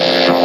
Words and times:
Show. 0.00 0.39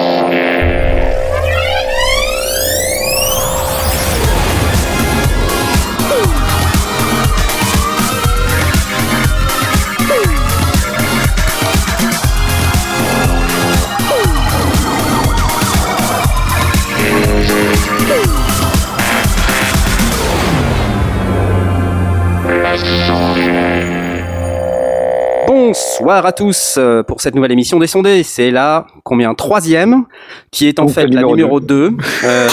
Bonsoir 26.05 26.23
à 26.27 26.33
tous 26.33 26.75
euh, 26.77 27.01
pour 27.01 27.19
cette 27.19 27.33
nouvelle 27.33 27.51
émission 27.51 27.79
des 27.79 27.87
sondés. 27.87 28.21
C'est 28.21 28.51
la 28.51 28.85
combien 29.03 29.33
troisième 29.33 30.03
qui 30.51 30.67
est 30.67 30.77
en 30.77 30.87
fait 30.87 31.05
la 31.07 31.21
numéro 31.21 31.35
numéro 31.35 31.59
2. 31.59 31.93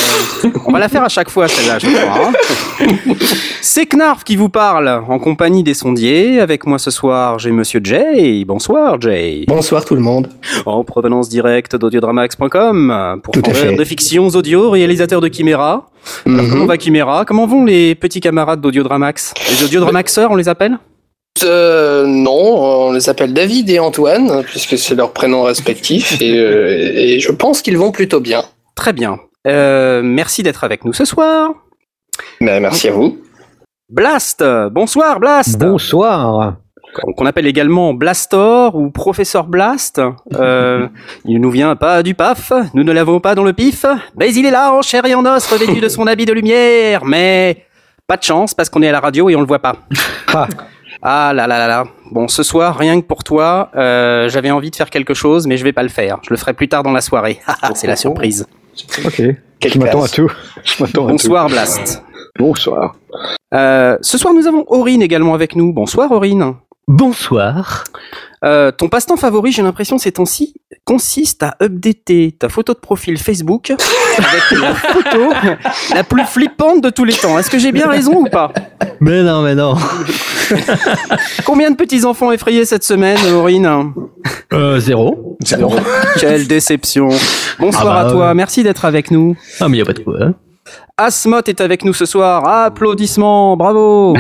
on 0.67 0.73
va 0.73 0.79
la 0.79 0.89
faire 0.89 1.05
à 1.05 1.11
chaque 1.11 1.29
fois 1.29 1.49
celle-là, 1.49 1.79
je 1.79 1.87
crois. 1.87 2.29
hein. 2.29 2.87
C'est 3.61 3.85
Knarf 3.85 4.25
qui 4.25 4.37
vous 4.37 4.49
parle 4.49 4.89
en 5.07 5.19
compagnie 5.19 5.63
des 5.63 5.75
sondiers. 5.75 6.41
Avec 6.41 6.65
moi 6.67 6.79
ce 6.79 6.91
soir, 6.91 7.39
j'ai 7.39 7.51
Monsieur 7.51 7.81
Jay. 7.85 8.43
Bonsoir 8.47 8.99
Jay. 8.99 9.45
Bonsoir 9.47 9.85
tout 9.85 9.97
le 9.97 10.01
monde. 10.01 10.29
En 10.65 10.83
provenance 10.83 11.29
directe 11.29 11.77
d'audiodramax.com 11.77 13.21
pour 13.23 13.35
fait. 13.55 13.77
de 13.77 13.85
fictions 13.85 14.29
audio, 14.29 14.71
réalisateur 14.71 15.21
de 15.21 15.29
Chimera. 15.31 15.91
Alors, 16.25 16.43
Mhm. 16.43 16.51
Comment 16.51 16.65
va 16.67 16.79
Chimera? 16.79 17.25
Comment 17.27 17.47
vont 17.47 17.67
les 17.67 17.97
petits 17.97 18.21
camarades 18.21 18.63
d'Audiodramax? 18.63 19.35
Les 19.51 19.63
Audiodramaxeurs, 19.63 20.31
on 20.31 20.37
les 20.37 20.49
appelle? 20.49 20.79
Euh, 21.45 22.07
non, 22.07 22.89
on 22.89 22.93
les 22.93 23.09
appelle 23.09 23.33
David 23.33 23.71
et 23.71 23.79
Antoine, 23.79 24.43
puisque 24.45 24.79
c'est 24.79 24.95
leurs 24.95 25.13
prénoms 25.13 25.43
respectifs, 25.43 26.21
et, 26.21 26.39
euh, 26.39 26.93
et 26.95 27.21
je 27.21 27.33
pense 27.33 27.63
qu'ils 27.63 27.79
vont 27.79 27.91
plutôt 27.91 28.21
bien. 28.21 28.45
Très 28.75 28.93
bien. 28.93 29.19
Euh, 29.47 30.03
merci 30.05 30.43
d'être 30.43 30.65
avec 30.65 30.85
nous 30.85 30.93
ce 30.93 31.05
soir. 31.05 31.51
Mais 32.41 32.61
merci 32.61 32.89
à 32.89 32.93
vous. 32.93 33.19
Blast 33.89 34.45
Bonsoir 34.71 35.21
Blast 35.21 35.59
Bonsoir. 35.59 36.57
Qu'on 37.17 37.27
appelle 37.27 37.47
également 37.47 37.95
Blastor 37.95 38.75
ou 38.75 38.91
Professeur 38.91 39.47
Blast. 39.47 40.01
Euh, 40.35 40.89
il 41.25 41.41
nous 41.41 41.51
vient 41.51 41.75
pas 41.75 42.03
du 42.03 42.15
paf, 42.15 42.53
nous 42.75 42.85
ne 42.85 42.93
l'avons 42.93 43.19
pas 43.19 43.35
dans 43.35 43.45
le 43.45 43.53
pif, 43.53 43.87
mais 44.19 44.33
il 44.33 44.45
est 44.45 44.51
là 44.51 44.73
en 44.73 44.83
chair 44.83 45.05
et 45.07 45.15
en 45.15 45.25
os, 45.25 45.47
revêtu 45.47 45.81
de 45.81 45.89
son 45.89 46.07
habit 46.07 46.27
de 46.27 46.33
lumière. 46.33 47.05
Mais 47.05 47.65
pas 48.07 48.17
de 48.17 48.23
chance 48.23 48.55
parce 48.55 48.69
qu'on 48.69 48.83
est 48.83 48.89
à 48.89 48.93
la 48.93 49.01
radio 49.01 49.31
et 49.31 49.37
on 49.37 49.41
le 49.41 49.47
voit 49.47 49.61
pas. 49.61 49.77
Ah. 50.29 50.47
Ah 51.03 51.33
là 51.35 51.49
là 51.49 51.59
là 51.59 51.67
là. 51.67 51.85
Bon, 52.13 52.29
ce 52.29 52.45
soir, 52.45 52.77
rien 52.79 53.01
que 53.01 53.07
pour 53.07 53.25
toi, 53.25 53.71
euh, 53.75 54.29
j'avais 54.29 54.53
envie 54.53 54.71
de 54.71 54.77
faire 54.77 54.89
quelque 54.89 55.15
chose, 55.15 55.49
mais 55.49 55.57
je 55.57 55.65
vais 55.65 55.73
pas 55.73 55.83
le 55.83 55.89
faire. 55.89 56.21
Je 56.23 56.31
le 56.31 56.37
ferai 56.37 56.55
plus 56.55 56.69
tard 56.69 56.85
dans 56.85 56.93
la 56.93 57.01
soirée. 57.01 57.41
Haha, 57.47 57.73
C'est 57.75 57.89
la 57.89 57.97
surprise. 57.97 58.47
Ok. 59.05 59.21
Quelle 59.59 59.73
Je 59.73 59.79
m'attends 59.79 60.05
à 60.05 60.09
tout. 60.09 60.31
Je 60.65 60.83
m'attends 60.83 61.03
à 61.03 61.07
tout. 61.07 61.13
Bonsoir 61.13 61.49
Blast. 61.49 62.05
Bonsoir. 62.39 62.95
Euh, 63.53 63.99
ce 64.01 64.17
soir, 64.17 64.33
nous 64.33 64.47
avons 64.47 64.65
Aurine 64.69 65.03
également 65.03 65.35
avec 65.35 65.57
nous. 65.57 65.73
Bonsoir 65.73 66.11
Aurine. 66.13 66.55
Bonsoir. 66.87 67.85
Euh, 68.45 68.73
ton 68.73 68.89
passe-temps 68.89 69.17
favori, 69.17 69.53
j'ai 69.53 69.63
l'impression 69.63 69.99
ces 69.99 70.11
temps-ci, 70.13 70.55
consiste 70.85 71.45
à 71.45 71.55
updater 71.63 72.33
ta 72.39 72.49
photo 72.49 72.75
de 72.75 72.79
profil 72.81 73.17
Facebook 73.19 73.71
avec 73.71 74.61
la 74.61 74.75
photo 74.75 75.33
la 75.95 76.03
plus 76.03 76.25
flippante 76.25 76.83
de 76.83 76.91
tous 76.91 77.05
les 77.05 77.13
temps. 77.13 77.39
Est-ce 77.39 77.49
que 77.51 77.59
j'ai 77.59 77.71
bien 77.71 77.89
raison 77.89 78.15
ou 78.17 78.25
pas? 78.25 78.53
Mais 79.01 79.23
non, 79.23 79.43
mais 79.43 79.55
non. 79.55 79.75
Combien 81.45 81.71
de 81.71 81.77
petits-enfants 81.77 82.33
effrayés 82.33 82.65
cette 82.65 82.83
semaine, 82.85 83.19
Aurine? 83.33 83.93
Euh, 84.53 84.81
zéro. 84.81 85.37
Quelle 86.19 86.49
déception. 86.49 87.09
Bonsoir 87.61 87.97
Ah 87.99 88.03
bah, 88.03 88.09
à 88.09 88.11
toi, 88.13 88.29
ouais. 88.29 88.35
merci 88.35 88.63
d'être 88.65 88.85
avec 88.85 89.11
nous. 89.13 89.37
Ah, 89.61 89.69
mais 89.69 89.79
y 89.79 89.83
a 89.83 89.85
pas 89.85 89.93
de 89.93 90.01
quoi. 90.01 90.15
hein. 90.21 90.35
Asmot 90.97 91.43
est 91.47 91.61
avec 91.61 91.85
nous 91.85 91.95
ce 91.95 92.07
soir. 92.07 92.47
Applaudissements, 92.47 93.57
bravo. 93.57 94.15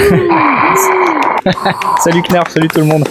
Salut 2.04 2.22
Knarf, 2.22 2.50
salut 2.52 2.68
tout 2.68 2.78
le 2.80 2.86
monde. 2.86 3.04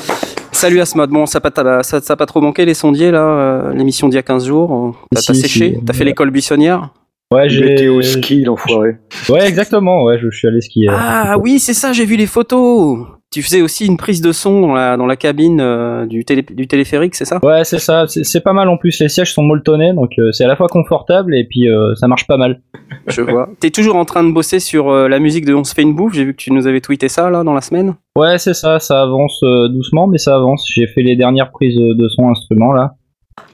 Salut 0.61 0.79
Asmod. 0.79 1.09
Bon, 1.09 1.25
ça 1.25 1.39
n'a 1.43 1.49
pas, 1.49 1.81
ça, 1.81 2.15
pas 2.15 2.25
trop 2.27 2.39
manqué 2.39 2.65
les 2.65 2.75
sondiers 2.75 3.09
là, 3.09 3.23
euh, 3.23 3.73
l'émission 3.73 4.09
d'il 4.09 4.17
y 4.17 4.19
a 4.19 4.21
15 4.21 4.45
jours. 4.45 4.95
T'as 5.11 5.19
Si, 5.19 5.33
séché 5.33 5.73
si. 5.79 5.83
T'as 5.83 5.93
fait 5.93 6.03
l'école 6.03 6.29
buissonnière? 6.29 6.91
Ouais, 7.33 7.49
j'ai 7.49 7.89
au 7.89 7.99
ski, 8.03 8.43
l'enfoiré. 8.43 8.97
Ouais, 9.27 9.47
exactement. 9.47 10.03
Ouais, 10.03 10.19
je 10.19 10.29
suis 10.29 10.47
allé 10.47 10.61
skier. 10.61 10.87
Ah 10.91 11.35
oui, 11.39 11.57
c'est 11.57 11.73
ça, 11.73 11.93
j'ai 11.93 12.05
vu 12.05 12.15
les 12.15 12.27
photos. 12.27 13.07
Tu 13.31 13.41
faisais 13.41 13.61
aussi 13.61 13.85
une 13.85 13.95
prise 13.95 14.19
de 14.19 14.33
son 14.33 14.59
dans 14.59 14.73
la, 14.73 14.97
dans 14.97 15.05
la 15.05 15.15
cabine 15.15 15.61
euh, 15.61 16.05
du, 16.05 16.25
télé, 16.25 16.41
du 16.41 16.67
téléphérique, 16.67 17.15
c'est 17.15 17.23
ça? 17.23 17.39
Ouais, 17.41 17.63
c'est 17.63 17.79
ça. 17.79 18.03
C'est 18.05 18.41
pas 18.41 18.51
mal 18.51 18.67
en 18.67 18.75
plus. 18.75 18.99
Les 18.99 19.07
sièges 19.07 19.33
sont 19.33 19.43
molletonnés, 19.43 19.93
donc 19.93 20.11
euh, 20.19 20.33
c'est 20.33 20.43
à 20.43 20.49
la 20.49 20.57
fois 20.57 20.67
confortable 20.67 21.33
et 21.33 21.45
puis 21.45 21.69
euh, 21.69 21.95
ça 21.95 22.09
marche 22.09 22.27
pas 22.27 22.35
mal. 22.35 22.61
Je 23.07 23.21
vois. 23.21 23.47
T'es 23.61 23.69
toujours 23.69 23.95
en 23.95 24.03
train 24.03 24.25
de 24.25 24.33
bosser 24.33 24.59
sur 24.59 24.91
la 24.91 25.19
musique 25.19 25.45
de 25.45 25.53
On 25.53 25.63
se 25.63 25.73
fait 25.73 25.81
une 25.81 25.95
bouffe? 25.95 26.13
J'ai 26.13 26.25
vu 26.25 26.33
que 26.33 26.41
tu 26.41 26.51
nous 26.51 26.67
avais 26.67 26.81
tweeté 26.81 27.07
ça 27.07 27.29
là 27.29 27.45
dans 27.45 27.53
la 27.53 27.61
semaine. 27.61 27.95
Ouais, 28.17 28.37
c'est 28.37 28.53
ça. 28.53 28.79
Ça 28.79 29.01
avance 29.01 29.39
doucement, 29.69 30.07
mais 30.07 30.17
ça 30.17 30.35
avance. 30.35 30.67
J'ai 30.67 30.87
fait 30.87 31.01
les 31.01 31.15
dernières 31.15 31.51
prises 31.51 31.77
de 31.77 32.09
son 32.09 32.29
instrument 32.29 32.73
là. 32.73 32.95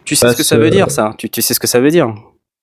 Tu 0.05 0.15
sais 0.15 0.29
ce 0.29 0.37
que 0.37 0.43
ça 0.43 0.57
veut 0.57 0.71
dire 0.71 0.89
ça? 0.89 1.13
Tu, 1.19 1.29
tu 1.29 1.43
sais 1.43 1.53
ce 1.53 1.59
que 1.59 1.67
ça 1.67 1.79
veut 1.79 1.91
dire? 1.91 2.15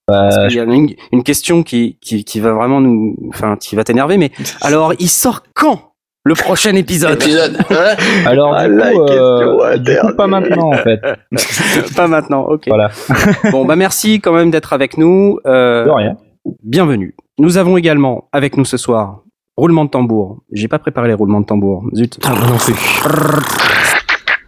Bah, 0.09 0.29
Parce 0.31 0.49
qu'il 0.49 0.57
y 0.57 0.61
a 0.61 0.65
une, 0.65 0.91
une 1.13 1.23
question 1.23 1.63
qui, 1.63 1.97
qui, 2.01 2.25
qui 2.25 2.41
va 2.41 2.53
vraiment 2.53 2.81
nous, 2.81 3.17
enfin, 3.29 3.57
qui 3.57 3.77
va 3.77 3.85
t'énerver. 3.85 4.19
Mais 4.19 4.33
alors, 4.61 4.95
il 4.99 5.09
sort 5.09 5.45
quand? 5.55 5.94
Le 6.27 6.35
prochain 6.35 6.75
épisode 6.75 7.23
alors 8.27 8.55
Ah, 8.57 8.67
du 8.67 8.75
la 8.77 8.93
coup, 8.93 9.03
euh, 9.03 9.73
question 9.77 9.83
du 9.83 10.01
coup, 10.01 10.17
pas 10.17 10.27
maintenant 10.27 10.69
en 10.73 10.77
fait. 10.79 11.01
Pas 11.97 12.09
maintenant. 12.09 12.43
Ok. 12.49 12.65
Voilà. 12.67 12.91
Bon 13.53 13.65
bah 13.67 13.77
merci 13.77 14.21
quand 14.21 14.33
même 14.33 14.51
d'être 14.51 14.73
avec 14.73 14.97
nous. 14.97 15.39
Euh, 15.47 15.85
De 15.85 15.91
rien. 15.91 16.17
bienvenue. 16.63 17.15
Nous 17.39 17.59
avons 17.59 17.77
également 17.77 18.29
avec 18.33 18.57
nous 18.57 18.65
ce 18.65 18.77
soir 18.79 19.21
roulement 19.57 19.85
de 19.85 19.91
tambour. 19.91 20.43
J'ai 20.51 20.67
pas 20.69 20.79
préparé 20.79 21.09
les 21.09 21.15
roulements 21.15 21.41
de 21.41 21.47
tambour. 21.47 21.85
Zut. 21.95 22.19
Ah. 22.25 22.35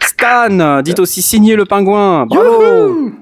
Stan, 0.01 0.83
dites 0.83 0.99
aussi 0.99 1.23
signer 1.23 1.57
le 1.57 1.65
pingouin. 1.67 2.27
Bravo. 2.27 3.13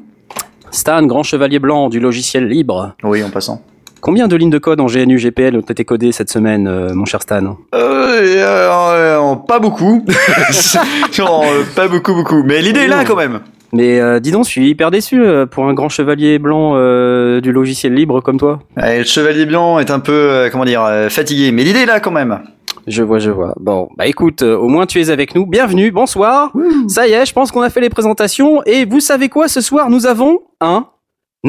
Stan, 0.71 1.04
grand 1.06 1.22
chevalier 1.22 1.59
blanc 1.59 1.88
du 1.88 2.00
logiciel 2.00 2.48
libre. 2.48 2.94
Oui, 3.03 3.22
en 3.22 3.31
passant. 3.31 3.62
Combien 4.04 4.28
de 4.28 4.37
lignes 4.37 4.50
de 4.50 4.59
code 4.59 4.82
en 4.82 4.84
GNU 4.84 5.16
GPL 5.16 5.56
ont 5.56 5.60
été 5.62 5.87
codées 5.87 6.12
cette 6.12 6.28
semaine, 6.31 6.69
euh, 6.69 6.92
mon 6.92 7.06
cher 7.06 7.22
Stan 7.22 7.56
Euh, 7.75 8.20
euh, 8.20 9.34
pas 9.48 9.59
beaucoup. 9.59 10.04
Genre, 11.10 11.42
euh, 11.42 11.62
pas 11.75 11.88
beaucoup, 11.88 12.12
beaucoup. 12.12 12.42
Mais 12.44 12.60
l'idée 12.60 12.81
est 12.81 12.87
là 12.87 13.06
quand 13.06 13.16
même. 13.16 13.41
Mais 13.72 13.98
euh, 14.00 14.20
dis 14.20 14.31
donc, 14.31 14.44
je 14.44 14.50
suis 14.50 14.69
hyper 14.69 14.91
déçu 14.91 15.22
euh, 15.25 15.47
pour 15.47 15.65
un 15.65 15.72
grand 15.72 15.88
chevalier 15.88 16.38
blanc 16.38 16.72
euh, 16.75 17.41
du 17.41 17.50
logiciel 17.50 17.94
libre 17.94 18.20
comme 18.20 18.38
toi. 18.38 18.59
Ouais, 18.76 18.98
le 18.98 19.04
chevalier 19.04 19.47
blanc 19.47 19.78
est 19.78 19.91
un 19.91 20.00
peu, 20.00 20.50
comment 20.53 20.66
dire, 20.66 20.86
fatigué. 21.09 21.50
Mais 21.50 21.65
l'idée 21.65 21.81
est 21.81 21.86
là 21.86 21.98
quand 21.98 22.10
même. 22.12 22.41
Je 22.86 23.03
vois, 23.03 23.21
je 23.21 23.31
vois. 23.31 23.54
Bon, 23.59 23.88
bah 23.97 24.06
écoute, 24.06 24.42
au 24.42 24.69
moins 24.69 24.84
tu 24.84 25.00
es 25.00 25.09
avec 25.09 25.34
nous. 25.34 25.47
Bienvenue, 25.47 25.91
bonsoir. 25.91 26.53
Ça 26.88 27.09
y 27.09 27.12
est, 27.12 27.25
je 27.25 27.32
pense 27.32 27.50
qu'on 27.50 27.62
a 27.62 27.71
fait 27.71 27.81
les 27.81 27.88
présentations. 27.88 28.62
Et 28.66 28.84
vous 28.84 29.00
savez 29.00 29.31
quoi, 29.31 29.48
ce 29.48 29.62
soir, 29.62 29.88
nous 29.88 30.04
avons 30.04 30.41
un 30.60 30.88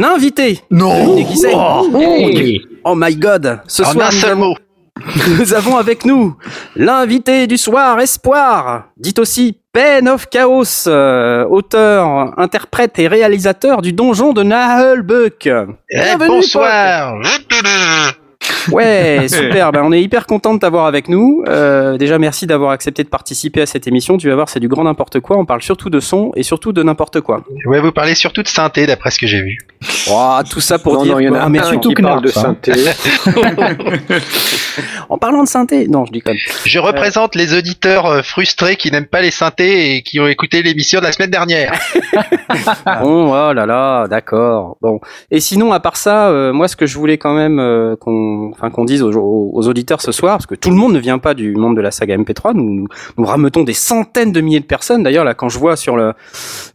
invité. 0.03 0.59
Non 0.71 1.17
Et 1.17 1.25
qui 1.25 1.37
c'est 1.37 1.53
Hey. 1.53 2.61
Oh 2.83 2.93
my 2.95 3.15
god, 3.15 3.59
ce 3.67 3.83
En 3.83 3.91
soir, 3.91 4.07
un 4.07 4.11
nous 4.11 4.19
seul 4.19 4.31
avons, 4.31 4.47
mot. 4.49 4.55
nous 5.39 5.53
avons 5.53 5.77
avec 5.77 6.05
nous 6.05 6.35
l'invité 6.75 7.47
du 7.47 7.57
soir, 7.57 7.99
Espoir, 7.99 8.85
dit 8.97 9.13
aussi 9.17 9.57
Pen 9.73 10.07
of 10.07 10.27
Chaos, 10.29 10.87
euh, 10.87 11.45
auteur, 11.45 12.33
interprète 12.39 12.97
et 12.99 13.07
réalisateur 13.07 13.81
du 13.81 13.91
donjon 13.91 14.31
de 14.33 14.43
Nahelbuck. 14.43 15.49
Bienvenue, 15.89 16.27
bonsoir. 16.27 17.15
Paul. 17.49 18.24
Ouais, 18.71 19.25
super. 19.29 19.71
Ben, 19.71 19.81
on 19.83 19.91
est 19.91 20.01
hyper 20.01 20.25
content 20.25 20.53
de 20.53 20.59
t'avoir 20.59 20.85
avec 20.85 21.07
nous. 21.09 21.43
Euh, 21.47 21.97
déjà, 21.97 22.17
merci 22.19 22.47
d'avoir 22.47 22.71
accepté 22.71 23.03
de 23.03 23.09
participer 23.09 23.61
à 23.61 23.65
cette 23.65 23.87
émission. 23.87 24.17
Tu 24.17 24.29
vas 24.29 24.35
voir, 24.35 24.49
c'est 24.49 24.59
du 24.59 24.67
grand 24.67 24.83
n'importe 24.83 25.19
quoi. 25.19 25.37
On 25.37 25.45
parle 25.45 25.61
surtout 25.61 25.89
de 25.89 25.99
son 25.99 26.31
et 26.35 26.43
surtout 26.43 26.73
de 26.73 26.83
n'importe 26.83 27.21
quoi. 27.21 27.43
Je 27.63 27.69
vais 27.69 27.79
vous 27.79 27.91
parler 27.91 28.15
surtout 28.15 28.43
de 28.43 28.47
synthé, 28.47 28.87
d'après 28.87 29.11
ce 29.11 29.19
que 29.19 29.27
j'ai 29.27 29.41
vu. 29.41 29.57
Oh, 30.09 30.39
tout 30.49 30.61
ça 30.61 30.79
pour 30.79 30.93
non, 30.95 31.03
dire. 31.03 31.13
non, 31.13 31.19
il 31.19 31.25
y 31.25 31.29
en 31.29 31.35
a 31.35 31.41
Ah, 31.41 31.49
mais 31.49 31.59
un 31.59 31.63
surtout 31.69 31.89
qui 31.89 31.95
que 31.95 32.01
parle 32.01 32.23
de 32.23 32.29
synthé. 32.29 32.71
En 35.09 35.17
parlant 35.17 35.43
de 35.43 35.47
synthé, 35.47 35.87
non, 35.87 36.05
je 36.05 36.11
déconne. 36.11 36.37
Je 36.65 36.79
représente 36.79 37.35
les 37.35 37.55
auditeurs 37.57 38.05
euh, 38.07 38.21
frustrés 38.21 38.75
qui 38.75 38.91
n'aiment 38.91 39.05
pas 39.05 39.21
les 39.21 39.31
synthés 39.31 39.95
et 39.95 40.01
qui 40.01 40.19
ont 40.19 40.27
écouté 40.27 40.63
l'émission 40.63 40.99
de 40.99 41.05
la 41.05 41.11
semaine 41.11 41.29
dernière. 41.29 41.73
Bon, 43.01 43.31
oh 43.33 43.53
là 43.53 43.65
là, 43.65 44.07
d'accord. 44.07 44.77
Bon. 44.81 44.99
Et 45.31 45.39
sinon, 45.39 45.73
à 45.73 45.79
part 45.79 45.97
ça, 45.97 46.29
euh, 46.29 46.53
moi, 46.53 46.67
ce 46.67 46.75
que 46.75 46.85
je 46.85 46.97
voulais 46.97 47.17
quand 47.17 47.33
même 47.33 47.59
euh, 47.59 47.95
qu'on, 48.35 48.51
enfin, 48.51 48.69
qu'on 48.69 48.85
dise 48.85 49.01
aux, 49.01 49.11
auditeurs 49.67 50.01
ce 50.01 50.11
soir, 50.11 50.37
parce 50.37 50.45
que 50.45 50.55
tout 50.55 50.69
le 50.69 50.75
monde 50.75 50.93
ne 50.93 50.99
vient 50.99 51.17
pas 51.17 51.33
du 51.33 51.55
monde 51.55 51.75
de 51.75 51.81
la 51.81 51.91
saga 51.91 52.17
MP3, 52.17 52.53
nous, 52.53 52.73
nous, 52.73 52.87
nous 53.17 53.25
rameutons 53.25 53.63
des 53.63 53.73
centaines 53.73 54.31
de 54.31 54.41
milliers 54.41 54.59
de 54.59 54.65
personnes. 54.65 55.03
D'ailleurs, 55.03 55.23
là, 55.23 55.33
quand 55.33 55.49
je 55.49 55.57
vois 55.59 55.75
sur 55.75 55.95
le, 55.95 56.13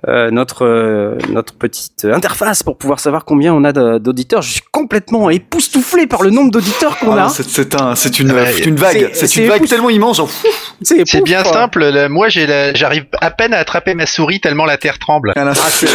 euh, 0.08 0.30
notre, 0.30 0.64
euh, 0.64 1.16
notre 1.30 1.54
petite 1.54 2.04
interface 2.04 2.62
pour 2.62 2.76
pouvoir 2.76 3.00
savoir 3.00 3.24
combien 3.24 3.52
on 3.54 3.64
a 3.64 3.72
d'auditeurs. 3.98 4.42
Je 4.42 4.52
suis 4.52 4.62
complètement 4.72 5.30
époustouflé 5.30 6.06
par 6.06 6.22
le 6.22 6.30
nombre 6.30 6.50
d'auditeurs 6.50 6.98
qu'on 6.98 7.12
Ah, 7.16 7.24
a. 7.26 7.28
c'est- 7.28 7.48
c'est 7.48 7.80
un, 7.80 7.94
c'est 7.94 8.18
une, 8.20 8.32
Ouais, 8.32 8.52
c'est 8.52 8.66
une 8.66 8.76
vague. 8.76 9.10
c'est- 9.12 9.36
une 9.36 9.48
vague 9.48 9.66
tellement 9.66 9.90
immense. 9.90 10.20
C'est 10.82 11.22
bien 11.22 11.42
quoi. 11.42 11.52
simple. 11.52 11.84
là, 11.84 12.08
moi, 12.08 12.28
j'arrive 12.28 13.04
à 13.20 13.30
peine 13.30 13.52
à 13.54 13.58
attraper 13.58 13.94
ma 13.94 14.06
souris 14.06 14.40
tellement 14.40 14.64
la 14.64 14.76
terre 14.78 14.98
tremble. 14.98 15.32
ah, 15.36 15.52
c'est 15.54 15.88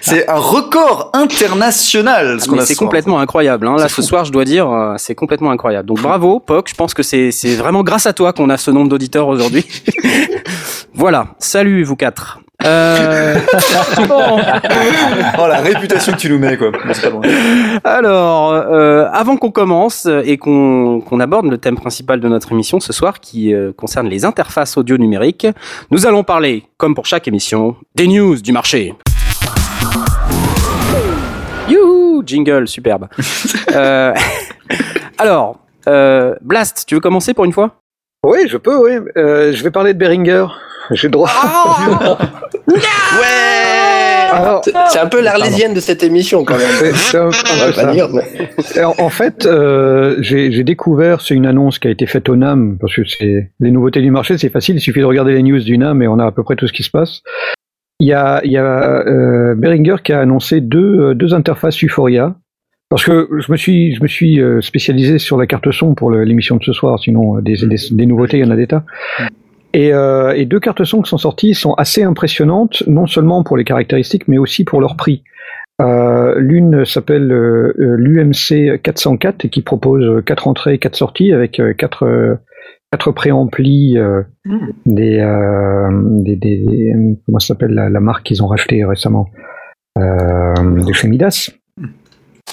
c'est 0.00 0.28
un 0.28 0.34
record 0.36 1.10
international 1.14 2.40
ce 2.40 2.48
Ah, 2.58 2.64
c'est 2.64 2.74
complètement 2.74 3.18
incroyable. 3.20 3.66
Hein. 3.66 3.76
Là, 3.78 3.88
ce 3.88 3.94
fou. 3.96 4.02
soir, 4.02 4.24
je 4.24 4.32
dois 4.32 4.44
dire, 4.44 4.57
euh, 4.60 4.94
c'est 4.98 5.14
complètement 5.14 5.50
incroyable. 5.50 5.86
Donc 5.86 6.00
bravo, 6.00 6.40
Poc. 6.40 6.68
Je 6.68 6.74
pense 6.74 6.94
que 6.94 7.02
c'est 7.02 7.30
vraiment 7.56 7.82
grâce 7.82 8.06
à 8.06 8.12
toi 8.12 8.32
qu'on 8.32 8.50
a 8.50 8.56
ce 8.56 8.70
nombre 8.70 8.88
d'auditeurs 8.88 9.28
aujourd'hui. 9.28 9.66
voilà. 10.94 11.28
Salut, 11.38 11.84
vous 11.84 11.96
quatre. 11.96 12.40
Euh. 12.64 13.38
Oh 15.40 15.46
la 15.46 15.60
réputation 15.60 16.12
que 16.12 16.18
tu 16.18 16.28
nous 16.28 16.38
mets 16.38 16.56
quoi. 16.56 16.72
Alors, 17.84 18.52
euh, 18.52 19.06
avant 19.12 19.36
qu'on 19.36 19.50
commence 19.50 20.08
et 20.24 20.36
qu'on 20.36 21.20
aborde 21.20 21.46
le 21.46 21.58
thème 21.58 21.76
principal 21.76 22.20
de 22.20 22.28
notre 22.28 22.52
émission 22.52 22.80
ce 22.80 22.92
soir, 22.92 23.20
qui 23.20 23.54
euh, 23.54 23.72
concerne 23.72 24.08
les 24.08 24.24
interfaces 24.24 24.76
audio 24.76 24.98
numériques, 24.98 25.46
nous 25.90 26.06
allons 26.06 26.24
parler, 26.24 26.64
comme 26.76 26.94
pour 26.94 27.06
chaque 27.06 27.28
émission, 27.28 27.76
des 27.94 28.08
news 28.08 28.36
du 28.36 28.52
marché. 28.52 28.94
Youhou, 31.68 32.22
jingle, 32.26 32.66
superbe. 32.66 33.08
Alors, 35.18 35.58
euh, 35.88 36.34
Blast, 36.42 36.84
tu 36.86 36.94
veux 36.94 37.00
commencer 37.00 37.34
pour 37.34 37.44
une 37.44 37.52
fois? 37.52 37.76
Oui, 38.24 38.46
je 38.48 38.56
peux, 38.56 38.76
oui. 38.76 38.98
Euh, 39.16 39.52
je 39.52 39.62
vais 39.64 39.70
parler 39.70 39.94
de 39.94 39.98
Behringer. 39.98 40.46
J'ai 40.92 41.08
le 41.08 41.12
droit. 41.12 41.30
Ouais 42.68 44.30
Alors, 44.30 44.62
C'est 44.90 44.98
un 44.98 45.06
peu 45.06 45.20
l'arlésienne 45.22 45.72
de 45.74 45.80
cette 45.80 46.02
émission 46.02 46.44
quand 46.44 46.56
même. 46.58 46.68
c'est- 46.78 46.94
c'est 46.94 47.16
un- 47.18 47.26
un 47.26 47.28
On 47.28 47.30
peu 47.30 47.58
va 47.60 47.66
pas 47.66 47.72
ça. 47.72 47.92
dire, 47.92 48.08
mais- 48.12 48.50
Alors, 48.76 48.94
en 49.00 49.08
fait, 49.08 49.46
euh, 49.46 50.16
j'ai 50.20 50.62
découvert, 50.64 51.20
c'est 51.20 51.34
une 51.34 51.46
annonce 51.46 51.78
qui 51.78 51.88
a 51.88 51.90
été 51.90 52.06
faite 52.06 52.28
au 52.28 52.36
NAM, 52.36 52.76
parce 52.78 52.94
que 52.94 53.02
c'est 53.06 53.50
les 53.60 53.70
nouveautés 53.70 54.00
du 54.02 54.10
marché, 54.10 54.36
c'est 54.38 54.50
facile, 54.50 54.76
il 54.76 54.80
suffit 54.80 55.00
de 55.00 55.04
regarder 55.06 55.32
les 55.32 55.42
news 55.42 55.58
du 55.60 55.78
NAM 55.78 56.02
et 56.02 56.08
on 56.08 56.18
a 56.18 56.26
à 56.26 56.32
peu 56.32 56.42
près 56.42 56.56
tout 56.56 56.66
ce 56.68 56.72
qui 56.72 56.82
se 56.82 56.90
passe. 56.90 57.22
Il 58.00 58.06
y 58.08 58.12
a, 58.12 58.40
il 58.44 58.52
y 58.52 58.58
a 58.58 59.02
euh, 59.06 59.54
Behringer 59.56 59.96
qui 60.04 60.12
a 60.12 60.20
annoncé 60.20 60.60
deux, 60.60 61.14
deux 61.14 61.34
interfaces 61.34 61.82
Euphoria. 61.82 62.36
Parce 62.90 63.04
que 63.04 63.28
je 63.38 63.52
me 63.52 63.56
suis, 63.56 63.94
je 63.94 64.02
me 64.02 64.08
suis 64.08 64.40
euh, 64.40 64.60
spécialisé 64.62 65.18
sur 65.18 65.36
la 65.36 65.46
carte 65.46 65.70
son 65.70 65.94
pour 65.94 66.10
l'émission 66.10 66.56
de 66.56 66.64
ce 66.64 66.72
soir, 66.72 66.98
sinon 66.98 67.36
euh, 67.36 67.40
des, 67.42 67.54
des, 67.66 67.76
des 67.90 68.06
nouveautés, 68.06 68.38
il 68.38 68.44
y 68.44 68.48
en 68.48 68.50
a 68.50 68.56
des 68.56 68.66
tas. 68.66 68.84
Et, 69.74 69.92
euh, 69.92 70.32
et 70.34 70.46
deux 70.46 70.58
cartes 70.60 70.82
son 70.84 71.02
qui 71.02 71.10
sont 71.10 71.18
sorties 71.18 71.52
sont 71.52 71.74
assez 71.74 72.02
impressionnantes, 72.02 72.82
non 72.86 73.06
seulement 73.06 73.44
pour 73.44 73.58
les 73.58 73.64
caractéristiques, 73.64 74.26
mais 74.26 74.38
aussi 74.38 74.64
pour 74.64 74.80
leur 74.80 74.96
prix. 74.96 75.22
Euh, 75.82 76.34
L'une 76.38 76.84
s'appelle 76.86 77.30
euh, 77.30 77.72
l'UMC 77.98 78.80
404 78.82 79.44
et 79.44 79.48
qui 79.50 79.60
propose 79.62 80.24
quatre 80.24 80.48
entrées 80.48 80.74
et 80.74 80.78
quatre 80.78 80.96
sorties 80.96 81.32
avec 81.32 81.60
quatre, 81.76 82.38
quatre 82.90 83.12
préamplis 83.12 83.98
euh, 83.98 84.22
des, 84.86 85.18
des, 86.24 86.36
des- 86.36 86.92
comment 87.26 87.38
s'appelle 87.38 87.72
la, 87.74 87.90
la 87.90 88.00
marque 88.00 88.24
qu'ils 88.24 88.42
ont 88.42 88.46
racheté 88.48 88.82
récemment 88.84 89.28
de 89.96 90.92
chez 90.94 91.08
Midas. 91.08 91.50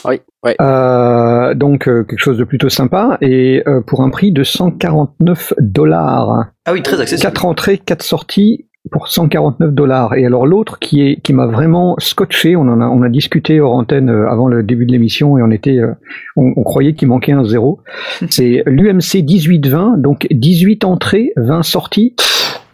Oui, 0.04 0.22
oui. 0.44 0.52
Euh, 0.62 1.54
donc 1.54 1.88
euh, 1.88 2.04
quelque 2.04 2.20
chose 2.20 2.38
de 2.38 2.44
plutôt 2.44 2.70
sympa 2.70 3.18
et 3.22 3.64
euh, 3.68 3.82
pour 3.82 4.02
un 4.02 4.10
prix 4.10 4.32
de 4.32 4.44
149 4.44 5.54
dollars. 5.60 6.48
Ah 6.66 6.74
oui, 6.74 6.82
très 6.82 7.00
accessible. 7.00 7.22
Quatre 7.22 7.46
entrées, 7.46 7.78
quatre 7.78 8.04
sorties 8.04 8.66
pour 8.92 9.08
149 9.08 9.72
dollars. 9.72 10.16
Et 10.16 10.26
alors 10.26 10.46
l'autre 10.46 10.80
qui 10.80 11.02
est 11.02 11.22
qui 11.22 11.34
m'a 11.34 11.48
vraiment 11.48 11.96
scotché, 12.00 12.56
on 12.56 12.62
en 12.62 12.82
a 12.82 12.88
on 12.88 13.02
a 13.02 13.10
discuté 13.10 13.60
hors 13.60 13.74
antenne 13.74 14.10
euh, 14.10 14.30
avant 14.30 14.48
le 14.48 14.64
début 14.64 14.86
de 14.86 14.92
l'émission 14.92 15.38
et 15.38 15.44
on 15.44 15.52
était 15.52 15.80
euh, 15.80 15.94
on, 16.36 16.54
on 16.56 16.64
croyait 16.64 16.94
qu'il 16.94 17.08
manquait 17.08 17.32
un 17.32 17.44
zéro. 17.44 17.82
C'est 18.30 18.64
l'UMC 18.66 19.24
1820, 19.24 19.98
donc 19.98 20.28
18 20.32 20.84
entrées, 20.84 21.34
20 21.38 21.64
sorties. 21.64 22.16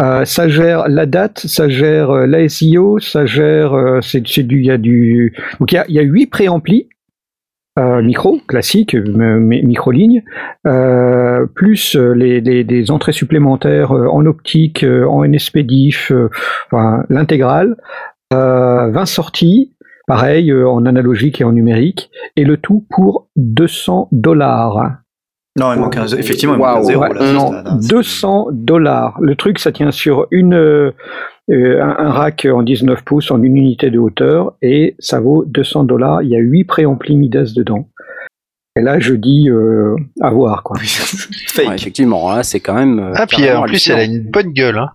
Euh, 0.01 0.25
ça 0.25 0.47
gère 0.47 0.87
la 0.87 1.05
date, 1.05 1.39
ça 1.45 1.69
gère 1.69 2.09
euh, 2.09 2.25
l'ASIO, 2.25 2.99
ça 2.99 3.25
gère 3.25 3.73
euh, 3.73 3.99
c'est 4.01 4.25
c'est 4.27 4.43
du 4.43 4.59
il 4.59 4.65
y 4.65 4.71
a 4.71 4.77
du 4.77 5.35
donc 5.59 5.71
il 5.71 5.75
y 5.75 5.77
a 5.77 5.85
il 5.87 5.95
y 5.95 5.99
a 5.99 6.03
huit 6.03 6.27
préamplis. 6.27 6.87
Euh, 7.79 8.01
micro 8.01 8.37
classique, 8.49 8.95
euh, 8.95 9.39
mi- 9.39 9.63
micro-ligne, 9.63 10.23
euh, 10.67 11.45
plus 11.55 11.95
euh, 11.95 12.11
les, 12.13 12.91
entrées 12.91 13.13
supplémentaires 13.13 13.91
en 13.93 14.25
optique, 14.25 14.83
en 14.85 15.23
NSP-DIF, 15.23 16.11
euh, 16.11 16.29
enfin, 16.69 17.05
l'intégrale, 17.09 17.77
euh, 18.33 18.91
20 18.91 19.05
sorties, 19.05 19.73
pareil 20.05 20.51
euh, 20.51 20.67
en 20.67 20.85
analogique 20.85 21.39
et 21.39 21.45
en 21.45 21.53
numérique, 21.53 22.11
et 22.35 22.43
le 22.43 22.57
tout 22.57 22.85
pour 22.89 23.29
200 23.37 24.09
dollars. 24.11 24.97
Non, 25.57 25.71
il 25.73 25.79
manque 25.79 25.95
un, 25.95 26.07
effectivement, 26.07 26.55
il 26.55 26.59
manque 26.59 26.67
un 26.67 26.73
Waouh, 26.73 26.83
zéro. 26.83 27.01
Ouais, 27.03 27.13
là, 27.13 27.31
non, 27.33 27.51
c'est- 27.51 27.81
c'est- 27.83 27.89
200 27.89 28.47
dollars. 28.51 29.17
Le 29.21 29.35
truc, 29.35 29.59
ça 29.59 29.71
tient 29.71 29.91
sur 29.91 30.27
une 30.31 30.91
un, 31.49 31.95
un 31.97 32.09
rack 32.11 32.45
en 32.51 32.63
19 32.63 33.03
pouces 33.03 33.31
en 33.31 33.41
une 33.41 33.57
unité 33.57 33.89
de 33.89 33.99
hauteur 33.99 34.53
et 34.61 34.95
ça 34.99 35.19
vaut 35.19 35.43
200 35.45 35.85
dollars. 35.85 36.21
Il 36.23 36.29
y 36.29 36.35
a 36.35 36.39
8 36.39 36.63
préamplis 36.65 37.15
Midas 37.17 37.53
dedans. 37.55 37.87
Et 38.77 38.81
là, 38.81 38.99
je 38.99 39.13
dis 39.15 39.49
euh, 39.49 39.95
à 40.21 40.29
voir 40.31 40.63
quoi. 40.63 40.77
Fake. 40.81 41.67
Ouais, 41.67 41.75
Effectivement, 41.75 42.31
là, 42.33 42.43
c'est 42.43 42.59
quand 42.61 42.73
même. 42.75 42.99
euh, 42.99 43.11
Ah, 43.15 43.27
puis 43.27 43.45
euh, 43.47 43.57
en 43.59 43.63
plus, 43.63 43.89
elle 43.89 43.99
a 43.99 44.03
une 44.05 44.21
bonne 44.29 44.53
gueule. 44.53 44.77
Hein. 44.77 44.91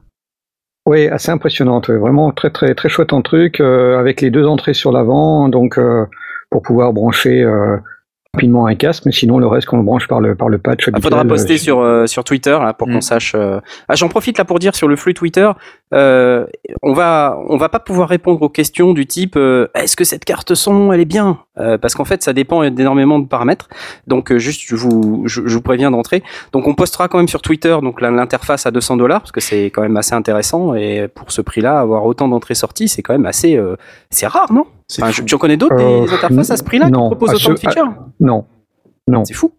Oui, 0.86 1.08
assez 1.08 1.30
impressionnante. 1.30 1.88
ouais. 1.88 1.98
Vraiment 1.98 2.30
très 2.30 2.50
très 2.50 2.74
très 2.74 2.88
chouette 2.88 3.12
en 3.12 3.20
truc 3.20 3.60
euh, 3.60 3.98
avec 3.98 4.20
les 4.20 4.30
deux 4.30 4.46
entrées 4.46 4.72
sur 4.72 4.92
l'avant, 4.92 5.48
donc 5.48 5.78
euh, 5.78 6.06
pour 6.50 6.62
pouvoir 6.62 6.92
brancher 6.92 7.42
euh, 7.42 7.76
rapidement 8.36 8.66
un 8.66 8.74
casque, 8.74 9.04
mais 9.06 9.12
sinon 9.12 9.38
le 9.38 9.46
reste 9.46 9.66
qu'on 9.66 9.78
le 9.78 9.82
branche 9.82 10.06
par 10.06 10.20
le 10.20 10.34
par 10.34 10.48
le 10.48 10.58
patch. 10.58 10.86
Il 10.88 10.92
Ah, 10.94 11.00
faudra 11.00 11.24
poster 11.24 11.54
euh, 11.54 11.58
sur, 11.58 11.80
euh, 11.80 12.06
sur 12.06 12.22
Twitter 12.24 12.50
là, 12.60 12.72
pour 12.74 12.86
Mm. 12.88 12.92
qu'on 12.94 13.00
sache. 13.00 13.32
euh, 13.34 13.60
Ah, 13.88 13.94
j'en 13.94 14.08
profite 14.08 14.38
là 14.38 14.44
pour 14.44 14.58
dire 14.58 14.74
sur 14.76 14.88
le 14.88 14.96
flux 14.96 15.14
Twitter, 15.14 15.50
euh, 15.94 16.46
on 16.82 16.92
va 16.92 17.38
on 17.48 17.56
va 17.56 17.68
pas 17.68 17.80
pouvoir 17.80 18.08
répondre 18.08 18.40
aux 18.42 18.48
questions 18.48 18.92
du 18.92 19.06
type 19.06 19.36
euh, 19.36 19.68
est-ce 19.74 19.96
que 19.96 20.04
cette 20.04 20.24
carte 20.24 20.54
son 20.54 20.92
elle 20.92 21.00
est 21.00 21.04
bien 21.06 21.38
Euh, 21.58 21.78
parce 21.78 21.94
qu'en 21.94 22.04
fait 22.04 22.22
ça 22.22 22.32
dépend 22.34 22.68
d'énormément 22.70 23.18
de 23.18 23.26
paramètres. 23.26 23.68
Donc 24.06 24.30
euh, 24.30 24.38
juste 24.38 24.62
je 24.66 24.76
vous 24.76 25.22
je, 25.26 25.40
je 25.46 25.54
vous 25.54 25.62
préviens 25.62 25.90
d'entrer. 25.90 26.22
Donc 26.52 26.66
on 26.68 26.74
postera 26.74 27.08
quand 27.08 27.16
même 27.18 27.28
sur 27.28 27.40
Twitter 27.40 27.76
donc 27.82 28.00
l'interface 28.02 28.66
à 28.66 28.70
200 28.70 28.96
dollars 28.98 29.20
parce 29.22 29.32
que 29.32 29.40
c'est 29.40 29.66
quand 29.72 29.82
même 29.82 29.96
assez 29.96 30.14
intéressant 30.14 30.74
et 30.74 31.08
pour 31.08 31.32
ce 31.32 31.40
prix-là 31.40 31.80
avoir 31.80 32.04
autant 32.04 32.28
d'entrées 32.28 32.54
sorties 32.54 32.88
c'est 32.88 33.02
quand 33.02 33.14
même 33.14 33.26
assez 33.26 33.56
euh, 33.56 33.76
c'est 34.10 34.26
rare 34.26 34.52
non? 34.52 34.66
Enfin, 35.00 35.10
fou. 35.12 35.24
tu 35.24 35.34
en 35.34 35.38
connais 35.38 35.56
d'autres 35.56 35.74
Euh, 35.80 36.06
des 36.06 36.12
interfaces 36.12 36.50
à 36.50 36.56
ce 36.56 36.62
prix-là 36.64 36.86
qui 36.86 36.92
non, 36.92 37.06
proposent 37.08 37.34
autant 37.34 37.50
de 37.54 37.54
à- 37.54 37.70
features 37.70 37.94
Non, 38.20 38.44
non. 39.08 39.24
C'est 39.24 39.34
fou. 39.34 39.52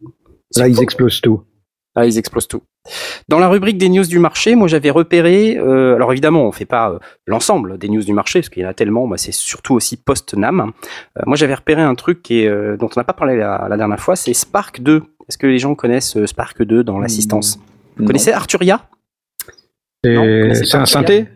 Là, 0.55 0.67
ils 0.67 0.81
explosent 0.81 1.19
tout. 1.21 1.43
Ah, 1.95 2.05
ils 2.05 2.17
explosent 2.17 2.47
tout. 2.47 2.61
Dans 3.27 3.39
la 3.39 3.49
rubrique 3.49 3.77
des 3.77 3.89
news 3.89 4.05
du 4.05 4.19
marché, 4.19 4.55
moi 4.55 4.67
j'avais 4.69 4.91
repéré, 4.91 5.57
euh, 5.57 5.95
alors 5.95 6.11
évidemment 6.13 6.43
on 6.43 6.51
fait 6.53 6.63
pas 6.65 6.91
euh, 6.91 6.99
l'ensemble 7.25 7.77
des 7.77 7.89
news 7.89 8.03
du 8.03 8.13
marché, 8.13 8.39
parce 8.39 8.47
qu'il 8.49 8.61
y 8.63 8.65
en 8.65 8.69
a 8.69 8.73
tellement, 8.73 9.07
bah, 9.07 9.17
c'est 9.17 9.33
surtout 9.33 9.73
aussi 9.73 9.97
post-NAM. 9.97 10.71
Euh, 11.17 11.21
moi 11.25 11.35
j'avais 11.35 11.55
repéré 11.55 11.81
un 11.81 11.95
truc 11.95 12.21
qui 12.21 12.43
est, 12.43 12.47
euh, 12.47 12.77
dont 12.77 12.85
on 12.95 12.99
n'a 12.99 13.03
pas 13.03 13.11
parlé 13.13 13.35
la, 13.35 13.67
la 13.69 13.75
dernière 13.77 13.99
fois, 13.99 14.15
c'est 14.15 14.33
Spark 14.33 14.79
2. 14.81 15.01
Est-ce 15.27 15.37
que 15.37 15.47
les 15.47 15.59
gens 15.59 15.75
connaissent 15.75 16.15
euh, 16.15 16.27
Spark 16.27 16.61
2 16.63 16.83
dans 16.85 16.99
l'assistance? 16.99 17.59
Vous 17.97 18.03
Non. 18.03 18.07
connaissez 18.07 18.31
Arturia? 18.31 18.85
C'est 20.03 20.75
un 20.75 20.85
synthé? 20.85 21.27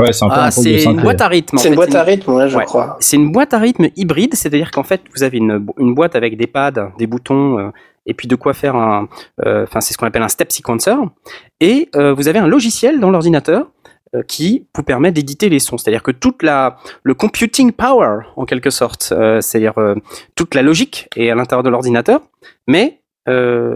Ouais, 0.00 0.12
c'est 0.12 0.24
un 0.24 0.28
peu 0.28 0.34
Ah, 0.36 0.46
un 0.46 0.50
c'est 0.52 0.72
une 0.74 0.78
synthé. 0.78 1.02
boîte 1.02 1.20
à 1.20 1.26
rythme. 1.28 1.58
C'est 1.58 1.68
une 1.68 1.72
fait, 1.72 1.76
boîte 1.76 1.94
à 1.96 2.02
rythme, 2.04 2.32
ouais, 2.32 2.48
je 2.48 2.56
Ouais. 2.56 2.64
crois. 2.64 2.96
C'est 3.00 3.16
une 3.16 3.32
boîte 3.32 3.52
à 3.52 3.58
rythme 3.58 3.88
hybride, 3.96 4.34
c'est-à-dire 4.34 4.70
qu'en 4.70 4.84
fait, 4.84 5.00
vous 5.16 5.24
avez 5.24 5.38
une, 5.38 5.66
une 5.78 5.94
boîte 5.94 6.14
avec 6.14 6.36
des 6.36 6.46
pads, 6.46 6.92
des 6.98 7.06
boutons, 7.08 7.58
euh, 7.58 7.70
et 8.06 8.14
puis 8.14 8.28
de 8.28 8.36
quoi 8.36 8.54
faire 8.54 8.76
un, 8.76 9.08
euh, 9.44 9.64
enfin, 9.64 9.80
c'est 9.80 9.92
ce 9.92 9.98
qu'on 9.98 10.06
appelle 10.06 10.22
un 10.22 10.28
step 10.28 10.52
sequencer. 10.52 10.94
Et 11.60 11.88
euh, 11.96 12.14
vous 12.14 12.28
avez 12.28 12.38
un 12.38 12.46
logiciel 12.46 13.00
dans 13.00 13.10
l'ordinateur 13.10 13.66
euh, 14.14 14.22
qui 14.22 14.66
vous 14.76 14.84
permet 14.84 15.10
d'éditer 15.10 15.48
les 15.48 15.58
sons, 15.58 15.78
c'est-à-dire 15.78 16.04
que 16.04 16.12
toute 16.12 16.44
la, 16.44 16.76
le 17.02 17.14
computing 17.14 17.72
power, 17.72 18.20
en 18.36 18.44
quelque 18.44 18.70
sorte, 18.70 19.12
euh, 19.12 19.40
c'est-à-dire 19.40 19.74
euh, 19.78 19.96
toute 20.36 20.54
la 20.54 20.62
logique 20.62 21.08
est 21.16 21.28
à 21.28 21.34
l'intérieur 21.34 21.64
de 21.64 21.70
l'ordinateur, 21.70 22.20
mais 22.68 23.00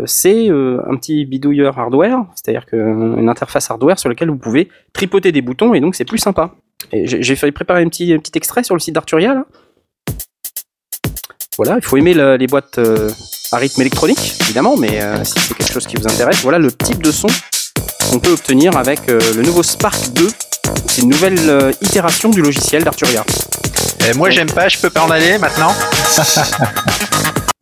c'est 0.06 0.48
euh, 0.50 0.80
un 0.88 0.96
petit 0.96 1.24
bidouilleur 1.26 1.78
hardware, 1.78 2.24
c'est-à-dire 2.34 2.64
euh, 2.74 3.16
une 3.18 3.28
interface 3.28 3.70
hardware 3.70 3.98
sur 3.98 4.08
laquelle 4.08 4.30
vous 4.30 4.36
pouvez 4.38 4.68
tripoter 4.92 5.32
des 5.32 5.42
boutons 5.42 5.74
et 5.74 5.80
donc 5.80 5.94
c'est 5.94 6.04
plus 6.04 6.18
sympa. 6.18 6.52
J'ai 6.92 7.36
failli 7.36 7.52
préparer 7.52 7.82
un 7.82 7.88
petit, 7.88 8.12
un 8.12 8.18
petit 8.18 8.32
extrait 8.36 8.62
sur 8.64 8.74
le 8.74 8.80
site 8.80 8.94
d'Arturia 8.94 9.34
là. 9.34 9.44
Voilà, 11.58 11.76
il 11.76 11.84
faut 11.84 11.96
aimer 11.98 12.14
le- 12.14 12.36
les 12.36 12.46
boîtes 12.46 12.78
euh, 12.78 13.10
à 13.52 13.58
rythme 13.58 13.82
électronique, 13.82 14.34
évidemment, 14.40 14.76
mais 14.76 15.02
euh, 15.02 15.22
si 15.22 15.34
c'est 15.38 15.54
quelque 15.54 15.72
chose 15.72 15.86
qui 15.86 15.96
vous 15.96 16.06
intéresse, 16.06 16.40
voilà 16.42 16.58
le 16.58 16.72
type 16.72 17.02
de 17.02 17.12
son 17.12 17.28
qu'on 18.10 18.18
peut 18.18 18.30
obtenir 18.32 18.76
avec 18.76 19.00
euh, 19.10 19.20
le 19.36 19.42
nouveau 19.42 19.62
Spark 19.62 20.12
2. 20.14 20.28
C'est 20.86 21.02
une 21.02 21.10
nouvelle 21.10 21.38
euh, 21.50 21.70
itération 21.82 22.30
du 22.30 22.40
logiciel 22.42 22.84
d'Arturia. 22.84 23.24
Euh, 24.02 24.14
moi, 24.16 24.30
j'aime 24.30 24.50
pas, 24.50 24.68
je 24.68 24.78
peux 24.78 24.90
pas 24.90 25.02
en 25.04 25.10
aller 25.10 25.36
maintenant. 25.38 25.72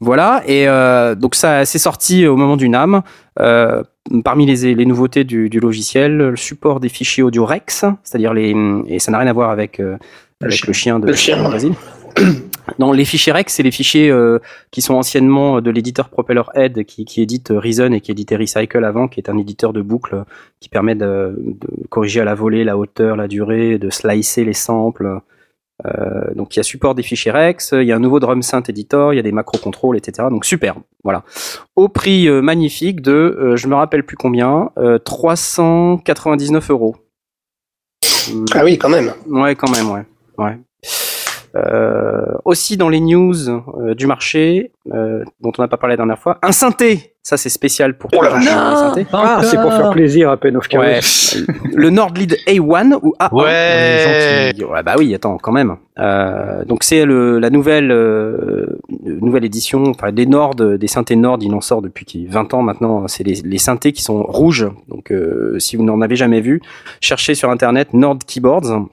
Voilà, 0.01 0.43
et 0.47 0.67
euh, 0.67 1.15
donc 1.15 1.35
ça 1.35 1.67
c'est 1.67 1.79
sorti 1.79 2.27
au 2.27 2.37
moment 2.37 2.57
du 2.57 2.69
NAM. 2.71 3.03
Euh, 3.39 3.83
parmi 4.25 4.47
les, 4.47 4.75
les 4.75 4.87
nouveautés 4.87 5.25
du, 5.25 5.51
du 5.51 5.61
logiciel, 5.61 6.17
le 6.17 6.37
support 6.37 6.81
des 6.81 6.89
fichiers 6.89 7.23
audio 7.23 7.45
Rex, 7.45 7.85
c'est-à-dire 8.03 8.33
les 8.33 8.55
et 8.87 8.99
ça 8.99 9.13
n'a 9.13 9.19
rien 9.19 9.29
à 9.29 9.33
voir 9.33 9.51
avec, 9.51 9.79
euh, 9.79 9.99
avec 10.41 10.55
chien. 10.55 10.67
le 10.67 10.73
chien 10.73 10.99
de 11.01 11.07
Le 11.07 11.13
chien. 11.13 11.43
Brésil. 11.43 11.75
Non, 12.79 12.93
les 12.93 13.05
fichiers 13.05 13.33
REC, 13.33 13.51
c'est 13.51 13.65
les 13.65 13.73
fichiers 13.73 14.11
euh, 14.11 14.39
qui 14.71 14.81
sont 14.81 14.95
anciennement 14.95 15.61
de 15.61 15.71
l'éditeur 15.71 16.09
Propellerhead 16.09 16.85
qui, 16.85 17.05
qui 17.05 17.21
édite 17.21 17.49
Reason 17.51 17.91
et 17.93 18.01
qui 18.01 18.13
éditait 18.13 18.37
Recycle 18.37 18.85
avant, 18.85 19.09
qui 19.09 19.19
est 19.19 19.29
un 19.29 19.37
éditeur 19.39 19.73
de 19.73 19.83
boucles 19.83 20.25
qui 20.61 20.69
permet 20.69 20.95
de, 20.95 21.35
de 21.37 21.69
corriger 21.89 22.21
à 22.21 22.25
la 22.25 22.35
volée 22.35 22.63
la 22.63 22.77
hauteur, 22.77 23.17
la 23.17 23.27
durée, 23.27 23.79
de 23.79 23.91
slicer 23.91 24.45
les 24.45 24.53
samples. 24.53 25.21
Euh, 25.87 26.35
donc 26.35 26.55
il 26.55 26.59
y 26.59 26.61
a 26.61 26.63
support 26.63 26.95
des 26.95 27.03
fichiers 27.03 27.31
Rex, 27.31 27.73
il 27.73 27.85
y 27.85 27.93
a 27.93 27.97
un 27.97 28.01
nouveau 28.01 28.21
drum 28.21 28.43
synth 28.43 28.69
editor, 28.69 29.13
il 29.13 29.17
y 29.17 29.19
a 29.21 29.23
des 29.23 29.33
macro 29.33 29.59
contrôles, 29.59 29.97
etc. 29.97 30.29
Donc 30.31 30.45
super, 30.45 30.77
voilà. 31.05 31.25
Au 31.77 31.89
prix 31.89 32.29
euh, 32.29 32.43
magnifique 32.43 33.01
de, 33.01 33.13
euh, 33.13 33.57
je 33.57 33.67
me 33.67 33.75
rappelle 33.75 34.05
plus 34.05 34.17
combien, 34.17 34.71
euh, 34.79 34.99
399 34.99 36.71
euros. 36.71 36.97
Ah 38.55 38.65
oui, 38.65 38.79
quand 38.79 38.89
même. 38.89 39.13
Ouais, 39.29 39.55
quand 39.55 39.71
même, 39.71 39.91
ouais. 39.91 40.05
ouais. 40.39 40.59
Euh, 41.57 42.37
aussi 42.45 42.77
dans 42.77 42.89
les 42.89 43.01
news 43.01 43.35
du 43.95 44.07
marché, 44.07 44.73
euh, 44.93 45.25
dont 45.41 45.53
on 45.59 45.63
n'a 45.63 45.69
pas 45.69 45.79
parlé 45.79 45.95
la 45.95 45.97
dernière 45.97 46.19
fois, 46.19 46.39
un 46.43 46.53
synthé. 46.53 47.17
Ça, 47.31 47.37
c'est 47.37 47.49
spécial 47.49 47.97
pour 47.97 48.11
synthés. 48.13 49.07
Ah, 49.13 49.41
c'est 49.45 49.57
pour 49.61 49.73
faire 49.73 49.91
plaisir 49.93 50.31
à 50.31 50.37
Pen 50.37 50.57
of 50.57 50.67
Chaos. 50.67 50.81
Ouais. 50.83 50.99
le 51.77 51.89
Nordlead 51.91 52.35
A1 52.49 52.99
ou 53.03 53.15
A1 53.21 53.29
pour 53.29 53.43
les 53.43 53.47
Ouais. 53.47 54.65
ouais, 54.69 54.83
bah 54.83 54.97
oui, 54.99 55.15
attends, 55.15 55.39
quand 55.39 55.53
même. 55.53 55.77
Euh, 56.01 56.65
donc 56.65 56.83
c'est 56.83 57.05
le, 57.05 57.39
la 57.39 57.51
nouvelle 57.51 57.93
euh, 57.93 58.81
nouvelle 59.05 59.45
édition, 59.45 59.85
enfin 59.91 60.11
des 60.11 60.27
Nord, 60.27 60.57
des 60.57 60.89
synthés 60.89 61.15
Nord, 61.15 61.39
il 61.41 61.55
en 61.55 61.61
sort 61.61 61.83
depuis 61.83 62.05
qui- 62.05 62.27
20 62.27 62.53
ans 62.53 62.63
maintenant. 62.63 63.07
C'est 63.07 63.23
les, 63.23 63.35
les 63.45 63.59
synthés 63.59 63.93
qui 63.93 64.03
sont 64.03 64.25
rouges. 64.25 64.69
Donc 64.89 65.13
euh, 65.13 65.57
si 65.61 65.77
vous 65.77 65.85
n'en 65.85 66.01
avez 66.01 66.17
jamais 66.17 66.41
vu, 66.41 66.61
cherchez 67.01 67.37
sur 67.37 67.49
internet 67.51 67.95
Nord 67.95 68.19
Keyboards 68.27 68.87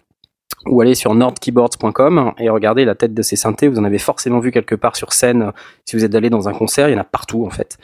ou 0.67 0.81
allez 0.81 0.93
sur 0.93 1.15
nordkeyboards.com 1.15 2.33
et 2.39 2.49
regardez 2.49 2.85
la 2.85 2.93
tête 2.93 3.15
de 3.15 3.21
ces 3.23 3.35
synthés. 3.35 3.67
Vous 3.67 3.79
en 3.79 3.83
avez 3.83 3.97
forcément 3.97 4.39
vu 4.39 4.51
quelque 4.51 4.75
part 4.75 4.95
sur 4.95 5.11
scène. 5.11 5.51
Si 5.85 5.95
vous 5.95 6.05
êtes 6.05 6.13
allé 6.13 6.29
dans 6.29 6.47
un 6.47 6.53
concert, 6.53 6.87
il 6.87 6.93
y 6.93 6.95
en 6.95 7.01
a 7.01 7.03
partout 7.03 7.45
en 7.47 7.49
fait. 7.49 7.77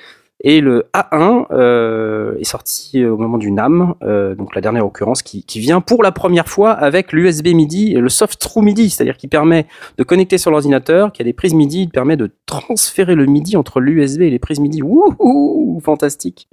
Et 0.46 0.60
le 0.60 0.88
A1 0.94 1.46
euh, 1.52 2.36
est 2.38 2.44
sorti 2.44 3.06
au 3.06 3.16
moment 3.16 3.38
du 3.38 3.50
NAM, 3.50 3.94
euh, 4.04 4.36
donc 4.36 4.56
la 4.56 4.62
dernière 4.62 4.86
occurrence, 4.86 5.22
qui, 5.22 5.46
qui 5.46 5.62
vient 5.62 5.80
pour 5.80 6.04
la 6.04 6.12
première 6.12 6.50
fois 6.50 6.72
avec 6.72 7.14
l'USB 7.14 7.48
MIDI 7.54 7.94
le 7.94 8.10
soft 8.10 8.42
true 8.42 8.62
MIDI, 8.62 8.90
c'est-à-dire 8.90 9.16
qui 9.16 9.28
permet 9.28 9.68
de 9.98 10.04
connecter 10.04 10.38
sur 10.38 10.52
l'ordinateur, 10.52 11.14
qui 11.14 11.22
a 11.22 11.26
des 11.26 11.32
prises 11.32 11.54
MIDI, 11.54 11.84
il 11.84 11.90
permet 11.90 12.18
de 12.18 12.30
transférer 12.46 13.16
le 13.16 13.26
MIDI 13.26 13.56
entre 13.56 13.80
l'USB 13.80 14.24
et 14.24 14.30
les 14.30 14.40
prises 14.40 14.60
MIDI. 14.60 14.82
Wouhou, 14.82 15.80
fantastique. 15.82 16.50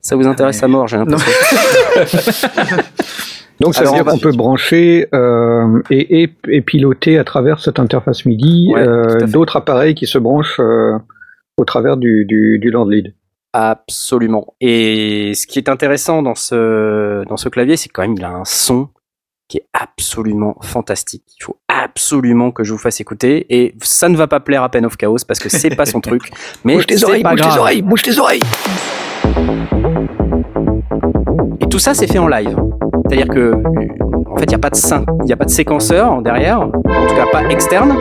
Ça 0.00 0.16
vous 0.16 0.26
intéresse 0.26 0.62
à 0.62 0.68
mort, 0.68 0.86
j'ai 0.86 0.96
l'impression. 0.96 1.30
Donc 3.60 3.74
ça 3.74 3.80
Alors, 3.80 3.94
veut 3.94 4.02
dire 4.02 4.12
qu'on 4.12 4.18
peut 4.18 4.36
brancher 4.36 5.08
euh, 5.14 5.82
et, 5.90 6.22
et, 6.22 6.34
et 6.48 6.60
piloter 6.60 7.18
à 7.18 7.24
travers 7.24 7.60
cette 7.60 7.78
interface 7.78 8.24
MIDI 8.26 8.70
Ouais, 8.72 8.80
euh, 8.80 9.26
d'autres 9.26 9.56
appareils 9.56 9.94
qui 9.94 10.06
se 10.06 10.18
branchent 10.18 10.60
euh, 10.60 10.98
au 11.56 11.64
travers 11.64 11.96
du, 11.96 12.24
du, 12.24 12.58
du 12.58 12.70
Land 12.70 12.86
Lead. 12.86 13.14
Absolument. 13.52 14.54
Et 14.60 15.32
ce 15.34 15.46
qui 15.46 15.58
est 15.58 15.68
intéressant 15.68 16.22
dans 16.22 16.34
ce, 16.34 17.24
dans 17.26 17.36
ce 17.36 17.48
clavier, 17.48 17.76
c'est 17.76 17.88
quand 17.88 18.02
même 18.02 18.14
il 18.16 18.24
a 18.24 18.30
un 18.30 18.44
son 18.44 18.90
qui 19.48 19.58
est 19.58 19.66
absolument 19.72 20.56
fantastique. 20.60 21.22
Il 21.40 21.44
faut 21.44 21.58
absolument 21.68 22.50
que 22.50 22.64
je 22.64 22.72
vous 22.72 22.78
fasse 22.78 23.00
écouter. 23.00 23.46
Et 23.48 23.74
ça 23.80 24.08
ne 24.08 24.16
va 24.16 24.26
pas 24.26 24.40
plaire 24.40 24.62
à 24.62 24.68
Pen 24.68 24.84
of 24.84 24.96
Chaos 24.96 25.18
parce 25.26 25.38
que 25.38 25.48
c'est 25.48 25.74
pas 25.74 25.86
son 25.86 26.00
truc. 26.02 26.30
Mais 26.64 26.74
bouge 26.74 26.86
tes 26.86 27.02
oreilles, 27.04 27.22
pas 27.22 27.30
bouge 27.30 27.40
tes 27.40 27.58
oreilles, 27.58 27.82
bouge 27.82 28.02
tes 28.02 28.18
oreilles 28.18 28.40
Et 31.60 31.68
tout 31.68 31.78
ça, 31.78 31.94
c'est 31.94 32.06
fait 32.06 32.18
en 32.18 32.28
live. 32.28 32.56
C'est-à-dire 33.08 33.32
que, 33.32 33.54
en 34.28 34.36
fait, 34.36 34.44
il 34.44 34.48
n'y 34.48 34.54
a 34.54 34.58
pas 34.58 34.70
de 34.70 34.76
il 35.20 35.26
n'y 35.26 35.32
a 35.32 35.36
pas 35.36 35.44
de 35.44 35.50
séquenceur 35.50 36.22
derrière, 36.22 36.60
en 36.60 36.70
tout 36.70 37.14
cas 37.14 37.26
pas 37.30 37.44
externe. 37.48 37.96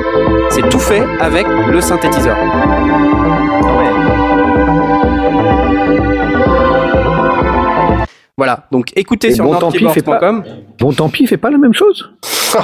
C'est 0.50 0.68
tout 0.70 0.80
fait 0.80 1.04
avec 1.20 1.46
le 1.72 1.80
synthétiseur. 1.80 2.36
Voilà, 8.38 8.68
donc 8.70 8.92
écoutez 8.98 9.30
Et 9.30 9.34
sur 9.36 9.46
bon, 9.46 9.56
tant 9.56 9.72
pis, 9.72 9.86
pas-. 10.02 10.44
Bon 10.78 10.92
tant 10.92 11.08
pis, 11.08 11.24
il 11.24 11.28
fait 11.28 11.38
pas 11.38 11.50
la 11.50 11.58
même 11.58 11.74
chose 11.74 12.12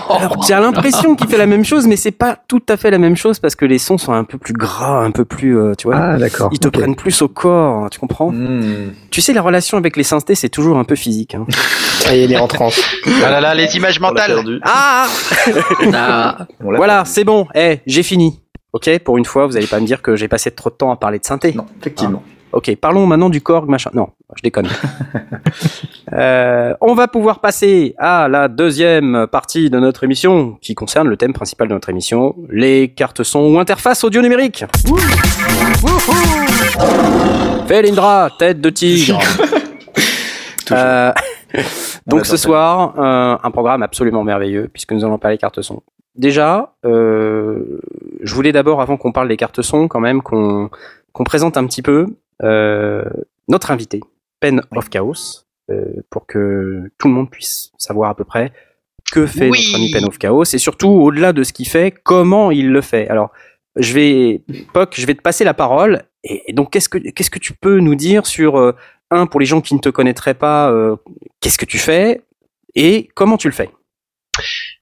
Alors, 0.09 0.43
j'ai 0.45 0.53
l'impression 0.53 1.15
qu'il 1.15 1.27
fait 1.29 1.37
la 1.37 1.45
même 1.45 1.63
chose, 1.63 1.87
mais 1.87 1.95
c'est 1.95 2.11
pas 2.11 2.37
tout 2.49 2.61
à 2.67 2.75
fait 2.75 2.91
la 2.91 2.97
même 2.97 3.15
chose 3.15 3.39
parce 3.39 3.55
que 3.55 3.63
les 3.63 3.77
sons 3.77 3.97
sont 3.97 4.11
un 4.11 4.25
peu 4.25 4.37
plus 4.37 4.51
gras, 4.53 5.01
un 5.01 5.11
peu 5.11 5.23
plus, 5.23 5.57
euh, 5.57 5.73
tu 5.77 5.87
vois. 5.87 5.95
Ah 5.95 6.17
d'accord. 6.17 6.49
Ils 6.51 6.59
te 6.59 6.67
prennent 6.67 6.95
plus 6.97 7.21
au 7.21 7.29
corps, 7.29 7.89
tu 7.89 7.99
comprends? 7.99 8.31
Hmm. 8.31 8.91
Tu 9.11 9.21
sais, 9.21 9.31
la 9.31 9.41
relation 9.41 9.77
avec 9.77 9.95
les 9.95 10.03
synthés, 10.03 10.35
c'est 10.35 10.49
toujours 10.49 10.77
un 10.77 10.83
peu 10.83 10.95
physique. 10.95 11.35
hein. 11.35 11.45
Ça 12.01 12.15
y 12.15 12.19
est, 12.19 12.25
il 12.25 12.33
est 12.33 12.37
en 12.37 12.47
transe. 12.47 12.81
Ah 13.23 13.29
là 13.31 13.39
là, 13.39 13.55
les 13.55 13.77
images 13.77 13.99
mentales. 14.01 14.59
Ah 14.63 15.05
Ah, 15.05 15.57
l'a 15.89 16.47
Voilà, 16.59 17.05
c'est 17.05 17.23
bon. 17.23 17.47
Eh, 17.55 17.79
j'ai 17.85 18.03
fini. 18.03 18.41
Ok, 18.73 18.89
pour 19.05 19.17
une 19.17 19.25
fois, 19.25 19.45
vous 19.47 19.55
allez 19.55 19.67
pas 19.67 19.79
me 19.79 19.85
dire 19.85 20.01
que 20.01 20.17
j'ai 20.17 20.27
passé 20.27 20.51
trop 20.51 20.69
de 20.69 20.75
temps 20.75 20.91
à 20.91 20.97
parler 20.97 21.19
de 21.19 21.25
synthé. 21.25 21.53
Non, 21.53 21.65
effectivement. 21.79 22.23
Ok, 22.53 22.75
parlons 22.75 23.05
maintenant 23.05 23.29
du 23.29 23.41
Korg, 23.41 23.69
machin. 23.69 23.91
Non, 23.93 24.09
je 24.35 24.41
déconne. 24.41 24.67
Euh, 26.13 26.73
on 26.81 26.93
va 26.93 27.07
pouvoir 27.07 27.39
passer 27.39 27.95
à 27.97 28.27
la 28.27 28.49
deuxième 28.49 29.27
partie 29.31 29.69
de 29.69 29.79
notre 29.79 30.03
émission, 30.03 30.57
qui 30.59 30.75
concerne 30.75 31.07
le 31.07 31.15
thème 31.15 31.31
principal 31.31 31.69
de 31.69 31.73
notre 31.73 31.87
émission, 31.87 32.35
les 32.49 32.89
cartes 32.89 33.23
son 33.23 33.39
ou 33.39 33.59
interface 33.59 34.03
audio 34.03 34.21
numérique. 34.21 34.65
Felindra, 37.65 38.29
tête 38.37 38.59
de 38.59 38.69
tigre. 38.69 39.19
Euh, 40.71 41.11
donc 42.07 42.25
ce 42.25 42.37
soir, 42.37 42.93
euh, 42.97 43.37
un 43.43 43.51
programme 43.51 43.83
absolument 43.83 44.23
merveilleux, 44.23 44.69
puisque 44.71 44.93
nous 44.93 45.03
allons 45.03 45.17
parler 45.17 45.37
cartes 45.37 45.61
son. 45.61 45.81
Déjà, 46.15 46.73
euh, 46.85 47.81
je 48.21 48.33
voulais 48.33 48.53
d'abord, 48.53 48.79
avant 48.79 48.95
qu'on 48.95 49.11
parle 49.11 49.27
des 49.27 49.35
cartes 49.35 49.61
son, 49.61 49.89
quand 49.89 49.99
même, 49.99 50.21
qu'on 50.21 50.69
qu'on 51.13 51.23
présente 51.23 51.57
un 51.57 51.65
petit 51.65 51.81
peu 51.81 52.07
notre 53.47 53.71
invité, 53.71 53.99
Pen 54.39 54.61
of 54.75 54.89
Chaos, 54.89 55.45
euh, 55.69 55.85
pour 56.09 56.25
que 56.25 56.89
tout 56.97 57.07
le 57.07 57.13
monde 57.13 57.29
puisse 57.29 57.71
savoir 57.77 58.09
à 58.09 58.15
peu 58.15 58.23
près 58.23 58.51
que 59.11 59.25
fait 59.25 59.49
Oui. 59.49 59.59
notre 59.65 59.75
ami 59.75 59.91
Pen 59.91 60.05
of 60.05 60.17
Chaos, 60.17 60.43
et 60.43 60.57
surtout, 60.57 60.89
au-delà 60.89 61.33
de 61.33 61.43
ce 61.43 61.53
qu'il 61.53 61.67
fait, 61.67 61.91
comment 61.91 62.49
il 62.51 62.71
le 62.71 62.81
fait. 62.81 63.07
Alors, 63.09 63.31
je 63.75 63.93
vais, 63.93 64.41
Poc, 64.73 64.93
je 64.97 65.05
vais 65.05 65.15
te 65.15 65.21
passer 65.21 65.43
la 65.43 65.53
parole, 65.53 66.03
et, 66.23 66.49
et 66.49 66.53
donc, 66.53 66.71
qu'est-ce 66.71 66.89
que, 66.89 66.97
qu'est-ce 66.97 67.29
que 67.29 67.39
tu 67.39 67.53
peux 67.53 67.79
nous 67.79 67.95
dire 67.95 68.25
sur, 68.25 68.57
euh, 68.57 68.73
un, 69.09 69.25
pour 69.27 69.39
les 69.39 69.45
gens 69.45 69.59
qui 69.61 69.73
ne 69.75 69.79
te 69.79 69.89
connaîtraient 69.89 70.33
pas, 70.33 70.71
euh, 70.71 70.95
qu'est-ce 71.41 71.57
que 71.57 71.65
tu 71.65 71.77
fais, 71.77 72.21
et 72.75 73.09
comment 73.15 73.37
tu 73.37 73.47
le 73.47 73.53
fais? 73.53 73.69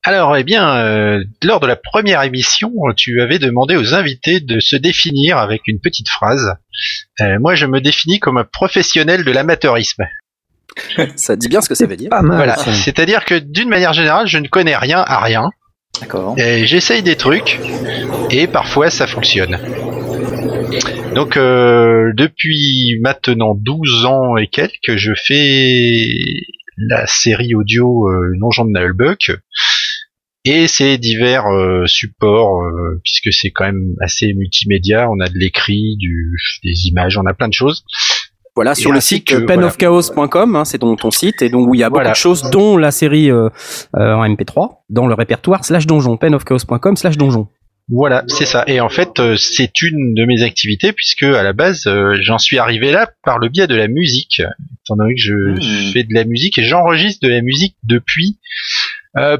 Alors, 0.03 0.37
eh 0.37 0.43
bien, 0.43 0.77
euh, 0.77 1.23
lors 1.43 1.59
de 1.59 1.67
la 1.67 1.75
première 1.75 2.23
émission, 2.23 2.71
tu 2.95 3.21
avais 3.21 3.37
demandé 3.37 3.75
aux 3.75 3.93
invités 3.93 4.39
de 4.39 4.59
se 4.59 4.77
définir 4.77 5.37
avec 5.37 5.67
une 5.67 5.79
petite 5.79 6.07
phrase. 6.09 6.53
Euh, 7.19 7.37
moi, 7.39 7.55
je 7.55 7.65
me 7.65 7.81
définis 7.81 8.19
comme 8.19 8.37
un 8.37 8.45
professionnel 8.45 9.25
de 9.25 9.31
l'amateurisme. 9.31 10.05
Ça 11.15 11.35
dit 11.35 11.49
bien 11.49 11.61
ce 11.61 11.67
que 11.67 11.75
ça 11.75 11.85
veut 11.85 11.97
dire. 11.97 12.09
Pas 12.09 12.21
mal. 12.21 12.37
Voilà. 12.37 12.55
C'est-à-dire 12.55 13.25
que 13.25 13.35
d'une 13.35 13.69
manière 13.69 13.93
générale, 13.93 14.27
je 14.27 14.37
ne 14.37 14.47
connais 14.47 14.77
rien 14.77 15.03
à 15.05 15.19
rien. 15.21 15.49
D'accord. 15.99 16.35
Et 16.37 16.65
J'essaye 16.65 17.03
des 17.03 17.17
trucs 17.17 17.59
et 18.29 18.47
parfois 18.47 18.89
ça 18.89 19.07
fonctionne. 19.07 19.59
Donc 21.13 21.35
euh, 21.35 22.13
depuis 22.15 22.99
maintenant 23.01 23.55
12 23.55 24.05
ans 24.05 24.37
et 24.37 24.47
quelques, 24.47 24.95
je 24.95 25.11
fais 25.15 26.13
la 26.77 27.05
série 27.07 27.55
audio 27.55 28.07
euh, 28.07 28.33
Non-Jean 28.37 28.65
de 28.65 28.71
Nullbuck 28.71 29.31
et 30.45 30.67
ses 30.67 30.97
divers 30.97 31.45
euh, 31.47 31.85
supports 31.85 32.63
euh, 32.63 32.99
puisque 33.03 33.33
c'est 33.33 33.51
quand 33.51 33.65
même 33.65 33.95
assez 34.01 34.33
multimédia. 34.33 35.09
On 35.09 35.19
a 35.19 35.27
de 35.27 35.37
l'écrit, 35.37 35.95
du, 35.97 36.37
des 36.63 36.87
images, 36.87 37.17
on 37.17 37.25
a 37.25 37.33
plein 37.33 37.47
de 37.49 37.53
choses. 37.53 37.83
Voilà, 38.55 38.75
sur 38.75 38.91
Et 38.91 38.93
le 38.93 38.99
site 38.99 39.45
penofchaos.com, 39.45 40.55
hein, 40.55 40.65
c'est 40.65 40.79
ton, 40.79 40.95
ton 40.97 41.11
site, 41.11 41.41
et 41.41 41.49
donc 41.49 41.69
où 41.69 41.75
il 41.75 41.79
y 41.79 41.83
a 41.83 41.89
beaucoup 41.89 41.99
Voilà. 41.99 42.11
de 42.11 42.15
choses, 42.15 42.49
dont 42.51 42.75
la 42.77 42.91
série 42.91 43.31
euh, 43.31 43.47
euh, 43.95 44.13
en 44.13 44.27
MP3, 44.27 44.79
dans 44.89 45.07
le 45.07 45.13
répertoire 45.13 45.63
slash 45.63 45.85
donjon, 45.87 46.17
penofchaos.com 46.17 46.97
slash 46.97 47.15
donjon. 47.15 47.47
Voilà, 47.91 48.23
c'est 48.27 48.45
ça. 48.45 48.63
Et 48.67 48.81
en 48.81 48.89
fait, 48.89 49.19
euh, 49.19 49.35
c'est 49.37 49.81
une 49.81 50.13
de 50.13 50.25
mes 50.25 50.43
activités 50.43 50.93
puisque 50.93 51.23
à 51.23 51.41
la 51.41 51.53
base, 51.53 51.87
euh, 51.87 52.17
j'en 52.21 52.37
suis 52.37 52.59
arrivé 52.59 52.91
là 52.91 53.09
par 53.23 53.39
le 53.39 53.49
biais 53.49 53.65
de 53.67 53.75
la 53.75 53.87
musique. 53.87 54.41
Étant 54.85 54.95
donné 54.97 55.15
que 55.15 55.21
je 55.21 55.33
Mmh. 55.33 55.91
fais 55.93 56.03
de 56.03 56.13
la 56.13 56.23
musique 56.25 56.57
et 56.59 56.63
j'enregistre 56.63 57.25
de 57.25 57.31
la 57.31 57.41
musique 57.41 57.77
depuis 57.83 58.37
euh, 59.17 59.37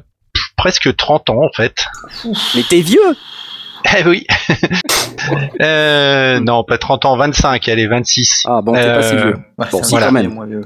presque 0.59 0.95
30 0.95 1.29
ans 1.29 1.41
en 1.43 1.51
fait. 1.55 1.85
Mais 2.55 2.61
t'es 2.69 2.81
vieux 2.81 3.15
Eh 3.97 4.03
oui. 4.05 4.27
euh, 5.61 6.39
non, 6.41 6.63
pas 6.65 6.77
30 6.77 7.05
ans, 7.05 7.15
25, 7.17 7.67
allez, 7.69 7.87
26. 7.87 8.43
Ah 8.45 8.61
bon, 8.61 8.73
t'es 8.73 8.81
pas 8.85 9.01
si 9.01 9.15
Euh, 9.15 9.23
vieux. 9.23 9.35
Ouais, 9.57 9.67
Bon, 9.71 9.77
c'est 9.77 9.83
si, 9.85 9.93
moi, 9.93 10.01
quand 10.03 10.11
même. 10.11 10.33
moi, 10.33 10.45
vieux. 10.45 10.61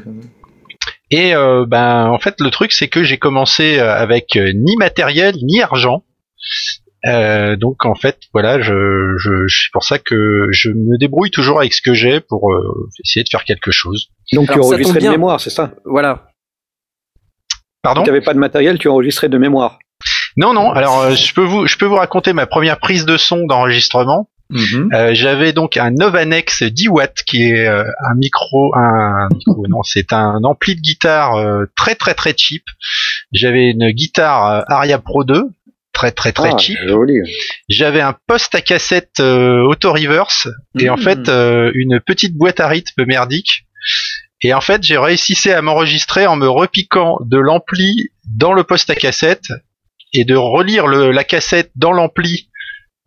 Et 1.11 1.35
euh, 1.35 1.65
ben 1.67 2.07
en 2.07 2.17
fait 2.17 2.41
le 2.41 2.49
truc 2.49 2.71
c'est 2.71 2.87
que 2.87 3.03
j'ai 3.03 3.17
commencé 3.17 3.77
euh, 3.77 3.93
avec 3.93 4.35
euh, 4.35 4.51
ni 4.55 4.75
matériel 4.77 5.35
ni 5.43 5.61
argent. 5.61 6.03
Euh, 7.05 7.55
donc 7.55 7.85
en 7.85 7.93
fait 7.95 8.17
voilà 8.33 8.61
je, 8.61 8.73
je 9.19 9.47
c'est 9.47 9.69
pour 9.73 9.83
ça 9.83 9.99
que 9.99 10.47
je 10.51 10.69
me 10.69 10.97
débrouille 10.97 11.29
toujours 11.29 11.59
avec 11.59 11.73
ce 11.73 11.81
que 11.83 11.93
j'ai 11.93 12.19
pour 12.21 12.51
euh, 12.51 12.89
essayer 13.05 13.23
de 13.23 13.29
faire 13.29 13.43
quelque 13.43 13.69
chose. 13.71 14.07
Donc 14.33 14.47
tu 14.47 14.53
Alors, 14.53 14.65
enregistrais 14.67 15.01
de 15.01 15.09
mémoire, 15.09 15.39
c'est 15.39 15.51
ça? 15.51 15.73
Voilà. 15.85 16.29
Pardon? 17.83 18.01
Tu 18.03 18.09
n'avais 18.09 18.21
pas 18.21 18.33
de 18.33 18.39
matériel, 18.39 18.79
tu 18.79 18.87
enregistrais 18.87 19.29
de 19.29 19.37
mémoire. 19.37 19.77
Non, 20.37 20.53
non. 20.53 20.71
Alors, 20.71 20.99
euh, 21.01 21.15
je 21.15 21.33
peux 21.33 21.43
vous, 21.43 21.67
je 21.67 21.77
peux 21.77 21.85
vous 21.85 21.95
raconter 21.95 22.33
ma 22.33 22.45
première 22.45 22.79
prise 22.79 23.05
de 23.05 23.17
son 23.17 23.45
d'enregistrement. 23.45 24.29
Mhm. 24.49 24.89
Euh, 24.93 25.13
J'avais 25.13 25.51
donc 25.53 25.77
un 25.77 25.89
Novanex 25.91 26.63
10 26.63 26.87
watts 26.89 27.23
qui 27.25 27.43
est 27.43 27.65
euh, 27.67 27.83
un 28.07 28.15
micro, 28.15 28.75
un 28.75 29.27
micro, 29.33 29.65
non, 29.69 29.83
c'est 29.83 30.13
un 30.13 30.43
ampli 30.43 30.75
de 30.75 30.81
guitare 30.81 31.35
euh, 31.35 31.65
très 31.75 31.95
très 31.95 32.13
très 32.13 32.33
cheap. 32.37 32.63
J'avais 33.31 33.71
une 33.71 33.89
guitare 33.91 34.63
Aria 34.67 34.99
Pro 34.99 35.23
2 35.23 35.43
très 35.93 36.11
très 36.11 36.31
très 36.33 36.49
Ah, 36.53 36.57
cheap. 36.57 36.77
J'avais 37.69 38.01
un 38.01 38.15
poste 38.27 38.53
à 38.55 38.61
cassette 38.61 39.19
euh, 39.19 39.61
auto 39.63 39.91
reverse 39.93 40.47
et 40.79 40.89
en 40.89 40.97
Mhm. 40.97 41.01
fait 41.01 41.29
une 41.73 41.99
petite 42.05 42.35
boîte 42.35 42.59
à 42.59 42.67
rythme 42.67 43.05
merdique. 43.05 43.65
Et 44.41 44.53
en 44.53 44.61
fait, 44.61 44.83
j'ai 44.83 44.97
réussi 44.97 45.49
à 45.51 45.61
m'enregistrer 45.61 46.27
en 46.27 46.35
me 46.35 46.49
repiquant 46.49 47.17
de 47.21 47.37
l'ampli 47.37 48.09
dans 48.27 48.51
le 48.53 48.63
poste 48.65 48.89
à 48.89 48.95
cassette 48.95 49.45
et 50.13 50.25
de 50.25 50.35
relire 50.35 50.87
le- 50.87 51.11
la 51.11 51.23
cassette 51.23 51.71
dans 51.75 51.91
l'ampli 51.91 52.49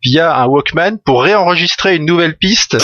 via 0.03 0.35
un 0.37 0.45
Walkman 0.45 0.97
pour 1.03 1.23
réenregistrer 1.23 1.95
une 1.95 2.05
nouvelle 2.05 2.35
piste 2.37 2.77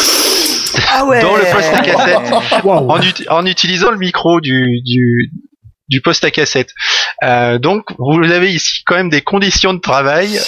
Ah 0.94 1.06
ouais. 1.06 1.22
dans 1.22 1.36
le 1.36 1.44
poste 1.52 1.74
à 1.74 1.82
cassette 1.84 2.32
en, 2.66 3.00
uti- 3.00 3.30
en 3.30 3.46
utilisant 3.46 3.92
le 3.92 3.98
micro 3.98 4.42
du, 4.42 4.82
du, 4.84 5.32
du 5.90 6.02
poste 6.02 6.24
à 6.24 6.32
cassette. 6.32 6.70
Euh, 7.24 7.60
donc, 7.60 7.84
vous 8.00 8.24
avez 8.32 8.52
ici 8.52 8.82
quand 8.86 8.96
même 8.96 9.10
des 9.10 9.22
conditions 9.22 9.74
de 9.74 9.80
travail 9.80 10.40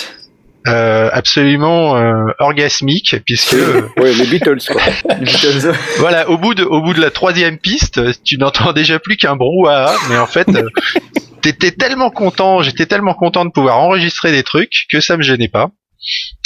euh, 0.67 1.09
absolument 1.13 1.95
euh, 1.95 2.23
orgasmiques, 2.39 3.15
puisque 3.23 3.53
euh, 3.53 3.87
Ouais, 3.97 4.11
les 4.13 4.25
Beatles, 4.25 4.57
quoi. 4.67 4.81
voilà, 5.99 6.27
au 6.29 6.39
bout 6.39 6.55
de 6.55 6.63
au 6.63 6.81
bout 6.81 6.95
de 6.95 7.01
la 7.01 7.11
troisième 7.11 7.59
piste, 7.59 8.01
tu 8.23 8.39
n'entends 8.39 8.73
déjà 8.73 8.97
plus 8.97 9.15
qu'un 9.15 9.35
brouhaha, 9.35 9.93
mais 10.09 10.17
en 10.17 10.25
fait, 10.25 10.47
euh, 10.49 10.67
t'étais 11.45 11.71
tellement 11.71 12.09
content, 12.09 12.61
j'étais 12.63 12.87
tellement 12.87 13.13
content 13.13 13.45
de 13.45 13.51
pouvoir 13.51 13.79
enregistrer 13.79 14.31
des 14.31 14.41
trucs 14.41 14.87
que 14.89 14.99
ça 14.99 15.15
me 15.15 15.21
gênait 15.21 15.47
pas. 15.47 15.69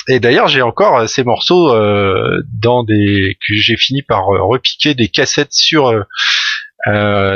Et 0.10 0.20
d'ailleurs, 0.20 0.48
j'ai 0.48 0.62
encore 0.62 1.00
euh, 1.00 1.08
ces 1.08 1.24
morceaux 1.24 1.74
euh, 1.74 2.42
dans 2.62 2.84
des 2.84 3.38
que 3.48 3.56
j'ai 3.56 3.78
fini 3.78 4.02
par 4.02 4.30
euh, 4.30 4.42
repiquer 4.44 4.96
des 4.96 5.08
cassettes 5.08 5.54
sur 5.54 5.94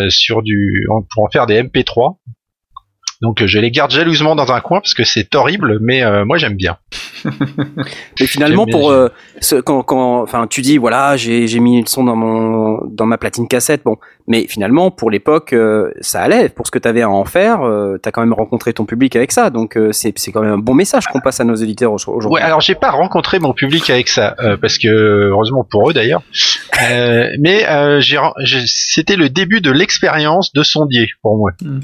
sur 0.09 0.41
du 0.41 0.85
pour 1.13 1.23
en 1.23 1.29
faire 1.29 1.45
des 1.45 1.61
MP3. 1.61 2.17
Donc 3.23 3.41
euh, 3.41 3.47
je 3.47 3.57
les 3.57 3.71
garde 3.71 3.89
jalousement 3.89 4.35
dans 4.35 4.51
un 4.51 4.59
coin 4.59 4.81
parce 4.81 4.93
que 4.93 5.05
c'est 5.05 5.33
horrible, 5.33 5.79
mais 5.81 6.03
euh, 6.03 6.25
moi 6.25 6.37
j'aime 6.37 6.55
bien. 6.55 6.77
Mais 8.19 8.25
finalement, 8.27 8.65
pour 8.65 8.91
euh, 8.91 9.07
ce, 9.39 9.55
quand, 9.55 9.81
quand, 9.81 10.21
enfin, 10.21 10.45
tu 10.47 10.61
dis 10.61 10.77
voilà, 10.77 11.15
j'ai 11.15 11.47
j'ai 11.47 11.59
mis 11.61 11.79
le 11.79 11.87
son 11.87 12.03
dans 12.03 12.17
mon 12.17 12.79
dans 12.85 13.05
ma 13.05 13.17
platine 13.17 13.47
cassette, 13.47 13.81
bon, 13.85 13.95
mais 14.27 14.45
finalement, 14.47 14.91
pour 14.91 15.09
l'époque, 15.09 15.53
euh, 15.53 15.89
ça 16.01 16.21
allait. 16.21 16.49
Pour 16.49 16.67
ce 16.67 16.71
que 16.71 16.79
t'avais 16.79 17.01
à 17.01 17.09
en 17.09 17.23
faire, 17.23 17.61
euh, 17.61 17.97
t'as 17.97 18.11
quand 18.11 18.19
même 18.19 18.33
rencontré 18.33 18.73
ton 18.73 18.83
public 18.83 19.15
avec 19.15 19.31
ça, 19.31 19.49
donc 19.51 19.77
euh, 19.77 19.93
c'est 19.93 20.11
c'est 20.19 20.33
quand 20.33 20.41
même 20.41 20.51
un 20.51 20.57
bon 20.57 20.73
message 20.73 21.05
qu'on 21.07 21.21
passe 21.21 21.39
à 21.39 21.45
nos 21.45 21.55
auditeurs 21.55 21.93
au- 21.93 21.95
aujourd'hui. 21.95 22.29
Ouais, 22.29 22.41
alors 22.41 22.59
j'ai 22.59 22.75
pas 22.75 22.91
rencontré 22.91 23.39
mon 23.39 23.53
public 23.53 23.89
avec 23.89 24.09
ça, 24.09 24.35
euh, 24.39 24.57
parce 24.57 24.77
que 24.77 24.89
heureusement 24.89 25.63
pour 25.63 25.89
eux 25.89 25.93
d'ailleurs. 25.93 26.23
Euh, 26.91 27.29
mais 27.39 27.65
euh, 27.69 28.01
c'était 28.65 29.15
le 29.15 29.29
début 29.29 29.61
de 29.61 29.71
l'expérience 29.71 30.51
de 30.51 30.61
sondier 30.61 31.07
pour 31.21 31.37
moi. 31.37 31.51
Hmm. 31.61 31.79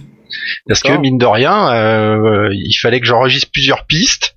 Parce 0.67 0.81
que 0.81 0.97
mine 0.97 1.17
de 1.17 1.25
rien, 1.25 1.71
euh, 1.73 2.49
il 2.53 2.73
fallait 2.75 2.99
que 2.99 3.05
j'enregistre 3.05 3.49
plusieurs 3.51 3.85
pistes 3.85 4.35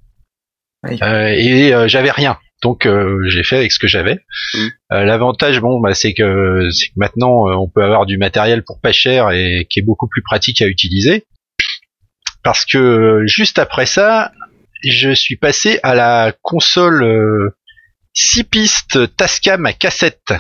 Oui. 0.84 0.98
euh, 1.02 1.28
et 1.28 1.74
euh, 1.74 1.88
j'avais 1.88 2.10
rien. 2.10 2.38
Donc 2.62 2.86
euh, 2.86 3.18
j'ai 3.28 3.42
fait 3.42 3.56
avec 3.56 3.72
ce 3.72 3.78
que 3.78 3.88
j'avais. 3.88 4.20
Mm. 4.54 4.58
Euh, 4.92 5.04
L'avantage, 5.04 5.60
bon, 5.60 5.80
bah, 5.80 5.94
c'est 5.94 6.14
que 6.14 6.68
c'est 6.70 6.86
que 6.88 6.92
maintenant 6.96 7.48
euh, 7.48 7.54
on 7.54 7.68
peut 7.68 7.82
avoir 7.82 8.06
du 8.06 8.18
matériel 8.18 8.62
pour 8.62 8.80
pas 8.80 8.92
cher 8.92 9.30
et 9.32 9.66
qui 9.68 9.80
est 9.80 9.82
beaucoup 9.82 10.06
plus 10.08 10.22
pratique 10.22 10.62
à 10.62 10.66
utiliser. 10.66 11.24
Parce 12.44 12.64
que 12.64 13.22
juste 13.26 13.58
après 13.58 13.86
ça, 13.86 14.32
je 14.84 15.12
suis 15.12 15.36
passé 15.36 15.78
à 15.82 15.94
la 15.94 16.32
console 16.42 17.02
euh, 17.04 17.56
6 18.14 18.44
pistes 18.44 19.16
Tascam 19.16 19.64
à 19.66 19.72
cassette. 19.72 20.32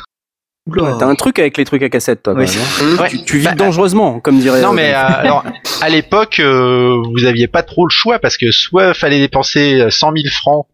T'as 0.98 1.06
un 1.06 1.14
truc 1.16 1.38
avec 1.40 1.56
les 1.58 1.64
trucs 1.64 1.82
à 1.82 1.88
cassette, 1.88 2.22
toi. 2.22 2.34
Oui, 2.36 2.46
quand 2.46 2.84
même, 2.84 2.94
hein. 2.94 2.96
Ouais. 3.02 3.08
Tu, 3.08 3.24
tu 3.24 3.38
vis 3.38 3.46
Bah, 3.46 3.54
dangereusement, 3.54 4.20
comme 4.20 4.38
dirait. 4.38 4.60
Non 4.62 4.70
euh, 4.70 4.74
mais 4.74 4.92
euh, 4.94 4.96
alors 4.96 5.44
à 5.80 5.88
l'époque 5.88 6.38
euh, 6.38 7.02
vous 7.12 7.24
aviez 7.24 7.48
pas 7.48 7.62
trop 7.62 7.84
le 7.84 7.90
choix 7.90 8.18
parce 8.20 8.36
que 8.36 8.50
soit 8.52 8.94
fallait 8.94 9.18
dépenser 9.18 9.84
100 9.90 10.12
000 10.12 10.24
francs 10.30 10.66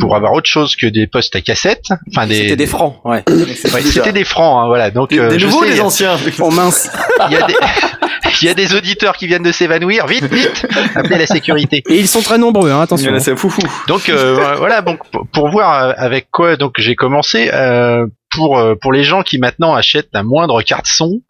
pour 0.00 0.14
avoir 0.16 0.32
autre 0.32 0.48
chose 0.48 0.74
que 0.76 0.86
des 0.86 1.06
postes 1.06 1.34
à 1.36 1.40
cassette, 1.40 1.86
enfin 2.10 2.26
des, 2.26 2.34
c'était 2.42 2.56
des 2.56 2.66
francs, 2.66 3.00
ouais. 3.04 3.22
ouais, 3.28 3.82
c'était 3.82 4.12
des 4.12 4.24
francs, 4.24 4.64
hein, 4.64 4.66
voilà. 4.66 4.90
Donc 4.90 5.10
Des, 5.10 5.18
euh, 5.20 5.28
des 5.28 5.38
nouveaux, 5.38 5.64
sais, 5.64 5.72
des 5.74 5.80
anciens. 5.80 6.16
Oh 6.40 6.50
mince. 6.50 6.90
il 7.28 7.34
y 7.34 7.36
a 7.36 7.46
des 7.46 7.54
il 8.42 8.46
y 8.46 8.48
a 8.48 8.54
des 8.54 8.74
auditeurs 8.74 9.16
qui 9.16 9.26
viennent 9.28 9.44
de 9.44 9.52
s'évanouir, 9.52 10.06
vite 10.08 10.24
vite, 10.24 10.66
appelez 10.96 11.18
la 11.18 11.26
sécurité. 11.26 11.82
Et 11.88 11.98
ils 11.98 12.08
sont 12.08 12.20
très 12.22 12.36
nombreux, 12.38 12.70
hein, 12.70 12.74
Il 12.76 12.80
y 12.80 12.82
attention. 12.82 13.12
en 13.12 13.16
a, 13.16 13.20
c'est 13.20 13.36
foufou. 13.36 13.62
Donc 13.86 14.08
euh, 14.08 14.54
voilà, 14.58 14.82
donc 14.82 14.98
pour- 15.32 15.48
voir 15.50 15.94
avec 15.96 16.28
quoi 16.32 16.56
donc 16.56 16.74
j'ai 16.78 16.96
commencé 16.96 17.50
euh, 17.52 18.06
pour 18.36 18.58
euh, 18.58 18.74
pour 18.80 18.92
les 18.92 19.02
gens 19.02 19.22
qui 19.22 19.38
maintenant 19.38 19.74
achètent 19.74 20.14
un 20.14 20.22
moindre 20.22 20.62
carte 20.62 20.86
son 20.86 21.22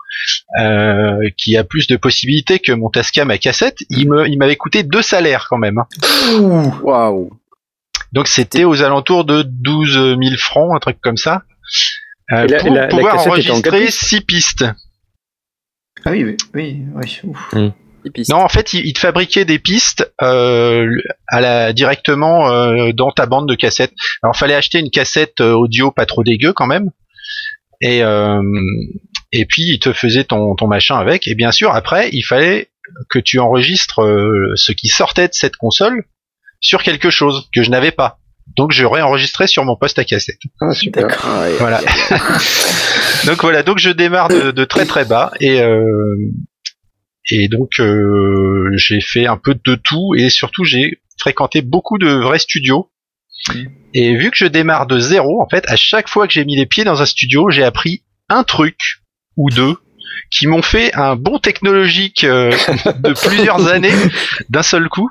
euh, 0.61 1.19
qui 1.38 1.57
a 1.57 1.64
plus 1.64 1.87
de 1.87 1.97
possibilités 1.97 2.59
que 2.59 2.73
mon 2.73 2.90
Tascam 2.90 3.31
à 3.31 3.38
cassette, 3.38 3.79
il 3.88 4.09
me 4.11 4.27
il 4.29 4.37
m'avait 4.38 4.57
coûté 4.57 4.83
deux 4.83 5.03
salaires 5.03 5.47
quand 5.49 5.59
même. 5.59 5.79
hein. 5.79 5.87
Waouh. 6.83 7.31
Donc 8.12 8.29
c'était 8.29 8.64
aux 8.64 8.83
alentours 8.83 9.25
de 9.25 9.42
12 9.42 9.92
000 10.21 10.37
francs, 10.38 10.73
un 10.75 10.79
truc 10.79 10.99
comme 11.01 11.16
ça. 11.16 11.42
Euh, 12.33 12.45
Et 12.45 12.49
la- 12.49 12.59
pour 12.59 12.75
la- 12.75 12.81
la 12.83 12.88
pouvoir 12.88 13.14
en 13.19 13.27
enregistrer 13.29 13.81
pistes 13.87 14.05
six 14.05 14.21
pistes. 14.21 14.64
Ah 16.05 16.11
oui, 16.11 16.25
oui, 16.25 16.37
oui, 16.55 16.83
oui. 16.95 17.21
ouf. 17.25 17.55
Non, 18.29 18.37
en 18.37 18.49
fait, 18.49 18.73
il, 18.73 18.87
il 18.87 18.92
te 18.92 18.99
fabriquait 18.99 19.45
des 19.45 19.59
pistes 19.59 20.12
euh, 20.23 20.88
à 21.29 21.40
la, 21.40 21.73
directement 21.73 22.51
euh, 22.51 22.92
dans 22.92 23.11
ta 23.11 23.27
bande 23.27 23.49
de 23.49 23.55
cassettes. 23.55 23.95
Alors, 24.23 24.37
fallait 24.37 24.55
acheter 24.55 24.79
une 24.79 24.90
cassette 24.90 25.40
euh, 25.40 25.53
audio 25.53 25.90
pas 25.90 26.07
trop 26.07 26.23
dégueu 26.23 26.53
quand 26.53 26.66
même. 26.66 26.90
Et 27.81 28.03
euh, 28.03 28.40
et 29.33 29.45
puis 29.45 29.64
il 29.64 29.79
te 29.79 29.92
faisait 29.92 30.25
ton 30.25 30.55
ton 30.55 30.66
machin 30.66 30.97
avec. 30.97 31.29
Et 31.29 31.35
bien 31.35 31.53
sûr, 31.53 31.75
après, 31.75 32.09
il 32.12 32.23
fallait 32.23 32.71
que 33.11 33.19
tu 33.19 33.38
enregistres 33.38 34.03
euh, 34.03 34.53
ce 34.55 34.73
qui 34.73 34.88
sortait 34.88 35.29
de 35.29 35.35
cette 35.35 35.57
console 35.57 36.05
sur 36.61 36.83
quelque 36.83 37.11
chose 37.11 37.49
que 37.55 37.62
je 37.62 37.71
n'avais 37.71 37.90
pas. 37.90 38.19
Donc 38.57 38.73
je 38.73 38.87
réenregistrais 38.87 39.47
sur 39.47 39.64
mon 39.64 39.77
poste 39.77 39.99
à 39.99 40.05
cassette. 40.05 40.38
Ah, 40.61 40.73
super. 40.73 41.07
Ah. 41.25 41.49
Voilà. 41.59 41.81
donc 43.27 43.42
voilà, 43.42 43.62
donc 43.62 43.79
je 43.79 43.90
démarre 43.90 44.29
de, 44.29 44.53
de 44.53 44.64
très 44.64 44.87
très 44.87 45.05
bas 45.05 45.33
et 45.40 45.61
euh, 45.61 45.85
et 47.30 47.48
donc 47.48 47.80
euh, 47.80 48.70
j'ai 48.76 49.00
fait 49.00 49.26
un 49.26 49.36
peu 49.36 49.54
de 49.54 49.74
tout 49.74 50.14
et 50.16 50.28
surtout 50.30 50.64
j'ai 50.64 51.00
fréquenté 51.18 51.62
beaucoup 51.62 51.98
de 51.98 52.08
vrais 52.08 52.38
studios. 52.38 52.90
Et 53.94 54.16
vu 54.16 54.30
que 54.30 54.36
je 54.36 54.46
démarre 54.46 54.86
de 54.86 54.98
zéro, 54.98 55.40
en 55.42 55.48
fait, 55.48 55.64
à 55.68 55.76
chaque 55.76 56.08
fois 56.08 56.26
que 56.26 56.32
j'ai 56.32 56.44
mis 56.44 56.56
les 56.56 56.66
pieds 56.66 56.84
dans 56.84 57.00
un 57.02 57.06
studio, 57.06 57.50
j'ai 57.50 57.62
appris 57.64 58.02
un 58.28 58.44
truc 58.44 58.76
ou 59.36 59.50
deux 59.50 59.76
qui 60.30 60.46
m'ont 60.46 60.62
fait 60.62 60.92
un 60.94 61.14
bond 61.16 61.38
technologique 61.38 62.24
euh, 62.24 62.50
de 63.04 63.12
plusieurs 63.28 63.68
années 63.68 63.92
d'un 64.48 64.62
seul 64.62 64.88
coup. 64.88 65.08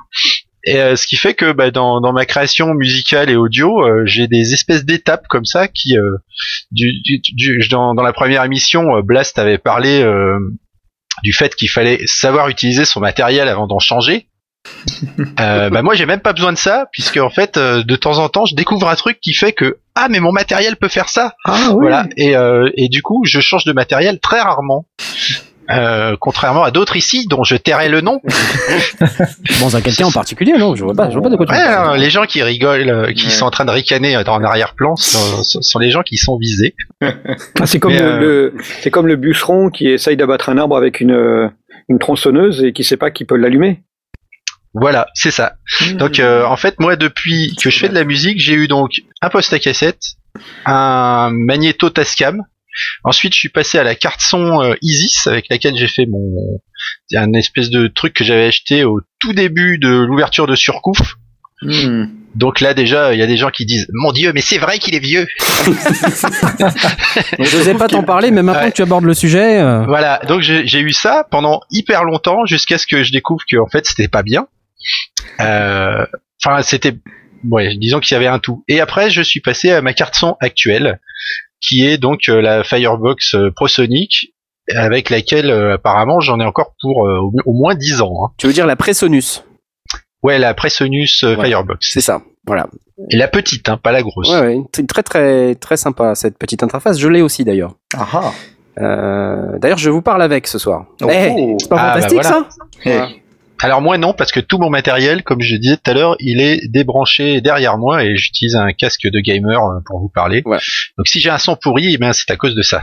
Et 0.64 0.78
euh, 0.80 0.96
ce 0.96 1.06
qui 1.06 1.16
fait 1.16 1.34
que 1.34 1.52
bah, 1.52 1.70
dans, 1.70 2.00
dans 2.00 2.12
ma 2.12 2.26
création 2.26 2.74
musicale 2.74 3.30
et 3.30 3.36
audio, 3.36 3.82
euh, 3.86 4.02
j'ai 4.04 4.26
des 4.26 4.52
espèces 4.52 4.84
d'étapes 4.84 5.26
comme 5.28 5.44
ça 5.44 5.68
qui, 5.68 5.96
euh, 5.96 6.16
du, 6.72 6.92
du- 7.04 7.20
du- 7.34 7.68
dans, 7.70 7.94
dans 7.94 8.02
la 8.02 8.12
première 8.12 8.42
émission, 8.44 8.96
euh, 8.96 9.02
Blast 9.02 9.38
avait 9.38 9.58
parlé 9.58 10.00
euh, 10.02 10.38
du 11.22 11.32
fait 11.32 11.54
qu'il 11.54 11.70
fallait 11.70 12.00
savoir 12.06 12.48
utiliser 12.48 12.84
son 12.84 13.00
matériel 13.00 13.48
avant 13.48 13.66
d'en 13.66 13.78
changer. 13.78 14.28
Euh, 15.38 15.70
bah 15.70 15.82
moi 15.82 15.94
j'ai 15.94 16.06
même 16.06 16.20
pas 16.20 16.32
besoin 16.32 16.52
de 16.52 16.58
ça 16.58 16.86
puisque 16.90 17.18
en 17.18 17.30
fait 17.30 17.56
euh, 17.56 17.82
de 17.84 17.96
temps 17.96 18.18
en 18.18 18.28
temps 18.28 18.46
je 18.46 18.54
découvre 18.54 18.88
un 18.88 18.94
truc 18.96 19.20
qui 19.20 19.32
fait 19.34 19.52
que 19.52 19.78
ah 19.94 20.08
mais 20.10 20.18
mon 20.18 20.32
matériel 20.32 20.76
peut 20.76 20.88
faire 20.88 21.08
ça 21.08 21.34
Ah 21.44 21.68
oui. 21.68 21.74
voilà 21.82 22.06
et, 22.16 22.36
euh, 22.36 22.68
et 22.76 22.88
du 22.88 23.02
coup 23.02 23.22
je 23.24 23.40
change 23.40 23.64
de 23.64 23.72
matériel 23.72 24.18
très 24.18 24.40
rarement 24.40 24.86
Euh, 25.68 26.16
contrairement 26.20 26.62
à 26.62 26.70
d'autres 26.70 26.96
ici 26.96 27.26
dont 27.26 27.42
je 27.42 27.56
tairai 27.56 27.88
le 27.88 28.00
nom 28.00 28.20
Bon, 29.60 29.74
à 29.74 29.80
quelqu'un 29.80 30.06
en 30.06 30.12
particulier, 30.12 30.52
non 30.58 30.76
Je 30.76 30.84
vois 30.84 30.94
pas, 30.94 31.08
je 31.10 31.14
vois 31.14 31.22
pas 31.22 31.30
de 31.30 31.36
quoi 31.36 31.46
tu 31.46 31.52
Ouais, 31.52 31.98
les 31.98 32.10
gens 32.10 32.24
qui 32.24 32.42
rigolent 32.42 32.88
euh, 32.88 33.12
qui 33.12 33.24
Ouais. 33.24 33.30
sont 33.30 33.46
en 33.46 33.50
train 33.50 33.64
de 33.64 33.70
ricaner 33.72 34.16
euh, 34.16 34.22
en 34.26 34.42
arrière-plan 34.44 34.94
sont, 34.96 35.42
sont- 35.42 35.62
sont 35.62 35.78
les 35.78 35.90
gens 35.90 36.02
qui 36.02 36.16
sont 36.18 36.36
visés 36.38 36.74
Ah, 37.02 37.66
c'est 37.66 37.80
comme 37.80 37.92
le, 37.94 38.00
euh, 38.00 38.18
le- 38.20 38.54
c'est 38.80 38.90
comme 38.90 39.06
le 39.08 39.16
bûcheron 39.16 39.70
qui 39.70 39.88
essaye 39.88 40.16
d'abattre 40.16 40.48
un 40.50 40.58
arbre 40.58 40.76
avec 40.76 41.00
une, 41.00 41.50
une 41.88 41.98
tronçonneuse 41.98 42.62
et 42.62 42.72
qui 42.72 42.84
sait 42.84 42.96
pas 42.96 43.10
qu'il 43.10 43.26
peut 43.26 43.36
l'allumer. 43.36 43.82
voilà 44.74 45.06
c'est 45.14 45.30
ça 45.32 45.54
Donc 45.94 46.20
euh, 46.20 46.44
en 46.44 46.56
fait 46.56 46.78
moi 46.78 46.96
depuis 46.96 47.56
que 47.60 47.70
je 47.70 47.78
fais 47.78 47.88
de 47.88 47.94
la 47.94 48.04
musique 48.04 48.38
j'ai 48.40 48.54
eu 48.54 48.68
donc 48.68 49.02
un 49.20 49.30
poste 49.30 49.52
à 49.52 49.58
cassette, 49.58 50.02
un 50.64 51.30
magnéto 51.32 51.90
Tascam. 51.90 52.42
Ensuite 53.04 53.32
je 53.34 53.38
suis 53.38 53.48
passé 53.48 53.78
à 53.78 53.84
la 53.84 53.94
carte 53.94 54.20
son 54.20 54.62
euh, 54.62 54.74
Isis 54.82 55.26
avec 55.26 55.46
laquelle 55.50 55.76
j'ai 55.76 55.88
fait 55.88 56.06
mon 56.06 56.60
c'est 57.08 57.16
un 57.18 57.32
espèce 57.32 57.70
de 57.70 57.86
truc 57.88 58.14
que 58.14 58.24
j'avais 58.24 58.46
acheté 58.46 58.84
au 58.84 59.00
tout 59.18 59.32
début 59.32 59.78
de 59.78 59.88
l'ouverture 59.88 60.46
de 60.46 60.54
Surcouf. 60.54 61.14
Hmm. 61.62 62.06
Donc 62.34 62.60
là 62.60 62.74
déjà 62.74 63.14
il 63.14 63.18
y 63.18 63.22
a 63.22 63.26
des 63.26 63.36
gens 63.38 63.50
qui 63.50 63.64
disent 63.64 63.86
mon 63.92 64.12
dieu 64.12 64.32
mais 64.34 64.42
c'est 64.42 64.58
vrai 64.58 64.78
qu'il 64.78 64.94
est 64.94 64.98
vieux. 65.00 65.26
Je 67.38 67.56
n'osais 67.56 67.74
pas 67.74 67.88
t'en 67.88 68.02
parler, 68.02 68.30
mais 68.30 68.42
maintenant 68.42 68.62
Ouais. 68.62 68.70
que 68.70 68.76
tu 68.76 68.82
abordes 68.82 69.04
le 69.04 69.14
sujet, 69.14 69.58
euh, 69.60 69.84
Voilà 69.86 70.20
donc 70.28 70.40
j'ai 70.42 70.66
j'ai 70.66 70.80
eu 70.80 70.92
ça 70.92 71.26
pendant 71.30 71.60
hyper 71.70 72.04
longtemps 72.04 72.44
jusqu'à 72.46 72.78
ce 72.78 72.86
que 72.86 73.02
je 73.04 73.12
découvre 73.12 73.42
que 73.50 73.56
en 73.56 73.66
fait 73.68 73.86
c'était 73.86 74.08
pas 74.08 74.22
bien. 74.22 74.46
Euh, 75.40 76.04
Enfin, 76.44 76.62
c'était, 76.62 76.92
ouais, 77.48 77.74
disons 77.76 77.98
qu'il 77.98 78.14
y 78.14 78.16
avait 78.16 78.26
un 78.26 78.38
tout. 78.38 78.62
Et 78.68 78.78
après, 78.80 79.08
je 79.10 79.22
suis 79.22 79.40
passé 79.40 79.70
à 79.72 79.80
ma 79.80 79.94
carte 79.94 80.14
son 80.14 80.36
actuelle, 80.40 81.00
qui 81.66 81.86
est 81.86 81.98
donc 81.98 82.28
euh, 82.28 82.40
la 82.40 82.62
Firebox 82.64 83.34
euh, 83.34 83.50
ProSonic, 83.50 84.32
avec 84.74 85.10
laquelle 85.10 85.50
euh, 85.50 85.74
apparemment 85.74 86.20
j'en 86.20 86.38
ai 86.40 86.44
encore 86.44 86.74
pour 86.80 87.06
euh, 87.06 87.18
au, 87.44 87.52
moins 87.52 87.74
10 87.74 88.00
ans. 88.02 88.12
hein. 88.24 88.32
Tu 88.38 88.46
veux 88.46 88.52
dire 88.52 88.66
la 88.66 88.76
Presonus? 88.76 89.44
Ouais, 90.22 90.38
la 90.38 90.54
Presonus 90.54 91.22
euh, 91.24 91.36
Ouais. 91.36 91.46
Firebox. 91.46 91.88
C'est 91.92 92.00
ça. 92.00 92.22
Voilà. 92.46 92.66
Et 93.10 93.16
la 93.16 93.28
petite, 93.28 93.68
hein, 93.68 93.76
pas 93.76 93.92
la 93.92 94.02
grosse. 94.02 94.30
Ouais, 94.30 94.40
ouais. 94.40 94.58
C'est 94.74 94.86
très 94.86 95.02
très 95.02 95.54
très 95.56 95.76
sympa 95.76 96.14
cette 96.14 96.38
petite 96.38 96.62
interface. 96.62 96.98
Je 96.98 97.08
l'ai 97.08 97.20
aussi 97.22 97.44
d'ailleurs. 97.44 97.74
Ah 97.96 98.06
ah. 98.12 98.32
Euh, 98.78 99.58
d'ailleurs, 99.58 99.78
je 99.78 99.90
vous 99.90 100.02
parle 100.02 100.22
avec 100.22 100.46
ce 100.46 100.58
soir. 100.58 100.86
Oh. 101.02 101.08
Eh, 101.10 101.56
c'est 101.58 101.68
pas 101.68 101.76
Ah, 101.78 101.94
bah 101.94 101.94
fantastique 102.02 102.22
voilà. 102.22 102.46
ça? 102.84 103.08
Eh, 103.10 103.22
Alors 103.62 103.80
moi 103.80 103.96
non, 103.98 104.12
parce 104.12 104.32
que 104.32 104.40
tout 104.40 104.58
mon 104.58 104.70
matériel, 104.70 105.22
comme 105.22 105.40
je 105.40 105.56
disais 105.56 105.76
tout 105.76 105.90
à 105.90 105.94
l'heure, 105.94 106.16
il 106.20 106.40
est 106.40 106.66
débranché 106.68 107.40
derrière 107.40 107.78
moi 107.78 108.04
et 108.04 108.16
j'utilise 108.16 108.54
un 108.56 108.72
casque 108.72 109.06
de 109.08 109.20
gamer 109.20 109.62
euh, 109.62 109.80
pour 109.86 110.00
vous 110.00 110.08
parler. 110.08 110.42
Ouais. 110.44 110.58
Donc 110.98 111.06
si 111.08 111.20
j'ai 111.20 111.30
un 111.30 111.38
son 111.38 111.56
pourri, 111.56 111.94
eh 111.94 111.98
ben 111.98 112.12
c'est 112.12 112.30
à 112.30 112.36
cause 112.36 112.54
de 112.54 112.62
ça. 112.62 112.82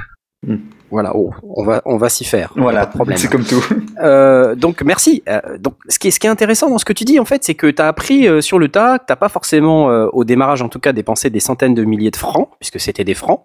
Voilà. 0.92 1.16
Oh, 1.16 1.32
on 1.56 1.64
va 1.64 1.82
on 1.86 1.98
va 1.98 2.10
s'y 2.10 2.26
faire. 2.26 2.52
Voilà, 2.56 2.82
Pas 2.82 2.92
de 2.92 2.92
problème. 2.96 3.18
c'est 3.18 3.30
comme 3.30 3.46
tout. 3.46 3.64
Euh, 4.02 4.56
donc 4.56 4.82
merci. 4.84 5.24
Euh, 5.30 5.40
donc 5.58 5.76
ce 5.88 5.98
qui 6.00 6.10
est 6.10 6.12
ce 6.12 6.20
qui 6.20 6.28
est 6.28 6.30
intéressant 6.30 6.70
dans 6.70 6.78
ce 6.78 6.86
que 6.86 6.94
tu 6.94 7.04
dis 7.06 7.20
en 7.20 7.26
fait, 7.26 7.44
c'est 7.44 7.56
que 7.56 7.68
tu 7.68 7.82
as 7.82 7.88
appris 7.88 8.28
euh, 8.28 8.42
sur 8.42 8.60
le 8.60 8.68
tas, 8.68 9.00
que 9.00 9.06
t'as 9.08 9.16
pas 9.16 9.30
forcément 9.30 9.90
euh, 9.90 10.08
au 10.12 10.24
démarrage 10.26 10.62
en 10.62 10.70
tout 10.70 10.80
cas 10.80 10.92
dépensé 10.92 11.30
des 11.30 11.40
centaines 11.40 11.74
de 11.76 11.84
milliers 11.84 12.12
de 12.12 12.18
francs 12.18 12.50
puisque 12.60 12.80
c'était 12.80 13.04
des 13.06 13.14
francs. 13.14 13.42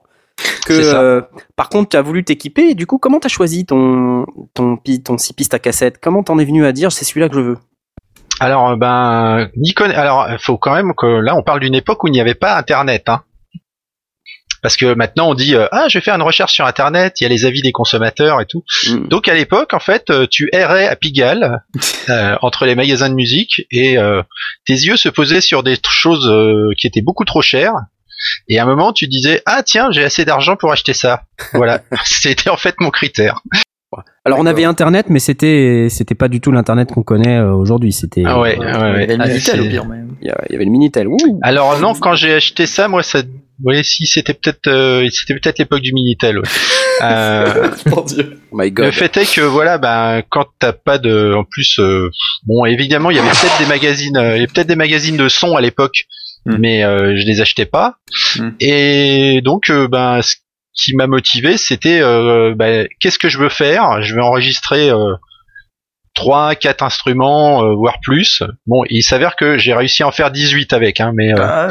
Que 0.67 0.73
euh, 0.73 1.23
par 1.57 1.69
contre 1.69 1.91
tu 1.91 1.97
as 1.97 2.03
voulu 2.03 2.25
t'équiper. 2.25 2.71
et 2.71 2.75
Du 2.75 2.87
coup, 2.87 2.99
comment 2.99 3.21
t'as 3.21 3.29
choisi 3.29 3.65
ton 3.67 4.27
ton 4.55 4.79
ton 5.05 5.19
six 5.19 5.33
pistes 5.33 5.55
à 5.55 5.59
cassette? 5.59 5.99
Comment 6.01 6.23
t'en 6.23 6.39
es 6.39 6.45
venu 6.45 6.67
à 6.67 6.73
dire 6.73 6.93
c'est 6.93 7.05
celui-là 7.05 7.29
que 7.29 7.35
je 7.35 7.41
veux? 7.41 7.59
Alors 8.41 8.71
euh, 8.71 8.77
ben 8.77 9.49
Nikon. 9.57 9.91
Alors 9.91 10.29
il 10.31 10.39
faut 10.39 10.59
quand 10.59 10.75
même 10.75 10.93
que 10.97 11.07
là 11.07 11.35
on 11.37 11.43
parle 11.43 11.61
d'une 11.61 11.75
époque 11.75 12.05
où 12.05 12.09
il 12.09 12.13
n'y 12.13 12.21
avait 12.21 12.35
pas 12.35 12.57
Internet. 12.57 13.09
Hein. 13.09 13.23
Parce 14.63 14.77
que 14.77 14.95
maintenant 14.95 15.31
on 15.31 15.35
dit 15.35 15.55
euh, 15.55 15.69
ah 15.71 15.87
je 15.89 15.99
vais 15.99 16.05
faire 16.05 16.15
une 16.17 16.23
recherche 16.23 16.53
sur 16.53 16.67
Internet, 16.67 17.21
il 17.21 17.25
y 17.25 17.27
a 17.27 17.31
les 17.31 17.45
avis 17.45 17.63
des 17.63 17.73
consommateurs 17.73 18.41
et 18.41 18.47
tout. 18.47 18.65
Mm. 18.89 19.09
Donc 19.09 19.29
à 19.29 19.35
l'époque 19.35 19.73
en 19.73 19.79
fait 19.79 20.11
euh, 20.11 20.27
tu 20.29 20.49
errais 20.53 20.87
à 20.87 20.97
Pigalle 20.97 21.63
euh, 22.09 22.37
entre 22.43 22.67
les 22.67 22.75
magasins 22.75 23.09
de 23.09 23.15
musique 23.15 23.63
et 23.71 23.99
euh, 23.99 24.23
tes 24.67 24.75
yeux 24.75 24.97
se 24.97 25.09
posaient 25.09 25.41
sur 25.41 25.63
des 25.63 25.77
choses 25.89 26.29
euh, 26.29 26.71
qui 26.77 26.87
étaient 26.87 27.03
beaucoup 27.03 27.25
trop 27.25 27.43
chères. 27.43 27.75
Et 28.49 28.59
à 28.59 28.65
un 28.65 28.67
moment 28.67 28.93
tu 28.93 29.07
disais 29.09 29.43
ah 29.47 29.63
tiens 29.65 29.89
j'ai 29.91 30.05
assez 30.05 30.25
d'argent 30.25 30.57
pour 30.57 30.73
acheter 30.73 30.95
ça. 30.95 31.23
Voilà 31.53 31.83
c'était 32.05 32.51
en 32.51 32.57
fait 32.57 32.75
mon 32.81 32.91
critère. 32.91 33.43
Alors 34.27 34.39
on 34.39 34.45
avait 34.47 34.65
internet 34.65 35.07
mais 35.09 35.19
c'était 35.19 35.87
c'était 35.89 36.15
pas 36.15 36.29
du 36.29 36.41
tout 36.41 36.53
l'internet 36.53 36.91
qu'on 36.93 37.03
connaît 37.03 37.39
euh, 37.39 37.53
aujourd'hui, 37.55 37.93
c'était 37.93 38.23
Ah 38.27 38.39
ouais, 38.39 38.59
euh, 38.61 38.63
ouais, 38.63 38.93
ouais. 38.93 39.05
Il 39.05 39.11
y 39.11 39.13
avait 39.13 39.17
le 39.17 39.23
Ah, 39.23 39.27
Minitel 39.29 39.41
c'est- 39.41 39.61
au 39.61 39.71
pire 39.71 39.87
même. 39.87 40.09
il 40.21 40.29
y, 40.29 40.55
avait 40.55 40.65
le 40.65 40.71
Minitel. 40.71 41.09
Ouh. 41.09 41.17
Alors 41.43 41.79
non, 41.81 41.95
quand 41.95 42.15
j'ai 42.15 42.35
acheté 42.35 42.67
ça, 42.67 42.87
moi, 42.89 43.03
ça, 43.03 43.21
oui, 43.65 43.83
si 43.85 44.07
c'était 44.07 44.35
peut-être, 44.35 44.67
euh, 44.67 45.09
c'était 45.11 45.35
peut-être 45.41 45.59
l'époque 45.59 45.81
du 45.81 45.93
minitel. 45.95 46.39
ouais. 46.39 46.45
Euh, 47.01 47.71
Mon 47.87 48.01
dieu. 48.03 48.41
Oh 48.51 48.57
my 48.59 48.65
le 48.65 48.71
god. 48.71 48.91
fait 48.93 49.17
est 49.19 49.33
que 49.37 49.41
voilà, 49.41 49.79
ben, 49.79 50.21
quand 50.31 50.47
t'as 50.59 50.73
pas 50.73 50.99
de, 50.99 51.33
en 51.33 51.45
plus, 51.45 51.79
euh, 51.79 52.11
bon, 52.45 52.65
évidemment, 52.65 53.11
il 53.13 53.17
y 53.19 53.21
avait 53.21 53.29
peut-être 53.31 53.57
des 53.61 53.67
magazines, 53.67 54.17
euh, 54.17 54.31
il 54.33 54.35
y 54.35 54.39
avait 54.39 54.47
peut-être 54.49 54.67
des 54.67 54.75
magazines 54.75 55.17
de 55.17 55.29
son 55.29 55.55
à 55.57 55.61
l'époque, 55.61 56.07
Hmm. 56.47 56.57
mais 56.59 56.85
euh, 56.85 57.17
je 57.17 57.27
les 57.27 57.41
achetais 57.41 57.67
pas. 57.67 57.97
Hmm. 58.37 58.51
Et 58.61 59.41
donc, 59.43 59.71
euh, 59.71 59.89
ben, 59.89 60.21
ce 60.23 60.37
qui 60.75 60.95
m'a 60.95 61.07
motivé, 61.07 61.57
c'était, 61.57 62.01
euh, 62.01 62.55
ben, 62.55 62.87
qu'est-ce 63.01 63.19
que 63.19 63.29
je 63.29 63.39
veux 63.39 63.49
faire? 63.49 64.03
Je 64.03 64.15
vais 64.15 64.23
enregistrer. 64.23 64.91
Euh, 64.91 65.15
trois, 66.19 66.57
quatre 66.57 66.83
instruments, 66.83 67.63
euh, 67.63 67.75
voire 67.75 67.99
plus. 68.03 68.43
Bon, 68.67 68.83
il 68.91 69.03
s'avère 69.03 69.37
que 69.37 69.57
j'ai 69.57 69.73
réussi 69.73 70.03
à 70.03 70.09
en 70.09 70.11
faire 70.11 70.33
18 70.33 70.73
avec, 70.73 71.01
hein, 71.01 71.13
mais 71.15 71.33
euh, 71.33 71.39
Ah, 71.41 71.69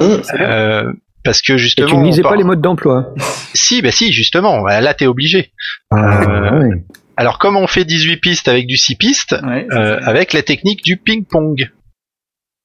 euh, 0.00 0.20
euh, 0.40 0.92
parce 1.24 1.40
que 1.40 1.54
Et 1.54 1.58
justement, 1.58 1.88
tu 1.88 1.96
ne 1.96 2.04
lisais 2.04 2.22
pas 2.22 2.36
les 2.36 2.44
modes 2.44 2.60
d'emploi. 2.60 3.14
Si, 3.54 3.80
bah 3.80 3.90
si, 3.90 4.12
justement. 4.12 4.62
Bah, 4.62 4.80
Là, 4.80 4.92
t'es 4.92 5.06
obligé. 5.06 5.52
Ah, 5.90 6.58
ouais. 6.58 6.84
Alors, 7.16 7.38
comment 7.38 7.60
on 7.60 7.66
fait 7.66 7.84
18 7.84 8.16
pistes 8.18 8.48
avec 8.48 8.66
du 8.66 8.76
6 8.76 8.96
pistes 8.96 9.36
ouais, 9.42 9.66
euh, 9.72 10.00
Avec 10.02 10.32
la 10.32 10.42
technique 10.42 10.82
du 10.82 10.96
ping-pong. 10.96 11.70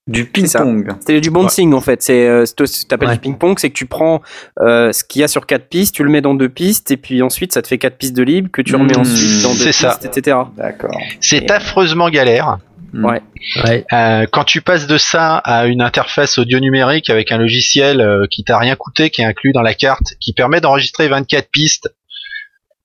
Du 0.08 0.26
ping-pong. 0.26 0.88
C'était 1.02 1.20
du 1.22 1.30
bouncing 1.30 1.74
en 1.74 1.82
fait. 1.82 2.02
C'est 2.02 2.28
euh, 2.28 2.46
ce 2.46 2.54
que 2.54 2.88
t'appelles 2.88 3.10
Ouais. 3.10 3.16
du 3.16 3.20
ping-pong, 3.22 3.60
c'est 3.60 3.70
que 3.70 3.76
tu 3.76 3.86
prends 3.86 4.22
euh, 4.62 4.92
ce 4.94 5.04
qu'il 5.04 5.22
y 5.22 5.24
a 5.24 5.28
sur 5.28 5.46
quatre 5.46 5.68
pistes, 5.68 5.94
tu 5.96 6.04
le 6.04 6.10
mets 6.10 6.22
dans 6.22 6.34
deux 6.34 6.50
pistes, 6.50 6.92
et 6.92 6.98
puis 6.98 7.22
ensuite 7.22 7.54
ça 7.54 7.62
te 7.62 7.68
fait 7.68 7.78
quatre 7.78 7.98
pistes 7.98 8.16
de 8.16 8.24
libre 8.24 8.50
que 8.52 8.62
tu 8.62 8.76
remets 8.76 8.94
Mmh, 8.96 9.02
ensuite 9.02 9.42
dans 9.44 9.52
deux 9.52 9.56
c'est 9.58 9.72
ça. 9.74 9.98
pistes, 10.00 10.18
etc. 10.18 10.38
D'accord. 10.56 10.98
C'est 11.20 11.44
Et- 11.44 11.52
affreusement 11.52 12.10
galère. 12.10 12.58
Ouais. 12.94 13.22
Ouais. 13.66 13.86
Euh, 13.92 14.26
quand 14.32 14.46
tu 14.46 14.62
passes 14.62 14.88
de 14.88 14.98
ça 14.98 15.36
à 15.38 15.66
une 15.68 15.82
interface 15.82 16.38
audio 16.38 16.60
numérique 16.62 17.10
avec 17.10 17.32
un 17.34 17.38
logiciel 17.38 18.00
euh, 18.00 18.26
qui 18.32 18.46
t'a 18.46 18.58
rien 18.58 18.76
coûté, 18.78 19.10
qui 19.10 19.22
est 19.22 19.26
inclus 19.26 19.52
dans 19.52 19.62
la 19.62 19.74
carte, 19.74 20.14
qui 20.22 20.32
permet 20.34 20.62
d'enregistrer 20.62 21.10
24 21.10 21.50
pistes 21.52 21.94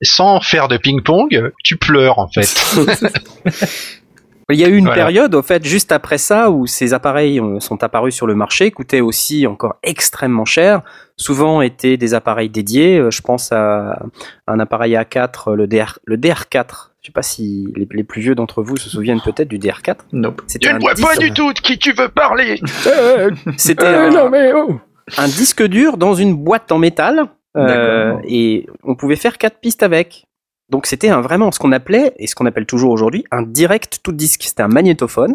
sans 0.02 0.40
faire 0.40 0.66
de 0.66 0.76
ping-pong, 0.76 1.52
tu 1.62 1.76
pleures 1.76 2.18
en 2.18 2.26
fait. 2.28 2.52
Il 4.50 4.58
y 4.58 4.64
a 4.64 4.68
eu 4.68 4.76
une 4.76 4.86
Voilà. 4.86 5.04
période, 5.04 5.34
au 5.34 5.42
fait, 5.42 5.64
juste 5.64 5.92
après 5.92 6.18
ça, 6.18 6.50
où 6.50 6.66
ces 6.66 6.94
appareils 6.94 7.40
euh, 7.40 7.60
sont 7.60 7.82
apparus 7.84 8.14
sur 8.14 8.26
le 8.26 8.34
marché, 8.34 8.70
coûtaient 8.70 9.00
aussi 9.00 9.46
encore 9.46 9.76
extrêmement 9.82 10.44
cher. 10.44 10.82
Souvent 11.16 11.62
étaient 11.62 11.96
des 11.96 12.14
appareils 12.14 12.48
dédiés. 12.50 12.98
Euh, 12.98 13.10
Je 13.10 13.20
pense 13.22 13.52
à 13.52 14.02
un 14.46 14.60
appareil 14.60 14.94
A4, 14.94 15.54
le, 15.54 15.66
DR, 15.66 15.98
le 16.04 16.16
DR4. 16.16 16.90
Je 17.00 17.06
sais 17.08 17.12
pas 17.12 17.22
si 17.22 17.68
les, 17.76 17.88
les 17.90 18.04
plus 18.04 18.20
vieux 18.20 18.34
d'entre 18.34 18.62
vous 18.62 18.76
se 18.76 18.88
souviennent 18.88 19.20
peut-être 19.20 19.48
du 19.48 19.58
DR4. 19.58 19.96
Nope. 20.12 20.42
C'était 20.46 20.68
tu 20.68 20.72
un 20.72 20.76
ne 20.78 20.80
vois 20.80 20.94
pas 20.94 21.16
du 21.16 21.32
tout 21.32 21.52
de 21.52 21.58
qui 21.58 21.78
tu 21.78 21.92
veux 21.92 22.08
parler. 22.08 22.60
C'était 23.56 23.84
Euh, 23.84 24.08
un, 24.08 24.10
non, 24.10 24.30
mais 24.30 24.52
oh. 24.54 24.78
un 25.18 25.26
disque 25.26 25.62
dur 25.64 25.96
dans 25.96 26.14
une 26.14 26.34
boîte 26.36 26.70
en 26.70 26.78
métal 26.78 27.24
euh, 27.56 28.14
et 28.24 28.66
on 28.84 28.94
pouvait 28.94 29.16
faire 29.16 29.36
quatre 29.38 29.58
pistes 29.58 29.82
avec. 29.82 30.26
Donc 30.72 30.86
c'était 30.86 31.10
un, 31.10 31.20
vraiment 31.20 31.52
ce 31.52 31.58
qu'on 31.60 31.70
appelait 31.70 32.14
et 32.18 32.26
ce 32.26 32.34
qu'on 32.34 32.46
appelle 32.46 32.66
toujours 32.66 32.90
aujourd'hui 32.90 33.24
un 33.30 33.42
direct 33.42 34.00
tout 34.02 34.10
disque. 34.12 34.42
C'était 34.44 34.62
un 34.62 34.68
magnétophone, 34.68 35.34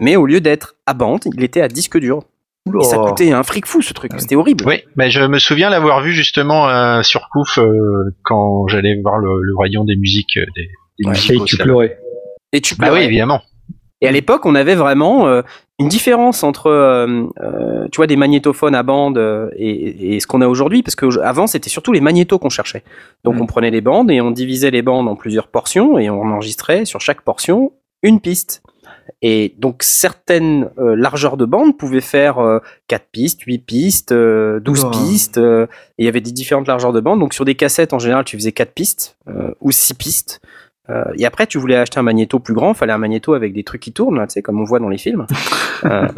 mais 0.00 0.14
au 0.16 0.26
lieu 0.26 0.40
d'être 0.40 0.76
à 0.86 0.92
bande, 0.94 1.22
il 1.34 1.42
était 1.42 1.62
à 1.62 1.68
disque 1.68 1.98
dur. 1.98 2.22
Et 2.80 2.84
ça 2.84 2.98
coûtait 2.98 3.30
un 3.32 3.42
fric 3.44 3.64
fou 3.64 3.80
ce 3.80 3.92
truc. 3.94 4.10
C'était 4.18 4.34
horrible. 4.36 4.64
Oui, 4.66 4.82
mais 4.96 5.08
je 5.10 5.20
me 5.22 5.38
souviens 5.38 5.70
l'avoir 5.70 6.00
vu 6.02 6.12
justement 6.12 6.68
euh, 6.68 7.00
sur 7.02 7.28
Pouf 7.32 7.58
euh, 7.58 8.12
quand 8.24 8.66
j'allais 8.68 9.00
voir 9.02 9.18
le, 9.18 9.40
le 9.40 9.52
rayon 9.56 9.84
des 9.84 9.96
musiques. 9.96 10.36
euh, 10.36 10.44
Des, 10.56 10.68
des 10.98 11.04
Ouais, 11.08 11.10
musicaux, 11.12 11.44
Et 11.44 11.46
tu 11.46 11.56
pleurais. 11.58 11.98
Et 12.52 12.60
tu 12.60 12.74
Bah 12.74 12.86
oui, 12.86 12.90
pleurais. 12.90 13.04
évidemment. 13.04 13.40
Et 14.02 14.08
à 14.08 14.12
l'époque, 14.12 14.44
on 14.46 14.54
avait 14.56 14.74
vraiment 14.74 15.26
euh, 15.28 15.42
une 15.78 15.88
différence 15.88 16.42
entre, 16.42 16.68
euh, 16.68 17.26
euh, 17.40 17.86
tu 17.92 17.96
vois, 17.96 18.06
des 18.06 18.16
magnétophones 18.16 18.74
à 18.74 18.82
bande 18.82 19.18
euh, 19.18 19.50
et, 19.56 20.16
et 20.16 20.20
ce 20.20 20.26
qu'on 20.26 20.40
a 20.40 20.48
aujourd'hui, 20.48 20.82
parce 20.82 20.96
qu'avant, 20.96 21.46
c'était 21.46 21.68
surtout 21.68 21.92
les 21.92 22.00
magnétos 22.00 22.38
qu'on 22.38 22.48
cherchait. 22.48 22.82
Donc, 23.24 23.36
on 23.40 23.46
prenait 23.46 23.70
les 23.70 23.82
bandes 23.82 24.10
et 24.10 24.20
on 24.22 24.30
divisait 24.30 24.70
les 24.70 24.82
bandes 24.82 25.06
en 25.06 25.16
plusieurs 25.16 25.48
portions 25.48 25.98
et 25.98 26.08
on 26.08 26.22
enregistrait 26.22 26.86
sur 26.86 27.00
chaque 27.00 27.20
portion 27.20 27.72
une 28.02 28.20
piste. 28.20 28.62
Et 29.20 29.54
donc, 29.58 29.82
certaines 29.82 30.70
largeurs 30.78 31.36
de 31.36 31.44
bande 31.44 31.76
pouvaient 31.76 32.00
faire 32.00 32.38
euh, 32.38 32.58
4 32.88 33.06
pistes, 33.12 33.42
8 33.42 33.58
pistes, 33.58 34.12
euh, 34.12 34.60
12 34.60 34.80
Oula. 34.84 34.90
pistes. 34.90 35.38
et 35.38 35.66
il 35.98 36.06
y 36.06 36.08
avait 36.08 36.22
des 36.22 36.32
différentes 36.32 36.68
largeurs 36.68 36.94
de 36.94 37.00
bande. 37.00 37.20
Donc, 37.20 37.34
sur 37.34 37.44
des 37.44 37.54
cassettes, 37.54 37.92
en 37.92 37.98
général, 37.98 38.24
tu 38.24 38.38
faisais 38.38 38.52
4 38.52 38.72
pistes 38.72 39.18
ou 39.60 39.72
6 39.72 39.94
pistes. 39.94 40.40
Euh, 40.88 41.04
et 41.18 41.26
après, 41.26 41.46
tu 41.46 41.58
voulais 41.58 41.76
acheter 41.76 41.98
un 41.98 42.02
magnéto 42.02 42.38
plus 42.38 42.54
grand, 42.54 42.72
fallait 42.74 42.92
un 42.92 42.98
magnéto 42.98 43.34
avec 43.34 43.52
des 43.52 43.64
trucs 43.64 43.80
qui 43.82 43.92
tournent, 43.92 44.18
tu 44.28 44.34
sais, 44.34 44.42
comme 44.42 44.60
on 44.60 44.64
voit 44.64 44.78
dans 44.78 44.88
les 44.88 44.98
films. 44.98 45.26
Euh, 45.84 46.08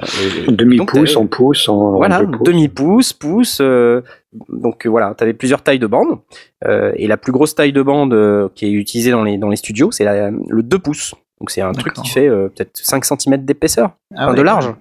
Demi-pouce, 0.47 1.17
en 1.17 1.27
pouce, 1.27 1.69
en. 1.69 1.97
Voilà, 1.97 2.23
demi-pouce, 2.25 3.13
pouce. 3.13 3.59
euh, 3.61 4.03
donc 4.49 4.87
euh, 4.87 4.89
voilà, 4.89 5.15
tu 5.19 5.25
avais 5.25 5.33
plusieurs 5.35 5.63
tailles 5.63 5.81
de 5.81 5.89
bande. 5.89 6.19
Euh, 6.65 6.93
et 6.95 7.09
la 7.09 7.17
plus 7.17 7.33
grosse 7.33 7.57
taille 7.57 7.73
de 7.73 7.83
bande 7.83 8.15
euh, 8.15 8.49
qui 8.55 8.67
est 8.67 8.71
utilisée 8.71 9.11
dans 9.11 9.25
les, 9.25 9.37
dans 9.37 9.49
les 9.49 9.57
studios, 9.57 9.91
c'est 9.91 10.05
le 10.05 10.63
2 10.63 10.79
pouces. 10.79 11.15
Donc 11.41 11.51
c'est 11.51 11.61
un 11.61 11.73
truc 11.73 11.93
qui 11.93 12.09
fait 12.09 12.29
euh, 12.29 12.49
peut-être 12.49 12.71
5 12.77 13.05
cm 13.05 13.39
d'épaisseur, 13.45 13.91
Ah 14.15 14.23
enfin, 14.25 14.31
ouais. 14.31 14.37
de 14.37 14.43
large. 14.43 14.73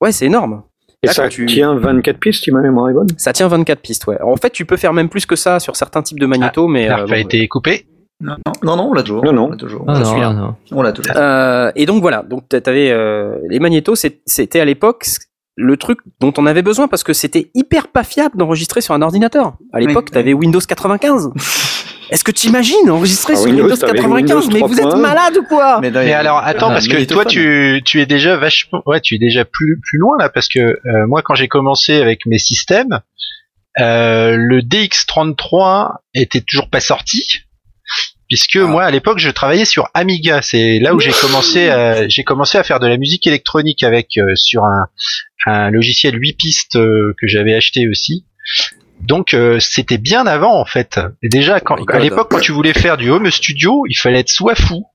Ouais, 0.00 0.10
c'est 0.10 0.26
énorme. 0.26 0.62
Et 1.04 1.06
Là, 1.06 1.12
ça 1.12 1.28
tu- 1.28 1.46
tient 1.46 1.76
24 1.76 2.18
pistes, 2.18 2.42
si 2.42 2.50
ma 2.50 2.60
mémoire 2.60 2.90
est 2.90 2.94
bonne? 2.94 3.06
Ça 3.16 3.32
tient 3.32 3.46
24 3.46 3.80
pistes, 3.80 4.04
ouais. 4.08 4.20
En 4.20 4.34
fait, 4.36 4.50
tu 4.50 4.64
peux 4.66 4.76
faire 4.76 4.92
même 4.92 5.08
plus 5.08 5.26
que 5.26 5.36
ça 5.36 5.60
sur 5.60 5.76
certains 5.76 6.02
types 6.02 6.18
de 6.18 6.26
magnétos, 6.26 6.66
mais. 6.66 6.88
L'arc 6.88 7.02
euh, 7.02 7.04
a 7.04 7.06
bon, 7.08 7.14
été 7.20 7.46
coupé. 7.46 7.86
Non, 8.20 8.36
non, 8.46 8.52
non, 8.64 8.76
non, 8.76 8.90
on 8.90 8.94
l'a 8.94 9.02
toujours. 9.02 9.24
Non, 9.24 9.32
non. 9.32 9.44
On 9.46 9.50
l'a 9.50 9.56
toujours. 9.56 9.84
Ah 9.86 9.94
Je 9.94 10.00
non, 10.02 10.10
suis 10.10 10.20
là. 10.20 10.28
ah 10.30 10.32
non. 10.32 10.56
On 10.72 10.82
l'a 10.82 10.92
toujours. 10.92 11.14
Euh, 11.16 11.70
et 11.76 11.86
donc 11.86 12.00
voilà, 12.02 12.22
donc 12.22 12.48
t'a- 12.48 12.60
t'avais 12.60 12.90
euh, 12.90 13.36
les 13.48 13.60
magnétos, 13.60 13.94
c'était 14.26 14.60
à 14.60 14.64
l'époque 14.64 15.06
le 15.56 15.76
truc 15.76 15.98
dont 16.20 16.32
on 16.38 16.46
avait 16.46 16.62
besoin 16.62 16.88
parce 16.88 17.02
que 17.04 17.12
c'était 17.12 17.50
hyper 17.54 17.88
pas 17.88 18.04
fiable 18.04 18.36
d'enregistrer 18.36 18.80
sur 18.80 18.94
un 18.94 19.02
ordinateur. 19.02 19.54
À 19.72 19.80
l'époque, 19.80 20.06
Oui. 20.08 20.12
t'avais 20.14 20.32
Windows 20.32 20.60
95. 20.60 21.30
Est-ce 22.10 22.24
que 22.24 22.30
t'imagines 22.30 22.90
enregistrer 22.90 23.34
Ah, 23.34 23.36
sur 23.36 23.46
Windows, 23.46 23.64
Windows 23.64 23.76
t'avais 23.76 23.98
95 23.98 24.46
Windows 24.48 24.52
Mais 24.52 24.66
vous 24.66 24.80
êtes 24.80 24.86
3.1. 24.86 25.00
malade 25.00 25.36
ou 25.36 25.42
quoi? 25.44 25.78
Mais, 25.82 25.90
Mais 25.90 26.12
alors 26.14 26.38
attends 26.38 26.68
Ah, 26.70 26.74
parce 26.74 26.88
que 26.88 27.04
toi 27.04 27.24
tu 27.26 27.82
tu 27.84 28.00
es 28.00 28.06
déjà 28.06 28.36
vachement 28.38 28.82
ouais 28.86 29.00
tu 29.00 29.16
es 29.16 29.18
déjà 29.18 29.44
plus 29.44 29.78
plus 29.78 29.98
loin 29.98 30.16
là 30.18 30.30
parce 30.30 30.48
que 30.48 30.58
euh, 30.60 31.06
moi 31.06 31.20
quand 31.22 31.34
j'ai 31.34 31.48
commencé 31.48 32.00
avec 32.00 32.24
mes 32.24 32.38
systèmes 32.38 33.00
euh, 33.78 34.36
le 34.38 34.62
DX33 34.62 35.96
était 36.14 36.40
toujours 36.40 36.70
pas 36.70 36.80
sorti 36.80 37.42
puisque 38.28 38.56
Ah. 38.56 38.66
moi 38.66 38.84
à 38.84 38.90
l'époque 38.90 39.18
je 39.18 39.30
travaillais 39.30 39.64
sur 39.64 39.88
Amiga. 39.94 40.42
C'est 40.42 40.78
là 40.78 40.94
où 40.94 41.00
j'ai 41.00 41.12
commencé, 41.12 41.68
à, 41.68 42.06
j'ai 42.08 42.24
commencé 42.24 42.58
à 42.58 42.62
faire 42.62 42.80
de 42.80 42.86
la 42.86 42.96
musique 42.96 43.26
électronique 43.26 43.82
avec 43.82 44.16
euh, 44.18 44.34
sur 44.36 44.64
un, 44.64 44.86
un 45.46 45.70
logiciel 45.70 46.14
8 46.18 46.34
pistes 46.34 46.76
euh, 46.76 47.14
que 47.20 47.26
j'avais 47.26 47.54
acheté 47.54 47.88
aussi. 47.88 48.24
Donc 49.00 49.32
euh, 49.32 49.58
c'était 49.60 49.98
bien 49.98 50.26
avant 50.26 50.60
en 50.60 50.64
fait. 50.64 51.00
Et 51.22 51.28
déjà 51.28 51.60
quand, 51.60 51.78
My 51.78 51.86
à 51.92 51.98
l'époque 51.98 52.28
quand 52.30 52.40
tu 52.40 52.52
voulais 52.52 52.74
faire 52.74 52.96
du 52.96 53.10
home 53.10 53.30
studio, 53.30 53.84
il 53.88 53.94
fallait 53.94 54.20
être 54.20 54.28
soit 54.28 54.54
fou, 54.54 54.86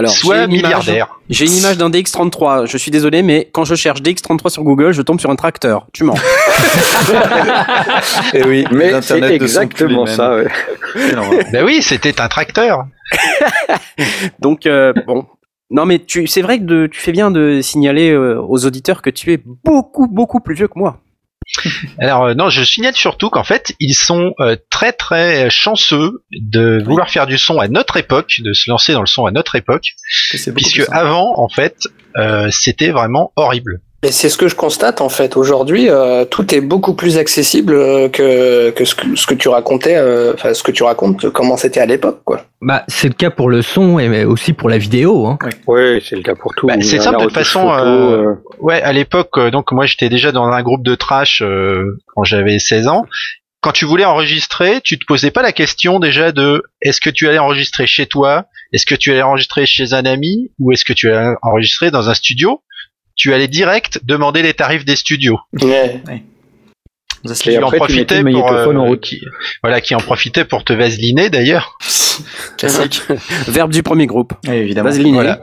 Alors, 0.00 0.12
j'ai 0.12 0.18
soit 0.20 0.44
une 0.44 0.52
image- 0.52 0.62
milliardaire. 0.64 1.08
J'ai 1.30 1.46
une 1.46 1.52
image 1.54 1.78
d'un 1.78 1.88
DX33. 1.90 2.66
Je 2.66 2.76
suis 2.76 2.90
désolé, 2.90 3.22
mais 3.22 3.48
quand 3.52 3.64
je 3.64 3.74
cherche 3.76 4.02
DX33 4.02 4.50
sur 4.50 4.62
Google, 4.64 4.92
je 4.92 5.00
tombe 5.02 5.20
sur 5.20 5.30
un 5.30 5.36
tracteur. 5.36 5.86
Tu 5.92 6.02
mens. 6.04 6.14
Et 8.34 8.42
oui, 8.44 8.64
Mais 8.72 9.00
c'est 9.02 9.22
exactement 9.22 10.06
ça. 10.06 10.34
ouais. 10.36 10.48
Ben 11.52 11.64
oui, 11.64 11.80
c'était 11.82 12.20
un 12.20 12.28
tracteur. 12.28 12.84
Donc, 14.40 14.66
euh, 14.66 14.92
bon. 15.06 15.26
Non, 15.70 15.86
mais 15.86 16.00
tu, 16.00 16.26
c'est 16.26 16.42
vrai 16.42 16.58
que 16.58 16.64
de- 16.64 16.86
tu 16.88 17.00
fais 17.00 17.12
bien 17.12 17.30
de 17.30 17.60
signaler 17.60 18.10
euh, 18.10 18.40
aux 18.40 18.66
auditeurs 18.66 19.02
que 19.02 19.10
tu 19.10 19.32
es 19.32 19.40
beaucoup, 19.64 20.08
beaucoup 20.08 20.40
plus 20.40 20.54
vieux 20.56 20.66
que 20.66 20.76
moi. 20.78 20.98
Alors 21.98 22.24
euh, 22.24 22.34
non, 22.34 22.48
je 22.48 22.62
signale 22.62 22.94
surtout 22.94 23.30
qu'en 23.30 23.44
fait, 23.44 23.74
ils 23.80 23.94
sont 23.94 24.34
euh, 24.40 24.56
très 24.70 24.92
très 24.92 25.50
chanceux 25.50 26.24
de 26.32 26.82
vouloir 26.82 27.10
faire 27.10 27.26
du 27.26 27.38
son 27.38 27.58
à 27.58 27.68
notre 27.68 27.96
époque, 27.96 28.40
de 28.42 28.52
se 28.52 28.70
lancer 28.70 28.92
dans 28.92 29.00
le 29.00 29.06
son 29.06 29.26
à 29.26 29.30
notre 29.30 29.56
époque, 29.56 29.94
puisque 30.54 30.82
avant, 30.90 31.38
en 31.38 31.48
fait, 31.48 31.88
euh, 32.16 32.48
c'était 32.50 32.90
vraiment 32.90 33.32
horrible. 33.36 33.80
Et 34.02 34.12
c'est 34.12 34.30
ce 34.30 34.38
que 34.38 34.48
je 34.48 34.54
constate 34.54 35.02
en 35.02 35.10
fait. 35.10 35.36
Aujourd'hui, 35.36 35.90
euh, 35.90 36.24
tout 36.24 36.54
est 36.54 36.62
beaucoup 36.62 36.94
plus 36.94 37.18
accessible 37.18 37.74
euh, 37.74 38.08
que, 38.08 38.70
que, 38.70 38.84
ce, 38.86 38.94
que 38.94 39.14
ce 39.14 39.26
que 39.26 39.34
tu 39.34 39.48
racontais, 39.48 39.96
euh, 39.96 40.32
enfin 40.32 40.54
ce 40.54 40.62
que 40.62 40.72
tu 40.72 40.82
racontes, 40.82 41.28
comment 41.28 41.58
c'était 41.58 41.80
à 41.80 41.86
l'époque, 41.86 42.22
quoi. 42.24 42.40
Bah, 42.62 42.84
c'est 42.88 43.08
le 43.08 43.14
cas 43.14 43.30
pour 43.30 43.50
le 43.50 43.60
son 43.60 43.98
et 43.98 44.08
mais 44.08 44.24
aussi 44.24 44.54
pour 44.54 44.70
la 44.70 44.78
vidéo. 44.78 45.26
Hein. 45.26 45.38
Ouais, 45.66 46.00
c'est 46.02 46.16
le 46.16 46.22
cas 46.22 46.34
pour 46.34 46.54
tout. 46.54 46.66
Bah, 46.66 46.76
c'est 46.80 46.98
simple, 46.98 47.18
de 47.18 47.24
toute 47.24 47.34
façon, 47.34 47.68
photo, 47.68 47.74
euh, 47.74 48.24
euh, 48.24 48.34
Ouais, 48.60 48.80
à 48.80 48.92
l'époque, 48.94 49.36
euh, 49.36 49.50
donc 49.50 49.70
moi 49.72 49.84
j'étais 49.84 50.08
déjà 50.08 50.32
dans 50.32 50.46
un 50.46 50.62
groupe 50.62 50.82
de 50.82 50.94
trash 50.94 51.42
euh, 51.42 51.98
quand 52.14 52.24
j'avais 52.24 52.58
16 52.58 52.88
ans. 52.88 53.04
Quand 53.62 53.72
tu 53.72 53.84
voulais 53.84 54.06
enregistrer, 54.06 54.80
tu 54.82 54.98
te 54.98 55.04
posais 55.04 55.30
pas 55.30 55.42
la 55.42 55.52
question 55.52 55.98
déjà 55.98 56.32
de 56.32 56.62
est-ce 56.80 57.02
que 57.02 57.10
tu 57.10 57.28
allais 57.28 57.38
enregistrer 57.38 57.86
chez 57.86 58.06
toi, 58.06 58.46
est-ce 58.72 58.86
que 58.86 58.94
tu 58.94 59.10
allais 59.12 59.20
enregistrer 59.20 59.66
chez 59.66 59.92
un 59.92 60.06
ami? 60.06 60.50
Ou 60.58 60.72
est-ce 60.72 60.86
que 60.86 60.94
tu 60.94 61.12
allais 61.12 61.34
enregistrer 61.42 61.90
dans 61.90 62.08
un 62.08 62.14
studio? 62.14 62.62
Tu 63.20 63.34
allais 63.34 63.48
direct 63.48 64.00
demander 64.02 64.40
les 64.40 64.54
tarifs 64.54 64.86
des 64.86 64.96
studios. 64.96 65.38
Ouais. 65.62 66.00
Qui 67.34 67.58
en 67.58 67.70
profitait 67.70 68.22
pour 68.22 68.46
en 68.46 68.92
euh, 68.92 68.96
qui, 68.96 69.20
voilà 69.62 69.82
qui 69.82 69.94
en 69.94 69.98
profitait 69.98 70.46
pour 70.46 70.64
te 70.64 70.72
vaseliner 70.72 71.28
d'ailleurs 71.28 71.76
classique. 72.56 73.02
Verbe 73.46 73.72
du 73.72 73.82
premier 73.82 74.06
groupe. 74.06 74.32
Oui, 74.48 74.54
évidemment. 74.54 74.88
Vaseliner. 74.88 75.12
Voilà. 75.12 75.38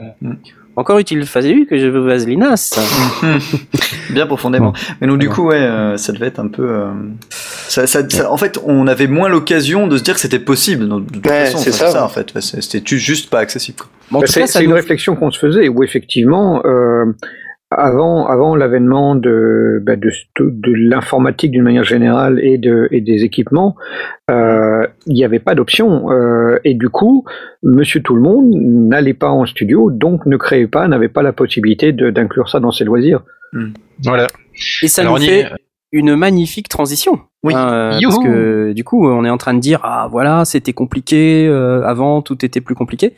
Encore 0.76 0.98
utile 0.98 1.24
fallu 1.28 1.68
que 1.68 1.78
je 1.78 1.86
veux 1.86 2.00
vaselinas. 2.00 2.80
Bien 4.10 4.26
profondément. 4.26 4.74
Mais 5.00 5.06
donc 5.08 5.20
du 5.20 5.30
coup, 5.30 5.50
ouais, 5.50 5.56
euh, 5.58 5.98
ça 5.98 6.14
devait 6.14 6.28
être 6.28 6.40
un 6.40 6.48
peu. 6.48 6.68
euh, 6.68 6.92
ça, 7.30 7.86
ça- 7.86 8.10
ça- 8.10 8.32
en 8.32 8.38
fait, 8.38 8.60
on 8.64 8.88
avait 8.88 9.06
moins 9.08 9.30
l'occasion 9.30 9.86
de 9.86 9.98
se 9.98 10.04
dire 10.04 10.16
que 10.16 10.20
c'était 10.20 10.40
possible. 10.40 10.88
Donc, 10.88 11.06
de 11.12 11.14
toute 11.20 11.28
Ouais, 11.28 11.46
façon, 11.46 11.58
c'est 11.60 11.72
ça. 11.74 12.04
en 12.04 12.10
fait. 12.10 12.32
C'était 12.42 12.82
ju- 12.84 12.98
juste 12.98 13.30
pas 13.30 13.38
accessible. 13.40 13.78
Bon, 14.10 14.20
Bah, 14.22 14.26
c'est 14.28 14.64
une 14.64 14.70
nous- 14.72 14.76
réflexion 14.76 15.16
qu'on 15.16 15.30
se 15.30 15.38
faisait 15.38 15.68
où 15.68 15.84
effectivement, 15.84 16.62
euh, 16.66 17.06
avant, 17.70 18.28
avant 18.28 18.56
l'avènement 18.56 19.16
de, 19.16 19.82
bah, 19.86 19.96
de, 19.96 20.10
de 20.40 20.72
l'informatique 20.74 21.52
d'une 21.52 21.64
manière 21.64 21.84
générale 21.84 22.40
et, 22.42 22.58
de, 22.58 22.88
et 22.92 23.02
des 23.02 23.24
équipements, 23.24 23.76
euh, 24.32 24.88
il 25.06 25.14
n'y 25.14 25.26
avait 25.26 25.40
pas 25.40 25.56
d'option. 25.56 26.12
Euh, 26.12 26.60
et 26.64 26.74
du 26.74 26.90
coup, 26.90 27.26
Monsieur 27.64 28.02
Tout 28.02 28.16
le 28.16 28.22
Monde 28.22 28.52
n'allait 28.54 29.14
pas 29.14 29.30
en 29.30 29.46
studio, 29.46 29.92
donc 29.92 30.26
ne 30.26 30.38
créait 30.38 30.68
pas, 30.68 30.88
n'avait 30.88 31.10
pas 31.10 31.22
la 31.22 31.34
possibilité 31.34 31.92
d'inclure 31.92 32.50
ça 32.50 32.60
dans 32.60 32.72
ses 32.72 32.86
loisirs. 32.86 33.24
Voilà. 34.04 34.28
Et 34.82 34.88
ça 34.88 35.02
Alors, 35.02 35.20
nous 35.20 35.26
fait 35.26 35.48
une 35.92 36.16
magnifique 36.16 36.70
transition. 36.70 37.22
Oui. 37.44 37.54
Hein, 37.56 37.72
euh, 37.72 38.00
parce 38.02 38.20
que 38.20 38.74
du 38.74 38.84
coup, 38.84 39.08
on 39.08 39.24
est 39.24 39.30
en 39.30 39.38
train 39.38 39.54
de 39.54 39.60
dire 39.60 39.80
ah 39.84 40.08
voilà, 40.12 40.44
c'était 40.46 40.74
compliqué 40.74 41.48
euh, 41.48 41.84
avant, 41.84 42.22
tout 42.22 42.44
était 42.44 42.62
plus 42.62 42.76
compliqué. 42.76 43.14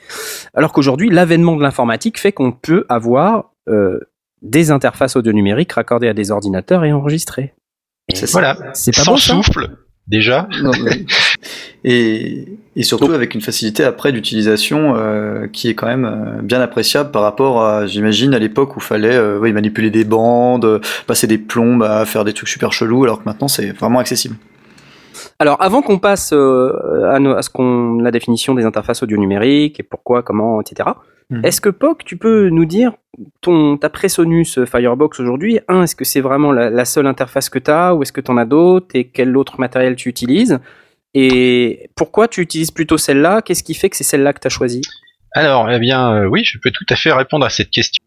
Alors 0.53 0.71
qu'aujourd'hui, 0.71 1.09
l'avènement 1.09 1.55
de 1.55 1.63
l'informatique 1.63 2.19
fait 2.19 2.31
qu'on 2.31 2.51
peut 2.51 2.85
avoir 2.89 3.53
euh, 3.69 3.99
des 4.41 4.71
interfaces 4.71 5.15
audio 5.15 5.31
numériques 5.33 5.73
raccordées 5.73 6.07
à 6.07 6.13
des 6.13 6.31
ordinateurs 6.31 6.85
et 6.85 6.93
enregistrées. 6.93 7.53
C'est 8.13 8.25
ça. 8.27 8.39
Voilà. 8.39 8.57
C'est 8.73 8.95
pas 8.95 9.03
Sans 9.03 9.11
bon 9.11 9.17
ça 9.17 9.33
souffle 9.33 9.69
déjà. 10.07 10.47
Non, 10.63 10.71
mais- 10.83 11.05
et, 11.83 12.57
et 12.75 12.83
surtout 12.83 13.11
avec 13.11 13.35
une 13.35 13.41
facilité 13.41 13.83
après 13.83 14.11
d'utilisation 14.11 14.95
euh, 14.95 15.47
qui 15.47 15.69
est 15.69 15.75
quand 15.75 15.87
même 15.87 16.05
euh, 16.05 16.41
bien 16.41 16.59
appréciable 16.61 17.11
par 17.11 17.21
rapport 17.21 17.63
à, 17.63 17.85
j'imagine, 17.85 18.33
à 18.33 18.39
l'époque 18.39 18.75
où 18.75 18.79
fallait 18.79 19.15
euh, 19.15 19.37
oui, 19.39 19.53
manipuler 19.53 19.91
des 19.91 20.03
bandes, 20.05 20.81
passer 21.07 21.27
des 21.27 21.37
plombes, 21.37 21.83
à 21.83 22.05
faire 22.05 22.25
des 22.25 22.33
trucs 22.33 22.49
super 22.49 22.73
chelous, 22.73 23.03
alors 23.03 23.19
que 23.19 23.25
maintenant 23.25 23.47
c'est 23.47 23.71
vraiment 23.71 23.99
accessible. 23.99 24.35
Alors, 25.41 25.61
avant 25.61 25.81
qu'on 25.81 25.99
passe 25.99 26.31
euh, 26.33 27.11
à, 27.11 27.19
nos- 27.19 27.33
à 27.35 27.41
ce 27.41 27.49
qu'on 27.49 27.99
la 27.99 28.11
définition 28.11 28.55
des 28.55 28.65
interfaces 28.65 29.03
audio 29.03 29.17
numériques 29.17 29.79
et 29.79 29.83
pourquoi, 29.83 30.21
comment, 30.23 30.59
etc. 30.61 30.89
Mhm. 31.29 31.45
Est-ce 31.45 31.61
que 31.61 31.69
Poc, 31.69 32.03
tu 32.03 32.17
peux 32.17 32.49
nous 32.49 32.65
dire 32.65 32.93
ton 33.41 33.77
ta 33.77 33.89
Presonus 33.89 34.63
Firebox 34.65 35.19
aujourd'hui 35.19 35.59
Un, 35.67 35.83
est-ce 35.83 35.95
que 35.95 36.05
c'est 36.05 36.21
vraiment 36.21 36.51
la, 36.51 36.69
la 36.69 36.85
seule 36.85 37.07
interface 37.07 37.49
que 37.49 37.59
tu 37.59 37.69
as 37.69 37.93
ou 37.93 38.01
est-ce 38.01 38.11
que 38.11 38.21
tu 38.21 38.31
en 38.31 38.37
as 38.37 38.45
d'autres 38.45 38.87
et 38.95 39.09
quel 39.09 39.35
autre 39.37 39.59
matériel 39.59 39.95
tu 39.95 40.09
utilises? 40.09 40.59
Et 41.13 41.89
pourquoi 41.95 42.27
tu 42.27 42.41
utilises 42.41 42.71
plutôt 42.71 42.97
celle-là? 42.97 43.41
Qu'est-ce 43.41 43.63
qui 43.63 43.73
fait 43.73 43.89
que 43.89 43.97
c'est 43.97 44.03
celle-là 44.03 44.33
que 44.33 44.39
tu 44.39 44.47
as 44.47 44.51
choisie? 44.51 44.81
Alors, 45.31 45.69
eh 45.71 45.79
bien, 45.79 46.13
euh, 46.13 46.25
oui, 46.25 46.43
je 46.43 46.57
peux 46.59 46.71
tout 46.71 46.85
à 46.89 46.95
fait 46.95 47.11
répondre 47.11 47.45
à 47.45 47.49
cette 47.49 47.69
question. 47.69 48.03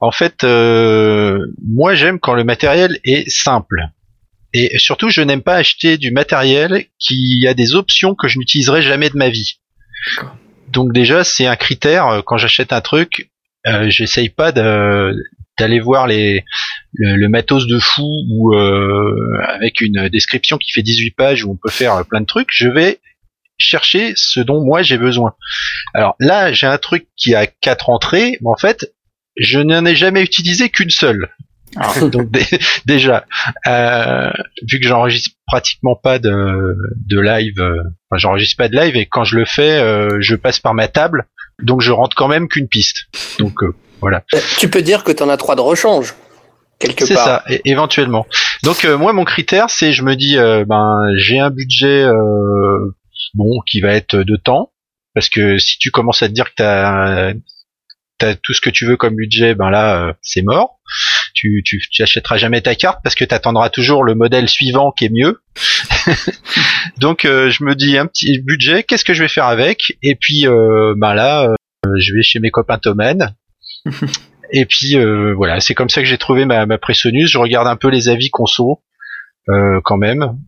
En 0.00 0.10
fait, 0.10 0.44
euh, 0.44 1.38
moi, 1.66 1.94
j'aime 1.94 2.18
quand 2.18 2.34
le 2.34 2.44
matériel 2.44 2.98
est 3.04 3.28
simple. 3.30 3.80
Et 4.52 4.78
surtout, 4.78 5.10
je 5.10 5.20
n'aime 5.20 5.42
pas 5.42 5.56
acheter 5.56 5.98
du 5.98 6.12
matériel 6.12 6.86
qui 6.98 7.44
a 7.48 7.54
des 7.54 7.74
options 7.74 8.14
que 8.14 8.28
je 8.28 8.38
n'utiliserai 8.38 8.82
jamais 8.82 9.10
de 9.10 9.16
ma 9.16 9.28
vie. 9.28 9.58
Donc 10.74 10.92
déjà, 10.92 11.24
c'est 11.24 11.46
un 11.46 11.56
critère. 11.56 12.08
euh, 12.08 12.22
Quand 12.22 12.36
j'achète 12.36 12.72
un 12.72 12.80
truc, 12.80 13.30
euh, 13.66 13.88
j'essaye 13.88 14.28
pas 14.28 14.52
d'aller 14.52 15.80
voir 15.80 16.06
les, 16.06 16.44
le, 16.94 17.28
matos 17.28 17.66
de 17.66 17.78
fou 17.78 18.02
ou 18.30 18.54
euh, 18.54 19.14
avec 19.48 19.80
une 19.80 20.08
description 20.08 20.58
qui 20.58 20.72
fait 20.72 20.82
18 20.82 21.12
pages 21.12 21.44
où 21.44 21.52
on 21.52 21.56
peut 21.56 21.70
faire 21.70 22.04
plein 22.04 22.20
de 22.20 22.26
trucs. 22.26 22.48
Je 22.52 22.68
vais 22.68 22.98
chercher 23.56 24.12
ce 24.16 24.40
dont 24.40 24.62
moi 24.62 24.82
j'ai 24.82 24.98
besoin. 24.98 25.34
Alors 25.94 26.16
là, 26.18 26.52
j'ai 26.52 26.66
un 26.66 26.78
truc 26.78 27.06
qui 27.16 27.34
a 27.34 27.46
quatre 27.46 27.88
entrées, 27.88 28.36
mais 28.42 28.50
en 28.50 28.56
fait, 28.56 28.92
je 29.36 29.60
n'en 29.60 29.86
ai 29.86 29.94
jamais 29.96 30.22
utilisé 30.22 30.68
qu'une 30.68 30.90
seule. 30.90 31.28
Donc 32.10 32.30
dé- 32.30 32.46
déjà, 32.86 33.24
euh, 33.66 34.30
vu 34.70 34.80
que 34.80 34.86
j'enregistre 34.86 35.30
pratiquement 35.46 35.96
pas 35.96 36.18
de, 36.18 36.76
de 37.06 37.20
live, 37.20 37.60
euh, 37.60 37.82
enfin, 38.10 38.18
j'enregistre 38.18 38.56
pas 38.56 38.68
de 38.68 38.76
live 38.76 38.96
et 38.96 39.06
quand 39.06 39.24
je 39.24 39.36
le 39.36 39.44
fais, 39.44 39.78
euh, 39.80 40.18
je 40.20 40.34
passe 40.36 40.58
par 40.60 40.74
ma 40.74 40.88
table, 40.88 41.26
donc 41.62 41.80
je 41.82 41.92
rentre 41.92 42.16
quand 42.16 42.28
même 42.28 42.48
qu'une 42.48 42.68
piste. 42.68 43.06
Donc 43.38 43.62
euh, 43.62 43.74
voilà. 44.00 44.22
Euh, 44.34 44.38
Tu 44.58 44.68
peux 44.68 44.82
dire 44.82 45.04
que 45.04 45.12
tu 45.12 45.22
en 45.22 45.28
as 45.28 45.36
trois 45.36 45.56
de 45.56 45.60
rechange, 45.60 46.14
quelque 46.78 47.04
C'est 47.06 47.14
part. 47.14 47.24
ça, 47.24 47.42
é- 47.48 47.60
éventuellement. 47.64 48.26
Donc 48.62 48.84
euh, 48.84 48.96
moi 48.98 49.12
mon 49.12 49.24
critère 49.24 49.70
c'est 49.70 49.92
je 49.92 50.02
me 50.02 50.14
dis 50.16 50.36
ben 50.36 51.10
j'ai 51.16 51.38
un 51.38 51.50
budget 51.50 52.02
euh, 52.04 52.94
bon 53.34 53.60
qui 53.66 53.80
va 53.80 53.92
être 53.94 54.16
de 54.16 54.36
temps 54.36 54.72
parce 55.14 55.28
que 55.28 55.58
si 55.58 55.78
tu 55.78 55.90
commences 55.90 56.22
à 56.22 56.28
te 56.28 56.32
dire 56.32 56.46
que 56.46 56.54
t'as 56.56 57.32
as 58.20 58.34
tout 58.42 58.54
ce 58.54 58.60
que 58.62 58.70
tu 58.70 58.86
veux 58.86 58.96
comme 58.96 59.16
budget 59.16 59.54
ben 59.54 59.68
là 59.70 60.00
euh, 60.08 60.12
c'est 60.22 60.42
mort. 60.42 60.78
Tu, 61.34 61.62
tu 61.64 61.80
tu 61.90 62.02
achèteras 62.02 62.36
jamais 62.36 62.60
ta 62.60 62.74
carte 62.76 63.00
parce 63.02 63.14
que 63.16 63.24
tu 63.24 63.34
attendras 63.34 63.68
toujours 63.68 64.04
le 64.04 64.14
modèle 64.14 64.48
suivant 64.48 64.92
qui 64.92 65.06
est 65.06 65.10
mieux. 65.10 65.40
Donc 66.98 67.24
euh, 67.24 67.50
je 67.50 67.64
me 67.64 67.74
dis 67.74 67.98
un 67.98 68.06
petit 68.06 68.38
budget, 68.40 68.84
qu'est-ce 68.84 69.04
que 69.04 69.14
je 69.14 69.22
vais 69.22 69.28
faire 69.28 69.46
avec? 69.46 69.98
Et 70.02 70.14
puis 70.14 70.46
euh, 70.46 70.94
ben 70.96 71.14
là 71.14 71.48
euh, 71.48 71.88
je 71.98 72.14
vais 72.14 72.22
chez 72.22 72.38
mes 72.40 72.50
copains 72.50 72.78
Thomann 72.78 73.34
et 74.52 74.64
puis 74.64 74.96
euh, 74.96 75.34
voilà, 75.34 75.60
c'est 75.60 75.74
comme 75.74 75.88
ça 75.88 76.00
que 76.00 76.06
j'ai 76.06 76.18
trouvé 76.18 76.44
ma, 76.44 76.66
ma 76.66 76.78
Presonus. 76.78 77.30
Je 77.30 77.38
regarde 77.38 77.66
un 77.66 77.76
peu 77.76 77.88
les 77.88 78.08
avis 78.08 78.30
conso 78.30 78.82
euh, 79.48 79.80
quand 79.84 79.96
même, 79.98 80.38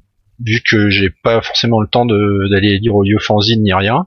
vu 0.44 0.60
que 0.68 0.88
j'ai 0.88 1.10
pas 1.10 1.42
forcément 1.42 1.80
le 1.80 1.88
temps 1.88 2.06
de- 2.06 2.48
d'aller 2.50 2.78
lire 2.78 2.94
audio 2.94 3.18
fanzine 3.18 3.62
ni 3.62 3.74
rien. 3.74 4.06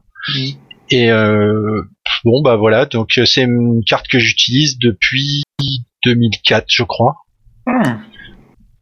Et 0.91 1.11
euh, 1.11 1.83
bon 2.23 2.41
bah 2.41 2.55
voilà, 2.55 2.85
donc 2.85 3.19
c'est 3.25 3.43
une 3.43 3.83
carte 3.85 4.07
que 4.07 4.17
j'utilise 4.17 4.79
depuis 4.79 5.43
2004, 6.03 6.65
je 6.67 6.83
crois. 6.83 7.15
Euh, 7.67 7.71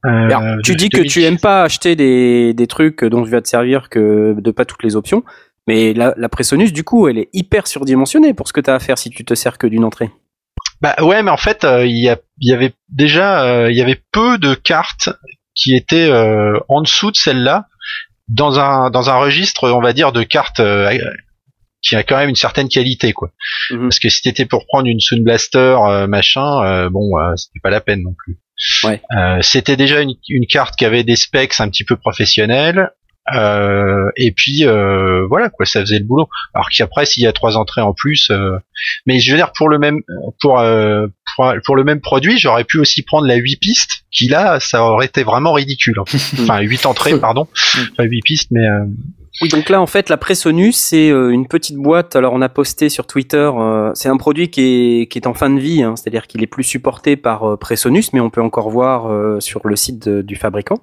Alors, 0.05 0.41
tu 0.63 0.75
dis 0.75 0.89
que 0.89 1.01
tu 1.01 1.23
aimes 1.23 1.39
pas 1.39 1.63
acheter 1.63 1.95
des, 1.95 2.53
des 2.53 2.67
trucs 2.67 3.03
dont 3.03 3.23
tu 3.23 3.29
vas 3.29 3.41
te 3.41 3.47
servir 3.47 3.89
que 3.89 4.35
de 4.39 4.51
pas 4.51 4.65
toutes 4.65 4.83
les 4.83 4.95
options, 4.95 5.23
mais 5.67 5.93
la, 5.93 6.13
la 6.17 6.29
Presonus, 6.29 6.71
du 6.71 6.83
coup, 6.83 7.07
elle 7.07 7.17
est 7.17 7.29
hyper 7.33 7.67
surdimensionnée 7.67 8.33
pour 8.33 8.47
ce 8.47 8.53
que 8.53 8.61
tu 8.61 8.69
as 8.69 8.75
à 8.75 8.79
faire 8.79 8.97
si 8.97 9.09
tu 9.09 9.25
te 9.25 9.33
sers 9.35 9.57
que 9.57 9.67
d'une 9.67 9.83
entrée. 9.83 10.09
Bah 10.81 10.95
ouais, 11.01 11.21
mais 11.23 11.31
en 11.31 11.37
fait, 11.37 11.63
euh, 11.63 11.85
il 11.85 11.97
y, 11.97 12.53
avait 12.53 12.73
déjà, 12.89 13.43
euh, 13.43 13.71
il 13.71 13.77
y 13.77 13.81
avait 13.81 14.01
peu 14.11 14.37
de 14.37 14.53
cartes 14.53 15.09
qui 15.55 15.75
étaient 15.75 16.09
euh, 16.09 16.57
en 16.69 16.81
dessous 16.81 17.11
de 17.11 17.17
celle-là, 17.17 17.65
dans 18.27 18.59
un 18.59 18.89
dans 18.89 19.09
un 19.09 19.15
registre, 19.15 19.71
on 19.71 19.81
va 19.81 19.93
dire, 19.93 20.11
de 20.11 20.23
cartes 20.23 20.59
euh, 20.59 20.97
qui 21.81 21.95
a 21.95 22.03
quand 22.03 22.17
même 22.17 22.29
une 22.29 22.35
certaine 22.35 22.69
qualité, 22.69 23.13
quoi. 23.13 23.31
Mhm. 23.71 23.81
Parce 23.83 23.99
que 23.99 24.09
si 24.09 24.21
t'étais 24.21 24.45
pour 24.45 24.65
prendre 24.65 24.87
une 24.87 24.99
Sound 24.99 25.23
Blaster 25.23 25.75
euh, 25.87 26.07
machin, 26.07 26.63
euh, 26.63 26.89
bon, 26.89 27.17
euh, 27.19 27.35
c'était 27.35 27.59
pas 27.61 27.69
la 27.69 27.81
peine 27.81 28.01
non 28.03 28.13
plus. 28.17 28.39
Ouais. 28.83 29.01
Euh, 29.15 29.41
c'était 29.41 29.75
déjà 29.75 30.01
une, 30.01 30.13
une 30.29 30.47
carte 30.47 30.75
qui 30.75 30.85
avait 30.85 31.03
des 31.03 31.15
specs 31.15 31.59
un 31.59 31.69
petit 31.69 31.83
peu 31.83 31.95
professionnels. 31.95 32.89
Euh, 33.35 34.09
et 34.15 34.31
puis 34.31 34.65
euh, 34.65 35.27
voilà 35.27 35.49
quoi, 35.49 35.65
ça 35.65 35.81
faisait 35.81 35.99
le 35.99 36.05
boulot. 36.05 36.29
Alors 36.53 36.69
qu'après, 36.69 37.05
s'il 37.05 37.23
y 37.23 37.27
a 37.27 37.33
trois 37.33 37.57
entrées 37.57 37.81
en 37.81 37.93
plus, 37.93 38.29
euh, 38.31 38.51
mais 39.05 39.19
je 39.19 39.31
veux 39.31 39.37
dire 39.37 39.51
pour 39.53 39.67
le 39.67 39.79
même 39.79 40.01
pour 40.39 40.61
euh, 40.61 41.07
pour, 41.35 41.53
pour 41.65 41.75
le 41.75 41.83
même 41.83 41.99
produit, 41.99 42.37
j'aurais 42.39 42.63
pu 42.63 42.79
aussi 42.79 43.01
prendre 43.03 43.27
la 43.27 43.35
8 43.35 43.57
pistes, 43.57 44.05
qui 44.11 44.29
là, 44.29 44.61
ça 44.61 44.81
aurait 44.81 45.07
été 45.07 45.23
vraiment 45.23 45.51
ridicule. 45.51 45.95
hein. 45.99 46.05
enfin, 46.39 46.59
8 46.61 46.85
entrées, 46.85 47.19
pardon, 47.19 47.49
pas 47.97 48.03
8 48.05 48.21
pistes, 48.21 48.47
mais 48.51 48.65
euh, 48.65 48.85
Oui, 49.41 49.49
donc 49.49 49.69
là, 49.69 49.79
en 49.79 49.85
fait, 49.85 50.09
la 50.09 50.17
Presonus, 50.17 50.75
c'est 50.75 51.11
euh, 51.11 51.29
une 51.29 51.47
petite 51.47 51.77
boîte. 51.77 52.15
Alors, 52.15 52.33
on 52.33 52.41
a 52.41 52.49
posté 52.49 52.89
sur 52.89 53.05
Twitter, 53.05 53.51
euh, 53.55 53.91
c'est 53.93 54.09
un 54.09 54.17
produit 54.17 54.49
qui 54.49 54.61
est, 55.01 55.05
qui 55.11 55.19
est 55.19 55.27
en 55.27 55.35
fin 55.35 55.51
de 55.51 55.59
vie, 55.59 55.83
hein, 55.83 55.95
c'est-à-dire 55.95 56.25
qu'il 56.25 56.41
est 56.41 56.47
plus 56.47 56.63
supporté 56.63 57.15
par 57.17 57.43
euh, 57.43 57.55
Presonus, 57.55 58.13
mais 58.13 58.19
on 58.19 58.31
peut 58.31 58.41
encore 58.41 58.71
voir 58.71 59.11
euh, 59.11 59.39
sur 59.39 59.61
le 59.67 59.75
site 59.75 60.07
de- 60.07 60.21
du 60.23 60.35
fabricant. 60.35 60.77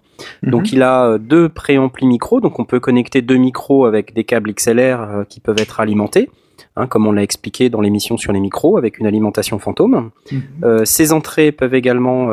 Donc, 0.45 0.73
il 0.73 0.83
a 0.85 1.19
deux 1.19 1.49
préamplis 1.49 2.07
micros, 2.07 2.41
donc 2.41 2.61
on 2.61 2.65
peut 2.65 2.79
connecter 2.79 3.23
deux 3.23 3.37
micros 3.39 3.87
avec 3.87 4.15
des 4.15 4.23
câbles 4.23 4.53
XLR 4.55 5.25
qui 5.29 5.41
peuvent 5.41 5.59
être 5.59 5.81
alimentés. 5.81 6.31
hein, 6.77 6.87
comme 6.87 7.07
on 7.09 7.13
l'a 7.13 7.23
expliqué 7.25 7.69
dans 7.71 7.81
l'émission 7.81 8.17
sur 8.17 8.33
les 8.33 8.41
micros, 8.41 8.77
avec 8.77 8.99
une 8.99 9.07
alimentation 9.07 9.59
fantôme. 9.59 10.11
Euh, 10.63 10.85
ces 10.85 11.13
entrées 11.13 11.51
peuvent 11.53 11.75
également 11.75 12.29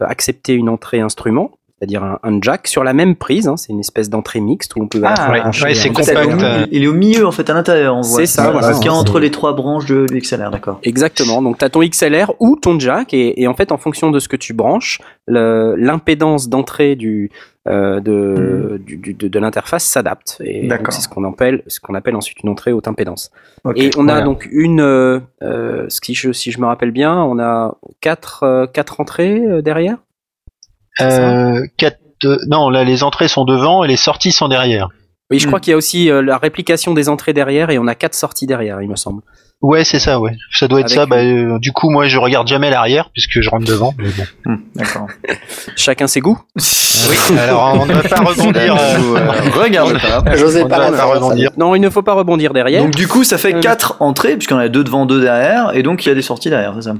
accepter 0.00 0.54
une 0.54 0.68
entrée 0.68 1.00
instrument, 1.00 1.50
c'est-à-dire 1.80 2.04
un, 2.04 2.18
un 2.22 2.38
jack 2.42 2.66
sur 2.68 2.84
la 2.84 2.92
même 2.92 3.16
prise. 3.16 3.48
hein, 3.48 3.56
c'est 3.56 3.72
une 3.72 3.80
espèce 3.80 4.10
d'entrée 4.10 4.40
mixte 4.40 4.76
où 4.76 4.82
on 4.82 4.86
peut 4.86 5.00
Ah, 5.02 5.30
ouais, 5.32 5.40
c'est 5.74 5.88
compact. 5.88 6.10
XLR. 6.10 6.44
euh, 6.44 6.66
Il 6.70 6.84
est 6.84 6.86
au 6.86 6.92
milieu 6.92 7.26
en 7.26 7.32
fait, 7.32 7.48
à 7.48 7.54
l'intérieur, 7.54 7.96
on 7.96 8.02
voit. 8.02 8.20
C'est 8.20 8.26
ça, 8.26 8.50
voilà. 8.50 8.74
Ce 8.74 8.80
qu'il 8.80 8.86
y 8.86 8.88
a 8.88 8.92
C'est- 8.92 8.98
entre 8.98 9.18
les 9.18 9.30
trois 9.30 9.54
branches 9.54 9.86
de, 9.86 10.06
du 10.06 10.18
XLR, 10.20 10.50
d'accord. 10.50 10.78
Exactement. 10.82 11.40
Donc, 11.40 11.56
tu 11.56 11.64
as 11.64 11.70
ton 11.70 11.80
XLR 11.82 12.32
ou 12.38 12.56
ton 12.56 12.78
jack, 12.78 13.14
et, 13.14 13.40
et 13.40 13.48
en 13.48 13.54
fait, 13.54 13.72
en 13.72 13.78
fonction 13.78 14.10
de 14.10 14.18
ce 14.18 14.28
que 14.28 14.36
tu 14.36 14.52
branches, 14.52 15.00
le- 15.26 15.74
l'impédance 15.76 16.50
d'entrée 16.50 16.96
du, 16.96 17.30
euh, 17.66 18.00
de, 18.00 18.78
du- 18.84 18.98
du- 18.98 19.14
de, 19.14 19.28
de 19.28 19.38
l'interface 19.38 19.84
s'adapte. 19.84 20.36
Et 20.44 20.68
c'est 20.90 21.00
ce 21.00 21.08
qu'on 21.08 21.24
appelle, 21.24 21.62
ce 21.66 21.80
qu'on 21.80 21.94
appelle 21.94 22.14
ensuite 22.16 22.42
une 22.42 22.50
entrée 22.50 22.72
haute 22.72 22.88
impédance. 22.88 23.30
Et 23.76 23.90
on 23.96 24.02
a 24.08 24.12
voilà. 24.12 24.20
donc 24.22 24.46
une, 24.52 24.80
euh, 24.82 25.20
euh, 25.42 25.86
si, 25.88 26.12
je, 26.14 26.32
si 26.32 26.50
je 26.52 26.60
me 26.60 26.66
rappelle 26.66 26.90
bien, 26.90 27.16
on 27.22 27.38
a 27.38 27.76
quatre, 28.02 28.42
euh, 28.42 28.66
quatre 28.66 29.00
entrées 29.00 29.40
euh, 29.46 29.62
derrière? 29.62 29.96
Euh, 31.02 31.66
quatre, 31.76 31.98
non, 32.48 32.70
là 32.70 32.84
les 32.84 33.02
entrées 33.02 33.28
sont 33.28 33.44
devant 33.44 33.82
et 33.84 33.88
les 33.88 33.96
sorties 33.96 34.32
sont 34.32 34.48
derrière. 34.48 34.88
Oui, 35.30 35.38
je 35.38 35.46
Hmm. 35.46 35.50
crois 35.50 35.60
qu'il 35.60 35.70
y 35.70 35.74
a 35.74 35.76
aussi 35.76 36.10
euh, 36.10 36.22
la 36.22 36.38
réplication 36.38 36.92
des 36.92 37.08
entrées 37.08 37.32
derrière, 37.32 37.70
et 37.70 37.78
on 37.78 37.86
a 37.86 37.94
quatre 37.94 38.14
sorties 38.14 38.46
derrière, 38.48 38.82
il 38.82 38.88
me 38.90 38.96
semble. 38.96 39.22
Ouais, 39.62 39.84
c'est 39.84 39.98
ça, 39.98 40.18
ouais. 40.18 40.32
Ça 40.50 40.68
doit 40.68 40.80
être 40.80 40.86
Avec 40.86 40.96
ça. 40.96 41.02
une- 41.04 41.08
Bah, 41.10 41.16
euh, 41.54 41.58
du 41.58 41.70
coup, 41.72 41.90
moi, 41.90 42.08
je 42.08 42.16
regarde 42.18 42.48
jamais 42.48 42.70
l'arrière 42.70 43.10
puisque 43.12 43.40
je 43.42 43.50
rentre 43.50 43.66
devant. 43.66 43.92
mais 43.98 44.08
bon. 44.08 44.24
Hmm, 44.46 44.56
D'accord. 44.74 45.06
Chacun 45.76 46.06
ses 46.06 46.20
goûts. 46.20 46.40
Oui. 47.08 47.38
Alors, 47.38 47.78
on 47.80 47.86
ne 47.86 47.92
va 47.94 48.02
pas 48.02 48.16
rebondir. 48.24 48.76
euh, 48.76 49.30
regardez 49.54 49.94
pas. 49.94 50.18
On 50.18 50.22
pas 50.24 50.30
ne 50.34 50.68
va 50.68 50.90
la 50.90 50.96
pas 50.98 51.04
rebondir. 51.04 51.50
Non, 51.56 51.74
il 51.74 51.80
ne 51.80 51.88
faut 51.88 52.02
pas 52.02 52.12
rebondir 52.14 52.52
derrière. 52.52 52.82
Donc 52.82 52.94
du 52.94 53.06
coup, 53.08 53.22
ça 53.24 53.38
fait 53.38 53.54
Euh, 53.54 53.60
4 53.60 53.96
entrées, 54.00 54.36
puisqu'on 54.36 54.58
a 54.58 54.68
deux 54.68 54.84
devant, 54.84 55.06
deux 55.06 55.20
derrière, 55.20 55.74
et 55.74 55.82
donc 55.82 56.04
il 56.04 56.08
y 56.08 56.12
a 56.12 56.14
des 56.14 56.20
sorties 56.22 56.50
derrière, 56.50 56.74
c'est 56.74 56.82
ça? 56.88 56.94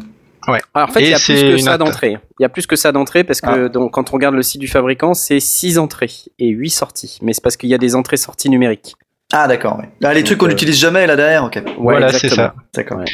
Alors, 0.75 0.89
en 0.89 0.93
fait, 0.93 1.01
il 1.03 1.09
y 1.09 1.15
a 1.15 1.19
plus 1.19 1.41
que 1.43 1.57
ça 1.59 1.79
d'entrée. 1.79 2.19
Il 2.39 2.43
y 2.43 2.45
a 2.45 2.49
plus 2.49 2.67
que 2.67 2.77
ça 2.77 2.93
d'entrée 2.93 3.25
parce 3.25 3.41
que 3.41 3.69
donc, 3.69 3.93
quand 3.93 4.11
on 4.11 4.13
regarde 4.15 4.35
le 4.35 4.43
site 4.43 4.61
du 4.61 4.69
fabricant, 4.69 5.15
c'est 5.15 5.41
6 5.41 5.79
entrées 5.79 6.11
et 6.39 6.49
8 6.49 6.71
sorties. 6.71 7.19
Mais 7.23 7.33
c'est 7.33 7.43
parce 7.43 7.57
qu'il 7.57 7.69
y 7.69 7.75
a 7.75 7.79
des 7.79 7.95
entrées-sorties 7.95 8.51
numériques. 8.51 8.95
Ah 9.33 9.47
d'accord, 9.47 9.79
ouais. 9.79 9.89
Ah, 10.03 10.13
les 10.13 10.21
Donc, 10.21 10.27
trucs 10.27 10.39
qu'on 10.39 10.47
euh, 10.47 10.51
n'utilise 10.51 10.77
jamais 10.79 11.07
là 11.07 11.15
derrière, 11.17 11.45
ok. 11.45 11.57
Ouais, 11.57 11.75
Voilà, 11.79 12.13
c'est 12.13 12.29
ça. 12.29 12.55
D'accord. 12.75 12.99
Ouais. 12.99 13.05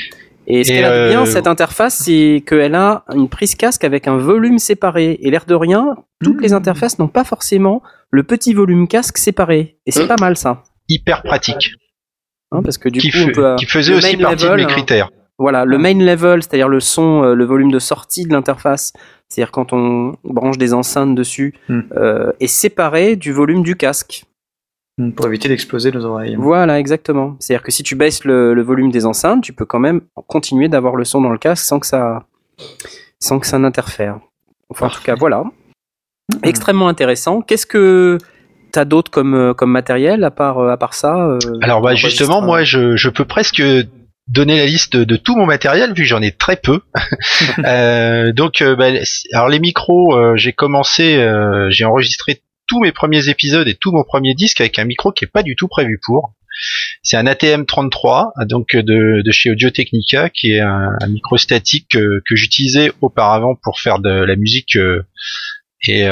Et 0.46 0.62
ce 0.64 0.68
qu'elle 0.70 0.85
a 0.85 1.05
de 1.07 1.09
bien, 1.11 1.22
euh, 1.22 1.27
cette 1.27 1.46
interface, 1.49 1.94
c'est 2.05 2.42
qu'elle 2.46 2.75
a 2.77 3.05
une 3.14 3.29
prise 3.29 3.55
casque 3.57 3.83
avec 3.85 4.07
un 4.07 4.16
volume 4.16 4.59
séparé. 4.59 5.18
Et 5.20 5.31
l'air 5.31 5.44
de 5.44 5.55
rien, 5.55 5.96
toutes 6.22 6.37
Mmh. 6.37 6.40
les 6.42 6.53
interfaces 6.53 6.99
n'ont 7.01 7.09
pas 7.09 7.25
forcément 7.25 7.83
le 8.11 8.22
petit 8.22 8.55
volume 8.55 8.87
casque 8.88 9.18
séparé. 9.18 9.77
Et 9.87 9.90
c'est 9.90 10.05
Mmh. 10.05 10.09
pas 10.09 10.16
mal 10.20 10.37
ça. 10.37 10.62
Hyper 10.88 11.22
pratique. 11.22 11.72
hein, 12.53 12.62
parce 12.62 12.79
que 12.79 12.88
du 12.88 13.01
qui, 13.01 13.11
coup, 13.11 13.18
on 13.29 13.33
peut, 13.33 13.57
qui 13.59 13.66
faisait 13.66 13.90
le 13.92 13.99
aussi 13.99 14.16
partie 14.16 14.37
de 14.44 14.49
level, 14.49 14.66
mes 14.66 14.72
hein. 15.01 15.09
Voilà, 15.38 15.64
le 15.66 15.77
main 15.77 15.94
level, 15.94 16.42
c'est-à-dire 16.42 16.68
le 16.68 16.81
son, 16.81 17.22
euh, 17.22 17.35
le 17.35 17.44
volume 17.44 17.70
de 17.70 17.79
sortie 17.79 18.25
de 18.25 18.33
l'interface, 18.33 18.92
c'est-à-dire 19.29 19.53
quand 19.53 19.72
on 19.75 20.16
branche 20.25 20.57
des 20.57 20.72
enceintes 20.72 21.14
dessus, 21.14 21.55
Hmm. 21.68 21.81
euh, 21.96 22.33
est 22.40 22.46
séparé 22.46 23.16
du 23.16 23.33
volume 23.33 23.62
du 23.62 23.77
casque. 23.77 24.25
Hmm, 24.99 25.11
Pour 25.12 25.27
éviter 25.27 25.49
d'exploser 25.49 25.92
nos 25.92 26.07
oreilles. 26.07 26.37
Voilà, 26.38 26.79
exactement. 26.81 27.37
C'est-à-dire 27.38 27.62
que 27.62 27.70
si 27.70 27.83
tu 27.83 27.96
baisses 27.96 28.25
le, 28.25 28.55
le 28.55 28.62
volume 28.62 28.90
des 28.90 29.05
enceintes, 29.05 29.42
tu 29.42 29.53
peux 29.53 29.66
quand 29.66 29.79
même 29.79 30.01
continuer 30.27 30.68
d'avoir 30.68 30.96
le 30.96 31.05
son 31.05 31.20
dans 31.20 31.29
le 31.31 31.37
casque 31.38 31.64
sans 31.66 31.81
que 31.81 31.87
ça, 31.87 32.25
sans 33.20 33.38
que 33.38 33.46
ça 33.46 33.59
n'interfère. 33.59 34.18
Enfin, 34.70 34.87
en 34.87 34.90
tout 34.90 35.03
cas, 35.03 35.14
voilà. 35.16 35.44
Extrêmement 36.42 36.88
intéressant. 36.88 37.42
Qu'est-ce 37.42 37.66
que 37.66 38.16
t'as 38.72 38.85
d'autre 38.87 39.11
comme, 39.11 39.35
euh, 39.35 39.53
comme 39.55 39.70
matériel 39.70 40.25
à 40.25 40.31
part, 40.31 40.59
à 40.61 40.77
part 40.79 40.94
ça 40.94 41.14
euh, 41.29 41.38
Alors, 41.61 41.83
bah, 41.83 41.94
justement, 41.94 42.40
moi, 42.42 42.64
je, 42.64 42.96
je 42.96 43.09
peux 43.11 43.25
presque 43.27 43.62
donner 44.28 44.56
la 44.56 44.66
liste 44.66 44.96
de 44.96 45.16
tout 45.16 45.36
mon 45.36 45.46
matériel 45.46 45.92
vu 45.94 46.04
j'en 46.04 46.22
ai 46.22 46.32
très 46.32 46.56
peu. 46.56 46.80
Euh, 47.64 48.32
donc, 48.32 48.60
euh, 48.60 48.76
bah, 48.76 48.88
alors 49.32 49.48
les 49.48 49.58
micros, 49.58 50.14
euh, 50.14 50.36
j'ai 50.36 50.52
commencé, 50.52 51.16
euh, 51.16 51.70
j'ai 51.70 51.84
enregistré 51.84 52.42
tous 52.66 52.80
mes 52.80 52.92
premiers 52.92 53.28
épisodes 53.28 53.66
et 53.66 53.74
tout 53.74 53.92
mon 53.92 54.04
premier 54.04 54.34
disque 54.34 54.60
avec 54.60 54.78
un 54.78 54.84
micro 54.84 55.12
qui 55.12 55.24
est 55.24 55.28
pas 55.28 55.42
du 55.42 55.56
tout 55.56 55.68
prévu 55.68 55.98
pour. 56.04 56.34
C'est 57.02 57.16
un 57.16 57.26
ATM 57.26 57.66
33, 57.66 58.32
donc 58.46 58.74
euh, 58.74 58.82
de, 58.82 59.22
de 59.22 59.30
chez 59.30 59.50
Audio 59.50 59.70
Technica, 59.70 60.30
qui 60.30 60.52
est 60.52 60.60
un, 60.60 60.96
micro 61.08 61.36
statique 61.36 61.88
que, 61.90 62.36
j'utilisais 62.36 62.92
auparavant 63.00 63.54
pour 63.62 63.80
faire 63.80 63.98
de 63.98 64.10
la 64.10 64.36
musique 64.36 64.76
euh, 64.76 65.02
et 65.86 66.06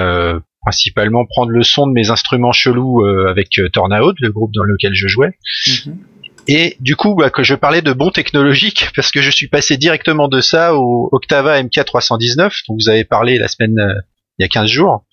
principalement 0.60 1.26
prendre 1.26 1.50
le 1.50 1.62
son 1.62 1.86
de 1.86 1.92
mes 1.92 2.10
instruments 2.10 2.52
chelous 2.52 3.04
avec 3.28 3.60
Tornaud, 3.72 4.14
le 4.18 4.30
groupe 4.30 4.52
dans 4.54 4.62
lequel 4.62 4.94
je 4.94 5.08
jouais. 5.08 5.36
Et 6.46 6.76
du 6.80 6.96
coup, 6.96 7.14
bah, 7.14 7.30
que 7.30 7.42
je 7.42 7.54
parlais 7.54 7.82
de 7.82 7.92
bon 7.92 8.10
technologique, 8.10 8.90
parce 8.96 9.10
que 9.10 9.20
je 9.20 9.30
suis 9.30 9.48
passé 9.48 9.76
directement 9.76 10.28
de 10.28 10.40
ça 10.40 10.74
au 10.74 11.08
Octava 11.12 11.62
MK319, 11.62 12.62
dont 12.68 12.74
vous 12.74 12.88
avez 12.88 13.04
parlé 13.04 13.38
la 13.38 13.48
semaine, 13.48 13.78
euh, 13.78 14.00
il 14.38 14.42
y 14.42 14.44
a 14.44 14.48
15 14.48 14.68
jours. 14.68 15.04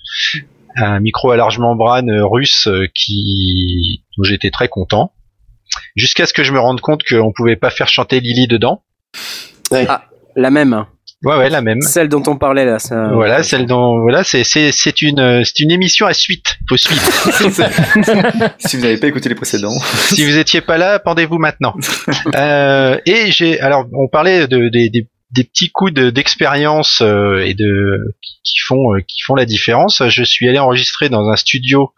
Un 0.75 0.99
micro 0.99 1.31
à 1.31 1.37
large 1.37 1.59
membrane 1.59 2.09
euh, 2.09 2.25
russe 2.25 2.67
euh, 2.67 2.87
qui, 2.93 4.03
dont 4.17 4.23
j'étais 4.23 4.51
très 4.51 4.67
content. 4.67 5.13
Jusqu'à 5.95 6.25
ce 6.25 6.33
que 6.33 6.43
je 6.43 6.51
me 6.51 6.59
rende 6.59 6.81
compte 6.81 7.03
qu'on 7.03 7.31
pouvait 7.31 7.55
pas 7.55 7.69
faire 7.69 7.87
chanter 7.87 8.19
Lily 8.19 8.47
dedans. 8.47 8.83
La 10.35 10.49
même. 10.49 10.85
Ouais, 11.23 11.37
ouais, 11.37 11.49
la 11.49 11.61
même. 11.61 11.81
Celle 11.81 12.09
dont 12.09 12.23
on 12.27 12.35
parlait 12.37 12.65
là. 12.65 12.79
ça- 12.79 13.09
Voilà, 13.13 13.43
celle 13.43 13.65
dont, 13.67 13.99
voilà, 13.99 14.23
c'est, 14.23 14.43
c'est, 14.43 14.71
c'est 14.71 15.01
une, 15.03 15.19
euh, 15.19 15.43
c'est 15.43 15.59
une 15.59 15.71
émission 15.71 16.07
à 16.07 16.13
suite. 16.13 16.57
Faut 16.67 16.77
suivre. 16.77 17.01
si 18.59 18.77
vous 18.77 18.81
n'avez 18.83 18.97
pas 18.97 19.07
écouté 19.07 19.29
les 19.29 19.35
précédents. 19.35 19.77
si 20.09 20.25
vous 20.25 20.37
étiez 20.37 20.61
pas 20.61 20.77
là, 20.77 20.99
pendez-vous 20.99 21.37
maintenant. 21.37 21.75
Euh, 22.35 22.97
et 23.05 23.31
j'ai, 23.31 23.59
alors, 23.59 23.85
on 23.93 24.07
parlait 24.07 24.47
de, 24.47 24.69
des, 24.69 24.89
des, 24.89 25.07
des 25.31 25.43
petits 25.43 25.69
coups 25.71 25.93
de- 25.93 26.09
d'expérience 26.09 27.01
euh, 27.01 27.45
et 27.45 27.53
de 27.53 28.15
qui 28.43 28.59
font, 28.65 28.95
euh, 28.95 28.99
qui 29.07 29.21
font 29.21 29.35
la 29.35 29.45
différence. 29.45 30.01
Je 30.09 30.23
suis 30.23 30.47
allé 30.49 30.57
enregistrer 30.59 31.09
dans 31.09 31.29
un 31.29 31.35
studio 31.35 31.91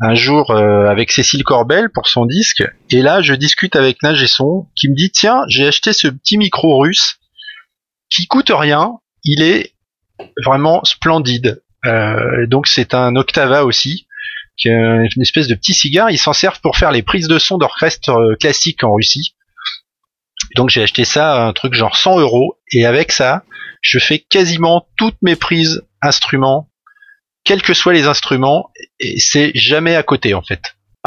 un 0.00 0.14
jour 0.14 0.50
euh, 0.50 0.86
avec 0.88 1.12
Cécile 1.12 1.44
Corbel 1.44 1.88
pour 1.94 2.08
son 2.08 2.26
disque, 2.26 2.64
et 2.90 3.02
là, 3.02 3.22
je 3.22 3.34
discute 3.34 3.76
avec 3.76 4.02
Nage 4.02 4.20
et 4.22 4.26
Son, 4.26 4.66
qui 4.74 4.88
me 4.88 4.96
dit 4.96 5.10
tiens, 5.10 5.42
j'ai 5.48 5.66
acheté 5.66 5.92
ce 5.92 6.08
petit 6.08 6.38
micro 6.38 6.78
russe 6.80 7.18
qui 8.14 8.26
coûte 8.26 8.50
rien. 8.54 8.98
Il 9.24 9.42
est 9.42 9.72
vraiment 10.44 10.82
splendide. 10.84 11.62
Euh, 11.86 12.46
donc 12.46 12.66
c'est 12.68 12.94
un 12.94 13.16
Octava 13.16 13.64
aussi 13.64 14.06
qui 14.56 14.68
est 14.68 14.72
une 15.16 15.22
espèce 15.22 15.48
de 15.48 15.54
petit 15.54 15.72
cigare. 15.74 16.10
Ils 16.10 16.18
s'en 16.18 16.32
servent 16.32 16.60
pour 16.60 16.76
faire 16.76 16.92
les 16.92 17.02
prises 17.02 17.26
de 17.26 17.38
son 17.38 17.58
d'orchestre 17.58 18.10
euh, 18.10 18.36
classique 18.36 18.84
en 18.84 18.94
Russie. 18.94 19.34
Donc 20.56 20.68
j'ai 20.70 20.82
acheté 20.82 21.04
ça, 21.04 21.46
un 21.46 21.52
truc 21.52 21.72
genre 21.74 21.96
100 21.96 22.20
euros, 22.20 22.58
et 22.72 22.84
avec 22.84 23.12
ça, 23.12 23.44
je 23.80 23.98
fais 23.98 24.18
quasiment 24.18 24.86
toutes 24.96 25.16
mes 25.22 25.36
prises 25.36 25.82
instruments, 26.02 26.68
quels 27.44 27.62
que 27.62 27.72
soient 27.74 27.92
les 27.94 28.06
instruments, 28.06 28.70
et 29.00 29.18
c'est 29.18 29.52
jamais 29.54 29.96
à 29.96 30.02
côté 30.02 30.34
en 30.34 30.42
fait. 30.42 30.60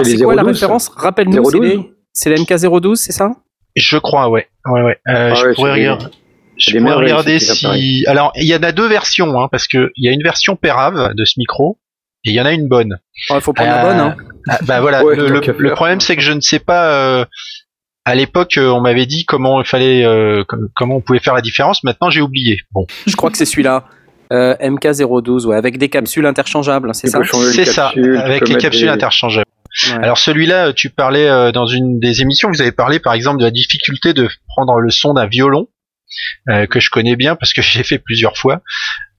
C'est 0.04 0.18
quoi 0.18 0.36
la 0.36 0.42
012, 0.44 0.52
référence? 0.54 0.90
Rappelle-nous, 0.90 1.44
c'est 1.52 1.58
012? 1.60 1.62
les- 1.70 1.80
c'est 2.14 2.30
la 2.30 2.38
MK012, 2.38 2.96
c'est 2.96 3.12
ça? 3.12 3.32
Je 3.76 3.98
crois, 3.98 4.30
ouais. 4.30 4.48
ouais, 4.66 4.82
ouais. 4.82 4.98
Euh, 5.08 5.32
Ah 5.32 5.36
je 5.36 5.46
ouais, 5.48 5.54
pourrais 5.54 5.74
regarder. 5.74 6.06
Je 6.58 6.78
merveilles, 6.80 7.04
regarder 7.12 7.40
si. 7.40 8.06
Alors, 8.08 8.32
il 8.36 8.46
y 8.48 8.56
en 8.56 8.64
a 8.64 8.72
deux 8.72 8.88
versions, 8.88 9.40
hein, 9.40 9.48
parce 9.52 9.68
que 9.68 9.92
il 9.96 10.06
y 10.06 10.10
a 10.10 10.12
une 10.12 10.24
version 10.24 10.56
Perave 10.56 11.14
de 11.16 11.26
ce 11.26 11.34
micro 11.38 11.80
et 12.24 12.30
il 12.32 12.36
y 12.36 12.42
en 12.42 12.46
a 12.46 12.52
une 12.54 12.68
bonne. 12.68 12.98
Il 13.30 13.42
faut 13.42 13.54
prendre 13.54 13.70
la 13.72 13.86
Euh, 13.86 13.90
bonne. 13.92 14.00
Hein. 14.00 14.16
Ah, 14.48 14.60
bah 14.64 14.82
voilà. 14.82 15.04
Ouais, 15.06 15.16
le, 15.16 15.74
problème, 15.74 16.00
c'est 16.00 16.16
que 16.16 16.22
je 16.22 16.32
ne 16.32 16.42
sais 16.42 16.60
pas. 16.60 16.92
euh, 16.92 17.26
à 18.08 18.14
l'époque, 18.16 18.58
euh, 18.58 18.70
on 18.70 18.82
m'avait 18.82 19.08
dit 19.08 19.26
comment 19.26 19.60
il 19.62 19.68
fallait, 19.68 20.06
euh, 20.06 20.44
com- 20.48 20.68
comment 20.76 20.98
on 20.98 21.02
pouvait 21.02 21.20
faire 21.20 21.34
la 21.34 21.42
différence. 21.42 21.84
Maintenant, 21.84 22.10
j'ai 22.12 22.22
oublié. 22.22 22.60
Bon, 22.72 22.86
Je 23.08 23.16
crois 23.16 23.32
que 23.32 23.38
c'est 23.38 23.46
celui-là. 23.46 23.86
Euh, 24.32 24.56
MK012, 24.60 25.46
ouais, 25.46 25.56
avec 25.56 25.78
des 25.78 25.90
capsules 25.90 26.26
interchangeables, 26.26 26.90
hein, 26.90 26.94
c'est 26.94 27.08
ça 27.08 27.20
c'est 27.54 27.66
ça, 27.66 27.90
avec 28.24 28.48
les 28.48 28.56
capsules 28.58 28.86
des- 28.88 28.92
interchangeables. 28.92 29.46
Ouais. 29.88 30.04
Alors 30.04 30.18
celui-là, 30.18 30.68
euh, 30.68 30.74
tu 30.74 30.90
parlais 30.90 31.28
euh, 31.28 31.52
dans 31.52 31.68
une 31.68 32.00
des 32.00 32.22
émissions, 32.22 32.50
vous 32.50 32.62
avez 32.62 32.72
parlé 32.72 33.00
par 33.00 33.14
exemple 33.14 33.40
de 33.40 33.44
la 33.44 33.52
difficulté 33.52 34.14
de 34.14 34.28
prendre 34.48 34.80
le 34.80 34.90
son 34.90 35.14
d'un 35.14 35.28
violon, 35.28 35.68
euh, 36.50 36.66
que 36.68 36.80
je 36.80 36.90
connais 36.90 37.16
bien 37.16 37.36
parce 37.36 37.54
que 37.54 37.62
j'ai 37.64 37.84
fait 37.84 38.00
plusieurs 38.00 38.38
fois. 38.38 38.62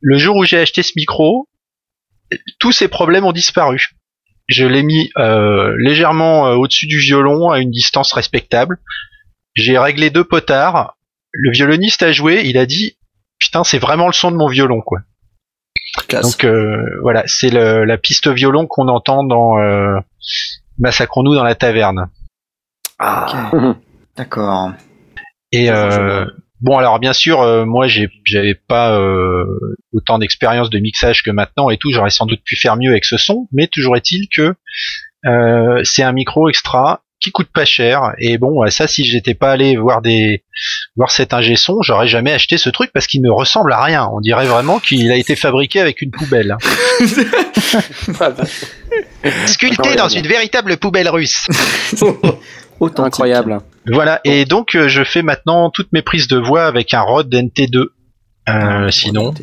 Le 0.01 0.19
jour 0.19 0.37
où 0.37 0.45
j'ai 0.45 0.59
acheté 0.59 0.83
ce 0.83 0.93
micro, 0.97 1.49
tous 2.59 2.73
ces 2.73 2.89
problèmes 2.89 3.25
ont 3.25 3.33
disparu. 3.33 3.91
Je 4.49 4.65
l'ai 4.65 4.83
mis 4.83 5.11
euh, 5.17 5.75
légèrement 5.79 6.47
euh, 6.47 6.55
au-dessus 6.55 6.87
du 6.87 6.99
violon 6.99 7.51
à 7.51 7.59
une 7.59 7.71
distance 7.71 8.13
respectable. 8.13 8.79
J'ai 9.55 9.79
réglé 9.79 10.11
deux 10.11 10.25
potards. 10.25 10.97
Le 11.33 11.51
violoniste 11.51 12.03
a 12.03 12.13
joué, 12.13 12.43
il 12.45 12.57
a 12.57 12.67
dit 12.67 12.97
putain 13.39 13.65
c'est 13.65 13.79
vraiment 13.79 14.07
le 14.07 14.13
son 14.13 14.31
de 14.31 14.37
mon 14.37 14.49
violon 14.49 14.81
quoi. 14.81 15.01
Classe. 16.09 16.31
Donc 16.31 16.45
euh, 16.45 16.85
voilà, 17.03 17.25
c'est 17.27 17.51
la 17.51 17.99
piste 17.99 18.29
violon 18.29 18.67
qu'on 18.67 18.89
entend 18.89 19.25
dans 19.25 19.59
euh, 19.59 19.99
Massacrons-nous 20.79 21.35
dans 21.35 21.45
la 21.45 21.55
taverne. 21.55 22.09
Mhm. 23.01 23.77
D'accord. 24.17 24.73
Et 25.53 25.71
euh. 25.71 26.27
Bon 26.61 26.79
alors 26.79 26.99
bien 26.99 27.13
sûr, 27.13 27.43
euh, 27.43 27.65
moi 27.65 27.87
j'ai 27.87 28.09
j'avais 28.25 28.55
pas 28.55 28.99
euh, 28.99 29.45
autant 29.93 30.19
d'expérience 30.19 30.71
de 30.71 30.79
mixage 30.79 31.23
que 31.23 31.31
maintenant 31.31 31.71
et 31.71 31.77
tout, 31.77 31.93
j'aurais 31.93 32.11
sans 32.11 32.27
doute 32.27 32.41
pu 32.45 32.57
faire 32.57 32.77
mieux 32.77 32.91
avec 32.91 33.05
ce 33.05 33.17
son, 33.17 33.49
mais 33.53 33.67
toujours 33.67 33.97
est-il 33.97 34.29
que 34.35 34.55
euh, 35.27 35.81
c'est 35.85 36.03
un 36.03 36.13
micro 36.13 36.49
extra 36.49 37.03
qui 37.19 37.33
coûte 37.33 37.49
pas 37.53 37.65
cher. 37.65 38.13
Et 38.19 38.39
bon 38.39 38.69
ça 38.71 38.87
si 38.87 39.05
j'étais 39.05 39.35
pas 39.35 39.53
allé 39.53 39.77
voir 39.77 40.03
des 40.03 40.45
voir 40.97 41.11
cet 41.11 41.35
ingé 41.35 41.57
son 41.57 41.83
j'aurais 41.83 42.09
jamais 42.09 42.33
acheté 42.33 42.59
ce 42.59 42.71
truc 42.71 42.91
parce 42.93 43.07
qu'il 43.07 43.23
ne 43.23 43.31
ressemble 43.31 43.73
à 43.73 43.83
rien. 43.83 44.09
On 44.13 44.21
dirait 44.21 44.47
vraiment 44.47 44.79
qu'il 44.79 45.11
a 45.11 45.17
été 45.17 45.37
fabriqué 45.37 45.81
avec 45.81 46.03
une 46.03 46.11
poubelle. 46.11 46.57
Sculpté 49.47 49.97
dans 49.97 50.09
une 50.09 50.27
véritable 50.27 50.77
poubelle 50.77 51.09
russe 51.09 51.47
Authentique. 52.81 53.07
Incroyable. 53.15 53.59
Voilà, 53.87 54.21
et 54.25 54.45
donc 54.45 54.75
euh, 54.75 54.89
je 54.89 55.05
fais 55.05 55.23
maintenant 55.23 55.71
toutes 55.71 55.93
mes 55.93 56.03
prises 56.03 56.29
de 56.29 56.37
voix 56.39 56.65
avec 56.67 56.93
un 56.95 57.01
Rode 57.03 57.33
NT2. 57.33 57.87
Euh, 58.49 58.91
sinon, 58.91 59.35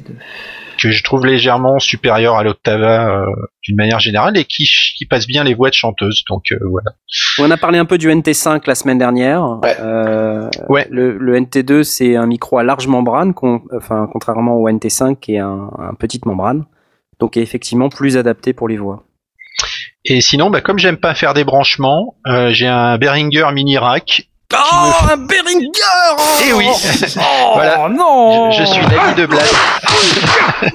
que 0.80 0.92
je 0.92 1.04
trouve 1.04 1.26
légèrement 1.26 1.78
supérieur 1.80 2.36
à 2.38 2.44
l'Octava 2.44 3.10
euh, 3.10 3.26
d'une 3.64 3.76
manière 3.76 4.00
générale 4.00 4.38
et 4.38 4.46
qui, 4.46 4.66
passe 5.10 5.28
bien 5.28 5.44
les 5.44 5.54
voix 5.54 5.70
de 5.70 5.74
chanteuse. 5.74 6.24
Donc 6.30 6.44
euh, 6.54 6.58
voilà. 6.70 6.92
On 7.40 7.52
a 7.52 7.58
parlé 7.58 7.78
un 7.80 7.86
peu 7.86 7.98
du 7.98 8.10
NT5 8.10 8.62
la 8.66 8.76
semaine 8.76 8.98
dernière. 8.98 9.60
Ouais. 9.62 9.76
Euh, 9.80 10.50
Ouais. 10.70 10.88
Le, 10.90 11.18
le 11.18 11.38
NT2, 11.40 11.84
c'est 11.84 12.16
un 12.16 12.26
micro 12.26 12.58
à 12.60 12.64
large 12.64 12.88
membrane, 12.88 13.34
con- 13.34 13.62
enfin, 13.76 14.08
contrairement 14.12 14.56
au 14.56 14.70
NT5 14.70 15.20
qui 15.20 15.36
est 15.36 15.40
un, 15.40 15.70
un 15.78 15.94
petite 15.96 16.26
membrane. 16.26 16.64
Donc, 17.20 17.38
est 17.38 17.42
effectivement 17.42 17.90
plus 17.90 18.18
adapté 18.18 18.54
pour 18.54 18.68
les 18.68 18.78
voix. 18.78 19.04
Et 20.06 20.22
sinon, 20.22 20.50
bah, 20.50 20.62
comme 20.62 20.80
j'aime 20.80 20.98
pas 20.98 21.16
faire 21.16 21.34
des 21.34 21.44
branchements, 21.44 22.16
euh, 22.28 22.52
j'ai 22.52 22.68
un 22.68 22.98
Behringer 22.98 23.48
Mini 23.54 23.78
Rack. 23.78 24.28
Oh, 24.54 24.92
un 25.12 25.18
Behringer 25.18 25.70
Eh 26.48 26.54
oui 26.54 26.66
Voilà. 27.54 27.90
non 27.90 28.52
Je, 28.52 28.60
je 28.60 28.66
suis 28.66 28.82
l'ami 28.82 29.16
de 29.16 29.26
Blast. 29.26 29.56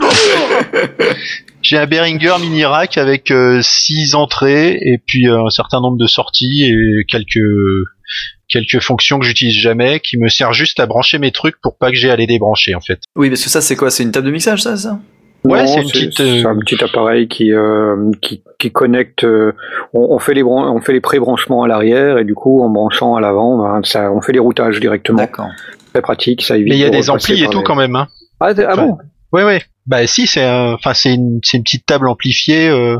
J'ai 1.63 1.77
un 1.77 1.87
Behringer 1.87 2.37
mini 2.41 2.65
rack 2.65 2.97
avec 2.99 3.33
6 3.61 4.15
entrées 4.15 4.79
et 4.81 4.99
puis 5.05 5.29
euh, 5.29 5.45
un 5.47 5.51
certain 5.51 5.81
nombre 5.81 5.99
de 5.99 6.07
sorties 6.07 6.65
et 6.65 7.05
quelques 7.11 7.43
quelques 8.49 8.81
fonctions 8.81 9.19
que 9.19 9.27
j'utilise 9.27 9.57
jamais 9.61 10.01
qui 10.01 10.17
me 10.19 10.29
servent 10.29 10.55
juste 10.55 10.81
à 10.81 10.87
brancher 10.87 11.19
mes 11.19 11.33
trucs 11.33 11.61
pour 11.61 11.77
pas 11.77 11.91
que 11.91 11.97
j'ai 11.97 12.11
à 12.11 12.17
les 12.17 12.27
débrancher 12.27 12.75
en 12.75 12.81
fait. 12.81 13.01
Oui, 13.17 13.29
parce 13.29 13.43
que 13.43 13.51
ça, 13.51 13.61
c'est 13.61 13.77
quoi? 13.77 13.91
C'est 13.91 14.05
une 14.05 14.13
table 14.13 14.27
de 14.27 14.33
mixage, 14.33 14.63
ça, 14.63 14.77
ça? 14.77 14.99
Ouais, 15.53 15.67
c'est 15.67 15.81
une 15.83 15.91
petite, 15.91 16.21
euh, 16.21 16.45
un 16.47 16.59
petit 16.59 16.83
appareil 16.83 17.29
qui 17.29 17.53
euh, 17.53 18.11
qui, 18.23 18.43
qui 18.59 18.71
connecte. 18.73 19.25
euh, 19.25 19.53
on, 19.93 20.15
on 20.15 20.19
fait 20.19 20.35
les 20.35 20.43
on 20.43 20.81
fait 20.81 20.93
les 20.93 21.01
pré-branchements 21.01 21.63
à 21.63 21.69
l'arrière 21.69 22.19
et 22.19 22.25
du 22.25 22.35
coup 22.35 22.63
en 22.63 22.69
branchant 22.69 23.15
à 23.17 23.21
l'avant, 23.21 23.59
ben, 23.59 23.81
ça, 23.85 24.11
on 24.13 24.21
fait 24.21 24.33
les 24.33 24.39
routages 24.39 24.81
directement. 24.81 25.19
D'accord. 25.19 25.49
Très 25.93 26.03
pratique, 26.03 26.43
ça 26.43 26.57
évite. 26.57 26.69
Mais 26.71 26.77
il 26.77 26.81
y 26.81 26.85
a 26.85 26.91
de 26.91 26.95
des 26.97 27.11
amplis 27.11 27.43
et 27.43 27.49
tout 27.49 27.59
les- 27.59 27.65
quand 27.65 27.75
même. 27.77 27.97
Hein. 27.97 28.09
Ah, 28.41 28.51
ah 28.57 28.63
Enfin, 28.73 28.87
bon? 28.87 28.99
Ouais 29.33 29.45
ouais. 29.45 29.63
Bah 29.87 30.07
si 30.07 30.27
c'est 30.27 30.47
enfin 30.49 30.95
c'est 30.95 31.15
une 31.15 31.41
c'est 31.43 31.57
une 31.57 31.63
petite 31.63 31.87
table 31.87 32.09
amplifiée 32.09 32.69
euh, 32.69 32.99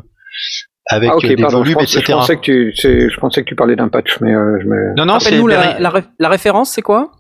avec 0.91 1.11
Ah 1.13 1.17
ok, 1.17 1.25
euh, 1.25 1.29
des 1.29 1.37
pardon. 1.37 1.65
Je 1.65 1.73
etc. 1.73 2.03
pensais 2.13 2.37
que 2.37 2.41
tu, 2.41 2.73
c'est- 2.77 3.11
je 3.11 3.21
pensais 3.21 3.43
que 3.43 3.49
tu 3.49 3.55
parlais 3.55 3.77
d'un 3.77 3.89
patch, 3.89 4.19
mais 4.21 4.35
euh, 4.35 4.59
je 4.61 4.67
me. 4.67 4.95
Non 4.97 5.05
non 5.05 5.19
c'est 5.19 5.27
Rappelle-nous 5.31 5.47
la, 5.49 5.79
la, 5.79 5.91
ré- 5.91 6.05
la 6.19 6.29
référence, 6.29 6.71
c'est 6.71 6.83
quoi? 6.83 7.11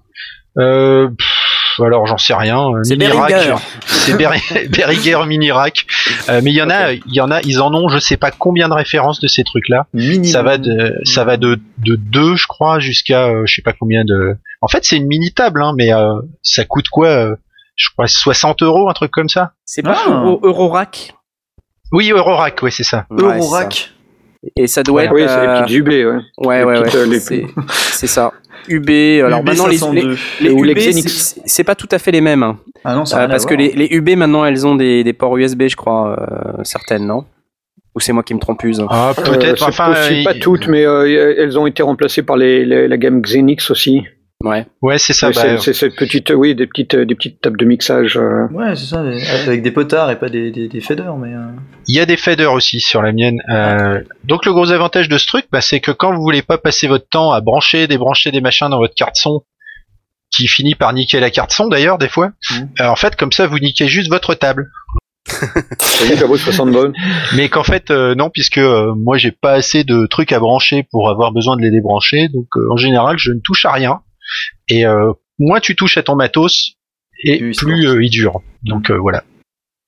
Euh, 0.58 1.08
pff, 1.08 1.57
alors 1.84 2.06
j'en 2.06 2.18
sais 2.18 2.34
rien. 2.34 2.58
euh, 2.70 2.82
C'est 2.84 2.96
mini 2.96 3.10
rack, 3.12 3.28
Behringer. 3.30 3.54
C'est 3.86 4.14
Behri- 4.14 4.68
Behringer 4.76 5.26
mini 5.26 5.50
rack. 5.52 5.86
Euh, 6.28 6.40
mais 6.42 6.50
il 6.50 6.56
y 6.56 6.62
en 6.62 6.70
a, 6.70 6.92
il 6.92 7.02
y 7.08 7.20
en 7.20 7.30
a, 7.30 7.40
ils 7.42 7.60
en 7.60 7.72
ont, 7.74 7.88
je 7.88 7.98
sais 7.98 8.16
pas 8.16 8.30
combien 8.30 8.68
de 8.68 8.74
références 8.74 9.20
de 9.20 9.28
ces 9.28 9.44
trucs-là. 9.44 9.86
Mini. 9.94 10.28
Ça 10.28 10.42
va 10.42 10.58
de, 10.58 10.94
ça 11.04 11.24
va 11.24 11.36
de 11.36 11.58
de 11.78 11.96
deux, 11.96 12.36
je 12.36 12.46
crois, 12.46 12.78
jusqu'à 12.80 13.26
euh, 13.26 13.42
je 13.46 13.54
sais 13.54 13.62
pas 13.62 13.72
combien 13.72 14.04
de. 14.04 14.36
En 14.60 14.68
fait, 14.68 14.84
c'est 14.84 14.96
une 14.96 15.06
mini 15.06 15.32
table, 15.32 15.62
hein, 15.62 15.72
mais 15.76 15.92
euh, 15.92 16.14
ça 16.42 16.64
coûte 16.64 16.88
quoi 16.88 17.08
euh, 17.08 17.36
Je 17.76 17.88
crois 17.92 18.06
60 18.08 18.62
euros, 18.62 18.88
un 18.88 18.92
truc 18.94 19.10
comme 19.10 19.28
ça. 19.28 19.52
C'est 19.64 19.82
pas 19.82 19.96
Ah. 20.06 20.10
Euro- 20.10 20.40
Eurorack? 20.42 21.14
Oui, 21.92 22.10
Eurorack, 22.10 22.62
ouais, 22.62 22.70
c'est 22.70 22.82
ça. 22.84 23.06
Ouais, 23.10 23.16
c'est 23.18 23.22
ça. 23.28 23.36
Eurorack. 23.36 23.90
Et 24.56 24.66
ça 24.68 24.82
doit 24.82 25.04
être. 25.04 25.12
oui, 25.12 25.24
c'est 25.26 25.40
les 25.40 25.62
petites 25.62 25.86
ouais. 25.88 26.04
Ouais, 26.38 26.58
les 26.58 26.64
ouais, 26.64 26.78
ouais. 26.80 26.96
euh, 26.96 27.46
c'est 27.70 28.06
ça. 28.06 28.32
UB. 28.68 28.90
Alors 29.24 29.40
UB 29.40 29.46
maintenant, 29.46 29.66
les, 29.66 29.72
les, 29.72 29.78
502. 29.78 30.16
les 30.40 30.50
Ou 30.50 30.62
les 30.62 30.72
UB, 30.72 30.78
Xenix. 30.78 31.38
c'est- 31.44 31.64
pas 31.64 31.74
tout 31.74 31.88
à 31.90 31.98
fait 31.98 32.10
les 32.10 32.20
mêmes. 32.20 32.42
hein. 32.42 32.58
Ah 32.84 32.94
non, 32.94 33.04
ça 33.04 33.22
Euh, 33.24 33.28
parce 33.28 33.44
que 33.46 33.54
les, 33.54 33.72
les 33.72 33.88
UB 33.90 34.10
maintenant, 34.16 34.44
elles 34.44 34.66
ont 34.66 34.74
des, 34.76 35.04
des 35.04 35.12
ports 35.12 35.36
USB, 35.36 35.64
je 35.68 35.76
crois, 35.76 36.16
euh, 36.58 36.62
certaines, 36.64 37.06
non? 37.06 37.24
Ou 37.94 38.00
c'est 38.00 38.12
moi 38.12 38.22
qui 38.22 38.34
me 38.34 38.38
trompuse 38.38 38.84
Ah, 38.90 39.12
Euh, 39.18 39.22
peut-être. 39.22 39.58
c'est 39.58 39.64
enfin, 39.64 39.92
pas 40.24 40.34
toutes, 40.34 40.68
mais 40.68 40.84
euh, 40.86 41.34
elles 41.38 41.58
ont 41.58 41.66
été 41.66 41.82
remplacées 41.82 42.22
par 42.22 42.36
les, 42.36 42.64
les- 42.64 42.86
la 42.88 42.96
gamme 42.96 43.20
Xenix 43.22 43.70
aussi. 43.70 44.02
Ouais. 44.44 44.66
Ouais, 44.82 44.98
c'est 44.98 45.12
ça. 45.14 45.28
Ouais, 45.28 45.32
bah, 45.34 45.40
c'est 45.42 45.58
c'est 45.58 45.72
cette 45.72 45.96
petite, 45.96 46.30
oui, 46.30 46.54
des 46.54 46.68
petites, 46.68 46.94
euh, 46.94 47.04
des 47.04 47.16
petites 47.16 47.40
tables 47.40 47.58
de 47.58 47.64
mixage. 47.64 48.16
euh. 48.16 48.46
Ouais, 48.52 48.76
c'est 48.76 48.84
ça, 48.86 49.00
avec 49.46 49.62
des 49.62 49.72
potards 49.72 50.12
et 50.12 50.16
pas 50.18 50.28
des, 50.28 50.52
des, 50.52 50.68
des 50.68 50.80
faders, 50.80 51.16
mais. 51.16 51.34
euh, 51.34 51.48
Il 51.88 51.96
y 51.96 51.98
a 52.00 52.06
des 52.06 52.16
faders 52.16 52.52
aussi 52.52 52.78
sur 52.78 53.02
la 53.02 53.10
mienne. 53.12 53.40
Euh, 53.52 54.00
donc 54.24 54.46
le 54.46 54.52
gros 54.52 54.70
avantage 54.70 55.08
de 55.08 55.18
ce 55.18 55.26
truc, 55.26 55.46
bah, 55.50 55.60
c'est 55.60 55.80
que 55.80 55.90
quand 55.90 56.14
vous 56.14 56.22
voulez 56.22 56.42
pas 56.42 56.56
passer 56.56 56.86
votre 56.86 57.08
temps 57.08 57.32
à 57.32 57.40
brancher, 57.40 57.88
débrancher 57.88 58.30
des 58.30 58.40
machins 58.40 58.68
dans 58.68 58.78
votre 58.78 58.94
carte 58.94 59.16
son, 59.16 59.42
qui 60.30 60.46
finit 60.46 60.76
par 60.76 60.92
niquer 60.92 61.18
la 61.18 61.30
carte 61.30 61.50
son 61.50 61.66
d'ailleurs 61.66 61.98
des 61.98 62.08
fois, 62.08 62.30
Mhm. 62.52 62.68
euh, 62.80 62.86
en 62.86 62.96
fait 62.96 63.16
comme 63.16 63.32
ça 63.32 63.48
vous 63.48 63.58
niquez 63.58 63.88
juste 63.88 64.08
votre 64.08 64.34
table. 64.34 64.68
C'est 65.80 66.08
une 66.08 66.16
cabot 66.18 66.34
de 66.34 66.40
60 66.40 66.70
bonnes. 66.70 66.92
Mais 67.36 67.48
qu'en 67.48 67.64
fait 67.64 67.90
euh, 67.90 68.14
non, 68.14 68.30
puisque 68.30 68.58
euh, 68.58 68.94
moi 68.94 69.18
j'ai 69.18 69.32
pas 69.32 69.52
assez 69.52 69.82
de 69.84 70.06
trucs 70.06 70.30
à 70.32 70.38
brancher 70.38 70.86
pour 70.92 71.10
avoir 71.10 71.32
besoin 71.32 71.56
de 71.56 71.60
les 71.62 71.70
débrancher, 71.72 72.28
donc 72.28 72.46
euh, 72.56 72.68
en 72.72 72.76
général 72.76 73.18
je 73.18 73.32
ne 73.32 73.40
touche 73.40 73.64
à 73.64 73.72
rien. 73.72 74.00
Et 74.68 74.86
euh, 74.86 75.12
moins 75.38 75.60
tu 75.60 75.76
touches 75.76 75.96
à 75.96 76.02
ton 76.02 76.16
matos, 76.16 76.74
et 77.24 77.38
Plus 77.38 77.50
il 77.50 77.56
plus 77.56 77.88
euh, 77.88 78.02
il 78.04 78.10
dure. 78.10 78.40
Donc 78.62 78.90
euh, 78.90 78.96
voilà. 78.96 79.24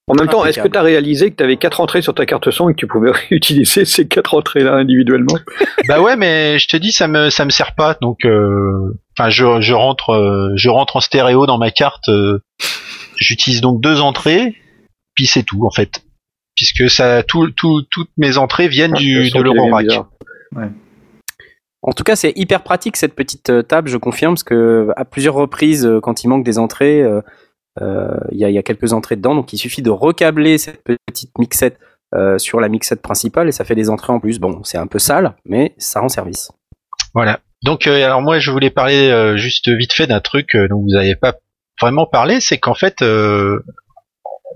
En 0.07 0.15
même 0.15 0.27
temps, 0.29 0.45
est-ce 0.45 0.59
que 0.59 0.67
tu 0.67 0.77
as 0.77 0.83
réalisé 0.83 1.31
que 1.31 1.37
tu 1.37 1.45
avais 1.45 1.57
quatre 1.57 1.81
entrées 1.81 2.03
sur 2.03 2.15
ta 2.15 2.27
carte 2.27 2.51
son 2.51 2.69
et 2.69 2.73
que 2.73 2.79
tu 2.79 2.89
pouvais 2.89 3.13
utiliser 3.31 3.85
ces 3.85 4.09
quatre 4.09 4.35
entrées-là 4.35 4.75
individuellement? 4.75 5.37
Bah 5.87 6.01
ouais, 6.01 6.17
mais 6.17 6.59
je 6.59 6.67
te 6.67 6.77
dis, 6.77 6.91
ça 6.91 7.07
me 7.07 7.31
ça 7.31 7.45
me 7.45 7.51
sert 7.51 7.77
pas. 7.77 7.97
Donc, 8.03 8.25
euh, 8.25 8.99
enfin, 9.17 9.31
je, 9.31 9.61
je 9.61 9.73
rentre 9.73 10.11
euh, 10.11 10.51
je 10.57 10.69
rentre 10.69 10.97
en 10.97 11.01
stéréo 11.01 11.47
dans 11.47 11.59
ma 11.59 11.71
carte. 11.71 12.09
euh, 12.09 12.41
J'utilise 13.19 13.61
donc 13.61 13.81
deux 13.83 14.01
entrées, 14.01 14.57
puis 15.15 15.27
c'est 15.27 15.43
tout 15.43 15.65
en 15.67 15.71
fait, 15.71 16.03
puisque 16.57 16.91
ça 16.91 17.23
tout, 17.23 17.51
tout 17.51 17.83
toutes 17.91 18.11
mes 18.17 18.39
entrées 18.39 18.67
viennent 18.67 18.95
du 18.95 19.31
de 19.31 19.41
l'Eurorack. 19.41 19.87
En 21.83 21.93
tout 21.93 22.05
cas, 22.05 22.15
c'est 22.15 22.33
hyper 22.37 22.63
pratique 22.63 22.97
cette 22.97 23.15
petite 23.15 23.49
euh, 23.49 23.63
table, 23.63 23.89
je 23.89 23.97
confirme, 23.97 24.35
parce 24.35 24.43
que 24.43 24.91
à 24.97 25.05
plusieurs 25.05 25.35
reprises, 25.35 25.87
euh, 25.87 26.01
quand 26.01 26.25
il 26.25 26.29
manque 26.29 26.45
des 26.45 26.59
entrées, 26.59 27.03
euh, 27.03 27.23
il 28.31 28.39
y, 28.39 28.59
a, 28.59 28.63
quelques 28.63 28.93
entrées 28.93 29.17
dedans, 29.17 29.35
donc 29.35 29.53
il 29.55 29.59
suffit 29.59 29.81
de 29.81 29.91
recabler 29.91 30.59
cette 30.59 30.83
petite 30.85 31.31
mixette 31.39 31.79
sur 32.39 32.61
la 32.61 32.69
mixette 32.69 33.01
principale 33.01 33.49
et 33.49 33.53
ça 33.53 33.65
fait 33.65 33.77
des 33.77 33.89
entrées 33.89 34.13
en 34.13 34.21
plus. 34.21 34.39
Bon, 34.39 34.63
c'est 34.65 34.77
un 34.77 34.89
peu 34.89 34.99
sale, 34.99 35.37
mais 35.47 35.75
ça 35.79 36.01
rend 36.01 36.09
service. 36.09 36.51
Voilà. 37.15 37.41
Donc 37.63 37.87
alors 37.87 38.21
moi 38.21 38.39
je 38.39 38.51
voulais 38.51 38.69
parler 38.69 39.35
juste 39.37 39.71
vite 39.71 39.93
fait 39.95 40.09
d'un 40.09 40.21
truc 40.21 40.57
dont 40.69 40.81
vous 40.83 40.91
n'avez 40.91 41.15
pas 41.15 41.37
vraiment 41.81 42.05
parlé, 42.05 42.41
c'est 42.41 42.59
qu'en 42.59 42.75
fait 42.75 42.97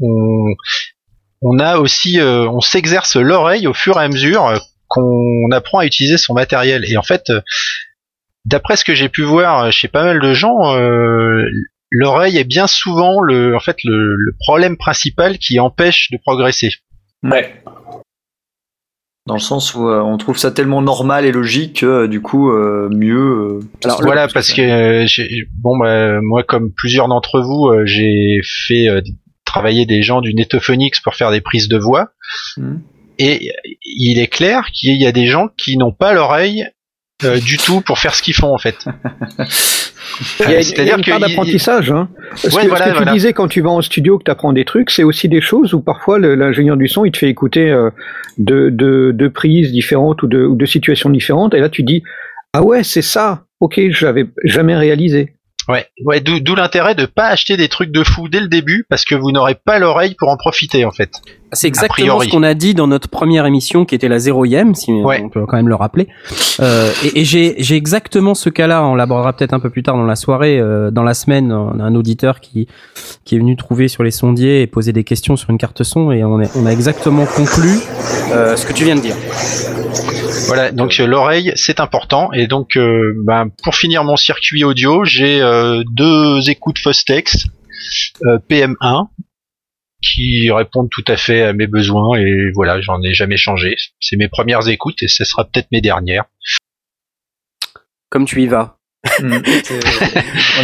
on, 0.01 0.55
a 1.61 1.79
aussi 1.79 2.19
on 2.21 2.61
s'exerce 2.61 3.17
l'oreille 3.17 3.69
au 3.69 3.75
fur 3.75 3.99
et 3.99 4.05
à 4.05 4.09
mesure 4.09 4.61
qu'on 4.95 5.51
apprend 5.51 5.79
à 5.79 5.87
utiliser 5.87 6.17
son 6.17 6.35
matériel. 6.35 6.85
Et 6.89 6.97
en 6.97 7.03
fait, 7.03 7.31
euh, 7.31 7.41
d'après 8.45 8.77
ce 8.77 8.85
que 8.85 8.95
j'ai 8.95 9.09
pu 9.09 9.23
voir 9.23 9.73
chez 9.73 9.89
pas 9.89 10.05
mal 10.05 10.21
de 10.21 10.35
gens, 10.35 10.77
euh, 10.77 11.45
l'oreille 11.91 12.39
est 12.39 12.45
bien 12.45 12.67
souvent 12.67 13.21
le 13.21 13.57
en 13.57 13.61
fait 13.61 13.79
le, 13.85 14.15
le 14.17 14.33
problème 14.39 14.77
principal 14.77 15.39
qui 15.39 15.59
empêche 15.59 16.11
de 16.11 16.19
progresser. 16.19 16.71
Ouais. 17.23 17.63
Dans 19.27 19.35
le 19.35 19.41
sens 19.41 19.75
où 19.75 19.89
euh, 19.89 20.01
on 20.01 20.19
trouve 20.19 20.37
ça 20.37 20.51
tellement 20.51 20.83
normal 20.83 21.25
et 21.25 21.33
logique 21.33 21.81
que 21.81 21.87
euh, 21.87 22.09
du 22.09 22.21
coup, 22.21 22.53
mieux. 22.53 23.61
Alors, 23.83 24.01
Voilà, 24.03 24.29
parce 24.29 24.53
que 24.53 25.05
bon, 25.61 25.79
bah, 25.79 26.21
moi, 26.21 26.45
comme 26.45 26.71
plusieurs 26.71 27.09
d'entre 27.09 27.41
vous, 27.41 27.73
j'ai 27.85 28.41
fait 28.67 28.89
travailler 29.45 29.87
des 29.87 30.03
gens 30.03 30.21
du 30.21 30.35
Netophonics 30.35 31.03
pour 31.03 31.15
faire 31.15 31.31
des 31.31 31.41
prises 31.41 31.69
de 31.69 31.79
voix. 31.79 32.11
Mhm. 32.59 32.83
Et 33.19 33.53
il 33.85 34.19
est 34.19 34.27
clair 34.27 34.71
qu'il 34.73 35.01
y 35.01 35.07
a 35.07 35.13
des 35.13 35.27
gens 35.27 35.49
qui 35.57 35.77
n'ont 35.77 35.93
pas 35.93 36.13
l'oreille 36.13 36.67
euh, 37.25 37.39
du 37.45 37.57
tout 37.59 37.81
pour 37.81 37.99
faire 37.99 38.15
ce 38.15 38.23
qu'ils 38.23 38.35
font 38.35 38.53
en 38.55 38.59
fait. 38.59 38.85
Il 40.41 40.51
y 40.51 40.55
a, 40.55 40.63
C'est-à-dire 40.63 40.97
que 40.97 41.19
d'apprentissage. 41.19 41.91
Hein. 41.91 42.09
Ce 42.37 42.55
Ouais, 42.55 42.65
que, 42.65 42.69
voilà, 42.69 42.95
ce 42.95 42.99
que 42.99 43.05
tu 43.05 43.13
disais 43.13 43.33
quand 43.33 43.49
tu 43.49 43.63
vas 43.63 43.71
en 43.71 43.83
studio, 43.83 44.19
que 44.19 44.25
tu 44.25 44.31
apprends 44.31 44.53
des 44.53 44.65
trucs, 44.65 44.91
c'est 44.91 45.03
aussi 45.03 45.29
des 45.29 45.41
choses 45.41 45.75
où 45.75 45.81
parfois 45.81 46.19
l'ingénieur 46.19 46.77
du 46.77 46.89
son, 46.89 47.05
il 47.05 47.13
te 47.13 47.19
fait 47.19 47.31
écouter 47.31 47.71
euh, 47.71 47.91
deux 48.39 48.71
de, 48.71 49.13
de 49.13 49.29
prises 49.29 49.73
différentes 49.73 50.23
ou 50.23 50.27
de, 50.27 50.45
ou 50.45 50.57
de 50.57 50.67
situations 50.67 51.11
différentes, 51.11 51.55
et 51.55 51.61
là 51.61 51.69
tu 51.69 51.83
dis, 51.83 52.03
ah 52.53 52.63
ouais, 52.63 52.85
c'est 52.85 53.03
ça, 53.03 53.45
ok, 53.61 53.81
je 53.91 54.05
l'avais 54.05 54.27
jamais 54.45 54.77
réalisé. 54.77 55.35
Ouais, 55.69 55.87
ouais, 56.05 56.21
d'où 56.21 56.41
d'où 56.41 56.55
l'intérêt 56.55 56.95
de 56.95 57.07
pas 57.07 57.29
acheter 57.29 57.57
des 57.57 57.69
trucs 57.69 57.91
de 57.91 58.05
fou 58.05 58.29
dès 58.29 58.41
le 58.41 58.49
début 58.49 58.85
parce 58.91 59.05
que 59.05 59.15
vous 59.15 59.33
n'aurez 59.33 59.55
pas 59.55 59.79
l'oreille 59.79 60.15
pour 60.19 60.29
en 60.29 60.37
profiter 60.37 60.85
en 60.85 60.91
fait. 60.91 61.11
C'est 61.53 61.69
exactement 61.69 62.19
ce 62.21 62.29
qu'on 62.29 62.43
a 62.43 62.55
dit 62.55 62.75
dans 62.75 62.89
notre 62.89 63.09
première 63.09 63.47
émission 63.47 63.85
qui 63.85 63.95
était 63.95 64.09
la 64.09 64.19
zéroième, 64.19 64.75
si 64.75 64.91
Ouais. 64.93 65.23
on 65.25 65.29
peut 65.29 65.47
quand 65.47 65.57
même 65.57 65.69
le 65.69 65.75
rappeler. 65.77 66.09
Euh, 66.61 66.91
et 67.05 67.21
et 67.21 67.25
j'ai 67.25 67.55
j'ai 67.59 67.77
exactement 67.77 68.35
ce 68.35 68.51
cas-là, 68.51 68.85
on 68.85 68.95
l'abordera 68.97 69.33
peut-être 69.33 69.55
un 69.55 69.61
peu 69.61 69.71
plus 69.71 69.83
tard 69.85 69.97
dans 69.97 70.05
la 70.05 70.17
soirée. 70.17 70.59
euh, 70.59 70.91
dans 70.91 71.05
la 71.05 71.15
semaine, 71.15 71.53
on 71.53 71.79
a 71.81 71.83
un 71.85 71.95
auditeur 71.95 72.41
qui, 72.41 72.67
qui 73.25 73.37
est 73.37 73.39
venu 73.39 73.57
trouver 73.57 73.89
sur 73.89 74.03
les 74.03 74.11
sondiers 74.11 74.63
et 74.63 74.67
poser 74.67 74.93
des 74.93 75.05
questions 75.05 75.37
sur 75.37 75.51
une 75.51 75.59
carte 75.59 75.83
son 75.85 76.11
et 76.13 76.25
on, 76.25 76.41
est, 76.41 76.51
on 76.57 76.67
a 76.67 76.73
exactement 76.73 77.25
conclu 77.25 77.71
euh, 78.33 78.57
ce 78.57 78.67
que 78.67 78.73
tu 78.73 78.85
viens 78.85 78.97
de 78.97 79.01
dire. 79.01 79.15
Voilà, 80.47 80.73
donc 80.73 80.99
euh, 81.01 81.07
l'oreille 81.07 81.53
c'est 81.57 81.81
important 81.81 82.33
et 82.33 82.47
donc 82.47 82.77
euh, 82.77 83.15
ben, 83.25 83.49
pour 83.63 83.75
finir 83.75 84.05
mon 84.05 84.17
circuit 84.17 84.65
audio, 84.65 85.05
j'ai 85.05 85.41
euh, 85.41 85.83
deux 85.93 86.51
écoutes 86.51 86.79
Fostex 86.79 87.47
euh, 88.27 88.39
PM1 88.49 89.09
qui 90.03 90.51
répondent 90.51 90.91
tout 90.91 91.05
à 91.09 91.17
fait 91.17 91.43
à 91.43 91.53
mes 91.53 91.67
besoins 91.67 92.19
et 92.19 92.51
voilà, 92.55 92.81
j'en 92.81 93.03
ai 93.03 93.15
jamais 93.15 93.37
changé. 93.37 93.77
C'est 94.01 94.17
mes 94.17 94.29
premières 94.29 94.69
écoutes 94.69 95.03
et 95.03 95.09
ce 95.09 95.25
sera 95.25 95.45
peut-être 95.45 95.69
mes 95.73 95.81
dernières. 95.81 96.25
Comme 98.11 98.27
tu 98.27 98.43
y 98.43 98.47
vas. 98.47 98.77
Mm. 99.21 99.39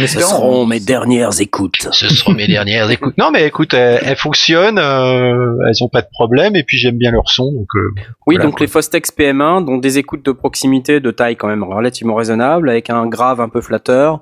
Ce 0.07 0.19
seront 0.19 0.65
mes 0.65 0.79
dernières 0.79 1.39
écoutes. 1.41 1.87
Ce 1.91 2.07
seront 2.09 2.33
mes 2.33 2.47
dernières 2.47 2.89
écoutes. 2.89 3.17
Non 3.17 3.31
mais 3.31 3.45
écoute, 3.45 3.73
elles, 3.73 3.99
elles 4.03 4.15
fonctionnent, 4.17 4.79
euh, 4.79 5.57
elles 5.67 5.83
ont 5.83 5.89
pas 5.89 6.01
de 6.01 6.07
problème 6.11 6.55
et 6.55 6.63
puis 6.63 6.77
j'aime 6.77 6.97
bien 6.97 7.11
leur 7.11 7.29
son 7.29 7.51
donc 7.51 7.67
euh, 7.75 7.93
Oui, 8.25 8.35
Voilà, 8.35 8.43
donc 8.45 8.57
quoi. 8.57 8.65
les 8.65 8.67
Fostex 8.67 9.11
PM1, 9.11 9.65
donc 9.65 9.81
des 9.81 9.97
écoutes 9.97 10.25
de 10.25 10.31
proximité 10.31 10.99
de 10.99 11.11
taille 11.11 11.35
quand 11.35 11.47
même 11.47 11.63
relativement 11.63 12.15
raisonnable, 12.15 12.69
avec 12.69 12.89
un 12.89 13.07
grave 13.07 13.41
un 13.41 13.49
peu 13.49 13.61
flatteur, 13.61 14.21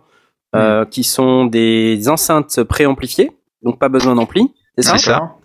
euh, 0.56 0.86
qui 0.86 1.04
sont 1.04 1.46
des 1.46 2.10
enceintes 2.10 2.64
préamplifiées, 2.64 3.32
donc 3.64 3.80
pas 3.80 3.90
besoin 3.90 4.16
d'ampli. 4.16 4.52
C'est 4.78 4.98
ça. 4.98 5.36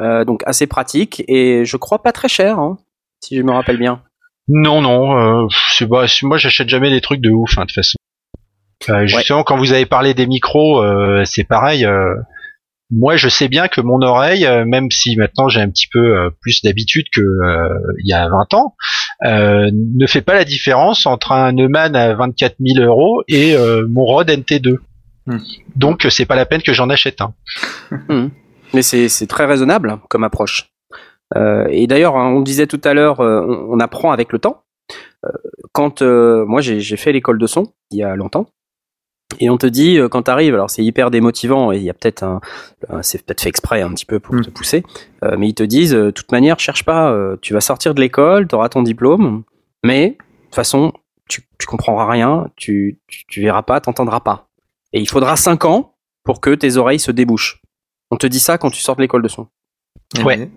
Euh, 0.00 0.24
Donc 0.24 0.42
assez 0.44 0.66
pratique 0.66 1.22
et 1.28 1.64
je 1.64 1.76
crois 1.76 2.02
pas 2.02 2.10
très 2.10 2.28
cher, 2.28 2.58
hein, 2.58 2.78
si 3.20 3.36
je 3.36 3.42
me 3.42 3.52
rappelle 3.52 3.76
bien. 3.78 4.02
Non, 4.48 4.82
non, 4.82 5.44
euh, 5.44 5.48
c'est 5.72 5.86
bah, 5.86 6.04
moi 6.22 6.36
j'achète 6.36 6.68
jamais 6.68 6.90
des 6.90 7.00
trucs 7.00 7.20
de 7.20 7.30
ouf, 7.30 7.56
hein, 7.56 7.62
de 7.62 7.66
toute 7.66 7.74
façon. 7.74 7.96
Euh, 8.90 9.06
justement, 9.06 9.42
quand 9.44 9.56
vous 9.56 9.72
avez 9.72 9.86
parlé 9.86 10.12
des 10.12 10.26
micros, 10.26 10.82
euh, 10.82 11.22
c'est 11.24 11.44
pareil. 11.44 11.86
euh, 11.86 12.14
moi, 12.90 13.16
je 13.16 13.28
sais 13.30 13.48
bien 13.48 13.66
que 13.68 13.80
mon 13.80 14.02
oreille, 14.02 14.44
euh, 14.44 14.64
même 14.66 14.90
si 14.90 15.16
maintenant 15.16 15.48
j'ai 15.48 15.60
un 15.60 15.70
petit 15.70 15.88
peu 15.90 15.98
euh, 15.98 16.30
plus 16.42 16.60
d'habitude 16.62 17.06
que 17.12 17.22
euh, 17.22 17.68
il 17.98 18.08
y 18.08 18.12
a 18.12 18.28
20 18.28 18.54
ans, 18.54 18.76
euh, 19.24 19.70
ne 19.72 20.06
fait 20.06 20.20
pas 20.20 20.34
la 20.34 20.44
différence 20.44 21.06
entre 21.06 21.32
un 21.32 21.52
Neumann 21.52 21.96
à 21.96 22.14
24 22.14 22.56
000 22.60 22.84
euros 22.86 23.22
et 23.26 23.56
euh, 23.56 23.86
mon 23.90 24.04
Rode 24.04 24.28
NT2. 24.28 24.76
Hmm. 25.26 25.38
Donc, 25.76 26.06
c'est 26.10 26.26
pas 26.26 26.36
la 26.36 26.44
peine 26.44 26.60
que 26.62 26.74
j'en 26.74 26.90
achète 26.90 27.22
un. 27.22 27.32
Mais 28.74 28.82
c'est 28.82 29.08
c'est 29.08 29.26
très 29.26 29.46
raisonnable 29.46 29.88
hein, 29.88 30.00
comme 30.10 30.24
approche. 30.24 30.66
Euh, 31.36 31.66
et 31.70 31.86
d'ailleurs, 31.86 32.16
hein, 32.16 32.28
on 32.34 32.38
le 32.38 32.44
disait 32.44 32.66
tout 32.66 32.80
à 32.84 32.94
l'heure, 32.94 33.20
euh, 33.20 33.40
on, 33.46 33.74
on 33.76 33.80
apprend 33.80 34.12
avec 34.12 34.32
le 34.32 34.38
temps. 34.38 34.62
Euh, 35.24 35.30
quand 35.72 36.02
euh, 36.02 36.44
moi 36.44 36.60
j'ai 36.60 36.96
fait 36.96 37.12
l'école 37.12 37.38
de 37.38 37.46
son 37.46 37.72
il 37.90 37.98
y 37.98 38.02
a 38.02 38.14
longtemps, 38.16 38.46
et 39.40 39.48
on 39.50 39.56
te 39.56 39.66
dit 39.66 39.96
euh, 39.98 40.08
quand 40.08 40.22
t'arrives, 40.24 40.54
alors 40.54 40.68
c'est 40.70 40.84
hyper 40.84 41.10
démotivant 41.10 41.72
et 41.72 41.78
il 41.78 41.82
y 41.82 41.88
a 41.90 41.94
peut-être 41.94 42.22
un, 42.22 42.40
un- 42.90 43.02
c'est 43.02 43.24
peut-être 43.24 43.40
fait 43.40 43.48
exprès 43.48 43.80
un 43.80 43.90
petit 43.92 44.04
peu 44.06 44.20
pour 44.20 44.34
Mm. 44.34 44.42
te 44.42 44.50
pousser, 44.50 44.82
euh, 45.24 45.36
mais 45.38 45.48
ils 45.48 45.54
te 45.54 45.62
disent, 45.62 45.94
euh, 45.94 46.06
de 46.06 46.10
toute 46.10 46.30
manière, 46.30 46.60
cherche 46.60 46.84
pas, 46.84 47.10
euh, 47.10 47.36
tu 47.40 47.54
vas 47.54 47.60
sortir 47.62 47.94
de 47.94 48.00
l'école, 48.00 48.46
t'auras 48.46 48.68
ton 48.68 48.82
diplôme, 48.82 49.42
mais 49.82 50.10
de 50.10 50.16
toute 50.44 50.54
façon, 50.54 50.92
tu, 51.28 51.40
tu 51.58 51.66
comprendras 51.66 52.06
rien, 52.06 52.50
tu, 52.56 53.00
tu, 53.08 53.24
tu 53.26 53.40
verras 53.40 53.62
pas, 53.62 53.80
t'entendras 53.80 54.20
pas, 54.20 54.48
et 54.92 55.00
il 55.00 55.08
faudra 55.08 55.36
5 55.36 55.64
ans 55.64 55.94
pour 56.22 56.40
que 56.42 56.54
tes 56.54 56.76
oreilles 56.76 57.00
se 57.00 57.10
débouchent. 57.10 57.62
On 58.10 58.16
te 58.16 58.26
dit 58.26 58.38
ça 58.40 58.58
quand 58.58 58.70
tu 58.70 58.80
sors 58.82 58.94
de 58.96 59.00
l'école 59.00 59.22
de 59.22 59.28
son. 59.28 59.48
Ouais. 60.22 60.50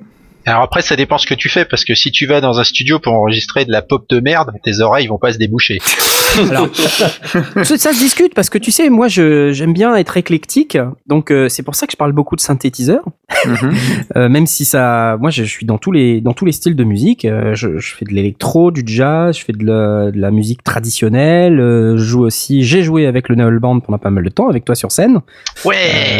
Alors 0.47 0.63
après, 0.63 0.81
ça 0.81 0.95
dépend 0.95 1.17
ce 1.17 1.27
que 1.27 1.33
tu 1.33 1.49
fais, 1.49 1.65
parce 1.65 1.83
que 1.83 1.93
si 1.93 2.09
tu 2.11 2.25
vas 2.25 2.39
dans 2.41 2.59
un 2.59 2.63
studio 2.63 2.99
pour 2.99 3.13
enregistrer 3.13 3.65
de 3.65 3.71
la 3.71 3.81
pop 3.81 4.05
de 4.09 4.19
merde, 4.21 4.51
tes 4.63 4.79
oreilles 4.79 5.07
vont 5.07 5.17
pas 5.17 5.33
se 5.33 5.37
déboucher. 5.37 5.79
Alors, 6.49 6.69
ça, 6.73 7.75
se 7.93 7.99
discute 7.99 8.33
parce 8.33 8.49
que 8.49 8.57
tu 8.57 8.71
sais, 8.71 8.89
moi, 8.89 9.07
je 9.07 9.51
j'aime 9.51 9.73
bien 9.73 9.95
être 9.95 10.15
éclectique, 10.17 10.77
donc 11.07 11.31
euh, 11.31 11.49
c'est 11.49 11.63
pour 11.63 11.75
ça 11.75 11.85
que 11.85 11.91
je 11.91 11.97
parle 11.97 12.13
beaucoup 12.13 12.35
de 12.35 12.41
synthétiseurs, 12.41 13.03
Mhm. 13.45 13.73
euh, 14.15 14.29
même 14.29 14.47
si 14.47 14.63
ça, 14.65 15.17
moi, 15.19 15.29
je, 15.31 15.43
je 15.43 15.49
suis 15.49 15.65
dans 15.65 15.77
tous 15.77 15.91
les 15.91 16.21
dans 16.21 16.33
tous 16.33 16.45
les 16.45 16.51
styles 16.53 16.75
de 16.75 16.83
musique. 16.83 17.25
euh, 17.25 17.53
je, 17.55 17.77
je 17.77 17.93
fais 17.93 18.05
de 18.05 18.13
l'électro, 18.13 18.71
du 18.71 18.83
jazz, 18.85 19.37
je 19.37 19.43
fais 19.43 19.53
de 19.53 19.65
la, 19.65 20.11
de 20.11 20.19
la 20.19 20.31
musique 20.31 20.63
traditionnelle. 20.63 21.59
euh, 21.59 21.97
je 21.97 22.03
joue 22.03 22.23
aussi, 22.25 22.63
j'ai 22.63 22.83
joué 22.83 23.05
avec 23.05 23.27
le 23.29 23.35
Nail 23.35 23.59
Band 23.59 23.79
pendant 23.81 23.97
pas 23.99 24.09
mal 24.11 24.23
de 24.23 24.29
temps, 24.29 24.47
avec 24.47 24.63
toi 24.63 24.75
sur 24.75 24.91
scène, 24.93 25.19
Ouais. 25.65 25.75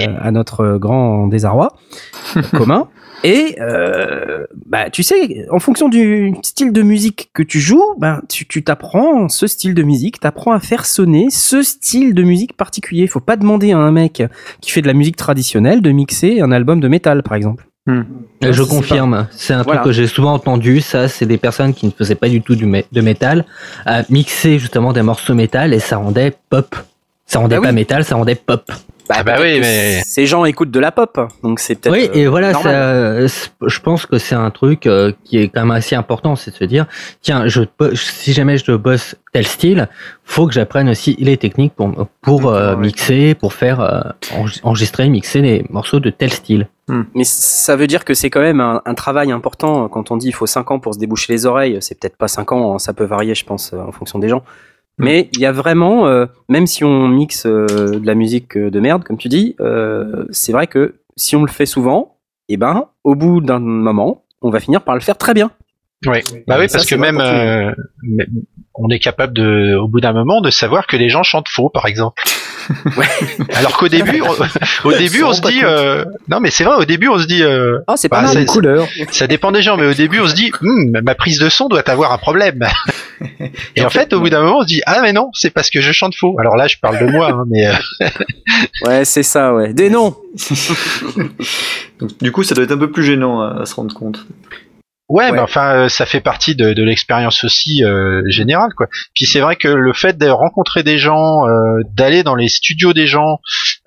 euh, 0.09 0.13
à 0.21 0.31
notre 0.31 0.77
grand 0.77 1.27
désarroi 1.27 1.75
commun. 2.51 2.87
Et 3.23 3.55
euh, 3.59 4.45
bah, 4.67 4.89
tu 4.91 5.01
sais, 5.03 5.45
en 5.51 5.59
fonction 5.59 5.89
du 5.89 6.33
style 6.43 6.71
de 6.71 6.81
musique 6.83 7.29
que 7.33 7.41
tu 7.43 7.59
joues, 7.59 7.83
ben 7.97 8.21
tu 8.29 8.45
tu 8.47 8.63
t'apprends 8.63 9.27
ce 9.27 9.47
style 9.47 9.73
de 9.73 9.83
musique, 9.83 10.19
t'apprends 10.19 10.51
à 10.51 10.59
faire 10.59 10.85
sonner 10.85 11.27
ce 11.31 11.61
style 11.63 12.13
de 12.13 12.23
musique 12.23 12.55
particulier. 12.55 13.03
Il 13.03 13.07
faut 13.07 13.19
pas 13.19 13.35
demander 13.35 13.71
à 13.71 13.77
un 13.79 13.91
mec 13.91 14.23
qui 14.61 14.71
fait 14.71 14.81
de 14.81 14.87
la 14.87 14.93
musique 14.93 15.17
traditionnelle 15.17 15.81
de 15.81 15.91
mixer 15.91 16.41
un 16.41 16.51
album 16.51 16.79
de 16.79 16.87
métal, 16.87 17.23
par 17.23 17.33
exemple. 17.33 17.65
Ouais, 17.87 18.51
je 18.51 18.63
confirme, 18.63 19.27
c'est 19.31 19.53
un 19.53 19.63
Voilà. 19.63 19.79
truc 19.79 19.91
que 19.91 19.95
j'ai 19.95 20.07
souvent 20.07 20.33
entendu. 20.33 20.81
Ça, 20.81 21.07
c'est 21.07 21.25
des 21.25 21.37
personnes 21.37 21.73
qui 21.73 21.85
ne 21.85 21.91
faisaient 21.91 22.15
pas 22.15 22.27
du 22.29 22.41
tout 22.41 22.55
du 22.55 22.65
de 22.91 23.01
métal, 23.01 23.45
à 23.85 24.03
mixer 24.09 24.59
justement 24.59 24.91
des 24.93 25.01
morceaux 25.01 25.33
métal 25.33 25.73
et 25.73 25.79
ça 25.79 25.95
rendait 25.97 26.33
pop. 26.49 26.75
Ça 27.25 27.39
rendait 27.39 27.55
Ah 27.55 27.61
pas 27.61 27.69
oui. 27.69 27.75
métal, 27.75 28.03
ça 28.03 28.15
rendait 28.15 28.35
pop. 28.35 28.69
Ah 29.09 29.23
bah 29.23 29.35
oui, 29.39 29.59
mais- 29.59 30.01
ces 30.05 30.25
gens 30.25 30.43
écoutent 30.45 30.71
de 30.71 30.79
la 30.79 30.91
pop, 30.91 31.19
donc 31.43 31.59
c'est 31.59 31.75
peut-être. 31.75 31.93
Oui, 31.93 32.09
et 32.13 32.27
voilà, 32.27 32.51
normal. 32.51 32.73
ça, 32.73 32.79
euh, 32.79 33.27
c'est- 33.27 33.49
je 33.65 33.79
pense 33.79 34.05
que 34.05 34.17
c'est 34.17 34.35
un 34.35 34.49
truc 34.51 34.85
euh, 34.85 35.11
qui 35.23 35.37
est 35.37 35.47
quand 35.49 35.61
même 35.61 35.71
assez 35.71 35.95
important, 35.95 36.35
c'est 36.35 36.51
de 36.51 36.55
se 36.57 36.63
dire, 36.65 36.85
tiens, 37.21 37.47
je, 37.47 37.61
si 37.93 38.33
jamais 38.33 38.57
je 38.57 38.71
bosse 38.73 39.15
tel 39.33 39.47
style, 39.47 39.87
faut 40.25 40.45
que 40.47 40.53
j'apprenne 40.53 40.89
aussi 40.89 41.15
les 41.19 41.37
techniques 41.37 41.73
pour, 41.73 42.07
pour 42.21 42.47
euh, 42.49 42.75
mixer, 42.75 43.33
pour 43.35 43.53
faire 43.53 43.79
euh, 43.79 44.01
enre- 44.35 44.59
enregistrer, 44.63 45.07
mixer 45.09 45.41
les 45.41 45.65
morceaux 45.69 45.99
de 45.99 46.09
tel 46.09 46.31
style. 46.33 46.67
Mais 47.13 47.25
ça 47.25 47.75
veut 47.75 47.85
dire 47.87 48.05
que 48.05 48.13
c'est 48.13 48.29
quand 48.29 48.39
même 48.39 48.61
un, 48.61 48.81
un 48.85 48.93
travail 48.93 49.31
important. 49.33 49.89
Quand 49.89 50.09
on 50.09 50.15
dit 50.15 50.27
il 50.27 50.33
faut 50.33 50.47
5 50.47 50.71
ans 50.71 50.79
pour 50.79 50.93
se 50.93 50.99
déboucher 50.99 51.33
les 51.33 51.45
oreilles, 51.45 51.77
c'est 51.81 51.99
peut-être 51.99 52.15
pas 52.15 52.29
5 52.29 52.51
ans, 52.53 52.75
hein, 52.75 52.79
ça 52.79 52.93
peut 52.93 53.03
varier, 53.03 53.35
je 53.35 53.43
pense, 53.43 53.73
en 53.73 53.91
fonction 53.91 54.19
des 54.19 54.29
gens. 54.29 54.41
Mais 54.99 55.29
il 55.33 55.39
y 55.39 55.45
a 55.45 55.51
vraiment, 55.51 56.07
euh, 56.07 56.25
même 56.49 56.65
si 56.67 56.83
on 56.83 57.07
mixe 57.07 57.45
euh, 57.45 57.99
de 57.99 58.05
la 58.05 58.15
musique 58.15 58.57
euh, 58.57 58.71
de 58.71 58.79
merde, 58.79 59.03
comme 59.03 59.17
tu 59.17 59.27
dis, 59.27 59.55
euh, 59.59 60.25
c'est 60.31 60.51
vrai 60.51 60.65
que 60.67 60.95
si 61.15 61.35
on 61.35 61.43
le 61.43 61.51
fait 61.51 61.65
souvent, 61.67 62.17
eh 62.49 62.57
ben, 62.57 62.85
au 63.03 63.13
bout 63.15 63.41
d'un 63.41 63.59
moment, 63.59 64.23
on 64.41 64.49
va 64.49 64.59
finir 64.59 64.81
par 64.81 64.95
le 64.95 65.01
faire 65.01 65.17
très 65.17 65.33
bien. 65.33 65.51
Ouais. 66.05 66.23
Bah 66.47 66.57
oui, 66.59 66.69
Ça, 66.69 66.77
parce 66.77 66.87
que 66.89 66.95
même, 66.95 67.19
euh, 67.19 67.71
on 68.75 68.89
est 68.89 68.99
capable 68.99 69.33
de, 69.33 69.75
au 69.75 69.87
bout 69.87 69.99
d'un 69.99 70.13
moment, 70.13 70.41
de 70.41 70.49
savoir 70.51 70.85
que 70.87 70.95
les 70.95 71.09
gens 71.09 71.23
chantent 71.23 71.49
faux, 71.49 71.69
par 71.69 71.85
exemple. 71.87 72.21
Alors 73.55 73.77
qu'au 73.77 73.87
début, 73.87 74.21
on, 74.21 74.87
au 74.89 74.93
début, 74.93 75.23
on 75.23 75.33
se 75.33 75.41
dit, 75.41 75.59
euh, 75.63 76.05
non 76.29 76.39
mais 76.39 76.51
c'est 76.51 76.63
vrai, 76.63 76.75
au 76.77 76.85
début, 76.85 77.07
on 77.07 77.17
se 77.17 77.25
dit, 77.25 77.41
euh, 77.43 77.79
Ah, 77.87 77.97
c'est 77.97 78.09
Bah, 78.09 78.17
pas 78.17 78.23
mal. 78.23 78.33
c'est- 78.33 78.41
Une 78.41 78.45
couleur. 78.47 78.87
ça 79.11 79.25
dépend 79.27 79.51
des 79.51 79.61
gens, 79.61 79.77
mais 79.77 79.87
au 79.87 79.93
début, 79.93 80.19
on 80.19 80.27
se 80.27 80.35
dit, 80.35 80.51
Hmm, 80.61 80.99
ma 81.03 81.15
prise 81.15 81.39
de 81.39 81.49
son 81.49 81.67
doit 81.67 81.87
avoir 81.89 82.11
un 82.11 82.17
problème. 82.17 82.59
Et 83.75 83.83
en 83.83 83.89
fait, 83.89 84.13
au 84.13 84.19
bout 84.19 84.29
d'un 84.29 84.41
moment, 84.41 84.59
on 84.59 84.61
se 84.61 84.67
dit, 84.67 84.81
ah 84.85 84.99
mais 85.01 85.13
non, 85.13 85.29
c'est 85.33 85.49
parce 85.51 85.69
que 85.69 85.81
je 85.81 85.91
chante 85.91 86.15
faux. 86.15 86.35
Alors 86.39 86.55
là, 86.55 86.67
je 86.67 86.77
parle 86.81 86.99
de 86.99 87.05
moi, 87.11 87.29
hein, 87.31 87.43
mais 87.49 87.67
euh, 87.67 87.73
Ouais, 88.85 89.05
c'est 89.05 89.23
ça, 89.23 89.53
ouais. 89.53 89.73
Des 89.73 89.89
noms. 89.89 90.15
Donc, 91.99 92.17
du 92.21 92.31
coup, 92.31 92.43
ça 92.43 92.55
doit 92.55 92.63
être 92.63 92.71
un 92.71 92.77
peu 92.77 92.91
plus 92.91 93.03
gênant 93.03 93.41
à, 93.41 93.61
à 93.61 93.65
se 93.65 93.75
rendre 93.75 93.93
compte. 93.95 94.25
Ouais, 95.09 95.27
Ouais. 95.27 95.31
mais 95.31 95.39
enfin, 95.39 95.73
euh, 95.73 95.89
ça 95.89 96.05
fait 96.05 96.19
partie 96.19 96.53
de, 96.53 96.73
de 96.73 96.83
l'expérience 96.83 97.45
aussi 97.45 97.81
euh, 97.85 98.21
générale, 98.27 98.71
quoi. 98.75 98.87
Puis 99.15 99.25
c'est 99.25 99.39
vrai 99.39 99.55
que 99.55 99.69
le 99.69 99.93
fait 99.93 100.17
de 100.17 100.27
rencontrer 100.27 100.83
des 100.83 100.97
gens, 100.97 101.47
euh, 101.47 101.79
d'aller 101.95 102.23
dans 102.23 102.35
les 102.35 102.49
studios 102.49 102.91
des 102.91 103.07
gens, 103.07 103.39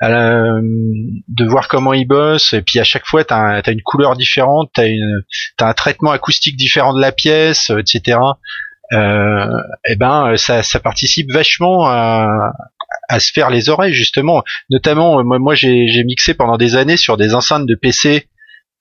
de 0.03 1.45
voir 1.47 1.69
comment 1.69 1.93
ils 1.93 2.07
bossent, 2.07 2.55
et 2.55 2.63
puis 2.63 2.79
à 2.79 2.85
chaque 2.85 3.05
fois, 3.07 3.23
t'as 3.25 3.37
un- 3.37 3.61
as 3.63 3.71
une 3.71 3.83
couleur 3.83 4.17
différente, 4.17 4.71
t'as 4.75 4.87
une, 4.89 5.21
t'as 5.59 5.69
un 5.69 5.75
traitement 5.75 6.11
acoustique 6.11 6.57
différent 6.57 6.95
de 6.95 7.01
la 7.03 7.13
pièce, 7.13 7.71
etc. 7.79 8.19
Euh, 8.93 9.47
et 9.89 9.97
ben, 9.97 10.37
ça, 10.37 10.63
ça 10.63 10.81
participe 10.81 11.33
vachement 11.33 11.87
à, 11.87 12.53
à 13.09 13.21
se 13.21 13.31
faire 13.33 13.51
les 13.51 13.69
oreilles 13.69 13.93
justement. 13.95 14.43
Notamment, 14.71 15.21
euh, 15.21 15.23
moi, 15.23 15.39
moi 15.39 15.55
j'ai 15.55 15.87
j'ai 15.89 16.05
mixé 16.05 16.35
pendant 16.35 16.57
des 16.57 16.75
années 16.77 16.97
sur 16.97 17.17
des 17.17 17.35
enceintes 17.35 17.67
de 17.67 17.75
PC 17.75 18.27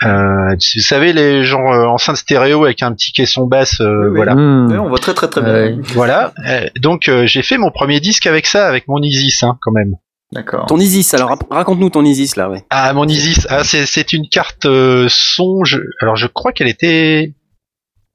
Euh, 0.05 0.55
vous 0.55 0.81
savez 0.81 1.11
les 1.11 1.43
gens 1.43 1.73
euh, 1.73 1.85
enceintes 1.87 2.15
stéréo 2.17 2.63
avec 2.63 2.81
un 2.83 2.93
petit 2.93 3.11
caisson 3.11 3.45
basse, 3.47 3.81
euh, 3.81 4.07
Oui, 4.09 4.15
voilà. 4.15 4.33
Hmm. 4.33 4.71
On 4.79 4.87
voit 4.87 4.97
très 4.97 5.13
très 5.13 5.27
très 5.27 5.41
bien. 5.41 5.53
Ouais. 5.53 5.75
Voilà. 5.93 6.33
Euh, 6.47 6.67
donc 6.79 7.07
euh, 7.09 7.27
j'ai 7.27 7.41
fait 7.43 7.57
mon 7.57 7.69
premier 7.69 7.99
disque 7.99 8.25
avec 8.25 8.45
ça, 8.47 8.65
avec 8.67 8.87
mon 8.87 9.01
Isis, 9.01 9.43
hein, 9.43 9.57
quand 9.61 9.73
même. 9.73 9.95
D'accord. 10.31 10.67
Ton 10.67 10.77
Isis, 10.79 11.13
alors 11.15 11.35
raconte-nous 11.51 11.89
ton 11.89 12.05
Isis 12.05 12.35
là, 12.37 12.49
ouais. 12.49 12.63
Ah 12.69 12.93
mon 12.93 13.07
Isis, 13.07 13.45
ah, 13.49 13.63
c'est 13.65 13.85
c'est 13.85 14.13
une 14.13 14.29
carte 14.29 14.65
euh, 14.65 15.07
son. 15.09 15.63
je- 15.65 15.79
Alors 16.01 16.15
je 16.15 16.27
crois 16.27 16.51
qu'elle 16.53 16.67
était. 16.69 17.33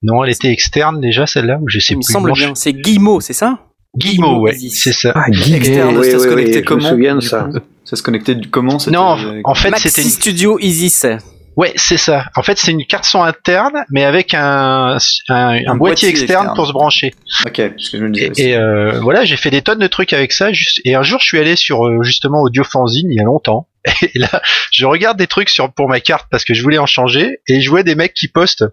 Non, 0.05 0.23
elle 0.23 0.31
était 0.31 0.51
externe 0.53 1.01
déjà 1.01 1.27
celle-là, 1.27 1.59
ou 1.61 1.69
je 1.69 1.79
sais 1.81 1.95
Il 1.95 1.97
me 1.97 2.03
plus. 2.05 2.13
semble 2.13 2.29
Non, 2.29 2.35
je- 2.35 2.45
bien. 2.47 2.55
C'est 2.55 2.73
Guillemot, 2.73 3.21
c'est 3.21 3.33
ça? 3.33 3.59
Guillemot, 3.97 4.41
ouais, 4.41 4.55
c'est 4.55 4.93
ça. 4.93 5.13
Ah, 5.15 5.31
Guy, 5.31 5.55
Externe, 5.55 5.97
oui, 5.97 6.11
ça 6.11 6.19
se 6.19 6.27
connectait 6.27 6.57
oui, 6.57 6.61
je 6.63 6.65
comment 6.65 6.83
me 6.85 6.89
souviens 6.91 7.15
de 7.15 7.21
du 7.21 7.27
ça. 7.29 7.49
se 7.85 8.03
connectait 8.03 8.35
du 8.35 8.51
comment 8.51 8.77
Non, 8.89 9.17
en 9.45 9.55
fait 9.55 9.73
c'était 9.79 10.03
une... 10.03 10.09
Studio 10.09 10.59
Isis. 10.61 11.07
ouais 11.57 11.73
c'est 11.77 11.97
ça. 11.97 12.25
En 12.35 12.43
fait 12.43 12.59
c'est 12.59 12.73
une 12.73 12.85
carte 12.87 13.05
son 13.05 13.23
interne, 13.23 13.85
mais 13.91 14.03
avec 14.05 14.35
un 14.35 14.99
un, 15.29 15.35
un 15.35 15.59
boîtier, 15.59 15.77
boîtier 15.77 16.09
externe, 16.09 16.29
externe. 16.47 16.57
pour 16.57 16.67
se 16.67 16.73
brancher. 16.73 17.15
Ok, 17.47 17.63
parce 17.69 17.89
que 17.91 17.99
je 17.99 18.03
me 18.05 18.11
disais. 18.11 18.33
Et, 18.37 18.49
et, 18.51 18.57
euh, 18.57 18.99
voilà, 19.01 19.25
j'ai 19.25 19.37
fait 19.37 19.51
des 19.51 19.63
tonnes 19.63 19.79
de 19.79 19.87
trucs 19.87 20.13
avec 20.13 20.33
ça. 20.33 20.53
juste- 20.53 20.81
Et 20.85 20.97
un 20.97 21.05
jour, 21.05 21.21
je 21.21 21.27
suis 21.27 21.39
allé 21.39 21.55
sur 21.55 21.87
euh, 21.87 22.03
justement 22.03 22.43
Audiofanzine 22.43 23.07
il 23.13 23.17
y 23.17 23.21
a 23.21 23.25
longtemps. 23.25 23.69
Et 24.03 24.19
là, 24.19 24.43
je 24.73 24.87
regarde 24.87 25.19
des 25.19 25.27
trucs 25.29 25.51
sur 25.51 25.73
pour 25.73 25.89
ma 25.89 26.01
carte 26.01 26.27
parce 26.33 26.45
que 26.45 26.53
je 26.55 26.63
voulais 26.65 26.79
en 26.79 26.87
changer. 26.87 27.39
Et 27.47 27.61
je 27.61 27.71
vois 27.71 27.85
des 27.85 27.95
mecs 27.95 28.15
qui 28.15 28.27
postent. 28.27 28.65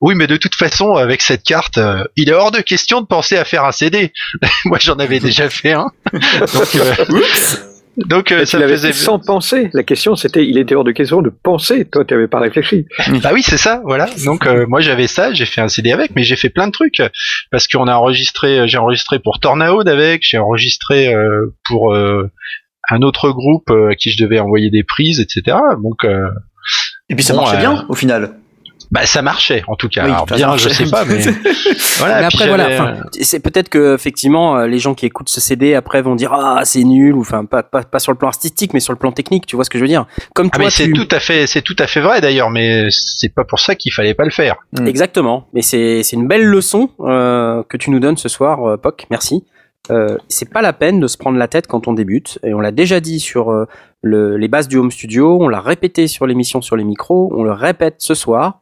Oui, 0.00 0.14
mais 0.14 0.26
de 0.26 0.36
toute 0.36 0.54
façon, 0.54 0.94
avec 0.94 1.20
cette 1.20 1.42
carte, 1.42 1.78
euh, 1.78 2.04
il 2.16 2.28
est 2.30 2.32
hors 2.32 2.50
de 2.50 2.60
question 2.60 3.00
de 3.00 3.06
penser 3.06 3.36
à 3.36 3.44
faire 3.44 3.64
un 3.64 3.72
CD. 3.72 4.12
Moi, 4.64 4.78
j'en 4.80 4.94
avais 4.94 5.20
déjà 5.20 5.50
fait 5.50 5.72
un. 5.72 5.90
Donc, 6.12 6.74
euh, 6.76 6.94
donc 7.96 8.32
euh, 8.32 8.44
ça 8.46 8.58
faisait. 8.60 8.92
sans 8.92 9.18
penser. 9.18 9.68
La 9.74 9.82
question, 9.82 10.16
c'était, 10.16 10.46
il 10.46 10.56
était 10.58 10.74
hors 10.74 10.84
de 10.84 10.92
question 10.92 11.20
de 11.22 11.28
penser. 11.28 11.84
Toi, 11.84 12.04
tu 12.04 12.14
n'avais 12.14 12.28
pas 12.28 12.38
réfléchi. 12.40 12.86
Bah 13.22 13.30
oui, 13.32 13.42
c'est 13.42 13.58
ça, 13.58 13.82
voilà. 13.84 14.08
Donc 14.24 14.46
euh, 14.46 14.64
moi 14.68 14.80
j'avais 14.80 15.06
ça, 15.06 15.32
j'ai 15.34 15.44
fait 15.44 15.60
un 15.60 15.68
CD 15.68 15.92
avec, 15.92 16.12
mais 16.14 16.22
j'ai 16.22 16.36
fait 16.36 16.50
plein 16.50 16.66
de 16.66 16.72
trucs 16.72 17.02
parce 17.50 17.66
qu'on 17.66 17.88
a 17.88 17.94
enregistré, 17.94 18.66
j'ai 18.68 18.78
enregistré 18.78 19.18
pour 19.18 19.38
Tornado 19.40 19.80
avec, 19.86 20.22
j'ai 20.24 20.38
enregistré 20.38 21.12
euh, 21.12 21.54
pour 21.64 21.92
euh, 21.94 22.30
un 22.90 23.02
autre 23.02 23.30
groupe 23.30 23.70
euh, 23.70 23.90
à 23.90 23.94
qui 23.94 24.10
je 24.10 24.22
devais 24.22 24.38
envoyer 24.38 24.70
des 24.70 24.84
prises, 24.84 25.20
etc. 25.20 25.56
Donc 25.82 26.04
euh, 26.04 26.28
Et 27.08 27.14
puis 27.14 27.24
ça 27.24 27.34
Bon, 27.34 27.40
marchait 27.42 27.56
euh, 27.56 27.60
bien 27.60 27.86
au 27.88 27.94
final. 27.94 28.34
Bah 28.90 29.06
ça 29.06 29.22
marchait 29.22 29.62
en 29.68 29.76
tout 29.76 29.88
cas. 29.88 30.04
Oui, 30.04 30.10
Alors 30.10 30.26
bien, 30.26 30.56
je 30.56 30.68
sais 30.68 30.90
pas, 30.90 31.04
mais 31.04 31.18
voilà. 31.98 32.20
mais 32.20 32.24
après 32.26 32.48
voilà, 32.48 32.66
enfin, 32.72 32.94
c'est 33.20 33.40
peut-être 33.40 33.68
que 33.68 33.94
effectivement 33.94 34.56
euh, 34.56 34.66
les 34.66 34.78
gens 34.78 34.94
qui 34.94 35.06
écoutent 35.06 35.28
ce 35.28 35.40
CD 35.40 35.74
après 35.74 36.02
vont 36.02 36.16
dire 36.16 36.32
ah 36.32 36.62
c'est 36.64 36.82
nul 36.82 37.14
ou 37.14 37.20
enfin 37.20 37.44
pas, 37.44 37.62
pas 37.62 37.82
pas 37.82 37.98
sur 38.00 38.10
le 38.12 38.18
plan 38.18 38.28
artistique 38.28 38.74
mais 38.74 38.80
sur 38.80 38.92
le 38.92 38.98
plan 38.98 39.12
technique, 39.12 39.46
tu 39.46 39.54
vois 39.56 39.64
ce 39.64 39.70
que 39.70 39.78
je 39.78 39.84
veux 39.84 39.88
dire. 39.88 40.06
Comme 40.34 40.48
Ah 40.52 40.56
toi 40.56 40.64
mais 40.64 40.70
c'est 40.70 40.84
tu 40.86 40.92
tout 40.92 41.08
à 41.10 41.20
fait, 41.20 41.46
c'est 41.46 41.62
tout 41.62 41.76
à 41.78 41.86
fait 41.86 42.00
vrai 42.00 42.20
d'ailleurs, 42.20 42.50
mais 42.50 42.86
c'est 42.90 43.32
pas 43.34 43.44
pour 43.44 43.60
ça 43.60 43.74
qu'il 43.74 43.92
fallait 43.92 44.14
pas 44.14 44.24
le 44.24 44.30
faire. 44.30 44.56
Exactement, 44.84 45.46
mais 45.54 45.62
c'est 45.62 46.02
c'est 46.02 46.16
une 46.16 46.26
belle 46.26 46.44
leçon 46.44 46.90
euh, 47.00 47.62
que 47.68 47.76
tu 47.76 47.90
nous 47.90 48.00
donnes 48.00 48.16
ce 48.16 48.28
soir, 48.28 48.64
euh, 48.68 48.76
Poc. 48.76 49.06
Merci. 49.10 49.44
Euh, 49.90 50.18
c'est 50.28 50.50
pas 50.50 50.60
la 50.62 50.72
peine 50.72 51.00
de 51.00 51.06
se 51.06 51.16
prendre 51.16 51.38
la 51.38 51.48
tête 51.48 51.66
quand 51.66 51.88
on 51.88 51.94
débute, 51.94 52.38
et 52.44 52.52
on 52.54 52.60
l'a 52.60 52.70
déjà 52.70 53.00
dit 53.00 53.18
sur 53.18 53.50
euh, 53.50 53.64
le- 54.02 54.36
les 54.36 54.46
bases 54.46 54.68
du 54.68 54.76
home 54.76 54.90
studio, 54.90 55.38
on 55.40 55.48
l'a 55.48 55.60
répété 55.60 56.06
sur 56.06 56.26
l'émission 56.26 56.60
sur 56.60 56.76
les 56.76 56.84
micros, 56.84 57.32
on 57.34 57.42
le 57.44 57.52
répète 57.52 57.94
ce 57.98 58.14
soir. 58.14 58.60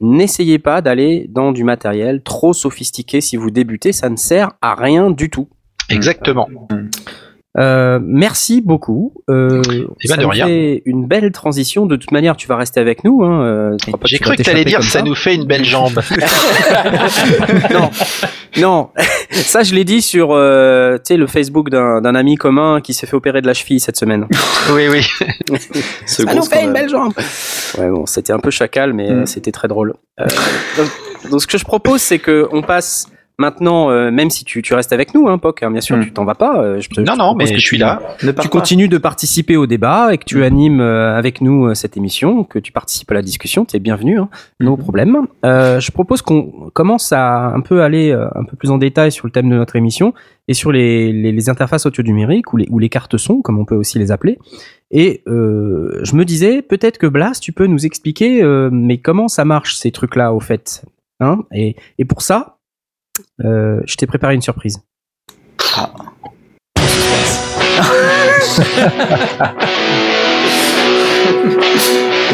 N'essayez 0.00 0.58
pas 0.58 0.80
d'aller 0.80 1.26
dans 1.28 1.50
du 1.52 1.64
matériel 1.64 2.22
trop 2.22 2.52
sophistiqué 2.52 3.20
si 3.20 3.36
vous 3.36 3.50
débutez, 3.50 3.92
ça 3.92 4.08
ne 4.08 4.16
sert 4.16 4.52
à 4.62 4.74
rien 4.74 5.10
du 5.10 5.28
tout. 5.28 5.48
Exactement. 5.90 6.48
Euh, 7.56 7.98
merci 8.02 8.60
beaucoup. 8.60 9.14
Euh, 9.30 9.62
Eh 9.72 9.78
ben, 9.78 9.86
ça 10.04 10.16
de 10.16 10.22
nous 10.22 10.28
rien. 10.28 10.46
fait 10.46 10.82
une 10.84 11.06
belle 11.06 11.32
transition. 11.32 11.86
De 11.86 11.96
toute 11.96 12.12
manière, 12.12 12.36
tu 12.36 12.46
vas 12.46 12.56
rester 12.56 12.78
avec 12.78 13.04
nous. 13.04 13.24
Hein. 13.24 13.42
euh, 13.42 13.76
J'ai 14.04 14.18
cru 14.18 14.36
que 14.36 14.42
t'allais 14.42 14.64
dire 14.64 14.78
comme 14.80 14.88
ça 14.88 15.02
nous 15.02 15.14
fait 15.14 15.34
une 15.34 15.46
belle 15.46 15.64
jambe. 15.64 15.98
non, 17.72 17.90
non, 18.58 18.88
ça 19.30 19.62
je 19.62 19.74
l'ai 19.74 19.84
dit 19.84 20.02
sur 20.02 20.28
euh, 20.32 20.96
tu 20.98 21.02
sais, 21.04 21.16
le 21.16 21.26
Facebook 21.26 21.70
d'un 21.70 22.14
ami 22.14 22.36
commun 22.36 22.80
qui 22.80 22.92
s'est 22.94 23.06
fait 23.06 23.16
opérer 23.16 23.40
de 23.42 23.46
la 23.46 23.54
cheville 23.54 23.80
cette 23.80 23.96
semaine. 23.96 24.26
oui, 24.72 24.88
oui. 24.88 25.02
Ce 26.06 26.22
ça 26.24 26.34
nous 26.34 26.42
fait 26.44 26.64
une 26.64 26.72
belle 26.72 26.88
jambe. 26.88 27.12
Ouais, 27.78 27.88
bon, 27.88 28.06
c'était 28.06 28.32
un 28.32 28.38
peu 28.40 28.50
chacal, 28.50 28.92
mais 28.92 29.08
Mm. 29.08 29.20
euh, 29.22 29.26
c'était 29.26 29.52
très 29.52 29.68
drôle. 29.68 29.94
Euh, 30.20 30.26
donc, 30.76 31.30
donc, 31.30 31.42
ce 31.42 31.46
que 31.46 31.56
je 31.58 31.64
propose, 31.64 32.00
c'est 32.02 32.18
que 32.18 32.46
on 32.52 32.62
passe 32.62 33.06
maintenant, 33.38 33.90
euh, 33.90 34.10
même 34.10 34.30
si 34.30 34.44
tu, 34.44 34.62
tu 34.62 34.74
restes 34.74 34.92
avec 34.92 35.14
nous, 35.14 35.28
hein, 35.28 35.38
Poc, 35.38 35.62
hein, 35.62 35.70
bien 35.70 35.80
sûr, 35.80 35.96
Mm. 35.96 36.04
tu 36.04 36.12
t'en 36.12 36.24
vas 36.24 36.34
pas. 36.34 36.60
euh, 36.62 36.80
je 36.80 36.88
te- 36.88 36.96
je 37.00 37.06
Non, 37.06 37.16
non, 37.16 37.34
mais 37.36 37.44
que 37.44 37.54
je 37.54 37.58
suis 37.66 37.76
tu- 37.76 37.82
là. 37.82 38.00
Ne 38.24 38.32
tu 38.32 38.48
continues 38.48 38.88
de 38.88 38.98
participer 38.98 39.56
au 39.56 39.66
débat 39.66 40.12
et 40.12 40.18
que 40.18 40.24
tu 40.24 40.42
animes 40.44 40.80
euh, 40.80 41.16
avec 41.16 41.40
nous 41.40 41.72
cette 41.74 41.96
émission, 41.96 42.42
que 42.44 42.58
tu 42.58 42.72
participes 42.72 43.10
à 43.10 43.14
la 43.14 43.22
discussion, 43.22 43.64
tu 43.64 43.76
es 43.76 43.78
bienvenu, 43.80 44.18
hein, 44.18 44.28
no 44.60 44.72
Mhm. 44.76 44.82
problème. 44.82 45.26
Je 45.44 45.90
propose 45.92 46.22
qu'on 46.22 46.70
commence 46.74 47.12
à 47.12 47.46
un 47.54 47.60
peu 47.60 47.82
aller 47.82 48.12
un 48.12 48.44
peu 48.44 48.56
plus 48.56 48.70
en 48.70 48.78
détail 48.78 49.12
sur 49.12 49.26
le 49.26 49.30
thème 49.32 49.48
de 49.48 49.54
notre 49.56 49.76
émission 49.76 50.12
et 50.48 50.54
sur 50.54 50.72
les, 50.72 51.12
les, 51.12 51.30
les 51.32 51.48
interfaces 51.48 51.86
audio 51.86 52.02
numériques 52.02 52.52
ou 52.52 52.56
les, 52.56 52.66
ou 52.70 52.78
les 52.78 52.88
cartes 52.88 53.16
son, 53.16 53.40
comme 53.42 53.58
on 53.58 53.64
peut 53.64 53.74
aussi 53.76 53.98
les 53.98 54.10
appeler. 54.10 54.38
Et 54.90 55.22
je 55.26 56.14
me 56.16 56.24
disais, 56.24 56.62
peut-être 56.62 56.98
que 56.98 57.06
Blas, 57.06 57.38
tu 57.40 57.52
peux 57.52 57.66
nous 57.66 57.86
expliquer, 57.86 58.42
mais 58.72 58.98
comment 58.98 59.28
ça 59.28 59.44
marche 59.44 59.76
ces 59.76 59.90
trucs-là 59.92 60.32
au 60.34 60.40
fait 60.40 60.82
hein 61.20 61.40
et, 61.52 61.74
et 61.98 62.04
pour 62.04 62.22
ça, 62.22 62.57
euh, 63.44 63.80
je 63.86 63.96
t'ai 63.96 64.06
préparé 64.06 64.34
une 64.34 64.42
surprise. 64.42 64.78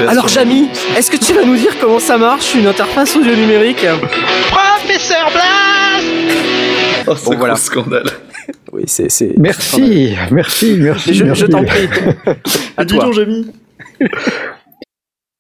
Alors 0.09 0.29
Jamy, 0.29 0.69
est-ce 0.97 1.11
que 1.11 1.17
tu 1.17 1.33
vas 1.33 1.45
nous 1.45 1.57
dire 1.57 1.77
comment 1.81 1.99
ça 1.99 2.19
marche 2.19 2.55
une 2.55 2.67
interface 2.67 3.17
audio 3.17 3.35
numérique 3.35 3.85
Professeur 4.51 5.31
Blast 5.31 6.07
Oh, 7.07 7.15
ce 7.17 7.25
Bon, 7.27 7.37
voilà. 7.37 7.57
scandale. 7.57 8.07
Oui, 8.73 8.85
c'est 8.87 9.11
c'est. 9.11 9.35
Merci, 9.39 10.15
merci, 10.31 10.77
merci. 10.81 11.15
Je, 11.15 11.25
merci. 11.25 11.43
je 11.43 11.47
t'en 11.47 11.65
prie. 11.65 11.89
À 12.77 12.85
Dis 12.85 12.95
toi. 12.95 13.05
donc, 13.05 13.15
Jamie. 13.15 13.47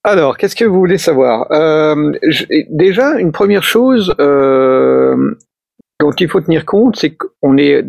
Alors, 0.04 0.36
qu'est-ce 0.36 0.54
que 0.54 0.64
vous 0.66 0.78
voulez 0.78 0.98
savoir? 0.98 1.50
Euh, 1.50 2.12
Déjà, 2.68 3.18
une 3.18 3.32
première 3.32 3.62
chose 3.62 4.14
euh, 4.20 5.34
dont 6.00 6.10
il 6.12 6.28
faut 6.28 6.40
tenir 6.42 6.66
compte, 6.66 6.96
c'est 6.96 7.16
qu'on 7.16 7.56
est 7.56 7.84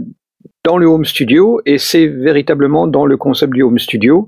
dans 0.63 0.77
le 0.77 0.85
home 0.87 1.05
studio 1.05 1.59
et 1.65 1.77
c'est 1.77 2.07
véritablement 2.07 2.87
dans 2.87 3.05
le 3.05 3.17
concept 3.17 3.53
du 3.53 3.63
home 3.63 3.77
studio 3.79 4.27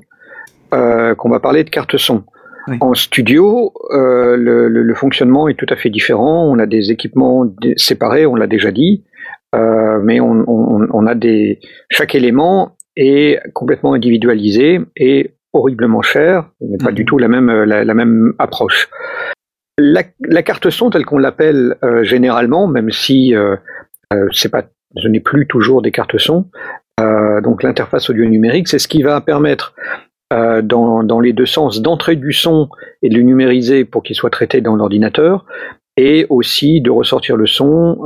euh, 0.73 1.15
qu'on 1.15 1.29
va 1.29 1.39
parler 1.39 1.63
de 1.63 1.69
carte 1.69 1.97
son. 1.97 2.23
Oui. 2.67 2.75
En 2.81 2.93
studio, 2.93 3.71
le, 3.91 4.67
le- 4.67 4.83
le 4.83 4.93
fonctionnement 4.93 5.47
est 5.47 5.53
tout 5.53 5.65
à 5.69 5.77
fait 5.77 5.89
différent. 5.89 6.45
On 6.51 6.59
a 6.59 6.65
des 6.65 6.91
équipements 6.91 7.45
séparés, 7.77 8.25
on 8.25 8.35
l'a 8.35 8.47
déjà 8.47 8.71
dit, 8.71 9.05
mais 9.55 10.19
on, 10.19 10.43
on- 10.45 10.87
on 10.91 11.07
a 11.07 11.15
des 11.15 11.59
chaque 11.89 12.13
élément 12.13 12.75
est 12.97 13.39
complètement 13.53 13.93
individualisé 13.93 14.81
et 14.97 15.31
horriblement 15.57 16.01
cher. 16.01 16.49
N'est 16.61 16.77
pas 16.77 16.89
Mhm. 16.89 16.95
du 16.95 17.05
tout 17.05 17.17
la 17.17 17.27
même 17.27 17.49
euh, 17.49 17.65
la, 17.65 17.83
la 17.83 17.93
même 17.93 18.33
approche. 18.39 18.89
La, 19.79 20.01
la 20.21 20.41
carte 20.41 20.69
son 20.71 20.89
telle 20.89 21.05
qu'on 21.05 21.19
l'appelle 21.19 21.75
euh, 21.83 22.03
généralement, 22.03 22.67
même 22.67 22.89
si 22.89 23.35
euh, 23.35 23.55
euh, 24.13 24.27
c'est 24.31 24.49
pas, 24.49 24.63
ce 24.95 25.07
n'est 25.07 25.19
plus 25.19 25.45
toujours 25.47 25.81
des 25.83 25.91
cartes 25.91 26.17
son. 26.17 26.49
donc 27.43 27.61
l'interface 27.61 28.09
audio 28.09 28.25
numérique, 28.25 28.67
c'est 28.69 28.79
ce 28.79 28.87
qui 28.87 29.03
va 29.03 29.21
permettre 29.21 29.75
dans, 30.31 31.03
dans 31.03 31.19
les 31.19 31.31
deux 31.31 31.45
sens 31.45 31.81
d'entrer 31.81 32.15
du 32.15 32.33
son 32.33 32.69
et 33.03 33.09
de 33.09 33.15
le 33.15 33.21
numériser 33.21 33.85
pour 33.85 34.01
qu'il 34.01 34.15
soit 34.15 34.31
traité 34.31 34.61
dans 34.61 34.75
l'ordinateur, 34.75 35.45
et 35.95 36.25
aussi 36.29 36.81
de 36.81 36.89
ressortir 36.89 37.37
le 37.37 37.45
son 37.45 37.99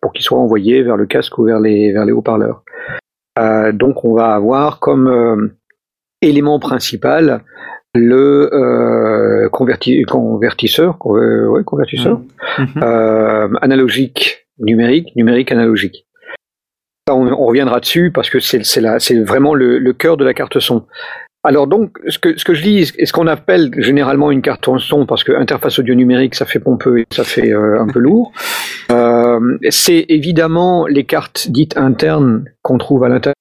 pour 0.00 0.12
qu'il 0.12 0.24
soit 0.24 0.38
envoyé 0.38 0.82
vers 0.82 0.96
le 0.96 1.06
casque 1.06 1.38
ou 1.38 1.44
vers 1.44 1.60
les, 1.60 1.92
vers 1.92 2.04
les 2.04 2.12
haut-parleurs. 2.12 2.64
Donc 3.72 4.04
on 4.04 4.14
va 4.14 4.34
avoir 4.34 4.80
comme 4.80 5.52
élément 6.22 6.58
principal 6.58 7.42
le 7.94 8.48
euh, 8.54 9.48
converti- 9.50 10.02
convertisseur, 10.04 10.96
euh, 11.06 11.46
ouais, 11.48 11.62
convertisseur 11.64 12.20
Mhm. 12.58 12.66
euh, 12.82 13.48
analogique 13.60 14.46
numérique, 14.58 15.14
numérique 15.16 15.52
analogique. 15.52 16.06
Ça, 17.06 17.14
on, 17.14 17.26
on 17.26 17.46
reviendra 17.46 17.80
dessus 17.80 18.10
parce 18.10 18.30
que 18.30 18.38
c'est 18.40 19.20
vraiment 19.24 19.54
le, 19.54 19.78
le 19.78 19.92
cœur 19.92 20.16
de 20.16 20.24
la 20.24 20.32
carte 20.34 20.58
son. 20.60 20.86
Alors 21.44 21.66
donc, 21.66 21.98
ce 22.08 22.18
que, 22.20 22.38
ce 22.38 22.44
que 22.44 22.54
je 22.54 22.62
dis, 22.62 22.88
et 22.98 23.04
ce 23.04 23.12
qu'on 23.12 23.26
appelle 23.26 23.70
généralement 23.78 24.30
une 24.30 24.42
carte 24.42 24.68
son, 24.78 25.04
parce 25.06 25.24
que 25.24 25.32
interface 25.32 25.78
audio 25.80 25.94
numérique, 25.96 26.36
ça 26.36 26.46
fait 26.46 26.60
pompeux 26.60 27.00
et 27.00 27.06
ça 27.12 27.24
fait 27.24 27.52
euh, 27.52 27.80
un 27.80 27.88
peu 27.88 27.98
lourd, 27.98 28.32
c'est 29.70 30.04
évidemment 30.08 30.86
les 30.86 31.04
cartes 31.04 31.48
dites 31.50 31.76
internes 31.76 32.44
qu'on 32.62 32.78
trouve 32.78 33.02
à 33.04 33.08
l'intérieur 33.08 33.34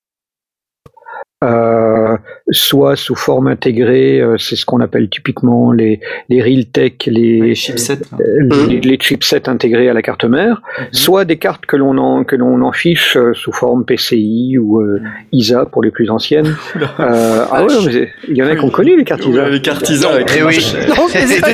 euh, 1.43 2.17
soit 2.51 2.95
sous 2.95 3.15
forme 3.15 3.47
intégrée, 3.47 4.19
euh, 4.21 4.37
c'est 4.37 4.55
ce 4.55 4.65
qu'on 4.65 4.79
appelle 4.79 5.09
typiquement 5.09 5.71
les, 5.71 5.99
les 6.29 6.41
Realtek, 6.41 7.07
les, 7.11 7.39
Les 7.41 7.55
chipsets. 7.55 7.99
hein. 8.13 8.17
euh, 8.19 8.67
les, 8.67 8.79
les 8.81 8.97
chipsets 8.99 9.49
intégrés 9.49 9.89
à 9.89 9.93
la 9.93 10.01
carte 10.01 10.25
mère, 10.25 10.61
Mhm. 10.79 10.85
soit 10.91 11.25
des 11.25 11.37
cartes 11.37 11.65
que 11.65 11.75
l'on 11.77 11.97
en, 11.97 12.23
que 12.23 12.35
l'on 12.35 12.61
en 12.61 12.71
fiche 12.71 13.17
euh, 13.17 13.33
sous 13.33 13.51
forme 13.51 13.85
PCI 13.85 14.57
ou 14.59 14.81
euh, 14.81 15.01
ISA 15.31 15.65
pour 15.65 15.83
les 15.83 15.91
plus 15.91 16.09
anciennes. 16.09 16.55
Euh, 16.99 17.45
ah 17.51 17.63
ouais, 17.65 17.73
mais 17.85 18.09
il 18.29 18.37
y 18.37 18.43
en 18.43 18.47
a 18.47 18.55
qui 18.55 18.63
ont 18.63 18.69
connu 18.69 18.95
les 18.97 19.03
cartes 19.03 19.25
ISA. 19.25 19.49
Les 19.49 19.61
cartes 19.61 19.89
ISA. 19.89 20.09
avec 20.09 20.27
Eh 20.31 20.39
les 20.39 20.43
oui. 20.45 20.53
marches. 20.55 20.73
Non, 20.97 21.07
je 21.07 21.17
les 21.17 21.37
ai 21.37 21.41
pas 21.41 21.47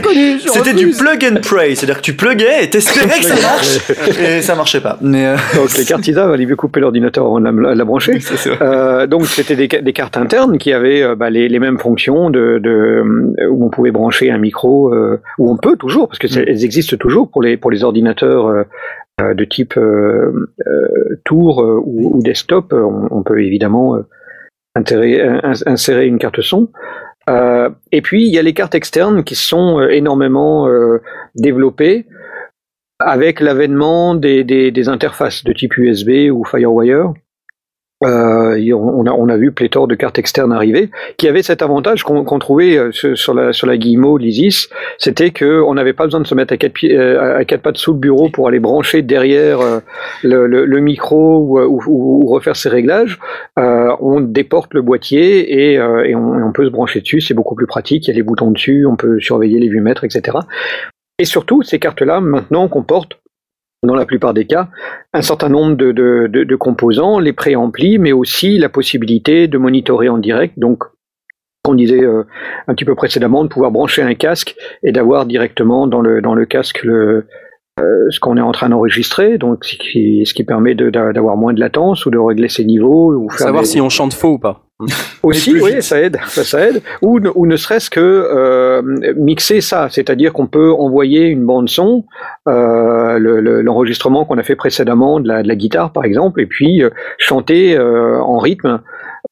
C'était- 0.54 0.74
du 0.74 0.88
plug 0.90 1.26
and 1.26 1.40
pray, 1.42 1.76
c'est-à-dire 1.76 1.98
que 1.98 2.02
tu 2.02 2.14
pluguais 2.14 2.64
et 2.64 2.70
t'espérais 2.70 3.20
que 3.20 3.26
ça 3.26 3.36
marche, 3.42 3.78
et 4.20 4.42
ça 4.42 4.56
marchait 4.56 4.82
pas. 4.82 4.98
Mais 5.02 5.26
euh, 5.28 5.36
Donc 5.56 5.78
les 5.78 5.86
cartes 5.86 6.08
ISA, 6.08 6.34
il 6.38 6.56
couper 6.56 6.80
l'ordinateur 6.80 7.26
avant 7.26 7.40
de 7.40 7.50
la, 7.62 7.76
la 7.76 7.86
brancher. 7.86 8.20
Euh, 8.62 9.08
donc 9.08 9.26
c'était 9.28 9.56
des, 9.56 9.68
des 9.82 9.94
cartes 9.94 10.18
internes 10.18 10.58
qui 10.58 10.74
avaient 10.74 11.02
euh, 11.04 11.16
bah, 11.16 11.30
les, 11.30 11.48
les 11.50 11.60
mêmes 11.60 11.78
fonctions 11.80 12.30
de, 12.30 12.60
de 12.60 12.70
euh, 13.40 13.48
où 13.50 13.66
on 13.66 13.70
pouvait 13.70 13.92
brancher 13.92 14.32
un 14.32 14.38
micro, 14.38 14.94
euh, 14.94 15.20
où 15.38 15.50
on 15.52 15.58
peut 15.58 15.76
toujours 15.78 16.08
parce 16.08 16.20
que 16.20 16.28
c'est- 16.28 16.44
elles 16.48 16.64
existent 16.66 16.98
toujours 16.98 17.30
pour 17.30 17.42
les 17.42 17.58
pour 17.58 17.72
les 17.72 17.84
ordinateurs 17.84 18.66
de 19.20 19.44
type 19.46 19.74
tour 21.26 21.58
ou, 21.86 22.18
ou 22.18 22.22
desktop. 22.22 22.74
On, 22.74 23.08
on 23.12 23.24
peut 23.24 23.42
évidemment 23.44 23.98
insérer 24.76 26.06
une 26.08 26.20
carte 26.20 26.42
son. 26.42 26.70
Euh, 27.30 27.70
et 27.92 28.02
puis 28.02 28.26
il 28.26 28.34
y 28.34 28.40
a 28.40 28.42
les 28.42 28.54
cartes 28.54 28.76
externes 28.76 29.24
qui 29.24 29.36
sont 29.36 29.82
énormément 29.82 30.68
euh, 30.68 31.02
développées 31.36 32.06
avec 33.00 33.42
l'avènement 33.42 34.16
des, 34.16 34.44
des, 34.44 34.72
des 34.72 34.90
interfaces 34.90 35.44
de 35.44 35.52
type 35.54 35.78
USB 35.78 36.32
ou 36.32 36.46
FireWire. 36.46 37.14
Euh, 38.04 38.74
on, 38.74 39.08
a, 39.08 39.12
on 39.12 39.28
a 39.28 39.38
vu 39.38 39.52
pléthore 39.52 39.88
de 39.88 39.96
cartes 39.96 40.20
externes 40.20 40.54
arriver 40.54 40.92
qui 41.18 41.28
avaient 41.28 41.42
cet 41.42 41.64
avantage 41.64 42.04
qu'on 42.04 42.24
qu'on 42.24 42.38
trouvait 42.38 42.78
euh, 42.78 42.92
sur 42.92 43.34
la, 43.34 43.54
sur 43.54 43.66
la 43.66 43.76
Guillemot, 43.76 44.20
l'ISIS, 44.20 44.70
c'était 45.00 45.32
que 45.32 45.62
on 45.62 45.74
n'avait 45.74 45.94
pas 45.94 46.04
besoin 46.04 46.20
de 46.20 46.28
se 46.28 46.36
mettre 46.36 46.54
à 46.54 46.58
quatre, 46.58 46.74
pieds, 46.74 46.96
euh, 46.96 47.40
à 47.40 47.44
quatre 47.44 47.64
pattes 47.64 47.78
sous 47.78 47.94
le 47.94 48.00
bureau 48.00 48.30
pour 48.30 48.48
aller 48.48 48.60
brancher 48.60 49.02
derrière 49.02 49.62
euh, 49.62 49.80
le, 50.24 50.46
le, 50.46 50.66
le 50.66 50.80
micro 50.80 51.40
ou, 51.40 51.60
ou, 51.60 51.82
ou 51.88 52.28
refaire 52.28 52.56
ses 52.56 52.70
réglages. 52.70 53.18
Euh, 53.58 53.96
on 54.00 54.22
déporte 54.22 54.76
le 54.76 54.84
boîtier 54.84 55.72
et, 55.72 55.74
et 55.74 56.16
on, 56.16 56.52
peut 56.52 56.66
se 56.66 56.70
brancher 56.70 57.02
dessus, 57.02 57.22
c'est 57.22 57.34
beaucoup 57.34 57.56
plus 57.56 57.68
pratique, 57.68 58.08
il 58.08 58.12
y 58.12 58.14
a 58.14 58.16
les 58.16 58.24
boutons 58.24 58.52
dessus, 58.52 58.86
on 58.86 58.96
peut 58.96 59.20
surveiller 59.20 59.60
les 59.60 59.70
vues-mètres, 59.70 60.04
etc. 60.04 60.38
Et 61.20 61.26
surtout, 61.26 61.64
ces 61.64 61.80
cartes-là, 61.80 62.22
maintenant, 62.22 62.68
comportent 62.68 63.20
dans 63.84 63.96
la 63.96 64.06
plupart 64.06 64.34
des 64.34 64.46
cas, 64.46 64.70
un 65.14 65.22
certain 65.22 65.50
nombre 65.50 65.76
de, 65.78 65.92
de, 65.92 66.28
de, 66.28 66.44
de 66.44 66.56
composants, 66.56 67.20
les 67.20 67.34
préamplis, 67.34 67.98
mais 68.00 68.12
aussi 68.12 68.58
la 68.58 68.70
possibilité 68.70 69.48
de 69.48 69.58
monitorer 69.58 70.10
en 70.10 70.18
direct. 70.18 70.58
Donc, 70.58 70.84
qu'on 71.64 71.76
disait 71.76 72.04
euh, 72.04 72.24
un 72.68 72.74
petit 72.74 72.86
peu 72.86 72.96
précédemment, 72.96 73.44
de 73.44 73.50
pouvoir 73.50 73.72
brancher 73.72 74.02
un 74.02 74.16
casque 74.16 74.56
et 74.84 74.92
d'avoir 74.92 75.26
directement 75.26 75.86
dans 75.88 76.02
le, 76.02 76.22
dans 76.22 76.34
le 76.34 76.46
casque 76.46 76.84
le, 76.84 77.28
euh, 77.80 78.10
ce 78.10 78.20
qu'on 78.20 78.38
est 78.38 78.42
en 78.42 78.52
train 78.52 78.70
d'enregistrer, 78.70 79.38
donc 79.38 79.64
ce 79.64 79.76
qui, 79.76 80.26
ce 80.26 80.34
qui 80.34 80.44
permet 80.44 80.74
d'avoir 80.74 81.38
moins 81.38 81.54
de 81.54 81.60
latence 81.60 82.06
ou 82.06 82.10
de 82.10 82.18
régler 82.18 82.50
ses 82.50 82.66
niveaux 82.66 83.14
ou 83.14 83.30
faire 83.30 83.40
Savoir 83.40 83.64
des- 83.64 83.68
si 83.70 83.82
on 83.82 83.90
chante 83.90 84.14
faux 84.14 84.34
ou 84.34 84.40
pas. 84.40 84.64
Aussi, 85.24 85.54
oui, 85.60 85.82
ça 85.82 86.00
aide, 86.02 86.18
ça, 86.28 86.44
ça 86.44 86.68
aide. 86.68 86.82
Ou, 87.02 87.20
ne- 87.20 87.32
ou 87.34 87.48
ne 87.48 87.56
serait-ce 87.56 87.90
que 87.90 88.00
euh, 88.00 88.82
mixer 89.16 89.62
ça, 89.62 89.88
c'est-à-dire 89.90 90.34
qu'on 90.34 90.48
peut 90.48 90.72
envoyer 90.72 91.28
une 91.28 91.46
bande 91.46 91.68
son, 91.70 92.06
euh, 92.48 93.18
le- 93.18 93.40
le- 93.42 93.62
l'enregistrement 93.62 94.26
qu'on 94.26 94.38
a 94.38 94.44
fait 94.44 94.56
précédemment 94.56 95.20
de 95.20 95.28
la, 95.28 95.42
de 95.44 95.48
la 95.48 95.56
guitare 95.56 95.92
par 95.92 96.06
exemple, 96.06 96.42
et 96.42 96.46
puis 96.46 96.84
euh, 96.84 96.90
chanter 97.18 97.78
en 97.80 98.38
rythme 98.38 98.82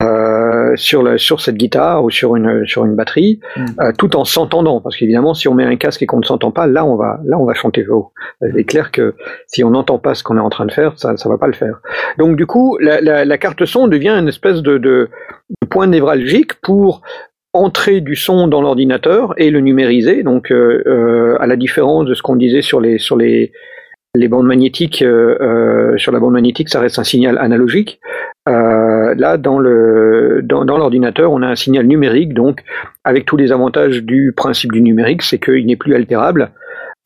euh, 0.04 0.76
sur, 0.76 1.04
la, 1.04 1.18
sur 1.18 1.40
cette 1.42 1.56
guitare 1.56 2.04
ou 2.04 2.10
sur 2.10 2.36
une, 2.36 2.66
sur 2.68 2.86
une 2.86 2.96
batterie, 2.96 3.40
Mm. 3.58 3.66
euh, 3.82 3.92
tout 3.98 4.16
en 4.16 4.26
s'entendant. 4.26 4.82
Parce 4.82 4.98
qu'évidemment, 4.98 5.34
si 5.34 5.48
on 5.48 5.54
met 5.54 5.64
un 5.66 5.76
casque 5.78 6.02
et 6.02 6.06
qu'on 6.06 6.20
ne 6.20 6.26
s'entend 6.26 6.52
pas, 6.52 6.68
là 6.68 6.86
on 6.86 6.96
va, 6.96 7.20
là 7.26 7.38
on 7.40 7.46
va 7.46 7.54
chanter 7.54 7.84
faux. 7.84 8.12
Il 8.42 8.58
est 8.58 8.66
clair 8.66 8.92
que 8.92 9.16
si 9.48 9.64
on 9.64 9.70
n'entend 9.72 9.98
pas 10.00 10.14
ce 10.16 10.24
qu'on 10.24 10.38
est 10.38 10.42
en 10.42 10.50
train 10.50 10.66
de 10.66 10.72
faire, 10.72 10.94
ça, 10.98 11.16
ça 11.18 11.30
va 11.30 11.38
pas 11.38 11.48
le 11.48 11.54
faire. 11.54 11.80
Donc 12.18 12.36
du 12.36 12.46
coup, 12.46 12.78
la, 12.80 13.00
la, 13.02 13.26
la 13.26 13.38
carte 13.38 13.66
son 13.66 13.88
devient 13.88 14.10
une 14.10 14.28
espèce 14.28 14.62
de, 14.62 14.78
de, 14.78 15.10
de 15.62 15.68
point 15.70 15.88
névralgique 15.88 16.56
pour 16.62 17.02
entrer 17.54 18.02
du 18.02 18.16
son 18.18 18.50
dans 18.50 18.62
l'ordinateur 18.62 19.34
et 19.38 19.50
le 19.50 19.62
numériser. 19.62 20.24
Donc, 20.24 20.52
euh, 20.52 20.84
euh, 20.88 21.38
à 21.40 21.48
la 21.48 21.56
différence 21.56 22.06
de 22.06 22.14
ce 22.14 22.22
qu'on 22.22 22.36
disait 22.36 22.62
sur 22.62 22.82
les 22.82 22.98
sur 22.98 23.16
les 23.16 23.54
les 24.18 24.30
bandes 24.30 24.46
magnétiques, 24.48 25.02
euh, 25.02 25.38
euh, 25.42 25.98
sur 25.98 26.14
la 26.14 26.20
bande 26.20 26.32
magnétique, 26.32 26.70
ça 26.70 26.80
reste 26.80 27.00
un 27.00 27.04
signal 27.04 27.38
analogique. 27.38 28.00
Euh, 28.48 28.95
là, 29.16 29.38
dans 29.38 29.60
le 29.60 30.42
dans, 30.44 30.66
dans 30.66 30.78
l'ordinateur, 30.78 31.32
on 31.32 31.42
a 31.42 31.48
un 31.48 31.56
signal 31.56 31.86
numérique, 31.88 32.34
donc 32.34 32.64
avec 33.04 33.26
tous 33.26 33.38
les 33.38 33.52
avantages 33.52 34.04
du 34.04 34.34
principe 34.36 34.72
du 34.72 34.82
numérique, 34.82 35.22
c'est 35.22 35.40
qu'il 35.40 35.66
n'est 35.66 35.76
plus 35.76 35.96
altérable, 35.96 36.52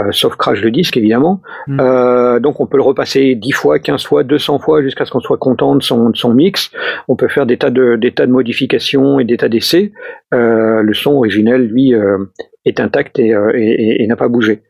euh, 0.02 0.12
sauf 0.12 0.36
crash 0.36 0.62
de 0.62 0.70
disque 0.70 0.98
évidemment. 0.98 1.42
Mm. 1.68 1.80
Euh, 1.82 2.40
donc 2.40 2.60
on 2.60 2.66
peut 2.68 2.78
le 2.78 2.84
repasser 2.84 3.36
10 3.36 3.52
fois, 3.52 3.80
15 3.80 4.04
fois, 4.06 4.24
200 4.24 4.60
fois 4.60 4.82
jusqu'à 4.82 5.06
ce 5.06 5.12
qu'on 5.12 5.20
soit 5.20 5.38
content 5.38 5.76
de 5.76 5.84
son, 5.84 6.10
de 6.10 6.18
son 6.18 6.34
mix. 6.34 6.72
On 7.08 7.16
peut 7.16 7.28
faire 7.28 7.46
des 7.46 7.58
tas 7.58 7.70
de, 7.70 7.96
des 7.96 8.12
tas 8.12 8.26
de 8.26 8.32
modifications 8.32 9.20
et 9.20 9.26
des 9.26 9.38
tas 9.38 9.50
d'essais. 9.50 9.92
Euh, 10.34 10.82
le 10.82 10.94
son 10.94 11.12
originel, 11.14 11.68
lui, 11.68 11.94
euh, 11.94 12.18
est 12.66 12.80
intact 12.80 13.20
et, 13.20 13.34
euh, 13.34 13.52
et- 13.56 13.72
et- 13.72 14.04
et 14.04 14.08
n'a 14.08 14.16
pas 14.16 14.28
bougé. 14.28 14.62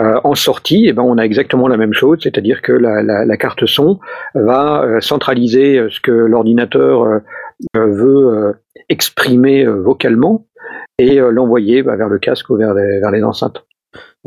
Euh, 0.00 0.18
en 0.24 0.34
sortie, 0.34 0.86
eh 0.86 0.92
ben, 0.92 1.02
on 1.02 1.18
a 1.18 1.22
exactement 1.22 1.68
la 1.68 1.76
même 1.76 1.92
chose, 1.92 2.20
c'est-à-dire 2.22 2.62
que 2.62 2.72
la, 2.72 3.36
carte 3.36 3.66
son 3.66 4.00
va 4.34 4.82
euh, 4.82 5.00
centraliser 5.00 5.78
euh, 5.78 5.90
ce 5.90 6.00
que 6.00 6.10
l'ordinateur 6.10 7.20
veut 7.74 8.54
exprimer 8.88 9.66
vocalement 9.66 10.46
et 10.98 11.16
l'envoyer 11.16 11.82
bah, 11.82 11.96
vers 11.96 12.08
le 12.08 12.18
casque 12.18 12.48
ou 12.48 12.56
vers 12.56 12.72
les, 12.72 13.22
enceintes. 13.22 13.66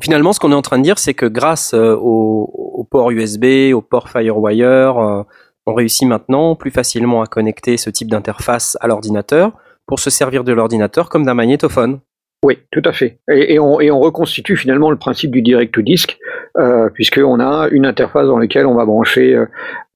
Finalement, 0.02 0.34
ce 0.34 0.40
qu'on 0.40 0.52
est 0.52 0.56
en 0.56 0.62
train 0.62 0.78
de 0.78 0.84
dire, 0.84 1.00
c'est 1.00 1.16
que 1.16 1.26
grâce 1.26 1.74
au, 1.74 2.52
au 2.54 2.84
port 2.84 3.10
USB, 3.10 3.74
au 3.74 3.82
port 3.82 4.10
FireWire, 4.10 5.26
on 5.66 5.74
réussit 5.74 6.08
maintenant 6.08 6.56
plus 6.56 6.70
facilement 6.70 7.24
à 7.24 7.26
connecter 7.26 7.78
ce 7.78 7.90
type 7.90 8.12
d'interface 8.12 8.78
à 8.82 8.88
l'ordinateur 8.88 9.54
pour 9.88 10.00
se 10.00 10.12
servir 10.12 10.44
de 10.44 10.54
l'ordinateur 10.54 11.10
comme 11.10 11.26
d'un 11.26 11.34
magnétophone. 11.34 12.00
Oui, 12.44 12.60
tout 12.72 12.82
à 12.86 12.92
fait. 12.92 13.20
Et, 13.32 13.58
on, 13.58 14.00
reconstitue 14.00 14.58
finalement 14.58 14.92
le 14.92 14.98
principe 14.98 15.32
du 15.32 15.42
direct 15.42 15.74
to 15.74 15.82
disc, 15.82 16.18
euh, 16.58 16.90
puisqu'on 16.90 17.40
a 17.40 17.70
une 17.72 17.86
interface 17.86 18.28
dans 18.28 18.38
laquelle 18.38 18.66
on 18.66 18.76
va 18.76 18.86
brancher 18.86 19.34
euh, 19.34 19.46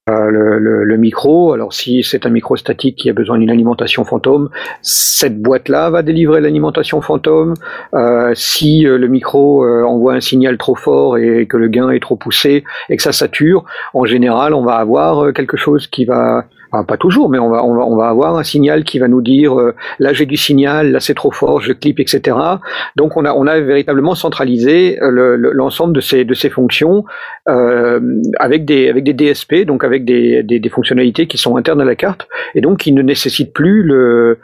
euh, 0.08 0.58
le, 0.84 0.96
micro. 0.96 1.52
Alors 1.52 1.72
si 1.72 2.02
c'est 2.02 2.26
un 2.26 2.30
micro 2.30 2.56
statique 2.56 2.96
qui 2.96 3.10
a 3.10 3.12
besoin 3.12 3.38
d'une 3.38 3.50
alimentation 3.50 4.04
fantôme, 4.04 4.48
cette 4.82 5.40
boîte-là 5.40 5.90
va 5.90 6.02
délivrer 6.02 6.40
l'alimentation 6.40 7.00
fantôme. 7.00 7.54
Euh, 7.94 8.32
si 8.34 8.86
euh, 8.86 8.98
le 8.98 9.06
micro 9.06 9.64
euh, 9.64 9.84
envoie 9.84 10.14
un 10.14 10.20
signal 10.20 10.56
trop 10.56 10.74
fort 10.74 11.18
et 11.18 11.46
que 11.46 11.56
le 11.56 11.68
gain 11.68 11.90
est 11.90 12.00
trop 12.00 12.16
poussé 12.16 12.64
et 12.88 12.96
que 12.96 13.02
ça 13.02 13.12
sature, 13.12 13.64
en 13.92 14.06
général, 14.06 14.54
on 14.54 14.62
va 14.62 14.76
avoir 14.76 15.32
quelque 15.32 15.56
chose 15.56 15.86
qui 15.86 16.04
va 16.04 16.44
Pas 16.70 16.96
toujours, 16.98 17.30
mais 17.30 17.38
on 17.38 17.48
va, 17.48 17.64
on 17.64 17.74
va, 17.74 17.86
on 17.86 17.96
va 17.96 18.08
avoir 18.08 18.36
un 18.36 18.42
signal 18.42 18.84
qui 18.84 18.98
va 18.98 19.08
nous 19.08 19.22
dire 19.22 19.58
euh, 19.58 19.74
là 19.98 20.12
j'ai 20.12 20.26
du 20.26 20.36
signal, 20.36 20.92
là 20.92 21.00
c'est 21.00 21.14
trop 21.14 21.30
fort, 21.30 21.60
je 21.62 21.72
clip, 21.72 21.98
etc. 21.98 22.36
Donc 22.94 23.16
on 23.16 23.24
a, 23.24 23.32
on 23.32 23.46
a 23.46 23.58
véritablement 23.60 24.14
centralisé 24.14 25.02
euh, 25.02 25.10
le- 25.10 25.36
le- 25.36 25.52
l'ensemble 25.52 25.94
de 25.94 26.00
ces, 26.00 26.26
de 26.26 26.34
ces 26.34 26.50
fonctions 26.50 27.04
euh, 27.48 28.00
avec 28.38 28.66
des, 28.66 28.90
avec 28.90 29.02
des 29.04 29.14
DSP, 29.14 29.64
donc 29.64 29.82
avec 29.82 30.04
des, 30.04 30.42
des, 30.42 30.58
des 30.60 30.68
fonctionnalités 30.68 31.26
qui 31.26 31.38
sont 31.38 31.56
internes 31.56 31.80
à 31.80 31.84
la 31.86 31.96
carte 31.96 32.28
et 32.54 32.60
donc 32.60 32.78
qui 32.80 32.92
ne 32.92 33.00
nécessitent 33.00 33.54
plus 33.54 33.82
le, 33.82 34.38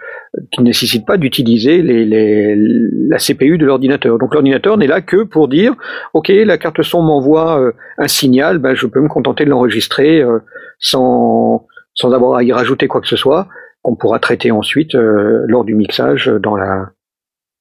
qui 0.50 0.62
ne 0.62 0.66
nécessitent 0.66 1.06
pas 1.06 1.18
d'utiliser 1.18 1.82
les, 1.82 2.06
les, 2.06 2.56
la 2.56 3.18
CPU 3.18 3.58
de 3.58 3.66
l'ordinateur. 3.66 4.18
Donc 4.18 4.32
l'ordinateur 4.32 4.78
n'est 4.78 4.86
là 4.86 5.02
que 5.02 5.24
pour 5.24 5.46
dire 5.48 5.74
ok 6.14 6.28
la 6.28 6.56
carte 6.56 6.82
son 6.82 7.02
m'envoie 7.02 7.60
euh, 7.60 7.72
un 7.98 8.08
signal, 8.08 8.56
ben 8.58 8.74
je 8.74 8.86
peux 8.86 9.00
me 9.00 9.08
contenter 9.08 9.44
de 9.44 9.50
l'enregistrer 9.50 10.22
euh, 10.22 10.38
sans 10.78 11.66
sans 11.94 12.12
avoir 12.12 12.36
à 12.38 12.42
y 12.42 12.52
rajouter 12.52 12.88
quoi 12.88 13.00
que 13.00 13.06
ce 13.08 13.16
soit, 13.16 13.48
qu'on 13.82 13.94
pourra 13.96 14.18
traiter 14.18 14.50
ensuite 14.50 14.94
euh, 14.94 15.44
lors 15.46 15.64
du 15.64 15.74
mixage 15.74 16.26
dans 16.42 16.56
la, 16.56 16.90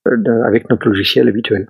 euh, 0.08 0.44
avec 0.46 0.70
notre 0.70 0.88
logiciel 0.88 1.28
habituel. 1.28 1.68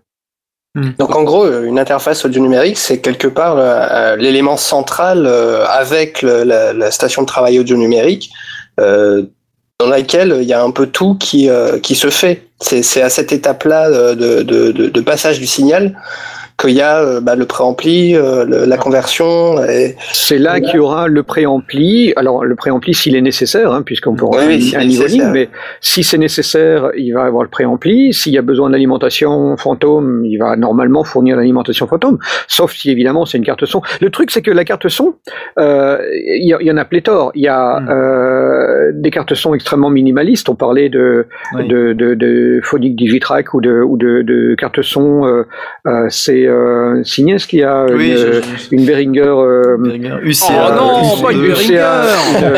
Donc 0.98 1.16
en 1.16 1.24
gros, 1.24 1.46
euh, 1.46 1.66
une 1.66 1.78
interface 1.78 2.26
audio 2.26 2.42
numérique, 2.42 2.78
c'est 2.78 3.00
quelque 3.00 3.28
part 3.28 3.58
euh, 3.60 4.16
l'élément 4.16 4.58
central 4.58 5.28
avec 5.28 6.22
le- 6.24 6.44
la, 6.44 6.74
la 6.74 6.90
station 6.92 7.22
de 7.22 7.28
travail 7.28 7.60
audio 7.60 7.78
numérique, 7.78 8.32
dans 8.78 9.88
laquelle 9.90 10.38
il 10.42 10.48
y 10.48 10.54
a 10.54 10.64
un 10.64 10.72
peu 10.72 10.88
tout 10.88 11.16
qui, 11.16 11.50
qui 11.84 11.96
se 11.96 12.10
fait. 12.10 12.48
C'est 12.60 13.02
à 13.02 13.10
cette 13.10 13.32
étape-là 13.32 14.16
de, 14.16 14.42
de, 14.44 14.72
de, 14.72 14.90
de 14.90 15.02
passage 15.02 15.40
du 15.40 15.46
signal 15.46 15.96
qu'il 16.58 16.72
y 16.72 16.82
a 16.82 17.00
euh, 17.02 17.20
bah, 17.22 17.36
le 17.36 17.46
préampli, 17.46 18.16
euh, 18.16 18.46
le- 18.46 18.66
la 18.66 18.78
conversion. 18.78 19.62
Et... 19.64 19.96
C'est 20.14 20.38
là 20.38 20.60
qu'il 20.62 20.76
y 20.76 20.80
aura 20.80 21.08
le 21.08 21.24
préampli. 21.24 22.14
Alors 22.16 22.46
le 22.46 22.56
préampli 22.56 22.94
s'il 22.94 23.16
est 23.16 23.22
nécessaire, 23.22 23.72
hein, 23.72 23.82
puisqu'on 23.82 24.16
peut 24.16 24.26
avoir 24.26 24.46
Oui, 24.48 24.74
un, 24.76 24.80
un 24.82 24.86
niveau 24.86 25.06
ligne, 25.06 25.30
mais 25.34 25.50
si 25.82 26.04
c'est 26.04 26.18
nécessaire, 26.18 26.92
il 26.98 27.12
va 27.14 27.24
avoir 27.24 27.44
le 27.44 27.50
préampli. 27.50 28.14
S'il 28.14 28.34
y 28.34 28.38
a 28.38 28.42
besoin 28.42 28.70
d'alimentation 28.70 29.58
fantôme, 29.58 30.24
il 30.26 30.38
va 30.38 30.56
normalement 30.56 31.04
fournir 31.04 31.36
l'alimentation 31.38 31.88
fantôme. 31.88 32.18
Sauf 32.48 32.74
si 32.74 32.92
évidemment 32.92 33.26
c'est 33.26 33.38
une 33.38 33.46
carte 33.46 33.66
son. 33.66 33.82
Le 34.02 34.10
truc 34.10 34.32
c'est 34.32 34.42
que 34.42 34.52
la 34.52 34.64
carte 34.66 34.88
son, 34.90 35.16
euh, 35.60 35.98
il 36.14 36.48
y, 36.48 36.72
en 36.72 36.78
a 36.78 36.86
pléthore. 36.86 37.32
Il 37.36 37.42
y 37.44 37.48
a 37.48 37.80
Hmm. 37.80 37.90
euh, 37.90 38.92
des 38.94 39.10
cartes 39.10 39.34
son 39.34 39.54
extrêmement 39.54 39.90
minimalistes. 39.90 40.48
On 40.50 40.56
parlait 40.56 40.90
de 40.90 41.28
Oui. 41.56 41.68
de, 41.68 41.94
de, 41.94 42.14
de 42.14 42.60
Phonic 42.64 42.96
Digitrack 42.96 43.54
ou 43.54 43.62
de 43.62 43.82
ou 43.82 43.98
de, 43.98 44.22
de 44.22 44.56
cartes 44.56 44.82
son. 44.82 45.26
euh, 45.26 45.44
euh, 45.88 46.08
c'est 46.44 46.48
euh, 46.50 47.04
Signès 47.04 47.46
qui 47.46 47.64
a 47.64 47.86
Oui, 47.90 48.12
une, 48.12 48.18
je- 48.18 48.32
je- 48.42 48.76
une 48.76 48.86
Behringer. 48.86 49.22
euh, 49.22 49.78
Behringer. 49.80 50.16
UCA, 50.24 50.46
Oh 50.70 50.76
non, 50.76 51.02
UCA, 51.16 51.22
pas 51.24 51.32
une 51.32 51.40
une 51.40 51.48
Behringer. 51.48 51.76
CA, 51.76 52.06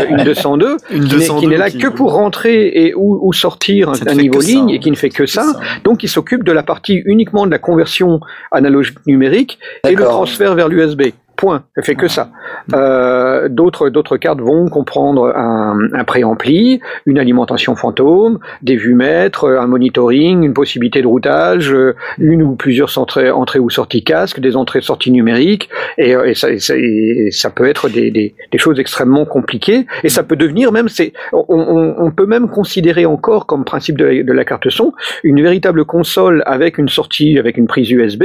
une, 0.09 0.17
une 0.19 0.23
202, 0.25 0.77
Une 0.91 0.99
qui 1.03 1.15
n'est- 1.15 1.27
202 1.27 1.39
qui 1.41 1.47
n'est 1.47 1.57
là 1.57 1.69
qui- 1.69 1.77
que 1.77 1.87
pour 1.87 2.13
rentrer 2.13 2.67
et 2.67 2.93
ou, 2.95 3.19
ou 3.21 3.33
sortir 3.33 3.89
un, 3.89 4.15
niveau 4.15 4.41
ça, 4.41 4.47
ligne 4.47 4.69
et 4.69 4.79
qui 4.79 4.91
ne 4.91 4.95
fait 4.95 5.09
que 5.09 5.25
ça. 5.25 5.43
ça. 5.43 5.59
Donc, 5.83 6.03
il 6.03 6.09
s'occupe 6.09 6.43
de 6.43 6.51
la 6.51 6.63
partie 6.63 7.01
uniquement 7.05 7.45
de 7.45 7.51
la 7.51 7.59
conversion 7.59 8.19
analogique 8.51 8.97
numérique 9.07 9.59
et 9.87 9.95
le 9.95 10.03
transfert 10.03 10.55
vers 10.55 10.67
l'USB. 10.69 11.01
Point. 11.35 11.65
Elle 11.75 11.83
fait 11.83 11.95
que 11.95 12.07
ça. 12.07 12.31
Euh, 12.73 13.49
d'autres, 13.49 13.89
d'autres 13.89 14.17
cartes 14.17 14.39
vont 14.41 14.69
comprendre 14.69 15.33
un, 15.35 15.77
un 15.93 16.03
préampli, 16.03 16.79
une 17.05 17.19
alimentation 17.19 17.75
fantôme, 17.75 18.39
des 18.61 18.75
vues-mètres, 18.75 19.49
un 19.49 19.67
monitoring, 19.67 20.43
une 20.43 20.53
possibilité 20.53 21.01
de 21.01 21.07
routage, 21.07 21.71
euh, 21.73 21.95
une 22.17 22.41
ou 22.41 22.55
plusieurs 22.55 22.97
entrées, 22.97 23.29
entrées 23.31 23.59
ou 23.59 23.69
sorties 23.69 24.03
casque, 24.03 24.39
des 24.39 24.55
entrées-sorties 24.55 25.11
numériques, 25.11 25.69
et, 25.97 26.15
euh, 26.15 26.25
et 26.25 26.33
ça, 26.33 26.49
et 26.51 26.59
ça- 26.59 26.77
et 26.77 27.29
ça 27.31 27.49
peut 27.49 27.65
être 27.65 27.89
des, 27.89 28.11
des, 28.11 28.35
des 28.51 28.57
choses 28.57 28.79
extrêmement 28.79 29.25
compliquées, 29.25 29.85
et 30.03 30.09
ça 30.09 30.23
peut 30.23 30.35
devenir 30.35 30.71
même, 30.71 30.89
c'est, 30.89 31.13
on, 31.33 31.45
on, 31.49 31.95
on 31.97 32.11
peut 32.11 32.25
même 32.25 32.49
considérer 32.49 33.05
encore 33.05 33.45
comme 33.45 33.65
principe 33.65 33.97
de 33.97 34.05
la, 34.05 34.23
de 34.23 34.33
la 34.33 34.45
carte 34.45 34.69
son 34.69 34.93
une 35.23 35.41
véritable 35.41 35.85
console 35.85 36.43
avec 36.45 36.77
une 36.77 36.89
sortie, 36.89 37.37
avec 37.37 37.57
une 37.57 37.67
prise 37.67 37.89
USB. 37.91 38.23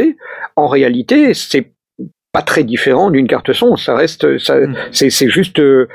En 0.56 0.68
réalité, 0.68 1.34
c'est 1.34 1.72
pas 2.32 2.42
très 2.42 2.64
différent 2.64 3.10
d'une 3.10 3.26
carte 3.26 3.52
son. 3.52 3.76
Ça 3.76 3.94
reste, 3.94 4.38
ça, 4.38 4.56
Mm. 4.60 4.74
c'est, 4.92 5.10
juste 5.28 5.58
euh, 5.58 5.88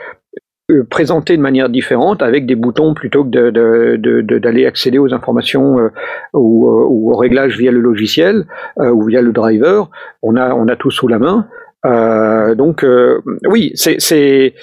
euh, 0.71 0.83
présenté 0.89 1.38
de 1.38 1.41
manière 1.41 1.69
différente 1.69 2.21
avec 2.21 2.45
des 2.45 2.55
boutons 2.55 2.93
plutôt 2.93 3.23
que 3.23 3.29
de, 3.29 3.49
de, 3.51 3.95
de- 3.97 4.21
de- 4.21 4.39
d'aller 4.39 4.65
accéder 4.65 4.97
aux 4.97 5.13
informations 5.13 5.79
euh, 5.79 5.89
ou, 6.33 6.67
euh, 6.67 6.86
ou 6.89 7.11
aux 7.11 7.15
réglages 7.17 7.57
via 7.57 7.71
le 7.71 7.79
logiciel 7.79 8.45
ou 8.77 9.03
via 9.03 9.21
le 9.21 9.31
driver. 9.31 9.89
On 10.23 10.36
a, 10.36 10.53
on 10.53 10.67
a 10.67 10.75
tout 10.75 10.91
sous 10.91 11.07
la 11.07 11.19
main. 11.19 11.47
Donc 12.55 12.83
oui, 13.47 13.71
c'est, 13.75 14.53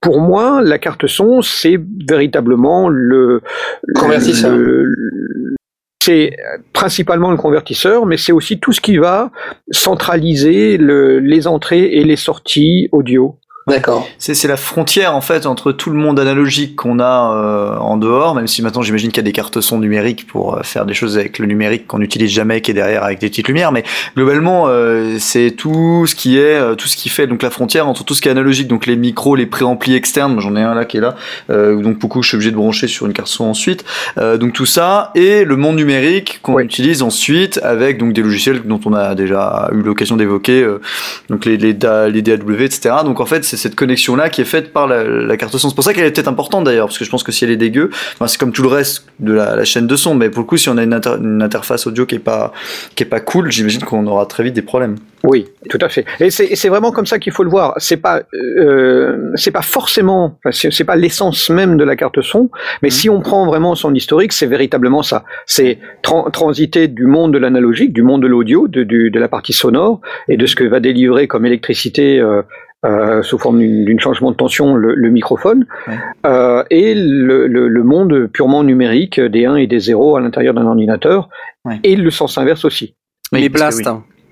pour 0.00 0.20
moi 0.22 0.62
la 0.62 0.78
carte 0.78 1.06
son, 1.06 1.42
c'est 1.42 1.78
véritablement 2.08 2.88
le 2.88 3.42
Convertisseur. 3.94 4.56
le- 4.56 4.84
le- 4.84 5.54
c'est 6.02 6.34
principalement 6.72 7.30
le 7.30 7.36
convertisseur, 7.36 8.06
mais 8.06 8.16
c'est 8.16 8.32
aussi 8.32 8.58
tout 8.58 8.72
ce 8.72 8.80
qui 8.80 8.96
va 8.96 9.30
centraliser 9.70 10.78
le- 10.78 11.18
les 11.18 11.46
entrées 11.46 11.84
et 11.92 12.04
les 12.04 12.16
sorties 12.16 12.88
audio. 12.92 13.36
D'accord. 13.66 14.08
C'est 14.18 14.34
c'est 14.34 14.48
la 14.48 14.56
frontière 14.56 15.14
en 15.14 15.20
fait 15.20 15.46
entre 15.46 15.70
tout 15.70 15.90
le 15.90 15.96
monde 15.96 16.18
analogique 16.18 16.76
qu'on 16.76 16.98
a 16.98 17.34
euh, 17.34 17.76
en 17.76 17.98
dehors, 17.98 18.34
même 18.34 18.46
si 18.48 18.62
maintenant 18.62 18.82
j'imagine 18.82 19.10
qu'il 19.10 19.18
y 19.18 19.20
a 19.20 19.24
des 19.24 19.32
cartes 19.32 19.60
son 19.60 19.78
numériques 19.78 20.26
pour 20.26 20.56
euh, 20.56 20.62
faire 20.62 20.86
des 20.86 20.94
choses 20.94 21.18
avec 21.18 21.38
le 21.38 21.46
numérique 21.46 21.86
qu'on 21.86 21.98
n'utilise 21.98 22.30
jamais, 22.30 22.62
qui 22.62 22.70
est 22.70 22.74
derrière 22.74 23.04
avec 23.04 23.18
des 23.20 23.28
petites 23.28 23.46
lumières, 23.48 23.70
mais 23.70 23.84
globalement 24.16 24.64
euh, 24.68 25.16
c'est 25.18 25.50
tout 25.52 26.06
ce 26.06 26.14
qui 26.14 26.38
est 26.38 26.54
euh, 26.56 26.74
tout 26.74 26.88
ce 26.88 26.96
qui 26.96 27.10
fait 27.10 27.26
donc 27.26 27.42
la 27.42 27.50
frontière 27.50 27.86
entre 27.86 28.02
tout 28.02 28.14
ce 28.14 28.22
qui 28.22 28.28
est 28.28 28.32
analogique, 28.32 28.66
donc 28.66 28.86
les 28.86 28.96
micros, 28.96 29.36
les 29.36 29.46
préamplis 29.46 29.94
externes, 29.94 30.40
j'en 30.40 30.56
ai 30.56 30.62
un 30.62 30.74
là 30.74 30.84
qui 30.86 30.96
est 30.96 31.00
là, 31.00 31.14
euh, 31.50 31.80
donc 31.82 31.98
beaucoup 31.98 32.22
je 32.22 32.28
suis 32.28 32.36
obligé 32.36 32.50
de 32.50 32.56
brancher 32.56 32.88
sur 32.88 33.06
une 33.06 33.12
carte 33.12 33.28
son 33.28 33.44
ensuite, 33.44 33.84
euh, 34.18 34.38
donc 34.38 34.54
tout 34.54 34.66
ça 34.66 35.10
et 35.14 35.44
le 35.44 35.56
monde 35.56 35.76
numérique 35.76 36.40
qu'on 36.42 36.54
Oui. 36.54 36.64
utilise 36.64 37.02
ensuite 37.02 37.60
avec 37.62 37.98
donc 37.98 38.14
des 38.14 38.22
logiciels 38.22 38.62
dont 38.64 38.80
on 38.86 38.94
a 38.94 39.14
déjà 39.14 39.68
eu 39.72 39.82
l'occasion 39.82 40.16
d'évoquer, 40.16 40.62
euh, 40.62 40.80
donc 41.28 41.44
les, 41.44 41.56
les 41.58 41.74
DAW, 41.74 42.62
etc. 42.62 42.94
Donc 43.04 43.20
en 43.20 43.26
fait, 43.26 43.44
c'est 43.50 43.56
cette 43.56 43.74
connexion-là 43.74 44.28
qui 44.30 44.40
est 44.40 44.44
faite 44.46 44.72
par 44.72 44.86
la, 44.86 45.04
la 45.04 45.36
carte 45.36 45.56
son. 45.56 45.68
C'est 45.68 45.74
pour 45.74 45.84
ça 45.84 45.92
qu'elle 45.92 46.06
est 46.06 46.12
peut-être 46.12 46.28
importante 46.28 46.64
d'ailleurs, 46.64 46.86
parce 46.86 46.98
que 46.98 47.04
je 47.04 47.10
pense 47.10 47.22
que 47.22 47.32
si 47.32 47.44
elle 47.44 47.50
est 47.50 47.56
dégueu, 47.56 47.90
enfin, 48.14 48.26
c'est 48.28 48.38
comme 48.38 48.52
tout 48.52 48.62
le 48.62 48.68
reste 48.68 49.06
de 49.18 49.32
la, 49.32 49.56
la 49.56 49.64
chaîne 49.64 49.86
de 49.86 49.96
son, 49.96 50.14
mais 50.14 50.30
pour 50.30 50.40
le 50.42 50.46
coup, 50.46 50.56
si 50.56 50.68
on 50.68 50.76
a 50.78 50.82
une, 50.82 50.94
inter- 50.94 51.16
une 51.20 51.42
interface 51.42 51.86
audio 51.86 52.06
qui 52.06 52.14
est 52.14 52.18
pas, 52.20 52.52
qui 52.94 53.02
est 53.02 53.06
pas 53.06 53.20
cool, 53.20 53.50
j'imagine 53.50 53.82
qu'on 53.82 54.06
aura 54.06 54.26
très 54.26 54.42
vite 54.44 54.54
des 54.54 54.62
problèmes. 54.62 54.96
Oui, 55.24 55.48
tout 55.68 55.78
à 55.82 55.88
fait. 55.90 56.06
Et 56.20 56.30
c'est 56.30 56.68
vraiment 56.70 56.92
comme 56.92 57.04
ça 57.04 57.18
qu'il 57.18 57.32
faut 57.32 57.42
le 57.44 57.50
voir. 57.50 57.74
C'est 57.76 57.98
pas 57.98 58.22
euh, 58.34 59.32
c'est 59.34 59.50
pas 59.50 59.60
forcément, 59.62 60.38
c'est 60.50 60.84
pas 60.84 60.96
l'essence 60.96 61.50
même 61.50 61.76
de 61.76 61.84
la 61.84 61.94
carte 61.96 62.22
son, 62.22 62.50
mais 62.82 62.88
Mhm. 62.88 62.90
si 62.90 63.10
on 63.10 63.20
prend 63.20 63.44
vraiment 63.46 63.74
son 63.74 63.92
historique, 63.94 64.32
c'est 64.32 64.46
véritablement 64.46 65.02
ça. 65.02 65.24
C'est 65.46 65.78
tran- 66.02 66.30
transiter 66.30 66.88
du 66.88 67.06
monde 67.06 67.32
de 67.34 67.38
l'analogique, 67.38 67.92
du 67.92 68.02
monde 68.02 68.22
de 68.22 68.26
l'audio, 68.28 68.66
de, 68.68 68.82
de 68.84 69.18
la 69.18 69.28
partie 69.28 69.52
sonore 69.52 70.00
et 70.28 70.36
de 70.38 70.46
ce 70.46 70.56
que 70.56 70.64
va 70.64 70.80
délivrer 70.80 71.26
comme 71.28 71.44
électricité. 71.44 72.18
euh, 72.18 72.42
euh, 72.86 73.22
sous 73.22 73.36
forme 73.38 73.58
d'une 73.58 73.84
d'une 73.84 74.00
changement 74.00 74.30
de 74.30 74.36
tension 74.36 74.74
le, 74.74 74.94
le 74.94 75.10
microphone 75.10 75.66
Ouais. 75.86 75.94
euh, 76.26 76.64
et 76.70 76.94
le, 76.94 77.46
le, 77.46 77.68
le 77.68 77.82
monde 77.84 78.26
purement 78.32 78.64
numérique 78.64 79.20
des 79.20 79.44
1 79.46 79.56
et 79.56 79.66
des 79.66 79.78
0 79.80 80.16
à 80.16 80.20
l'intérieur 80.20 80.54
d'un 80.54 80.66
ordinateur 80.66 81.28
Ouais. 81.66 81.78
et 81.84 81.94
le 81.96 82.10
sens 82.10 82.38
inverse 82.38 82.64
aussi. 82.64 82.94
Mais 83.32 83.40
Oui, 83.42 83.48
Blast, 83.50 83.82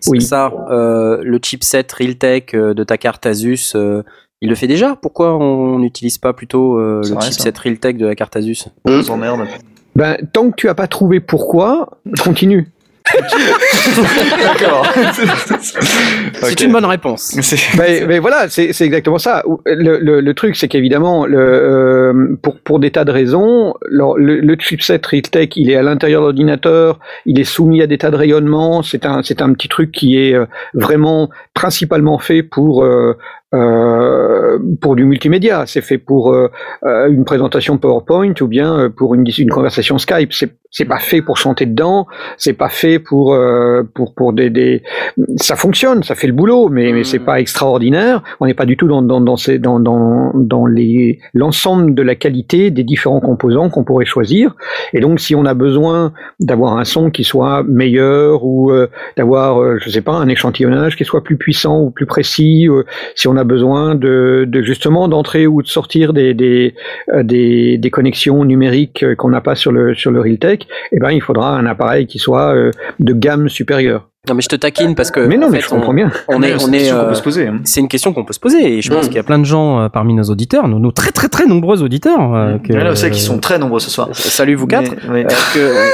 c'est 0.01 0.11
Oui. 0.11 0.23
ça, 0.23 0.51
euh, 0.71 1.21
le 1.23 1.39
chipset 1.43 1.87
Realtek 1.93 2.57
de 2.57 2.85
ta 2.85 2.97
carte 2.97 3.27
Asus, 3.27 3.73
euh, 3.75 4.03
il 4.41 4.49
le 4.49 4.55
fait 4.55 4.67
déjà 4.67 4.97
Pourquoi 5.01 5.37
on 5.37 5.79
n'utilise 5.81 6.17
pas 6.17 6.33
plutôt 6.33 6.79
euh, 6.79 7.03
le 7.05 7.15
vrai, 7.15 7.27
chipset 7.27 7.53
Realtek 7.63 7.99
de 7.99 8.07
la 8.07 8.15
carte 8.15 8.35
Asus? 8.37 8.65
On 8.87 9.03
s'emmerde. 9.03 9.41
Ben, 9.95 10.17
tant 10.33 10.51
que 10.51 10.55
tu 10.57 10.69
as 10.69 10.75
pas 10.75 10.87
trouvé 10.87 11.21
pourquoi, 11.21 11.99
continue. 12.25 12.69
D'accord. 14.43 14.87
C'est 16.43 16.61
une 16.61 16.73
bonne 16.73 16.85
réponse. 16.85 17.37
Mais, 17.77 18.05
mais 18.07 18.19
voilà, 18.19 18.49
c'est 18.49 18.81
exactement 18.81 19.19
ça. 19.19 19.43
Le, 19.67 19.99
le, 19.99 20.21
le 20.21 20.35
truc, 20.35 20.57
c'est 20.57 20.69
qu'évidemment, 20.69 21.27
euh, 21.29 22.37
pour, 22.43 22.59
pour 22.61 22.79
des 22.79 22.91
tas 22.91 23.05
de 23.05 23.13
raisons, 23.13 23.75
le, 23.83 24.41
le, 24.41 24.57
chipset 24.59 25.01
Realtek, 25.05 25.57
il 25.57 25.71
est 25.71 25.77
à 25.77 25.83
l'intérieur 25.83 26.21
de 26.23 26.27
l'ordinateur, 26.27 26.99
il 27.27 27.41
est 27.41 27.45
soumis 27.45 27.83
à 27.83 27.87
des 27.87 27.99
tas 27.99 28.11
de 28.11 28.17
rayonnements. 28.17 28.83
C'est 28.83 29.07
un, 29.07 29.23
c'est 29.23 29.43
un 29.43 29.53
petit 29.53 29.69
truc 29.69 29.93
qui 29.93 30.19
est 30.19 30.35
euh, 30.35 30.47
vraiment 30.75 31.31
principalement 31.55 32.19
fait 32.19 32.43
pour 32.43 32.85
euh, 32.85 33.17
euh, 33.55 34.59
pour 34.81 34.97
du 34.97 35.05
multimédia. 35.05 35.65
C'est 35.67 35.81
fait 35.81 35.99
pour 35.99 36.33
euh, 36.33 36.51
euh, 36.85 37.09
une 37.09 37.25
présentation 37.25 37.79
PowerPoint 37.79 38.35
ou 38.41 38.47
bien 38.47 38.91
pour 38.95 39.15
une, 39.15 39.27
une 39.39 39.51
conversation 39.51 39.99
Skype. 39.99 40.33
C'est 40.33 40.53
c'est 40.71 40.85
pas 40.85 40.99
fait 40.99 41.23
pour 41.23 41.39
chanter 41.39 41.65
dedans. 41.65 42.07
C'est 42.37 42.53
pas 42.53 42.69
fait 42.69 42.99
pour 42.99 43.33
euh, 43.33 43.83
pour 43.95 44.15
pour 44.15 44.33
des, 44.33 44.51
des 44.51 44.83
ça 45.37 45.57
fonctionne, 45.57 46.03
ça 46.03 46.15
fait 46.15 46.27
le 46.27 46.33
boulot, 46.33 46.69
mais, 46.69 46.93
mais 46.93 47.05
c'est 47.05 47.19
pas 47.19 47.41
extraordinaire. 47.41 48.23
On 48.41 48.47
n'est 48.47 48.55
pas 48.55 48.67
du 48.67 48.77
tout 48.77 48.87
dans 48.87 49.01
dans 49.01 49.21
dans 49.21 49.37
ces, 49.37 49.59
dans 49.59 49.81
dans 49.81 50.33
dans 50.35 50.67
les 50.67 51.21
l'ensemble 51.33 51.95
de 51.95 52.03
la 52.03 52.15
qualité 52.15 52.71
des 52.71 52.85
différents 52.85 53.21
composants 53.21 53.71
qu'on 53.71 53.85
pourrait 53.85 54.05
choisir. 54.05 54.55
Et 54.93 55.01
donc, 55.01 55.21
si 55.21 55.35
on 55.35 55.47
a 55.47 55.55
besoin 55.55 56.13
d'avoir 56.39 56.77
un 56.77 56.85
son 56.85 57.11
qui 57.11 57.25
soit 57.25 57.63
meilleur 57.63 58.45
ou 58.45 58.71
euh, 58.71 58.89
d'avoir, 59.17 59.63
euh, 59.63 59.79
je 59.79 59.89
sais 59.89 60.03
pas, 60.03 60.13
un 60.13 60.29
échantillonnage 60.29 60.97
qui 60.97 61.05
soit 61.05 61.25
plus 61.25 61.39
puissant 61.39 61.81
ou 61.81 61.91
plus 61.91 62.07
précis, 62.07 62.69
si 63.15 63.27
on 63.27 63.37
a 63.39 63.45
besoin 63.45 63.95
de, 63.95 64.49
justement 64.63 65.09
d'entrer 65.09 65.47
ou 65.47 65.63
de 65.63 65.69
sortir 65.69 66.13
euh, 66.15 66.73
des, 67.23 67.91
connexions 67.91 68.45
numériques 68.45 69.05
qu'on 69.17 69.31
n'a 69.31 69.41
pas 69.41 69.55
sur 69.55 69.73
le 69.73 69.95
sur 69.95 70.11
le 70.11 70.21
Realtek, 70.21 70.69
eh 70.93 70.99
ben 70.99 71.11
il 71.11 71.23
faudra 71.23 71.57
un 71.57 71.67
appareil 71.67 72.07
qui 72.07 72.19
soit 72.19 72.55
euh, 72.55 72.71
de 73.01 73.13
gamme 73.13 73.49
supérieure. 73.49 74.09
Non 74.27 74.35
mais 74.35 74.43
je 74.43 74.49
te 74.49 74.57
taquine 74.57 74.95
parce 74.97 75.13
que 75.13 75.21
Mais 75.21 75.37
non, 75.37 75.47
en 75.47 75.51
mais 75.51 75.59
fait, 75.61 75.65
je 75.65 75.69
comprends 75.71 75.93
on, 75.93 75.95
bien. 75.95 76.11
on 76.27 76.43
est, 76.43 76.59
c'est 76.59 76.65
on 76.65 76.69
une 76.69 76.75
est, 76.75 76.79
question 76.79 76.97
qu'on 76.97 77.05
euh, 77.05 77.09
peut 77.09 77.15
se 77.15 77.23
poser. 77.23 77.47
hein. 77.47 77.61
c'est 77.65 77.81
une 77.81 77.89
question 77.89 78.13
qu'on 78.13 78.25
peut 78.25 78.33
se 78.33 78.41
poser 78.41 78.79
et 78.79 78.83
je 78.83 78.91
pense 78.91 79.05
Mm. 79.05 79.09
qu'il 79.09 79.17
y 79.17 79.21
a 79.21 79.23
plein 79.23 79.39
de 79.39 79.45
gens 79.45 79.81
euh, 79.81 79.89
parmi 79.89 80.13
nos 80.13 80.25
auditeurs, 80.25 80.67
nos, 80.67 80.81
nos 80.81 80.91
très 80.91 81.13
très 81.13 81.29
très 81.29 81.47
nombreux 81.47 81.83
auditeurs. 81.85 82.35
euh, 82.35 82.59
que, 82.59 82.73
Ouais, 82.73 82.83
là, 82.83 82.97
c'est 82.97 83.11
qu'ils 83.11 83.23
sont 83.23 83.39
très 83.39 83.59
nombreux 83.61 83.79
ce 83.79 83.91
soir. 83.91 84.09
Salut 84.13 84.57
vous 84.57 84.67
quatre. 84.67 84.91
Mais- 85.09 85.25
ouais. 85.25 85.27
euh, 85.57 85.85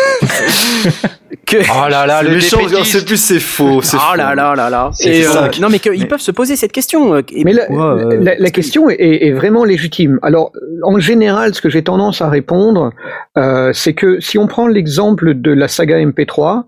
que, 1.46 1.46
que 1.46 1.56
Oh 1.58 1.88
là 1.90 2.06
là, 2.06 2.22
le 2.22 2.30
méchant, 2.30 2.58
c'est 2.84 3.04
plus 3.04 3.18
c'est 3.18 3.38
faux. 3.38 3.82
c'est 3.82 3.98
oh 3.98 4.00
faux. 4.12 4.16
là 4.16 4.34
là 4.34 4.54
là 4.56 4.70
là. 4.70 4.90
C'est 4.94 5.10
Et, 5.18 5.22
ça. 5.24 5.44
euh, 5.44 5.48
non 5.60 5.68
mais 5.70 5.78
qu'ils 5.78 5.92
Mais- 5.92 6.06
peuvent 6.06 6.18
se 6.20 6.32
poser 6.32 6.56
cette 6.56 6.72
question. 6.72 7.14
euh, 7.14 7.20
et 7.30 7.44
Mais 7.44 7.52
la, 7.52 7.64
euh, 7.70 8.24
que- 8.24 8.50
question 8.50 8.88
est, 8.88 8.96
est 9.26 9.32
vraiment 9.32 9.64
légitime. 9.64 10.18
Alors, 10.22 10.50
en 10.82 10.98
général, 10.98 11.54
ce 11.54 11.60
que 11.60 11.68
j'ai 11.68 11.84
tendance 11.84 12.22
à 12.22 12.30
répondre, 12.30 12.90
euh, 13.36 13.70
c'est 13.74 13.92
que 13.92 14.18
si 14.20 14.38
on 14.38 14.46
prend 14.46 14.66
l'exemple 14.66 15.34
de 15.34 15.52
la 15.52 15.68
saga 15.68 15.98
MP3, 15.98 16.64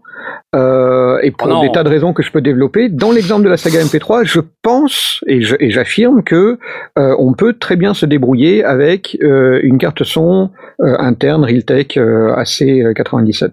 euh, 0.55 1.19
et 1.23 1.31
pour 1.31 1.49
Oh 1.49 1.62
des 1.62 1.73
tas 1.73 1.85
de 1.85 1.89
raisons 1.89 2.12
que 2.12 2.23
je 2.23 2.31
peux 2.31 2.41
développer, 2.41 2.89
dans 2.89 3.11
l'exemple 3.11 3.43
de 3.43 3.49
la 3.49 3.57
saga 3.57 3.81
MP3, 3.81 4.25
je 4.25 4.41
pense 4.62 5.23
et 5.27 5.41
j'affirme 5.71 6.23
que 6.23 6.59
euh, 6.99 7.17
on 7.19 7.35
peut 7.35 7.55
très 7.55 7.77
bien 7.77 7.95
se 7.95 8.07
débrouiller 8.07 8.64
avec 8.64 9.19
euh, 9.23 9.61
une 9.62 9.79
carte 9.79 10.05
son 10.05 10.51
interne 10.81 11.45
Realtek 11.45 11.97
euh, 11.97 12.35
AC97. 12.37 13.53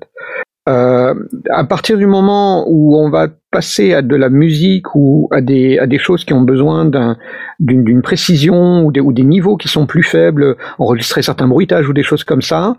Euh, 0.70 1.14
à 1.50 1.66
partir 1.66 1.98
du 1.98 2.06
moment 2.06 2.66
où 2.70 2.96
on 2.96 3.10
va 3.10 3.28
passer 3.52 3.94
à 3.94 4.02
de 4.02 4.16
la 4.16 4.30
musique 4.30 4.96
ou 4.96 5.28
à 5.32 5.42
des, 5.42 5.78
à 5.78 5.88
des 5.88 5.98
choses 5.98 6.24
qui 6.24 6.34
ont 6.34 6.42
besoin 6.42 6.86
d'un, 6.86 7.18
d'une, 7.60 8.02
précision 8.02 8.86
ou 8.86 8.92
des, 8.94 9.02
ou 9.02 9.12
des 9.12 9.24
niveaux 9.24 9.58
qui 9.58 9.68
sont 9.68 9.86
plus 9.86 10.04
faibles, 10.04 10.56
enregistrer 10.80 11.22
certains 11.22 11.50
bruitages 11.50 11.90
ou 11.90 11.94
des 11.94 12.04
choses 12.04 12.24
comme 12.24 12.42
ça, 12.42 12.78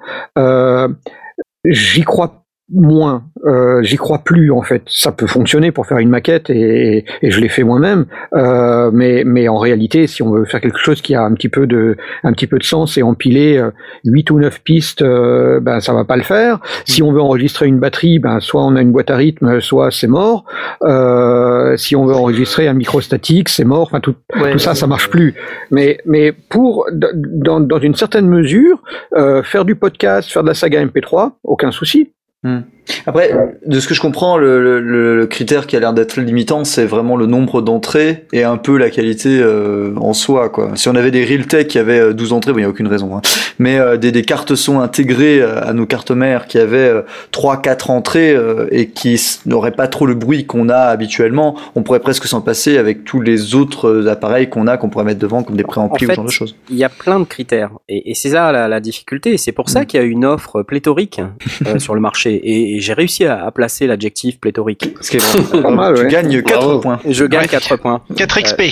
j'y 1.65 2.03
crois 2.05 2.44
moins, 2.75 3.25
euh, 3.47 3.83
j'y 3.83 3.97
crois 3.97 4.19
plus 4.19 4.51
en 4.51 4.63
fait. 4.63 4.83
Ça 4.87 5.13
peut 5.13 5.27
fonctionner 5.27 5.73
pour 5.73 5.87
faire 5.87 5.99
une 5.99 6.09
maquette 6.09 6.51
et, 6.51 7.05
et 7.23 7.31
je 7.31 7.41
l'ai 7.41 7.49
fait 7.49 7.63
moi-même, 7.63 8.07
euh, 8.35 8.91
mais, 8.93 9.25
mais 9.25 9.49
en 9.49 9.59
réalité, 9.59 10.07
si 10.07 10.23
on 10.23 10.31
veut 10.31 10.45
faire 10.45 10.61
quelque 10.61 10.79
chose 10.79 11.01
qui 11.03 11.15
a 11.15 11.23
un 11.23 11.33
petit 11.35 11.49
peu 11.49 11.67
de, 11.67 11.97
un 12.23 12.33
petit 12.33 12.47
peu 12.47 12.59
de 12.59 12.65
sens 12.65 12.99
et 12.99 13.03
empiler 13.03 13.57
euh, 13.57 13.71
8 14.05 14.31
ou 14.31 14.39
9 14.39 14.61
pistes, 14.63 15.03
euh, 15.03 15.61
ben 15.61 15.81
ça 15.81 15.93
va 15.93 16.05
pas 16.05 16.17
le 16.17 16.23
faire. 16.23 16.61
Si 16.85 17.03
on 17.03 17.13
veut 17.13 17.21
enregistrer 17.21 17.67
une 17.67 17.79
batterie, 17.79 18.19
ben 18.19 18.41
soit 18.41 18.65
on 18.65 18.77
a 18.77 18.83
une 18.83 18.93
boîte 18.93 19.11
à 19.11 19.17
rythme, 19.17 19.61
soit 19.61 19.91
c'est 19.91 20.07
mort. 20.07 20.45
Euh, 20.83 21.77
si 21.77 21.97
on 21.97 22.07
veut 22.07 22.15
enregistrer 22.15 22.69
un 22.69 22.75
micro 22.75 23.01
statique, 23.01 23.49
c'est 23.49 23.65
mort. 23.65 23.83
Enfin 23.83 24.01
tout, 24.01 24.15
Ouais, 24.41 24.53
tout 24.53 24.59
ça, 24.59 24.75
ça 24.75 24.87
marche 24.87 25.09
plus. 25.11 25.35
Mais, 25.71 25.99
mais 26.07 26.33
pour, 26.33 26.87
dans, 26.93 27.61
dans 27.61 27.79
une 27.79 27.95
certaine 27.95 28.29
mesure, 28.29 28.83
euh, 29.17 29.43
faire 29.43 29.65
du 29.65 29.77
podcast, 29.77 30.31
faire 30.31 30.43
de 30.43 30.49
la 30.49 30.55
saga 30.55 30.85
MP3, 30.85 31.33
aucun 31.45 31.71
souci. 31.71 32.13
Mm. 32.45 32.74
Après, 33.07 33.31
de 33.67 33.81
ce 33.81 33.89
que 33.89 33.95
je 33.95 34.01
comprends, 34.01 34.37
le, 34.39 34.63
le- 34.63 34.81
le- 34.81 35.17
le 35.17 35.27
critère 35.27 35.67
qui 35.67 35.77
a 35.77 35.81
l'air 35.81 35.93
d'être 35.93 36.17
limitant, 36.21 36.65
c'est 36.65 36.85
vraiment 36.85 37.17
le 37.17 37.27
nombre 37.27 37.63
d'entrées 37.63 38.25
et 38.33 38.45
un 38.45 38.57
peu 38.57 38.77
la 38.79 38.91
qualité 38.91 39.39
euh, 39.41 39.93
en 39.97 40.13
soi. 40.13 40.49
Quoi. 40.51 40.73
Si 40.75 40.89
on 40.89 40.95
avait 40.95 41.11
des 41.11 41.25
Realtek 41.25 41.69
qui 41.69 41.79
avaient 41.79 41.99
euh, 42.01 42.13
12 42.13 42.33
entrées, 42.33 42.53
il 42.53 42.57
n'y 42.59 42.65
a 42.65 42.69
aucune 42.69 42.87
raison, 42.89 43.17
hein. 43.17 43.23
mais 43.59 43.79
euh, 43.79 43.97
des, 43.97 44.13
des 44.13 44.23
cartes 44.23 44.55
son 44.55 44.81
intégrées 44.81 45.41
euh, 45.41 45.63
à 45.63 45.73
nos 45.73 45.87
cartes 45.87 46.11
mères 46.11 46.47
qui 46.47 46.59
avaient 46.59 46.77
euh, 46.89 47.03
3-4 47.33 47.91
entrées 47.91 48.35
euh, 48.35 48.67
et 48.71 48.89
qui 48.89 49.21
n'auraient 49.47 49.73
pas 49.73 49.89
trop 49.89 50.07
le 50.07 50.15
bruit 50.15 50.45
qu'on 50.47 50.69
a 50.69 50.77
habituellement, 50.77 51.57
on 51.75 51.83
pourrait 51.83 52.01
presque 52.01 52.27
s'en 52.27 52.41
passer 52.41 52.79
avec 52.79 53.05
tous 53.05 53.21
les 53.21 53.55
autres 53.55 53.89
euh, 53.89 54.09
appareils 54.11 54.49
qu'on 54.49 54.67
a, 54.67 54.77
qu'on 54.77 54.89
pourrait 54.91 55.05
mettre 55.05 55.21
devant, 55.21 55.43
comme 55.43 55.57
des 55.57 55.65
préamplis 55.65 56.07
En 56.07 56.09
ou 56.09 56.11
ce 56.13 56.17
genre 56.17 56.25
de 56.27 56.31
choses. 56.31 56.57
Il 56.71 56.77
y 56.77 56.85
a 56.85 56.89
plein 56.89 57.19
de 57.21 57.25
critères. 57.25 57.71
Et, 57.89 58.11
et 58.11 58.15
c'est 58.15 58.31
ça 58.31 58.53
la, 58.53 58.69
la 58.69 58.81
difficulté. 58.81 59.37
C'est 59.39 59.53
pour 59.53 59.69
ça 59.69 59.83
Mm. 59.83 59.87
qu'il 59.87 60.01
y 60.01 60.03
a 60.03 60.07
une 60.07 60.25
offre 60.25 60.63
pléthorique 60.63 61.21
euh, 61.67 61.79
sur 61.79 61.95
le 61.95 62.01
marché. 62.01 62.35
Et, 62.35 62.74
et 62.74 62.74
j'ai 62.81 62.93
réussi 62.93 63.25
à, 63.25 63.45
à 63.45 63.51
placer 63.51 63.87
l'adjectif 63.87 64.39
pléthorique. 64.41 64.95
Ce 65.01 65.11
qui 65.11 65.17
est 65.17 65.21
vraiment- 65.49 65.63
Pas 65.63 65.71
mal, 65.71 65.95
tu 65.95 66.03
ouais. 66.03 66.09
gagnes 66.09 66.43
4 66.43 66.59
Bravo. 66.61 66.81
points. 66.81 67.01
Je 67.09 67.25
gagne 67.25 67.43
Ouais. 67.43 67.49
4 67.49 67.77
points. 67.77 68.03
4 68.17 68.41
XP. 68.41 68.63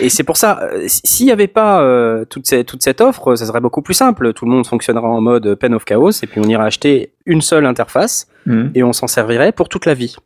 Et 0.00 0.08
c'est 0.08 0.24
pour 0.24 0.36
ça, 0.36 0.60
euh, 0.62 0.84
s'il 0.86 1.26
n'y 1.26 1.32
avait 1.32 1.46
pas 1.46 1.82
euh, 1.82 2.24
toute, 2.24 2.46
cette, 2.46 2.66
toute 2.66 2.82
cette 2.82 3.00
offre, 3.00 3.34
ça 3.36 3.46
serait 3.46 3.60
beaucoup 3.60 3.82
plus 3.82 3.94
simple. 3.94 4.32
Tout 4.32 4.44
le 4.46 4.50
monde 4.50 4.66
fonctionnerait 4.66 5.06
en 5.06 5.20
mode 5.20 5.54
Pen 5.56 5.74
of 5.74 5.84
Chaos 5.84 6.10
et 6.22 6.26
puis 6.26 6.40
on 6.44 6.48
irait 6.48 6.64
acheter 6.64 7.12
une 7.26 7.40
seule 7.42 7.66
interface 7.66 8.26
Mhm. 8.46 8.70
et 8.74 8.82
on 8.82 8.94
s'en 8.94 9.06
servirait 9.06 9.52
pour 9.52 9.68
toute 9.68 9.84
la 9.84 9.92
vie. 9.92 10.16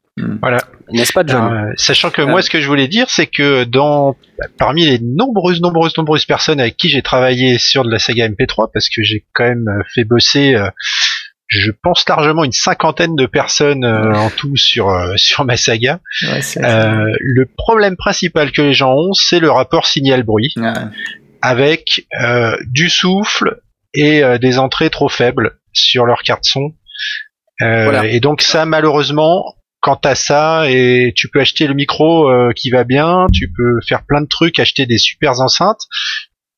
Voilà. 0.40 0.58
N'est-ce 0.92 1.12
pas, 1.12 1.24
John 1.26 1.52
Euh, 1.52 1.72
sachant 1.76 2.10
que 2.10 2.22
Euh. 2.22 2.26
moi, 2.26 2.40
ce 2.40 2.48
que 2.48 2.60
je 2.60 2.68
voulais 2.68 2.86
dire, 2.86 3.06
c'est 3.10 3.26
que 3.26 3.64
dans 3.64 4.14
parmi 4.58 4.86
les 4.86 5.00
nombreuses, 5.00 5.60
nombreuses, 5.60 5.96
nombreuses 5.98 6.24
personnes 6.24 6.60
avec 6.60 6.76
qui 6.76 6.88
j'ai 6.88 7.02
travaillé 7.02 7.58
sur 7.58 7.84
de 7.84 7.90
la 7.90 7.98
saga 7.98 8.28
MP3, 8.28 8.70
parce 8.72 8.88
que 8.88 9.02
j'ai 9.02 9.24
quand 9.34 9.42
même 9.42 9.66
euh, 9.68 9.82
fait 9.92 10.04
bosser, 10.04 10.54
euh, 10.54 10.68
je 11.46 11.70
pense 11.70 12.08
largement 12.08 12.42
une 12.44 12.52
cinquantaine 12.52 13.16
de 13.16 13.26
personnes 13.26 13.84
euh, 13.84 14.12
en 14.14 14.30
tout 14.30 14.56
sur 14.56 14.88
euh, 14.90 15.12
sur 15.16 15.44
ma 15.44 15.56
saga. 15.56 16.00
Ouais, 16.22 16.40
Euh, 16.56 17.12
le 17.20 17.46
problème 17.56 17.96
principal 17.96 18.50
que 18.52 18.62
les 18.62 18.72
gens 18.74 18.94
ont, 18.94 19.12
c'est 19.12 19.40
le 19.40 19.50
rapport 19.50 19.86
signal-bruit, 19.86 20.52
Ouais. 20.56 20.72
avec 21.42 22.06
euh, 22.22 22.56
du 22.66 22.88
souffle 22.88 23.60
et 23.92 24.24
euh, 24.24 24.38
des 24.38 24.58
entrées 24.58 24.90
trop 24.90 25.08
faibles 25.08 25.58
sur 25.72 26.06
leur 26.06 26.22
carte 26.22 26.44
son. 26.44 26.72
Euh, 27.62 27.84
Voilà. 27.84 28.06
Et 28.06 28.20
donc 28.20 28.42
ça, 28.42 28.64
malheureusement, 28.64 29.54
quant 29.80 30.00
à 30.04 30.14
ça, 30.14 30.64
et 30.70 31.12
tu 31.14 31.28
peux 31.28 31.40
acheter 31.40 31.66
le 31.66 31.74
micro 31.74 32.30
euh, 32.30 32.52
qui 32.56 32.70
va 32.70 32.84
bien, 32.84 33.26
tu 33.32 33.52
peux 33.54 33.80
faire 33.86 34.04
plein 34.06 34.22
de 34.22 34.26
trucs, 34.26 34.58
acheter 34.58 34.86
des 34.86 34.98
super 34.98 35.40
enceintes. 35.40 35.82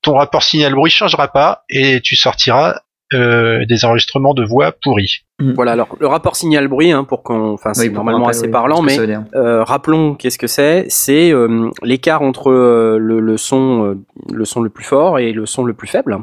Ton 0.03 0.15
rapport 0.15 0.45
signal-bruit 0.45 0.91
changera 0.93 1.29
pas 1.33 1.65
et 1.69 2.01
tu 2.01 2.15
sortiras 2.15 2.81
euh, 3.15 3.65
des 3.67 3.85
enregistrements 3.85 4.35
de 4.35 4.45
voix 4.45 4.73
pourris. 4.83 5.21
Voilà, 5.39 5.73
alors 5.73 5.97
le 6.01 6.07
rapport 6.07 6.35
signal-bruit, 6.35 6.93
hein, 6.93 7.05
pour 7.05 7.23
qu'on, 7.23 7.53
enfin, 7.53 7.75
c'est 7.75 7.89
Oui, 7.89 7.95
normalement 7.95 8.27
assez 8.27 8.47
oui, 8.47 8.51
parlant, 8.51 8.81
mais. 8.83 8.99
Euh, 9.35 9.63
rappelons 9.65 10.15
qu'est-ce 10.15 10.39
que 10.39 10.47
c'est. 10.47 10.87
C'est 10.89 11.31
euh, 11.31 11.71
l'écart 11.83 12.23
entre 12.23 12.51
euh, 12.51 12.97
le, 12.99 13.21
le 13.21 13.37
son, 13.37 13.85
euh, 13.85 13.99
le 14.33 14.45
son 14.47 14.63
le 14.63 14.71
plus 14.71 14.85
fort 14.85 15.19
et 15.19 15.33
le 15.33 15.45
son 15.45 15.65
le 15.65 15.75
plus 15.75 15.89
faible. 15.89 16.19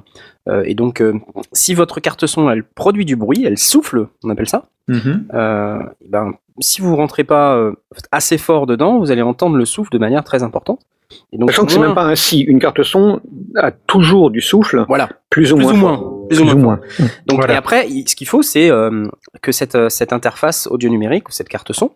Euh, 0.49 0.63
et 0.65 0.73
donc, 0.73 0.99
euh, 0.99 1.13
si 1.53 1.73
votre 1.73 1.99
carte 1.99 2.25
son 2.25 2.49
elle 2.49 2.63
produit 2.63 3.05
du 3.05 3.15
bruit, 3.15 3.45
elle 3.45 3.57
souffle, 3.59 4.07
on 4.23 4.29
appelle 4.29 4.49
ça. 4.49 4.65
Mhm. 4.87 5.27
euh, 5.33 5.79
ben, 6.09 6.33
si 6.59 6.81
vous 6.81 6.95
rentrez 6.95 7.23
pas 7.23 7.55
euh, 7.55 7.73
assez 8.11 8.37
fort 8.37 8.65
dedans, 8.65 8.99
vous 8.99 9.11
allez 9.11 9.21
entendre 9.21 9.55
le 9.55 9.65
souffle 9.65 9.91
de 9.91 9.97
manière 9.97 10.23
très 10.23 10.43
importante. 10.43 10.81
Et 11.31 11.37
donc, 11.37 11.51
Sachant 11.51 11.65
que 11.65 11.71
c'est 11.71 11.79
même 11.79 11.93
pas 11.95 12.05
ainsi. 12.05 12.41
Une 12.41 12.59
carte 12.59 12.83
son 12.83 13.21
a 13.55 13.71
toujours 13.71 14.31
du 14.31 14.41
souffle, 14.41 14.85
Voilà, 14.87 15.09
plus 15.29 15.51
ou 15.53 15.57
plus 15.57 15.65
moins. 15.65 15.73
ou 15.73 15.77
moins, 15.77 16.27
plus 16.29 16.41
ou 16.41 16.57
moins. 16.57 16.77
fort. 16.77 17.07
Donc, 17.27 17.39
Voilà. 17.39 17.53
et 17.53 17.57
après, 17.57 17.87
ce 18.07 18.15
qu'il 18.15 18.27
faut, 18.27 18.41
c'est 18.41 18.69
euh, 18.71 19.07
que 19.41 19.51
cette, 19.51 19.75
euh, 19.75 19.89
cette 19.89 20.13
interface 20.13 20.67
audio 20.67 20.89
numérique 20.89 21.29
ou 21.29 21.31
cette 21.31 21.49
carte 21.49 21.73
son, 21.73 21.91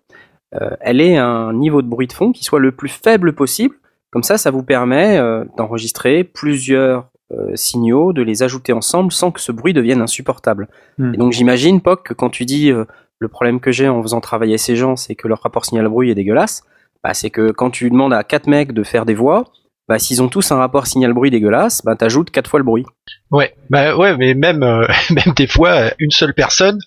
euh, 0.56 0.70
elle 0.82 1.02
ait 1.02 1.18
un 1.18 1.54
niveau 1.54 1.82
de 1.82 1.88
bruit 1.88 2.08
de 2.08 2.14
fond 2.14 2.32
qui 2.32 2.44
soit 2.44 2.60
le 2.60 2.72
plus 2.72 2.90
faible 2.90 3.34
possible. 3.34 3.76
Comme 4.12 4.24
ça, 4.24 4.38
ça 4.38 4.52
vous 4.52 4.64
permet 4.64 5.18
euh, 5.18 5.44
d'enregistrer 5.58 6.24
plusieurs 6.24 7.10
signaux, 7.56 8.14
de 8.14 8.22
les 8.22 8.42
ajouter 8.42 8.72
ensemble 8.72 9.12
sans 9.12 9.32
que 9.32 9.42
ce 9.42 9.52
bruit 9.52 9.74
devienne 9.74 10.02
insupportable. 10.02 10.70
Hmm. 10.98 11.14
Et 11.14 11.18
donc, 11.18 11.34
j'imagine, 11.34 11.82
Poc, 11.82 12.04
que 12.04 12.14
quand 12.14 12.30
tu 12.30 12.46
dis 12.46 12.72
le 13.20 13.28
problème 13.28 13.60
que 13.60 13.70
j'ai 13.70 13.90
en 13.90 14.02
faisant 14.02 14.22
travailler 14.22 14.58
ces 14.58 14.78
gens, 14.78 14.96
c'est 14.96 15.16
que 15.16 15.28
leur 15.28 15.42
rapport 15.42 15.66
signal-bruit 15.66 16.10
est 16.10 16.16
dégueulasse, 16.16 16.64
bah, 17.08 17.14
c'est 17.14 17.30
que 17.30 17.52
quand 17.52 17.70
tu 17.70 17.90
demandes 17.90 18.14
à 18.14 18.26
quatre 18.26 18.48
mecs 18.48 18.74
de 18.74 18.84
faire 18.84 19.06
des 19.06 19.14
voix, 19.14 19.46
bah, 19.88 19.98
s'ils 19.98 20.22
ont 20.22 20.28
tous 20.28 20.52
un 20.52 20.58
rapport 20.58 20.88
signal-bruit 20.88 21.32
dégueulasse, 21.32 21.82
bah, 21.86 21.96
t'ajoutes 21.96 22.32
quatre 22.32 22.50
fois 22.50 22.60
le 22.60 22.66
bruit. 22.66 22.84
Ouais, 23.32 23.56
bah 23.70 23.96
ouais, 23.96 24.18
mais 24.18 24.34
même 24.34 24.62
euh, 24.62 24.86
même 25.12 25.34
des 25.34 25.48
fois 25.48 25.70
euh, 25.70 25.90
une 26.00 26.12
seule 26.12 26.34
personne. 26.34 26.80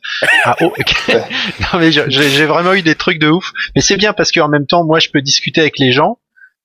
a- 0.45 0.57
oh, 0.61 0.75
non 1.09 1.79
mais 1.79 1.91
j'ai 1.91 2.45
vraiment 2.45 2.75
eu 2.75 2.83
des 2.83 2.97
trucs 2.97 3.19
de 3.19 3.29
ouf. 3.31 3.51
Mais 3.75 3.81
c'est 3.81 3.97
bien 3.97 4.13
parce 4.13 4.31
qu'en 4.31 4.49
même 4.49 4.67
temps, 4.67 4.85
moi, 4.85 4.99
je 4.99 5.09
peux 5.11 5.23
discuter 5.23 5.63
avec 5.63 5.79
les 5.79 5.91
gens 5.91 6.19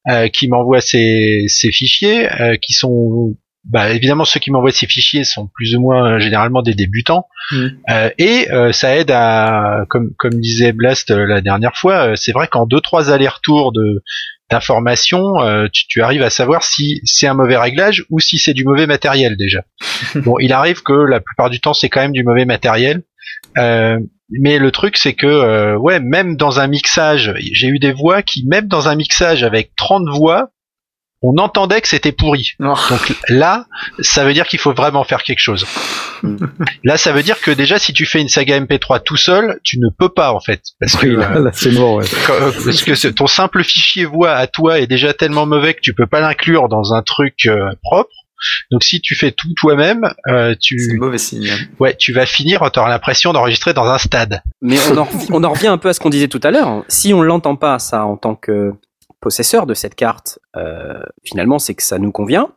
euh, 0.10 0.28
qui 0.28 0.49
m'envoient 0.49 0.82
ces 0.82 1.47
fichiers, 1.47 2.28
qui 2.62 2.74
sont 2.74 3.36
bah, 3.66 3.89
évidemment 3.91 4.26
ceux 4.26 4.39
qui 4.39 4.51
m'envoient 4.51 4.72
ces 4.72 4.86
fichiers 4.88 5.24
sont 5.24 5.47
plus 5.47 5.76
ou 5.76 5.82
moins 5.82 6.13
euh, 6.13 6.20
généralement 6.20 6.61
des 6.61 6.74
débutants. 6.74 7.28
Mhm. 7.51 7.78
Euh, 7.89 8.09
et 8.18 8.51
euh, 8.51 8.72
ça 8.72 8.95
aide 8.95 9.11
à, 9.11 9.86
comme 9.89 10.11
comme 10.18 10.39
disait 10.39 10.72
Blast 10.72 11.11
euh, 11.11 11.26
la 11.26 11.41
dernière 11.41 11.76
fois, 11.76 12.09
euh, 12.09 12.16
c'est 12.16 12.32
vrai 12.32 12.47
qu'en 12.47 12.66
deux 12.66 12.82
trois 12.82 13.11
allers-retours 13.11 13.72
de 13.72 14.03
d'informations, 14.51 15.41
euh, 15.41 15.68
tu, 15.74 15.88
tu 15.88 16.03
arrives 16.03 16.22
à 16.22 16.30
savoir 16.30 16.63
si 16.63 17.01
c'est 17.03 17.26
un 17.26 17.34
mauvais 17.34 17.57
réglage 17.57 18.05
ou 18.11 18.20
si 18.20 18.38
c'est 18.38 18.53
du 18.53 18.63
mauvais 18.63 18.86
matériel 18.86 19.36
déjà. 19.38 19.63
bon, 20.16 20.38
il 20.39 20.53
arrive 20.53 20.84
que 20.84 20.93
la 20.93 21.20
plupart 21.20 21.49
du 21.49 21.59
temps 21.59 21.74
c'est 21.74 21.89
quand 21.89 22.01
même 22.01 22.11
du 22.13 22.24
mauvais 22.24 22.45
matériel, 22.45 23.01
Euh, 23.57 23.99
mais 24.30 24.59
le 24.59 24.72
truc 24.72 24.97
c'est 24.97 25.13
que 25.13 25.28
euh, 25.28 25.78
ouais, 25.78 25.99
même 25.99 26.36
dans 26.36 26.59
un 26.59 26.68
mixage, 26.68 27.34
j'ai 27.53 27.68
eu 27.68 27.80
des 27.80 27.91
voix 27.93 28.22
qui 28.22 28.45
même 28.45 28.68
dans 28.68 28.88
un 28.88 28.95
mixage 28.95 29.43
avec 29.43 29.76
30 29.76 30.07
voix, 30.09 30.49
on 31.28 31.38
entendait 31.41 31.82
que 31.82 31.88
c'était 31.88 32.11
pourri. 32.11 32.51
Oh. 32.59 32.73
Donc 32.89 33.15
là, 33.30 33.65
ça 33.99 34.23
veut 34.26 34.34
dire 34.34 34.45
qu'il 34.47 34.59
faut 34.59 34.73
vraiment 34.73 35.03
faire 35.03 35.23
quelque 35.23 35.39
chose. 35.39 35.65
Là, 36.84 36.97
ça 36.97 37.11
veut 37.11 37.23
dire 37.23 37.39
que 37.39 37.51
déjà, 37.51 37.80
si 37.80 37.93
tu 37.93 38.05
fais 38.05 38.21
une 38.21 38.30
saga 38.30 38.59
MP3 38.59 39.01
tout 39.03 39.17
seul, 39.17 39.59
tu 39.63 39.80
ne 39.80 39.88
peux 39.97 40.09
pas 40.09 40.32
en 40.34 40.39
fait, 40.39 40.61
parce 40.80 40.95
que 40.95 41.07
Oui, 41.07 41.15
là, 41.15 41.39
là, 41.39 41.49
c'est 41.53 41.71
mort. 41.71 41.95
ouais. 41.95 42.05
quand- 42.28 42.34
parce 42.65 42.84
que 42.84 42.95
ce- 42.95 43.07
ton 43.07 43.28
simple 43.28 43.63
fichier 43.63 44.05
voix 44.05 44.32
à 44.34 44.47
toi 44.47 44.80
est 44.80 44.88
déjà 44.88 45.13
tellement 45.13 45.45
mauvais 45.45 45.73
que 45.73 45.82
tu 45.82 45.93
peux 45.93 46.07
pas 46.07 46.19
l'inclure 46.21 46.67
dans 46.69 46.93
un 46.93 47.01
truc 47.01 47.45
euh, 47.45 47.69
propre. 47.84 48.09
Donc 48.69 48.84
si 48.84 48.99
tu 49.01 49.15
fais 49.15 49.32
tout 49.32 49.47
toi-même, 49.59 50.03
euh, 50.28 50.51
C'est 50.51 50.57
tu 50.59 50.97
mauvais 50.99 51.17
signe. 51.17 51.49
ouais, 51.80 51.95
tu 51.95 52.11
vas 52.11 52.26
finir, 52.26 52.69
tu 52.71 52.80
auras 52.80 52.89
l'impression 52.89 53.32
d'enregistrer 53.34 53.73
dans 53.73 53.86
un 53.86 53.97
stade. 53.97 54.41
Mais 54.61 54.78
on 54.91 54.97
en, 54.97 55.07
on 55.32 55.43
en 55.43 55.49
revient 55.51 55.67
un 55.67 55.78
peu 55.78 55.89
à 55.89 55.93
ce 55.93 55.99
qu'on 55.99 56.09
disait 56.09 56.28
tout 56.28 56.41
à 56.43 56.51
l'heure. 56.51 56.84
Si 56.88 57.13
on 57.13 57.21
l'entend 57.21 57.55
pas, 57.55 57.80
ça, 57.80 58.05
en 58.05 58.17
tant 58.17 58.36
que 58.36 58.73
possesseur 59.26 59.65
de 59.65 59.73
cette 59.73 59.95
carte, 59.95 60.38
euh, 60.55 61.01
finalement, 61.23 61.57
c'est 61.57 61.73
que 61.73 61.82
ça 61.82 61.97
nous 61.97 62.11
convient. 62.11 62.49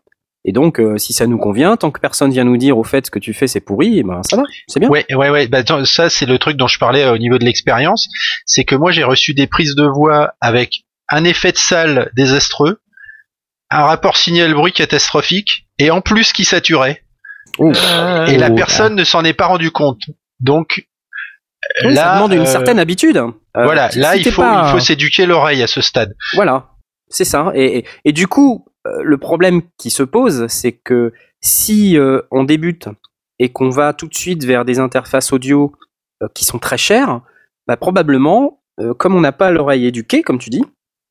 Et 0.44 0.52
donc, 0.52 0.78
euh, 0.78 0.98
si 0.98 1.14
ça 1.14 1.26
nous 1.26 1.38
convient, 1.38 1.78
tant 1.78 1.90
que 1.90 1.98
personne 1.98 2.30
vient 2.30 2.44
nous 2.44 2.58
dire 2.58 2.76
au 2.76 2.84
fait 2.84 3.06
ce 3.06 3.10
que 3.10 3.18
tu 3.18 3.32
fais 3.32 3.46
c'est 3.46 3.62
pourri, 3.62 4.00
eh 4.00 4.02
ben 4.02 4.20
ça 4.22 4.36
va, 4.36 4.42
c'est 4.66 4.78
bien. 4.78 4.90
Ouais, 4.90 5.06
ouais, 5.14 5.30
ouais. 5.30 5.48
Bah, 5.48 5.62
ça, 5.86 6.10
c'est 6.10 6.26
le 6.26 6.38
truc 6.38 6.58
dont 6.58 6.66
je 6.66 6.78
parlais 6.78 7.04
euh, 7.04 7.14
au 7.14 7.16
niveau 7.16 7.38
de 7.38 7.44
l'expérience. 7.46 8.10
C'est 8.44 8.64
que 8.64 8.74
moi, 8.74 8.92
j'ai 8.92 9.02
reçu 9.02 9.32
des 9.32 9.46
prises 9.46 9.74
de 9.76 9.86
voix 9.86 10.34
avec 10.42 10.84
un 11.08 11.24
effet 11.24 11.52
de 11.52 11.56
salle 11.56 12.10
désastreux, 12.14 12.82
un 13.70 13.84
rapport 13.84 14.18
signal-bruit 14.18 14.72
catastrophique, 14.72 15.66
et 15.78 15.90
en 15.90 16.02
plus 16.02 16.34
qui 16.34 16.44
saturait. 16.44 17.02
Et 17.58 18.36
la 18.36 18.50
personne 18.50 18.94
ne 18.94 19.04
s'en 19.04 19.24
est 19.24 19.32
pas 19.32 19.46
rendu 19.46 19.70
compte. 19.70 20.02
Donc, 20.40 20.86
Oui, 21.84 21.94
là, 21.94 22.02
ça 22.02 22.14
demande 22.14 22.32
une 22.32 22.40
euh, 22.40 22.46
certaine 22.46 22.78
habitude. 22.78 23.16
Euh, 23.16 23.30
voilà, 23.64 23.88
là, 23.96 24.12
si 24.14 24.20
il 24.20 24.30
faut, 24.32 24.42
pas- 24.42 24.64
il 24.68 24.72
faut 24.72 24.80
s'éduquer 24.80 25.26
l'oreille 25.26 25.62
à 25.62 25.66
ce 25.66 25.80
stade. 25.80 26.14
Voilà, 26.34 26.68
c'est 27.08 27.24
ça. 27.24 27.52
Et, 27.54 27.78
et, 27.78 27.84
et 28.04 28.12
du 28.12 28.26
coup, 28.26 28.64
euh, 28.86 29.02
le 29.02 29.18
problème 29.18 29.62
qui 29.78 29.90
se 29.90 30.02
pose, 30.02 30.46
c'est 30.48 30.72
que 30.72 31.12
si 31.40 31.96
on 32.32 32.42
débute 32.44 32.88
et 33.38 33.50
qu'on 33.50 33.70
va 33.70 33.92
tout 33.92 34.08
de 34.08 34.14
suite 34.14 34.44
vers 34.44 34.64
des 34.64 34.78
interfaces 34.80 35.32
audio 35.32 35.72
qui 36.34 36.44
sont 36.44 36.58
très 36.58 36.78
chers, 36.78 37.20
bah, 37.68 37.76
probablement, 37.76 38.60
euh, 38.80 38.92
comme 38.94 39.14
on 39.14 39.20
n'a 39.20 39.30
pas 39.30 39.50
l'oreille 39.52 39.86
éduquée, 39.86 40.22
comme 40.22 40.38
tu 40.38 40.50
dis, 40.50 40.64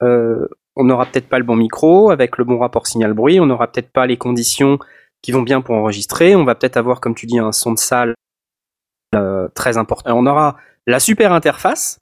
euh, 0.04 0.46
on 0.76 0.84
n'aura 0.84 1.06
peut-être 1.06 1.30
pas 1.30 1.40
le 1.40 1.46
bon 1.46 1.56
micro 1.56 2.10
avec 2.12 2.38
le 2.38 2.44
bon 2.44 2.60
rapport 2.60 2.88
signal-bruit, 2.88 3.40
on 3.40 3.46
n'aura 3.46 3.72
peut-être 3.72 3.92
pas 3.92 4.06
les 4.06 4.18
conditions 4.18 4.80
qui 5.22 5.32
vont 5.32 5.42
bien 5.44 5.62
pour 5.62 5.76
enregistrer, 5.76 6.36
on 6.36 6.44
va 6.44 6.56
peut-être 6.56 6.78
avoir, 6.78 7.00
comme 7.00 7.16
tu 7.16 7.26
dis, 7.26 7.40
un 7.40 7.52
son 7.54 7.72
de 7.72 7.80
salle 7.80 8.14
euh, 9.16 9.48
très 9.56 9.78
important. 9.78 10.18
On 10.18 10.26
aura 10.26 10.58
la 10.86 11.00
super 11.00 11.32
interface, 11.34 12.00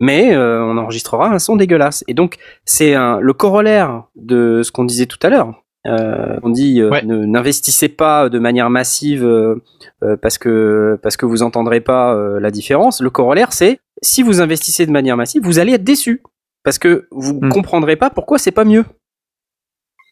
mais 0.00 0.34
euh, 0.34 0.62
on 0.64 0.76
enregistrera 0.78 1.28
un 1.30 1.38
son 1.38 1.56
dégueulasse. 1.56 2.04
Et 2.08 2.14
donc, 2.14 2.36
c'est 2.64 2.94
le 2.94 3.32
corollaire 3.32 4.04
de 4.16 4.62
ce 4.62 4.72
qu'on 4.72 4.84
disait 4.84 5.06
tout 5.06 5.18
à 5.22 5.28
l'heure. 5.28 5.62
Euh, 5.86 6.38
on 6.44 6.50
dit 6.50 6.80
euh, 6.80 6.90
Ouais. 6.90 7.02
ne- 7.02 7.24
n'investissez 7.24 7.88
pas 7.88 8.28
de 8.28 8.38
manière 8.38 8.70
massive 8.70 9.24
euh, 9.24 9.56
parce 10.22 10.38
que 10.38 10.96
parce 11.02 11.16
que 11.16 11.26
vous 11.26 11.42
entendrez 11.42 11.80
pas 11.80 12.14
la 12.40 12.50
différence. 12.52 13.00
Le 13.00 13.10
corollaire, 13.10 13.52
c'est 13.52 13.80
si 14.02 14.22
vous 14.22 14.40
investissez 14.40 14.86
de 14.86 14.92
manière 14.92 15.16
massive, 15.16 15.42
vous 15.44 15.58
allez 15.58 15.72
être 15.72 15.84
déçu 15.84 16.22
parce 16.64 16.78
que 16.78 17.08
vous 17.10 17.34
Hmm. 17.42 17.48
comprendrez 17.48 17.96
pas 17.96 18.10
pourquoi 18.10 18.38
c'est 18.38 18.52
pas 18.52 18.64
mieux. 18.64 18.84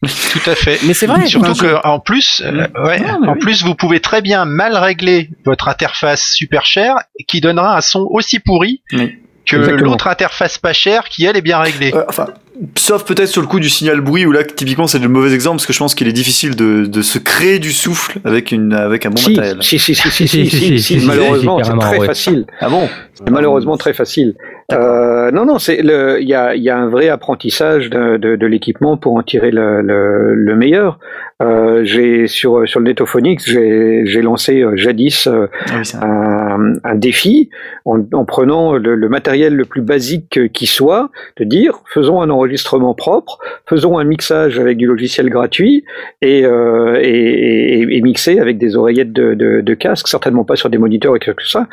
Tout 0.03 0.51
à 0.51 0.55
fait. 0.55 0.78
Mais 0.86 0.94
c'est 0.94 1.07
vrai. 1.07 1.26
Surtout 1.26 1.51
enfin, 1.51 1.66
que 1.80 1.86
en 1.86 2.01
plus, 2.01 2.40
euh, 2.44 2.66
ouais, 2.84 3.03
Ah, 3.07 3.18
mais 3.20 3.28
en 3.28 3.32
oui. 3.34 3.38
plus 3.38 3.62
vous 3.64 3.74
pouvez 3.74 4.01
très 4.01 4.22
bien 4.22 4.44
mal 4.46 4.74
régler 4.76 5.28
votre 5.44 5.68
interface 5.68 6.22
super 6.32 6.64
chère 6.64 6.96
qui 7.28 7.40
donnera 7.42 7.76
un 7.76 7.80
son 7.82 8.07
aussi 8.11 8.38
pourri 8.40 8.82
Oui. 8.94 9.18
que 9.46 9.57
l'autre 9.57 10.07
interface 10.07 10.57
pas 10.57 10.72
chère 10.72 11.09
qui 11.11 11.24
elle 11.26 11.36
est 11.36 11.42
bien 11.42 11.59
réglée. 11.59 11.92
Euh, 11.94 12.05
enfin, 12.09 12.28
sauf 12.77 13.05
peut-être 13.05 13.29
sur 13.29 13.41
le 13.43 13.49
coup 13.49 13.59
du 13.61 13.69
signal 13.71 14.01
bruit 14.01 14.27
où 14.27 14.33
là 14.33 14.45
typiquement 14.45 14.87
c'est 14.87 14.99
le 14.99 15.09
mauvais 15.09 15.33
exemple 15.33 15.57
parce 15.57 15.67
que 15.67 15.73
je 15.73 15.79
pense 15.79 15.95
qu'il 15.95 16.09
est 16.09 16.13
difficile 16.13 16.57
de, 16.57 16.85
de 16.85 17.03
se 17.03 17.19
créer 17.19 17.59
du 17.59 17.73
souffle 17.73 18.19
avec 18.25 18.53
une 18.53 18.73
avec 18.75 19.07
un 19.07 19.11
bon 19.11 19.17
si, 19.17 19.31
matériel. 19.31 19.63
si, 19.63 19.79
si, 19.79 19.95
si, 19.95 20.11
si, 20.11 20.29
Si, 20.29 20.47
si, 20.47 20.51
si, 20.51 20.51
si, 20.51 20.79
si, 20.79 20.79
si, 20.79 21.01
si, 21.01 21.07
malheureusement, 21.07 21.63
si, 21.63 21.71
c'est 21.71 21.79
très 21.79 21.99
ouais. 21.99 22.07
facile. 22.07 22.47
Ah 22.61 22.69
bon 22.69 22.89
C'est 23.15 23.31
malheureusement 23.31 23.77
très 23.77 23.93
facile. 23.95 24.35
Euh, 24.73 25.33
non, 25.33 25.47
non, 25.47 25.59
c'est 25.59 25.83
le, 25.83 26.21
il 26.21 26.29
y 26.29 26.35
a, 26.35 26.55
il 26.55 26.63
y 26.63 26.71
a 26.71 26.79
un 26.79 26.89
vrai 26.89 27.09
apprentissage 27.09 27.91
de, 27.91 28.19
de, 28.19 28.37
de 28.37 28.47
l'équipement 28.47 28.97
pour 28.97 29.15
en 29.17 29.23
tirer 29.23 29.51
le, 29.51 29.81
le, 29.83 30.35
le 30.35 30.55
meilleur. 30.57 30.99
Euh, 31.43 31.81
j'ai 31.85 32.27
sur 32.29 32.69
sur 32.69 32.81
le 32.81 32.87
Netophonics, 32.87 33.41
j'ai 33.47 34.03
j'ai 34.05 34.21
lancé 34.21 34.61
euh, 34.61 34.77
jadis 34.77 35.27
euh, 35.27 35.47
Ah 35.71 35.77
oui, 35.79 35.91
un- 36.01 36.07
un, 36.07 36.73
un 36.85 36.95
défi 36.95 37.49
en, 37.87 37.99
en 38.13 38.25
prenant 38.27 38.75
le, 38.75 38.95
le 38.95 39.09
matériel 39.09 39.55
le 39.57 39.65
plus 39.65 39.81
basique 39.81 40.39
qui 40.53 40.67
soit, 40.67 41.11
de 41.39 41.45
dire 41.45 41.81
faisons 41.93 42.21
un 42.21 42.29
enregistrement 42.29 42.49
propre, 42.96 43.38
faisons 43.68 43.98
un 43.98 44.05
mixage 44.05 44.59
avec 44.59 44.76
du 44.76 44.86
logiciel 44.86 45.28
gratuit 45.30 45.84
et, 46.22 46.44
euh, 46.44 46.98
et, 47.01 47.80
et, 47.80 48.01
mixer 48.01 48.38
avec 48.38 48.59
des 48.59 48.76
oreillettes 48.76 49.12
de, 49.12 49.74
casque, 49.74 50.09
certainement 50.09 50.44
pas 50.44 50.57
sur 50.57 50.70
des 50.70 50.78
moniteurs 50.78 51.16
et 51.16 51.20
tout 51.20 51.34
ça. 51.46 51.68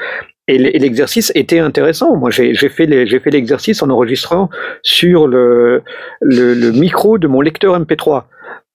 Et 0.49 0.57
l'exercice 0.57 1.31
était 1.35 1.59
intéressant. 1.59 2.15
Moi, 2.15 2.29
j'ai 2.31 2.69
fait 2.69 2.85
l'exercice 2.85 3.83
en 3.83 3.89
enregistrant 3.89 4.49
sur 4.81 5.27
le, 5.27 5.83
le, 6.21 6.71
micro 6.71 7.17
de 7.17 7.27
mon 7.27 7.41
lecteur 7.41 7.77
MP3. 7.77 8.23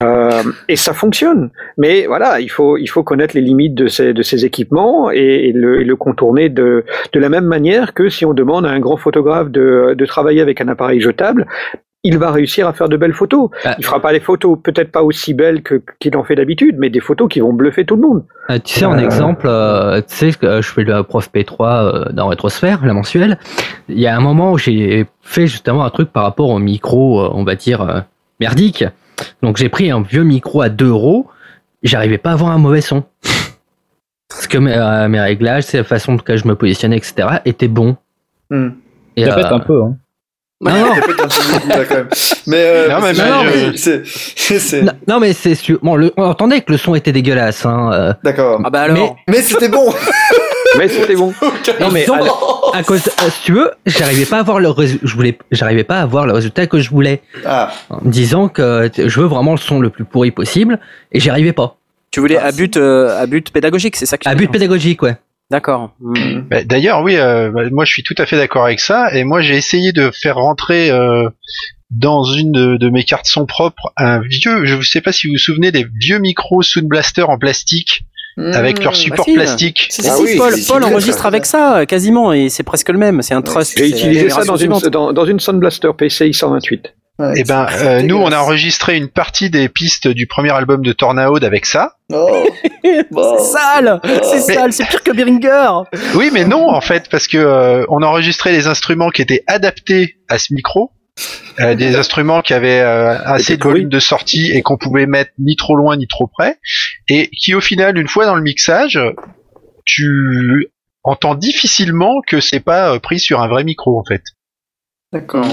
Euh, 0.03 0.42
et 0.68 0.76
ça 0.76 0.92
fonctionne. 0.92 1.50
Mais 1.78 2.07
voilà, 2.07 2.40
il 2.40 2.50
faut, 2.50 2.76
il 2.76 2.88
faut 2.88 3.03
connaître 3.03 3.34
les 3.34 3.40
limites 3.40 3.74
de 3.74 3.86
ces, 3.86 4.12
de 4.12 4.22
ces 4.22 4.44
équipements 4.44 5.11
et, 5.11 5.48
et 5.48 5.53
le, 5.53 5.80
et 5.80 5.84
le 5.84 5.96
contourner 5.96 6.48
de, 6.48 6.84
de 7.12 7.20
la 7.20 7.28
même 7.28 7.46
manière 7.46 7.94
que 7.94 8.09
si 8.09 8.24
on 8.24 8.34
demande 8.34 8.66
à 8.66 8.70
un 8.70 8.80
grand 8.80 8.96
photographe 8.96 9.50
de, 9.50 9.94
de 9.96 10.07
travailler 10.07 10.40
avec 10.40 10.61
un 10.61 10.68
appareil 10.68 11.00
jetable, 11.00 11.46
il 12.05 12.18
va 12.18 12.32
réussir 12.32 12.66
à 12.66 12.72
faire 12.72 12.88
de 12.88 12.96
belles 12.96 13.12
photos. 13.12 13.50
Ah. 13.64 13.76
Il 13.78 13.84
fera 13.84 14.00
pas 14.00 14.12
des 14.12 14.20
photos 14.20 14.59
peut-être 14.62 14.90
pas 14.90 15.03
aussi 15.03 15.34
belles 15.34 15.62
que 15.62 15.80
qu'il 16.00 16.16
en 16.16 16.24
fait 16.24 16.34
d'habitude, 16.34 16.76
mais 16.78 16.90
des 16.90 17.00
photos 17.00 17.28
qui 17.28 17.40
vont 17.40 17.53
bluffer 17.53 17.84
tout 17.84 17.96
le 17.96 18.03
monde. 18.03 18.24
Euh, 18.50 18.59
tu 18.62 18.74
sais, 18.74 18.84
en 18.84 18.98
Euh, 18.98 19.05
exemple, 19.05 19.46
euh, 19.48 20.00
tu 20.00 20.14
sais 20.14 20.32
que 20.32 20.46
euh, 20.46 20.62
je 20.62 20.68
fais 20.68 20.82
le 20.82 21.03
prof 21.03 21.30
P3 21.32 21.57
euh, 21.61 22.12
dans 22.12 22.26
Rétrosphère, 22.28 22.84
la 22.84 22.92
mensuelle. 22.92 23.38
Il 23.88 24.00
y 24.00 24.07
a 24.09 24.16
un 24.16 24.20
moment 24.20 24.53
où 24.53 24.59
j'ai 24.59 25.07
fait 25.22 25.46
justement 25.46 25.84
un 25.84 25.90
truc 25.90 26.11
par 26.12 26.24
rapport 26.24 26.50
au 26.50 26.59
micro, 26.59 27.20
euh, 27.20 27.30
on 27.32 27.44
va 27.44 27.55
dire, 27.55 27.82
euh, 27.82 28.00
merdique. 28.40 28.84
Donc 29.42 29.57
j'ai 29.57 29.68
pris 29.68 29.90
un 29.90 30.03
vieux 30.03 30.24
micro 30.24 30.62
à 30.62 30.68
2 30.68 30.88
euros. 30.88 31.28
J'arrivais 31.84 32.18
pas 32.18 32.30
à 32.30 32.32
avoir 32.32 32.50
un 32.50 32.59
mauvais 32.59 32.80
son. 32.80 33.05
Parce 34.28 34.46
que 34.48 34.59
mes, 34.59 34.74
euh, 34.74 35.09
mes 35.09 35.20
réglages, 35.20 35.64
c'est 35.64 35.78
la 35.78 35.84
façon 35.84 36.14
dont 36.16 36.22
je 36.26 36.48
me 36.48 36.57
positionnais, 36.57 36.96
etc., 36.96 37.28
étaient 37.44 37.68
bons. 37.68 37.96
Hmm. 38.50 38.70
Et, 39.16 39.24
Répète 39.24 39.53
euh, 39.53 39.55
un 39.57 39.61
peu. 39.61 39.82
Hein. 39.82 39.96
Non, 40.71 40.87
non. 40.87 40.95
Mais, 42.47 42.57
euh, 42.65 42.89
Non, 42.89 43.01
mais 43.01 43.15
c'est- 43.77 44.83
non, 44.83 44.93
non, 45.09 45.21
mais 45.21 45.33
c'est 45.33 45.55
sûr. 45.55 45.79
Bon, 45.83 45.97
le- 45.97 46.13
on 46.17 46.23
entendait 46.25 46.61
que 46.61 46.71
le 46.73 46.79
son 46.79 46.95
était 46.95 47.13
dégueulasse. 47.13 47.67
Hein, 47.67 47.91
euh, 47.93 48.13
D'accord. 48.23 48.61
Ah 48.65 48.71
bah 48.71 48.83
alors. 48.83 49.17
Mais 49.29 49.43
c'était 49.43 49.69
bon. 49.69 49.93
Mais 50.79 50.89
c'était 50.89 51.17
bon. 51.17 51.33
Non, 51.81 51.89
mais 51.93 52.05
alors- 52.11 52.73
à 52.75 52.83
cause, 52.83 53.03
euh, 53.07 53.29
si 53.31 53.43
tu 53.45 53.53
veux, 53.53 53.71
j'arrivais 53.87 54.25
pas 54.25 54.37
à 54.37 54.41
avoir 54.41 54.61
le 54.61 54.69
résu- 54.69 54.99
je 55.03 55.15
voulais, 55.15 55.37
j'arrivais 55.51 55.85
pas 55.85 55.97
à 55.99 56.03
avoir 56.03 56.27
le 56.27 56.33
résultat 56.33 56.67
que 56.67 56.79
je 56.79 56.91
voulais. 56.91 57.23
Ah, 57.45 57.71
en 57.91 57.99
me 58.05 58.11
disant 58.11 58.49
que 58.49 58.87
t- 58.89 59.09
je 59.09 59.21
veux 59.21 59.27
vraiment 59.27 59.53
le 59.53 59.59
son 59.59 59.81
le 59.81 59.91
plus 59.91 60.05
pourri 60.05 60.31
possible 60.31 60.79
et 61.13 61.21
j'y 61.21 61.29
arrivais 61.31 61.53
pas. 61.53 61.77
Tu 62.11 62.21
voulais 62.21 62.39
Ah, 62.41 62.47
à 62.47 62.53
but 62.53 62.77
euh, 62.77 63.21
à 63.21 63.27
but 63.27 63.51
pédagogique, 63.51 63.97
c'est 63.97 64.07
ça 64.07 64.17
que 64.17 64.23
tu 64.23 64.29
À 64.29 64.35
but 64.35 64.51
pédagogique, 64.51 65.03
ouais. 65.03 65.17
D'accord. 65.53 65.94
Hmm. 66.00 66.14
Bah, 66.50 66.64
D'ailleurs, 66.64 67.03
oui, 67.03 67.16
euh, 67.16 67.50
bah, 67.50 67.62
moi 67.70 67.84
je 67.84 67.92
suis 67.92 68.03
tout 68.03 68.14
à 68.18 68.26
fait 68.26 68.36
d'accord 68.36 68.64
avec 68.64 68.80
ça. 68.80 69.14
Et 69.14 69.22
moi 69.22 69.42
j'ai 69.42 69.55
essayé 69.57 69.92
de 69.92 70.11
faire 70.11 70.36
rentrer 70.36 70.90
euh, 70.90 71.28
dans 71.90 72.24
une 72.24 72.50
de, 72.53 72.76
de 72.76 72.88
mes 72.88 73.05
cartes 73.05 73.26
son 73.26 73.44
propres 73.46 73.92
un 73.96 74.20
vieux, 74.20 74.64
je 74.64 74.76
ne 74.76 74.82
sais 74.82 75.03
pas 75.03 75.12
si 75.12 75.26
vous 75.26 75.34
vous 75.34 75.38
souvenez 75.38 75.70
des 75.70 75.86
vieux 76.00 76.18
micros 76.18 76.62
Sound 76.62 76.88
Blaster 76.88 77.22
en 77.22 77.38
plastique 77.38 78.05
avec 78.38 78.82
leur 78.82 78.96
support 78.96 79.26
facile. 79.26 79.34
plastique. 79.34 79.86
Si, 79.90 80.00
Ah 80.09 80.16
si, 80.16 80.22
oui, 80.22 80.40
Paul, 80.66 80.84
enregistre 80.84 81.26
avec 81.26 81.44
ça 81.44 81.80
euh, 81.80 81.84
quasiment 81.84 82.32
et 82.32 82.48
c'est 82.48 82.62
presque 82.62 82.88
le 82.88 82.96
même. 82.96 83.20
C'est 83.20 83.34
un 83.34 83.42
trust. 83.42 83.76
J'ai 83.76 83.90
utilisé 83.90 84.30
ça 84.30 84.44
dans 84.44 84.57
une, 84.57 84.72
dans, 84.90 85.12
dans 85.12 85.26
une 85.26 85.38
Sound 85.38 85.61
Blaster 85.61 85.90
PCI 85.96 86.32
128. 86.32 86.94
Ouais, 87.23 87.39
Et 87.41 87.45
ben, 87.45 87.66
euh, 87.70 88.03
nous, 88.03 88.16
on 88.16 88.33
a 88.33 88.39
enregistré 88.39 88.97
une 88.97 89.09
partie 89.09 89.49
des 89.49 89.68
pistes 89.68 90.09
du 90.09 90.27
premier 90.27 90.51
album 90.53 90.83
de 90.83 90.93
Tornado 90.93 91.37
avec 91.43 91.66
ça. 91.66 91.97
Oh. 92.12 92.45
Bon. 93.11 93.39
C'est 93.39 93.59
sale, 93.59 94.01
c'est 94.03 94.49
Mais- 94.49 94.55
sale, 94.55 94.73
c'est 94.73 94.87
pire 94.89 95.03
que 95.03 95.12
Beringer. 95.12 95.70
Oui, 96.14 96.31
mais 96.33 96.45
non, 96.45 96.68
en 96.68 96.81
fait, 96.81 97.09
parce 97.09 97.27
que 97.29 97.39
euh, 97.39 97.85
on 97.89 98.03
a 98.03 98.07
enregistré 98.07 98.51
les 98.53 98.66
instruments 98.66 99.11
qui 99.11 99.23
étaient 99.23 99.45
adaptés 99.47 100.16
à 100.29 100.39
ce 100.39 100.53
micro, 100.53 100.91
euh, 101.61 101.75
des 101.75 101.95
instruments 102.03 102.43
qui 102.43 102.55
avaient 102.55 102.81
euh, 102.81 103.16
assez 103.25 103.57
de 103.57 103.62
volume 103.62 103.89
de 103.89 104.01
sortie 104.01 104.51
et 104.51 104.62
qu'on 104.62 104.77
pouvait 104.79 105.07
mettre 105.07 105.31
ni 105.39 105.55
trop 105.57 105.77
loin 105.77 105.97
ni 105.97 106.07
trop 106.09 106.27
près, 106.27 106.59
et 107.09 107.29
qui 107.31 107.55
au 107.55 107.61
final, 107.61 107.97
une 107.97 108.09
fois 108.09 108.27
dans 108.27 108.35
le 108.37 108.43
mixage, 108.43 108.99
tu 109.85 110.68
entends 111.05 111.35
difficilement 111.35 112.20
que 112.27 112.41
c'est 112.41 112.61
pas 112.61 112.95
euh, 112.95 112.99
pris 112.99 113.20
sur 113.20 113.41
un 113.41 113.49
vrai 113.49 113.64
micro 113.64 113.99
en 113.99 114.05
fait. 114.05 114.23
D'accord. 115.12 115.47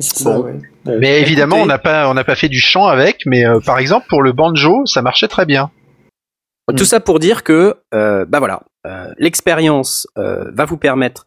C'est 0.00 0.18
ça, 0.22 0.32
Bon. 0.38 0.44
ouais. 0.44 0.58
Mais 1.00 1.20
évidemment, 1.20 1.56
écoutez- 1.56 1.64
on 1.64 1.66
n'a 1.66 1.78
pas 1.78 2.08
on 2.10 2.14
n'a 2.14 2.24
pas 2.24 2.34
fait 2.36 2.48
du 2.48 2.60
chant 2.60 2.86
avec, 2.86 3.22
mais 3.26 3.44
euh, 3.46 3.60
par 3.60 3.78
exemple 3.78 4.06
pour 4.08 4.22
le 4.22 4.32
banjo, 4.32 4.86
ça 4.86 5.02
marchait 5.02 5.28
très 5.28 5.46
bien. 5.46 5.70
Tout 6.76 6.84
ça 6.84 7.00
pour 7.00 7.18
dire 7.18 7.44
que, 7.44 7.76
euh, 7.94 8.26
bah 8.26 8.38
voilà, 8.40 8.60
euh, 8.86 9.12
l'expérience 9.18 10.06
euh, 10.18 10.50
va 10.52 10.66
vous 10.66 10.76
permettre 10.76 11.26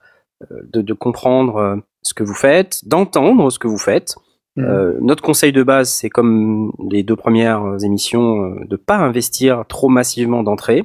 de, 0.49 0.81
de 0.81 0.93
comprendre 0.93 1.81
ce 2.03 2.13
que 2.13 2.23
vous 2.23 2.33
faites, 2.35 2.87
d'entendre 2.87 3.49
ce 3.51 3.57
que 3.59 3.67
vous 3.67 3.77
faites. 3.79 4.15
Euh, 4.59 4.97
notre 5.01 5.23
conseil 5.23 5.51
de 5.53 5.63
base, 5.63 5.89
c'est 5.89 6.09
comme 6.09 6.71
les 6.91 7.03
deux 7.03 7.15
premières 7.15 7.63
émissions, 7.83 8.55
de 8.67 8.75
pas 8.75 8.97
investir 8.97 9.63
trop 9.67 9.87
massivement 9.89 10.43
d'entrée 10.43 10.83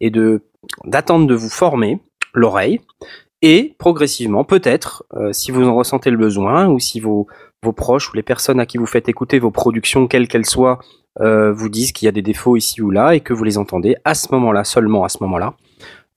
et 0.00 0.10
de 0.10 0.42
d'attendre 0.84 1.26
de 1.26 1.34
vous 1.34 1.48
former 1.48 2.00
l'oreille 2.34 2.80
et 3.48 3.76
progressivement, 3.78 4.42
peut-être, 4.42 5.04
euh, 5.14 5.32
si 5.32 5.52
vous 5.52 5.62
en 5.68 5.76
ressentez 5.76 6.10
le 6.10 6.16
besoin 6.16 6.66
ou 6.66 6.80
si 6.80 6.98
vos 6.98 7.28
proches 7.76 8.10
ou 8.10 8.16
les 8.16 8.24
personnes 8.24 8.58
à 8.58 8.66
qui 8.66 8.76
vous 8.76 8.86
faites 8.86 9.08
écouter 9.08 9.38
vos 9.38 9.52
productions, 9.52 10.08
quelles 10.08 10.26
qu'elles 10.26 10.46
soient, 10.46 10.80
euh, 11.20 11.52
vous 11.52 11.68
disent 11.68 11.92
qu'il 11.92 12.06
y 12.06 12.08
a 12.08 12.12
des 12.12 12.22
défauts 12.22 12.56
ici 12.56 12.82
ou 12.82 12.90
là 12.90 13.14
et 13.14 13.20
que 13.20 13.32
vous 13.32 13.44
les 13.44 13.56
entendez 13.56 13.94
à 14.04 14.14
ce 14.14 14.26
moment-là, 14.32 14.64
seulement 14.64 15.04
à 15.04 15.08
ce 15.08 15.18
moment-là, 15.20 15.54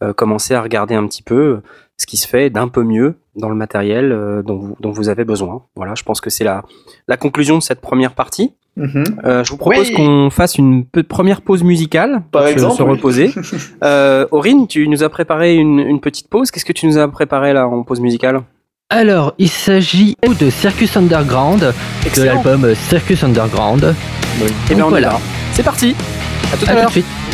euh, 0.02 0.12
commencez 0.12 0.56
à 0.56 0.62
regarder 0.64 0.96
un 0.96 1.06
petit 1.06 1.22
peu 1.22 1.62
ce 2.00 2.06
qui 2.08 2.18
se 2.18 2.28
fait 2.28 2.50
d'un 2.50 2.68
peu 2.70 2.84
mieux 2.84 3.16
dans 3.36 3.50
le 3.50 3.56
matériel 3.56 4.12
euh, 4.12 4.42
dont, 4.42 4.58
vous, 4.58 4.76
dont 4.80 4.92
vous 4.92 5.10
avez 5.10 5.26
besoin. 5.26 5.64
Voilà, 5.76 5.94
je 5.96 6.04
pense 6.04 6.22
que 6.22 6.30
c'est 6.32 6.44
la, 6.44 6.64
la 7.08 7.18
conclusion 7.18 7.58
de 7.58 7.62
cette 7.64 7.82
première 7.82 8.14
partie. 8.14 8.54
Mhm. 8.78 9.04
Euh, 9.26 9.44
je 9.44 9.52
vous 9.52 9.58
propose 9.58 9.90
Oui. 9.90 9.94
qu'on 9.96 10.30
fasse 10.30 10.58
une 10.58 10.86
première 10.86 11.42
pause 11.42 11.64
musicale 11.64 12.24
Par 12.32 12.42
pour 12.44 12.48
se- 12.48 12.54
exemple, 12.54 12.78
se 12.78 12.84
oui. 12.84 12.90
reposer. 12.92 13.32
euh, 13.84 14.26
Aurine, 14.32 14.68
tu 14.68 14.88
nous 14.88 15.04
as 15.04 15.10
préparé 15.10 15.56
une, 15.56 15.80
une 15.80 16.00
petite 16.00 16.30
pause. 16.30 16.50
Qu'est-ce 16.52 16.66
que 16.66 16.72
tu 16.74 16.88
nous 16.88 16.98
as 16.98 17.08
préparé 17.10 17.52
là 17.54 17.68
en 17.68 17.84
pause 17.84 18.00
musicale? 18.00 18.42
Alors, 18.90 19.34
il 19.38 19.50
s'agit 19.50 20.16
de 20.40 20.50
Circus 20.50 20.96
Underground, 20.98 21.60
de 21.62 21.74
Excellent. 22.08 22.34
l'album 22.36 22.64
euh, 22.66 22.76
Circus 22.76 23.24
Underground. 23.24 23.94
Eh 24.38 24.40
Donc 24.40 24.52
bien, 24.78 24.86
on 24.86 24.90
voilà. 24.90 25.20
C'est 25.52 25.64
parti. 25.64 25.94
À 26.54 26.58
tout 26.58 26.66
à 26.66 26.70
À 26.70 26.76
tout 26.76 26.80
l'heure. 26.82 27.29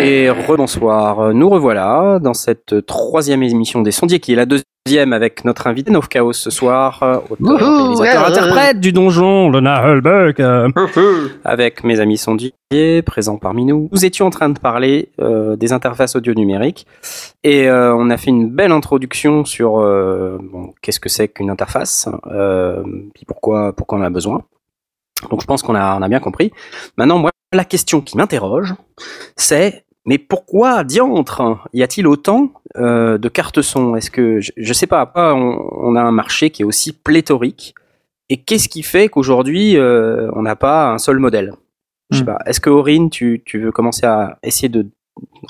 Et 0.00 0.30
rebonsoir, 0.30 1.32
nous 1.32 1.48
revoilà 1.48 2.18
dans 2.20 2.34
cette 2.34 2.84
troisième 2.86 3.42
émission 3.42 3.82
des 3.82 3.92
sondiers 3.92 4.18
qui 4.20 4.32
est 4.32 4.36
la 4.36 4.46
deuxième 4.46 5.12
avec 5.12 5.44
notre 5.44 5.66
invité 5.66 5.90
Nov 5.90 6.08
Chaos 6.08 6.32
ce 6.32 6.50
soir, 6.50 7.02
euh, 7.02 7.16
auteur, 7.30 7.38
Wouhou, 7.40 7.94
réalisateur, 7.94 7.98
ouais, 7.98 8.32
ouais, 8.32 8.38
interprète 8.38 8.80
du 8.80 8.92
donjon, 8.92 9.48
le 9.48 9.60
Nahelbeck, 9.60 10.40
euh, 10.40 10.68
avec 11.44 11.84
mes 11.84 12.00
amis 12.00 12.18
sondiers 12.18 12.52
présents 13.06 13.38
parmi 13.38 13.64
nous. 13.64 13.88
Nous 13.92 14.04
étions 14.04 14.26
en 14.26 14.30
train 14.30 14.48
de 14.50 14.58
parler 14.58 15.10
euh, 15.20 15.56
des 15.56 15.72
interfaces 15.72 16.16
audio 16.16 16.34
numériques 16.34 16.86
et 17.44 17.68
euh, 17.68 17.94
on 17.94 18.10
a 18.10 18.16
fait 18.16 18.30
une 18.30 18.50
belle 18.50 18.72
introduction 18.72 19.44
sur 19.44 19.78
euh, 19.78 20.36
bon, 20.52 20.74
qu'est-ce 20.82 21.00
que 21.00 21.08
c'est 21.08 21.28
qu'une 21.28 21.50
interface, 21.50 22.08
euh, 22.26 22.82
puis 23.14 23.24
pourquoi, 23.24 23.72
pourquoi 23.72 23.98
on 23.98 24.00
en 24.02 24.04
a 24.04 24.10
besoin. 24.10 24.42
Donc 25.30 25.40
je 25.40 25.46
pense 25.46 25.62
qu'on 25.62 25.74
a, 25.74 25.96
on 25.96 26.02
a 26.02 26.08
bien 26.08 26.20
compris. 26.20 26.50
Maintenant, 26.98 27.18
moi, 27.18 27.30
la 27.54 27.64
question 27.64 28.00
qui 28.00 28.16
m'interroge, 28.16 28.74
c'est 29.36 29.84
mais 30.06 30.18
pourquoi 30.18 30.84
diantre 30.84 31.58
y 31.72 31.82
a-t-il 31.82 32.06
autant 32.06 32.50
euh, 32.76 33.16
de 33.16 33.28
cartes 33.28 33.62
son? 33.62 33.96
Est-ce 33.96 34.10
que 34.10 34.40
je, 34.40 34.52
je 34.56 34.72
sais 34.74 34.86
pas, 34.86 35.10
on, 35.16 35.58
on 35.72 35.96
a 35.96 36.02
un 36.02 36.12
marché 36.12 36.50
qui 36.50 36.62
est 36.62 36.64
aussi 36.66 36.92
pléthorique 36.92 37.74
et 38.28 38.36
qu'est-ce 38.38 38.68
qui 38.68 38.82
fait 38.82 39.08
qu'aujourd'hui 39.08 39.76
euh, 39.76 40.30
on 40.34 40.42
n'a 40.42 40.56
pas 40.56 40.90
un 40.90 40.98
seul 40.98 41.18
modèle? 41.18 41.54
Je 42.10 42.18
sais 42.18 42.22
Hmm. 42.22 42.26
pas. 42.26 42.38
Est-ce 42.44 42.60
que 42.60 42.68
Aurine, 42.68 43.08
tu, 43.08 43.42
tu 43.46 43.58
veux 43.60 43.72
commencer 43.72 44.04
à 44.04 44.38
essayer 44.42 44.68
de 44.68 44.86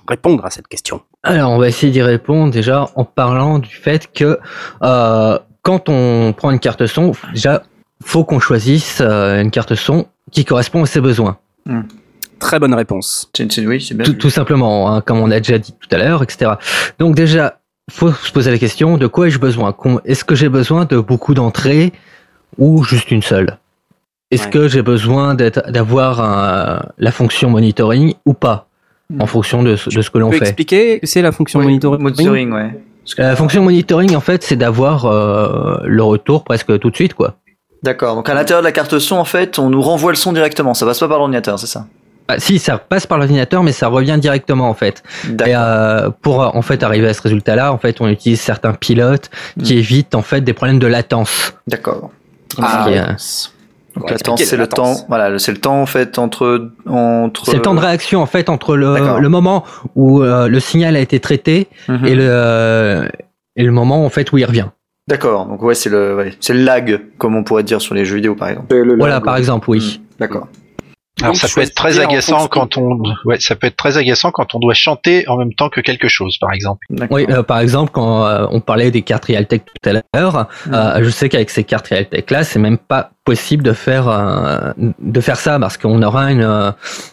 répondre 0.09 0.45
à 0.47 0.51
cette 0.51 0.69
question? 0.69 1.01
Alors, 1.25 1.51
on 1.51 1.59
va 1.59 1.67
essayer 1.69 1.91
d'y 1.91 2.01
répondre 2.03 2.53
déjà 2.53 2.87
en 2.95 3.05
parlant 3.05 3.59
du 3.59 3.75
fait 3.75 4.13
que 4.13 4.39
euh, 4.83 5.39
quand 5.63 5.89
on 5.89 6.33
prend 6.33 6.53
une 6.53 6.61
carte 6.61 6.87
son, 6.87 7.13
déjà, 7.33 7.65
faut 8.05 8.23
qu'on 8.25 8.39
choisisse 8.39 9.01
une 9.01 9.51
carte 9.51 9.75
son 9.75 10.07
qui 10.31 10.45
correspond 10.45 10.85
à 10.85 10.87
ses 10.87 11.01
besoins. 11.01 11.39
Très 12.39 12.59
bonne 12.59 12.75
réponse. 12.75 13.31
C'est- 13.35 13.51
c'est- 13.51 13.67
oui, 13.67 13.81
c'est 13.81 13.95
bien. 13.97 14.05
Tout, 14.13 14.31
simplement, 14.31 14.91
hein, 14.93 15.01
comme 15.01 15.19
on 15.21 15.31
a 15.31 15.39
déjà 15.39 15.59
dit 15.59 15.73
tout 15.79 15.89
à 15.95 15.99
l'heure, 15.99 16.23
etc. 16.23 16.53
Donc 16.99 17.15
déjà, 17.15 17.59
faut 17.91 18.13
se 18.13 18.33
poser 18.33 18.51
la 18.51 18.59
question 18.59 18.97
de 18.99 19.07
quoi 19.07 19.29
ai-je 19.29 19.39
besoin? 19.39 19.75
Est-ce 20.05 20.25
que 20.25 20.35
j'ai 20.35 20.49
besoin 20.49 20.85
de 20.85 20.99
beaucoup 20.99 21.35
d'entrées 21.35 21.93
ou 22.59 22.83
juste 22.83 23.11
une 23.11 23.23
seule? 23.23 23.59
Est-ce 24.31 24.45
Ouais. 24.45 24.51
que 24.51 24.69
j'ai 24.69 24.83
besoin 24.83 25.35
d'avoir 25.35 26.87
la 26.99 27.13
fonction 27.13 27.51
monitoring 27.51 28.15
ou 28.27 28.35
pas 28.35 28.69
en 29.21 29.27
fonction 29.27 29.63
de, 29.63 29.77
ce- 29.77 29.91
de 29.91 30.03
ce 30.03 30.11
que 30.11 30.19
l'on 30.19 30.33
fait? 30.33 30.39
expliquer 30.39 30.99
que 31.01 31.07
c'est 31.07 31.23
la 31.23 31.31
fonction 31.33 31.61
Oui, 31.61 31.67
monitoring? 31.67 32.03
monitoring, 32.03 32.53
ouais. 32.53 32.81
La 33.19 33.37
fonction 33.37 33.63
monitoring, 33.63 34.17
en 34.17 34.21
fait, 34.21 34.43
c'est 34.43 34.57
d'avoir 34.57 35.05
euh, 35.05 35.77
le 35.85 36.03
retour 36.03 36.43
presque 36.43 36.79
tout 36.79 36.91
de 36.91 36.97
suite, 36.97 37.13
quoi. 37.15 37.37
D'accord. 37.85 38.15
Donc 38.17 38.29
à 38.31 38.35
l'intérieur 38.35 38.63
de 38.63 38.67
la 38.67 38.73
carte 38.73 38.99
son, 38.99 39.17
en 39.17 39.27
fait, 39.27 39.59
on 39.59 39.69
nous 39.69 39.83
renvoie 39.83 40.11
le 40.11 40.17
son 40.17 40.33
directement. 40.33 40.73
Ça 40.73 40.87
passe 40.87 40.99
pas 40.99 41.07
par 41.09 41.19
l'ordinateur, 41.19 41.59
c'est 41.59 41.67
ça? 41.67 41.87
Ah, 42.29 42.37
si, 42.39 42.59
ça 42.59 42.79
passe 42.79 43.07
par 43.07 43.19
l'ordinateur, 43.19 43.63
mais 43.63 43.73
ça 43.73 43.89
revient 43.89 44.17
directement, 44.19 44.71
en 44.71 44.73
fait. 44.75 45.03
D'accord. 45.29 45.47
Et 45.47 45.55
euh, 45.55 46.09
pour 46.23 46.43
euh, 46.43 46.49
en 46.55 46.63
fait 46.63 46.83
arriver 46.83 47.07
à 47.09 47.13
ce 47.13 47.21
résultat-là, 47.21 47.71
en 47.75 47.77
fait, 47.77 48.01
on 48.01 48.09
utilise 48.09 48.41
certains 48.41 48.73
pilotes 48.73 49.29
qui 49.63 49.75
Hmm. 49.75 49.79
évitent 49.79 50.15
en 50.15 50.23
fait 50.23 50.41
des 50.41 50.55
problèmes 50.55 50.79
de 50.79 50.87
latence. 50.87 51.53
D'accord. 51.67 52.11
Ah, 52.63 52.87
euh, 52.89 53.03
Donc 53.97 54.11
latence, 54.11 54.43
c'est 54.43 54.57
le 54.57 54.67
temps. 54.67 54.95
Voilà, 55.09 55.39
c'est 55.39 55.53
le 55.53 55.59
temps 55.59 55.83
en 55.83 55.87
fait 55.87 56.19
entre 56.19 56.71
entre. 56.89 57.45
C'est 57.45 57.57
le 57.57 57.63
temps 57.63 57.75
de 57.75 57.81
réaction 57.81 58.23
en 58.23 58.27
fait 58.27 58.49
entre 58.49 58.75
le, 58.77 59.29
moment 59.29 59.63
où 59.95 60.23
euh, 60.23 60.49
le 60.49 60.61
signal 60.61 60.97
a 60.97 61.01
été 61.01 61.21
traité 61.21 61.69
Mhm. 61.89 62.07
et 62.07 62.15
le 62.15 62.27
euh, 62.27 63.09
et 63.57 63.63
le 63.65 63.71
moment 63.73 64.05
en 64.07 64.09
fait 64.09 64.33
où 64.33 64.39
il 64.39 64.47
revient. 64.47 64.69
D'accord. 65.09 65.47
Donc 65.47 65.63
ouais, 65.63 65.75
c'est 65.75 65.91
le 65.91 66.17
ouais, 66.17 66.33
c'est 66.41 66.55
le 66.55 66.63
lag, 66.65 67.01
comme 67.19 67.37
on 67.37 67.45
pourrait 67.45 67.63
dire 67.63 67.81
sur 67.81 67.95
les 67.95 68.05
jeux 68.05 68.17
vidéo 68.17 68.35
par 68.35 68.49
exemple. 68.49 68.75
Voilà, 68.99 69.21
par 69.21 69.37
exemple, 69.37 69.69
oui. 69.71 70.01
D'accord. 70.19 70.49
Alors 71.23 71.37
ça 71.37 71.47
peut 71.55 71.61
être 71.61 71.75
très 71.75 72.01
agaçant 72.01 72.49
quand 72.49 72.77
on, 72.77 73.01
ouais, 73.25 73.39
ça 73.39 73.55
peut 73.55 73.69
être 73.69 73.77
très 73.77 73.99
agaçant 73.99 74.33
quand 74.33 74.57
on 74.57 74.59
doit 74.59 74.75
chanter 74.75 75.29
en 75.29 75.37
même 75.37 75.55
temps 75.55 75.69
que 75.69 75.81
quelque 75.81 76.09
chose, 76.09 76.39
par 76.41 76.53
exemple. 76.53 76.85
Oui, 77.11 77.25
euh, 77.31 77.45
par 77.45 77.61
exemple, 77.61 77.93
quand 77.95 78.27
euh, 78.27 78.47
on 78.51 78.61
parlait 78.61 78.91
des 78.91 79.03
cartes 79.03 79.27
Realtek 79.27 79.65
tout 79.65 79.91
à 79.91 79.93
l'heure, 79.93 80.49
euh, 80.73 80.99
je 81.03 81.11
sais 81.11 81.29
qu'avec 81.29 81.51
ces 81.51 81.63
cartes 81.63 81.87
Realtek 81.87 82.31
là, 82.33 82.43
c'est 82.43 82.59
même 82.59 82.79
pas 82.79 83.11
possible 83.25 83.63
de 83.63 83.73
faire 83.73 84.09
euh, 84.09 84.73
de 84.77 85.21
faire 85.21 85.37
ça 85.37 85.59
parce 85.61 85.77
qu'on 85.77 86.03
aura 86.03 86.33
une, 86.33 86.43
euh, 86.43 86.73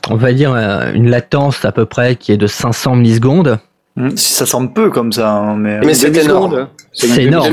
on 0.10 0.16
va 0.16 0.34
dire 0.34 0.56
une 0.56 1.10
latence 1.10 1.64
à 1.64 1.72
peu 1.72 1.86
près 1.86 2.16
qui 2.16 2.32
est 2.32 2.38
de 2.38 2.48
500 2.48 2.96
millisecondes. 2.96 3.60
Hmm, 3.98 4.16
Si 4.16 4.34
ça 4.34 4.48
semble 4.48 4.74
peu 4.74 4.90
comme 4.90 5.12
ça, 5.12 5.30
hein, 5.30 5.56
mais. 5.58 5.80
Mais 5.82 5.94
c'est 5.94 6.16
énorme. 6.18 6.70
C'est 6.94 7.24
énorme. 7.24 7.46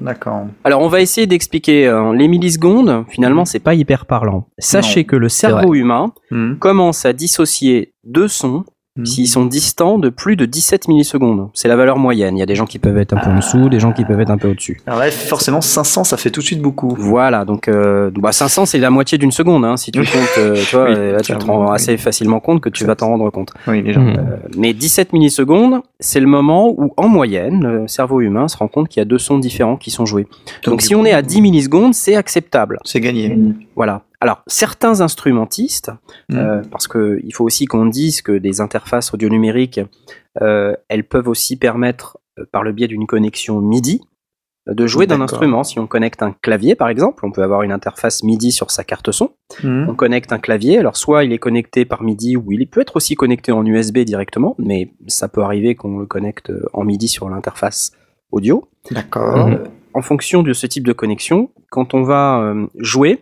D'accord. 0.00 0.46
Alors, 0.64 0.80
on 0.82 0.88
va 0.88 1.00
essayer 1.00 1.26
d'expliquer. 1.26 1.86
euh, 1.88 2.12
les 2.14 2.28
millisecondes, 2.28 3.04
finalement, 3.08 3.44
c'est 3.44 3.58
pas 3.58 3.74
hyper 3.74 4.06
parlant. 4.06 4.46
Sachez 4.58 5.00
Non, 5.00 5.06
que 5.06 5.16
le 5.16 5.28
cerveau 5.28 5.74
humain 5.74 6.12
Hmm. 6.30 6.54
commence 6.58 7.04
à 7.04 7.12
dissocier 7.12 7.92
deux 8.04 8.28
sons 8.28 8.64
Hmm. 8.94 9.06
s'ils 9.06 9.26
sont 9.26 9.46
distants 9.46 9.98
de 9.98 10.10
plus 10.10 10.36
de 10.36 10.44
17 10.44 10.86
millisecondes. 10.86 11.48
C'est 11.54 11.66
la 11.66 11.76
valeur 11.76 11.96
moyenne. 11.96 12.36
Il 12.36 12.40
y 12.40 12.42
a 12.42 12.46
des 12.46 12.54
gens 12.54 12.66
qui 12.66 12.78
peuvent 12.78 12.98
être 12.98 13.14
un 13.14 13.16
peu 13.16 13.30
en 13.30 13.36
dessous, 13.36 13.70
des 13.70 13.80
gens 13.80 13.90
qui 13.94 14.04
peuvent 14.04 14.20
être 14.20 14.28
un 14.28 14.36
peu 14.36 14.48
au-dessus. 14.50 14.82
Alors 14.86 14.98
là, 14.98 15.10
forcément, 15.10 15.62
500, 15.62 16.04
ça 16.04 16.18
fait 16.18 16.28
tout 16.28 16.40
de 16.40 16.44
suite 16.44 16.60
beaucoup. 16.60 16.94
Voilà, 16.98 17.46
donc 17.46 17.68
euh, 17.68 18.10
bah 18.14 18.32
500 18.32 18.66
c'est 18.66 18.76
la 18.76 18.90
moitié 18.90 19.16
d'une 19.16 19.32
seconde, 19.32 19.64
hein, 19.64 19.78
si 19.78 19.92
tu 19.92 20.00
comptes, 20.00 20.36
euh, 20.36 20.62
tu 20.68 20.76
vois, 20.76 20.90
Oui, 20.90 20.94
euh, 20.94 21.12
là, 21.12 21.20
tu 21.22 21.34
te 21.34 21.42
rends 21.42 21.68
oui. 21.68 21.74
assez 21.74 21.96
facilement 21.96 22.38
compte 22.38 22.60
que 22.60 22.68
tu 22.68 22.84
vas 22.84 22.94
t'en 22.94 23.06
rendre 23.06 23.30
compte. 23.30 23.54
Oui, 23.66 23.82
déjà. 23.82 23.98
Mhm. 23.98 24.40
Mais 24.58 24.74
17 24.74 25.14
millisecondes, 25.14 25.80
c'est 25.98 26.20
le 26.20 26.26
moment 26.26 26.68
où, 26.68 26.92
en 26.98 27.08
moyenne, 27.08 27.62
le 27.62 27.88
cerveau 27.88 28.20
humain 28.20 28.46
se 28.46 28.58
rend 28.58 28.68
compte 28.68 28.90
qu'il 28.90 29.00
y 29.00 29.02
a 29.02 29.06
deux 29.06 29.16
sons 29.16 29.38
différents 29.38 29.78
qui 29.78 29.90
sont 29.90 30.04
joués. 30.04 30.26
Donc, 30.66 30.82
si 30.82 30.94
on 30.94 31.06
est 31.06 31.14
à 31.14 31.22
10 31.22 31.40
millisecondes, 31.40 31.94
c'est 31.94 32.14
acceptable. 32.14 32.78
C'est 32.84 33.00
gagné. 33.00 33.38
Voilà. 33.76 34.02
Alors, 34.20 34.42
certains 34.46 35.00
instrumentistes, 35.00 35.90
Mm. 36.28 36.36
euh, 36.36 36.62
parce 36.70 36.86
que 36.88 37.20
il 37.24 37.34
faut 37.34 37.44
aussi 37.44 37.66
qu'on 37.66 37.86
dise 37.86 38.22
que 38.22 38.32
des 38.32 38.60
interfaces 38.60 39.12
audio 39.12 39.28
numériques, 39.28 39.80
euh, 40.40 40.74
elles 40.88 41.04
peuvent 41.04 41.28
aussi 41.28 41.56
permettre, 41.56 42.18
euh, 42.38 42.44
par 42.52 42.62
le 42.62 42.72
biais 42.72 42.88
d'une 42.88 43.06
connexion 43.06 43.60
MIDI, 43.60 44.00
de 44.68 44.86
jouer 44.86 45.08
d'un 45.08 45.20
instrument. 45.20 45.64
Si 45.64 45.80
on 45.80 45.88
connecte 45.88 46.22
un 46.22 46.36
clavier, 46.40 46.76
par 46.76 46.88
exemple, 46.88 47.26
on 47.26 47.32
peut 47.32 47.42
avoir 47.42 47.62
une 47.62 47.72
interface 47.72 48.22
MIDI 48.22 48.52
sur 48.52 48.70
sa 48.70 48.84
carte 48.84 49.10
son. 49.10 49.30
Hmm. 49.64 49.88
On 49.88 49.94
connecte 49.96 50.32
un 50.32 50.38
clavier. 50.38 50.78
Alors, 50.78 50.96
soit 50.96 51.24
il 51.24 51.32
est 51.32 51.38
connecté 51.38 51.84
par 51.84 52.04
MIDI, 52.04 52.36
ou 52.36 52.52
il 52.52 52.68
peut 52.68 52.80
être 52.80 52.94
aussi 52.94 53.16
connecté 53.16 53.50
en 53.50 53.66
USB 53.66 53.98
directement, 53.98 54.54
mais 54.58 54.92
ça 55.08 55.26
peut 55.26 55.42
arriver 55.42 55.74
qu'on 55.74 55.98
le 55.98 56.06
connecte 56.06 56.52
en 56.74 56.84
MIDI 56.84 57.08
sur 57.08 57.28
l'interface 57.28 57.90
audio. 58.30 58.68
D'accord. 58.92 59.50
En 59.94 60.00
fonction 60.00 60.44
de 60.44 60.52
ce 60.52 60.68
type 60.68 60.86
de 60.86 60.92
connexion, 60.92 61.50
quand 61.70 61.92
on 61.92 62.04
va 62.04 62.54
jouer 62.78 63.18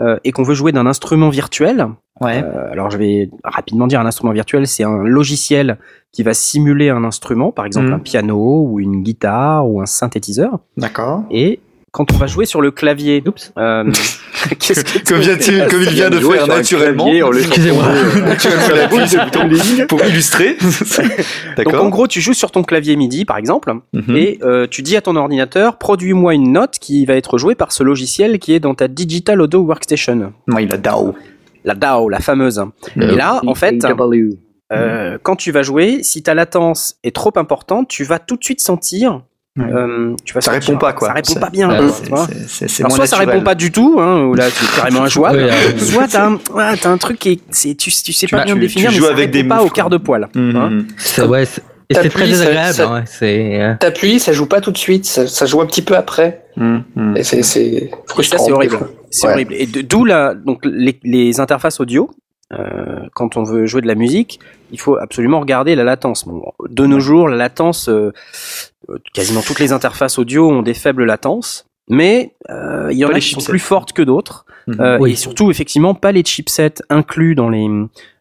euh, 0.00 0.16
et 0.24 0.32
qu'on 0.32 0.42
veut 0.42 0.54
jouer 0.54 0.72
d'un 0.72 0.86
instrument 0.86 1.28
virtuel, 1.30 1.86
Ouais. 2.20 2.42
euh, 2.42 2.72
alors 2.72 2.90
je 2.90 2.98
vais 2.98 3.30
rapidement 3.44 3.86
dire 3.86 4.00
un 4.00 4.06
instrument 4.06 4.32
virtuel, 4.32 4.66
c'est 4.66 4.82
un 4.84 5.04
logiciel 5.04 5.78
qui 6.12 6.22
va 6.24 6.34
simuler 6.34 6.88
un 6.90 7.04
instrument, 7.04 7.52
par 7.52 7.64
exemple 7.64 7.88
Mhm. 7.88 7.92
un 7.94 7.98
piano 8.00 8.64
ou 8.68 8.80
une 8.80 9.02
guitare 9.02 9.68
ou 9.68 9.80
un 9.80 9.86
synthétiseur, 9.86 10.58
D'accord. 10.76 11.22
et 11.30 11.60
quand 11.98 12.12
on 12.12 12.16
va 12.16 12.28
jouer 12.28 12.46
sur 12.46 12.60
le 12.60 12.70
clavier, 12.70 13.20
Oups. 13.26 13.52
euh, 13.58 13.84
qu'est-ce 14.60 14.84
que 14.84 15.06
Comme, 15.08 15.18
vient-il- 15.18 15.66
comme 15.66 15.82
il 15.82 15.88
vient 15.90 16.10
de 16.10 16.20
Jouer 16.20 16.36
faire 16.38 16.46
naturellement. 16.46 17.04
clavier 17.06 17.40
Excusez-moi. 17.42 17.84
Pour 19.88 20.04
illustrer. 20.04 20.56
Donc 21.56 21.74
en 21.74 21.88
gros, 21.88 22.06
tu 22.06 22.20
joues 22.20 22.34
sur 22.34 22.50
ton 22.52 22.62
clavier 22.62 22.94
MIDI, 22.96 23.24
par 23.24 23.36
exemple, 23.36 23.74
Mhm. 23.92 24.16
et 24.16 24.38
euh, 24.42 24.66
tu 24.70 24.82
dis 24.82 24.96
à 24.96 25.00
ton 25.00 25.16
ordinateur, 25.16 25.76
produis-moi 25.76 26.34
une 26.34 26.52
note 26.52 26.78
qui 26.80 27.04
va 27.04 27.14
être 27.14 27.36
jouée 27.36 27.54
par 27.56 27.72
ce 27.72 27.82
logiciel 27.82 28.38
qui 28.38 28.52
est 28.54 28.60
dans 28.60 28.74
ta 28.74 28.86
Digital 28.88 29.40
Audio 29.40 29.60
Workstation. 29.60 30.32
Ouais, 30.46 30.64
il 30.64 30.72
a 30.72 30.76
DAO. 30.76 31.14
La 31.64 31.74
DAO, 31.74 32.08
la 32.08 32.20
fameuse. 32.20 32.62
Et 32.96 33.00
là, 33.16 33.40
en 33.46 33.54
fait, 33.56 33.84
euh, 34.72 35.18
quand 35.22 35.34
tu 35.36 35.50
vas 35.50 35.62
jouer, 35.62 36.00
si 36.02 36.22
ta 36.22 36.34
latence 36.34 36.94
est 37.02 37.14
trop 37.14 37.32
importante, 37.36 37.88
tu 37.88 38.04
vas 38.04 38.18
tout 38.18 38.36
de 38.36 38.44
suite 38.44 38.60
sentir. 38.60 39.22
Ouais. 39.58 39.64
euh, 39.72 40.14
tu 40.24 40.34
vas 40.34 40.40
Ça 40.40 40.52
sentir- 40.52 40.68
répond 40.68 40.78
pas, 40.78 40.92
quoi. 40.92 41.08
Ça 41.08 41.14
répond 41.14 41.32
C'est- 41.34 41.40
pas 41.40 41.50
bien. 41.50 41.68
Ouais, 41.70 41.88
C'est- 41.92 42.08
vois. 42.08 42.26
c'est- 42.26 42.48
C'est 42.48 42.68
c'est 42.68 42.82
Alors 42.84 42.94
soit 42.96 43.06
ça 43.06 43.16
répond 43.16 43.40
pas 43.42 43.54
du 43.54 43.70
tout, 43.72 43.96
hein, 43.98 44.22
ou 44.24 44.34
là 44.34 44.46
tu 44.50 44.64
es 44.64 44.68
carrément 44.76 45.02
injouable. 45.02 45.38
Oui, 45.38 45.44
euh, 45.50 45.78
soit 45.78 46.06
t'as 46.08 46.26
un, 46.28 46.34
ouais, 46.54 46.86
un 46.86 46.98
truc 46.98 47.18
qui 47.18 47.30
est, 47.30 47.40
c'est, 47.50 47.74
tu, 47.74 47.90
tu 47.90 48.12
sais 48.12 48.26
Tu- 48.26 48.34
pas 48.36 48.44
bien 48.44 48.54
tu- 48.54 48.60
le 48.60 48.66
définir, 48.66 48.88
tu 48.90 48.94
mais 48.94 48.98
joues 49.00 49.04
ça 49.06 49.10
avec 49.12 49.26
répond 49.32 49.42
des 49.42 49.48
pas 49.48 49.62
au 49.62 49.68
quart 49.68 49.90
de 49.90 49.96
poil. 49.96 50.28
Mhm. 50.34 50.56
hein. 50.56 50.82
C'est 50.96 51.22
ouais, 51.22 51.44
c'est- 51.44 51.62
et 51.90 51.94
c'est 51.94 52.08
très 52.10 52.20
ça- 52.24 52.26
désagréable. 52.26 52.74
ça- 52.74 52.88
hein, 52.90 53.04
c'est 53.06 53.60
euh, 53.60 53.74
T'appuies, 53.80 54.20
ça 54.20 54.32
joue 54.32 54.46
pas 54.46 54.60
tout 54.60 54.70
de 54.72 54.78
suite, 54.78 55.04
ça, 55.06 55.26
ça 55.26 55.46
joue 55.46 55.60
un 55.60 55.66
petit 55.66 55.82
peu 55.82 55.96
après. 55.96 56.42
Et 57.16 57.22
c'est, 57.22 57.42
c'est 57.42 57.90
frustrant. 58.06 58.38
ça 58.38 58.44
c'est 58.44 58.52
horrible. 58.52 58.78
C'est 59.10 59.26
Ouais. 59.26 59.32
horrible. 59.32 59.54
Et 59.54 59.66
d'où 59.66 60.04
la, 60.04 60.34
donc 60.34 60.58
les, 60.64 60.98
les 61.04 61.40
interfaces 61.40 61.80
audio. 61.80 62.10
Euh, 62.52 63.00
quand 63.14 63.36
on 63.36 63.42
veut 63.42 63.66
jouer 63.66 63.80
de 63.80 63.86
la 63.86 63.94
musique, 63.94 64.40
il 64.70 64.80
faut 64.80 64.96
absolument 64.96 65.40
regarder 65.40 65.74
la 65.74 65.84
latence. 65.84 66.26
Bon, 66.26 66.52
de 66.68 66.86
nos 66.86 67.00
jours, 67.00 67.28
la 67.28 67.36
latence, 67.36 67.88
euh, 67.88 68.12
euh, 68.88 68.98
quasiment 69.12 69.42
toutes 69.42 69.60
les 69.60 69.72
interfaces 69.72 70.18
audio 70.18 70.50
ont 70.50 70.62
des 70.62 70.74
faibles 70.74 71.04
latences, 71.04 71.66
mais 71.88 72.34
euh, 72.50 72.88
il 72.90 72.98
y 72.98 73.04
en 73.04 73.08
Pas 73.08 73.16
a 73.16 73.20
qui 73.20 73.30
sont 73.30 73.40
plus 73.40 73.58
fortes 73.58 73.92
que 73.92 74.02
d'autres. 74.02 74.46
Oui. 75.00 75.12
Et 75.12 75.16
surtout, 75.16 75.50
effectivement, 75.50 75.94
pas 75.94 76.12
les 76.12 76.22
chipsets 76.22 76.74
inclus 76.90 77.34
dans 77.34 77.48
les. 77.48 77.66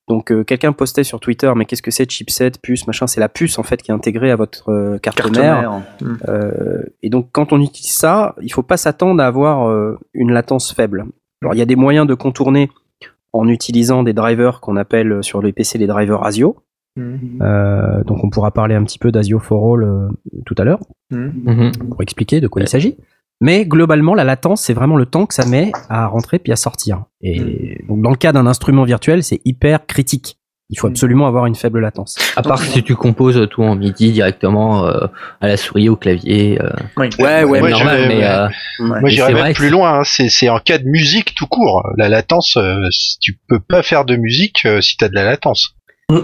Donc, 0.07 0.31
euh, 0.31 0.43
quelqu'un 0.43 0.71
postait 0.71 1.03
sur 1.03 1.19
Twitter, 1.19 1.51
mais 1.55 1.65
qu'est-ce 1.65 1.81
que 1.81 1.91
c'est 1.91 2.09
chipset, 2.09 2.51
puce, 2.61 2.87
machin 2.87 3.07
C'est 3.07 3.19
la 3.19 3.27
puce 3.27 3.59
en 3.59 3.63
fait 3.63 3.81
qui 3.81 3.91
est 3.91 3.93
intégrée 3.93 4.31
à 4.31 4.37
votre 4.37 4.69
euh, 4.69 4.97
carte, 4.99 5.17
Carte 5.17 5.37
mère. 5.37 5.61
mère. 5.61 5.81
Mhm. 6.01 6.17
Euh, 6.29 6.83
et 7.03 7.09
donc, 7.09 7.27
quand 7.33 7.51
on 7.51 7.61
utilise 7.61 7.93
ça, 7.93 8.33
il 8.41 8.51
faut 8.51 8.63
pas 8.63 8.77
s'attendre 8.77 9.21
à 9.21 9.27
avoir 9.27 9.67
euh, 9.67 9.99
une 10.13 10.31
latence 10.31 10.73
faible. 10.73 11.05
Alors, 11.41 11.53
il 11.53 11.57
y 11.57 11.61
a 11.61 11.65
des 11.65 11.75
moyens 11.75 12.07
de 12.07 12.13
contourner 12.13 12.71
en 13.33 13.47
utilisant 13.47 14.03
des 14.03 14.13
drivers 14.13 14.61
qu'on 14.61 14.75
appelle 14.77 15.23
sur 15.23 15.41
les 15.41 15.53
PC 15.53 15.77
les 15.77 15.87
drivers 15.87 16.23
ASIO. 16.23 16.57
Euh, 17.41 18.03
donc 18.05 18.23
on 18.23 18.29
pourra 18.29 18.49
parler 18.51 18.73
un 18.73 18.83
petit 18.83 18.97
peu 18.97 19.11
d'Asio 19.11 19.37
for 19.39 19.73
All 19.75 19.83
euh, 19.83 20.07
tout 20.45 20.55
à 20.57 20.63
l'heure 20.63 20.79
Mhm. 21.11 21.71
pour 21.91 22.01
expliquer 22.01 22.41
de 22.41 22.47
quoi 22.47 22.61
il 22.61 22.67
s'agit. 22.67 22.97
Mais 23.39 23.65
globalement, 23.67 24.15
la 24.15 24.23
latence, 24.23 24.63
c'est 24.63 24.73
vraiment 24.73 24.97
le 24.97 25.05
temps 25.05 25.27
que 25.27 25.35
ça 25.35 25.45
met 25.45 25.71
à 25.89 26.07
rentrer 26.07 26.39
puis 26.39 26.51
à 26.51 26.55
sortir. 26.55 27.03
Et 27.21 27.83
donc 27.87 28.01
dans 28.01 28.09
le 28.09 28.15
cas 28.15 28.31
d'un 28.31 28.47
instrument 28.47 28.83
virtuel, 28.83 29.23
c'est 29.23 29.41
hyper 29.45 29.85
critique. 29.85 30.39
Il 30.69 30.77
faut 30.77 30.87
absolument 30.87 31.27
avoir 31.27 31.45
une 31.45 31.55
faible 31.55 31.79
latence. 31.79 32.17
À 32.35 32.41
part 32.41 32.61
si 32.61 32.83
tu 32.83 32.93
composes 32.95 33.47
tout 33.49 33.63
en 33.63 33.75
MIDI 33.75 34.11
directement 34.11 34.85
euh, 34.85 35.05
à 35.39 35.47
la 35.47 35.55
souris, 35.55 35.87
au 35.87 35.95
clavier. 35.95 36.59
euh, 36.61 36.69
Oui. 36.97 37.07
Ouais, 37.19 37.45
ouais, 37.45 37.59
Moi, 37.59 37.61
mais 37.61 37.69
normal, 37.69 38.01
je- 38.03 38.07
mais 38.09 38.17
ouais. 38.17 38.25
euh, 38.25 38.47
Moi, 38.79 38.99
Mais 39.01 39.09
j'irais 39.11 39.33
même 39.33 39.53
plus 39.53 39.69
loin. 39.69 39.99
hein. 39.99 40.03
C'est 40.03 40.27
c'est 40.27 40.49
en 40.49 40.59
cas 40.59 40.77
de 40.77 40.83
musique 40.83 41.35
tout 41.35 41.47
court. 41.47 41.87
La 41.97 42.09
latence, 42.09 42.57
euh, 42.57 42.81
si 42.91 43.17
tu 43.19 43.37
peux 43.47 43.61
pas 43.61 43.81
faire 43.81 44.03
de 44.03 44.17
musique 44.17 44.63
euh, 44.65 44.81
si 44.81 44.97
t'as 44.97 45.07
de 45.07 45.15
la 45.15 45.23
latence. 45.23 45.73
Bah, 46.09 46.19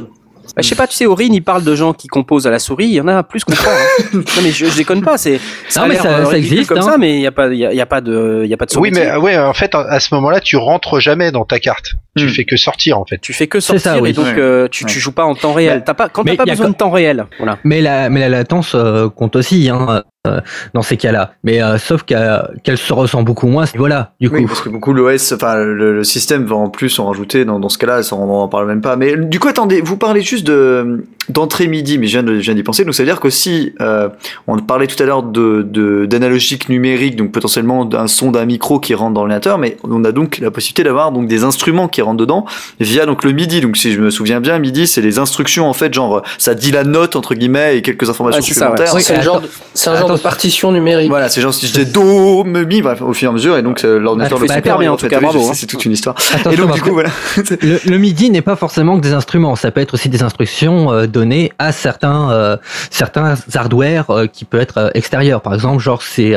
je 0.61 0.67
sais 0.67 0.75
pas, 0.75 0.87
tu 0.87 0.95
sais, 0.95 1.05
Aurine, 1.05 1.33
il 1.33 1.41
parle 1.41 1.63
de 1.63 1.73
gens 1.73 1.93
qui 1.93 2.09
composent 2.09 2.45
à 2.45 2.51
la 2.51 2.59
souris. 2.59 2.87
Il 2.87 2.93
y 2.93 2.99
en 3.01 3.07
a 3.07 3.23
plus 3.23 3.45
qu'on 3.45 3.53
croit. 3.53 3.71
hein. 3.71 4.03
non 4.13 4.21
mais 4.43 4.51
je, 4.51 4.65
je 4.65 4.75
déconne 4.75 5.01
pas. 5.01 5.17
C'est 5.17 5.39
ça, 5.69 5.83
Non, 5.83 5.87
mais 5.87 5.95
ça- 5.95 6.37
existe, 6.37 6.67
comme 6.67 6.79
hein. 6.79 6.81
ça, 6.81 6.97
mais 6.97 7.15
il 7.15 7.21
y 7.21 7.27
a 7.27 7.31
pas, 7.31 7.47
il 7.47 7.57
y 7.59 7.65
a, 7.65 7.73
y 7.73 7.79
a 7.79 7.85
pas 7.85 8.01
de, 8.01 8.41
il 8.43 8.49
y 8.49 8.53
a 8.53 8.57
pas 8.57 8.65
de 8.65 8.77
Oui, 8.77 8.89
sommetier. 8.89 9.09
mais 9.11 9.15
ouais, 9.15 9.37
en 9.37 9.53
fait, 9.53 9.73
à 9.73 10.01
ce 10.01 10.13
moment-là, 10.15 10.41
tu 10.41 10.57
rentres 10.57 10.99
jamais 10.99 11.31
dans 11.31 11.45
ta 11.45 11.59
carte. 11.59 11.93
Tu 12.15 12.25
Hmm. 12.25 12.29
fais 12.29 12.43
que 12.45 12.57
sortir, 12.57 12.99
en 12.99 13.05
fait. 13.05 13.17
Tu 13.19 13.33
fais 13.33 13.47
que 13.47 13.59
C'est 13.59 13.79
sortir 13.79 13.93
ça, 13.93 13.99
oui. 14.01 14.11
et 14.11 14.13
donc 14.13 14.25
Ouais. 14.25 14.35
euh, 14.37 14.67
tu, 14.69 14.85
tu 14.85 14.99
joues 14.99 15.13
pas 15.13 15.23
en 15.25 15.33
temps 15.33 15.53
réel. 15.53 15.79
Bah, 15.79 15.83
T'as 15.87 15.93
pas, 15.95 16.09
quand 16.09 16.23
t'as 16.23 16.31
mais 16.31 16.37
pas 16.37 16.45
besoin 16.45 16.69
de 16.69 16.75
temps 16.75 16.91
réel. 16.91 17.25
Voilà. 17.39 17.57
Mais 17.63 17.81
la, 17.81 18.09
mais 18.11 18.19
la 18.19 18.29
latence 18.29 18.75
euh, 18.75 19.09
compte 19.09 19.35
aussi 19.35 19.67
hein, 19.71 20.03
euh, 20.27 20.39
dans 20.75 20.83
ces 20.83 20.95
cas-là. 20.95 21.33
Mais 21.43 21.63
euh, 21.63 21.79
sauf 21.79 22.03
qu'elle 22.03 22.47
qu'elle 22.63 22.77
se 22.77 22.93
ressent 22.93 23.23
beaucoup 23.23 23.47
moins. 23.47 23.65
Voilà, 23.75 24.13
du 24.21 24.29
coup. 24.29 24.35
Oui, 24.35 24.45
parce 24.45 24.61
que 24.61 24.69
beaucoup 24.69 24.93
l'OS, 24.93 25.31
enfin 25.31 25.55
le, 25.55 25.73
le 25.95 26.03
système 26.03 26.45
va 26.45 26.55
en 26.55 26.69
plus 26.69 26.99
en 26.99 27.07
rajouter 27.07 27.45
dans, 27.45 27.59
dans 27.59 27.69
ce 27.69 27.79
cas-là, 27.79 28.03
ça, 28.03 28.15
on 28.15 28.29
en 28.43 28.47
parle 28.47 28.67
même 28.67 28.81
pas. 28.81 28.95
Mais 28.95 29.17
du 29.17 29.39
coup, 29.39 29.47
attendez, 29.47 29.81
vous 29.81 29.97
parlez 29.97 30.21
juste 30.21 30.45
de 30.45 31.05
d'entrée 31.29 31.67
MIDI, 31.67 31.97
mais 31.97 32.07
je 32.07 32.13
viens 32.13 32.23
de- 32.23 32.35
je 32.35 32.39
viens 32.41 32.53
d'y 32.55 32.63
penser. 32.63 32.83
Donc 32.85 32.93
ça 32.95 33.03
veut 33.03 33.07
dire 33.07 33.19
qu'aussi, 33.19 33.73
euh, 33.81 34.09
on 34.47 34.57
parlait 34.59 34.87
tout 34.87 35.01
à 35.01 35.05
l'heure 35.05 35.23
de 35.23 35.61
de- 35.67 36.05
d'analogique 36.05 36.69
numérique, 36.69 37.15
donc 37.15 37.31
potentiellement 37.31 37.85
d'un 37.85 38.07
son 38.07 38.31
d'un 38.31 38.45
micro 38.45 38.79
qui 38.79 38.93
rentre 38.93 39.13
dans 39.13 39.21
l'ordinateur, 39.21 39.57
mais 39.57 39.77
on 39.83 40.03
a 40.03 40.11
donc 40.11 40.39
la 40.39 40.51
possibilité 40.51 40.83
d'avoir 40.83 41.11
donc 41.11 41.27
des 41.27 41.43
instruments 41.43 41.87
qui 41.87 42.01
rentrent 42.01 42.17
dedans 42.17 42.45
via 42.79 43.05
donc 43.05 43.23
le 43.23 43.31
MIDI. 43.31 43.61
Donc 43.61 43.77
si 43.77 43.91
je 43.91 43.99
me 43.99 44.09
souviens 44.09 44.39
bien, 44.39 44.59
MIDI 44.59 44.87
c'est 44.87 45.01
les 45.01 45.19
instructions 45.19 45.67
en 45.69 45.73
fait, 45.73 45.93
genre 45.93 46.21
ça 46.37 46.55
dit 46.55 46.71
la 46.71 46.83
note 46.83 47.15
entre 47.15 47.35
guillemets 47.35 47.77
et 47.77 47.81
quelques 47.81 48.09
informations 48.09 48.41
Ouais, 48.41 48.47
c'est 48.47 48.53
ça, 48.53 48.71
ouais. 48.71 48.77
supplémentaires. 48.77 49.01
C'est 49.03 49.15
un 49.17 49.21
genre 49.21 49.41
de, 49.41 49.49
c'est 49.73 49.89
un 49.89 49.95
genre 49.97 50.09
de 50.09 50.13
Attends. 50.13 50.23
partition 50.23 50.71
numérique. 50.71 51.09
Voilà, 51.09 51.29
c'est 51.29 51.41
genre 51.41 51.53
si 51.53 51.67
je 51.67 51.73
dis 51.73 51.85
do, 51.85 52.43
me, 52.43 52.63
mi, 52.63 52.81
bref, 52.81 53.01
au 53.01 53.13
fur 53.13 53.27
et 53.27 53.31
à 53.31 53.33
mesure, 53.33 53.57
et 53.57 53.61
donc 53.61 53.83
euh, 53.83 53.99
l'ordinateur 53.99 54.37
Ah, 54.41 54.45
le 54.45 54.53
super 54.53 54.77
bien, 54.77 54.91
en 54.91 54.93
en 54.93 54.97
tout 54.97 55.03
fait, 55.03 55.09
cas, 55.09 55.17
oui, 55.19 55.27
je 55.27 55.31
bravo, 55.31 55.43
sais, 55.45 55.49
hein. 55.49 55.53
C'est 55.55 55.67
toute 55.67 55.85
une 55.85 55.91
histoire. 55.91 56.15
Attention, 56.33 56.51
Et 56.51 56.55
donc 56.55 56.73
du 56.73 56.81
coup, 56.81 56.89
que 56.89 56.93
voilà. 56.93 57.09
le, 57.61 57.79
le 57.89 57.97
MIDI 57.97 58.29
n'est 58.29 58.41
pas 58.41 58.55
forcément 58.55 58.97
que 58.97 59.01
des 59.03 59.13
instruments. 59.13 59.55
Ça 59.55 59.71
peut 59.71 59.81
être 59.81 59.93
aussi 59.93 60.09
des 60.09 60.23
instructions 60.23 60.91
euh, 60.91 61.07
données 61.13 61.51
à 61.59 61.71
certains 61.71 62.29
euh, 62.31 62.57
certains 62.89 63.35
hardware 63.55 64.09
euh, 64.09 64.27
qui 64.27 64.43
peut 64.43 64.59
être 64.59 64.77
euh, 64.77 64.89
extérieurs. 64.93 65.41
Par 65.41 65.53
exemple, 65.53 65.81
genre 65.81 66.01
c'est 66.01 66.35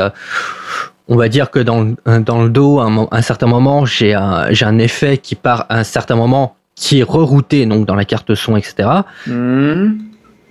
on 1.09 1.17
va 1.17 1.29
dire 1.29 1.51
que 1.51 1.59
dans, 1.61 1.83
le- 1.83 2.21
dans 2.21 2.43
le 2.43 2.49
dos, 2.51 2.81
à 2.81 2.87
un, 3.13 3.23
certain 3.23 3.47
moment, 3.47 3.85
j'ai 3.87 4.13
un, 4.15 4.47
j'ai 4.51 4.65
un 4.67 4.79
effet 4.79 5.19
qui 5.19 5.35
part 5.37 5.67
à 5.69 5.79
un 5.79 5.85
certain 5.85 6.17
moment 6.17 6.57
qui 6.75 7.01
est 7.01 7.05
rerouté 7.05 7.65
donc 7.67 7.87
dans 7.87 7.95
la 7.95 8.05
carte 8.05 8.35
son, 8.35 8.57
etc. 8.57 8.89
Hmm. 9.27 9.93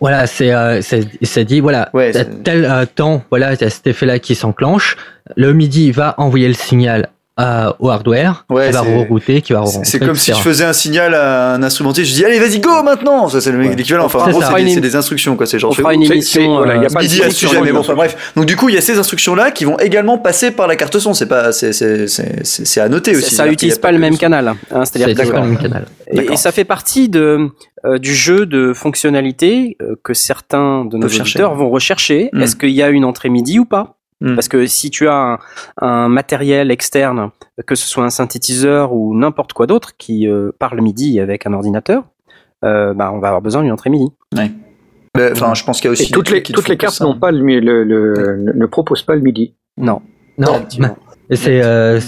Voilà, 0.02 0.28
c'est 0.28 0.54
euh, 0.54 0.82
c'est 0.82 1.08
c'est 1.22 1.46
dit 1.46 1.62
voilà, 1.62 1.90
Ouais, 1.94 2.12
c'est- 2.14 2.44
tel 2.44 2.66
euh, 2.66 2.86
temps, 2.86 3.24
voilà, 3.30 3.54
il 3.54 3.62
y 3.62 3.64
a 3.64 3.70
cet 3.70 3.88
effet-là 3.88 4.20
qui 4.20 4.36
s'enclenche. 4.36 4.98
Le 5.36 5.54
MIDI 5.54 5.92
va 5.92 6.16
envoyer 6.18 6.48
le 6.48 6.54
signal 6.54 7.10
à- 7.38 7.76
au 7.80 7.90
hardware, 7.90 8.46
Ouais, 8.50 8.68
qui 8.68 8.74
va 8.74 8.84
c'est- 8.84 8.96
rerouter, 8.98 9.42
qui 9.42 9.52
va 9.54 9.66
C'est- 9.84 10.00
comme 10.00 10.16
si 10.16 10.32
je 10.32 10.38
faisais 10.38 10.64
un 10.64 10.72
signal 10.72 11.14
à 11.14 11.54
un 11.54 11.64
instrumentiste, 11.64 12.10
je 12.10 12.14
dis 12.16 12.24
allez 12.26 12.40
vas-y 12.40 12.60
go 12.60 12.82
maintenant 12.84 13.28
Ça 13.28 13.42
c'est 13.42 13.52
le 13.52 13.58
Ouais. 13.60 13.76
l'équivalent, 13.76 14.06
enfin 14.06 14.20
en 14.20 14.30
gros 14.30 14.42
c'est 14.42 14.80
des, 14.80 14.96
instructions 14.96 15.36
quoi, 15.36 15.46
c'est 15.46 15.60
genre 15.60 15.72
On 15.72 15.74
fera 15.74 15.94
une 15.94 16.04
émission. 16.04 16.58
voilà, 16.58 16.76
il 16.76 16.82
y 16.82 16.86
a 16.86 16.88
euh, 16.90 16.94
pas 16.94 17.04
de 17.04 17.08
sujet, 17.34 17.60
mais 17.62 17.72
bon, 17.74 17.80
enfin 17.80 17.94
bref. 17.94 18.32
Donc 18.38 18.46
du 18.46 18.56
coup, 18.56 18.70
il 18.70 18.76
y 18.76 18.78
a 18.78 18.82
ces 18.82 18.98
instructions-là 19.00 19.52
qui 19.52 19.66
vont 19.66 19.78
également 19.80 20.18
passer 20.18 20.52
par 20.52 20.68
la 20.68 20.76
carte 20.78 20.98
son. 20.98 21.14
C'est 21.14 21.26
pas, 21.28 21.52
c'est, 21.52 21.74
c'est, 21.74 22.08
c'est, 22.08 22.80
à 22.82 22.88
noter 22.88 23.12
aussi. 23.12 23.24
Ça 23.24 23.30
C'est-à-dire 23.32 23.54
utilise 23.54 23.74
qu'il 23.74 23.82
y 23.82 23.84
a 23.84 23.88
pas 23.88 23.92
le 23.92 24.00
même 24.00 24.18
canal. 24.18 24.48
hein. 24.48 24.58
C'est-à-dire 24.86 25.16
pas 25.32 25.40
le 25.42 25.48
même 25.48 25.58
canal. 25.58 25.86
Et, 26.12 26.16
D'accord. 26.18 26.34
et 26.34 26.38
ça 26.38 26.52
fait 26.52 26.64
partie 26.66 27.10
de, 27.10 27.50
euh, 27.86 27.98
du 27.98 28.14
jeu 28.16 28.46
de 28.46 28.74
fonctionnalités 28.74 29.76
euh, 29.82 29.96
que 30.04 30.14
certains 30.14 30.86
de 30.86 30.98
nos 30.98 31.08
auditeurs 31.08 31.54
vont 31.56 31.70
rechercher. 31.70 32.30
Mm. 32.34 32.42
Est-ce 32.42 32.56
qu'il 32.56 32.70
y 32.72 32.82
a 32.84 32.90
une 32.90 33.06
entrée 33.06 33.30
MIDI 33.30 33.60
ou 33.60 33.66
pas? 33.66 33.95
Mm. 34.22 34.36
Parce 34.36 34.48
que 34.48 34.66
si 34.66 34.90
tu 34.90 35.08
as 35.08 35.14
un, 35.14 35.40
un 35.82 36.08
matériel 36.10 36.72
externe, 36.72 37.32
que 37.68 37.76
ce 37.76 37.88
soit 37.88 38.04
un 38.06 38.10
synthétiseur 38.10 38.94
ou 38.94 39.16
n'importe 39.18 39.54
quoi 39.54 39.68
d'autre 39.68 39.98
qui 39.98 40.28
euh, 40.28 40.52
parle 40.58 40.82
MIDI 40.82 41.20
avec 41.20 41.46
un 41.46 41.54
ordinateur, 41.54 42.04
euh, 42.64 42.94
bah, 42.94 43.12
on 43.14 43.20
va 43.20 43.28
avoir 43.28 43.42
besoin 43.42 43.62
d'une 43.62 43.72
entrée 43.72 43.90
MIDI. 43.90 44.10
Mais, 44.34 44.52
Enfin, 45.32 45.54
je 45.54 45.64
pense 45.64 45.78
qu'il 45.80 45.86
y 45.86 45.90
a 45.90 45.92
aussi 45.92 46.04
Et 46.04 46.12
toutes 46.12 46.30
les, 46.30 46.44
toutes 46.44 46.76
cartes 46.78 47.00
n'ont 47.00 47.18
pas 47.18 47.32
le, 47.32 47.60
le, 47.62 47.84
le- 47.86 48.54
ne 48.54 48.66
proposent 48.66 49.04
pas 49.04 49.16
le 49.16 49.22
MIDI. 49.22 49.54
Non. 49.78 50.02
Non, 50.38 50.56
effectivement. 50.56 50.98
Et 51.30 51.38
c'est 51.38 51.62
euh, 51.64 52.00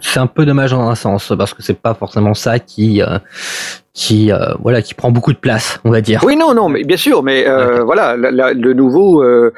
c'est 0.00 0.20
un 0.20 0.28
peu 0.28 0.46
dommage 0.46 0.70
dans 0.70 0.88
un 0.88 0.94
sens 0.94 1.32
parce 1.36 1.52
que 1.52 1.62
c'est 1.62 1.78
pas 1.78 1.92
forcément 1.94 2.32
ça 2.34 2.58
qui 2.58 3.02
euh, 3.02 3.18
qui 3.96 4.30
euh, 4.30 4.36
voilà 4.60 4.82
qui 4.82 4.92
prend 4.92 5.10
beaucoup 5.10 5.32
de 5.32 5.38
place, 5.38 5.80
on 5.84 5.90
va 5.90 6.02
dire. 6.02 6.20
Oui, 6.22 6.36
non, 6.36 6.52
non, 6.54 6.68
mais 6.68 6.84
bien 6.84 6.98
sûr, 6.98 7.22
mais 7.22 7.46
euh, 7.48 7.82
voilà, 7.82 8.14
la- 8.16 8.30
la- 8.30 8.52
le 8.52 8.74
nouveau, 8.74 9.22
euh, 9.24 9.52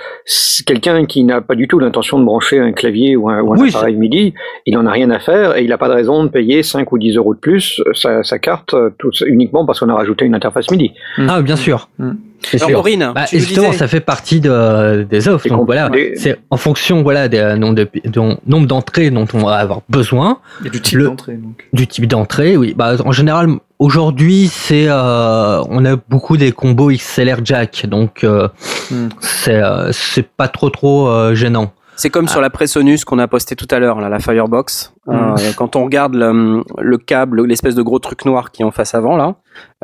quelqu'un 0.64 1.04
qui 1.06 1.24
n'a 1.24 1.40
pas 1.40 1.56
du 1.56 1.66
tout 1.66 1.80
l'intention 1.80 2.20
de 2.20 2.24
brancher 2.24 2.60
un 2.60 2.70
clavier 2.72 3.16
ou 3.16 3.28
un, 3.28 3.40
ou 3.40 3.52
un 3.52 3.58
Oui, 3.58 3.70
appareil 3.70 3.96
MIDI, 3.96 4.34
il 4.64 4.78
en 4.78 4.86
a 4.86 4.92
rien 4.92 5.10
à 5.10 5.18
faire 5.18 5.56
et 5.56 5.64
il 5.64 5.70
n'a 5.70 5.76
pas 5.78 5.88
de 5.88 5.94
raison 5.94 6.22
de 6.22 6.28
payer 6.28 6.62
5 6.62 6.90
ou 6.92 6.98
10 6.98 7.16
euros 7.16 7.34
de 7.34 7.40
plus 7.40 7.80
euh, 7.86 7.90
sa, 7.94 8.22
sa 8.22 8.38
carte 8.38 8.74
euh, 8.74 8.90
tout, 8.98 9.10
uniquement 9.26 9.66
parce 9.66 9.80
qu'on 9.80 9.88
a 9.88 9.94
rajouté 9.94 10.24
une 10.24 10.36
interface 10.36 10.70
MIDI. 10.70 10.92
Ah 11.28 11.42
bien 11.42 11.56
sûr. 11.56 11.88
Mm. 11.98 12.12
C'est 12.40 12.58
Alors, 12.58 12.68
sûr. 12.68 12.78
Aurine, 12.78 13.10
Bah, 13.16 13.24
justement, 13.32 13.66
disais- 13.70 13.78
ça 13.78 13.88
fait 13.88 13.98
partie 13.98 14.40
de, 14.40 15.02
des 15.02 15.26
offres. 15.26 15.48
Donc 15.48 15.66
voilà, 15.66 15.88
des- 15.88 16.12
c'est 16.14 16.38
en 16.50 16.56
fonction 16.56 17.02
voilà 17.02 17.26
des 17.26 17.38
euh, 17.38 17.56
nombres 17.56 17.74
de, 17.74 17.88
de- 18.04 18.36
nombre 18.46 18.68
d'entrées 18.68 19.10
dont 19.10 19.26
on 19.34 19.38
va 19.44 19.56
avoir 19.56 19.80
besoin, 19.88 20.38
du 20.62 20.80
type 20.80 20.98
Le- 20.98 21.04
d'entrée. 21.06 21.32
Donc. 21.34 21.66
du 21.72 21.88
type 21.88 22.06
d'entrée. 22.06 22.56
Oui, 22.56 22.74
bah 22.76 22.94
en 23.04 23.10
général 23.10 23.48
aujourd'hui 23.78 24.48
c'est 24.48 24.86
euh, 24.88 25.62
on 25.68 25.84
a 25.84 25.96
beaucoup 25.96 26.36
des 26.36 26.52
combos 26.52 26.90
XLR 26.90 27.44
jack, 27.44 27.86
donc 27.86 28.24
euh, 28.24 28.48
Hmm. 28.90 29.08
c'est 29.20 29.62
euh, 29.62 29.90
c'est 29.92 30.26
pas 30.26 30.48
trop 30.48 30.70
trop 30.70 31.08
euh, 31.08 31.34
gênant. 31.34 31.72
C'est 31.96 32.10
comme 32.10 32.28
sur 32.28 32.40
la 32.40 32.48
Presonus 32.48 33.04
qu'on 33.04 33.18
a 33.18 33.26
posté 33.26 33.56
tout 33.56 33.66
à 33.72 33.80
l'heure, 33.80 34.00
là, 34.00 34.08
la 34.08 34.20
Firebox. 34.20 34.94
Euh, 35.08 35.34
quand 35.56 35.74
on 35.74 35.82
regarde 35.84 36.14
le, 36.14 36.62
le 36.78 36.96
câble, 36.96 37.44
l'espèce 37.44 37.74
de 37.74 37.82
gros 37.82 37.98
truc 37.98 38.24
noir 38.24 38.52
qui 38.52 38.62
est 38.62 38.64
en 38.64 38.70
face 38.70 38.94
avant, 38.94 39.16
là, 39.16 39.34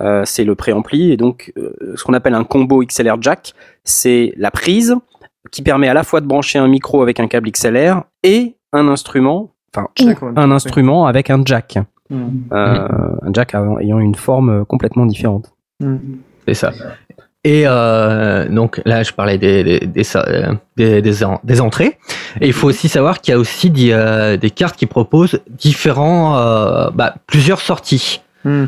euh, 0.00 0.22
c'est 0.24 0.44
le 0.44 0.54
préampli. 0.54 1.10
Et 1.10 1.16
donc, 1.16 1.52
euh, 1.58 1.72
ce 1.96 2.04
qu'on 2.04 2.12
appelle 2.14 2.34
un 2.34 2.44
combo 2.44 2.84
XLR 2.84 3.16
jack, 3.20 3.52
c'est 3.82 4.32
la 4.36 4.52
prise 4.52 4.94
qui 5.50 5.62
permet 5.62 5.88
à 5.88 5.94
la 5.94 6.04
fois 6.04 6.20
de 6.20 6.26
brancher 6.26 6.60
un 6.60 6.68
micro 6.68 7.02
avec 7.02 7.18
un 7.18 7.26
câble 7.26 7.50
XLR 7.50 8.04
et 8.22 8.54
un 8.72 8.86
instrument, 8.86 9.50
enfin, 9.74 9.88
un 10.36 10.50
instrument 10.52 11.06
avec 11.06 11.30
un 11.30 11.42
jack. 11.44 11.78
Hmm. 12.10 12.28
Euh, 12.52 12.88
Un 13.22 13.32
jack 13.32 13.54
ayant 13.54 13.78
ayant 13.78 13.98
une 13.98 14.14
forme 14.14 14.64
complètement 14.66 15.06
différente. 15.06 15.52
C'est 16.46 16.54
ça. 16.54 16.72
Et 17.46 17.64
euh, 17.66 18.48
donc 18.48 18.80
là, 18.86 19.02
je 19.02 19.12
parlais 19.12 19.36
des, 19.36 19.62
des, 19.64 19.80
des, 19.80 20.02
des, 20.76 21.02
des 21.02 21.24
en- 21.24 21.40
des 21.44 21.60
entrées. 21.60 21.98
Et 22.40 22.46
il 22.46 22.52
faut 22.54 22.68
aussi 22.68 22.88
savoir 22.88 23.20
qu'il 23.20 23.32
y 23.32 23.34
a 23.34 23.38
aussi 23.38 23.68
des, 23.70 23.90
euh, 23.92 24.36
des 24.38 24.48
cartes 24.50 24.76
qui 24.76 24.86
proposent 24.86 25.40
différents, 25.50 26.38
euh, 26.38 26.88
bah, 26.94 27.14
plusieurs 27.26 27.60
sorties. 27.60 28.22
Hmm. 28.44 28.64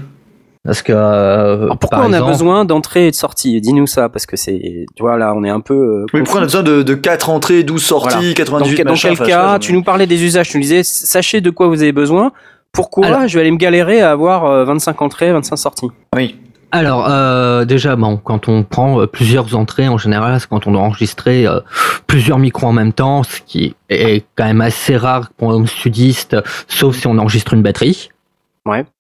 Parce 0.65 0.83
que 0.83 0.93
euh, 0.93 1.63
Alors, 1.65 1.79
pourquoi 1.79 1.99
par 2.01 2.09
on 2.09 2.13
a 2.13 2.21
besoin 2.23 2.65
d'entrée 2.65 3.07
et 3.07 3.11
de 3.13 3.17
sortie 3.17 3.61
Dis-nous 3.61 3.87
ça, 3.87 4.09
parce 4.09 4.27
que 4.27 4.37
c'est, 4.37 4.85
tu 4.97 5.03
vois, 5.03 5.17
là, 5.17 5.33
on 5.35 5.45
est 5.45 5.49
un 5.51 5.61
peu. 5.61 5.75
euh, 5.75 6.07
Oui, 6.13 6.21
pourquoi 6.23 6.41
on 6.41 6.43
a 6.43 6.47
besoin 6.47 6.63
de, 6.65 6.83
de 6.83 6.95
4 6.95 7.31
entrées, 7.31 7.63
12 7.63 7.83
sorties, 7.83 8.17
Voilà. 8.17 8.35
98 8.35 8.77
dans, 8.79 8.85
dans 8.85 8.91
machin, 8.91 9.09
quel 9.11 9.13
enfin, 9.13 9.27
cas 9.27 9.59
Tu 9.61 9.73
nous 9.73 9.83
parlais 9.85 10.07
des 10.07 10.23
usages, 10.25 10.49
tu 10.51 10.57
nous 10.57 10.63
disais, 10.63 10.83
sachez 10.83 11.41
de 11.41 11.51
quoi 11.51 11.69
vous 11.69 11.83
avez 11.83 11.93
besoin. 11.93 12.33
Pourquoi 12.73 13.07
Alors- 13.07 13.27
je 13.29 13.35
vais 13.35 13.41
aller 13.43 13.51
me 13.51 13.57
galérer 13.57 14.01
à 14.03 14.11
avoir 14.13 14.45
euh, 14.45 14.65
25 14.65 15.01
entrées, 15.03 15.33
25 15.33 15.57
sorties? 15.57 15.89
Oui. 16.15 16.37
Alors 16.73 17.09
euh, 17.09 17.65
déjà, 17.65 17.95
bon, 17.97 18.17
quand 18.17 18.49
on 18.49 18.63
prend 18.65 19.01
euh, 19.01 19.07
plusieurs 19.07 19.55
entrées, 19.57 19.89
en 19.89 19.99
général, 19.99 20.41
c'est 20.41 20.49
quand 20.49 20.67
on 20.67 20.73
doit 20.73 20.83
enregistrer 20.83 21.47
euh, 21.47 21.61
plusieurs 22.07 22.39
micros 22.39 22.67
en 22.67 22.73
même 22.73 22.93
temps, 22.93 23.23
ce 23.23 23.41
qui 23.47 23.75
est 23.89 24.25
quand 24.35 24.45
même 24.45 24.61
assez 24.61 24.97
rare 24.97 25.31
pour 25.39 25.53
un 25.53 25.65
studiste, 25.65 26.37
sauf 26.69 26.97
si 26.97 27.07
on 27.07 27.17
enregistre 27.19 27.55
une 27.55 27.63
batterie. 27.63 28.11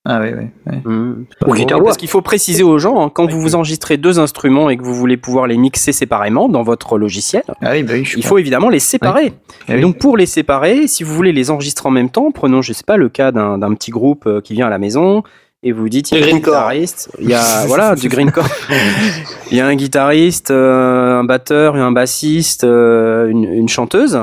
Ah 0.04 0.20
oui, 0.20 0.28
oui. 0.38 0.46
oui. 0.66 1.26
Ou 1.46 1.54
guitare 1.54 1.82
Parce 1.82 1.96
qu'il 1.96 2.08
faut 2.08 2.22
préciser 2.22 2.62
aux 2.62 2.78
gens, 2.78 3.04
hein, 3.04 3.10
quand 3.12 3.30
vous 3.30 3.40
vous 3.40 3.54
enregistrez 3.54 3.96
deux 3.96 4.18
instruments 4.18 4.70
et 4.70 4.76
que 4.76 4.82
vous 4.82 4.94
voulez 4.94 5.16
pouvoir 5.16 5.46
les 5.46 5.56
mixer 5.56 5.92
séparément 5.92 6.48
dans 6.48 6.62
votre 6.62 6.98
logiciel, 6.98 7.42
Ah 7.60 7.72
oui, 7.72 7.82
bah 7.82 7.94
oui, 7.94 8.08
il 8.16 8.24
faut 8.24 8.38
évidemment 8.38 8.68
les 8.68 8.78
séparer. 8.80 9.32
Ah 9.68 9.72
Et 9.72 9.76
oui. 9.76 9.80
donc 9.82 9.98
pour 9.98 10.16
les 10.16 10.26
séparer, 10.26 10.86
si 10.86 11.02
vous 11.04 11.14
voulez 11.14 11.32
les 11.32 11.50
enregistrer 11.50 11.88
en 11.88 11.92
même 11.92 12.10
temps, 12.10 12.30
prenons, 12.30 12.62
je 12.62 12.72
sais 12.72 12.84
pas, 12.84 12.96
le 12.96 13.08
cas 13.08 13.32
d'un 13.32 13.58
d'un 13.58 13.74
petit 13.74 13.90
groupe 13.90 14.26
euh, 14.26 14.40
qui 14.40 14.54
vient 14.54 14.66
à 14.66 14.70
la 14.70 14.78
maison 14.78 15.22
et 15.62 15.72
vous 15.72 15.88
dites, 15.88 16.12
il 16.12 16.18
y 16.18 16.22
a 16.22 16.26
Du 16.26 16.32
un 16.32 16.36
guitariste, 16.36 17.10
il 17.20 17.28
y 17.28 17.34
a 17.34 17.64
voilà 17.66 17.96
du 17.96 18.08
greencore, 18.08 18.46
il 19.50 19.56
y 19.56 19.60
a 19.60 19.66
un 19.66 19.74
guitariste, 19.74 20.50
euh, 20.50 21.18
un 21.20 21.24
batteur, 21.24 21.74
un 21.76 21.92
bassiste, 21.92 22.64
euh, 22.64 23.28
une, 23.28 23.44
une 23.44 23.68
chanteuse. 23.68 24.18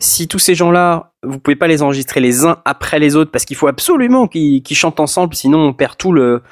Si 0.00 0.28
tous 0.28 0.38
ces 0.38 0.54
gens-là 0.54 1.10
vous 1.28 1.38
pouvez 1.38 1.56
pas 1.56 1.68
les 1.68 1.82
enregistrer 1.82 2.20
les 2.20 2.44
uns 2.44 2.56
après 2.64 2.98
les 2.98 3.14
autres 3.16 3.30
parce 3.30 3.44
qu'il 3.44 3.56
faut 3.56 3.68
absolument 3.68 4.26
qu'ils 4.26 4.62
chantent 4.72 5.00
ensemble, 5.00 5.34
sinon 5.34 5.58
on 5.60 5.72
perd 5.72 5.96
tout 5.96 6.12
le 6.12 6.42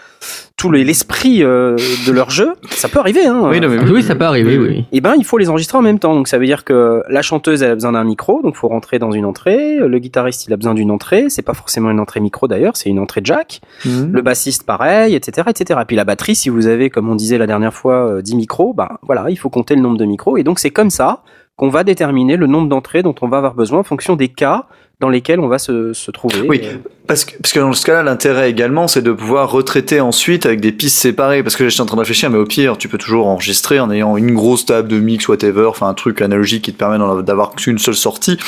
tout 0.56 0.70
le- 0.70 0.78
l'esprit 0.82 1.42
euh, 1.42 1.76
de 2.06 2.12
leur 2.12 2.30
jeu. 2.30 2.54
Ça 2.70 2.88
peut 2.88 2.98
arriver, 2.98 3.26
hein. 3.26 3.42
Oui, 3.50 3.60
non, 3.60 3.68
mais 3.68 3.78
Oui, 3.90 4.02
ça 4.02 4.14
peut 4.14 4.24
arriver, 4.24 4.56
oui. 4.58 4.84
Et 4.92 5.00
ben, 5.00 5.14
il 5.18 5.24
faut 5.24 5.36
les 5.38 5.50
enregistrer 5.50 5.76
en 5.78 5.82
même 5.82 5.98
temps. 5.98 6.14
Donc 6.14 6.28
ça 6.28 6.38
veut 6.38 6.46
dire 6.46 6.64
que 6.64 7.02
la 7.08 7.20
chanteuse 7.22 7.62
elle 7.62 7.72
a 7.72 7.74
besoin 7.74 7.92
d'un 7.92 8.04
micro, 8.04 8.40
donc 8.42 8.56
faut 8.56 8.68
rentrer 8.68 8.98
dans 8.98 9.12
une 9.12 9.24
entrée. 9.24 9.76
Le 9.78 9.98
guitariste 9.98 10.46
il 10.46 10.52
a 10.52 10.56
besoin 10.56 10.74
d'une 10.74 10.90
entrée. 10.90 11.26
C'est 11.28 11.42
pas 11.42 11.54
forcément 11.54 11.90
une 11.90 12.00
entrée 12.00 12.20
micro 12.20 12.48
d'ailleurs, 12.48 12.76
c'est 12.76 12.88
une 12.88 12.98
entrée 12.98 13.20
jack. 13.24 13.60
Mhm. 13.84 14.10
Le 14.12 14.22
bassiste 14.22 14.64
pareil, 14.64 15.14
etc., 15.14 15.48
etc. 15.50 15.80
Et 15.82 15.84
puis 15.84 15.96
la 15.96 16.04
batterie, 16.04 16.34
si 16.34 16.48
vous 16.48 16.66
avez, 16.66 16.90
comme 16.90 17.08
on 17.10 17.14
disait 17.16 17.38
la 17.38 17.46
dernière 17.46 17.74
fois, 17.74 18.08
euh, 18.10 18.22
10 18.22 18.36
micros, 18.36 18.72
bah 18.72 18.98
voilà, 19.02 19.26
il 19.30 19.36
faut 19.36 19.50
compter 19.50 19.74
le 19.74 19.82
nombre 19.82 19.98
de 19.98 20.04
micros. 20.04 20.36
Et 20.38 20.42
donc 20.42 20.58
c'est 20.58 20.70
comme 20.70 20.90
ça 20.90 21.22
qu'on 21.56 21.68
va 21.68 21.84
déterminer 21.84 22.36
le 22.36 22.46
nombre 22.46 22.68
d'entrées 22.68 23.02
dont 23.02 23.14
on 23.20 23.28
va 23.28 23.38
avoir 23.38 23.54
besoin 23.54 23.80
en 23.80 23.84
fonction 23.84 24.16
des 24.16 24.28
cas 24.28 24.66
dans 25.00 25.10
lesquels 25.10 25.40
on 25.40 25.48
va 25.48 25.58
se, 25.58 25.92
se 25.92 26.10
trouver. 26.10 26.40
Oui. 26.48 26.62
Euh, 26.64 26.76
Parce 27.06 27.26
que, 27.26 27.36
parce 27.36 27.52
que 27.52 27.60
dans 27.60 27.72
ce 27.74 27.84
cas-là, 27.84 28.02
l'intérêt 28.02 28.48
également, 28.50 28.88
c'est 28.88 29.02
de 29.02 29.12
pouvoir 29.12 29.50
retraiter 29.50 30.00
ensuite 30.00 30.46
avec 30.46 30.60
des 30.60 30.72
pistes 30.72 30.96
séparées. 30.96 31.42
Parce 31.42 31.54
que 31.54 31.68
j'étais 31.68 31.82
en 31.82 31.86
train 31.86 31.96
de 31.96 32.00
réfléchir, 32.00 32.30
mais 32.30 32.38
au 32.38 32.46
pire, 32.46 32.78
tu 32.78 32.88
peux 32.88 32.96
toujours 32.96 33.26
enregistrer 33.26 33.78
en 33.78 33.90
ayant 33.90 34.16
une 34.16 34.32
grosse 34.32 34.64
table 34.64 34.88
de 34.88 34.98
mix, 34.98 35.28
whatever, 35.28 35.66
enfin 35.66 35.86
un 35.88 35.92
truc 35.94 36.22
analogique 36.22 36.64
qui 36.64 36.72
te 36.72 36.78
permet 36.78 36.96
d'avoir 37.22 37.54
qu'une 37.54 37.76
seule 37.78 37.94
sortie. 37.94 38.38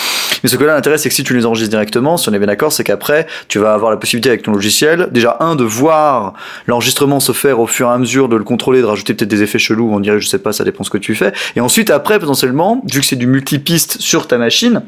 Mais 0.42 0.48
ce 0.48 0.56
que 0.56 0.64
là, 0.64 0.74
l'intérêt, 0.74 0.96
c'est 0.96 1.10
que 1.10 1.14
si 1.14 1.22
tu 1.22 1.36
les 1.36 1.44
enregistres 1.44 1.70
directement, 1.70 2.16
si 2.16 2.30
on 2.30 2.32
est 2.32 2.38
bien 2.38 2.46
d'accord, 2.46 2.72
c'est 2.72 2.84
qu'après, 2.84 3.26
tu 3.48 3.58
vas 3.58 3.74
avoir 3.74 3.90
la 3.90 3.98
possibilité 3.98 4.30
avec 4.30 4.42
ton 4.42 4.52
logiciel, 4.52 5.08
déjà, 5.12 5.36
un, 5.40 5.54
de 5.54 5.64
voir 5.64 6.32
l'enregistrement 6.66 7.20
se 7.20 7.32
faire 7.32 7.60
au 7.60 7.66
fur 7.66 7.88
et 7.88 7.92
à 7.92 7.98
mesure, 7.98 8.30
de 8.30 8.36
le 8.36 8.44
contrôler, 8.44 8.80
de 8.80 8.86
rajouter 8.86 9.12
peut-être 9.12 9.28
des 9.28 9.42
effets 9.42 9.58
chelous, 9.58 9.90
on 9.92 10.00
dirait, 10.00 10.18
je 10.18 10.26
sais 10.26 10.38
pas, 10.38 10.52
ça 10.52 10.64
dépend 10.64 10.82
ce 10.82 10.90
que 10.90 10.98
tu 10.98 11.14
fais. 11.14 11.32
Et 11.56 11.60
ensuite, 11.60 11.90
après, 11.90 12.18
potentiellement, 12.18 12.82
vu 12.90 13.00
que 13.00 13.06
c'est 13.06 13.16
du 13.16 13.26
multipiste 13.26 14.00
sur 14.00 14.26
ta 14.26 14.38
machine, 14.38 14.82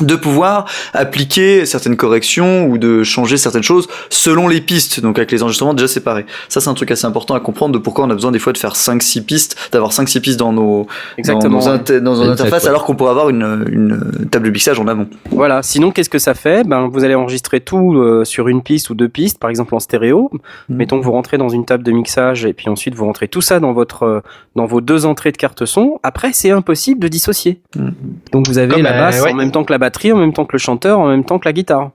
de 0.00 0.16
pouvoir 0.16 0.66
appliquer 0.94 1.66
certaines 1.66 1.96
corrections 1.96 2.66
ou 2.66 2.78
de 2.78 3.02
changer 3.02 3.36
certaines 3.36 3.62
choses 3.62 3.88
selon 4.10 4.48
les 4.48 4.60
pistes, 4.60 5.00
donc 5.00 5.18
avec 5.18 5.30
les 5.32 5.42
enregistrements 5.42 5.74
déjà 5.74 5.88
séparés. 5.88 6.26
Ça, 6.48 6.60
c'est 6.60 6.68
un 6.68 6.74
truc 6.74 6.90
assez 6.90 7.06
important 7.06 7.34
à 7.34 7.40
comprendre 7.40 7.72
de 7.74 7.78
pourquoi 7.78 8.04
on 8.04 8.10
a 8.10 8.14
besoin 8.14 8.30
des 8.32 8.38
fois 8.38 8.52
de 8.52 8.58
faire 8.58 8.74
5-6 8.74 9.22
pistes, 9.24 9.56
d'avoir 9.72 9.92
5-6 9.92 10.20
pistes 10.20 10.38
dans 10.38 10.52
nos, 10.52 10.86
Exactement. 11.16 11.58
dans 11.58 11.64
nos, 11.66 11.68
inter- 11.72 12.00
dans 12.00 12.14
nos 12.16 12.30
interfaces, 12.30 12.64
ouais. 12.64 12.68
alors 12.68 12.84
qu'on 12.84 12.94
pourrait 12.94 13.10
avoir 13.10 13.28
une, 13.30 13.64
une 13.70 14.28
table 14.30 14.46
de 14.46 14.50
mixage 14.50 14.78
en 14.80 14.86
amont. 14.88 15.08
Voilà. 15.30 15.62
Sinon, 15.62 15.90
qu'est-ce 15.90 16.10
que 16.10 16.18
ça 16.18 16.34
fait? 16.34 16.64
Ben, 16.66 16.88
vous 16.92 17.04
allez 17.04 17.14
enregistrer 17.14 17.60
tout 17.60 17.94
euh, 17.96 18.24
sur 18.24 18.48
une 18.48 18.62
piste 18.62 18.90
ou 18.90 18.94
deux 18.94 19.08
pistes, 19.08 19.38
par 19.38 19.50
exemple 19.50 19.74
en 19.74 19.80
stéréo. 19.80 20.30
Mettons 20.68 20.98
que 21.00 21.04
vous 21.04 21.12
rentrez 21.12 21.38
dans 21.38 21.48
une 21.48 21.64
table 21.64 21.84
de 21.84 21.92
mixage 21.92 22.44
et 22.44 22.52
puis 22.52 22.68
ensuite 22.68 22.94
vous 22.94 23.04
rentrez 23.04 23.28
tout 23.28 23.40
ça 23.40 23.60
dans 23.60 23.72
votre 23.72 24.02
euh, 24.04 24.20
dans 24.56 24.66
vos 24.66 24.80
deux 24.80 25.06
entrées 25.06 25.32
de 25.32 25.36
carte 25.36 25.64
son. 25.64 25.98
Après, 26.02 26.32
c'est 26.32 26.50
impossible 26.50 27.00
de 27.00 27.08
dissocier. 27.08 27.60
Mhm. 27.76 27.94
Donc 28.32 28.46
vous 28.48 28.58
avez 28.58 28.72
Comme, 28.74 28.82
la 28.82 28.96
euh, 28.96 29.00
basse 29.00 29.22
ouais. 29.22 29.32
en 29.32 29.34
même 29.34 29.50
temps 29.50 29.64
que 29.64 29.72
la 29.72 29.78
batterie, 29.88 30.12
en 30.12 30.16
même 30.16 30.32
temps 30.32 30.44
que 30.44 30.52
le 30.52 30.58
chanteur, 30.58 30.98
en 31.00 31.08
même 31.08 31.24
temps 31.24 31.38
que 31.38 31.46
la 31.48 31.52
guitare. 31.52 31.90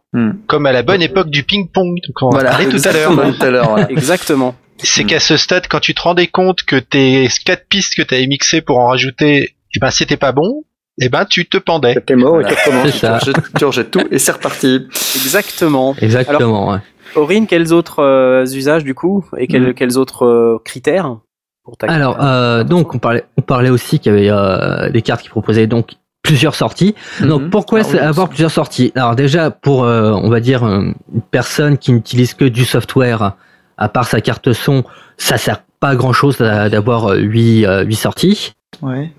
Comme 0.47 0.65
à 0.65 0.71
la 0.71 0.83
bonne 0.83 1.01
époque 1.01 1.29
du 1.29 1.43
ping-pong, 1.43 1.95
donc 2.07 2.21
on 2.21 2.27
en 2.27 2.29
Voilà, 2.31 2.51
parlait 2.51 2.65
tout 2.69 2.81
à 2.85 2.91
l'heure. 2.91 3.11
exactement, 3.11 3.31
tout 3.33 3.43
à 3.45 3.49
l'heure. 3.51 3.69
voilà. 3.69 3.87
Exactement. 3.91 4.55
C'est 4.79 5.03
qu'à 5.05 5.19
ce 5.19 5.37
stade, 5.37 5.67
quand 5.69 5.79
tu 5.79 5.93
te 5.93 6.01
rendais 6.01 6.27
compte 6.27 6.63
que 6.63 6.75
tes 6.75 7.27
quatre 7.45 7.67
pistes 7.69 7.95
que 7.95 8.01
tu 8.01 8.13
avais 8.15 8.27
mixées 8.27 8.61
pour 8.61 8.79
en 8.79 8.87
rajouter, 8.87 9.55
eh 9.75 9.79
ben 9.79 9.91
c'était 9.91 10.17
pas 10.17 10.31
bon, 10.33 10.63
eh 10.99 11.07
ben 11.09 11.23
tu 11.25 11.47
te 11.47 11.57
pendais. 11.57 11.95
T'es 12.05 12.15
mort 12.15 12.41
et 12.41 12.43
Voilà. 12.43 12.49
tu 12.55 12.69
recommences. 12.69 12.91
C'est 12.91 12.97
ça. 12.99 13.19
Tu 13.21 13.29
rejettes- 13.31 13.53
tu 13.57 13.65
rejettes 13.65 13.91
tout 13.91 14.01
et 14.11 14.19
c'est 14.19 14.31
reparti. 14.33 14.87
Exactement. 15.15 15.95
Exactement. 16.01 16.71
ouais. 16.71 16.79
Aurine, 17.15 17.47
quels 17.47 17.71
autres 17.73 17.99
euh, 18.01 18.43
usages 18.43 18.83
du 18.83 18.93
coup 18.95 19.23
et 19.37 19.47
quels, 19.47 19.73
quels 19.73 19.97
autres 19.97 20.25
euh, 20.25 20.57
critères 20.65 21.17
pour 21.63 21.77
ta 21.77 21.87
Alors, 21.87 22.17
euh, 22.21 22.63
donc, 22.65 22.93
on 22.93 22.97
parlait, 22.99 23.23
on 23.37 23.41
parlait 23.41 23.69
aussi 23.69 23.99
qu'il 23.99 24.11
y 24.13 24.15
avait 24.17 24.29
euh, 24.29 24.89
des 24.89 25.01
cartes 25.01 25.21
qui 25.21 25.29
proposaient 25.29 25.67
donc 25.67 25.91
plusieurs 26.23 26.55
sorties. 26.55 26.95
Donc, 27.21 27.43
Mhm. 27.43 27.49
pourquoi 27.51 27.81
Ah 27.83 27.87
oui, 27.91 27.99
avoir 27.99 28.29
plusieurs 28.29 28.49
sorties? 28.51 28.91
Alors, 28.95 29.15
déjà, 29.15 29.51
pour, 29.51 29.83
euh, 29.83 30.11
on 30.13 30.29
va 30.29 30.39
dire, 30.39 30.63
euh, 30.63 30.91
une 31.13 31.21
personne 31.29 31.77
qui 31.77 31.91
n'utilise 31.91 32.33
que 32.33 32.45
du 32.45 32.65
software, 32.65 33.33
à 33.77 33.89
part 33.89 34.05
sa 34.07 34.21
carte 34.21 34.53
son, 34.53 34.83
ça 35.17 35.37
sert 35.37 35.61
pas 35.79 35.89
à 35.89 35.95
grand 35.95 36.13
chose 36.13 36.37
d'avoir 36.37 37.11
euh, 37.11 37.17
huit, 37.17 37.65
euh, 37.65 37.83
huit 37.83 37.95
sorties. 37.95 38.53
Ouais. 38.81 39.11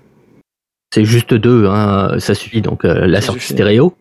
C'est 0.93 1.05
juste 1.05 1.33
deux, 1.33 1.67
hein, 1.67 2.15
ça 2.19 2.33
suffit, 2.35 2.61
donc 2.61 2.85
euh, 2.85 3.05
la 3.05 3.21
sortie 3.21 3.45
stéréo. 3.53 3.95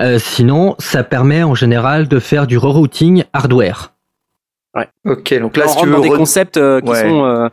Euh, 0.00 0.18
sinon, 0.18 0.76
ça 0.78 1.02
permet 1.02 1.42
en 1.42 1.54
général 1.56 2.06
de 2.08 2.18
faire 2.20 2.46
du 2.46 2.56
rerouting 2.56 3.24
hardware, 3.32 3.92
Ok, 5.04 5.34
donc 5.40 5.56
là, 5.56 5.64
on 5.66 5.68
si 5.70 5.76
tu 5.78 5.86
veux, 5.86 5.92
dans 5.92 6.00
des 6.00 6.10
re- 6.10 6.16
concepts 6.16 6.56
euh, 6.56 6.80
qui 6.80 6.90
Ouais. 6.90 7.08
sont 7.08 7.24
euh, 7.24 7.48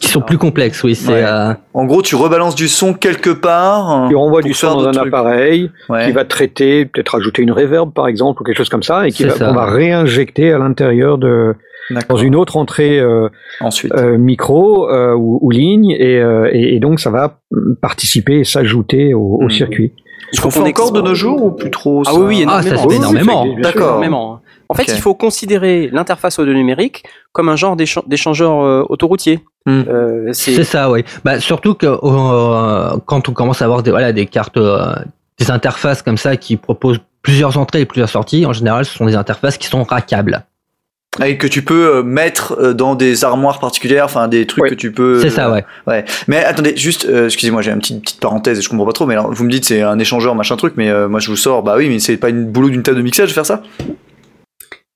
qui 0.00 0.08
sont 0.08 0.20
plus 0.20 0.36
complexes, 0.38 0.82
oui. 0.84 0.94
C'est 0.94 1.12
Ouais. 1.12 1.22
euh, 1.24 1.54
en 1.72 1.84
gros, 1.86 2.02
tu 2.02 2.14
rebalances 2.16 2.54
du 2.56 2.68
son 2.68 2.92
quelque 2.92 3.30
part. 3.30 4.06
Tu 4.10 4.16
renvoies 4.16 4.42
du 4.42 4.52
son 4.52 4.74
dans 4.74 4.88
un 4.88 4.92
trucs. 4.92 5.06
appareil 5.08 5.70
Ouais. 5.88 6.06
qui 6.06 6.12
va 6.12 6.24
traiter, 6.24 6.84
peut-être 6.84 7.10
rajouter 7.10 7.42
une 7.42 7.52
reverb 7.52 7.92
par 7.92 8.06
exemple 8.08 8.42
ou 8.42 8.44
quelque 8.44 8.58
chose 8.58 8.68
comme 8.68 8.82
ça, 8.82 9.06
et 9.06 9.12
qui 9.12 9.24
va, 9.24 9.30
ça. 9.30 9.46
qu'on 9.46 9.54
va 9.54 9.66
réinjecter 9.66 10.52
à 10.52 10.58
l'intérieur 10.58 11.16
de 11.16 11.54
dans 12.10 12.16
une 12.16 12.36
autre 12.36 12.58
entrée 12.58 12.98
euh, 13.00 13.28
Ensuite. 13.60 13.94
euh, 13.94 14.18
micro 14.18 14.90
euh, 14.90 15.14
ou, 15.14 15.38
ou 15.40 15.50
ligne, 15.50 15.90
et, 15.92 16.18
euh, 16.20 16.50
et, 16.52 16.74
et 16.74 16.80
donc 16.80 17.00
ça 17.00 17.08
va 17.10 17.38
participer 17.80 18.40
et 18.40 18.44
s'ajouter 18.44 19.14
au, 19.14 19.20
au 19.40 19.44
Mhm. 19.44 19.50
circuit. 19.50 19.92
Ce 20.32 20.42
qu'on 20.42 20.50
fait 20.50 20.60
encore 20.60 20.92
de 20.92 21.00
nos 21.00 21.14
jours 21.14 21.42
ou 21.42 21.50
plus 21.52 21.70
trop 21.70 22.02
Ah 22.06 22.10
ça 22.12 22.18
oui, 22.18 22.26
oui, 22.40 22.44
Ah, 22.46 22.60
ça 22.62 22.68
énormément. 22.70 22.82
se 22.82 22.88
fait 22.88 22.96
énormément. 23.22 23.46
D'accord. 23.62 24.04
En 24.70 24.74
fait, 24.74 24.84
il 24.88 25.00
faut 25.00 25.14
considérer 25.14 25.88
l'interface 25.92 26.38
audio 26.38 26.52
numérique 26.52 27.04
comme 27.32 27.48
un 27.48 27.56
genre 27.56 27.74
d'écha- 27.76 28.02
d'échangeur 28.06 28.60
euh, 28.62 28.84
autoroutier. 28.88 29.40
Hmm. 29.66 29.82
Euh, 29.88 30.28
C'est 30.32 30.64
ça, 30.64 30.90
oui. 30.90 31.04
Bah, 31.24 31.40
surtout 31.40 31.74
que 31.74 31.86
euh, 31.86 32.96
quand 33.06 33.28
on 33.28 33.32
commence 33.32 33.62
à 33.62 33.64
avoir 33.64 33.82
des, 33.82 33.90
voilà, 33.90 34.12
des 34.12 34.26
cartes, 34.26 34.56
euh, 34.58 34.94
des 35.38 35.50
interfaces 35.50 36.02
comme 36.02 36.18
ça 36.18 36.36
qui 36.36 36.56
proposent 36.56 37.00
plusieurs 37.22 37.56
entrées 37.58 37.80
et 37.80 37.86
plusieurs 37.86 38.08
sorties, 38.08 38.44
en 38.46 38.52
général, 38.52 38.84
ce 38.84 38.94
sont 38.96 39.06
des 39.06 39.16
interfaces 39.16 39.56
qui 39.56 39.68
sont 39.68 39.84
rackables. 39.84 40.44
Et 41.24 41.38
que 41.38 41.46
tu 41.46 41.62
peux 41.64 42.02
mettre 42.02 42.72
dans 42.74 42.94
des 42.94 43.24
armoires 43.24 43.58
particulières, 43.58 44.04
enfin 44.04 44.28
des 44.28 44.46
trucs 44.46 44.68
que 44.68 44.74
tu 44.74 44.92
peux. 44.92 45.20
C'est 45.20 45.30
ça, 45.30 45.50
ouais. 45.50 45.64
Ouais. 45.86 46.04
Mais 46.28 46.44
attendez, 46.44 46.76
juste, 46.76 47.06
euh, 47.08 47.24
excusez-moi, 47.24 47.62
j'ai 47.62 47.72
une 47.72 47.78
petite, 47.78 48.02
petite 48.02 48.20
parenthèse 48.20 48.58
et 48.58 48.62
je 48.62 48.68
comprends 48.68 48.84
pas 48.86 48.92
trop, 48.92 49.06
mais 49.06 49.14
alors, 49.14 49.32
vous 49.32 49.44
me 49.44 49.50
dites 49.50 49.64
c'est 49.64 49.80
un 49.82 49.98
échangeur, 49.98 50.34
machin 50.34 50.56
truc, 50.56 50.74
mais 50.76 50.90
euh, 50.90 51.08
moi 51.08 51.18
je 51.18 51.30
vous 51.30 51.36
sors, 51.36 51.62
bah 51.62 51.74
oui, 51.76 51.88
mais 51.88 51.98
c'est 51.98 52.18
pas 52.18 52.28
une 52.28 52.44
boulot 52.44 52.68
d'une 52.68 52.82
table 52.82 52.98
de 52.98 53.02
mixage 53.02 53.30
de 53.30 53.32
faire 53.34 53.46
ça? 53.46 53.62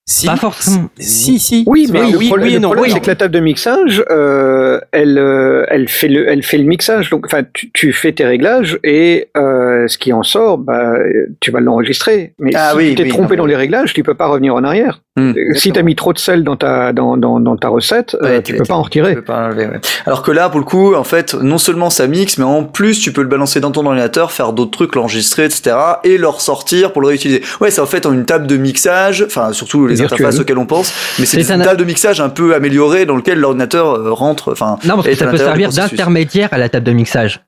Si, 0.05 0.27
Pas 0.27 0.37
forcément. 0.37 0.91
Si, 0.99 1.39
si. 1.39 1.63
Oui, 1.67 1.87
mais 1.93 2.11
le 2.11 2.17
oui, 2.19 2.27
problème, 2.27 2.47
oui 2.49 2.53
et 2.53 2.57
le 2.57 2.61
non. 2.61 2.69
problème, 2.71 2.85
Oui. 2.87 2.91
c'est 2.93 3.01
que 3.01 3.07
la 3.07 3.15
table 3.15 3.33
de 3.33 3.39
mixage, 3.41 4.05
euh, 4.11 4.81
elle, 4.91 5.17
euh, 5.17 5.65
elle 5.69 5.89
fait 5.89 6.09
le, 6.09 6.29
elle 6.29 6.43
fait 6.43 6.59
le 6.59 6.65
mixage. 6.65 7.09
Donc, 7.11 7.25
enfin, 7.27 7.43
tu, 7.53 7.71
tu 7.73 7.93
fais 7.93 8.13
tes 8.13 8.25
réglages 8.25 8.79
et 8.83 9.29
euh, 9.37 9.87
ce 9.87 9.99
qui 9.99 10.13
en 10.13 10.25
sort, 10.25 10.59
bah, 10.59 10.95
tu 11.41 11.53
vas 11.53 11.61
l'enregistrer. 11.61 12.35
Mais 12.41 12.51
Ah 12.55 12.71
si 12.73 12.77
oui, 12.79 12.89
tu 12.91 12.95
t'es 12.97 13.03
oui, 13.05 13.09
trompé 13.11 13.37
non, 13.37 13.45
dans 13.45 13.47
les 13.47 13.57
réglages, 13.57 13.95
tu 13.95 14.03
peux 14.03 14.15
pas 14.15 14.27
revenir 14.27 14.55
en 14.57 14.65
arrière. 14.65 15.01
Euh, 15.19 15.35
Si 15.55 15.71
tu 15.73 15.79
as 15.79 15.83
mis 15.83 15.95
trop 15.95 16.13
de 16.15 16.19
sel 16.19 16.43
dans 16.43 16.57
ta, 16.57 16.93
dans, 16.93 17.17
dans, 17.17 17.39
dans 17.39 17.57
ta 17.57 17.69
recette, 17.69 18.17
euh, 18.23 18.25
Ouais, 18.25 18.43
tu 18.43 18.53
t'es- 18.53 18.59
peux 18.59 18.65
pas 18.65 18.75
en 18.75 18.83
Tu 18.83 19.01
retirer. 19.01 19.15
peux 19.15 19.23
pas 19.23 19.47
enlever, 19.47 19.67
ouais. 19.67 19.81
Alors 20.07 20.23
que 20.23 20.31
là, 20.33 20.49
pour 20.49 20.59
le 20.59 20.65
coup, 20.65 20.95
en 20.95 21.05
fait, 21.05 21.35
non 21.35 21.59
seulement 21.59 21.91
ça 21.91 22.07
mixe, 22.09 22.39
mais 22.39 22.45
en 22.45 22.65
plus, 22.65 22.99
tu 22.99 23.13
peux 23.13 23.21
le 23.23 23.29
balancer 23.29 23.61
dans 23.61 23.71
ton 23.71 23.85
ordinateur, 23.87 24.33
faire 24.33 24.53
d'autres 24.53 24.71
trucs, 24.73 24.95
l'enregistrer, 24.97 25.45
etc., 25.45 25.77
et 26.03 26.17
le 26.19 26.27
ressortir 26.29 26.93
pour 26.93 27.03
le 27.03 27.09
réutiliser. 27.09 27.43
Ouais, 27.61 27.71
c'est 27.71 27.81
en 27.83 27.87
fait 27.87 28.05
une 28.07 28.25
table 28.25 28.47
de 28.47 28.57
mixage, 28.57 29.23
enfin, 29.27 29.53
surtout 29.53 29.87
les 29.93 30.01
Virtuel. 30.01 30.21
interfaces 30.27 30.41
auxquelles 30.41 30.59
on 30.59 30.67
pense, 30.67 30.93
mais 31.19 31.27
c'est 31.27 31.51
un- 31.51 31.59
table 31.59 31.79
de 31.79 31.85
mixage 31.85 32.21
un 32.21 32.29
peu 32.29 32.55
améliorée 32.55 33.07
dans 33.07 33.17
lequel 33.17 33.39
l'ordinateur 33.39 33.95
euh, 33.95 34.13
rentre, 34.13 34.53
enfin, 34.53 34.79
Non, 34.85 34.97
parce 34.97 35.09
que 35.09 35.15
ça 35.15 35.27
peut 35.27 35.37
servir 35.37 35.71
d'intermédiaire 35.71 36.49
à 36.53 36.59
la 36.59 36.69
table 36.69 36.87
de 36.87 36.93
mixage. 36.93 37.41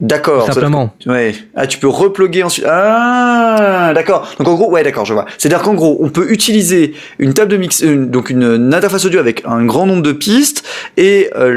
D'accord. 0.00 0.46
Ça- 0.46 0.52
simplement. 0.54 0.92
Ouais. 1.06 1.34
Ah, 1.54 1.68
tu 1.68 1.78
peux 1.78 1.86
reploguer 1.88 2.42
ensuite. 2.42 2.66
Ah, 2.68 3.92
d'accord. 3.94 4.28
Donc 4.38 4.48
en 4.48 4.54
gros, 4.54 4.68
ouais, 4.70 4.82
d'accord, 4.82 5.04
je 5.04 5.12
vois. 5.14 5.24
C'est-à-dire 5.38 5.62
qu'en 5.62 5.74
gros, 5.74 5.98
on 6.00 6.08
peut 6.08 6.30
utiliser 6.32 6.94
une 7.20 7.32
table 7.32 7.52
de 7.52 7.56
mix, 7.56 7.80
une- 7.80 8.10
donc 8.10 8.28
une, 8.28 8.42
une 8.42 8.74
interface 8.74 9.04
audio 9.04 9.20
avec 9.20 9.42
un 9.46 9.64
grand 9.64 9.86
nombre 9.86 10.02
de 10.02 10.10
pistes 10.12 10.66
et 10.96 11.30
euh, 11.36 11.50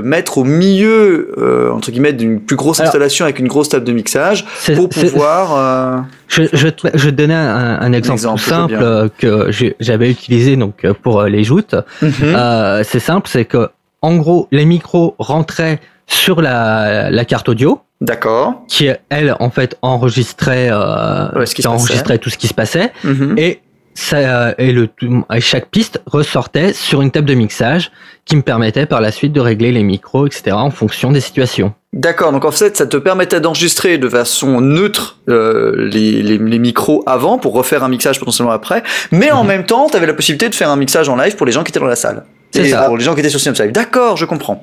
le 0.00 0.02
mettre 0.02 0.38
au 0.38 0.44
milieu 0.44 1.34
euh, 1.36 1.70
entre 1.70 1.90
guillemets 1.90 2.14
d'une 2.14 2.40
plus 2.40 2.56
grosse 2.56 2.80
Alors- 2.80 2.88
installation 2.88 3.26
avec 3.26 3.38
une 3.40 3.48
grosse 3.48 3.68
table 3.68 3.84
de 3.84 3.92
mixage 3.92 4.46
pour 4.74 4.88
pouvoir. 4.88 5.54
euh, 5.56 5.98
Je, 6.28 6.44
je, 6.54 6.68
te, 6.68 6.88
je 6.94 7.10
te 7.10 7.14
donner 7.14 7.34
un, 7.34 7.78
un 7.80 7.92
exemple, 7.92 8.20
simple 8.40 9.10
que 9.18 9.50
j'avais 9.80 10.10
utilisé 10.10 10.56
donc 10.56 10.84
euh, 10.86 10.94
pour 10.94 11.20
euh, 11.20 11.28
les 11.28 11.44
joutes. 11.44 11.74
Mhm. 12.00 12.10
Euh, 12.22 12.82
c'est 12.84 13.00
simple, 13.00 13.28
c'est 13.30 13.44
que 13.44 13.68
en 14.00 14.16
gros 14.16 14.48
les 14.50 14.64
micros 14.64 15.14
rentraient 15.18 15.78
sur 16.06 16.40
la, 16.40 17.10
la 17.10 17.24
carte 17.24 17.48
audio 17.48 17.80
D'accord. 18.00 18.62
qui 18.68 18.88
elle 19.08 19.34
en 19.40 19.50
fait 19.50 19.76
enregistrait, 19.82 20.68
euh, 20.70 21.28
Ouais, 21.38 21.44
qui 21.46 21.66
enregistrait 21.66 22.18
tout 22.18 22.30
ce 22.30 22.38
qui 22.38 22.46
se 22.48 22.54
passait 22.54 22.92
Mhm. 23.04 23.34
et 23.38 23.60
ça 23.94 24.16
euh, 24.18 24.52
et 24.58 24.72
le 24.72 24.88
et 25.34 25.40
chaque 25.40 25.68
piste 25.70 26.02
ressortait 26.06 26.74
sur 26.74 27.00
une 27.00 27.10
table 27.10 27.26
de 27.26 27.32
mixage 27.34 27.90
qui 28.26 28.36
me 28.36 28.42
permettait 28.42 28.84
par 28.84 29.00
la 29.00 29.10
suite 29.10 29.32
de 29.32 29.40
régler 29.40 29.72
les 29.72 29.82
micros 29.82 30.26
etc 30.26 30.52
en 30.52 30.70
fonction 30.70 31.10
des 31.12 31.20
situations. 31.20 31.72
D'accord, 31.94 32.30
donc 32.30 32.44
en 32.44 32.50
fait, 32.50 32.76
ça 32.76 32.86
te 32.86 32.98
permettait 32.98 33.40
d'enregistrer 33.40 33.96
de 33.96 34.08
façon 34.10 34.60
neutre 34.60 35.18
euh, 35.30 35.72
les, 35.90 36.22
les, 36.22 36.36
les 36.36 36.58
micros 36.58 37.02
avant 37.06 37.38
pour 37.38 37.54
refaire 37.54 37.82
un 37.84 37.88
mixage 37.88 38.18
potentiellement 38.18 38.52
après, 38.52 38.82
mais 39.12 39.30
en 39.32 39.42
Mhm. 39.44 39.48
même 39.48 39.64
temps, 39.64 39.88
tu 39.88 39.96
avais 39.96 40.06
la 40.06 40.12
possibilité 40.12 40.50
de 40.50 40.54
faire 40.54 40.68
un 40.68 40.76
mixage 40.76 41.08
en 41.08 41.16
live 41.16 41.34
pour 41.36 41.46
les 41.46 41.52
gens 41.52 41.64
qui 41.64 41.70
étaient 41.70 41.80
dans 41.80 41.86
la 41.86 41.96
salle. 41.96 42.24
C'est 42.50 42.68
ça. 42.68 42.84
pour 42.84 42.96
les 42.98 43.04
gens 43.04 43.14
qui 43.14 43.20
étaient 43.20 43.28
sur 43.30 43.40
Synops 43.40 43.58
Live. 43.60 43.72
D'accord, 43.72 44.16
je 44.18 44.24
comprends. 44.26 44.62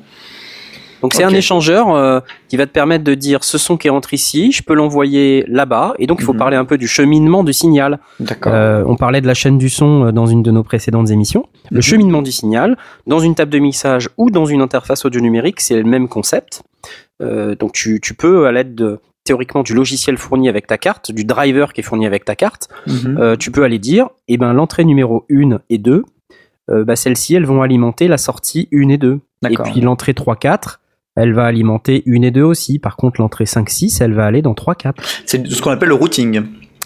Donc 1.03 1.13
c'est 1.13 1.23
un 1.23 1.29
échangeur 1.29 1.93
euh, 1.93 2.19
qui 2.47 2.57
va 2.57 2.65
te 2.65 2.71
permettre 2.71 3.03
de 3.03 3.13
dire 3.13 3.43
ce 3.43 3.57
son 3.59 3.77
qui 3.77 3.89
rentre 3.89 4.13
ici, 4.15 4.51
je 4.51 4.63
peux 4.63 4.73
l'envoyer 4.73 5.43
là-bas. 5.47 5.93
Et 5.99 6.07
donc 6.07 6.17
il 6.21 6.25
faut 6.25 6.33
Mhm. 6.33 6.39
parler 6.39 6.57
un 6.57 6.65
peu 6.65 6.77
du 6.79 6.87
cheminement 6.87 7.43
du 7.43 7.53
signal. 7.53 7.99
D'accord. 8.19 8.53
Euh, 8.55 8.83
on 8.87 8.95
parlait 8.95 9.21
de 9.21 9.27
la 9.27 9.35
chaîne 9.35 9.57
du 9.59 9.69
son 9.69 10.05
euh, 10.07 10.11
dans 10.11 10.25
une 10.25 10.41
de 10.41 10.49
nos 10.49 10.63
précédentes 10.63 11.11
émissions. 11.11 11.45
Le 11.69 11.77
Mhm. 11.77 11.81
cheminement 11.83 12.21
du 12.23 12.31
signal, 12.31 12.77
dans 13.05 13.19
une 13.19 13.35
table 13.35 13.51
de 13.51 13.59
mixage 13.59 14.09
ou 14.17 14.31
dans 14.31 14.45
une 14.45 14.61
interface 14.61 15.05
audio 15.05 15.21
numérique, 15.21 15.59
c'est 15.61 15.75
le 15.77 15.83
même 15.87 16.07
concept. 16.07 16.63
Euh, 17.21 17.53
donc 17.55 17.73
tu, 17.73 17.99
tu 18.01 18.13
peux, 18.15 18.47
à 18.47 18.51
l'aide 18.51 18.73
de 18.73 18.99
théoriquement 19.25 19.63
du 19.63 19.73
logiciel 19.73 20.17
fourni 20.17 20.49
avec 20.49 20.67
ta 20.67 20.77
carte, 20.77 21.11
du 21.11 21.23
driver 21.25 21.71
qui 21.73 21.81
est 21.81 21.83
fourni 21.83 22.05
avec 22.05 22.25
ta 22.25 22.35
carte, 22.35 22.67
Mhm. 22.87 23.17
euh, 23.19 23.35
tu 23.37 23.51
peux 23.51 23.63
aller 23.63 23.79
dire, 23.79 24.07
eh 24.27 24.37
ben 24.37 24.51
l'entrée 24.53 24.83
numéro 24.83 25.25
1 25.29 25.59
et 25.69 25.77
2, 25.77 26.03
euh, 26.69 26.83
bah, 26.85 26.95
celles-ci, 26.95 27.35
elles 27.35 27.45
vont 27.45 27.61
alimenter 27.61 28.07
la 28.07 28.17
sortie 28.17 28.67
1 28.73 28.89
et 28.89 28.97
2. 28.97 29.19
Et 29.49 29.57
puis 29.57 29.81
l'entrée 29.81 30.13
3, 30.13 30.35
4, 30.37 30.79
elle 31.15 31.33
va 31.33 31.45
alimenter 31.45 32.03
1 32.07 32.21
et 32.23 32.31
2 32.31 32.41
aussi. 32.43 32.79
Par 32.79 32.95
contre, 32.95 33.21
l'entrée 33.21 33.45
5, 33.45 33.69
6, 33.69 34.01
elle 34.01 34.13
va 34.13 34.25
aller 34.25 34.41
dans 34.41 34.53
3, 34.53 34.75
4. 34.75 35.01
C'est 35.25 35.45
ce 35.47 35.61
qu'on 35.61 35.71
appelle 35.71 35.89
le 35.89 35.95
routing. 35.95 36.41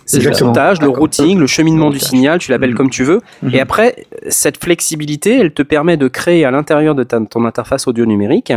C'est 0.05 0.21
le 0.23 0.29
routage, 0.45 0.81
le 0.81 0.87
routing, 0.87 1.37
le 1.37 1.47
cheminement 1.47 1.87
Le 1.89 1.93
du 1.95 1.99
signal, 1.99 2.39
tu 2.39 2.51
l'appelles 2.51 2.69
Mhm. 2.71 2.77
comme 2.77 2.89
tu 2.89 3.03
veux. 3.03 3.19
Mhm. 3.43 3.49
Et 3.53 3.59
après, 3.59 4.05
cette 4.29 4.55
flexibilité, 4.63 5.37
elle 5.37 5.53
te 5.53 5.63
permet 5.63 5.97
de 5.97 6.07
créer 6.07 6.45
à 6.45 6.51
l'intérieur 6.51 6.95
de 6.95 7.03
ta- 7.03 7.19
ton 7.25 7.43
interface 7.43 7.87
audio 7.87 8.05
numérique 8.05 8.53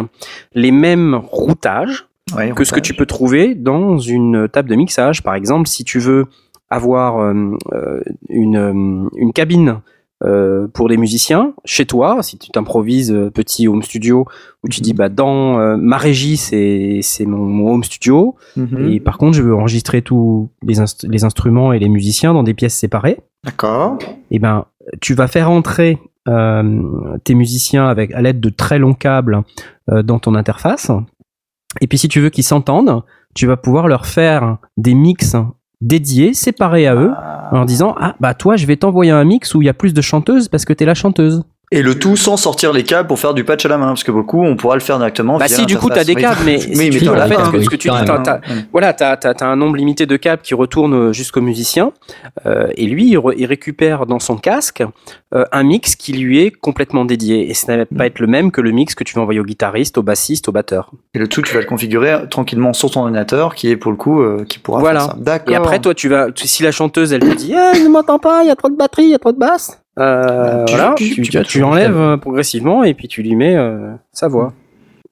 les 0.55 0.71
mêmes 0.71 1.21
routages 1.31 2.07
Ouais, 2.37 2.53
que 2.53 2.63
ce 2.63 2.73
que 2.73 2.79
tu 2.79 2.95
peux 2.95 3.07
trouver 3.07 3.57
dans 3.57 3.99
une 3.99 4.47
table 4.49 4.69
de 4.71 4.77
mixage. 4.77 5.25
Par 5.25 5.35
exemple, 5.35 5.67
si 5.67 5.83
tu 5.83 5.99
veux 5.99 6.27
avoir 6.69 7.19
euh, 7.19 7.35
euh, 7.73 8.01
une, 8.29 8.57
euh, 8.57 9.09
une 9.17 9.33
cabine 9.33 9.81
euh, 10.25 10.69
pour 10.69 10.89
des 10.89 10.97
musiciens 10.97 11.55
chez 11.65 11.87
toi, 11.87 12.23
si 12.23 12.37
tu 12.39 12.51
t'improvises 12.51 13.11
euh, 13.13 13.31
petit 13.31 13.67
home 13.69 13.83
studio 13.83 14.27
où 14.63 14.69
tu 14.69 14.81
dis 14.83 14.93
bah 14.93 15.09
dans 15.09 15.59
euh, 15.59 15.77
ma 15.79 15.97
régie 15.97 16.37
c'est 16.37 17.01
c'est 17.03 17.25
mon, 17.27 17.39
mon 17.39 17.73
home 17.73 17.85
studio 17.85 18.35
Mhm. 18.57 18.89
et 18.93 19.01
par 19.01 19.17
contre 19.19 19.37
je 19.37 19.43
veux 19.43 19.55
enregistrer 19.55 20.03
tous 20.03 20.51
les, 20.63 20.81
inst- 20.81 21.09
les 21.09 21.25
instruments 21.25 21.73
et 21.73 21.79
les 21.79 21.89
musiciens 21.89 22.35
dans 22.35 22.43
des 22.43 22.53
pièces 22.55 22.75
séparées 22.77 23.19
D'accord. 23.45 23.99
eh 24.31 24.39
ben, 24.39 24.67
tu 25.01 25.15
vas 25.15 25.27
faire 25.29 25.51
entrer 25.51 25.99
tes 27.25 27.35
musiciens 27.35 27.87
avec 27.89 28.13
à 28.13 28.21
l'aide 28.23 28.41
de 28.41 28.51
très 28.51 28.79
longs 28.79 28.95
câbles 28.95 29.43
dans 29.91 30.19
ton 30.21 30.35
interface. 30.37 30.91
Et 31.81 31.87
puis 31.89 31.99
si 31.99 32.09
tu 32.09 32.21
veux 32.21 32.31
qu'ils 32.31 32.45
s'entendent, 32.45 33.03
tu 33.35 33.47
vas 33.47 33.57
pouvoir 33.57 33.89
leur 33.89 34.07
faire 34.07 34.59
des 34.77 34.95
mix 34.95 35.35
dédiés, 35.81 36.35
séparés 36.35 36.87
à 36.87 36.95
eux, 36.95 37.13
en 37.51 37.57
leur 37.57 37.67
disant 37.67 37.95
ah 37.99 38.15
bah 38.21 38.35
toi 38.35 38.57
je 38.57 38.67
vais 38.67 38.77
t'envoyer 38.77 39.11
un 39.11 39.25
mix 39.25 39.55
où 39.55 39.63
il 39.63 39.67
y 39.67 39.69
a 39.69 39.75
plus 39.75 39.95
de 39.95 40.01
chanteuses 40.01 40.49
parce 40.49 40.65
que 40.65 40.73
t'es 40.73 40.85
la 40.85 40.95
chanteuse. 40.95 41.45
Et 41.73 41.83
le 41.83 41.97
tout 41.97 42.17
sans 42.17 42.37
sortir 42.37 42.73
les 42.73 42.83
câbles 42.83 43.07
pour 43.07 43.21
faire 43.21 43.33
du 43.33 43.45
patch 43.45 43.65
à 43.65 43.69
la 43.69 43.79
main, 43.79 43.87
parce 43.87 44.03
que 44.03 44.11
beaucoup 44.11 44.43
on 44.45 44.57
pourra 44.57 44.75
le 44.75 44.81
faire 44.81 44.99
directement. 44.99 45.39
Bah 45.39 45.47
via 45.47 45.55
si 45.57 45.67
du 45.67 45.77
coup 45.79 45.89
t'as 45.89 46.03
des 46.03 46.17
câbles, 46.17 46.41
mais 46.45 46.57
oui, 46.57 46.63
si 46.63 46.69
mais 46.77 46.91
tu 46.91 47.09
en 47.09 47.15
fait, 47.29 47.63
ce 47.63 47.71
que, 47.71 47.77
tu 47.77 47.89
dis, 47.89 47.95
t'as- 48.05 48.19
t'as- 48.19 48.41
voilà, 48.73 48.93
t'as 48.93 49.13
as, 49.23 49.45
un 49.45 49.55
nombre 49.55 49.77
limité 49.77 50.05
de 50.05 50.17
câbles 50.17 50.43
qui 50.43 50.55
retournent 50.55 51.13
jusqu'au 51.13 51.41
musicien, 51.41 51.93
euh, 52.45 52.67
et 52.75 52.87
lui, 52.87 53.11
il, 53.11 53.17
re- 53.19 53.35
il 53.37 53.47
récupère 53.47 54.07
dans 54.07 54.19
son 54.19 54.37
casque 54.37 54.83
euh, 55.33 55.45
un 55.53 55.63
mix 55.63 55.95
qui 55.95 56.13
lui 56.13 56.43
est 56.45 56.51
complètement 56.51 57.05
dédié, 57.05 57.49
et 57.51 57.55
ça 57.55 57.73
ne 57.77 57.79
va 57.79 57.87
pas 57.87 58.07
être 58.07 58.19
le 58.19 58.27
même 58.27 58.51
que 58.51 58.61
le 58.61 58.73
mix 58.73 58.97
que 58.97 59.05
tu 59.05 59.15
vas 59.15 59.23
envoyer 59.23 59.39
au 59.39 59.45
guitariste, 59.45 59.97
au 59.97 60.03
bassiste, 60.03 60.49
au 60.49 60.53
batteur. 60.53 60.91
Et 61.15 61.21
le 61.21 61.29
tout, 61.29 61.41
tu 61.41 61.55
vas 61.55 61.61
le 61.61 61.67
configurer 61.67 62.29
tranquillement 62.29 62.73
sur 62.73 62.91
ton 62.91 63.03
ordinateur, 63.03 63.55
qui 63.55 63.71
est 63.71 63.77
pour 63.77 63.93
le 63.93 63.97
coup, 63.97 64.21
euh, 64.23 64.45
qui 64.49 64.59
pourra 64.59 64.81
Voilà. 64.81 65.01
faire 65.01 65.11
ça. 65.11 65.17
D'accord. 65.21 65.53
Et 65.53 65.57
après, 65.57 65.79
toi, 65.79 65.95
tu 65.95 66.09
vas, 66.09 66.27
si 66.35 66.65
la 66.65 66.73
chanteuse, 66.73 67.13
elle 67.13 67.21
te 67.21 67.33
dit, 67.37 67.55
ah, 67.55 67.73
il 67.77 67.85
ne 67.85 67.89
m'entend 67.91 68.19
pas, 68.19 68.43
il 68.43 68.49
y 68.49 68.51
a 68.51 68.57
trop 68.57 68.71
de 68.71 68.77
batterie, 68.77 69.05
il 69.05 69.11
y 69.11 69.15
a 69.15 69.19
trop 69.21 69.31
de 69.33 69.39
basse, 69.39 69.80
euh, 70.01 70.65
Tu- 70.65 70.75
voilà, 70.75 70.95
tu- 70.97 71.05
tu, 71.05 71.15
tu 71.17 71.23
tu, 71.23 71.39
peux 71.39 71.45
tu 71.45 71.59
tout 71.61 71.65
enlèves 71.65 71.97
euh, 71.97 72.17
progressivement, 72.17 72.83
et 72.85 72.95
puis 72.95 73.09
tu 73.09 73.23
lui 73.23 73.37
mets 73.37 73.57
euh, 73.57 73.93
sa 74.13 74.29
voix. 74.29 74.53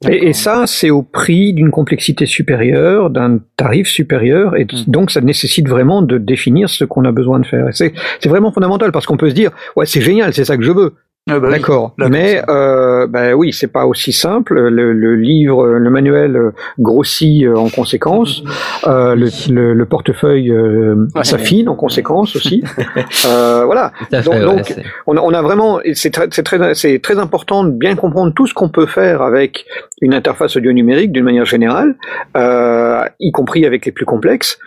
Et, 0.08 0.28
et 0.28 0.32
ça, 0.32 0.62
c'est 0.68 0.90
au 0.90 1.02
prix 1.02 1.52
d'une 1.52 1.72
complexité 1.72 2.24
supérieure, 2.24 3.10
d'un 3.10 3.40
tarif 3.56 3.88
supérieur, 3.88 4.56
et 4.56 4.64
Mm. 4.64 4.84
donc 4.86 5.10
ça 5.10 5.20
nécessite 5.20 5.68
vraiment 5.68 6.02
de 6.02 6.18
définir 6.18 6.68
ce 6.70 6.84
qu'on 6.84 7.04
a 7.04 7.10
besoin 7.10 7.40
de 7.40 7.46
faire. 7.46 7.68
Et 7.68 7.72
C'est 7.72 7.92
c'est 8.20 8.28
vraiment 8.28 8.52
fondamental 8.52 8.92
parce 8.92 9.06
qu'on 9.06 9.16
peut 9.16 9.28
se 9.28 9.34
dire, 9.34 9.50
ouais, 9.74 9.86
c'est 9.86 10.00
génial, 10.00 10.32
c'est 10.34 10.44
ça 10.44 10.56
que 10.56 10.62
je 10.62 10.70
veux. 10.72 10.94
Ah 11.30 11.40
bah. 11.40 11.50
D'accord. 11.50 11.94
Mais 11.98 12.40
euh, 12.48 13.06
ben 13.06 13.34
oui, 13.34 13.52
c'est 13.52 13.66
pas 13.70 13.84
aussi 13.86 14.12
simple. 14.14 14.58
Le, 14.70 14.94
le 14.94 15.14
livre, 15.14 15.66
le 15.66 15.90
manuel 15.90 16.36
euh, 16.36 16.50
grossit 16.78 17.44
euh, 17.44 17.54
en 17.54 17.68
conséquence. 17.68 18.42
Euh, 18.86 19.14
le, 19.14 19.28
le- 19.52 19.74
le 19.74 19.84
portefeuille 19.84 20.50
euh, 20.50 21.06
Ouais. 21.14 21.24
s'affine 21.24 21.68
en 21.68 21.74
conséquence 21.74 22.34
aussi. 22.34 22.64
euh, 23.26 23.64
voilà. 23.66 23.92
Donc- 24.10 24.22
fait, 24.24 24.40
donc, 24.40 24.56
ouais, 24.56 24.62
c'est- 24.64 24.82
On 25.06 25.18
a, 25.18 25.20
on 25.20 25.34
a 25.34 25.42
vraiment, 25.42 25.80
c'est 25.92 26.10
très, 26.12 26.28
c'est 26.30 26.42
très, 26.44 26.74
c'est 26.74 26.98
très 26.98 27.18
important 27.18 27.62
de 27.62 27.72
bien 27.72 27.94
comprendre 27.94 28.32
tout 28.32 28.46
ce 28.46 28.54
qu'on 28.54 28.70
peut 28.70 28.86
faire 28.86 29.20
avec 29.20 29.66
une 30.00 30.14
interface 30.14 30.56
audio 30.56 30.72
numérique 30.72 31.12
d'une 31.12 31.24
manière 31.24 31.44
générale, 31.44 31.96
euh, 32.38 33.02
y 33.20 33.32
compris 33.32 33.66
avec 33.66 33.84
les 33.84 33.92
plus 33.92 34.06
complexes. 34.06 34.58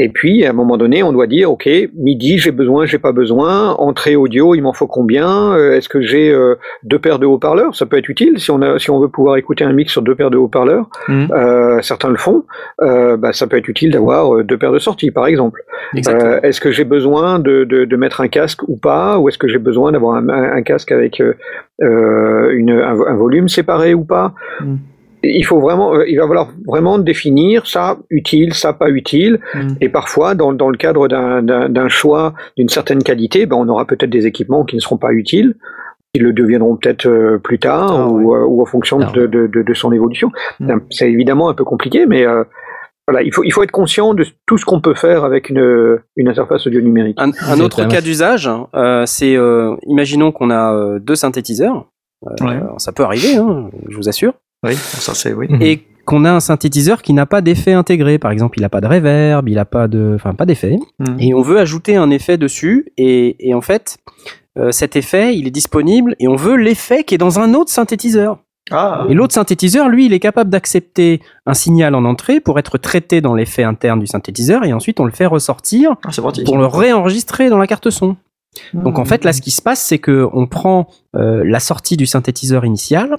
Et 0.00 0.08
puis, 0.08 0.44
à 0.44 0.50
un 0.50 0.52
moment 0.52 0.76
donné, 0.76 1.04
on 1.04 1.12
doit 1.12 1.28
dire, 1.28 1.52
OK, 1.52 1.68
midi, 1.94 2.38
j'ai 2.38 2.50
besoin, 2.50 2.84
j'ai 2.84 2.98
pas 2.98 3.12
besoin. 3.12 3.70
Entrée 3.74 4.16
audio, 4.16 4.56
il 4.56 4.60
m'en 4.62 4.72
faut 4.72 4.88
combien? 4.88 5.52
Euh, 5.52 5.76
Est-ce 5.76 5.88
que 5.88 6.00
j'ai 6.00 6.32
euh, 6.32 6.56
deux 6.82 6.98
paires 6.98 7.20
de 7.20 7.26
haut-parleurs? 7.26 7.76
Ça 7.76 7.86
peut 7.86 7.96
être 7.96 8.08
utile 8.08 8.40
si 8.40 8.50
on, 8.50 8.60
a, 8.60 8.80
si 8.80 8.90
on 8.90 8.98
veut 8.98 9.08
pouvoir 9.08 9.36
écouter 9.36 9.62
un 9.62 9.72
mix 9.72 9.92
sur 9.92 10.02
deux 10.02 10.16
paires 10.16 10.30
de 10.32 10.36
haut-parleurs. 10.36 10.88
Mhm. 11.06 11.28
Euh, 11.32 11.80
certains 11.80 12.08
le 12.10 12.16
font. 12.16 12.44
Euh, 12.82 13.16
bah, 13.16 13.32
ça 13.32 13.46
peut 13.46 13.56
être 13.56 13.68
utile 13.68 13.92
d'avoir 13.92 14.42
deux 14.42 14.58
paires 14.58 14.72
de 14.72 14.80
sorties, 14.80 15.12
par 15.12 15.26
exemple. 15.28 15.62
Est-ce 16.42 16.60
que 16.60 16.72
j'ai 16.72 16.84
besoin 16.84 17.38
de, 17.38 17.62
de, 17.62 17.84
de 17.84 17.96
mettre 17.96 18.20
un 18.20 18.28
casque 18.28 18.62
ou 18.66 18.76
pas? 18.76 19.18
Ou 19.20 19.28
est-ce 19.28 19.38
que 19.38 19.46
j'ai 19.46 19.58
besoin 19.58 19.92
d'avoir 19.92 20.16
un, 20.16 20.28
un- 20.28 20.56
un 20.56 20.62
casque 20.62 20.90
avec 20.90 21.22
une, 21.80 22.70
un, 22.70 23.00
un 23.00 23.14
volume 23.14 23.48
séparé 23.48 23.94
ou 23.94 24.02
pas? 24.04 24.34
Mm. 24.60 24.74
Il 25.24 25.42
faut 25.44 25.60
vraiment, 25.60 25.94
euh, 25.94 26.04
il 26.08 26.16
va 26.18 26.26
falloir 26.26 26.48
vraiment 26.66 26.98
définir 26.98 27.66
ça 27.66 27.98
utile, 28.10 28.54
ça 28.54 28.72
pas 28.72 28.90
utile. 28.90 29.40
Mm. 29.54 29.68
Et 29.80 29.88
parfois, 29.88 30.34
dans, 30.34 30.52
dans 30.52 30.68
le 30.70 30.76
cadre 30.76 31.08
d'un- 31.08 31.88
choix 31.88 32.34
d'une 32.56 32.68
certaine 32.68 33.02
qualité, 33.02 33.46
ben, 33.46 33.56
on 33.56 33.68
aura 33.68 33.84
peut-être 33.86 34.10
des 34.10 34.26
équipements 34.26 34.64
qui 34.64 34.76
ne 34.76 34.80
seront 34.80 34.96
pas 34.98 35.12
utiles. 35.12 35.54
Ils 36.14 36.22
le 36.22 36.32
deviendront 36.32 36.76
peut-être 36.76 37.06
euh, 37.06 37.38
plus 37.38 37.58
tard 37.58 37.90
Ah, 37.90 38.08
ou, 38.08 38.34
euh, 38.34 38.44
ou 38.44 38.62
en 38.62 38.66
fonction 38.66 39.00
Ah, 39.02 39.10
de, 39.12 39.26
de, 39.26 39.46
de, 39.48 39.62
de 39.62 39.74
son 39.74 39.92
évolution. 39.92 40.30
Mm. 40.60 40.74
C'est 40.90 41.10
évidemment 41.10 41.48
un 41.48 41.54
peu 41.54 41.64
compliqué, 41.64 42.06
mais 42.06 42.26
euh, 42.26 42.44
voilà, 43.08 43.22
il 43.22 43.32
faut, 43.34 43.44
il 43.44 43.50
faut 43.52 43.62
être 43.62 43.70
conscient 43.72 44.14
de 44.14 44.24
tout 44.46 44.56
ce 44.56 44.64
qu'on 44.64 44.80
peut 44.80 44.94
faire 44.94 45.24
avec 45.24 45.50
une, 45.50 45.98
une 46.16 46.28
interface 46.28 46.66
audio 46.66 46.80
numérique. 46.80 47.18
Un, 47.20 47.60
autre 47.60 47.84
cas 47.86 48.00
d'usage, 48.00 48.48
euh, 48.74 49.04
c'est, 49.06 49.36
euh, 49.36 49.74
imaginons 49.86 50.32
qu'on 50.32 50.50
a 50.50 50.72
euh, 50.74 50.98
deux 51.00 51.16
synthétiseurs. 51.16 51.86
Euh, 52.26 52.30
Ouais. 52.40 52.58
Ça 52.78 52.92
peut 52.92 53.02
arriver, 53.02 53.36
hein, 53.36 53.68
je 53.90 53.96
vous 53.96 54.08
assure. 54.08 54.32
Oui, 54.64 54.74
ça 54.74 55.14
c'est 55.14 55.32
oui. 55.32 55.48
et 55.60 55.84
qu'on 56.04 56.24
a 56.24 56.32
un 56.32 56.40
synthétiseur 56.40 57.02
qui 57.02 57.12
n'a 57.12 57.26
pas 57.26 57.40
d'effet 57.40 57.72
intégré. 57.72 58.18
Par 58.18 58.30
exemple, 58.30 58.58
il 58.58 58.62
n'a 58.62 58.68
pas 58.68 58.80
de 58.80 58.86
reverb, 58.86 59.48
il 59.48 59.54
n'a 59.54 59.64
pas 59.64 59.88
de, 59.88 60.12
enfin 60.14 60.34
pas 60.34 60.46
d'effet. 60.46 60.76
Mhm. 60.98 61.16
Et 61.18 61.34
on 61.34 61.42
veut 61.42 61.58
ajouter 61.58 61.96
un 61.96 62.10
effet 62.10 62.36
dessus. 62.36 62.92
Et, 62.96 63.48
et 63.48 63.54
en 63.54 63.60
fait, 63.60 63.98
euh, 64.58 64.70
cet 64.70 64.96
effet, 64.96 65.36
il 65.36 65.46
est 65.46 65.50
disponible 65.50 66.14
et 66.18 66.28
on 66.28 66.36
veut 66.36 66.56
l'effet 66.56 67.04
qui 67.04 67.14
est 67.14 67.18
dans 67.18 67.40
un 67.40 67.54
autre 67.54 67.70
synthétiseur. 67.70 68.38
Ah, 68.70 69.04
Et 69.10 69.14
l'autre 69.14 69.34
synthétiseur, 69.34 69.90
lui, 69.90 70.06
il 70.06 70.14
est 70.14 70.20
capable 70.20 70.48
d'accepter 70.48 71.20
un 71.44 71.52
signal 71.52 71.94
en 71.94 72.06
entrée 72.06 72.40
pour 72.40 72.58
être 72.58 72.78
traité 72.78 73.20
dans 73.20 73.34
l'effet 73.34 73.62
interne 73.62 74.00
du 74.00 74.06
synthétiseur 74.06 74.64
et 74.64 74.72
ensuite 74.72 75.00
on 75.00 75.04
le 75.04 75.10
fait 75.10 75.26
ressortir 75.26 75.96
ah, 76.02 76.10
pour 76.46 76.56
le 76.56 76.64
réenregistrer 76.64 77.50
dans 77.50 77.58
la 77.58 77.66
carte 77.66 77.90
son. 77.90 78.16
Donc 78.72 78.98
en 78.98 79.04
fait, 79.04 79.24
là, 79.24 79.32
ce 79.32 79.42
qui 79.42 79.50
se 79.50 79.60
passe, 79.60 79.80
c'est 79.80 79.98
que 79.98 80.28
on 80.32 80.46
prend 80.46 80.88
euh, 81.16 81.42
la 81.44 81.60
sortie 81.60 81.96
du 81.96 82.06
synthétiseur 82.06 82.64
initial, 82.64 83.16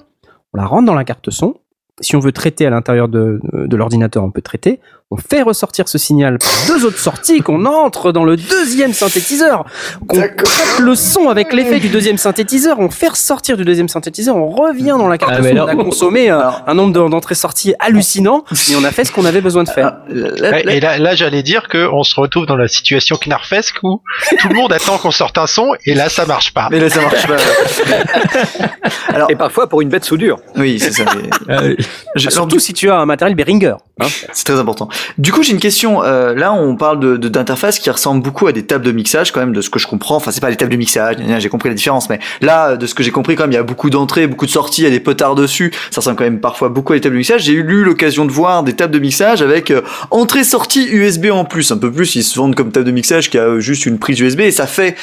on 0.52 0.58
la 0.58 0.66
rentre 0.66 0.86
dans 0.86 0.94
la 0.94 1.04
carte 1.04 1.30
son. 1.30 1.56
Si 2.00 2.14
on 2.14 2.20
veut 2.20 2.32
traiter 2.32 2.66
à 2.66 2.70
l'intérieur 2.70 3.08
de, 3.08 3.40
l'ordinateur, 3.72 4.22
on 4.22 4.30
peut 4.30 4.42
traiter. 4.42 4.80
On 5.12 5.16
fait 5.18 5.42
ressortir 5.42 5.88
ce 5.88 5.98
signal 5.98 6.38
par 6.38 6.50
deux 6.66 6.84
autres 6.84 6.98
sorties, 6.98 7.40
qu'on 7.40 7.64
entre 7.64 8.10
dans 8.10 8.24
le 8.24 8.36
deuxième 8.36 8.92
synthétiseur, 8.92 9.64
qu'on 10.08 10.16
traite 10.16 10.80
le 10.80 10.96
son 10.96 11.28
avec 11.28 11.52
l'effet 11.52 11.78
du 11.78 11.88
deuxième 11.90 12.18
synthétiseur, 12.18 12.80
on 12.80 12.90
fait 12.90 13.10
ressortir 13.10 13.56
du 13.56 13.64
deuxième 13.64 13.88
synthétiseur, 13.88 14.34
on 14.34 14.48
revient 14.48 14.96
dans 14.98 15.06
la 15.06 15.16
carte 15.16 15.34
Ah, 15.36 15.42
son. 15.44 15.56
On 15.58 15.66
a 15.68 15.76
consommé 15.76 16.28
euh, 16.28 16.40
un 16.66 16.74
nombre 16.74 16.92
de- 16.92 17.08
d'entrées-sorties 17.08 17.74
hallucinant, 17.78 18.44
mais 18.68 18.74
on 18.74 18.82
a 18.82 18.90
fait 18.90 19.04
ce 19.04 19.12
qu'on 19.12 19.24
avait 19.24 19.40
besoin 19.40 19.62
de 19.62 19.68
faire. 19.68 19.98
Ah, 20.42 20.58
Et 20.72 20.80
là, 20.80 20.98
là 20.98 21.14
j'allais 21.14 21.44
dire 21.44 21.68
qu'on 21.68 22.02
se 22.02 22.20
retrouve 22.20 22.46
dans 22.46 22.56
la 22.56 22.66
situation 22.66 23.16
Knarfesque 23.16 23.76
où 23.84 24.00
tout 24.40 24.48
le 24.48 24.56
monde 24.56 24.72
attend 24.72 24.98
qu'on 24.98 25.12
sorte 25.12 25.38
un 25.38 25.46
son 25.46 25.68
et 25.84 25.94
là 25.94 26.08
ça 26.08 26.26
marche 26.26 26.52
pas. 26.52 26.66
Mais 26.72 26.80
là 26.80 26.90
ça 26.90 27.00
marche 27.02 27.28
pas. 27.28 27.36
Alors, 29.14 29.30
Et 29.30 29.36
parfois 29.36 29.68
pour 29.68 29.80
une 29.82 29.88
bête 29.88 30.04
soudure. 30.04 30.38
oui, 30.56 30.80
c'est 30.80 30.90
ça. 30.92 31.04
mais- 31.48 31.76
Ah 32.16 32.18
Surtout 32.28 32.58
si 32.58 32.72
tu 32.74 32.90
as 32.90 32.96
un 32.98 33.06
matériel 33.06 33.36
Behringer. 33.36 33.74
hein. 34.00 34.06
c'est 34.32 34.44
très 34.44 34.58
important. 34.58 34.88
Du 35.18 35.32
coup, 35.32 35.42
j'ai 35.42 35.52
une 35.52 35.60
question. 35.60 36.02
Euh, 36.04 36.34
là, 36.34 36.52
on 36.52 36.76
parle 36.76 37.00
de 37.00 37.16
de- 37.16 37.28
d'interfaces 37.28 37.78
qui 37.78 37.90
ressemblent 37.90 38.22
beaucoup 38.22 38.46
à 38.46 38.52
des 38.52 38.64
tables 38.64 38.84
de 38.84 38.92
mixage, 38.92 39.32
quand 39.32 39.40
même, 39.40 39.52
de 39.52 39.60
ce 39.60 39.70
que 39.70 39.78
je 39.78 39.86
comprends. 39.86 40.16
Enfin, 40.16 40.30
c'est 40.30 40.40
pas 40.40 40.50
des 40.50 40.56
tables 40.56 40.72
de 40.72 40.76
mixage, 40.76 41.16
j'ai 41.38 41.48
compris 41.48 41.68
la 41.68 41.74
différence, 41.74 42.08
mais 42.10 42.18
là, 42.40 42.76
de 42.76 42.86
ce 42.86 42.94
que 42.94 43.02
j'ai 43.02 43.10
compris, 43.10 43.34
quand 43.36 43.44
même, 43.44 43.52
il 43.52 43.56
y 43.56 43.58
a 43.58 43.62
beaucoup 43.62 43.90
d'entrées, 43.90 44.26
beaucoup 44.26 44.46
de 44.46 44.50
sorties, 44.50 44.82
il 44.82 44.84
y 44.84 44.88
a 44.88 44.90
des 44.90 45.00
potards 45.00 45.34
dessus. 45.34 45.72
Ça 45.90 46.00
ressemble 46.00 46.16
quand 46.16 46.24
même 46.24 46.40
parfois 46.40 46.68
beaucoup 46.68 46.92
à 46.92 46.96
des 46.96 47.00
tables 47.00 47.14
de 47.14 47.18
mixage. 47.18 47.42
J'ai 47.42 47.52
eu 47.52 47.62
l'occasion 47.84 48.24
de 48.24 48.32
voir 48.32 48.62
des 48.62 48.72
tables 48.74 48.92
de 48.92 48.98
mixage 48.98 49.42
avec 49.42 49.70
euh, 49.70 49.82
entrée-sortie 50.10 50.86
USB 50.90 51.26
en 51.30 51.44
plus. 51.44 51.70
Un 51.72 51.78
peu 51.78 51.90
plus, 51.92 52.14
ils 52.16 52.22
se 52.24 52.38
vendent 52.38 52.54
comme 52.54 52.72
table 52.72 52.86
de 52.86 52.90
mixage 52.90 53.30
qui 53.30 53.38
a 53.38 53.42
euh, 53.42 53.60
juste 53.60 53.86
une 53.86 53.98
prise 53.98 54.18
USB 54.20 54.40
et 54.40 54.50
ça 54.50 54.66
fait 54.66 54.96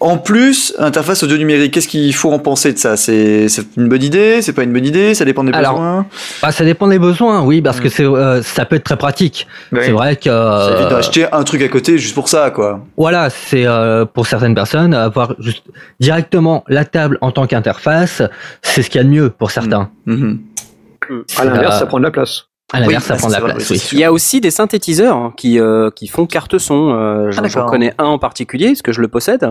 en 0.00 0.18
plus 0.18 0.74
interface 0.78 1.22
audio 1.22 1.36
numérique. 1.36 1.72
Qu'est-ce 1.72 1.88
qu'il 1.88 2.14
faut 2.14 2.32
en 2.32 2.38
penser 2.38 2.72
de 2.72 2.78
ça? 2.78 2.96
C'est 2.96 3.48
c'est 3.48 3.64
une 3.76 3.88
bonne 3.88 4.02
idée? 4.02 4.42
C'est 4.42 4.52
pas 4.52 4.62
une 4.64 4.72
bonne 4.72 4.86
idée? 4.86 5.14
Ça 5.14 5.24
dépend 5.24 5.44
des 5.44 5.52
Alors, 5.52 5.74
besoins? 5.74 6.06
Bah, 6.42 6.52
ça 6.52 6.64
dépend 6.64 6.88
des 6.88 6.98
besoins, 6.98 7.42
oui, 7.42 7.60
parce 7.62 7.80
que 7.80 7.88
c'est, 7.88 8.04
euh, 8.04 8.42
ça 8.42 8.64
peut 8.64 8.76
être 8.76 8.84
très 8.84 8.96
pratique. 8.96 9.35
C'est 9.72 9.90
vrai 9.92 10.16
que 10.16 10.24
Ça 10.24 10.68
euh, 10.68 10.76
évite 10.78 10.88
d'acheter 10.90 11.26
un 11.32 11.42
truc 11.44 11.62
à 11.62 11.68
côté 11.68 11.98
juste 11.98 12.14
pour 12.14 12.28
ça, 12.28 12.50
quoi. 12.50 12.80
voilà, 12.96 13.30
c'est 13.30 13.66
euh, 13.66 14.04
pour 14.04 14.26
certaines 14.26 14.54
personnes 14.54 14.94
avoir 14.94 15.34
juste 15.38 15.64
directement 16.00 16.64
la 16.68 16.84
table 16.84 17.18
en 17.20 17.30
tant 17.32 17.46
qu'interface, 17.46 18.22
c'est 18.62 18.82
ce 18.82 18.90
qu'il 18.90 18.98
y 19.00 19.00
a 19.00 19.04
de 19.04 19.10
mieux 19.10 19.30
pour 19.30 19.50
certains. 19.50 19.90
Mhm. 20.06 20.38
À 21.38 21.44
l'inverse, 21.44 21.76
Euh, 21.76 21.78
ça 21.80 21.86
prend 21.86 21.98
de 21.98 22.04
la 22.04 22.10
place. 22.10 22.44
À 22.72 22.80
l'inverse, 22.80 23.04
Oui, 23.04 23.08
ça 23.08 23.14
prend 23.16 23.28
de 23.28 23.32
la 23.32 23.38
c'est 23.38 23.42
vrai, 23.44 23.54
place. 23.54 23.70
oui, 23.70 23.78
c'est. 23.78 23.92
Il 23.94 24.00
y 24.00 24.04
a 24.04 24.12
aussi 24.12 24.40
des 24.40 24.50
synthétiseurs 24.50 25.32
qui, 25.36 25.60
euh, 25.60 25.88
qui 25.94 26.08
font 26.08 26.26
carte 26.26 26.58
son. 26.58 26.90
Euh, 26.90 27.30
j'en- 27.30 27.42
Ah, 27.44 27.48
J'en 27.48 27.66
connais 27.66 27.94
un 27.98 28.06
en 28.06 28.18
particulier, 28.18 28.68
parce 28.68 28.82
que 28.82 28.90
je 28.92 29.00
le 29.00 29.06
possède. 29.06 29.48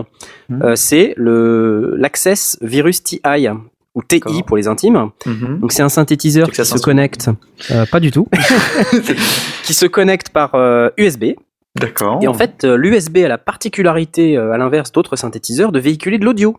Mhm. 0.50 0.62
Euh, 0.62 0.72
c'est 0.76 1.14
le 1.16 1.94
l'Access 1.96 2.58
Virus 2.60 3.02
TI, 3.02 3.20
ou 3.96 4.02
TI 4.02 4.20
pour 4.46 4.56
les 4.56 4.68
intimes. 4.68 5.10
Mhm. 5.24 5.58
Donc 5.58 5.72
c'est 5.72 5.82
un 5.82 5.88
synthétiseur 5.88 6.50
qui 6.52 6.64
se 6.64 6.78
connecte, 6.78 7.30
euh, 7.72 7.86
pas 7.90 7.98
du 7.98 8.12
tout, 8.12 8.28
qui 9.64 9.74
se 9.74 9.86
connecte 9.86 10.28
par 10.28 10.54
euh, 10.54 10.90
USB. 10.98 11.34
D'accord. 11.76 12.20
Et 12.22 12.28
en 12.28 12.34
fait, 12.34 12.64
euh, 12.64 12.76
l'USB 12.76 13.18
a 13.18 13.28
la 13.28 13.38
particularité, 13.38 14.36
euh, 14.36 14.52
à 14.52 14.58
l'inverse 14.58 14.92
d'autres 14.92 15.16
synthétiseurs, 15.16 15.72
de 15.72 15.78
véhiculer 15.78 16.18
de 16.18 16.24
l'audio. 16.24 16.56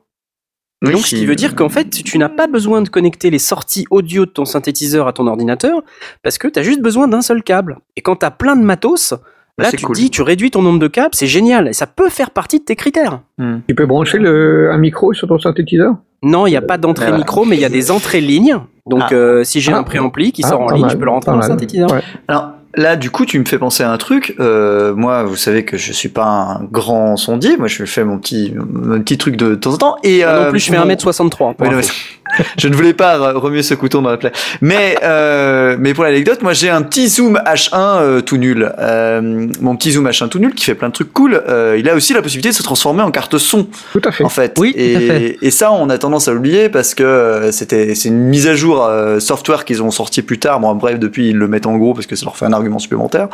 Oui, 0.83 0.91
Donc, 0.91 1.01
ce 1.01 1.15
qui 1.15 1.25
veut 1.25 1.35
dire 1.35 1.55
qu'en 1.55 1.69
fait, 1.69 1.89
tu 1.89 2.19
n'as 2.19 2.29
pas 2.29 2.45
besoin 2.45 2.83
de 2.83 2.89
connecter 2.89 3.31
les 3.31 3.39
sorties 3.39 3.85
audio 3.89 4.27
de 4.27 4.31
ton 4.31 4.45
synthétiseur 4.45 5.07
à 5.07 5.13
ton 5.13 5.25
ordinateur, 5.25 5.81
parce 6.21 6.37
que 6.37 6.47
tu 6.47 6.59
as 6.59 6.61
juste 6.61 6.81
besoin 6.81 7.07
d'un 7.07 7.23
seul 7.23 7.41
câble. 7.41 7.79
Et 7.95 8.01
quand 8.01 8.17
tu 8.17 8.25
as 8.27 8.31
plein 8.31 8.55
de 8.55 8.61
matos, 8.61 9.15
là, 9.57 9.69
c'est 9.71 9.77
tu 9.77 9.85
cool. 9.85 9.95
te 9.95 10.01
dis, 10.01 10.09
tu 10.09 10.21
réduis 10.21 10.51
ton 10.51 10.61
nombre 10.61 10.79
de 10.79 10.87
câbles, 10.87 11.13
c'est 11.13 11.27
génial. 11.27 11.67
Et 11.67 11.73
ça 11.73 11.87
peut 11.87 12.09
faire 12.09 12.31
partie 12.31 12.59
de 12.59 12.65
tes 12.65 12.75
critères. 12.75 13.21
Hmm. 13.37 13.57
Tu 13.67 13.75
peux 13.75 13.85
brancher 13.85 14.17
le, 14.19 14.71
un 14.71 14.77
micro 14.77 15.13
sur 15.13 15.27
ton 15.27 15.39
synthétiseur? 15.39 15.95
Non, 16.23 16.47
il 16.47 16.51
n'y 16.51 16.57
a 16.57 16.61
pas 16.61 16.77
d'entrée 16.77 17.05
Voilà. 17.05 17.19
micro, 17.19 17.45
mais 17.45 17.55
il 17.57 17.61
y 17.61 17.65
a 17.65 17.69
des 17.69 17.91
entrées 17.91 18.21
lignes. 18.21 18.57
Donc, 18.87 19.01
Ah. 19.09 19.13
euh, 19.13 19.43
si 19.43 19.59
j'ai 19.61 19.71
Ah. 19.73 19.77
un 19.79 19.83
préampli 19.83 20.31
qui 20.31 20.41
Ah, 20.45 20.49
sort 20.49 20.61
en 20.61 20.69
ligne, 20.71 20.81
mal, 20.81 20.91
je 20.91 20.97
peux 20.97 21.05
le 21.05 21.11
rentrer 21.11 21.31
dans 21.31 21.37
le 21.37 21.43
synthétiseur. 21.43 21.91
Ouais. 21.91 22.01
Alors 22.27 22.51
là, 22.77 22.95
du 22.95 23.11
coup, 23.11 23.25
tu 23.25 23.37
me 23.39 23.45
fais 23.45 23.57
penser 23.57 23.83
à 23.83 23.91
un 23.91 23.97
truc. 23.97 24.35
Euh, 24.39 24.95
moi, 24.95 25.23
vous 25.23 25.35
savez 25.35 25.65
que 25.65 25.75
je 25.77 25.91
suis 25.91 26.09
pas 26.09 26.23
un 26.25 26.63
grand 26.71 27.17
sondier. 27.17 27.57
Moi, 27.57 27.67
je 27.67 27.83
fais 27.85 28.03
mon 28.05 28.17
petit, 28.17 28.53
mon 28.55 28.99
petit 29.01 29.17
truc 29.17 29.35
de 29.35 29.55
temps 29.55 29.73
en 29.73 29.77
temps. 29.77 29.95
Et 30.03 30.19
Moi 30.19 30.27
euh, 30.29 30.43
non 30.45 30.49
plus, 30.51 30.59
je 30.59 30.71
fais 30.71 30.77
mon- 30.77 30.85
1m63. 30.85 31.29
pour 31.29 31.55
Oui, 31.59 31.69
non, 31.69 31.77
info. 31.79 31.89
mais- 31.93 32.13
je 32.57 32.67
ne 32.67 32.75
voulais 32.75 32.93
pas 32.93 33.17
re- 33.17 33.37
remuer 33.37 33.63
ce 33.63 33.73
couteau 33.73 34.01
dans 34.01 34.09
la 34.09 34.17
plaie. 34.17 34.33
Mais, 34.59 34.97
euh, 35.01 35.77
mais 35.79 35.93
pour 35.93 36.03
l'anecdote, 36.03 36.41
moi 36.43 36.51
j'ai 36.51 36.69
un 36.69 36.81
petit 36.81 37.07
zoom 37.07 37.39
H1 37.45 37.71
euh, 38.01 38.19
tout 38.21 38.35
nul. 38.35 38.69
Euh, 38.79 39.47
mon 39.61 39.77
petit 39.77 39.93
zoom 39.93 40.05
H1 40.09 40.27
tout 40.27 40.37
nul 40.37 40.53
qui 40.53 40.65
fait 40.65 40.75
plein 40.75 40.89
de 40.89 40.93
trucs 40.93 41.13
cool. 41.13 41.41
Euh, 41.47 41.77
il 41.79 41.87
a 41.89 41.95
aussi 41.95 42.13
la 42.13 42.21
possibilité 42.21 42.49
de 42.49 42.53
se 42.53 42.63
transformer 42.63 43.01
en 43.01 43.11
carte 43.11 43.37
son 43.37 43.65
Tout 43.93 44.01
à 44.03 44.11
fait. 44.11 44.25
en 44.25 44.29
fait. 44.29 44.55
Oui, 44.59 44.73
tout 44.73 44.79
et, 44.79 44.95
à 44.97 44.99
fait. 44.99 45.37
et 45.41 45.51
ça, 45.51 45.71
on 45.71 45.89
a 45.89 45.97
tendance 45.97 46.27
à 46.27 46.33
l'oublier 46.33 46.67
parce 46.67 46.93
que 46.95 47.47
c'était 47.53 47.95
c'est 47.95 48.09
une 48.09 48.19
mise 48.19 48.45
à 48.47 48.55
jour 48.55 48.83
euh, 48.85 49.21
software 49.21 49.63
qu'ils 49.63 49.81
ont 49.81 49.89
sorti 49.91 50.21
plus 50.21 50.37
tard. 50.37 50.59
Bon, 50.59 50.75
bref, 50.75 50.99
depuis 50.99 51.29
ils 51.29 51.37
le 51.37 51.47
mettent 51.47 51.65
en 51.65 51.77
gros 51.77 51.93
parce 51.93 52.07
que 52.07 52.17
ça 52.17 52.25
leur 52.25 52.35
fait 52.35 52.45
un 52.45 52.51
argument 52.53 52.66
supplémentaire. 52.79 53.27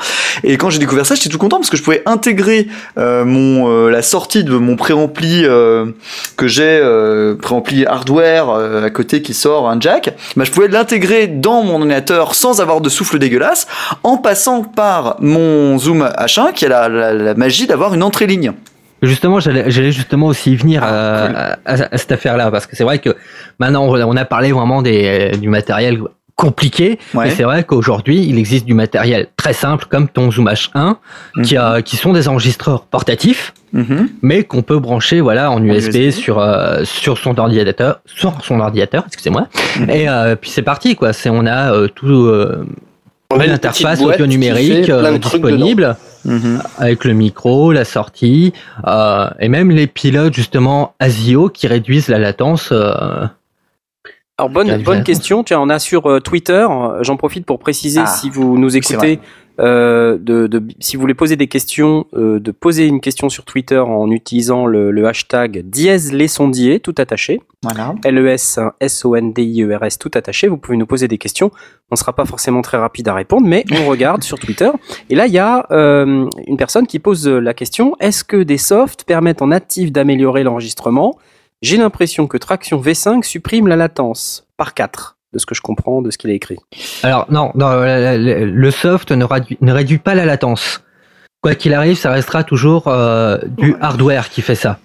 Et 0.43 0.57
quand 0.57 0.69
j'ai 0.69 0.79
découvert 0.79 1.05
ça, 1.05 1.15
j'étais 1.15 1.29
tout 1.29 1.37
content 1.37 1.57
parce 1.57 1.69
que 1.69 1.77
je 1.77 1.83
pouvais 1.83 2.03
intégrer 2.05 2.67
euh, 2.97 3.25
mon 3.25 3.67
euh, 3.69 3.89
la 3.89 4.01
sortie 4.01 4.43
de 4.43 4.55
mon 4.57 4.75
préampli 4.75 5.43
euh, 5.45 5.85
que 6.37 6.47
j'ai 6.47 6.79
euh, 6.81 7.35
préampli 7.35 7.85
hardware 7.85 8.49
euh, 8.49 8.85
à 8.85 8.89
côté 8.89 9.21
qui 9.21 9.33
sort 9.33 9.69
un 9.69 9.79
jack. 9.79 10.13
Bah, 10.35 10.43
je 10.45 10.51
pouvais 10.51 10.67
l'intégrer 10.67 11.27
dans 11.27 11.63
mon 11.63 11.75
ordinateur 11.75 12.35
sans 12.35 12.61
avoir 12.61 12.81
de 12.81 12.89
souffle 12.89 13.19
dégueulasse 13.19 13.67
en 14.03 14.17
passant 14.17 14.63
par 14.63 15.17
mon 15.19 15.77
zoom 15.77 16.03
H1 16.17 16.53
qui 16.53 16.65
a 16.65 16.69
la, 16.69 16.89
la- 16.89 17.13
la 17.13 17.33
magie 17.33 17.67
d'avoir 17.67 17.93
une 17.93 18.03
entrée 18.03 18.27
ligne. 18.27 18.53
Justement, 19.01 19.41
j'allais 19.41 19.91
justement 19.91 20.27
aussi 20.27 20.55
venir 20.55 20.79
cool. 20.79 20.89
à, 20.89 21.57
à- 21.65 21.93
à 21.93 21.97
cette 21.97 22.13
affaire-là, 22.13 22.49
parce 22.51 22.65
que 22.65 22.75
c'est 22.77 22.85
vrai 22.85 22.99
que 22.99 23.15
maintenant 23.59 23.83
on 23.85 23.93
on 24.01 24.15
a 24.15 24.23
parlé 24.23 24.53
vraiment 24.53 24.81
des, 24.81 25.31
du 25.41 25.49
matériel 25.49 25.99
compliqué, 26.35 26.97
Ouais. 27.13 27.25
mais 27.25 27.29
c'est 27.31 27.43
vrai 27.43 27.63
qu'aujourd'hui 27.63 28.25
il 28.27 28.37
existe 28.37 28.65
du 28.65 28.73
matériel 28.73 29.27
très 29.37 29.53
simple 29.53 29.85
comme 29.89 30.07
ton 30.07 30.31
Zoom 30.31 30.47
H1, 30.49 30.95
qui, 31.43 31.57
a, 31.57 31.81
qui 31.81 31.95
sont 31.95 32.11
des 32.13 32.27
enregistreurs 32.27 32.85
portatifs, 32.85 33.53
Mhm. 33.71 34.09
mais 34.21 34.43
qu'on 34.43 34.61
peut 34.61 34.79
brancher 34.79 35.21
voilà 35.21 35.51
en 35.51 35.63
USB, 35.63 35.95
USB. 35.95 36.11
sur 36.11 36.39
euh, 36.39 36.83
sur 36.85 37.17
son 37.17 37.37
ordinateur, 37.39 38.01
sur 38.05 38.33
son 38.43 38.59
ordinateur, 38.59 39.03
excusez-moi. 39.07 39.47
Mhm. 39.79 39.89
Et 39.89 40.09
euh, 40.09 40.35
puis 40.35 40.49
c'est 40.49 40.61
parti 40.63 40.95
quoi. 40.95 41.13
C'est 41.13 41.29
on 41.29 41.45
a 41.45 41.71
euh, 41.73 41.87
tout 41.87 42.25
euh, 42.25 42.65
l'interface 43.35 44.01
audio 44.01 44.25
numérique 44.27 44.89
euh, 44.89 45.17
disponible 45.17 45.95
Mhm. 46.25 46.61
avec 46.77 47.03
le 47.03 47.13
micro, 47.13 47.71
la 47.73 47.83
sortie, 47.83 48.53
euh, 48.87 49.27
et 49.39 49.49
même 49.49 49.71
les 49.71 49.87
pilotes 49.87 50.33
justement 50.33 50.93
ASIO 50.99 51.49
qui 51.49 51.67
réduisent 51.67 52.07
la 52.07 52.17
latence. 52.19 52.71
Alors 54.39 54.49
bonne, 54.49 54.81
bonne 54.81 55.03
question. 55.03 55.43
Tiens, 55.43 55.59
on 55.61 55.69
a 55.69 55.77
sur 55.77 56.07
euh, 56.09 56.19
Twitter. 56.19 56.65
euh, 56.67 57.03
J'en 57.03 57.17
profite 57.17 57.45
pour 57.45 57.59
préciser 57.59 57.99
Ah, 58.01 58.07
si 58.07 58.31
vous 58.31 58.57
nous 58.57 58.75
écoutez, 58.75 59.19
euh, 59.59 60.17
de, 60.19 60.47
de- 60.47 60.63
si 60.79 60.95
vous 60.95 61.01
voulez 61.01 61.13
poser 61.13 61.35
des 61.35 61.45
questions, 61.45 62.07
euh, 62.15 62.39
de 62.39 62.49
poser 62.49 62.87
une 62.87 62.99
question 62.99 63.29
sur 63.29 63.45
Twitter 63.45 63.77
en 63.77 64.09
utilisant 64.09 64.65
le, 64.65 64.89
le 64.89 65.05
hashtag 65.07 65.61
dièse 65.69 66.11
les 66.11 66.27
sondiers, 66.27 66.79
tout 66.79 66.95
attaché. 66.97 67.41
Voilà. 67.61 67.93
LES 68.03 68.59
S 68.79 69.05
O 69.05 69.15
N 69.15 69.33
D 69.33 69.43
I 69.43 69.61
E 69.61 69.77
R 69.77 69.83
S 69.83 69.99
tout 69.99 70.09
attaché. 70.15 70.47
Vous 70.47 70.57
pouvez 70.57 70.77
nous 70.77 70.87
poser 70.87 71.07
des 71.07 71.19
questions. 71.19 71.51
On 71.91 71.95
sera 71.95 72.13
pas 72.13 72.25
forcément 72.25 72.63
très 72.63 72.77
rapide 72.79 73.07
à 73.09 73.13
répondre, 73.13 73.45
mais 73.45 73.63
on 73.71 73.87
regarde 73.87 74.23
sur 74.23 74.39
Twitter. 74.39 74.71
Et 75.11 75.15
là, 75.15 75.27
il 75.27 75.33
y 75.33 75.37
a 75.39 75.67
euh, 75.69 76.27
une 76.47 76.57
personne 76.57 76.87
qui 76.87 76.97
pose 76.97 77.27
la 77.27 77.53
question 77.53 77.95
est-ce 77.99 78.23
que 78.23 78.37
des 78.41 78.57
softs 78.57 79.03
permettent 79.03 79.43
en 79.43 79.47
natif 79.47 79.91
d'améliorer 79.91 80.41
l'enregistrement? 80.41 81.19
J'ai 81.63 81.77
l'impression 81.77 82.27
que 82.27 82.37
Traction 82.37 82.79
V5 82.81 83.23
supprime 83.23 83.67
la 83.67 83.75
latence 83.75 84.45
par 84.57 84.73
4 84.73 85.17
de 85.33 85.39
ce 85.39 85.45
que 85.47 85.55
je 85.55 85.61
comprends 85.61 86.01
de 86.01 86.11
ce 86.11 86.17
qu'il 86.17 86.29
a 86.29 86.33
écrit. 86.33 86.57
Alors 87.01 87.25
non, 87.31 87.51
non, 87.55 87.69
le, 87.81 88.17
le- 88.17 88.45
le 88.45 88.71
soft 88.71 89.11
ne 89.11 89.23
réduit, 89.25 89.57
ne 89.61 89.71
réduit 89.71 89.97
pas 89.97 90.13
la 90.13 90.25
latence. 90.25 90.83
Quoi 91.41 91.55
qu'il 91.55 91.73
arrive, 91.73 91.97
ça 91.97 92.11
restera 92.11 92.43
toujours 92.43 92.87
euh, 92.87 93.37
du 93.47 93.75
hardware 93.81 94.29
qui 94.29 94.41
fait 94.41 94.55
ça. 94.55 94.77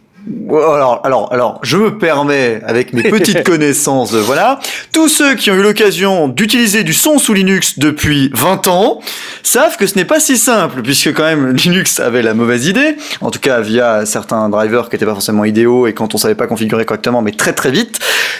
Alors, 0.50 1.00
alors, 1.04 1.32
alors, 1.32 1.60
je 1.62 1.76
me 1.76 1.98
permets, 1.98 2.60
avec 2.66 2.92
mes 2.92 3.02
petites 3.02 3.42
connaissances, 3.44 4.12
de 4.12 4.18
voilà, 4.18 4.58
tous 4.92 5.08
ceux 5.08 5.34
qui 5.34 5.50
ont 5.50 5.54
eu 5.54 5.62
l'occasion 5.62 6.28
d'utiliser 6.28 6.84
du 6.84 6.92
son 6.92 7.18
sous 7.18 7.34
Linux 7.34 7.78
depuis 7.78 8.30
20 8.34 8.68
ans 8.68 9.00
savent 9.42 9.76
que 9.76 9.86
ce 9.86 9.96
n'est 9.96 10.04
pas 10.04 10.20
si 10.20 10.36
simple, 10.36 10.82
puisque 10.82 11.12
quand 11.12 11.24
même 11.24 11.54
Linux 11.64 12.00
avait 12.00 12.22
la 12.22 12.34
mauvaise 12.34 12.66
idée, 12.66 12.96
en 13.20 13.30
tout 13.30 13.40
cas 13.40 13.60
via 13.60 14.06
certains 14.06 14.48
drivers 14.48 14.88
qui 14.88 14.96
n'étaient 14.96 15.06
pas 15.06 15.12
forcément 15.12 15.44
idéaux 15.44 15.86
et 15.86 15.92
quand 15.92 16.14
on 16.14 16.18
savait 16.18 16.34
pas 16.34 16.46
configurer 16.46 16.84
correctement, 16.84 17.22
mais 17.22 17.32
très 17.32 17.52
très 17.52 17.70
vite, 17.70 17.98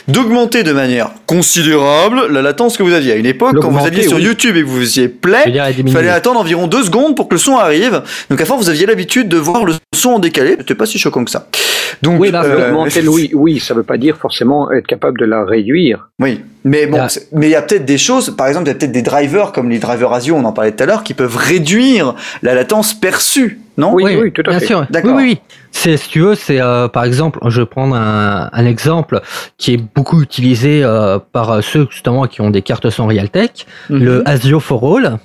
d'augmenter 0.08 0.62
de 0.62 0.72
manière 0.72 1.10
considérable 1.26 2.26
la 2.30 2.42
latence 2.42 2.76
que 2.76 2.82
vous 2.82 2.92
aviez. 2.92 3.12
À 3.12 3.16
une 3.16 3.26
époque, 3.26 3.56
quand 3.60 3.70
vous 3.70 3.84
alliez 3.84 4.02
sur 4.02 4.16
oui. 4.16 4.24
YouTube 4.24 4.56
et 4.56 4.62
que 4.62 4.66
vous 4.66 4.80
faisiez 4.80 5.08
play, 5.08 5.44
il 5.78 5.92
fallait 5.92 6.08
attendre 6.08 6.40
environ 6.40 6.66
deux 6.66 6.84
secondes 6.84 7.16
pour 7.16 7.28
que 7.28 7.34
le 7.34 7.38
son 7.38 7.56
arrive. 7.56 8.02
Donc 8.30 8.40
à 8.40 8.44
force, 8.44 8.62
vous 8.62 8.70
aviez 8.70 8.86
l'habitude 8.86 9.28
de 9.28 9.36
voir 9.36 9.64
le 9.64 9.74
son 9.94 10.10
en 10.10 10.18
décalé. 10.18 10.56
C'était 10.58 10.74
pas 10.74 10.86
si 10.86 10.98
choquant 10.98 11.24
que 11.24 11.30
ça. 11.30 11.48
Donc, 12.02 12.20
Oui, 12.20 12.30
que 12.30 12.36
euh, 12.36 12.72
oui, 13.08 13.30
oui, 13.34 13.58
ça 13.60 13.74
veut 13.74 13.82
pas 13.82 13.96
dire 13.98 14.16
forcément 14.16 14.70
être 14.72 14.86
capable 14.86 15.18
de 15.18 15.24
la 15.24 15.44
réduire. 15.44 16.08
Oui, 16.20 16.40
mais 16.64 16.86
bon, 16.86 16.98
Ah. 17.00 17.08
mais 17.32 17.46
il 17.48 17.50
y 17.50 17.54
a 17.54 17.62
peut-être 17.62 17.84
des 17.84 17.98
choses, 17.98 18.34
par 18.36 18.46
exemple, 18.48 18.66
il 18.66 18.68
y 18.68 18.72
a 18.72 18.74
peut-être 18.74 18.92
des 18.92 19.02
drivers 19.02 19.52
comme 19.52 19.68
les 19.70 19.78
drivers 19.78 20.12
ASIO, 20.12 20.34
on 20.36 20.44
en 20.44 20.52
parlait 20.52 20.72
tout 20.72 20.82
à 20.82 20.86
l'heure, 20.86 21.04
qui 21.04 21.14
peuvent 21.14 21.36
réduire 21.36 22.14
la 22.42 22.54
latence 22.54 22.94
perçue, 22.94 23.60
non? 23.76 23.92
Oui, 23.94 24.16
oui, 24.20 24.32
tout 24.32 24.42
à 24.46 24.50
bien 24.50 24.60
fait. 24.60 24.66
sûr. 24.66 24.86
D'accord. 24.90 25.14
Oui, 25.16 25.22
oui, 25.22 25.30
oui. 25.32 25.54
C'est, 25.70 25.96
si 25.96 26.08
tu 26.08 26.20
veux, 26.20 26.34
c'est 26.34 26.60
euh, 26.60 26.88
par 26.88 27.04
exemple, 27.04 27.38
je 27.48 27.60
vais 27.60 27.66
prendre 27.66 27.94
un, 27.94 28.48
un 28.52 28.66
exemple 28.66 29.20
qui 29.58 29.74
est 29.74 29.76
beaucoup 29.94 30.22
utilisé 30.22 30.82
euh, 30.82 31.18
par 31.32 31.50
euh, 31.50 31.60
ceux 31.60 31.86
justement 31.90 32.26
qui 32.26 32.40
ont 32.40 32.50
des 32.50 32.62
cartes 32.62 32.88
son 32.90 33.06
Realtek, 33.06 33.66
Mhm. 33.90 34.02
le 34.04 34.28
ASIO 34.28 34.60
for 34.60 34.96
All, 34.96 35.18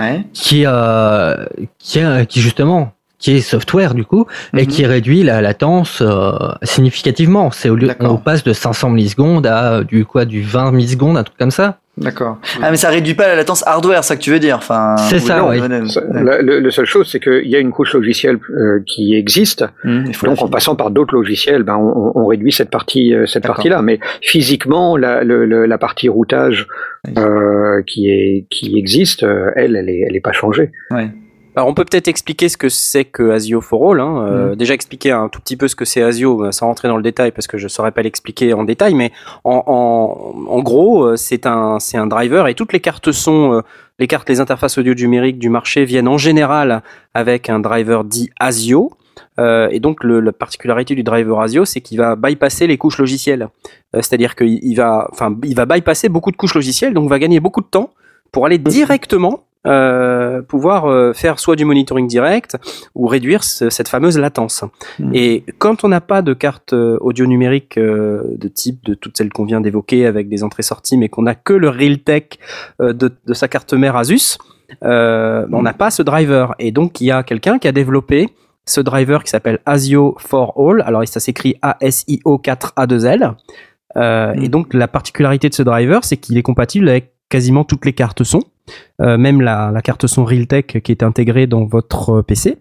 Ouais. 0.00 0.24
qui, 0.32 0.64
euh, 0.66 1.36
qui 1.78 2.40
justement 2.40 2.93
qui 3.24 3.36
est 3.36 3.40
software 3.40 3.94
du 3.94 4.04
coup 4.04 4.26
et 4.52 4.62
Mhm. 4.62 4.66
qui 4.66 4.84
réduit 4.84 5.22
la 5.22 5.40
latence 5.40 6.02
euh, 6.02 6.32
significativement. 6.62 7.50
C'est 7.50 7.70
au 7.70 7.76
lieu 7.76 7.88
on 8.00 8.16
passe 8.18 8.44
de 8.44 8.52
500 8.52 8.90
millisecondes 8.90 9.46
à 9.46 9.76
euh, 9.76 9.84
du 9.84 10.04
quoi 10.04 10.26
du 10.26 10.42
20 10.42 10.72
millisecondes, 10.72 11.16
un 11.16 11.24
truc 11.24 11.38
comme 11.38 11.50
ça. 11.50 11.78
D'accord. 11.96 12.38
Ah, 12.60 12.70
mais 12.72 12.76
ça 12.76 12.88
réduit 12.90 13.14
pas 13.14 13.28
la 13.28 13.36
latence 13.36 13.64
hardware, 13.66 14.02
ça 14.04 14.16
que 14.16 14.20
tu 14.20 14.30
veux 14.32 14.40
dire. 14.40 14.56
Enfin, 14.56 14.96
C'est 14.98 15.20
ça, 15.20 15.38
non, 15.38 15.48
oui. 15.50 15.60
ouais, 15.60 15.68
ouais. 15.68 15.88
Ça, 15.88 16.02
La, 16.12 16.42
le, 16.42 16.58
le 16.58 16.70
seule 16.72 16.86
chose, 16.86 17.08
c'est 17.10 17.20
qu'il 17.20 17.46
y 17.48 17.54
a 17.54 17.60
une 17.60 17.70
couche 17.70 17.94
logicielle 17.94 18.38
euh, 18.50 18.82
qui 18.84 19.14
existe. 19.14 19.64
Hum, 19.84 20.04
il 20.08 20.14
faut 20.14 20.26
Donc, 20.26 20.42
en 20.42 20.48
passant 20.48 20.74
par 20.74 20.90
d'autres 20.90 21.14
logiciels, 21.14 21.62
ben, 21.62 21.76
on, 21.76 22.12
on 22.16 22.26
réduit 22.26 22.50
cette 22.52 22.70
partie, 22.70 23.14
euh, 23.14 23.26
cette 23.26 23.44
D'accord. 23.44 23.56
partie-là. 23.56 23.80
Mais 23.80 24.00
physiquement, 24.22 24.96
la, 24.96 25.22
le- 25.22 25.46
le- 25.46 25.66
la 25.66 25.78
partie 25.78 26.08
routage 26.08 26.66
euh, 27.16 27.80
qui 27.86 28.10
est 28.10 28.46
qui 28.50 28.76
existe, 28.76 29.24
elle, 29.54 29.76
elle 29.76 29.88
est, 29.88 30.04
elle 30.08 30.16
est 30.16 30.20
pas 30.20 30.32
changée. 30.32 30.72
Ouais. 30.90 31.08
Alors 31.56 31.68
on 31.68 31.74
peut 31.74 31.84
peut-être 31.84 32.08
expliquer 32.08 32.48
ce 32.48 32.56
que 32.56 32.68
c'est 32.68 33.04
que 33.04 33.30
Asio 33.30 33.60
for 33.60 33.92
All. 33.92 34.00
Hein. 34.00 34.26
Euh, 34.26 34.48
Mhm. 34.50 34.56
Déjà 34.56 34.74
expliquer 34.74 35.12
un 35.12 35.28
tout 35.28 35.40
petit 35.40 35.56
peu 35.56 35.68
ce 35.68 35.76
que 35.76 35.84
c'est 35.84 36.02
Asio, 36.02 36.44
euh, 36.44 36.52
sans 36.52 36.66
rentrer 36.66 36.88
dans 36.88 36.96
le 36.96 37.02
détail 37.02 37.30
parce 37.32 37.46
que 37.46 37.58
je 37.58 37.68
saurais 37.68 37.92
pas 37.92 38.02
l'expliquer 38.02 38.52
en 38.54 38.64
détail, 38.64 38.94
mais 38.94 39.12
en, 39.44 39.62
en, 39.66 40.50
en 40.50 40.62
gros 40.62 41.04
euh, 41.04 41.16
c'est 41.16 41.46
un 41.46 41.78
c'est 41.78 41.96
un 41.96 42.06
driver 42.06 42.48
et 42.48 42.54
toutes 42.54 42.72
les 42.72 42.80
cartes 42.80 43.12
sont 43.12 43.62
les 43.98 44.06
cartes, 44.08 44.28
les 44.28 44.40
interfaces 44.40 44.76
audio 44.78 44.94
numériques 44.94 45.38
du 45.38 45.48
marché 45.48 45.84
viennent 45.84 46.08
en 46.08 46.18
général 46.18 46.82
avec 47.14 47.48
un 47.48 47.60
driver 47.60 48.02
dit 48.04 48.30
Asio. 48.40 48.90
Euh, 49.38 49.68
et 49.70 49.78
donc 49.80 50.02
le, 50.02 50.18
la 50.20 50.32
particularité 50.32 50.94
du 50.96 51.02
driver 51.04 51.40
Asio, 51.40 51.64
c'est 51.64 51.80
qu'il 51.80 51.98
va 51.98 52.16
bypasser 52.16 52.66
les 52.66 52.78
couches 52.78 52.98
logicielles. 52.98 53.48
Euh, 53.94 53.98
C'est-à-dire 54.02 54.34
qu'il 54.34 54.58
il 54.62 54.74
va, 54.74 55.08
enfin, 55.12 55.36
il 55.44 55.54
va 55.54 55.66
bypasser 55.66 56.08
beaucoup 56.08 56.32
de 56.32 56.36
couches 56.36 56.54
logicielles, 56.54 56.94
donc 56.94 57.08
va 57.08 57.18
gagner 57.20 57.38
beaucoup 57.38 57.60
de 57.60 57.66
temps 57.66 57.90
pour 58.32 58.46
aller 58.46 58.58
directement 58.58 59.44
euh, 59.66 60.42
pouvoir 60.42 60.86
euh, 60.86 61.12
faire 61.12 61.38
soit 61.38 61.56
du 61.56 61.64
monitoring 61.64 62.06
direct 62.06 62.56
ou 62.94 63.06
réduire 63.06 63.42
ce- 63.44 63.70
cette 63.70 63.88
fameuse 63.88 64.18
latence. 64.18 64.64
Mhm. 64.98 65.10
Et 65.14 65.44
quand 65.58 65.84
on 65.84 65.88
n'a 65.88 66.00
pas 66.00 66.22
de 66.22 66.34
carte 66.34 66.72
euh, 66.74 66.98
audio 67.00 67.26
numérique 67.26 67.78
euh, 67.78 68.22
de 68.38 68.48
type 68.48 68.84
de 68.84 68.94
toutes 68.94 69.16
celles 69.16 69.32
qu'on 69.32 69.44
vient 69.44 69.60
d'évoquer 69.60 70.06
avec 70.06 70.28
des 70.28 70.42
entrées-sorties, 70.44 70.98
mais 70.98 71.08
qu'on 71.08 71.22
n'a 71.22 71.34
que 71.34 71.52
le 71.54 71.68
Realtek 71.70 72.38
euh, 72.80 72.92
de, 72.92 73.10
de 73.26 73.34
sa 73.34 73.48
carte 73.48 73.72
mère 73.74 73.96
Asus, 73.96 74.36
euh, 74.82 75.46
on 75.52 75.62
n'a 75.62 75.72
pas 75.72 75.90
ce 75.90 76.02
driver. 76.02 76.54
Et 76.58 76.70
donc 76.72 77.00
il 77.00 77.06
y 77.06 77.10
a 77.10 77.22
quelqu'un 77.22 77.58
qui 77.58 77.68
a 77.68 77.72
développé 77.72 78.28
ce 78.66 78.80
driver 78.80 79.22
qui 79.24 79.30
s'appelle 79.30 79.58
ASIO 79.66 80.14
for 80.18 80.54
All. 80.58 80.82
Alors 80.86 81.06
ça 81.06 81.20
s'écrit 81.20 81.56
A-S-I-O 81.62 82.38
4A2L. 82.42 83.34
Euh, 83.96 84.32
Et 84.34 84.48
donc 84.48 84.74
la 84.74 84.88
particularité 84.88 85.48
de 85.48 85.54
ce 85.54 85.62
driver, 85.62 86.02
c'est 86.04 86.16
qu'il 86.16 86.36
est 86.38 86.42
compatible 86.42 86.88
avec 86.88 87.12
quasiment 87.28 87.64
toutes 87.64 87.84
les 87.86 87.92
cartes 87.92 88.24
son, 88.24 88.40
euh, 89.00 89.18
même 89.18 89.40
la, 89.40 89.72
carte 89.82 90.06
son 90.06 90.24
Realtek 90.24 90.80
qui 90.84 90.92
est 90.92 91.02
intégrée 91.02 91.48
dans 91.48 91.64
votre 91.64 92.18
euh, 92.18 92.22
PC. 92.22 92.58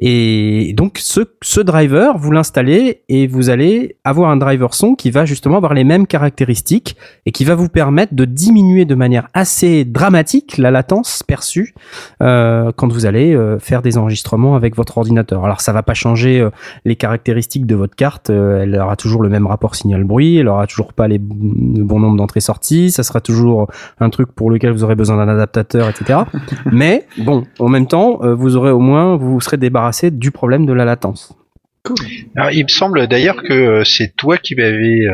Et 0.00 0.72
donc 0.76 0.98
ce, 0.98 1.60
driver, 1.60 2.18
vous 2.18 2.32
l'installez 2.32 3.02
et 3.08 3.28
vous 3.28 3.50
allez 3.50 3.96
avoir 4.02 4.30
un 4.30 4.36
driver 4.36 4.74
son 4.74 4.96
qui 4.96 5.12
va 5.12 5.24
justement 5.24 5.56
avoir 5.58 5.74
les 5.74 5.84
mêmes 5.84 6.08
caractéristiques 6.08 6.96
et 7.24 7.30
qui 7.30 7.44
va 7.44 7.54
vous 7.54 7.68
permettre 7.68 8.14
de 8.14 8.24
diminuer 8.24 8.84
de 8.84 8.96
manière 8.96 9.28
assez 9.32 9.84
dramatique 9.84 10.58
la 10.58 10.72
latence 10.72 11.22
perçue 11.22 11.74
euh, 12.20 12.72
quand 12.74 12.92
vous 12.92 13.06
allez 13.06 13.38
faire 13.60 13.80
des 13.82 13.96
enregistrements 13.96 14.56
avec 14.56 14.76
votre 14.76 14.98
ordinateur. 14.98 15.44
Alors 15.44 15.60
ça 15.60 15.72
va 15.72 15.84
pas 15.84 15.94
changer 15.94 16.46
les 16.84 16.96
caractéristiques 16.96 17.66
de 17.66 17.76
votre 17.76 17.94
carte, 17.94 18.30
elle 18.30 18.76
aura 18.76 18.96
toujours 18.96 19.22
le 19.22 19.28
même 19.28 19.46
rapport 19.46 19.76
signal-bruit, 19.76 20.38
elle 20.38 20.48
aura 20.48 20.66
toujours 20.66 20.92
pas 20.92 21.06
les, 21.06 21.18
le 21.18 21.84
bon 21.84 22.00
nombre 22.00 22.16
d'entrées-sorties, 22.16 22.90
ça 22.90 23.02
sera 23.02 23.20
toujours 23.20 23.68
un 24.00 24.10
truc 24.10 24.32
pour 24.32 24.50
lequel 24.50 24.72
vous 24.72 24.84
aurez 24.84 24.96
besoin 24.96 25.16
d'un 25.16 25.29
adaptateur, 25.30 25.88
etc. 25.88 26.20
Mais 26.72 27.06
bon, 27.18 27.44
en 27.58 27.68
même 27.68 27.86
temps, 27.86 28.20
euh, 28.22 28.34
vous 28.34 28.56
aurez 28.56 28.70
au 28.70 28.80
moins, 28.80 29.16
vous 29.16 29.32
vous 29.32 29.40
serez 29.40 29.56
débarrassé 29.56 30.10
du 30.10 30.30
problème 30.30 30.66
de 30.66 30.72
la 30.72 30.84
latence. 30.84 31.34
Alors, 32.36 32.50
il 32.50 32.62
me 32.62 32.68
semble 32.68 33.06
d'ailleurs 33.06 33.42
que 33.42 33.54
euh, 33.54 33.84
c'est 33.84 34.14
toi 34.14 34.36
qui 34.36 34.54
m'avais 34.54 35.06
euh, 35.06 35.12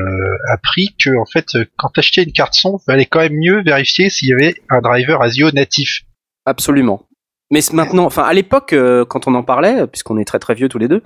appris 0.53 0.89
que 0.99 1.17
en 1.17 1.25
fait, 1.25 1.47
quand 1.77 1.91
t'achetais 1.95 2.25
une 2.25 2.33
carte 2.33 2.55
son, 2.55 2.79
fallait 2.79 3.07
quand 3.07 3.21
même 3.21 3.37
mieux 3.37 3.63
vérifier 3.63 4.11
s'il 4.11 4.29
y 4.29 4.33
avait 4.33 4.55
un 4.69 4.81
driver 4.81 5.23
ASIO 5.23 5.53
natif. 5.53 6.03
Absolument. 6.45 7.07
Mais 7.51 7.61
maintenant, 7.73 8.05
enfin 8.05 8.25
à 8.25 8.33
l'époque, 8.33 8.73
euh, 8.73 9.05
quand 9.05 9.29
on 9.29 9.35
en 9.35 9.45
parlait, 9.45 9.87
puisqu'on 9.87 10.19
est 10.19 10.25
très 10.25 10.41
très 10.41 10.55
vieux 10.55 10.69
tous 10.69 10.79
les 10.79 10.89
deux, 10.89 11.03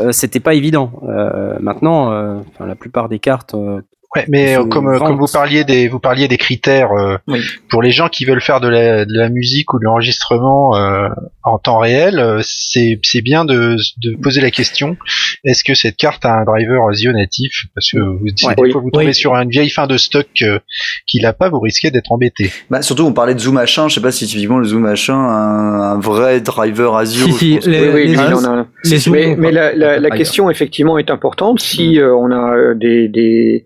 euh, 0.00 0.12
c'était 0.12 0.40
pas 0.40 0.54
évident. 0.54 0.92
Euh, 1.02 1.56
maintenant, 1.60 2.12
euh, 2.12 2.38
enfin, 2.48 2.66
la 2.66 2.74
plupart 2.74 3.10
des 3.10 3.18
cartes, 3.18 3.54
euh, 3.54 3.82
Ouais, 4.14 4.26
mais 4.28 4.56
euh, 4.58 4.64
comme, 4.66 4.88
euh, 4.88 4.98
comme 4.98 5.16
vous 5.18 5.26
parliez 5.32 5.64
des 5.64 5.88
vous 5.88 5.98
parliez 5.98 6.28
des 6.28 6.36
critères 6.36 6.92
euh, 6.92 7.16
Oui. 7.28 7.40
pour 7.70 7.80
les 7.82 7.92
gens 7.92 8.08
qui 8.08 8.26
veulent 8.26 8.42
faire 8.42 8.60
de 8.60 8.68
la, 8.68 9.06
de 9.06 9.12
la 9.16 9.30
musique 9.30 9.72
ou 9.72 9.78
de 9.78 9.84
l'enregistrement 9.84 10.76
euh, 10.76 11.08
en 11.44 11.58
temps 11.58 11.78
réel, 11.78 12.18
euh, 12.18 12.40
c'est 12.42 12.98
c'est 13.02 13.22
bien 13.22 13.46
de, 13.46 13.76
de 14.02 14.14
poser 14.22 14.40
la 14.42 14.50
question 14.50 14.96
est-ce 15.44 15.64
que 15.64 15.74
cette 15.74 15.96
carte 15.96 16.24
a 16.26 16.34
un 16.40 16.44
driver 16.44 16.86
ASIO 16.88 17.12
natif? 17.12 17.64
Parce 17.74 17.90
que 17.90 17.98
vous, 17.98 18.26
si 18.36 18.46
Ouais. 18.46 18.54
des 18.54 18.62
Oui. 18.62 18.70
fois 18.72 18.80
vous 18.82 18.90
tombez 18.90 19.06
Oui. 19.06 19.14
sur 19.14 19.34
une 19.34 19.48
vieille 19.48 19.70
fin 19.70 19.86
de 19.86 19.96
stock 19.96 20.26
euh, 20.42 20.58
qu'il 21.06 21.24
a 21.24 21.32
pas, 21.32 21.48
vous 21.48 21.60
risquez 21.60 21.90
d'être 21.90 22.12
embêté. 22.12 22.50
Bah, 22.70 22.82
surtout, 22.82 23.04
on 23.04 23.12
parlait 23.14 23.34
de 23.34 23.40
Zoom 23.40 23.56
H1. 23.58 23.88
Je 23.88 23.94
sais 23.94 24.00
pas 24.02 24.12
si 24.12 24.26
typiquement 24.26 24.58
le 24.58 24.64
Zoom 24.66 24.86
H1 24.86 25.12
a 25.12 25.16
un, 25.16 25.80
un 25.94 25.98
vrai 26.00 26.40
driver 26.42 26.94
ASIO. 26.96 27.26
Si, 27.28 27.32
si, 27.62 27.68
les- 27.70 27.80
oui, 27.80 27.88
oui, 27.94 28.00
lui, 28.02 28.06
les- 28.08 28.12
il 28.14 28.34
en 28.34 28.44
a 28.44 28.48
un. 28.48 28.66
les 28.84 28.98
zooms 28.98 29.14
Mais, 29.14 29.36
mais 29.36 29.52
la, 29.52 29.74
la, 29.74 29.98
la 29.98 30.08
pas 30.10 30.16
question 30.18 30.50
effectivement 30.50 30.98
est 30.98 31.10
importante. 31.10 31.60
Si 31.60 31.98
euh, 31.98 32.14
on 32.14 32.30
a 32.30 32.74
des, 32.74 33.08
des, 33.08 33.64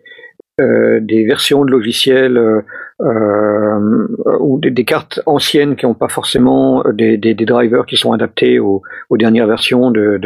euh, 0.59 1.01
des 1.03 1.27
versions 1.27 1.67
de 1.67 1.71
logiciels 1.71 2.39
euh, 2.39 2.63
euh, 3.03 4.07
ou 4.41 4.59
des, 4.59 4.71
des 4.71 4.85
cartes 4.87 5.21
anciennes 5.27 5.77
qui 5.77 5.85
n'ont 5.85 5.93
pas 5.93 6.09
forcément 6.09 6.83
des, 6.95 7.19
des, 7.19 7.35
des 7.35 7.45
drivers 7.45 7.85
qui 7.85 7.99
sont 7.99 8.13
adaptés 8.13 8.59
aux, 8.59 8.81
aux 9.11 9.19
dernières 9.19 9.47
versions 9.47 9.91
de, 9.91 10.19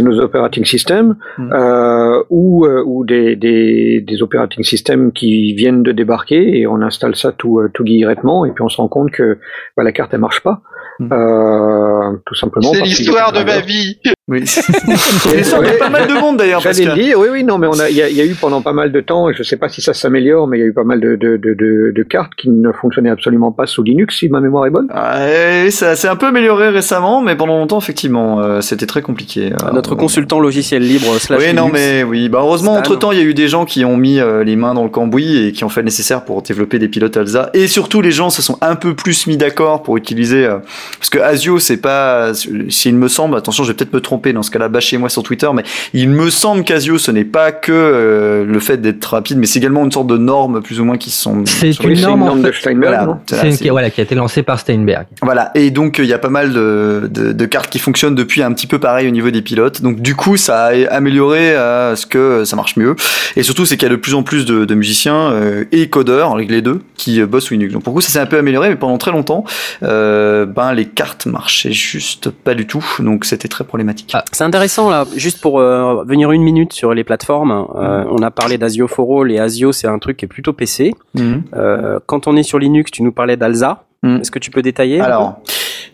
nos 0.00 0.20
operating 0.20 0.64
systems 0.64 1.16
Mm. 1.38 1.52
euh, 1.52 2.22
ou, 2.30 2.68
ou 2.68 3.04
des, 3.04 4.04
operating 4.20 4.62
systems 4.62 5.10
qui 5.10 5.54
viennent 5.54 5.82
de 5.82 5.90
débarquer 5.90 6.60
et 6.60 6.68
on 6.68 6.80
installe 6.80 7.16
ça 7.16 7.32
tout, 7.32 7.60
tout 7.74 7.84
et 7.84 8.50
puis 8.52 8.62
on 8.62 8.68
se 8.68 8.76
rend 8.76 8.86
compte 8.86 9.10
que 9.10 9.38
bah, 9.76 9.82
la 9.82 9.90
carte 9.90 10.14
elle 10.14 10.20
marche 10.20 10.40
pas. 10.40 10.62
Euh, 11.00 12.16
tout 12.24 12.34
simplement 12.34 12.72
C'est 12.72 12.80
l'histoire 12.82 13.32
de 13.32 13.42
ma 13.42 13.60
vie. 13.60 13.98
Oui. 14.28 14.42
Il 15.26 15.40
y 15.66 15.70
a 15.70 15.72
pas 15.78 15.88
mal 15.88 16.08
de 16.08 16.14
monde 16.14 16.36
d'ailleurs. 16.38 16.60
J'allais 16.60 16.84
le 16.84 16.94
que... 16.94 17.00
dire, 17.00 17.18
oui, 17.18 17.28
oui, 17.30 17.44
non, 17.44 17.58
mais 17.58 17.66
on 17.68 17.78
a, 17.78 17.88
il 17.88 17.96
y, 17.96 18.02
a- 18.02 18.08
il 18.08 18.16
y 18.16 18.20
a 18.20 18.24
eu 18.24 18.34
pendant 18.34 18.60
pas 18.60 18.72
mal 18.72 18.90
de 18.90 19.00
temps, 19.00 19.28
et 19.30 19.34
je 19.34 19.42
sais 19.44 19.56
pas 19.56 19.68
si 19.68 19.82
ça 19.82 19.94
s'améliore, 19.94 20.48
mais 20.48 20.58
il 20.58 20.60
y 20.62 20.64
a 20.64 20.66
eu 20.66 20.72
pas 20.72 20.82
mal 20.84 21.00
de, 21.00 21.14
de, 21.14 21.36
de, 21.36 21.54
de, 21.54 21.92
de 21.94 22.02
cartes 22.02 22.32
qui 22.36 22.50
ne 22.50 22.72
fonctionnaient 22.72 23.10
absolument 23.10 23.52
pas 23.52 23.66
sous 23.66 23.82
Linux, 23.84 24.18
si 24.18 24.28
ma 24.28 24.40
mémoire 24.40 24.66
est 24.66 24.70
bonne. 24.70 24.88
Ouais, 24.92 25.70
ça 25.70 25.94
s'est 25.94 26.08
un 26.08 26.16
peu 26.16 26.26
amélioré 26.26 26.70
récemment, 26.70 27.20
mais 27.22 27.36
pendant 27.36 27.56
longtemps, 27.58 27.78
effectivement, 27.78 28.40
euh, 28.40 28.60
c'était 28.62 28.86
très 28.86 29.02
compliqué. 29.02 29.52
Euh, 29.52 29.70
notre 29.72 29.92
on- 29.94 29.96
consultant 29.96 30.40
logiciel 30.40 30.82
libre 30.82 31.18
slash 31.20 31.40
Oui, 31.40 31.54
non, 31.54 31.68
mais 31.72 32.02
oui. 32.02 32.28
Bah, 32.28 32.38
heureusement, 32.42 32.74
entre 32.74 32.96
temps, 32.96 33.12
il 33.12 33.18
y 33.18 33.22
a 33.22 33.24
eu 33.24 33.34
des 33.34 33.46
gens 33.48 33.64
qui 33.64 33.84
ont 33.84 33.96
mis 33.96 34.18
euh, 34.18 34.42
les 34.42 34.56
mains 34.56 34.74
dans 34.74 34.82
le 34.84 34.90
cambouis 34.90 35.46
et 35.46 35.52
qui 35.52 35.62
ont 35.62 35.68
fait 35.68 35.80
le 35.82 35.86
nécessaire 35.86 36.24
pour 36.24 36.42
développer 36.42 36.78
des 36.80 36.88
pilotes 36.88 37.16
ALSA. 37.16 37.50
Et 37.54 37.68
surtout, 37.68 38.00
les 38.00 38.10
gens 38.10 38.30
se 38.30 38.42
sont 38.42 38.58
un 38.60 38.74
peu 38.74 38.94
plus 38.94 39.26
mis 39.28 39.36
d'accord 39.36 39.82
pour 39.84 39.96
utiliser, 39.96 40.44
euh, 40.46 40.58
parce 40.98 41.10
que 41.10 41.18
Asio, 41.18 41.58
c'est 41.58 41.76
pas, 41.76 42.32
s'il 42.68 42.96
me 42.96 43.08
semble, 43.08 43.36
attention, 43.36 43.64
je 43.64 43.70
vais 43.70 43.74
peut-être 43.76 43.92
me 43.92 44.00
tromper 44.00 44.32
dans 44.32 44.42
ce 44.42 44.50
cas-là, 44.50 44.68
bâchez-moi 44.68 45.08
sur 45.08 45.22
Twitter, 45.22 45.48
mais 45.54 45.62
il 45.92 46.08
me 46.08 46.30
semble 46.30 46.64
qu'Asio, 46.64 46.98
ce 46.98 47.10
n'est 47.10 47.24
pas 47.24 47.52
que 47.52 47.72
euh, 47.72 48.44
le 48.44 48.60
fait 48.60 48.78
d'être 48.78 49.04
rapide, 49.04 49.38
mais 49.38 49.46
c'est 49.46 49.58
également 49.58 49.84
une 49.84 49.92
sorte 49.92 50.06
de 50.06 50.16
norme, 50.16 50.62
plus 50.62 50.80
ou 50.80 50.84
moins, 50.84 50.98
qui 50.98 51.10
sont. 51.10 51.44
C'est 51.46 51.78
une 51.82 52.00
norme, 52.00 52.18
une 52.18 52.22
en 52.22 52.26
norme 52.26 52.42
de 52.42 52.50
fait. 52.52 52.60
Steinberg, 52.60 52.94
Voilà. 52.94 53.18
C'est 53.26 53.48
une 53.50 53.56
qui, 53.56 53.68
voilà, 53.68 53.90
qui 53.90 54.00
a 54.00 54.04
été 54.04 54.14
lancée 54.14 54.42
par 54.42 54.58
Steinberg. 54.58 55.06
Voilà, 55.22 55.50
et 55.54 55.70
donc 55.70 55.98
euh, 55.98 56.04
il 56.04 56.08
y 56.08 56.14
a 56.14 56.18
pas 56.18 56.28
mal 56.28 56.52
de, 56.52 57.08
de, 57.10 57.32
de 57.32 57.44
cartes 57.46 57.70
qui 57.70 57.78
fonctionnent 57.78 58.14
depuis 58.14 58.42
un 58.42 58.52
petit 58.52 58.66
peu 58.66 58.78
pareil 58.78 59.08
au 59.08 59.10
niveau 59.10 59.30
des 59.30 59.42
pilotes. 59.42 59.82
Donc 59.82 60.00
du 60.00 60.14
coup, 60.14 60.36
ça 60.36 60.66
a 60.66 60.94
amélioré 60.94 61.54
à 61.54 61.94
ce 61.96 62.06
que 62.06 62.44
ça 62.44 62.56
marche 62.56 62.76
mieux. 62.76 62.96
Et 63.36 63.42
surtout, 63.42 63.66
c'est 63.66 63.76
qu'il 63.76 63.88
y 63.88 63.90
a 63.90 63.94
de 63.94 64.00
plus 64.00 64.14
en 64.14 64.22
plus 64.22 64.44
de, 64.46 64.64
de 64.64 64.74
musiciens 64.74 65.30
euh, 65.32 65.64
et 65.72 65.88
codeurs, 65.88 66.32
avec 66.32 66.50
les 66.50 66.62
deux, 66.62 66.80
qui 66.96 67.20
euh, 67.20 67.26
bossent 67.26 67.50
Linux. 67.50 67.72
Donc 67.72 67.82
pour 67.82 67.94
coup, 67.94 68.00
ça 68.00 68.10
s'est 68.10 68.18
un 68.18 68.26
peu 68.26 68.38
amélioré, 68.38 68.68
mais 68.68 68.76
pendant 68.76 68.98
très 68.98 69.10
longtemps, 69.10 69.44
euh, 69.82 70.46
ben 70.46 70.72
les 70.76 70.84
cartes 70.86 71.26
marchaient 71.26 71.72
juste 71.72 72.30
pas 72.30 72.54
du 72.54 72.66
tout. 72.66 72.84
Donc 73.00 73.24
c'était 73.24 73.48
très 73.48 73.64
problématique. 73.64 74.12
Ah. 74.14 74.24
C'est 74.32 74.44
intéressant 74.44 74.88
là, 74.90 75.04
juste 75.16 75.40
pour 75.40 75.58
euh, 75.58 76.04
venir 76.04 76.30
une 76.30 76.42
minute 76.42 76.72
sur 76.72 76.94
les 76.94 77.02
plateformes. 77.02 77.50
euh, 77.76 78.04
on 78.10 78.22
a 78.22 78.30
parlé 78.30 78.58
d'Asio 78.58 78.86
for 78.86 79.22
All 79.22 79.32
et 79.32 79.38
Asio 79.40 79.72
c'est 79.72 79.88
un 79.88 79.98
truc 79.98 80.18
qui 80.18 80.26
est 80.26 80.28
plutôt 80.28 80.52
PC. 80.52 80.92
Mhm. 81.14 81.42
Euh, 81.56 81.98
quand 82.06 82.28
on 82.28 82.36
est 82.36 82.42
sur 82.44 82.58
Linux, 82.60 82.90
tu 82.92 83.02
nous 83.02 83.12
parlais 83.12 83.36
d'Alza. 83.36 83.82
Mhm. 84.02 84.20
Est-ce 84.20 84.30
que 84.30 84.38
tu 84.38 84.50
peux 84.50 84.62
détailler 84.62 85.00
Alors, 85.00 85.40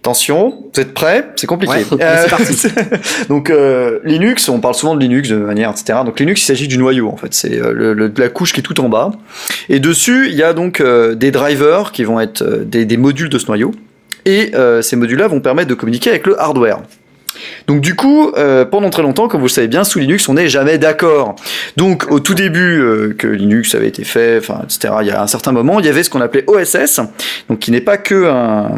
attention, 0.01 0.65
vous 0.75 0.81
êtes 0.81 0.93
prêts? 0.93 1.29
C'est 1.37 1.47
compliqué. 1.47 1.73
Ouais, 1.75 1.85
c'est 1.91 2.31
parti. 2.31 2.69
donc 3.29 3.49
euh, 3.49 4.01
Linux, 4.05 4.49
on 4.49 4.61
parle 4.61 4.75
souvent 4.75 4.95
de 4.97 5.01
Linux 5.01 5.29
de 5.29 5.37
manière, 5.37 5.71
etc. 5.71 6.01
Donc 6.05 6.19
Linux, 6.19 6.43
il 6.43 6.45
s'agit 6.45 6.69
du 6.69 6.79
noyau 6.79 7.09
en 7.09 7.17
fait. 7.17 7.33
C'est 7.33 7.59
euh, 7.61 7.73
le, 7.73 7.95
le- 7.95 8.13
la 8.17 8.29
couche 8.29 8.53
qui 8.53 8.61
est 8.61 8.65
tout 8.65 8.81
en 8.81 8.89
bas. 8.89 9.13
Et 9.69 9.79
dessus, 9.79 10.27
il 10.29 10.35
y 10.35 10.43
a 10.43 10.53
donc 10.53 10.81
euh, 10.81 11.15
des 11.15 11.31
drivers 11.31 11.93
qui 11.93 12.03
vont 12.05 12.19
être 12.21 12.43
euh, 12.43 12.65
des, 12.65 12.85
des 12.85 12.97
modules 12.97 13.29
de 13.29 13.39
ce 13.39 13.47
noyau. 13.47 13.71
Et 14.25 14.55
euh, 14.55 14.83
ces 14.83 14.97
modules-là 14.97 15.29
vont 15.29 15.41
permettre 15.41 15.69
de 15.69 15.75
communiquer 15.75 16.11
avec 16.11 16.27
le 16.27 16.41
hardware. 16.41 16.81
Donc 17.67 17.81
du 17.81 17.95
coup, 17.95 18.33
euh, 18.37 18.65
pendant 18.65 18.91
très 18.91 19.03
longtemps, 19.03 19.29
comme 19.29 19.41
vous 19.41 19.47
le 19.47 19.53
savez 19.53 19.69
bien, 19.69 19.85
sous 19.85 19.99
Linux, 19.99 20.29
on 20.29 20.35
n'est 20.35 20.49
jamais 20.49 20.79
d'accord. 20.79 21.37
Donc 21.77 22.11
au 22.11 22.21
tout 22.21 22.35
début 22.35 22.81
euh, 22.81 23.15
que 23.17 23.27
Linux 23.27 23.75
avait 23.75 23.89
été 23.89 24.05
fait, 24.05 24.39
enfin, 24.39 24.63
etc., 24.65 24.95
il 25.01 25.07
y 25.09 25.11
a 25.11 25.23
un 25.23 25.27
certain 25.27 25.53
moment, 25.53 25.81
il 25.81 25.87
y 25.87 25.89
avait 25.89 26.03
ce 26.03 26.11
qu'on 26.11 26.21
appelait 26.21 26.45
OSS, 26.47 27.01
donc 27.49 27.61
qui 27.61 27.71
n'est 27.71 27.81
pas 27.81 27.97
que 27.97 28.27
un, 28.27 28.71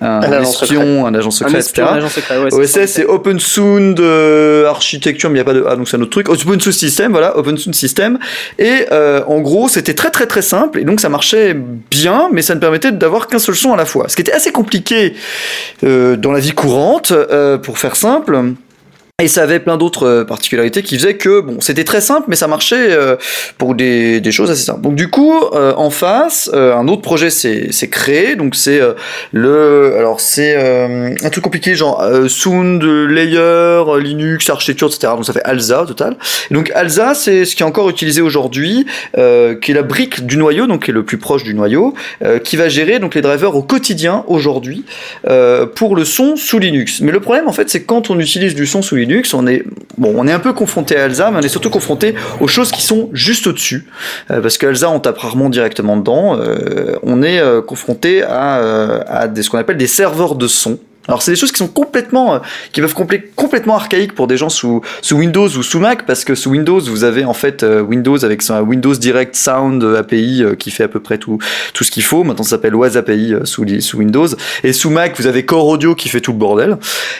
un, 0.00 0.06
Un 0.06 0.32
agent 0.32 0.62
espion, 0.62 1.06
un 1.06 1.14
agent 1.14 1.30
secret, 1.30 1.56
Un 1.56 1.58
etc. 1.58 1.68
espion, 1.68 1.86
un 1.86 1.96
agent 1.96 2.08
secret, 2.08 2.38
ouais, 2.38 2.66
c'est 2.66 2.82
OSS, 2.82 2.92
c'est 2.92 3.04
Open 3.04 3.40
Sound 3.40 4.00
euh, 4.00 4.66
Architecture, 4.66 5.30
mais 5.30 5.40
il 5.40 5.44
n'y 5.44 5.48
a 5.48 5.52
pas 5.52 5.54
de 5.54 5.64
ah 5.68 5.76
donc 5.76 5.88
c'est 5.88 5.96
un 5.96 6.02
autre 6.02 6.10
truc. 6.10 6.28
Open 6.28 6.60
Sound 6.60 6.74
System, 6.74 7.12
voilà, 7.12 7.36
Open 7.36 7.56
Sound 7.56 7.74
System. 7.74 8.18
Et 8.58 8.86
en 8.90 9.40
gros, 9.40 9.68
c'était 9.68 9.94
très 9.94 10.10
très 10.10 10.26
très 10.26 10.42
simple 10.42 10.78
et 10.78 10.84
donc 10.84 11.00
ça 11.00 11.08
marchait 11.08 11.56
bien, 11.90 12.28
mais 12.32 12.42
ça 12.42 12.54
ne 12.54 12.60
permettait 12.60 12.92
d'avoir 12.92 13.26
qu'un 13.26 13.38
seul 13.38 13.54
son 13.54 13.72
à 13.72 13.76
la 13.76 13.86
fois. 13.86 14.08
Ce 14.08 14.16
qui 14.16 14.22
était 14.22 14.32
assez 14.32 14.52
compliqué 14.52 15.14
dans 15.82 16.32
la 16.32 16.40
vie 16.40 16.52
courante, 16.52 17.12
pour 17.62 17.78
faire 17.78 17.95
simple. 17.96 18.65
Et 19.22 19.28
ça 19.28 19.44
avait 19.44 19.60
plein 19.60 19.78
d'autres 19.78 20.06
euh, 20.06 20.24
particularités 20.24 20.82
qui 20.82 20.98
faisaient 20.98 21.16
que 21.16 21.40
bon, 21.40 21.56
c'était 21.62 21.84
très 21.84 22.02
simple, 22.02 22.26
mais 22.28 22.36
ça 22.36 22.48
marchait 22.48 22.90
euh, 22.90 23.16
pour 23.56 23.74
des, 23.74 24.20
des 24.20 24.30
choses 24.30 24.50
assez 24.50 24.64
simples. 24.64 24.82
Donc 24.82 24.94
du 24.94 25.08
coup, 25.08 25.32
euh, 25.54 25.72
en 25.74 25.88
face, 25.88 26.50
euh, 26.52 26.74
un 26.76 26.86
autre 26.86 27.00
projet 27.00 27.30
s'est 27.30 27.88
créé. 27.90 28.36
Donc 28.36 28.54
c'est 28.54 28.78
euh, 28.78 28.92
le, 29.32 29.94
alors 29.96 30.20
c'est 30.20 30.54
euh, 30.58 31.14
un 31.24 31.30
truc 31.30 31.42
compliqué 31.42 31.74
genre 31.74 32.06
Sound 32.28 32.82
Layer, 32.82 33.84
Linux, 34.02 34.50
architecture, 34.50 34.88
etc. 34.88 35.14
Donc 35.16 35.24
ça 35.24 35.32
fait 35.32 35.44
ALSA 35.44 35.84
au 35.84 35.86
total. 35.86 36.18
Donc 36.50 36.70
ALSA, 36.74 37.14
c'est 37.14 37.46
ce 37.46 37.56
qui 37.56 37.62
est 37.62 37.66
encore 37.66 37.88
utilisé 37.88 38.20
aujourd'hui, 38.20 38.84
qui 39.14 39.20
est 39.70 39.74
la 39.74 39.82
brique 39.82 40.26
du 40.26 40.36
noyau, 40.36 40.66
donc 40.66 40.84
qui 40.84 40.90
est 40.90 40.94
le 40.94 41.06
plus 41.06 41.16
proche 41.16 41.42
du 41.42 41.54
noyau, 41.54 41.94
qui 42.44 42.58
va 42.58 42.68
gérer 42.68 42.98
donc 42.98 43.14
les 43.14 43.22
drivers 43.22 43.56
au 43.56 43.62
quotidien 43.62 44.24
aujourd'hui 44.26 44.84
pour 45.74 45.96
le 45.96 46.04
son 46.04 46.36
sous 46.36 46.58
Linux. 46.58 47.00
Mais 47.00 47.12
le 47.12 47.20
problème 47.20 47.48
en 47.48 47.52
fait, 47.52 47.70
c'est 47.70 47.84
quand 47.84 48.10
on 48.10 48.20
utilise 48.20 48.54
du 48.54 48.66
son 48.66 48.82
sous 48.82 48.96
Linux, 48.96 49.05
on 49.34 50.26
est 50.26 50.32
un 50.32 50.38
peu 50.38 50.52
confronté 50.52 50.96
à 50.96 51.04
ALSA, 51.04 51.30
mais 51.30 51.38
on 51.38 51.42
est 51.42 51.48
surtout 51.48 51.70
confronté 51.70 52.14
aux 52.40 52.48
choses 52.48 52.70
qui 52.70 52.82
sont 52.82 53.10
juste 53.12 53.46
au-dessus, 53.46 53.86
Euh, 54.30 54.40
parce 54.40 54.58
que 54.58 54.66
ALSA 54.66 54.90
on 54.90 55.00
tape 55.00 55.18
rarement 55.18 55.48
directement 55.48 55.96
dedans. 55.96 56.36
Euh, 56.38 56.96
on 57.02 57.22
est 57.22 57.38
euh, 57.38 57.62
confronté 57.62 58.22
à, 58.22 58.54
à 59.08 59.28
des, 59.28 59.42
ce 59.42 59.50
qu'on 59.50 59.58
appelle 59.58 59.76
des 59.76 59.86
serveurs 59.86 60.34
de 60.34 60.48
son. 60.48 60.78
Alors 61.08 61.22
c'est 61.22 61.32
des 61.32 61.36
choses 61.36 61.52
qui 61.52 61.58
sont 61.58 61.68
complètement, 61.68 62.34
euh, 62.34 62.38
qui 62.72 62.80
peuvent 62.80 62.94
complé- 62.94 63.22
complètement 63.36 63.76
archaïques 63.76 64.14
pour 64.14 64.26
des 64.26 64.36
gens 64.36 64.48
sous, 64.48 64.80
sous 65.02 65.16
Windows 65.16 65.48
ou 65.48 65.62
sous 65.62 65.78
Mac, 65.78 66.06
parce 66.06 66.24
que 66.24 66.34
sous 66.34 66.50
Windows 66.50 66.80
vous 66.80 67.04
avez 67.04 67.24
en 67.24 67.34
fait 67.34 67.62
euh, 67.62 67.80
Windows 67.80 68.24
avec 68.24 68.42
son 68.42 68.60
Windows 68.60 68.94
Direct 68.94 69.36
Sound 69.36 69.82
API 69.84 70.42
euh, 70.42 70.54
qui 70.54 70.70
fait 70.70 70.84
à 70.84 70.88
peu 70.88 71.00
près 71.00 71.18
tout, 71.18 71.38
tout 71.74 71.84
ce 71.84 71.90
qu'il 71.90 72.02
faut. 72.02 72.24
Maintenant 72.24 72.44
ça 72.44 72.50
s'appelle 72.50 72.74
WAS 72.74 72.96
API 72.96 73.34
euh, 73.34 73.44
sous, 73.44 73.64
sous 73.80 73.98
Windows. 73.98 74.26
Et 74.64 74.72
sous 74.72 74.90
Mac 74.90 75.16
vous 75.18 75.26
avez 75.26 75.44
Core 75.44 75.66
Audio 75.66 75.94
qui 75.94 76.08
fait 76.08 76.20
tout 76.20 76.32
le 76.32 76.38
bordel. 76.38 76.76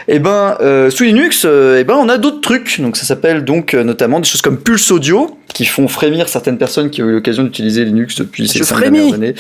Et 0.09 0.19
ben 0.19 0.57
euh, 0.61 0.91
sous 0.91 1.05
Linux, 1.05 1.43
euh, 1.45 1.79
eh 1.81 1.85
ben 1.85 1.95
on 1.95 2.09
a 2.09 2.19
d'autres 2.19 2.41
trucs. 2.41 2.81
Donc 2.81 2.97
ça 2.97 3.05
s'appelle 3.05 3.45
donc 3.45 3.75
euh, 3.75 3.85
notamment 3.85 4.21
des 4.21 4.29
choses 4.29 4.43
comme 4.43 4.59
Pulse 4.59 4.91
Audio 4.91 5.39
qui 5.55 5.65
font 5.65 5.89
frémir 5.89 6.29
certaines 6.29 6.59
personnes 6.59 6.91
qui 6.91 7.03
ont 7.03 7.07
eu 7.07 7.13
l'occasion 7.13 7.43
d'utiliser 7.45 7.85
Linux 7.85 8.17
depuis 8.17 8.47
ces 8.49 8.59
Je 8.59 8.65
cinq 8.65 8.77
frémis. 8.77 8.99
dernières 8.99 9.15
années, 9.15 9.35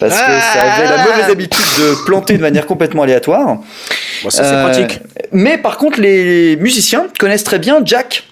parce 0.00 0.14
que 0.14 0.18
ça 0.18 0.62
avait 0.74 0.88
la 0.88 1.04
mauvaise 1.04 1.30
habitude 1.30 1.64
de 1.78 2.04
planter 2.06 2.36
de 2.36 2.42
manière 2.42 2.64
complètement 2.66 3.02
aléatoire. 3.02 3.58
Bon, 4.22 4.30
ça, 4.30 4.44
c'est 4.44 4.54
Euh, 4.54 4.62
pratique. 4.64 5.00
Mais 5.32 5.58
par 5.58 5.76
contre, 5.76 6.00
les 6.00 6.56
musiciens 6.56 7.06
connaissent 7.18 7.44
très 7.44 7.58
bien 7.58 7.80
Jack. 7.84 8.24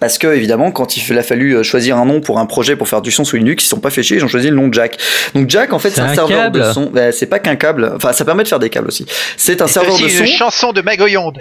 Parce 0.00 0.18
que 0.18 0.28
évidemment, 0.28 0.70
quand 0.70 0.96
il 0.96 1.18
a 1.18 1.22
fallu 1.22 1.54
euh, 1.56 1.62
choisir 1.62 1.96
un 1.96 2.04
nom 2.06 2.20
pour 2.20 2.38
un 2.38 2.46
projet 2.46 2.76
pour 2.76 2.88
faire 2.88 3.02
du 3.02 3.10
son 3.10 3.24
sous 3.24 3.36
Linux, 3.36 3.64
ils 3.64 3.68
sont 3.68 3.80
pas 3.80 3.90
fait 3.90 4.02
chier, 4.02 4.18
ils 4.18 4.24
ont 4.24 4.28
choisi 4.28 4.48
le 4.48 4.54
nom 4.56 4.72
Jack. 4.72 4.96
Donc 5.34 5.50
Jack, 5.50 5.72
en 5.72 5.78
fait, 5.78 5.90
C'est 5.90 6.00
un, 6.00 6.04
un 6.10 6.14
serveur 6.14 6.44
câble. 6.44 6.60
de 6.60 6.72
son. 6.72 6.86
Bah, 6.86 7.10
c'est 7.12 7.26
pas 7.26 7.38
qu'un 7.40 7.56
câble. 7.56 7.92
Enfin, 7.96 8.12
ça 8.12 8.24
permet 8.24 8.42
de 8.44 8.48
faire 8.48 8.58
des 8.60 8.70
câbles 8.70 8.88
aussi. 8.88 9.06
C'est 9.36 9.60
un 9.62 9.66
serveur 9.66 9.98
de 9.98 10.08
son. 10.08 10.24
une 10.24 10.26
chanson 10.30 10.72
de 10.72 10.80
Magoyonde. 10.82 11.38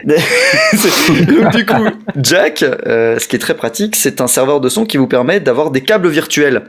C'est- 0.73 1.25
Donc 1.27 1.55
du 1.55 1.65
coup, 1.65 1.88
Jack, 2.21 2.63
euh, 2.63 3.19
ce 3.19 3.27
qui 3.27 3.35
est 3.35 3.39
très 3.39 3.55
pratique, 3.55 3.95
c'est 3.95 4.21
un 4.21 4.27
serveur 4.27 4.59
de 4.59 4.69
son 4.69 4.85
qui 4.85 4.97
vous 4.97 5.07
permet 5.07 5.39
d'avoir 5.39 5.71
des 5.71 5.81
câbles 5.81 6.09
virtuels. 6.09 6.63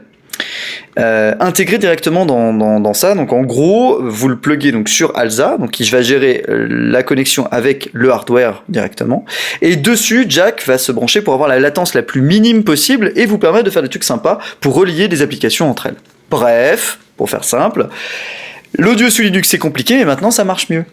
Euh, 0.97 1.33
intégrés 1.39 1.77
directement 1.77 2.25
dans, 2.25 2.93
ça. 2.93 3.15
Donc 3.15 3.31
en 3.31 3.41
gros, 3.41 3.99
vous 4.01 4.27
le 4.27 4.37
pluguez 4.37 4.71
donc 4.71 4.89
sur 4.89 5.15
ALSA, 5.17 5.57
donc 5.57 5.71
qui 5.71 5.83
va 5.89 6.01
gérer 6.01 6.43
euh, 6.49 6.67
la 6.69 7.03
connexion 7.03 7.47
avec 7.51 7.89
le 7.93 8.11
hardware 8.11 8.63
directement. 8.67 9.25
Et 9.61 9.75
dessus, 9.75 10.25
Jack 10.27 10.65
va 10.65 10.77
se 10.77 10.91
brancher 10.91 11.21
pour 11.21 11.33
avoir 11.33 11.47
la 11.47 11.59
latence 11.59 11.93
la 11.93 12.01
plus 12.01 12.21
minime 12.21 12.63
possible 12.63 13.13
et 13.15 13.25
vous 13.25 13.37
permettre 13.37 13.65
de 13.65 13.69
faire 13.69 13.83
des 13.83 13.89
trucs 13.89 14.03
sympas 14.03 14.39
pour 14.59 14.75
relier 14.75 15.07
des 15.07 15.21
applications 15.21 15.69
entre 15.69 15.87
elles. 15.87 15.97
Bref, 16.29 16.99
pour 17.17 17.29
faire 17.29 17.43
simple, 17.43 17.87
l'audio 18.77 19.09
sous 19.09 19.21
Linux 19.21 19.49
c'est 19.49 19.57
compliqué, 19.57 19.97
mais 19.97 20.05
maintenant 20.05 20.31
ça 20.31 20.43
marche 20.43 20.69
mieux. 20.69 20.85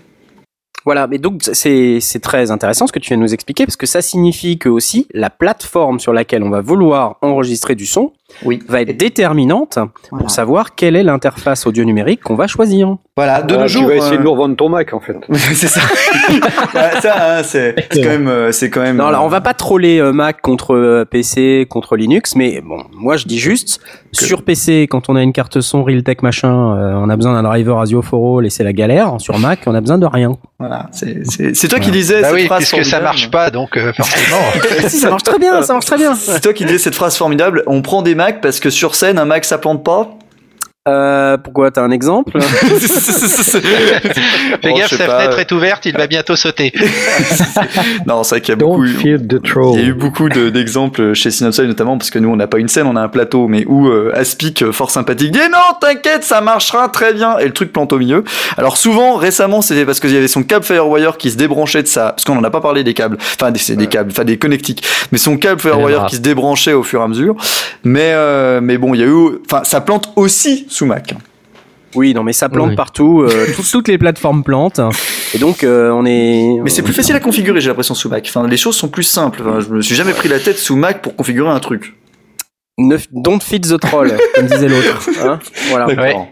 Voilà, 0.86 1.08
mais 1.08 1.18
donc 1.18 1.42
c'est 1.42 2.20
très 2.22 2.52
intéressant 2.52 2.86
ce 2.86 2.92
que 2.92 3.00
tu 3.00 3.08
viens 3.08 3.16
de 3.16 3.22
nous 3.22 3.34
expliquer 3.34 3.66
parce 3.66 3.76
que 3.76 3.86
ça 3.86 4.02
signifie 4.02 4.56
que 4.56 4.68
aussi 4.68 5.08
la 5.12 5.30
plateforme 5.30 5.98
sur 5.98 6.12
laquelle 6.12 6.44
on 6.44 6.48
va 6.48 6.60
vouloir 6.60 7.16
enregistrer 7.22 7.74
du 7.74 7.86
son 7.86 8.12
Oui. 8.44 8.60
va 8.68 8.82
être 8.82 8.96
déterminante 8.96 9.74
Voilà. 10.10 10.20
pour 10.22 10.30
savoir 10.30 10.74
quelle 10.74 10.96
est 10.96 11.02
l'interface 11.02 11.66
audio 11.66 11.84
numérique 11.84 12.22
qu'on 12.22 12.34
va 12.34 12.46
choisir. 12.46 12.96
Voilà, 13.16 13.40
de 13.42 13.48
Voilà, 13.54 13.62
nos 13.62 13.68
tu 13.68 13.78
jours. 13.78 13.88
vas 13.88 13.94
essayer 13.96 14.14
euh, 14.16 14.18
de 14.18 14.22
nous 14.24 14.32
revendre 14.32 14.56
ton 14.56 14.68
Mac 14.68 14.92
en 14.92 15.00
fait. 15.00 15.16
c'est 15.54 15.68
ça. 15.68 15.80
Ouais, 16.74 16.90
ça, 17.00 17.38
hein, 17.38 17.42
c'est 17.42 17.74
quand 17.94 18.00
même, 18.08 18.28
euh, 18.28 18.52
c'est 18.52 18.68
quand 18.70 18.82
même. 18.82 18.96
Non, 18.96 19.06
alors 19.06 19.24
on 19.24 19.28
va 19.28 19.40
pas 19.40 19.54
troller 19.54 19.98
euh, 19.98 20.12
Mac 20.12 20.42
contre 20.42 20.74
euh, 20.74 21.04
PC, 21.04 21.66
contre 21.68 21.96
Linux, 21.96 22.34
mais 22.36 22.60
bon, 22.60 22.82
moi 22.92 23.16
je 23.16 23.24
dis 23.26 23.38
juste 23.38 23.80
sur 24.12 24.42
PC 24.42 24.86
quand 24.90 25.08
on 25.08 25.16
a 25.16 25.22
une 25.22 25.32
carte 25.32 25.60
son 25.62 25.82
Realtek 25.82 26.22
machin, 26.22 26.76
euh, 26.76 26.92
on 26.94 27.08
a 27.08 27.16
besoin 27.16 27.32
d'un 27.32 27.42
driver 27.42 27.78
Asio 27.80 28.02
for 28.02 28.38
All 28.40 28.46
et 28.46 28.50
c'est 28.50 28.64
la 28.64 28.72
galère. 28.74 29.14
Sur 29.18 29.38
Mac, 29.38 29.60
on 29.66 29.74
a 29.74 29.80
besoin 29.80 29.98
de 29.98 30.06
rien. 30.06 30.36
Voilà, 30.58 30.88
c'est 30.92 31.68
toi 31.68 31.78
qui 31.80 31.90
disais 31.90 32.20
Bah 32.20 32.28
cette 32.28 32.34
oui, 32.36 32.46
phrase 32.46 32.58
puisque 32.58 32.76
ça 32.84 32.98
formidable. 32.98 33.04
marche 33.04 33.30
pas, 33.30 33.50
donc 33.50 33.76
euh, 33.76 33.92
forcément. 33.94 34.36
si 34.88 34.98
ça 34.98 35.08
marche 35.10 35.22
très 35.22 35.38
bien, 35.38 35.62
ça 35.62 35.72
marche 35.72 35.86
très 35.86 35.96
bien. 35.98 36.14
C'est 36.14 36.40
toi 36.40 36.52
qui 36.52 36.64
disais 36.66 36.78
cette 36.78 36.94
phrase 36.94 37.16
formidable. 37.16 37.62
On 37.66 37.80
prend 37.82 38.02
des 38.02 38.14
Macs 38.14 38.25
parce 38.34 38.60
que 38.60 38.70
sur 38.70 38.94
scène, 38.94 39.18
un 39.18 39.24
Mac 39.24 39.44
ça 39.44 39.58
plante 39.58 39.84
pas? 39.84 40.10
Euh, 40.88 41.36
pourquoi 41.38 41.70
t'as 41.70 41.82
un 41.82 41.90
exemple 41.90 42.38
Fais 42.40 43.60
Oh, 44.64 44.76
gaffe, 44.78 44.94
sa 44.96 45.06
pas. 45.06 45.20
fenêtre 45.20 45.38
est 45.38 45.52
ouverte, 45.52 45.86
il 45.86 45.96
va 45.96 46.06
bientôt 46.06 46.36
sauter. 46.36 46.72
non, 48.06 48.22
c'est 48.24 48.36
vrai 48.36 48.40
qu'il 48.40 48.50
y 48.50 48.52
a 48.52 48.56
beaucoup. 48.56 48.84
Don't 48.84 48.94
feed 48.96 49.26
the 49.28 49.40
Il 49.74 49.80
y 49.80 49.84
a 49.84 49.88
eu 49.88 49.94
beaucoup 49.94 50.28
de- 50.28 50.48
d'exemples 50.50 51.14
chez 51.14 51.30
Synopside 51.30 51.66
notamment 51.66 51.98
parce 51.98 52.10
que 52.10 52.18
nous 52.18 52.28
on 52.28 52.36
n'a 52.36 52.46
pas 52.46 52.58
une 52.58 52.68
scène, 52.68 52.86
on 52.86 52.96
a 52.96 53.00
un 53.00 53.08
plateau, 53.08 53.48
mais 53.48 53.64
où 53.66 53.88
euh, 53.88 54.12
Aspic, 54.14 54.62
euh, 54.62 54.72
fort 54.72 54.90
sympathique, 54.90 55.30
dit 55.32 55.38
non, 55.50 55.58
t'inquiète, 55.80 56.24
ça 56.24 56.40
marchera 56.40 56.88
très 56.88 57.12
bien, 57.12 57.38
et 57.38 57.44
le 57.46 57.52
truc 57.52 57.72
plante 57.72 57.92
au 57.92 57.98
milieu. 57.98 58.24
Alors 58.56 58.76
souvent, 58.76 59.16
récemment, 59.16 59.62
c'était 59.62 59.84
parce 59.84 60.00
qu'il 60.00 60.12
y 60.12 60.16
avait 60.16 60.28
son 60.28 60.42
câble 60.42 60.64
Firewire 60.64 61.16
qui 61.16 61.30
se 61.30 61.36
débranchait 61.36 61.82
de 61.82 61.88
ça, 61.88 62.10
parce 62.10 62.24
qu'on 62.24 62.36
en 62.38 62.44
a 62.44 62.50
pas 62.50 62.60
parlé 62.60 62.84
des 62.84 62.94
câbles, 62.94 63.16
enfin 63.20 63.50
des, 63.50 63.58
c'est 63.58 63.76
des 63.76 63.86
câbles, 63.88 64.10
enfin 64.12 64.24
des 64.24 64.38
connectiques, 64.38 64.84
mais 65.12 65.18
son 65.18 65.36
câble 65.36 65.60
Firewire 65.60 66.06
qui 66.06 66.16
se 66.16 66.20
débranchait 66.20 66.72
au 66.74 66.82
fur 66.82 67.00
et 67.00 67.04
à 67.04 67.08
mesure. 67.08 67.34
Mais 67.84 68.10
euh, 68.12 68.60
mais 68.62 68.78
bon, 68.78 68.94
il 68.94 69.00
y 69.00 69.04
a 69.04 69.06
eu, 69.06 69.38
enfin 69.48 69.62
ça 69.64 69.80
plante 69.80 70.12
aussi 70.16 70.66
sous 70.76 70.86
Mac. 70.86 71.14
Oui, 71.94 72.12
non, 72.12 72.22
mais 72.22 72.32
ça 72.34 72.48
plante 72.48 72.70
Oui. 72.70 72.76
partout. 72.76 73.22
euh, 73.22 73.46
tout- 73.56 73.62
toutes 73.70 73.88
les 73.88 73.96
plateformes 73.98 74.42
plantent. 74.44 74.80
Et 75.34 75.38
donc, 75.38 75.64
euh, 75.64 75.90
on 75.90 76.04
est. 76.04 76.58
Mais 76.62 76.68
c'est 76.70 76.82
plus 76.82 76.92
facile 76.92 77.16
à 77.16 77.20
configurer, 77.20 77.60
j'ai 77.60 77.68
l'impression 77.68 77.94
sous 77.94 78.08
Mac. 78.10 78.26
Enfin, 78.28 78.46
les 78.46 78.56
choses 78.56 78.76
sont 78.76 78.88
plus 78.88 79.02
simples. 79.04 79.40
Enfin, 79.42 79.60
je 79.60 79.68
me 79.70 79.80
suis 79.80 79.94
jamais 79.94 80.12
pris 80.12 80.28
la 80.28 80.38
tête 80.38 80.58
sous 80.58 80.76
Mac 80.76 81.00
pour 81.02 81.16
configurer 81.16 81.48
un 81.48 81.60
truc. 81.60 81.94
Ne, 82.78 82.98
don't 83.12 83.40
feed 83.40 83.66
the 83.66 83.80
troll, 83.80 84.12
comme 84.34 84.46
disait 84.46 84.68
l'autre. 84.68 85.00
hein. 85.24 85.38
voilà. 85.70 85.86
D'accord. 85.86 86.26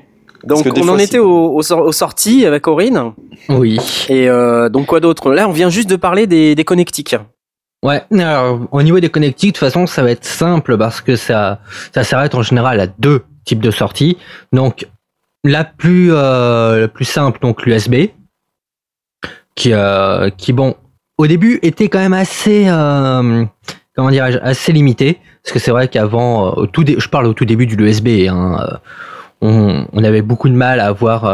Donc, 0.45 0.67
on 0.77 0.83
fois, 0.83 0.93
en 0.93 0.99
était 0.99 1.19
aux, 1.19 1.63
sor- 1.63 1.87
aux 1.87 1.93
sorties 1.93 2.45
avec 2.45 2.69
Aurine. 2.69 3.13
Oui. 3.49 3.79
Et 4.11 4.29
euh, 4.29 4.69
donc, 4.69 4.85
quoi 4.85 5.01
d'autre? 5.01 5.33
Là, 5.33 5.49
on 5.49 5.53
vient 5.53 5.71
juste 5.71 5.89
de 5.89 5.97
parler 5.97 6.27
des, 6.27 6.55
des 6.55 6.65
connectiques. 6.65 7.17
Ouais, 7.83 8.03
alors, 8.13 8.61
au 8.73 8.83
niveau 8.83 9.01
des 9.01 9.09
connectiques, 9.09 9.55
de 9.55 9.59
toute 9.59 9.67
façon, 9.67 9.87
ça 9.87 10.03
va 10.03 10.11
être 10.11 10.25
simple 10.27 10.77
parce 10.77 11.01
que 11.01 11.17
ça, 11.17 11.61
ça 11.95 12.05
s'arrête 12.05 12.35
en 12.35 12.43
général 12.43 12.79
à 12.81 12.87
deux 12.99 13.23
types 13.45 13.63
de 13.63 13.71
sorties. 13.71 14.17
Donc, 14.53 14.87
la 15.45 15.63
plus, 15.65 16.09
euh, 16.13 16.81
la 16.81 16.89
plus 16.89 17.05
simple, 17.05 17.39
donc 17.41 17.65
l'USB, 17.65 18.11
qui, 19.55 19.73
euh, 19.73 20.31
qui, 20.31 20.53
bon, 20.53 20.75
au 21.19 21.27
début 21.27 21.61
était 21.63 21.89
quand 21.89 22.01
même 22.01 22.15
assez, 22.15 22.67
euh, 22.67 23.45
comment 23.95 24.11
dirais-je, 24.11 24.39
assez 24.39 24.73
limité. 24.73 25.21
Parce 25.43 25.53
que 25.53 25.59
c'est 25.59 25.71
vrai 25.71 25.89
qu'avant, 25.89 26.55
au 26.55 26.67
je 26.67 27.09
parle 27.09 27.27
au 27.27 27.35
tout 27.35 27.45
début 27.45 27.67
du 27.67 27.77
USB, 27.77 28.27
hein, 28.29 28.81
on, 29.43 29.87
avait 30.03 30.23
beaucoup 30.23 30.49
de 30.49 30.55
mal 30.55 30.81
à 30.81 30.87
avoir 30.87 31.25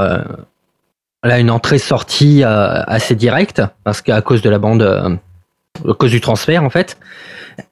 là 1.23 1.39
une 1.39 1.51
entrée-sortie 1.51 2.43
assez 2.43 3.15
directe 3.15 3.63
parce 3.85 4.03
qu'à 4.03 4.21
cause 4.21 4.43
de 4.43 4.51
la 4.51 4.59
bande. 4.59 4.83
à 4.83 5.95
cause 5.95 6.11
du 6.11 6.21
transfert 6.21 6.65
en 6.65 6.71
fait. 6.71 6.99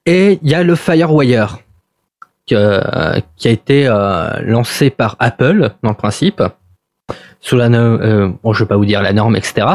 Et 0.06 0.38
il 0.42 0.48
y 0.48 0.54
a 0.54 0.62
le 0.62 0.76
FireWire 0.76 1.58
que- 2.48 3.20
qui 3.36 3.48
a 3.48 3.50
été 3.50 3.86
euh, 3.86 4.30
lancé 4.42 4.90
par 4.90 5.16
Apple 5.18 5.70
le 5.82 5.92
principe 5.94 6.42
sous 7.40 7.56
la 7.56 7.66
euh, 7.66 8.30
bon, 8.42 8.52
je 8.52 8.64
vais 8.64 8.68
pas 8.68 8.76
vous 8.76 8.84
dire 8.84 9.00
la 9.02 9.12
norme 9.12 9.36
etc 9.36 9.66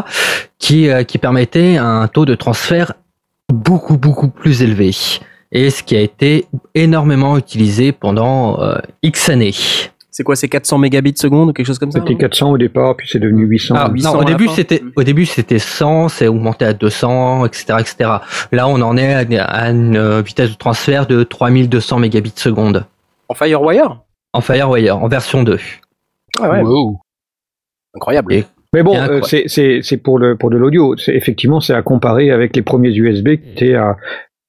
qui 0.60 0.90
euh, 0.90 1.04
qui 1.04 1.18
permettait 1.18 1.78
un 1.78 2.08
taux 2.08 2.26
de 2.26 2.36
transfert 2.36 2.94
beaucoup 3.52 3.98
beaucoup 3.98 4.28
plus 4.30 4.62
élevé 4.62 4.92
et 5.52 5.70
ce 5.70 5.84
qui 5.84 5.96
a 5.96 6.02
été 6.02 6.46
énormément 6.76 7.38
utilisé 7.38 7.92
pendant 7.92 8.60
euh, 8.62 8.78
X 9.04 9.30
années. 9.30 9.54
C'est 10.16 10.24
quoi, 10.24 10.36
c'est 10.36 10.48
400 10.48 10.78
mégabits 10.78 11.16
seconde 11.18 11.50
ou 11.50 11.54
quelque 11.54 11.66
chose 11.66 11.80
comme 11.80 11.92
ça 11.92 12.00
C'était 12.00 12.14
non 12.14 12.20
400 12.20 12.52
au 12.52 12.58
départ, 12.60 12.96
puis 12.96 13.08
c'est 13.12 13.18
devenu 13.18 13.46
800. 13.46 13.74
Ah, 13.76 13.90
800 13.92 14.14
non, 14.14 14.20
à 14.20 14.22
au 14.22 14.26
début 14.26 14.48
c'était 14.48 14.84
au 14.96 15.02
début 15.04 15.26
c'était 15.26 15.58
100, 15.58 16.10
c'est 16.10 16.28
augmenté 16.28 16.66
à 16.66 16.74
200, 16.74 17.46
etc., 17.48 17.66
etc. 17.80 18.10
Là, 18.52 18.68
on 18.68 18.80
en 18.82 18.96
est 18.96 19.38
à, 19.40 19.44
à 19.46 19.72
une 19.72 19.98
euh, 19.98 20.22
vitesse 20.22 20.52
de 20.52 20.56
transfert 20.56 21.08
de 21.08 21.24
3200 21.24 21.98
mégabits 21.98 22.32
seconde 22.36 22.86
En 23.28 23.34
Firewire? 23.34 24.02
En 24.34 24.42
FireWire 24.42 24.98
en 24.98 25.08
version 25.08 25.42
2. 25.44 25.58
Ah 26.40 26.50
ouais, 26.52 26.62
Wow. 26.62 27.00
incroyable. 27.96 28.34
Et- 28.34 28.46
Mais 28.74 28.82
bon, 28.84 28.96
euh, 28.96 29.22
c'est- 29.24 29.44
c'est 29.48 29.80
c'est 29.84 29.98
pour 29.98 30.18
le 30.20 30.36
pour 30.36 30.50
de 30.52 30.58
l'audio. 30.58 30.96
C'est 30.98 31.16
effectivement 31.16 31.60
c'est 31.60 31.74
à 31.74 31.82
comparer 31.84 32.32
avec 32.32 32.56
les 32.56 32.62
premiers 32.64 32.90
USB 32.96 33.38
qui 33.38 33.50
étaient 33.52 33.76
à 33.76 33.98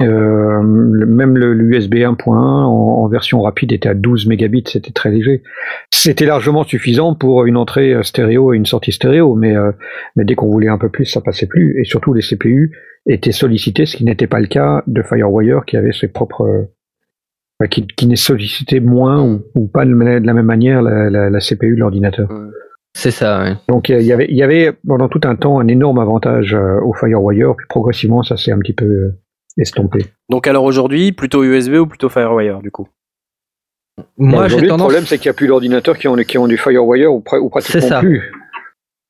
euh, 0.02 0.62
même 0.62 1.36
le, 1.36 1.52
l'USB 1.54 1.94
1.1 1.94 2.30
en, 2.30 2.34
en 2.34 3.08
version 3.08 3.40
rapide 3.42 3.72
était 3.72 3.88
à 3.88 3.94
12 3.94 4.26
mégabits, 4.26 4.64
c'était 4.66 4.92
très 4.92 5.10
léger. 5.10 5.42
C'était 5.90 6.26
largement 6.26 6.64
suffisant 6.64 7.14
pour 7.14 7.44
une 7.46 7.56
entrée 7.56 7.94
euh, 7.94 8.02
stéréo 8.02 8.52
et 8.52 8.56
une 8.56 8.66
sortie 8.66 8.92
stéréo, 8.92 9.34
mais 9.34 9.56
euh, 9.56 9.72
mais 10.16 10.24
dès 10.24 10.34
qu'on 10.34 10.50
voulait 10.50 10.68
un 10.68 10.78
peu 10.78 10.88
plus, 10.88 11.04
ça 11.04 11.20
passait 11.20 11.46
plus. 11.46 11.80
Et 11.80 11.84
surtout 11.84 12.12
les 12.12 12.22
CPU 12.22 12.76
étaient 13.06 13.32
sollicités, 13.32 13.86
ce 13.86 13.96
qui 13.96 14.04
n'était 14.04 14.26
pas 14.26 14.40
le 14.40 14.46
cas 14.46 14.82
de 14.86 15.02
FireWire 15.02 15.64
qui 15.64 15.76
avait 15.76 15.92
ses 15.92 16.08
propres 16.08 16.42
euh, 16.42 16.64
enfin, 17.60 17.68
qui, 17.68 17.86
qui 17.86 18.06
n'est 18.06 18.16
sollicité 18.16 18.80
moins 18.80 19.22
ou, 19.22 19.42
ou 19.54 19.68
pas 19.68 19.84
de 19.84 19.92
la 19.92 20.34
même 20.34 20.46
manière 20.46 20.82
la, 20.82 21.08
la, 21.08 21.30
la 21.30 21.38
CPU 21.38 21.74
de 21.74 21.80
l'ordinateur. 21.80 22.28
C'est 22.96 23.10
ça. 23.10 23.42
ouais. 23.42 23.54
Donc 23.68 23.88
il 23.88 24.02
y 24.02 24.12
avait, 24.12 24.26
y 24.30 24.42
avait 24.42 24.72
pendant 24.86 25.08
tout 25.08 25.20
un 25.24 25.34
temps 25.34 25.58
un 25.58 25.66
énorme 25.66 25.98
avantage 25.98 26.54
euh, 26.54 26.80
au 26.82 26.94
FireWire, 26.94 27.54
puis 27.56 27.66
progressivement 27.68 28.22
ça 28.22 28.36
s'est 28.36 28.52
un 28.52 28.58
petit 28.58 28.72
peu 28.72 28.84
euh, 28.84 29.20
estompé. 29.58 30.06
Donc 30.30 30.46
alors 30.46 30.64
aujourd'hui, 30.64 31.12
plutôt 31.12 31.42
USB 31.44 31.74
ou 31.74 31.86
plutôt 31.86 32.08
Firewire 32.08 32.60
du 32.60 32.70
coup? 32.70 32.88
Moi, 34.18 34.48
j'ai 34.48 34.60
le 34.60 34.68
tendance. 34.68 34.86
problème 34.86 35.04
c'est 35.06 35.18
qu'il 35.18 35.28
n'y 35.28 35.30
a 35.30 35.34
plus 35.34 35.46
d'ordinateurs 35.46 35.96
qui 35.96 36.08
ont, 36.08 36.16
qui 36.16 36.36
ont 36.38 36.48
du 36.48 36.56
FireWire 36.56 37.12
ou, 37.12 37.20
pra- 37.20 37.38
ou 37.38 37.48
pratiquement 37.48 37.80
C'est 37.80 37.88
ça. 37.88 38.00
plus. 38.00 38.22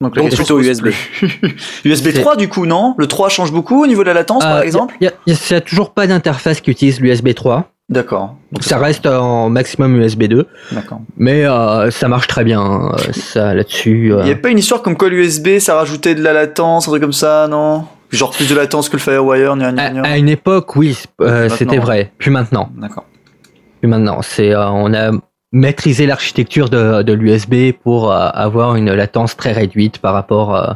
Donc, 0.00 0.14
Donc 0.14 0.30
plutôt 0.34 0.60
USB. 0.60 0.88
USB 1.84 2.04
C'est- 2.10 2.20
3 2.20 2.36
du 2.36 2.48
coup, 2.48 2.66
non? 2.66 2.94
Le 2.98 3.06
3 3.06 3.30
change 3.30 3.52
beaucoup 3.52 3.82
au 3.82 3.86
niveau 3.86 4.02
de 4.02 4.08
la 4.08 4.14
latence 4.14 4.42
par 4.42 4.58
Euh, 4.58 4.62
exemple? 4.62 4.94
Il 5.00 5.10
n'y 5.26 5.56
a, 5.56 5.60
toujours 5.62 5.94
pas 5.94 6.06
d'interface 6.06 6.60
qui 6.60 6.70
utilise 6.70 7.00
l'USB 7.00 7.32
3. 7.34 7.70
D'accord. 7.88 8.36
Donc, 8.52 8.62
Ça 8.64 8.76
reste 8.78 9.06
en 9.06 9.48
maximum 9.50 9.96
USB 9.96 10.24
2, 10.24 10.46
D'accord. 10.72 11.00
mais 11.16 11.46
euh, 11.46 11.90
ça 11.90 12.08
marche 12.08 12.26
très 12.26 12.42
bien. 12.44 12.90
euh, 12.92 13.12
Ça 13.12 13.54
là-dessus. 13.54 14.12
euh. 14.12 14.20
Il 14.20 14.24
n'y 14.26 14.32
a 14.32 14.36
pas 14.36 14.48
une 14.50 14.58
histoire 14.58 14.82
comme 14.82 14.96
quoi 14.96 15.08
l'USB 15.08 15.58
ça 15.58 15.76
rajoutait 15.76 16.14
de 16.14 16.22
la 16.22 16.32
latence, 16.32 16.88
un 16.88 16.90
truc 16.90 17.02
comme 17.02 17.12
ça, 17.12 17.46
non? 17.48 17.84
Genre 18.14 18.30
plus 18.30 18.48
de 18.48 18.54
latence 18.54 18.88
que 18.88 18.94
le 18.96 19.00
Firewire, 19.00 19.56
gna, 19.56 19.72
gna, 19.72 19.82
À, 19.84 19.90
gna. 19.90 20.02
à 20.02 20.16
une 20.16 20.28
époque, 20.28 20.76
oui, 20.76 20.96
euh, 21.20 21.48
c'était 21.48 21.78
vrai. 21.78 22.12
Puis 22.18 22.30
maintenant, 22.30 22.70
D'accord. 22.76 23.04
puis 23.80 23.90
maintenant, 23.90 24.22
c'est 24.22 24.54
euh, 24.54 24.68
on 24.70 24.92
a 24.94 25.10
maîtrisé 25.52 26.06
l'architecture 26.06 26.68
de, 26.68 27.02
de 27.02 27.12
l'USB 27.12 27.72
pour 27.82 28.10
euh, 28.12 28.28
avoir 28.32 28.76
une 28.76 28.92
latence 28.92 29.36
très 29.36 29.52
réduite 29.52 29.98
par 29.98 30.12
rapport 30.14 30.56
euh, 30.56 30.72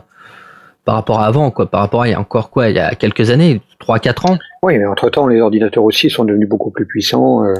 par 0.85 0.94
rapport 0.94 1.20
à 1.20 1.27
avant, 1.27 1.51
quoi. 1.51 1.66
Par 1.70 1.81
rapport 1.81 2.02
à 2.02 2.09
il 2.09 2.12
y 2.12 2.15
a 2.15 2.20
encore 2.20 2.51
quoi, 2.51 2.69
il 2.70 2.77
y 2.77 2.78
a 2.78 2.94
quelques 2.94 3.31
années, 3.31 3.60
3-4 3.81 4.31
ans. 4.32 4.39
Oui, 4.62 4.78
mais 4.78 4.86
entre 4.86 5.10
temps 5.10 5.27
les 5.27 5.40
ordinateurs 5.40 5.85
aussi 5.85 6.09
sont 6.10 6.24
devenus 6.24 6.48
beaucoup 6.48 6.70
plus 6.70 6.86
puissants. 6.86 7.44
euh. 7.44 7.55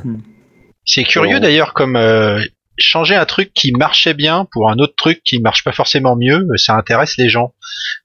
C'est 0.85 1.05
curieux 1.05 1.39
d'ailleurs 1.39 1.75
comme 1.75 1.97
euh, 1.97 2.41
changer 2.79 3.15
un 3.15 3.25
truc 3.25 3.53
qui 3.55 3.73
marchait 3.73 4.15
bien 4.15 4.47
pour 4.53 4.71
un 4.71 4.79
autre 4.79 4.95
truc 4.97 5.23
qui 5.25 5.41
marche 5.41 5.65
pas 5.65 5.73
forcément 5.73 6.17
mieux, 6.17 6.47
ça 6.57 6.75
intéresse 6.77 7.17
les 7.17 7.29
gens. 7.29 7.55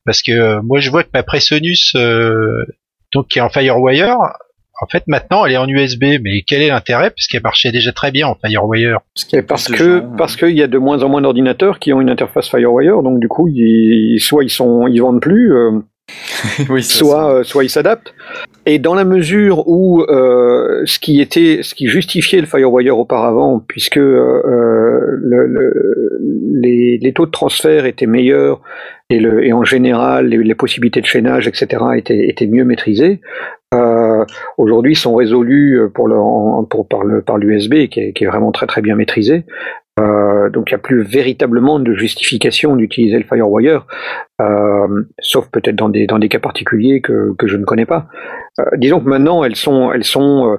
Parce 0.05 0.21
que 0.21 0.31
euh, 0.31 0.61
moi 0.61 0.79
je 0.79 0.89
vois 0.89 1.03
que 1.03 1.09
ma 1.13 1.23
Presonus 1.23 1.93
euh, 1.95 2.65
donc 3.13 3.27
qui 3.27 3.39
est 3.39 3.41
en 3.41 3.49
Firewire, 3.49 4.17
en 4.81 4.87
fait 4.91 5.03
maintenant 5.07 5.45
elle 5.45 5.53
est 5.53 5.57
en 5.57 5.67
USB, 5.67 6.03
mais 6.21 6.41
quel 6.41 6.61
est 6.61 6.69
l'intérêt? 6.69 7.09
Parce 7.11 7.27
qu'elle 7.27 7.43
marchait 7.43 7.71
déjà 7.71 7.91
très 7.91 8.11
bien 8.11 8.27
en 8.27 8.35
Firewire. 8.35 8.99
Parce 9.47 9.67
que 9.67 9.99
gens, 9.99 10.15
parce 10.17 10.35
qu'il 10.35 10.57
y 10.57 10.63
a 10.63 10.67
de 10.67 10.77
moins 10.77 11.03
en 11.03 11.09
moins 11.09 11.21
d'ordinateurs 11.21 11.79
qui 11.79 11.93
ont 11.93 12.01
une 12.01 12.09
interface 12.09 12.49
FireWire, 12.49 13.01
donc 13.03 13.19
du 13.19 13.27
coup 13.27 13.47
ils, 13.47 14.19
soit 14.19 14.43
ils 14.43 14.49
sont 14.49 14.87
ils 14.87 14.99
vendent 14.99 15.21
plus. 15.21 15.55
euh, 15.55 15.79
oui, 16.69 16.83
soit, 16.83 17.33
euh, 17.39 17.43
soit 17.43 17.63
ils 17.63 17.69
s'adaptent. 17.69 18.13
Et 18.65 18.79
dans 18.79 18.95
la 18.95 19.03
mesure 19.03 19.67
où 19.67 20.01
euh, 20.03 20.83
ce 20.85 20.99
qui 20.99 21.21
était, 21.21 21.59
ce 21.63 21.75
qui 21.75 21.87
justifiait 21.87 22.39
le 22.39 22.47
FireWire 22.47 22.97
auparavant, 22.97 23.59
puisque 23.67 23.97
euh, 23.97 25.01
le, 25.21 25.47
le- 25.47 26.19
les, 26.61 26.97
les 26.97 27.13
taux 27.13 27.25
de 27.25 27.31
transfert 27.31 27.85
étaient 27.85 28.05
meilleurs 28.05 28.61
et, 29.09 29.19
le, 29.19 29.43
et 29.45 29.51
en 29.51 29.63
général 29.65 30.27
les, 30.27 30.37
les 30.37 30.55
possibilités 30.55 31.01
de 31.01 31.05
chaînage, 31.05 31.47
etc., 31.47 31.83
étaient, 31.97 32.27
étaient 32.29 32.47
mieux 32.47 32.63
maîtrisées, 32.63 33.19
euh, 33.73 34.23
aujourd'hui 34.57 34.95
sont 34.95 35.15
résolus 35.15 35.79
pour 35.93 36.07
par 37.25 37.37
l'USB 37.37 37.87
qui 37.87 37.99
est, 37.99 38.13
qui 38.13 38.23
est 38.23 38.27
vraiment 38.27 38.51
très 38.51 38.67
très 38.67 38.81
bien 38.81 38.95
maîtrisé. 38.95 39.45
Euh, 39.99 40.49
donc 40.49 40.71
il 40.71 40.73
n'y 40.73 40.79
a 40.79 40.79
plus 40.79 41.03
véritablement 41.03 41.79
de 41.79 41.93
justification 41.93 42.75
d'utiliser 42.75 43.19
le 43.19 43.25
FireWire, 43.25 43.85
euh, 44.41 45.03
sauf 45.19 45.49
peut-être 45.51 45.75
dans 45.75 45.89
des, 45.89 46.07
dans 46.07 46.17
des 46.17 46.29
cas 46.29 46.39
particuliers 46.39 46.99
que, 46.99 47.35
que 47.37 47.47
je 47.47 47.57
ne 47.57 47.63
connais 47.63 47.85
pas. 47.85 48.07
Euh, 48.59 48.63
disons 48.77 48.99
que 48.99 49.07
maintenant 49.07 49.43
elles 49.43 49.55
sont, 49.55 49.91
elles 49.91 50.03
sont 50.03 50.51
euh, 50.51 50.57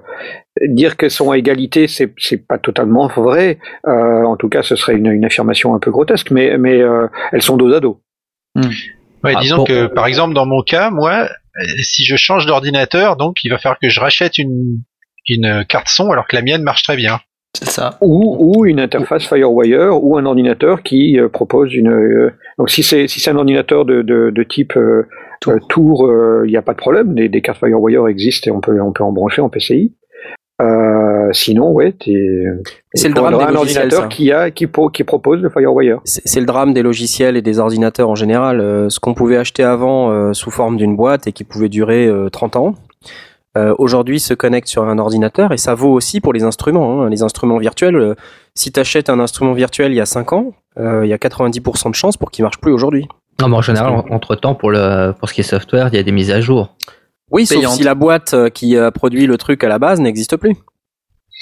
dire 0.69 0.97
qu'elles 0.97 1.11
sont 1.11 1.32
à 1.32 1.39
égalité, 1.39 1.89
c'est 1.89 2.15
c'est 2.16 2.47
pas 2.47 2.59
totalement 2.59 3.09
vrai. 3.09 3.59
Euh, 3.89 4.23
en 4.23 4.36
tout 4.36 4.48
cas, 4.48 4.62
ce 4.62 4.77
serait 4.77 4.94
une, 4.94 5.11
une 5.11 5.24
affirmation 5.24 5.74
un 5.74 5.81
peu 5.81 5.90
grotesque, 5.90 6.31
mais 6.31 6.56
mais 6.56 6.81
euh, 6.81 7.09
elles 7.32 7.43
sont 7.43 7.56
dos 7.56 7.73
à 7.73 7.81
dos. 7.81 8.01
Ouais, 9.24 9.35
Ah, 9.36 9.40
disons 9.40 9.65
que 9.65 9.86
par 9.86 10.06
exemple 10.06 10.35
dans 10.35 10.47
mon 10.47 10.62
cas, 10.62 10.90
moi, 10.90 11.28
si 11.82 12.05
je 12.05 12.15
change 12.15 12.47
d'ordinateur, 12.47 13.16
donc 13.16 13.43
il 13.43 13.48
va 13.48 13.59
falloir 13.59 13.81
que 13.81 13.89
je 13.89 13.98
rachète 13.98 14.39
une 14.39 14.82
une 15.27 15.65
carte 15.69 15.89
son 15.89 16.12
alors 16.12 16.28
que 16.28 16.36
la 16.36 16.43
mienne 16.43 16.62
marche 16.62 16.85
très 16.85 16.97
bien. 16.97 17.19
C'est 17.56 17.68
ça. 17.70 17.97
Ou, 18.01 18.36
ou 18.40 18.66
une 18.66 18.81
interface 18.81 19.26
FireWire 19.28 20.02
ou 20.02 20.16
un 20.18 20.26
ordinateur 20.26 20.82
qui 20.82 21.18
euh, 21.20 21.28
propose 21.28 21.72
une. 21.74 21.89
euh, 21.89 22.31
donc 22.59 22.68
si 22.70 22.82
c'est 22.82 23.06
si 23.06 23.20
c'est 23.20 23.31
un 23.31 23.36
ordinateur 23.36 23.85
de, 23.85 24.02
de, 24.02 24.31
de 24.31 24.43
type 24.43 24.76
euh, 24.76 25.06
Tour, 25.68 26.10
il 26.44 26.51
n'y 26.51 26.56
a 26.56 26.62
pas 26.62 26.72
de 26.72 26.78
problème. 26.78 27.14
Des, 27.14 27.28
des 27.28 27.40
cartes 27.43 27.59
FireWire 27.59 28.09
existent 28.09 28.51
et 28.51 28.55
on 28.55 28.60
peut 28.60 28.81
on 28.81 28.93
peut 28.93 29.05
en 29.05 29.12
brancher 29.12 29.43
en 29.43 29.48
PCI. 29.51 29.93
Sinon, 31.32 31.72
ouais. 31.72 31.94
C'est 32.94 33.09
le 33.09 33.14
drame 33.14 33.36
des 33.39 33.44
un 33.44 33.55
ordinateur 33.55 34.02
ça. 34.02 34.09
qui 34.09 34.31
a 34.32 34.51
qui, 34.51 34.66
pro- 34.66 34.89
qui 34.89 35.02
propose 35.05 35.40
le 35.43 35.51
FireWire. 35.51 36.01
C'est 36.05 36.40
le 36.40 36.47
drame 36.47 36.72
des 36.72 36.82
logiciels 36.82 37.36
et 37.36 37.43
des 37.43 37.59
ordinateurs 37.59 38.09
en 38.09 38.14
général. 38.14 38.60
Ce 38.89 38.98
qu'on 39.01 39.14
pouvait 39.14 39.36
acheter 39.36 39.62
avant 39.64 40.32
sous 40.32 40.51
forme 40.51 40.76
d'une 40.76 40.97
boîte 40.97 41.26
et 41.26 41.32
qui 41.32 41.44
pouvait 41.44 41.68
durer 41.68 42.06
euh, 42.06 42.28
30 42.31 42.56
ans, 42.56 42.74
euh, 43.56 43.74
aujourd'hui 43.78 44.20
se 44.20 44.35
connecte 44.35 44.68
sur 44.68 44.82
un 44.85 44.98
ordinateur 44.98 45.52
et 45.52 45.56
ça 45.59 45.74
vaut 45.74 45.93
aussi 45.93 46.20
pour 46.20 46.32
les 46.32 46.43
instruments. 46.43 47.02
hein. 47.02 47.09
Les 47.10 47.22
instruments 47.22 47.59
virtuels, 47.59 47.97
euh, 47.97 48.14
si 48.55 48.72
tu 48.72 48.81
achètes 48.81 49.09
un 49.10 49.20
instrument 49.20 49.52
virtuel 49.52 49.93
il 49.93 49.97
y 49.97 50.01
a 50.01 50.06
5 50.06 50.32
ans, 50.32 50.52
euh, 50.78 51.05
il 51.06 51.09
y 51.09 51.12
a 51.12 51.18
90% 51.18 51.90
de 51.90 51.94
chances 51.94 52.16
pour 52.16 52.31
qu'il 52.31 52.43
marche 52.44 52.59
plus 52.59 52.72
aujourd'hui. 52.72 53.06
Non, 53.40 53.48
mais 53.48 53.56
en 53.56 53.62
général, 53.62 54.02
entre 54.10 54.35
temps, 54.36 54.55
pour 54.55 54.70
le 54.70 55.12
pour 55.18 55.28
ce 55.28 55.35
qui 55.35 55.40
est 55.40 55.44
software, 55.44 55.89
il 55.93 55.97
y 55.97 55.98
a 55.98 56.02
des 56.02 56.12
mises 56.12 56.31
à 56.31 56.40
jour. 56.40 56.76
Oui, 57.31 57.47
sauf 57.47 57.59
Payante. 57.59 57.74
si 57.74 57.82
la 57.82 57.94
boîte 57.94 58.35
euh, 58.35 58.48
qui 58.48 58.76
a 58.76 58.90
produit 58.93 59.26
le 59.26 59.36
truc 59.39 59.64
à 59.64 59.68
la 59.68 59.78
base 59.78 60.01
n'existe 60.01 60.36
plus. 60.36 60.56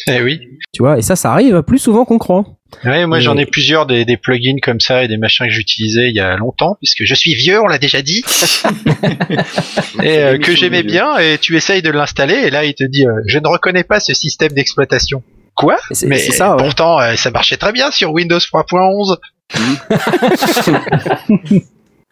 Eh 0.09 0.23
oui. 0.23 0.41
Tu 0.73 0.83
vois, 0.83 0.97
et 0.99 1.03
ça, 1.03 1.17
ça 1.17 1.33
arrive 1.33 1.63
plus 1.63 1.79
souvent 1.79 2.05
qu'on 2.05 2.19
croit. 2.19 2.45
Ouais, 2.85 3.07
moi 3.07 3.19
Mais- 3.19 3.23
j'en 3.23 3.37
ai 3.37 3.47
plusieurs 3.47 3.87
des, 3.87 4.05
des 4.05 4.17
plugins 4.17 4.57
comme 4.61 4.81
ça 4.81 5.05
et 5.05 5.09
des 5.09 5.17
machins 5.17 5.47
que 5.47 5.53
j'utilisais 5.53 6.09
il 6.09 6.17
y 6.17 6.21
a 6.21 6.37
longtemps, 6.37 6.77
puisque 6.81 7.05
je 7.05 7.15
suis 7.15 7.35
vieux, 7.35 7.61
on 7.61 7.67
l'a 7.67 7.79
déjà 7.79 8.03
dit, 8.03 8.25
et 10.03 10.19
euh, 10.19 10.39
que 10.39 10.55
j'aimais 10.57 10.83
bien, 10.83 11.17
et 11.19 11.39
tu 11.39 11.57
essayes 11.57 11.83
de 11.83 11.91
l'installer, 11.91 12.35
et 12.35 12.51
là 12.51 12.65
il 12.65 12.75
te 12.75 12.85
dit 12.85 13.07
euh, 13.07 13.13
je 13.27 13.39
ne 13.39 13.47
reconnais 13.47 13.85
pas 13.85 14.01
ce 14.01 14.15
système 14.15 14.53
d'exploitation. 14.53 15.23
Quoi? 15.55 15.77
Mais 16.07 16.19
ça, 16.19 16.57
ouais. 16.57 16.63
pourtant 16.63 16.99
euh, 17.01 17.15
ça 17.15 17.31
marchait 17.31 17.59
très 17.59 17.73
bien 17.73 17.91
sur 17.91 18.13
Windows 18.13 18.39
3.11. 18.39 19.19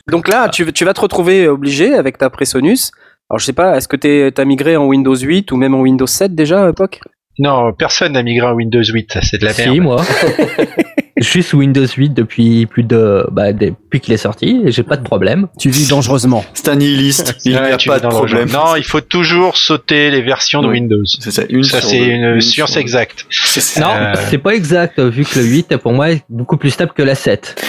Donc 0.09 0.29
là, 0.29 0.49
tu, 0.49 0.71
tu 0.73 0.85
vas 0.85 0.93
te 0.93 1.01
retrouver 1.01 1.49
obligé 1.49 1.95
avec 1.95 2.19
ta 2.19 2.31
Presonus. 2.31 2.91
Alors 3.31 3.39
je 3.39 3.45
sais 3.45 3.53
pas, 3.53 3.77
est-ce 3.77 3.89
que 3.89 4.29
t'as 4.31 4.45
migré 4.45 4.77
en 4.77 4.87
Windows 4.87 5.15
8 5.17 5.53
ou 5.53 5.57
même 5.57 5.75
en 5.75 5.81
Windows 5.81 6.07
7 6.07 6.35
déjà 6.35 6.65
à 6.65 6.67
l'époque 6.67 7.01
Non, 7.39 7.73
personne 7.73 8.13
n'a 8.13 8.23
migré 8.23 8.47
à 8.49 8.55
Windows 8.55 8.83
8, 8.83 9.13
ça 9.15 9.21
c'est 9.23 9.39
de 9.39 9.45
la 9.47 9.53
merde. 9.57 9.73
Si, 9.73 9.81
moi. 9.81 10.03
Je 11.17 11.25
suis 11.29 11.43
sous 11.43 11.59
Windows 11.59 11.85
8 11.87 12.15
depuis 12.15 12.65
plus 12.65 12.83
de 12.83 13.27
bah, 13.31 13.53
depuis 13.53 14.01
qu'il 14.01 14.15
est 14.15 14.19
sorti 14.19 14.63
et 14.65 14.71
j'ai 14.73 14.83
pas 14.83 14.97
de 14.97 15.03
problème. 15.03 15.49
Tu 15.59 15.69
vis 15.69 15.87
dangereusement. 15.89 16.47
C'est 16.55 16.69
un 16.69 16.77
nihiliste. 16.77 17.37
Il 17.45 17.53
n'y 17.53 17.59
a 17.59 17.77
pas 17.87 18.01
de 18.01 18.07
problème. 18.07 18.49
Non, 18.51 18.75
il 18.77 18.85
faut 18.85 19.03
toujours 19.03 19.59
sauter 19.59 20.11
les 20.11 20.23
versions 20.23 20.63
de 20.63 20.69
Oui. 20.69 20.75
Windows. 20.81 21.03
C'est 21.05 21.31
ça. 21.31 21.43
Une 21.51 21.63
Ça 21.63 21.81
sur 21.83 21.91
c'est 21.91 21.99
deux. 21.99 22.07
une 22.07 22.41
science 22.41 22.71
sur 22.73 22.81
exacte. 22.81 23.27
C'est 23.29 23.61
ça. 23.61 23.81
Non, 23.83 23.89
Euh. 23.95 24.15
c'est 24.31 24.39
pas 24.39 24.55
exact 24.55 24.99
vu 24.99 25.25
que 25.27 25.39
le 25.41 25.45
8 25.45 25.77
pour 25.77 25.93
moi 25.93 26.11
est 26.11 26.23
beaucoup 26.31 26.57
plus 26.57 26.71
stable 26.71 26.93
que 26.97 27.03
la 27.03 27.15
7. 27.15 27.63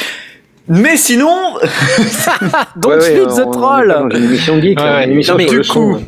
Mais 0.70 0.96
sinon, 0.96 1.58
Don't 2.78 2.92
Ouais, 2.94 2.96
ouais, 3.00 3.02
feed 3.02 3.20
on- 3.28 3.36
the 3.36 3.40
on 3.46 3.50
est 3.50 3.52
troll 3.52 3.88
pas 3.90 4.00
dans 4.04 4.10
une 4.16 4.24
émission 4.24 4.62
geek, 4.62 4.80
Ouais, 4.80 4.86
là, 4.86 4.96
ouais. 5.00 5.06
une 5.08 5.12
émission 5.12 5.34
Non, 5.34 5.38
mais 5.44 5.50
du 5.50 5.64
son. 5.66 6.02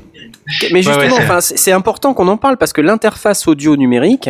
Mais 0.71 0.81
justement, 0.81 1.17
ouais, 1.17 1.41
c'est 1.41 1.71
important 1.71 2.13
qu'on 2.13 2.27
en 2.27 2.37
parle 2.37 2.57
parce 2.57 2.73
que 2.73 2.81
l'interface 2.81 3.47
audio 3.47 3.75
numérique, 3.75 4.29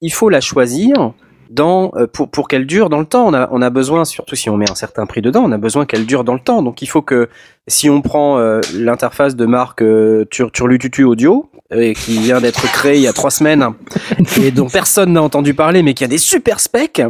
il 0.00 0.12
faut 0.12 0.28
la 0.28 0.40
choisir 0.40 1.12
dans 1.50 1.92
euh, 1.96 2.06
pour 2.06 2.30
pour 2.30 2.48
qu'elle 2.48 2.66
dure 2.66 2.88
dans 2.90 3.00
le 3.00 3.06
temps. 3.06 3.26
On 3.26 3.34
a 3.34 3.48
on 3.52 3.62
a 3.62 3.70
besoin, 3.70 4.04
surtout 4.04 4.36
si 4.36 4.50
on 4.50 4.56
met 4.56 4.70
un 4.70 4.74
certain 4.74 5.06
prix 5.06 5.22
dedans, 5.22 5.42
on 5.44 5.52
a 5.52 5.58
besoin 5.58 5.86
qu'elle 5.86 6.06
dure 6.06 6.24
dans 6.24 6.34
le 6.34 6.40
temps. 6.40 6.62
Donc 6.62 6.82
il 6.82 6.86
faut 6.86 7.02
que 7.02 7.28
si 7.68 7.88
on 7.88 8.02
prend 8.02 8.38
euh, 8.38 8.60
l'interface 8.74 9.36
de 9.36 9.46
marque 9.46 9.82
euh, 9.82 10.24
Tur- 10.30 10.52
Turlututu 10.52 11.04
Audio 11.04 11.50
euh, 11.72 11.94
qui 11.94 12.18
vient 12.18 12.40
d'être 12.40 12.62
créée 12.72 12.96
il 12.96 13.00
y 13.02 13.08
a 13.08 13.12
trois 13.14 13.30
semaines 13.30 13.64
et 14.42 14.50
dont 14.50 14.68
personne 14.68 15.14
n'a 15.14 15.22
entendu 15.22 15.54
parler, 15.54 15.82
mais 15.82 15.94
qui 15.94 16.04
a 16.04 16.08
des 16.08 16.18
super 16.18 16.60
specs, 16.60 17.00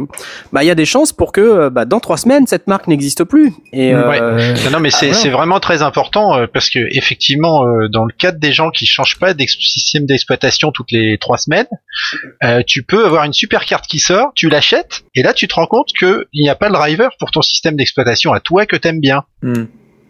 bah 0.53 0.63
il 0.63 0.67
y 0.67 0.71
a 0.71 0.75
des 0.75 0.85
chances 0.85 1.11
pour 1.11 1.33
que 1.33 1.41
euh, 1.41 1.69
bah, 1.69 1.83
dans 1.83 1.99
trois 1.99 2.15
semaines 2.17 2.47
cette 2.47 2.67
marque 2.67 2.87
n'existe 2.87 3.25
plus. 3.25 3.53
Et 3.73 3.93
euh, 3.93 4.07
Ouais. 4.09 4.19
Non, 4.65 4.71
non, 4.71 4.79
mais 4.79 4.91
c'est 4.91 5.29
vraiment 5.29 5.59
très 5.59 5.81
important 5.81 6.37
euh, 6.37 6.47
parce 6.51 6.69
que 6.69 6.79
effectivement, 6.95 7.65
euh, 7.65 7.89
dans 7.89 8.05
le 8.05 8.13
cadre 8.17 8.39
des 8.39 8.53
gens 8.53 8.69
qui 8.69 8.85
changent 8.85 9.19
pas 9.19 9.33
d'ex- 9.33 9.57
système 9.59 10.05
d'exploitation 10.05 10.71
toutes 10.71 10.91
les 10.91 11.17
trois 11.19 11.37
semaines, 11.37 11.67
euh, 12.43 12.61
tu 12.65 12.83
peux 12.83 13.05
avoir 13.05 13.23
une 13.23 13.33
super 13.33 13.65
carte 13.65 13.87
qui 13.87 13.99
sort, 13.99 14.31
tu 14.35 14.49
l'achètes 14.49 15.03
et 15.15 15.23
là 15.23 15.33
tu 15.33 15.47
te 15.47 15.55
rends 15.55 15.67
compte 15.67 15.89
que 15.97 16.27
il 16.33 16.43
n'y 16.43 16.49
a 16.49 16.55
pas 16.55 16.67
le 16.67 16.73
driver 16.73 17.09
pour 17.19 17.31
ton 17.31 17.41
système 17.41 17.75
d'exploitation 17.75 18.33
à 18.33 18.39
toi 18.39 18.65
que 18.65 18.75
t'aimes 18.75 18.99
bien. 18.99 19.23
Hmm. 19.41 19.65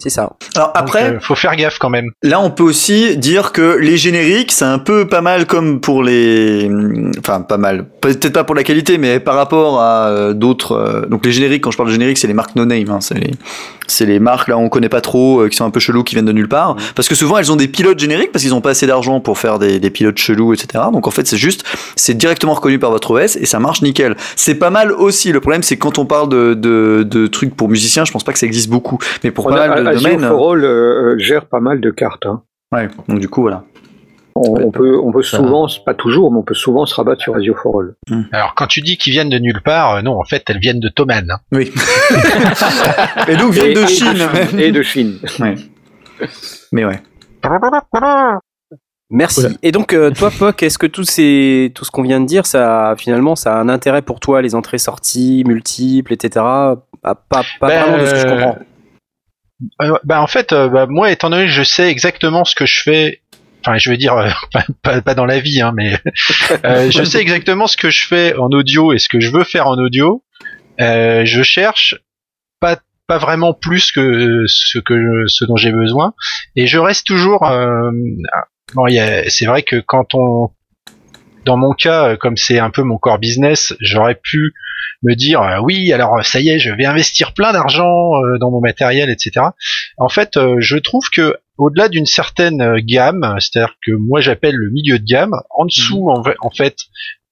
C'est 0.06 0.12
ça. 0.12 0.34
Alors 0.56 0.72
après, 0.76 1.06
Donc, 1.06 1.14
euh, 1.16 1.20
faut 1.20 1.34
faire 1.36 1.56
gaffe 1.56 1.80
quand 1.80 1.90
même. 1.90 2.12
Là, 2.22 2.40
on 2.40 2.52
peut 2.52 2.62
aussi 2.64 3.18
dire 3.18 3.52
que 3.52 3.78
les 3.82 3.98
génériques, 3.98 4.52
c'est 4.52 4.66
un 4.66 4.78
peu 4.78 5.08
pas 5.08 5.22
mal 5.22 5.48
comme 5.48 5.82
pour 5.82 6.04
les, 6.04 6.70
enfin 7.20 7.42
pas 7.42 7.58
mal, 7.58 7.86
peut-être 8.02 8.34
pas 8.34 8.44
pour 8.44 8.54
la 8.54 8.64
qualité, 8.64 9.00
mais 9.00 9.20
par 9.20 9.34
rapport 9.36 9.82
à 9.82 10.10
euh, 10.10 10.34
d'autres. 10.34 10.74
euh, 10.74 11.06
Donc 11.08 11.26
les 11.26 11.32
génériques, 11.32 11.64
quand 11.64 11.72
je 11.72 11.78
parle 11.78 11.90
de 11.90 11.94
génériques, 11.94 12.20
c'est 12.20 12.28
les 12.28 12.36
marques 12.36 12.56
no 12.56 12.66
name, 12.66 12.88
hein, 12.92 13.00
c'est 13.02 13.16
les, 13.16 13.32
c'est 13.88 14.06
les 14.06 14.20
marques 14.20 14.48
là 14.48 14.58
on 14.60 14.70
connaît 14.70 14.90
pas 14.90 15.02
trop, 15.02 15.40
euh, 15.42 15.50
qui 15.50 15.56
sont 15.58 15.66
un 15.66 15.72
peu 15.72 15.80
chelous, 15.80 16.04
qui 16.04 16.14
viennent 16.14 16.26
de 16.26 16.32
nulle 16.32 16.48
part, 16.50 16.76
parce 16.94 17.08
que 17.08 17.16
souvent 17.16 17.38
elles 17.40 17.52
ont 17.52 17.56
des 17.56 17.68
pilotes 17.68 17.98
génériques 18.00 18.32
parce 18.32 18.44
qu'ils 18.44 18.54
ont 18.54 18.62
pas 18.62 18.72
assez 18.72 18.86
d'argent 18.86 19.20
pour 19.20 19.40
faire 19.40 19.58
des, 19.58 19.80
des 19.80 19.90
pilotes 19.90 20.18
chelous, 20.20 20.54
etc. 20.54 20.84
Donc 20.94 21.08
en 21.08 21.12
fait 21.12 21.26
c'est 21.26 21.38
juste, 21.38 21.64
c'est 21.96 22.16
directement 22.16 22.54
reconnu 22.54 22.78
par 22.78 22.92
votre 22.92 23.12
OS 23.12 23.36
et 23.38 23.46
ça 23.48 23.60
marche 23.60 23.82
nickel. 23.82 24.16
C'est 24.36 24.56
pas 24.56 24.70
mal 24.70 24.92
aussi. 24.92 25.32
Le 25.32 25.40
problème 25.40 25.64
c'est 25.64 25.78
quand 25.78 25.98
on 25.98 26.06
parle 26.06 26.30
de, 26.30 26.54
de, 26.54 27.04
de 27.04 27.28
trucs 27.28 27.56
pour 27.56 27.70
musiciens, 27.70 28.06
je 28.06 28.12
pense 28.12 28.24
pas 28.24 28.34
que 28.34 28.40
ça 28.40 28.46
existe 28.46 28.70
beaucoup, 28.70 28.98
mais 29.24 29.32
pour 29.32 29.48
On 29.48 29.50
pas 29.50 29.64
a- 29.64 29.68
mal 29.68 29.84
de 29.84 29.95
Azure 29.96 30.10
domaines. 30.18 30.30
for 30.30 30.52
All, 30.54 30.64
euh, 30.64 31.18
gère 31.18 31.46
pas 31.46 31.60
mal 31.60 31.82
de 31.82 31.92
cartes. 31.92 32.26
hein. 32.26 32.42
Ouais. 32.74 32.88
Donc 33.08 33.20
du 33.20 33.30
coup 33.30 33.42
voilà. 33.42 33.64
On, 34.38 34.66
on 34.66 34.72
peut, 34.72 35.00
on 35.02 35.14
peut 35.14 35.22
souvent, 35.24 35.66
pas 35.86 35.94
toujours, 35.94 36.30
mais 36.30 36.40
on 36.40 36.44
peut 36.44 36.54
souvent 36.56 36.86
se 36.86 36.94
rabattre 36.94 37.22
sur 37.22 37.36
Azure 37.38 37.58
for 37.58 37.80
All. 37.80 37.96
Alors 38.34 38.54
quand 38.56 38.68
tu 38.68 38.82
dis 38.82 38.98
qu'ils 38.98 39.14
viennent 39.14 39.30
de 39.30 39.38
nulle 39.40 39.62
part, 39.64 39.96
euh, 39.96 40.02
non, 40.02 40.20
en 40.20 40.26
fait 40.26 40.44
elles 40.50 40.60
viennent 40.60 40.82
de 40.82 40.90
Thomann. 40.90 41.32
hein. 41.32 41.38
Oui. 41.54 41.72
et 43.30 43.38
donc 43.38 43.54
viennent 43.54 43.72
Et- 43.72 43.74
de 43.76 43.82
et 43.82 43.88
Chine. 43.88 44.28
Et 44.60 44.72
de 44.74 44.82
Chine. 44.82 45.20
Ouais. 45.40 45.56
Mais 46.74 46.84
ouais. 46.84 47.00
Merci. 49.12 49.46
Et 49.62 49.72
donc, 49.72 49.94
euh, 49.94 50.10
toi, 50.12 50.32
Poc, 50.38 50.64
est-ce 50.64 50.78
que 50.80 50.88
tout, 50.88 51.04
ces, 51.04 51.72
tout 51.76 51.86
ce 51.86 51.92
qu'on 51.92 52.02
vient 52.02 52.20
de 52.20 52.26
dire, 52.26 52.46
ça, 52.48 52.96
finalement, 52.98 53.36
ça 53.36 53.56
a 53.56 53.60
un 53.60 53.70
intérêt 53.70 54.02
pour 54.02 54.20
toi, 54.20 54.42
les 54.42 54.56
entrées-sorties 54.56 55.44
multiples, 55.46 56.12
etc. 56.12 56.44
Ah, 56.44 56.76
Pas, 57.04 57.16
pas 57.30 57.44
Ben, 57.68 57.84
vraiment 57.84 57.98
de 58.02 58.06
ce 58.08 58.12
que 58.14 58.18
je 58.20 58.26
euh, 58.26 58.30
comprends. 58.32 58.58
Euh, 59.82 59.98
bah 60.04 60.22
en 60.22 60.28
fait, 60.28 60.52
euh, 60.52 60.68
bah, 60.68 60.86
moi 60.88 61.12
étant 61.12 61.30
donné 61.30 61.46
que 61.46 61.52
je 61.52 61.64
sais 61.64 61.90
exactement 61.90 62.44
ce 62.44 62.56
que 62.56 62.66
je 62.66 62.82
fais, 62.82 63.22
enfin 63.62 63.78
je 63.78 63.90
veux 63.90 63.98
dire 63.98 64.14
euh, 64.16 64.30
pas, 64.82 65.14
dans 65.16 65.26
la 65.26 65.40
vie, 65.40 65.62
hein, 65.62 65.72
mais 65.76 65.98
euh, 66.66 66.92
je 66.92 67.04
sais 67.04 67.20
exactement 67.20 67.68
ce 67.68 67.78
que 67.78 67.90
je 67.90 68.06
fais 68.06 68.36
en 68.36 68.50
audio 68.50 68.94
et 68.94 69.00
ce 69.00 69.08
que 69.08 69.20
je 69.20 69.32
veux 69.32 69.44
faire 69.44 69.68
en 69.68 69.78
audio. 69.78 70.24
Euh, 70.82 71.24
je 71.26 71.42
cherche 71.42 71.96
pas 72.60 72.80
pas 73.08 73.18
vraiment 73.18 73.54
plus 73.54 73.92
que 73.92 74.44
ce 74.48 74.80
que 74.80 75.24
ce 75.28 75.46
dont 75.46 75.56
j'ai 75.56 75.72
besoin 75.72 76.14
et 76.56 76.68
je 76.68 76.80
reste 76.80 77.06
toujours. 77.06 77.48
bon, 78.74 78.88
c'est 79.28 79.46
vrai 79.46 79.64
que 79.64 79.78
quand 79.78 80.16
on 80.16 80.50
dans 81.46 81.58
mon 81.58 81.74
cas, 81.74 82.18
comme 82.18 82.36
c'est 82.36 82.58
un 82.58 82.72
peu 82.72 82.82
mon 82.82 82.98
core 82.98 83.20
business, 83.20 83.76
j'aurais 83.80 84.16
pu 84.16 84.54
me 85.04 85.14
dire 85.16 85.42
euh, 85.42 85.60
oui, 85.62 85.92
alors 85.94 86.24
ça 86.26 86.40
y 86.40 86.50
est, 86.50 86.60
je 86.60 86.72
vais 86.72 86.86
investir 86.86 87.34
plein 87.34 87.54
d'argent 87.54 88.16
euh, 88.16 88.38
dans 88.40 88.52
mon 88.52 88.62
matériel, 88.62 89.10
etc. 89.10 89.48
En 89.98 90.10
fait, 90.10 90.38
euh, 90.38 90.56
je 90.60 90.78
trouve 90.78 91.10
que 91.10 91.36
au-delà 91.58 91.88
d'une 91.90 92.06
certaine 92.06 92.62
euh, 92.62 92.80
gamme, 92.84 93.36
c'est-à-dire 93.40 93.76
que 93.86 93.92
moi 93.92 94.22
j'appelle 94.22 94.56
le 94.56 94.72
milieu 94.72 95.00
de 95.00 95.06
gamme, 95.06 95.34
en 95.58 95.66
dessous, 95.66 96.10
en, 96.10 96.22
ve- 96.22 96.36
en 96.42 96.50
fait, 96.50 96.76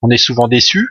on 0.02 0.10
est 0.10 0.18
souvent 0.18 0.48
déçu, 0.48 0.88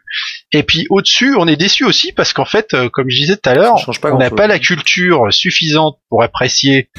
et 0.53 0.63
puis 0.63 0.87
au-dessus, 0.89 1.35
on 1.37 1.47
est 1.47 1.55
déçu 1.55 1.83
aussi 1.85 2.11
parce 2.13 2.33
qu'en 2.33 2.45
fait, 2.45 2.73
euh, 2.73 2.89
comme 2.89 3.09
je 3.09 3.15
disais 3.17 3.37
tout 3.37 3.47
à 3.47 3.53
l'heure, 3.53 3.77
on 4.15 4.17
n'a 4.17 4.29
pas 4.35 4.47
la 4.47 4.57
culture 4.59 5.31
suffisante 5.31 5.97
pour 6.09 6.23
apprécier, 6.23 6.89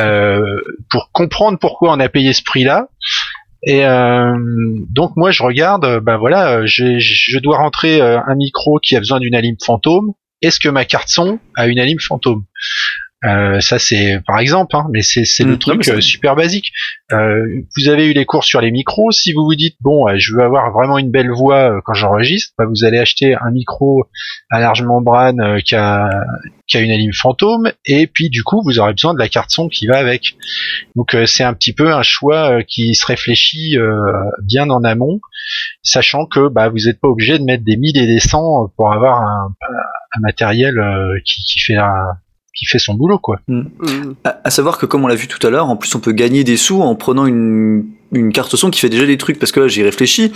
euh, 0.00 0.40
pour 0.90 1.10
comprendre 1.12 1.58
pourquoi 1.58 1.92
on 1.92 2.00
a 2.00 2.08
payé 2.08 2.32
ce 2.32 2.42
prix-là. 2.42 2.88
Et 3.64 3.84
euh, 3.84 4.32
donc 4.90 5.12
moi 5.16 5.30
je 5.30 5.42
regarde, 5.42 6.00
ben 6.00 6.16
voilà, 6.16 6.58
euh, 6.58 6.66
j'ai- 6.66 6.98
je 6.98 7.38
dois 7.38 7.58
rentrer 7.58 8.00
un 8.00 8.34
micro 8.34 8.78
qui 8.80 8.96
a 8.96 8.98
besoin 8.98 9.20
d'une 9.20 9.34
alim 9.34 9.56
fantôme. 9.64 10.12
Est-ce 10.42 10.58
que 10.58 10.68
ma 10.68 10.84
carte 10.84 11.08
son 11.08 11.38
a 11.56 11.68
une 11.68 11.78
alim 11.78 11.98
fantôme? 12.00 12.44
Euh, 13.24 13.60
Ça 13.60 13.78
c'est 13.78 14.20
par 14.26 14.38
exemple, 14.40 14.74
hein, 14.76 14.86
mais 14.90 15.02
c'est 15.02 15.24
c'est 15.24 15.44
Mm, 15.44 15.46
le 15.46 15.52
non, 15.52 15.58
truc 15.58 15.88
euh, 15.88 16.00
super 16.00 16.34
basique. 16.34 16.72
Euh, 17.12 17.44
vous 17.76 17.88
avez 17.88 18.06
eu 18.08 18.12
les 18.12 18.24
cours 18.24 18.44
sur 18.44 18.60
les 18.60 18.70
micros. 18.70 19.10
Si 19.12 19.32
vous 19.32 19.44
vous 19.44 19.54
dites 19.54 19.76
bon, 19.80 20.06
je 20.16 20.34
veux 20.34 20.42
avoir 20.42 20.72
vraiment 20.72 20.98
une 20.98 21.10
belle 21.10 21.30
voix 21.30 21.70
euh, 21.76 21.80
quand 21.84 21.94
j'enregistre, 21.94 22.52
bah, 22.58 22.64
vous 22.66 22.84
allez 22.84 22.98
acheter 22.98 23.34
un 23.34 23.50
micro 23.50 24.04
à 24.50 24.60
large 24.60 24.82
membrane 24.82 25.40
euh, 25.40 25.58
qui 25.60 25.74
a 25.74 26.10
qui 26.66 26.76
a 26.78 26.80
une 26.80 26.90
alim 26.90 27.12
fantôme, 27.12 27.70
et 27.84 28.06
puis 28.06 28.30
du 28.30 28.42
coup 28.42 28.62
vous 28.64 28.78
aurez 28.78 28.92
besoin 28.92 29.12
de 29.14 29.18
la 29.18 29.28
carte 29.28 29.50
son 29.50 29.68
qui 29.68 29.86
va 29.86 29.98
avec. 29.98 30.34
Donc 30.96 31.14
euh, 31.14 31.26
c'est 31.26 31.44
un 31.44 31.54
petit 31.54 31.72
peu 31.74 31.92
un 31.92 32.02
choix 32.02 32.50
euh, 32.58 32.62
qui 32.66 32.94
se 32.94 33.06
réfléchit 33.06 33.76
euh, 33.78 34.00
bien 34.42 34.68
en 34.70 34.82
amont, 34.84 35.20
sachant 35.82 36.26
que 36.26 36.48
bah, 36.48 36.68
vous 36.70 36.86
n'êtes 36.86 37.00
pas 37.00 37.08
obligé 37.08 37.38
de 37.38 37.44
mettre 37.44 37.64
des 37.64 37.76
1000 37.76 37.98
et 37.98 38.06
des 38.06 38.20
100 38.20 38.72
pour 38.76 38.92
avoir 38.92 39.20
un, 39.20 39.54
un 40.16 40.20
matériel 40.20 40.78
euh, 40.78 41.18
qui, 41.24 41.42
qui 41.44 41.60
fait 41.60 41.74
la, 41.74 41.92
qui 42.54 42.66
fait 42.66 42.78
son 42.78 42.94
boulot 42.94 43.18
quoi. 43.18 43.38
Mm. 43.48 43.62
À, 44.24 44.40
à 44.44 44.50
savoir 44.50 44.78
que 44.78 44.86
comme 44.86 45.04
on 45.04 45.08
l'a 45.08 45.14
vu 45.14 45.26
tout 45.28 45.44
à 45.46 45.50
l'heure, 45.50 45.68
en 45.68 45.76
plus 45.76 45.94
on 45.94 46.00
peut 46.00 46.12
gagner 46.12 46.44
des 46.44 46.56
sous 46.56 46.82
en 46.82 46.94
prenant 46.94 47.24
une, 47.26 47.84
une 48.12 48.30
carte 48.32 48.54
son 48.56 48.70
qui 48.70 48.78
fait 48.80 48.88
déjà 48.90 49.06
des 49.06 49.16
trucs. 49.16 49.38
Parce 49.38 49.52
que 49.52 49.60
là 49.60 49.68
j'ai 49.68 49.82
réfléchi. 49.82 50.32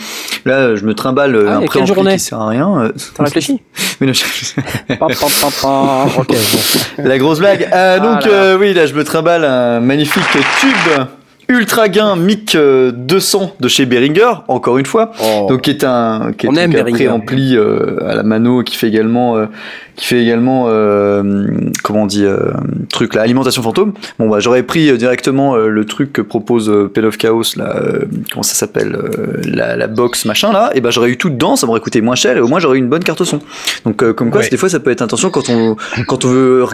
Là 0.47 0.75
je 0.77 0.85
me 0.85 0.95
trimballe 0.95 1.35
euh, 1.35 1.47
Ah, 1.49 1.57
un 1.57 1.59
et 1.59 1.61
quelle 1.63 1.69
préampli 1.83 1.95
journée 1.95 2.13
qui 2.15 2.21
sert 2.25 2.41
à 2.41 2.49
rien. 2.49 2.81
euh, 2.81 2.93
T'as 3.15 3.25
réfléchi 3.25 3.61
mais 4.01 4.07
non, 4.07 4.13
je- 4.15 4.25
Pam, 4.97 4.99
pam, 4.99 5.31
pam, 5.41 5.51
pam. 5.63 6.09
Ok, 6.19 6.29
bon. 6.99 7.03
La 7.05 7.19
grosse 7.19 7.39
blague. 7.39 7.69
Euh, 7.73 7.99
donc 7.99 8.21
Ah 8.23 8.27
là 8.27 8.33
là. 8.33 8.33
euh, 8.33 8.59
oui, 8.59 8.73
là 8.75 8.87
je 8.87 8.95
me 8.95 9.05
trimballe 9.05 9.45
un 9.45 9.81
magnifique 9.81 10.23
tube 10.61 11.05
ultra 11.48 11.89
gain 11.89 12.16
mic 12.16 12.55
euh, 12.55 12.90
200 12.93 13.52
de 13.60 13.68
chez 13.68 13.86
Behringer, 13.86 14.32
encore 14.48 14.78
une 14.78 14.86
fois. 14.86 15.12
Oh. 15.23 15.47
Donc 15.48 15.62
qui 15.62 15.70
est 15.70 15.85
un 15.85 16.32
qui 16.36 16.47
est 16.47 16.48
On 16.48 16.52
donc 16.52 16.60
aime 16.60 16.77
un 16.77 16.85
préampli 16.90 17.56
euh, 17.56 17.98
à 18.09 18.14
la 18.14 18.23
mano 18.23 18.62
qui 18.62 18.77
fait 18.77 18.89
également 18.89 19.36
euh, 19.36 19.47
qui 19.94 20.06
fait 20.06 20.20
également 20.23 20.66
euh, 20.68 21.47
comment 21.85 22.02
on 22.02 22.06
dit 22.06 22.24
euh, 22.24 22.51
truc 22.90 23.14
là 23.14 23.23
alimentation 23.23 23.62
fantôme. 23.62 23.93
Bon 24.18 24.28
bah 24.28 24.40
j'aurais 24.40 24.62
pris 24.62 24.90
euh, 24.90 24.97
directement 24.97 25.55
euh, 25.56 25.68
le 25.68 25.85
truc 25.85 26.12
que 26.12 26.20
propose 26.23 26.68
euh, 26.68 26.90
Pale 26.93 27.06
of 27.06 27.16
Chaos 27.16 27.43
là 27.56 27.77
euh, 27.77 28.01
comment 28.32 28.43
ça 28.43 28.55
s'appelle 28.55 28.94
euh, 28.97 29.40
la, 29.44 29.77
la 29.77 29.86
box 29.86 30.24
machin 30.24 30.52
là 30.52 30.70
et 30.74 30.81
bah 30.81 30.90
j'aurais 30.90 31.10
eu 31.10 31.16
tout 31.16 31.31
dedans, 31.31 31.56
ça 31.56 31.66
m'aurait 31.66 31.81
coûté 31.81 32.01
moins 32.01 32.14
cher 32.16 32.36
et 32.36 32.40
au 32.40 32.48
moins 32.48 32.59
j'aurais 32.59 32.77
eu 32.77 32.81
une 32.81 32.89
bonne 32.89 33.05
carte 33.05 33.23
son. 33.24 33.39
Donc 33.85 34.02
euh, 34.02 34.12
comme 34.12 34.31
quoi 34.31 34.40
Ouais. 34.43 34.48
des 34.51 34.56
fois 34.59 34.68
ça 34.68 34.81
peut 34.81 34.90
être 34.90 35.01
intention 35.02 35.31
quand 35.31 35.48
on 35.48 35.77
quand 36.06 36.24
on 36.24 36.28
veut 36.28 36.64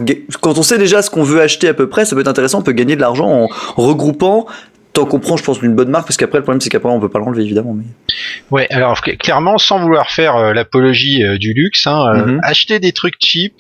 quand 0.41 0.59
on 0.59 0.63
sait 0.63 0.79
déjà 0.79 1.01
ce 1.03 1.11
qu'on 1.11 1.23
veut 1.23 1.41
acheter 1.41 1.69
à 1.69 1.75
peu 1.75 1.87
près, 1.89 2.05
ça 2.05 2.17
peut 2.17 2.23
être 2.23 2.29
intéressant, 2.29 2.59
on 2.59 2.63
peut 2.63 2.73
gagner 2.73 2.97
de 2.97 3.01
l'argent 3.01 3.29
en 3.29 3.49
regroupant 3.77 4.47
tant 4.93 5.07
qu'on 5.07 5.19
prend 5.21 5.37
je 5.37 5.45
pense 5.45 5.61
une 5.63 5.75
bonne 5.75 5.89
marque 5.89 6.07
parce 6.07 6.17
qu'après 6.17 6.39
le 6.39 6.43
problème 6.43 6.61
c'est 6.61 6.69
qu'après 6.71 6.91
on 6.91 7.01
peut 7.01 7.09
pas 7.09 7.19
l'enlever 7.19 7.43
évidemment 7.43 7.73
mais 7.75 7.85
Ouais, 8.51 8.67
alors 8.71 8.99
cl- 9.01 9.17
clairement, 9.17 9.57
sans 9.59 9.81
vouloir 9.81 10.11
faire 10.11 10.37
euh, 10.37 10.53
l'apologie 10.53 11.25
euh, 11.25 11.39
du 11.39 11.55
luxe, 11.55 11.87
hein, 11.87 12.15
euh, 12.15 12.27
Mhm. 12.27 12.41
acheter 12.43 12.79
des 12.81 12.93
trucs 12.93 13.15
cheap 13.19 13.55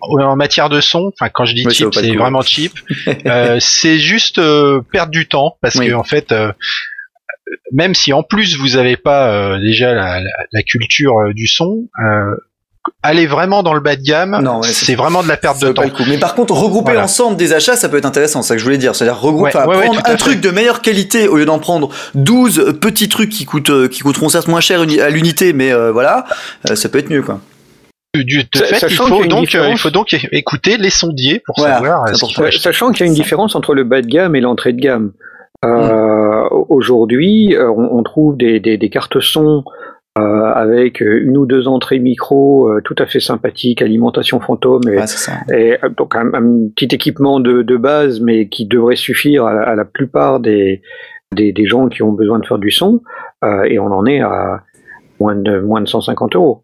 en 0.00 0.36
matière 0.36 0.68
de 0.68 0.80
son, 0.80 1.10
enfin 1.14 1.30
quand 1.32 1.44
je 1.44 1.54
dis 1.54 1.64
Oui, 1.66 1.72
cheap, 1.74 1.88
c'est 1.92 2.10
coup. 2.10 2.18
vraiment 2.18 2.42
cheap, 2.42 2.72
c'est 3.60 3.98
juste 3.98 4.40
perdre 4.92 5.10
du 5.12 5.26
temps 5.26 5.56
parce 5.62 5.76
Oui. 5.76 5.88
que 5.88 5.92
en 5.94 6.02
fait, 6.04 6.34
même 7.72 7.94
si 7.94 8.12
en 8.12 8.22
plus 8.22 8.56
vous 8.56 8.76
avez 8.76 8.96
pas 8.96 9.58
déjà 9.58 9.94
la, 9.94 10.20
la- 10.20 10.30
la 10.52 10.62
culture 10.62 11.14
du 11.34 11.46
son, 11.46 11.88
aller 13.02 13.26
vraiment 13.26 13.62
dans 13.62 13.74
le 13.74 13.80
bas 13.80 13.96
de 13.96 14.02
gamme, 14.02 14.38
Non, 14.42 14.60
ouais, 14.60 14.68
c'est- 14.68 14.94
vraiment 14.94 15.22
de 15.22 15.28
la 15.28 15.36
perte 15.36 15.60
de 15.60 15.68
pas 15.68 15.72
temps. 15.74 15.82
le 15.82 15.90
coup. 15.90 16.02
Mais 16.08 16.18
par 16.18 16.34
contre, 16.34 16.54
regrouper 16.54 16.92
Voilà. 16.92 17.04
ensemble 17.04 17.36
des 17.36 17.52
achats, 17.52 17.76
ça 17.76 17.88
peut 17.88 17.96
être 17.98 18.04
intéressant, 18.06 18.42
c'est 18.42 18.48
ça 18.48 18.54
que 18.54 18.58
je 18.60 18.64
voulais 18.64 18.78
dire. 18.78 18.94
C'est-à-dire 18.94 19.20
regrouper, 19.20 19.56
Ouais, 19.58 19.66
ouais, 19.76 19.84
prendre 19.86 20.00
un 20.04 20.16
truc 20.16 20.40
de 20.40 20.50
meilleure 20.50 20.82
qualité 20.82 21.28
au 21.28 21.36
lieu 21.36 21.44
d'en 21.44 21.58
prendre 21.58 21.90
12 22.14 22.76
petits 22.80 23.08
trucs 23.08 23.30
qui 23.30 23.44
coûtent, 23.44 23.70
euh, 23.70 23.88
qui 23.88 24.00
coûteront 24.00 24.28
certes 24.28 24.48
moins 24.48 24.60
cher 24.60 24.80
à 24.80 25.10
l'unité, 25.10 25.52
mais 25.52 25.72
euh, 25.72 25.92
voilà, 25.92 26.24
euh, 26.70 26.74
ça 26.74 26.88
peut 26.88 26.98
être 26.98 27.10
mieux, 27.10 27.22
quoi. 27.22 27.40
Du, 28.14 28.24
du- 28.24 28.44
de 28.44 28.58
fait, 28.58 28.76
il 28.76 28.78
sachant 28.78 29.04
qu'il 29.04 29.12
y 29.14 29.16
faut 29.16 29.22
a 29.22 29.24
une 29.24 29.28
donc, 29.30 29.38
euh, 29.38 29.42
il 29.42 29.46
différence. 29.46 29.80
faut 29.80 29.90
donc 29.90 30.16
écouter 30.32 30.78
les 30.78 30.88
sondiers 30.90 31.42
pour 31.44 31.54
Voilà, 31.58 31.74
savoir. 31.74 32.04
Sachant 32.52 32.90
qu'il 32.92 33.00
y 33.04 33.08
a 33.08 33.12
une 33.12 33.14
différence 33.14 33.54
entre 33.54 33.74
le 33.74 33.84
bas 33.84 34.00
de 34.00 34.06
gamme 34.06 34.34
et 34.34 34.40
l'entrée 34.40 34.72
de 34.72 34.80
gamme. 34.80 35.12
Euh, 35.64 36.42
Aujourd'hui, 36.68 37.54
on, 37.58 37.98
on 37.98 38.02
trouve 38.02 38.36
des, 38.36 38.60
des, 38.60 38.78
des 38.78 38.90
cartes 38.90 39.20
son 39.20 39.64
euh, 40.16 40.52
avec 40.54 41.00
une 41.00 41.36
ou 41.36 41.46
deux 41.46 41.68
entrées 41.68 41.98
micro 41.98 42.68
euh, 42.70 42.80
tout 42.82 42.94
à 42.98 43.06
fait 43.06 43.20
sympathiques, 43.20 43.82
alimentation 43.82 44.40
fantôme 44.40 44.82
et, 44.88 44.96
Ouais, 45.50 45.78
euh, 45.84 45.88
donc 45.90 46.16
un, 46.16 46.32
un 46.34 46.68
petit 46.74 46.94
équipement 46.94 47.40
de, 47.40 47.62
de 47.62 47.76
base, 47.76 48.20
mais 48.20 48.48
qui 48.48 48.66
devrait 48.66 48.96
suffire 48.96 49.44
à, 49.46 49.54
la- 49.54 49.62
à 49.62 49.74
la 49.74 49.84
plupart 49.84 50.40
des, 50.40 50.82
des, 51.34 51.52
des 51.52 51.66
gens 51.66 51.88
qui 51.88 52.02
ont 52.02 52.12
besoin 52.12 52.38
de 52.38 52.46
faire 52.46 52.58
du 52.58 52.70
son. 52.70 53.02
euh, 53.44 53.64
et 53.64 53.78
on 53.78 53.86
en 53.86 54.06
est 54.06 54.20
à 54.20 54.62
moins 55.20 55.34
de 55.36 55.60
moins 55.60 55.80
de 55.80 55.86
150 55.88 56.36
euros. 56.36 56.62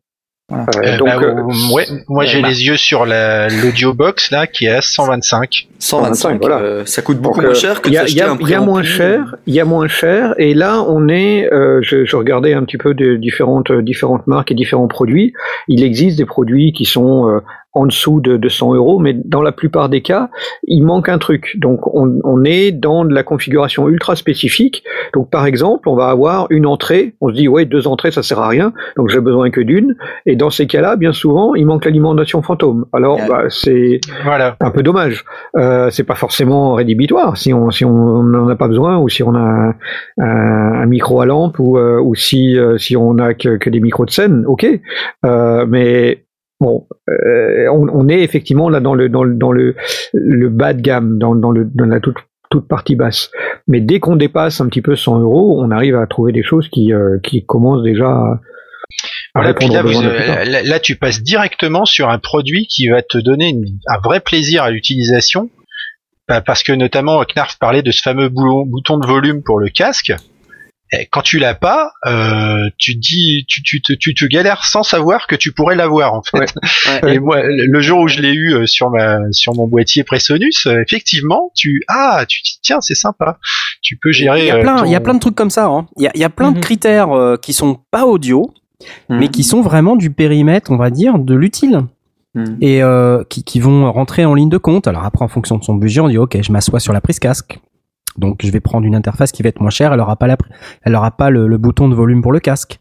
Euh, 0.51 0.99
donc, 0.99 1.09
bah, 1.09 1.19
euh, 1.23 1.73
ouais, 1.73 1.87
moi 2.09 2.25
j'ai 2.27 2.43
bah. 2.43 2.49
les 2.49 2.67
yeux 2.67 2.77
sur 2.77 3.07
la- 3.07 3.49
l'audio 3.49 3.95
box 3.95 4.31
là 4.31 4.47
qui 4.47 4.67
est 4.67 4.71
à 4.71 4.83
125. 4.83 5.69
125, 5.79 6.41
voilà. 6.41 6.59
euh, 6.59 6.83
ça 6.85 7.01
coûte 7.01 7.19
beaucoup 7.19 7.37
Donc, 7.41 7.45
moins 7.47 7.53
euh, 7.53 7.59
cher 7.59 7.81
que 7.81 7.89
de 7.89 7.95
y 7.95 7.99
a, 7.99 8.03
il 8.03 8.09
y 8.09 8.19
s'acheter 8.19 8.23
a- 8.23 8.33
un 8.33 8.39
il 8.39 8.49
y 8.51 8.55
a 8.55 8.61
moins 8.61 8.83
cher, 8.83 9.37
il 9.47 9.55
y 9.55 9.61
a 9.61 9.65
moins 9.65 9.89
cher, 9.89 10.35
et 10.37 10.53
là 10.53 10.83
on 10.83 11.09
est, 11.09 11.51
euh, 11.53 11.81
je, 11.83 12.05
je 12.05 12.17
regardais 12.17 12.53
un 12.53 12.65
petit 12.65 12.77
peu 12.77 12.93
de 12.93 13.17
différentes 13.17 13.71
euh, 13.71 13.81
différentes 13.83 14.27
marques 14.27 14.51
et 14.53 14.55
différents 14.55 14.89
produits. 14.89 15.33
Il 15.69 15.83
existe 15.83 16.19
des 16.19 16.27
produits 16.27 16.73
qui 16.73 16.85
sont 16.85 17.29
euh, 17.31 17.41
en 17.75 17.87
dessous 17.87 18.21
de, 18.21 18.37
de 18.37 18.49
100 18.49 18.75
euros, 18.75 18.99
mais 18.99 19.15
dans 19.15 19.43
la 19.43 19.53
plupart 19.53 19.89
des 19.89 20.03
cas, 20.03 20.29
il 20.65 20.85
manque 20.85 21.09
un 21.09 21.19
truc. 21.19 21.57
Donc 21.59 21.87
on, 21.95 22.19
on 22.25 22.45
est 22.45 22.71
dans 22.73 23.05
de 23.05 23.15
la 23.15 23.23
configuration 23.23 23.89
ultra 23.89 24.15
spécifique. 24.17 24.85
Donc 25.15 25.31
par 25.31 25.47
exemple, 25.47 25.89
on 25.89 25.95
va 25.97 26.09
avoir 26.09 26.47
une 26.51 26.67
entrée, 26.67 27.15
on 27.21 27.29
se 27.31 27.35
dit 27.35 27.49
ouais 27.49 27.65
deux 27.65 27.87
entrées 27.87 28.11
ça 28.11 28.23
sert 28.23 28.39
à 28.41 28.49
rien, 28.49 28.73
donc 28.97 29.09
j'ai 29.09 29.21
besoin 29.21 29.51
que 29.51 29.61
d'une. 29.61 29.97
Et 30.27 30.37
dans 30.37 30.51
ces 30.51 30.67
cas-là, 30.67 30.97
bien 30.97 31.13
souvent, 31.13 31.55
il 31.55 31.65
manque 31.67 31.85
l'alimentation 31.85 32.43
fantôme. 32.43 32.85
Alors 32.93 33.17
Ouais. 33.17 33.29
bah, 33.29 33.43
c'est 33.49 34.01
Voilà. 34.25 34.57
un 34.61 34.71
peu 34.71 34.83
dommage. 34.83 35.25
Euh, 35.57 35.89
c'est 35.91 36.05
pas 36.05 36.15
forcément 36.15 36.75
rédhibitoire 36.75 37.37
si 37.37 37.53
on 37.55 37.71
si 37.71 37.85
on 37.85 38.23
n'en 38.23 38.49
a 38.49 38.57
pas 38.57 38.69
besoin 38.69 38.99
ou 38.99 39.09
si 39.09 39.23
on 39.23 39.35
a 39.35 39.39
un, 39.41 39.75
un- 40.19 40.83
un 40.83 40.87
micro 40.87 41.21
à 41.21 41.27
lampe 41.27 41.59
ou 41.59 41.79
euh, 41.79 42.01
ou 42.01 42.15
si 42.15 42.59
euh, 42.59 42.77
si 42.79 42.97
on 42.97 43.19
a 43.19 43.35
que, 43.35 43.57
que 43.57 43.71
des 43.71 43.81
micros 43.81 44.05
de 44.05 44.11
scène, 44.11 44.45
ok. 44.47 44.67
Euh, 45.25 45.67
mais 45.69 46.25
bon, 46.63 46.87
euh, 47.11 47.69
on, 47.73 47.87
on 47.93 48.09
est 48.09 48.23
effectivement 48.23 48.69
là 48.71 48.81
dans 48.81 48.95
le 48.95 49.09
dans 49.09 49.25
le 49.25 49.35
dans 49.35 49.53
le, 49.53 49.75
le 50.15 50.49
bas 50.49 50.73
de 50.73 50.81
gamme, 50.81 51.19
dans 51.19 51.35
dans 51.35 51.51
le 51.51 51.65
dans 51.75 51.87
la 51.87 52.01
toute 52.01 52.17
toute 52.51 52.69
partie 52.69 52.97
basse. 52.97 53.31
Mais 53.69 53.81
dès 53.81 53.99
qu'on 54.01 54.17
dépasse 54.17 54.61
un 54.61 54.69
petit 54.69 54.83
peu 54.83 54.95
100 54.97 55.21
euros, 55.21 55.61
on 55.63 55.71
arrive 55.71 55.97
à 55.97 56.07
trouver 56.07 56.33
des 56.33 56.43
choses 56.43 56.69
qui 56.69 56.93
euh, 56.93 57.19
qui 57.23 57.45
commencent 57.45 57.83
déjà 57.83 58.09
à, 58.09 58.41
Voilà, 59.35 59.55
puis 59.55 59.69
là, 59.69 59.83
vous- 59.83 60.03
euh, 60.03 60.79
tu 60.83 60.97
passes 60.97 61.23
directement 61.23 61.85
sur 61.87 62.11
un 62.11 62.19
produit 62.19 62.67
qui 62.67 62.89
va 62.89 63.01
te 63.03 63.17
donner 63.19 63.49
une- 63.51 63.65
un 63.89 63.99
vrai 64.05 64.21
plaisir 64.21 64.63
à 64.65 64.71
l'utilisation. 64.71 65.49
Bah, 66.29 66.41
Parce 66.41 66.63
que 66.63 66.73
notamment 66.73 67.23
Knarf 67.25 67.57
parlait 67.59 67.83
de 67.83 67.91
ce 67.91 68.01
fameux 68.03 68.29
boulon- 68.29 68.65
bouton 68.67 68.99
de 68.99 69.07
volume 69.07 69.43
pour 69.43 69.59
le 69.59 69.69
casque. 69.71 70.13
Et 70.95 71.07
quand 71.11 71.23
tu 71.23 71.39
l'as 71.39 71.55
pas, 71.55 71.93
euh, 72.07 72.69
tu 72.77 72.95
te 72.95 73.01
dis, 73.01 73.47
tu, 73.49 73.63
tu, 73.63 73.81
te- 73.81 73.95
tu 73.95 74.29
galères 74.29 74.65
sans 74.67 74.83
savoir 74.83 75.27
que 75.27 75.35
tu 75.35 75.53
pourrais 75.53 75.75
l'avoir 75.75 76.13
en 76.13 76.23
fait. 76.23 76.55
Ouais. 77.03 77.15
Et 77.15 77.19
moi, 77.19 77.39
le 77.43 77.81
jour 77.81 78.01
où 78.01 78.09
je 78.09 78.21
l'ai 78.21 78.33
eu 78.35 78.53
euh, 78.55 78.67
sur 78.67 78.91
ma 78.91 79.19
sur 79.31 79.55
mon 79.55 79.67
boîtier 79.67 80.05
Presonus, 80.05 80.67
euh, 80.67 80.83
effectivement, 80.87 81.51
tu 81.55 81.81
ah, 81.89 82.25
tu 82.29 82.43
te 82.43 82.47
dis 82.47 82.59
tiens, 82.63 82.81
c'est 82.83 82.95
sympa. 82.95 83.39
Tu 83.81 83.97
peux 83.97 84.13
gérer. 84.13 84.41
Il 84.41 84.47
y 84.49 84.51
a 84.51 84.59
plein, 84.59 84.85
il 84.85 84.93
y 84.93 84.95
a 84.95 85.01
plein 85.01 85.15
de 85.15 85.19
trucs 85.21 85.35
comme 85.35 85.51
ça. 85.51 85.67
hein. 85.67 85.87
Il 85.97 86.03
y, 86.05 86.07
a, 86.09 86.11
il 86.15 86.21
y 86.21 86.25
a 86.25 86.31
plein 86.31 86.51
de 86.51 86.57
Mhm. 86.57 86.63
critères 86.63 87.13
euh, 87.17 87.37
qui 87.37 87.53
sont 87.55 87.79
pas 87.91 88.05
audio, 88.05 88.53
Mhm. 89.09 89.19
mais 89.19 89.29
qui 89.29 89.45
sont 89.45 89.63
vraiment 89.63 89.97
du 89.97 90.11
périmètre, 90.11 90.71
on 90.71 90.77
va 90.77 90.91
dire, 90.91 91.19
de 91.19 91.35
l'utile. 91.35 91.83
Mhm. 92.35 92.59
Et 92.61 92.83
euh, 92.83 93.25
qui, 93.31 93.45
qui 93.45 93.61
vont 93.61 93.91
rentrer 93.93 94.25
en 94.27 94.35
ligne 94.35 94.49
de 94.51 94.59
compte. 94.59 94.87
Alors 94.87 95.05
après, 95.05 95.25
en 95.25 95.29
fonction 95.29 95.57
de 95.57 95.65
son 95.65 95.75
budget, 95.75 96.01
on 96.01 96.09
dit 96.09 96.19
ok, 96.19 96.37
je 96.43 96.53
m'assois 96.53 96.81
sur 96.81 96.93
la 96.93 97.01
prise 97.01 97.19
casque. 97.19 97.59
Donc 98.19 98.41
je 98.45 98.51
vais 98.51 98.61
prendre 98.61 98.87
une 98.87 98.95
interface 98.95 99.33
qui 99.33 99.43
va 99.43 99.49
être 99.49 99.61
moins 99.61 99.71
chère. 99.71 99.93
Elle 99.93 100.01
aura 100.01 100.17
pas 100.17 100.27
la, 100.27 100.37
elle 100.83 100.95
aura 100.95 101.11
pas 101.13 101.31
le, 101.31 101.47
le 101.47 101.59
bouton 101.59 101.89
de 101.89 101.95
volume 101.95 102.23
pour 102.23 102.33
le 102.33 102.41
casque. 102.41 102.79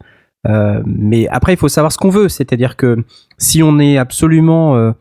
Euh, 0.48 0.82
mais 0.84 1.28
après, 1.28 1.52
il 1.54 1.56
faut 1.56 1.68
savoir 1.68 1.92
ce 1.92 1.98
qu'on 1.98 2.10
veut. 2.10 2.28
C'est-à-dire 2.28 2.76
que 2.76 3.04
si 3.38 3.62
on 3.62 3.78
est 3.78 3.96
absolument 3.98 4.76
euh, 4.76 4.92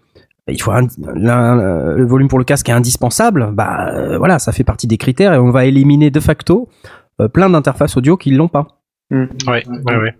il 0.47 0.61
faut 0.61 0.71
un- 0.71 0.87
le 1.05 2.05
volume 2.05 2.27
pour 2.27 2.39
le 2.39 2.43
casque 2.45 2.67
est 2.69 2.73
indispensable, 2.73 3.51
bah 3.53 3.89
euh, 3.93 4.17
voilà, 4.17 4.39
ça 4.39 4.51
fait 4.51 4.63
partie 4.63 4.87
des 4.87 4.97
critères 4.97 5.33
et 5.33 5.37
on 5.37 5.51
va 5.51 5.65
éliminer 5.65 6.09
de 6.11 6.19
facto 6.19 6.67
euh, 7.21 7.27
plein 7.27 7.49
d'interfaces 7.49 7.95
audio 7.97 8.17
qui 8.17 8.31
l'ont 8.31 8.47
pas. 8.47 8.67
Ouais, 9.11 9.63
ouais, 9.67 9.97
ouais. 9.97 10.15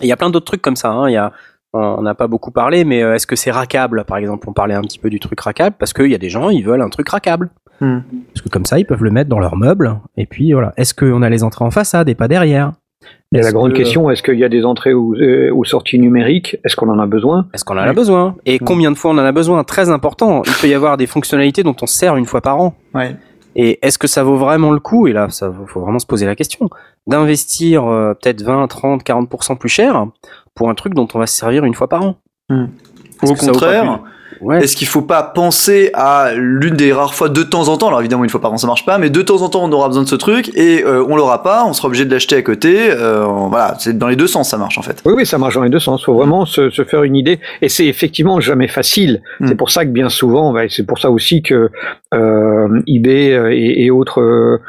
Et 0.00 0.04
Il 0.04 0.08
y 0.08 0.12
a 0.12 0.16
plein 0.16 0.30
d'autres 0.30 0.46
trucs 0.46 0.62
comme 0.62 0.76
ça. 0.76 0.90
hein. 0.90 1.08
Il 1.08 1.12
y 1.12 1.16
a, 1.16 1.32
on 1.72 2.02
n'a 2.02 2.14
pas 2.14 2.26
beaucoup 2.28 2.50
parlé, 2.50 2.84
mais 2.84 2.98
est-ce 2.98 3.26
que 3.26 3.36
c'est 3.36 3.50
rackable 3.50 4.04
Par 4.04 4.16
exemple, 4.18 4.48
on 4.48 4.52
parlait 4.52 4.74
un 4.74 4.82
petit 4.82 4.98
peu 4.98 5.10
du 5.10 5.20
truc 5.20 5.40
rackable 5.40 5.76
parce 5.78 5.92
qu'il 5.92 6.10
y 6.10 6.14
a 6.14 6.18
des 6.18 6.30
gens, 6.30 6.50
ils 6.50 6.64
veulent 6.64 6.82
un 6.82 6.88
truc 6.90 7.08
rackable. 7.08 7.50
Hmm. 7.80 8.00
Parce 8.34 8.42
que 8.42 8.48
comme 8.48 8.64
ça, 8.66 8.78
ils 8.78 8.84
peuvent 8.84 9.02
le 9.04 9.10
mettre 9.10 9.30
dans 9.30 9.38
leur 9.38 9.56
meuble. 9.56 9.96
Et 10.16 10.26
puis 10.26 10.52
voilà. 10.52 10.72
Est-ce 10.76 10.94
qu'on 10.94 11.22
a 11.22 11.30
les 11.30 11.44
entrées 11.44 11.64
en 11.64 11.70
façade 11.70 12.08
et 12.08 12.14
pas 12.14 12.28
derrière? 12.28 12.72
Il 13.32 13.38
y 13.38 13.40
a 13.40 13.44
la 13.44 13.52
grande 13.52 13.72
que- 13.72 13.76
question, 13.78 14.10
est-ce 14.10 14.22
qu'il 14.22 14.38
y 14.38 14.44
a 14.44 14.48
des 14.48 14.64
entrées 14.64 14.92
ou, 14.92 15.14
euh, 15.14 15.50
ou 15.52 15.64
sorties 15.64 15.98
numériques? 15.98 16.56
Est-ce 16.64 16.76
qu'on 16.76 16.88
en 16.88 16.98
a 16.98 17.06
besoin? 17.06 17.46
Est-ce 17.54 17.64
qu'on 17.64 17.74
en 17.74 17.82
a 17.82 17.92
besoin? 17.92 18.34
Et 18.44 18.58
combien 18.58 18.90
de 18.90 18.96
fois 18.96 19.12
on 19.12 19.18
en 19.18 19.24
a 19.24 19.32
besoin? 19.32 19.62
Très 19.64 19.88
important. 19.88 20.42
Il 20.44 20.52
peut 20.60 20.68
y 20.68 20.74
avoir 20.74 20.96
des 20.96 21.06
fonctionnalités 21.06 21.62
dont 21.62 21.76
on 21.80 21.86
se 21.86 21.96
sert 21.96 22.16
une 22.16 22.26
fois 22.26 22.40
par 22.40 22.60
an. 22.60 22.74
Ouais. 22.94 23.16
Et 23.56 23.78
est-ce 23.86 23.98
que 23.98 24.06
ça 24.06 24.22
vaut 24.22 24.36
vraiment 24.36 24.72
le 24.72 24.80
coup? 24.80 25.06
Et 25.06 25.12
là, 25.12 25.28
ça 25.30 25.52
faut 25.66 25.80
vraiment 25.80 25.98
se 25.98 26.06
poser 26.06 26.26
la 26.26 26.36
question 26.36 26.68
d'investir 27.06 27.86
euh, 27.86 28.14
peut-être 28.14 28.42
20, 28.42 28.66
30, 28.68 29.02
40% 29.04 29.56
plus 29.56 29.68
cher 29.68 30.06
pour 30.54 30.68
un 30.68 30.74
truc 30.74 30.94
dont 30.94 31.08
on 31.14 31.18
va 31.18 31.26
se 31.26 31.34
servir 31.36 31.64
une 31.64 31.74
fois 31.74 31.88
par 31.88 32.02
an. 32.02 32.16
Hmm. 32.48 32.66
Au 33.22 33.32
que 33.32 33.40
ça 33.40 33.46
vaut 33.52 33.58
pas 33.58 33.66
contraire, 33.66 33.98
plus 34.00 34.10
Ouais. 34.40 34.62
Est-ce 34.62 34.76
qu'il 34.76 34.86
faut 34.88 35.02
pas 35.02 35.22
penser 35.22 35.90
à 35.94 36.32
l'une 36.34 36.76
des 36.76 36.92
rares 36.92 37.14
fois 37.14 37.28
de 37.28 37.42
temps 37.42 37.68
en 37.68 37.76
temps, 37.76 37.88
alors 37.88 38.00
évidemment 38.00 38.24
une 38.24 38.30
fois 38.30 38.40
par 38.40 38.52
an 38.52 38.56
ça 38.56 38.66
marche 38.66 38.86
pas, 38.86 38.98
mais 38.98 39.10
de 39.10 39.22
temps 39.22 39.42
en 39.42 39.48
temps 39.48 39.62
on 39.64 39.72
aura 39.72 39.88
besoin 39.88 40.02
de 40.02 40.08
ce 40.08 40.14
truc 40.14 40.50
et 40.56 40.82
euh, 40.84 41.04
on 41.08 41.16
l'aura 41.16 41.42
pas, 41.42 41.64
on 41.66 41.72
sera 41.72 41.88
obligé 41.88 42.04
de 42.04 42.10
l'acheter 42.10 42.36
à 42.36 42.42
côté. 42.42 42.90
euh, 42.90 43.24
voilà, 43.24 43.74
c'est 43.78 43.96
dans 43.98 44.08
les 44.08 44.16
deux 44.16 44.26
sens 44.26 44.50
ça 44.50 44.56
marche 44.56 44.78
en 44.78 44.82
fait. 44.82 45.02
Oui, 45.04 45.12
oui, 45.16 45.26
ça 45.26 45.38
marche 45.38 45.54
dans 45.54 45.62
les 45.62 45.70
deux 45.70 45.78
sens. 45.78 46.00
Il 46.02 46.04
faut 46.04 46.14
vraiment 46.14 46.46
se, 46.46 46.70
se 46.70 46.84
faire 46.84 47.02
une 47.02 47.16
idée. 47.16 47.38
Et 47.62 47.68
c'est 47.68 47.86
effectivement 47.86 48.40
jamais 48.40 48.68
facile. 48.68 49.22
Mm. 49.40 49.48
C'est 49.48 49.54
pour 49.56 49.70
ça 49.70 49.84
que 49.84 49.90
bien 49.90 50.08
souvent, 50.08 50.52
bah, 50.52 50.62
c'est 50.68 50.86
pour 50.86 50.98
ça 50.98 51.10
aussi 51.10 51.42
que 51.42 51.70
euh, 52.14 52.82
eBay 52.86 53.32
euh, 53.32 53.52
et, 53.52 53.84
et 53.84 53.90
autres 53.90 54.60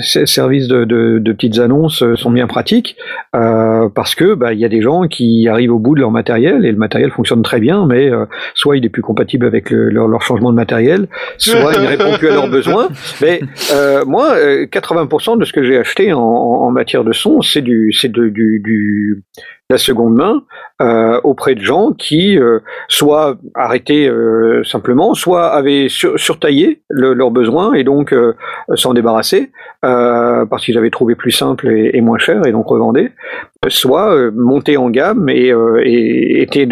services 0.00 0.68
de, 0.68 0.84
de, 0.84 1.18
de 1.18 1.32
petites 1.32 1.58
annonces 1.58 2.02
sont 2.14 2.30
bien 2.30 2.46
pratiques 2.46 2.96
parce 3.32 4.14
que 4.14 4.34
bah, 4.34 4.52
il 4.52 4.58
y 4.58 4.64
a 4.64 4.68
des 4.68 4.82
gens 4.82 5.06
qui 5.08 5.48
arrivent 5.48 5.72
au 5.72 5.78
bout 5.78 5.94
de 5.94 6.00
leur 6.00 6.10
matériel 6.10 6.64
et 6.64 6.72
le 6.72 6.78
matériel 6.78 7.10
fonctionne 7.10 7.42
très 7.42 7.60
bien, 7.60 7.86
mais 7.86 8.10
soit 8.54 8.76
il 8.76 8.84
est 8.84 8.88
plus 8.88 9.02
compatible 9.02 9.46
avec 9.46 9.70
le- 9.70 9.90
leur, 9.90 10.22
changement 10.22 10.50
de 10.50 10.56
matériel, 10.56 11.08
soit 11.38 11.74
il 11.74 11.82
ne 11.82 11.86
répond 11.86 12.16
plus 12.18 12.28
à 12.28 12.34
leurs 12.34 12.48
besoins. 12.48 12.88
Mais 13.20 13.40
euh, 13.72 14.04
moi, 14.04 14.32
euh, 14.32 14.66
80% 14.66 15.38
de 15.38 15.44
ce 15.44 15.52
que 15.52 15.62
j'ai 15.62 15.78
acheté 15.78 16.12
en, 16.12 16.70
matière 16.70 17.02
de 17.02 17.12
son, 17.12 17.40
c'est 17.40 17.62
du, 17.62 17.92
c'est 17.92 18.12
du, 18.12 18.30
du, 18.30 19.22
la 19.70 19.78
seconde 19.78 20.14
main 20.14 20.42
euh, 20.80 21.20
auprès 21.24 21.54
de 21.54 21.60
gens 21.60 21.92
qui 21.92 22.38
euh, 22.38 22.60
soit 22.88 23.36
arrêtaient 23.54 24.08
euh, 24.08 24.62
simplement, 24.64 25.14
soit 25.14 25.48
avaient 25.48 25.88
sur, 25.88 26.18
surtaillé 26.18 26.80
le- 26.88 27.12
leurs 27.12 27.30
besoins 27.30 27.74
et 27.74 27.84
donc 27.84 28.14
s'en 28.74 28.94
débarrasser 28.94 29.50
euh, 29.84 30.46
parce 30.46 30.64
qu'ils 30.64 30.78
avaient 30.78 30.90
trouvé 30.90 31.14
plus 31.14 31.32
simple 31.32 31.68
et, 31.68 32.00
moins 32.00 32.18
cher 32.18 32.46
et 32.46 32.52
donc 32.52 32.66
revendaient, 32.68 33.12
soit 33.68 34.30
montaient 34.32 34.76
en 34.76 34.88
gamme 34.88 35.28
et, 35.28 35.52
étaient, 36.40 36.66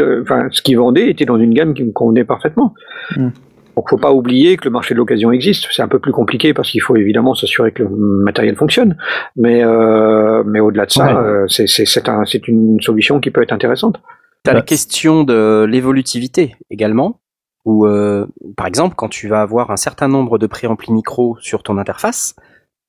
ce 0.50 0.62
qu'ils 0.62 0.78
vendaient 0.78 1.10
était 1.10 1.26
dans 1.26 1.38
une 1.38 1.52
gamme 1.52 1.74
qui 1.74 1.84
me 1.84 1.92
convenait 1.92 2.24
parfaitement. 2.24 2.74
Mm. 3.16 3.28
Donc 3.76 3.90
faut 3.90 3.98
pas 3.98 4.12
oublier 4.12 4.56
que 4.56 4.64
le 4.64 4.70
marché 4.70 4.94
de 4.94 4.98
l'occasion 4.98 5.32
existe. 5.32 5.66
C'est 5.70 5.82
un 5.82 5.88
peu 5.88 5.98
plus 5.98 6.12
compliqué 6.12 6.54
parce 6.54 6.70
qu'il 6.70 6.80
faut 6.82 6.96
évidemment 6.96 7.34
s'assurer 7.34 7.72
que 7.72 7.82
le 7.82 7.88
matériel 7.90 8.56
fonctionne. 8.56 8.96
Mais 9.36 9.62
euh, 9.62 10.42
mais 10.46 10.60
au-delà 10.60 10.86
de 10.86 10.90
ça, 10.90 11.06
Ouais. 11.06 11.12
euh, 11.14 11.46
c'est 11.48 11.66
c'est 11.66 11.84
c'est 11.84 12.08
un, 12.08 12.24
c'est 12.24 12.48
une 12.48 12.80
solution 12.80 13.20
qui 13.20 13.30
peut 13.30 13.42
être 13.42 13.52
intéressante. 13.52 14.00
T'as 14.44 14.52
Bah. 14.52 14.58
la 14.58 14.62
question 14.62 15.24
de 15.24 15.64
l'évolutivité 15.68 16.56
également, 16.70 17.20
où 17.66 17.86
euh, 17.86 18.26
par 18.56 18.66
exemple 18.66 18.94
quand 18.96 19.08
tu 19.08 19.28
vas 19.28 19.42
avoir 19.42 19.70
un 19.70 19.76
certain 19.76 20.08
nombre 20.08 20.38
de 20.38 20.46
préamplis 20.46 20.92
micro 20.92 21.36
sur 21.40 21.62
ton 21.62 21.76
interface, 21.76 22.34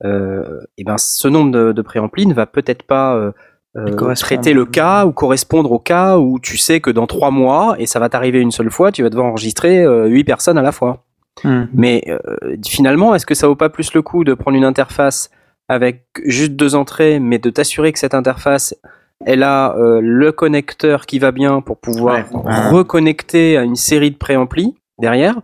euh, 0.06 0.62
et 0.78 0.84
ben 0.86 0.98
ce 0.98 1.28
nombre 1.28 1.52
de, 1.52 1.72
de 1.74 1.82
préamplis 1.82 2.28
ne 2.28 2.34
va 2.34 2.46
peut-être 2.46 2.84
pas. 2.84 3.34
Traiter 4.16 4.54
le 4.54 4.66
cas 4.66 5.06
ou 5.06 5.12
correspondre 5.12 5.72
au 5.72 5.80
cas 5.80 6.18
où 6.18 6.40
tu 6.40 6.58
sais 6.58 6.80
que 6.82 6.90
dans 6.90 7.08
trois 7.08 7.32
mois 7.32 7.76
et 7.80 7.86
ça 7.86 8.00
va 8.00 8.10
t'arriver 8.10 8.40
une 8.40 8.52
seule 8.52 8.72
fois, 8.72 8.92
tu 8.92 9.04
vas 9.04 9.10
devoir 9.10 9.28
enregistrer 9.28 9.84
euh, 9.84 10.08
huit 10.08 10.24
personnes 10.24 10.58
à 10.58 10.62
la 10.62 10.72
fois. 10.72 11.04
Hmm. 11.44 11.66
Mais 11.74 12.04
euh, 12.08 12.18
finalement, 12.66 13.14
est-ce 13.14 13.26
que 13.26 13.36
ça 13.36 13.48
vaut 13.48 13.56
pas 13.56 13.70
plus 13.70 13.94
le 13.94 14.02
coup 14.02 14.24
de 14.24 14.34
prendre 14.34 14.58
une 14.58 14.64
interface 14.66 15.30
avec 15.70 16.06
juste 16.26 16.54
deux 16.54 16.76
entrées, 16.76 17.20
mais 17.20 17.38
de 17.40 17.50
t'assurer 17.50 17.92
que 17.92 18.00
cette 18.00 18.14
interface, 18.16 18.74
elle 19.26 19.44
a 19.44 19.76
euh, 19.78 20.00
le 20.02 20.32
connecteur 20.32 21.06
qui 21.06 21.20
va 21.20 21.32
bien 21.32 21.62
pour 21.62 21.78
pouvoir 21.78 22.16
Ouais. 22.34 22.70
reconnecter 22.70 23.58
à 23.58 23.64
une 23.64 23.76
série 23.76 24.12
de 24.12 24.18
préamplis 24.18 24.76
derrière, 25.00 25.36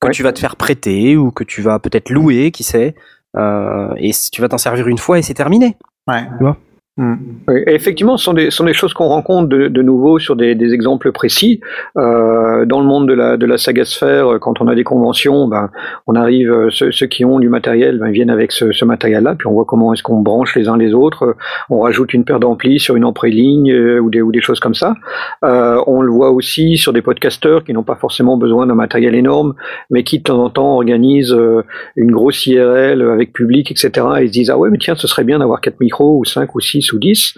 que 0.00 0.08
Ouais. 0.08 0.12
tu 0.12 0.22
vas 0.22 0.32
te 0.32 0.38
faire 0.40 0.56
prêter 0.56 1.16
ou 1.16 1.30
que 1.30 1.44
tu 1.44 1.62
vas 1.62 1.78
peut-être 1.78 2.10
louer, 2.10 2.50
qui 2.50 2.64
sait, 2.64 2.94
euh, 3.36 3.88
et 3.96 4.10
tu 4.32 4.40
vas 4.42 4.48
t'en 4.48 4.58
servir 4.58 4.88
une 4.88 4.98
fois 4.98 5.18
et 5.18 5.22
c'est 5.22 5.34
terminé. 5.34 5.76
Ouais. 6.08 6.24
Tu 6.38 6.42
vois? 6.44 6.56
Et 6.98 7.74
effectivement, 7.74 8.16
ce 8.16 8.24
sont 8.24 8.34
des, 8.34 8.50
sont 8.50 8.64
des 8.64 8.72
choses 8.72 8.92
qu'on 8.92 9.08
rencontre 9.08 9.48
de, 9.48 9.82
nouveau 9.82 10.18
sur 10.18 10.36
des, 10.36 10.56
exemples 10.72 11.12
précis. 11.12 11.60
Euh, 11.96 12.64
dans 12.66 12.80
le 12.80 12.86
monde 12.86 13.08
de 13.08 13.14
la, 13.14 13.36
de 13.36 13.46
la 13.46 13.58
saga 13.58 13.84
sphère, 13.84 14.38
quand 14.40 14.60
on 14.60 14.68
a 14.68 14.74
des 14.74 14.84
conventions, 14.84 15.48
ben, 15.48 15.70
on 16.06 16.14
arrive, 16.14 16.50
euh, 16.50 16.70
ceux, 16.70 17.06
qui 17.06 17.24
ont 17.24 17.38
du 17.38 17.48
matériel, 17.48 17.98
ben, 17.98 18.10
viennent 18.10 18.30
avec 18.30 18.52
ce, 18.52 18.84
matériel-là, 18.84 19.34
puis 19.36 19.46
on 19.46 19.52
voit 19.52 19.64
comment 19.64 19.92
est-ce 19.92 20.02
qu'on 20.02 20.20
branche 20.20 20.56
les 20.56 20.68
uns 20.68 20.76
les 20.76 20.94
autres. 20.94 21.36
On 21.70 21.80
rajoute 21.80 22.14
une 22.14 22.24
paire 22.24 22.40
d'amplis 22.40 22.78
sur 22.78 22.96
une 22.96 23.04
ampli 23.04 23.30
ligne 23.30 23.72
euh, 23.72 23.98
ou, 23.98 24.10
des, 24.10 24.22
ou 24.22 24.32
des 24.32 24.40
choses 24.40 24.60
comme 24.60 24.74
ça. 24.74 24.94
Euh, 25.44 25.82
on 25.86 26.00
le 26.00 26.10
voit 26.10 26.30
aussi 26.30 26.76
sur 26.76 26.92
des 26.92 27.02
podcasteurs 27.02 27.64
qui 27.64 27.72
n'ont 27.72 27.82
pas 27.82 27.96
forcément 27.96 28.36
besoin 28.36 28.66
d'un 28.66 28.74
matériel 28.74 29.14
énorme, 29.14 29.54
mais 29.90 30.04
qui 30.04 30.18
de 30.18 30.24
temps 30.24 30.42
en 30.42 30.50
temps 30.50 30.74
organisent 30.74 31.32
euh, 31.32 31.62
une 31.96 32.10
grosse 32.10 32.46
IRL 32.46 33.02
avec 33.02 33.32
public, 33.32 33.70
etc. 33.70 33.90
Et 34.18 34.24
ils 34.24 34.28
se 34.28 34.32
disent 34.32 34.50
ah 34.50 34.58
ouais 34.58 34.70
mais 34.70 34.78
tiens 34.78 34.94
ce 34.96 35.06
serait 35.06 35.24
bien 35.24 35.38
d'avoir 35.38 35.60
quatre 35.60 35.80
micros 35.80 36.18
ou 36.18 36.24
cinq 36.24 36.54
ou 36.54 36.60
six 36.60 36.87
6 36.88 36.92
ou 36.92 36.98
euh, 36.98 37.00
10. 37.00 37.34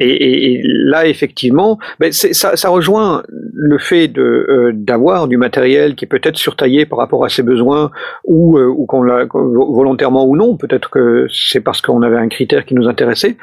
Et, 0.00 0.60
là, 0.62 1.06
effectivement, 1.06 1.78
ben 1.98 2.12
ça, 2.12 2.68
rejoint 2.68 3.22
le 3.52 3.78
fait 3.78 4.16
euh, 4.16 4.70
d'avoir 4.72 5.26
du 5.26 5.36
matériel 5.36 5.96
qui 5.96 6.06
peut-être 6.06 6.36
surtaillé 6.36 6.86
par 6.86 6.98
rapport 6.98 7.24
à 7.24 7.28
ses 7.28 7.42
besoins 7.42 7.90
ou, 8.24 8.56
euh, 8.58 8.72
qu'on 8.86 9.02
l'a 9.02 9.26
volontairement 9.32 10.24
ou 10.24 10.36
non. 10.36 10.56
Peut-être 10.56 10.90
que 10.90 11.26
c'est 11.32 11.60
parce 11.60 11.82
qu'on 11.82 12.02
avait 12.02 12.16
un 12.16 12.28
critère 12.28 12.64
qui 12.64 12.74
nous 12.74 12.86
intéressait, 12.86 13.36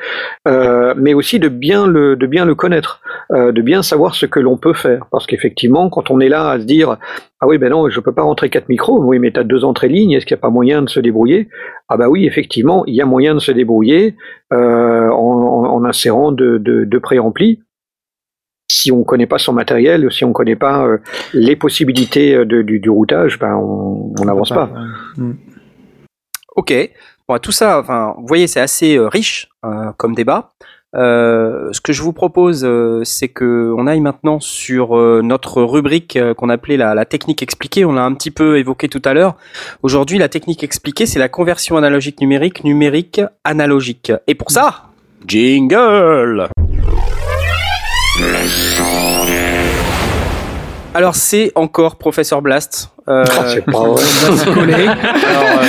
euh, 0.47 0.93
mais 0.97 1.13
aussi 1.13 1.39
de 1.39 1.49
bien 1.49 1.87
le 1.87 2.53
connaître, 2.53 3.01
de 3.31 3.61
bien 3.61 3.83
savoir 3.83 4.15
ce 4.15 4.25
que 4.25 4.39
l'on 4.39 4.55
peut 4.57 4.73
faire. 4.73 5.07
Parce 5.11 5.27
qu'effectivement, 5.27 5.89
quand 5.89 6.09
on 6.09 6.21
est 6.21 6.29
là 6.29 6.51
à 6.51 6.59
se 6.59 6.65
dire 6.65 6.97
ah 7.41 7.47
oui, 7.47 7.57
ben 7.57 7.69
non, 7.69 7.89
je 7.89 7.99
peux 7.99 8.13
pas 8.13 8.21
rentrer 8.21 8.49
quatre 8.49 8.69
micros. 8.69 9.03
Oui, 9.03 9.19
mais 9.19 9.31
tu 9.31 9.39
as 9.39 9.43
deux 9.43 9.65
entrées 9.65 9.89
lignes. 9.89 10.13
Est-ce 10.13 10.25
qu'il 10.25 10.35
n'y 10.35 10.39
a 10.39 10.41
pas 10.41 10.49
moyen 10.49 10.81
de 10.81 10.89
se 10.89 11.01
débrouiller? 11.01 11.49
Ah 11.89 11.97
bah 11.97 12.07
oui, 12.07 12.25
effectivement, 12.25 12.85
il 12.87 12.95
y 12.95 13.01
a 13.01 13.05
moyen 13.05 13.33
de 13.35 13.39
se 13.39 13.51
débrouiller 13.51 14.15
en, 14.51 14.55
en, 14.55 15.83
insérant 15.83 16.31
de, 16.45 16.57
de, 16.57 16.85
de 16.85 16.97
préamplis. 16.97 17.61
Si 18.71 18.91
on 18.91 18.99
ne 18.99 19.03
connaît 19.03 19.27
pas 19.27 19.37
son 19.37 19.53
matériel, 19.53 20.11
si 20.11 20.25
on 20.25 20.29
ne 20.29 20.33
connaît 20.33 20.55
pas 20.55 20.85
euh, 20.85 20.97
les 21.33 21.55
possibilités 21.55 22.35
euh, 22.35 22.45
de, 22.45 22.61
du, 22.61 22.79
du, 22.79 22.89
routage, 22.89 23.37
ben 23.39 23.55
on 23.55 24.25
n'avance 24.25 24.49
pas. 24.49 24.67
pas. 24.67 24.79
Mm. 25.17 25.33
Ok. 26.55 26.73
Bon, 27.27 27.37
tout 27.39 27.51
ça, 27.51 27.79
enfin, 27.79 28.15
vous 28.17 28.27
voyez, 28.27 28.47
c'est 28.47 28.59
assez 28.59 28.97
euh, 28.97 29.07
riche 29.07 29.49
euh, 29.65 29.91
comme 29.97 30.13
débat. 30.13 30.51
Euh, 30.95 31.69
ce 31.73 31.81
que 31.81 31.91
je 31.91 32.01
vous 32.01 32.13
propose, 32.13 32.63
euh, 32.63 33.01
c'est 33.03 33.27
que 33.27 33.73
on 33.77 33.85
aille 33.85 33.99
maintenant 33.99 34.39
sur 34.39 34.97
euh, 34.97 35.21
notre 35.21 35.61
rubrique 35.61 36.15
euh, 36.15 36.33
qu'on 36.33 36.49
appelait 36.49 36.77
la, 36.77 36.95
la, 36.95 37.05
technique 37.05 37.43
expliquée. 37.43 37.83
On 37.83 37.93
l'a 37.93 38.03
un 38.03 38.13
petit 38.13 38.31
peu 38.31 38.57
évoqué 38.57 38.87
tout 38.87 39.01
à 39.03 39.13
l'heure. 39.13 39.35
Aujourd'hui, 39.83 40.17
la 40.17 40.29
technique 40.29 40.63
expliquée, 40.63 41.05
c'est 41.05 41.19
la 41.19 41.27
conversion 41.27 41.75
analogique 41.75 42.21
numérique, 42.21 42.63
numérique 42.63 43.21
analogique. 43.43 44.13
Et 44.27 44.35
pour 44.35 44.51
ça, 44.51 44.85
jingle. 45.27 46.47
Alors 50.93 51.15
c'est 51.15 51.51
encore 51.55 51.97
Professeur 51.97 52.41
Blast. 52.41 52.91
Euh, 53.07 53.23
oh, 53.27 53.41
c'est 53.47 53.65
pas 53.65 54.51
vrai. 54.51 54.87
Alors, 55.27 55.59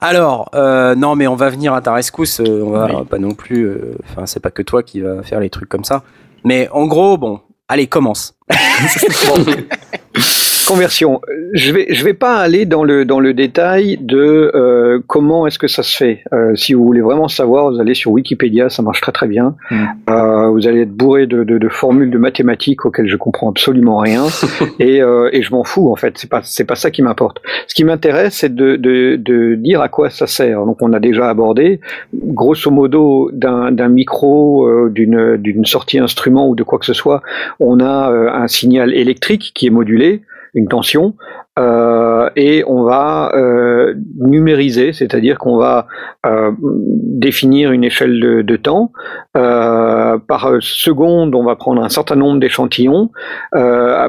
Alors, 0.00 0.50
euh, 0.54 0.94
non, 0.94 1.16
mais 1.16 1.26
on 1.26 1.36
va 1.36 1.48
venir 1.48 1.74
à 1.74 1.80
ta 1.80 1.92
rescousse. 1.92 2.40
Euh, 2.40 2.62
on 2.64 2.70
va 2.70 2.86
oui. 2.86 3.04
pas 3.08 3.18
non 3.18 3.32
plus. 3.32 3.68
Enfin, 4.04 4.22
euh, 4.22 4.26
c'est 4.26 4.40
pas 4.40 4.50
que 4.50 4.62
toi 4.62 4.82
qui 4.82 5.00
va 5.00 5.22
faire 5.22 5.40
les 5.40 5.50
trucs 5.50 5.68
comme 5.68 5.84
ça. 5.84 6.02
Mais 6.44 6.68
en 6.70 6.86
gros, 6.86 7.16
bon, 7.16 7.40
allez, 7.68 7.86
commence. 7.86 8.34
Conversion. 10.66 11.20
Je 11.52 11.72
vais 11.72 11.86
je 11.90 12.04
vais 12.04 12.14
pas 12.14 12.36
aller 12.36 12.66
dans 12.66 12.82
le 12.82 13.04
dans 13.04 13.20
le 13.20 13.34
détail 13.34 13.98
de 14.00 14.50
euh, 14.54 15.00
comment 15.06 15.46
est-ce 15.46 15.58
que 15.58 15.68
ça 15.68 15.82
se 15.82 15.96
fait. 15.96 16.24
Euh, 16.32 16.54
si 16.56 16.74
vous 16.74 16.84
voulez 16.84 17.00
vraiment 17.00 17.28
savoir, 17.28 17.70
vous 17.70 17.80
allez 17.80 17.94
sur 17.94 18.10
Wikipédia, 18.12 18.68
ça 18.68 18.82
marche 18.82 19.00
très 19.00 19.12
très 19.12 19.28
bien. 19.28 19.54
Mm. 19.70 19.84
Euh, 20.10 20.48
vous 20.48 20.66
allez 20.66 20.82
être 20.82 20.92
bourré 20.92 21.26
de, 21.26 21.44
de, 21.44 21.58
de, 21.58 21.68
formules 21.68 22.10
de 22.10 22.18
mathématiques 22.18 22.84
auxquelles 22.84 23.08
je 23.08 23.16
comprends 23.16 23.50
absolument 23.50 23.98
rien 23.98 24.24
et, 24.80 25.02
euh, 25.02 25.28
et 25.32 25.42
je 25.42 25.52
m'en 25.52 25.64
fous 25.64 25.90
en 25.90 25.96
fait. 25.96 26.18
C'est 26.18 26.28
pas 26.28 26.40
c'est 26.42 26.64
pas 26.64 26.76
ça 26.76 26.90
qui 26.90 27.02
m'importe. 27.02 27.40
Ce 27.68 27.74
qui 27.74 27.84
m'intéresse, 27.84 28.34
c'est 28.34 28.54
de, 28.54 28.76
de, 28.76 29.16
de 29.16 29.54
dire 29.54 29.80
à 29.80 29.88
quoi 29.88 30.10
ça 30.10 30.26
sert. 30.26 30.64
Donc 30.66 30.82
on 30.82 30.92
a 30.92 31.00
déjà 31.00 31.28
abordé, 31.28 31.80
grosso 32.14 32.70
modo, 32.70 33.30
d'un 33.32 33.70
d'un 33.70 33.88
micro, 33.88 34.66
euh, 34.66 34.90
d'une 34.90 35.36
d'une 35.36 35.64
sortie 35.64 35.98
instrument 35.98 36.48
ou 36.48 36.54
de 36.54 36.62
quoi 36.62 36.78
que 36.78 36.86
ce 36.86 36.94
soit, 36.94 37.22
on 37.60 37.80
a 37.80 38.10
euh, 38.10 38.30
un 38.32 38.48
signal 38.48 38.92
électrique 38.94 39.52
qui 39.54 39.66
est 39.66 39.70
modulé 39.70 40.22
une 40.56 40.68
tension, 40.68 41.14
euh, 41.58 42.28
et 42.34 42.64
on 42.66 42.82
va 42.82 43.30
euh, 43.34 43.94
numériser, 44.18 44.92
c'est-à-dire 44.92 45.38
qu'on 45.38 45.56
va 45.56 45.86
euh, 46.26 46.50
définir 46.60 47.72
une 47.72 47.84
échelle 47.84 48.20
de, 48.20 48.56
temps. 48.56 48.90
Par 49.32 50.56
seconde, 50.60 51.34
on 51.34 51.44
va 51.44 51.56
prendre 51.56 51.82
un 51.82 51.88
certain 51.88 52.16
nombre 52.16 52.40
d'échantillons. 52.40 53.10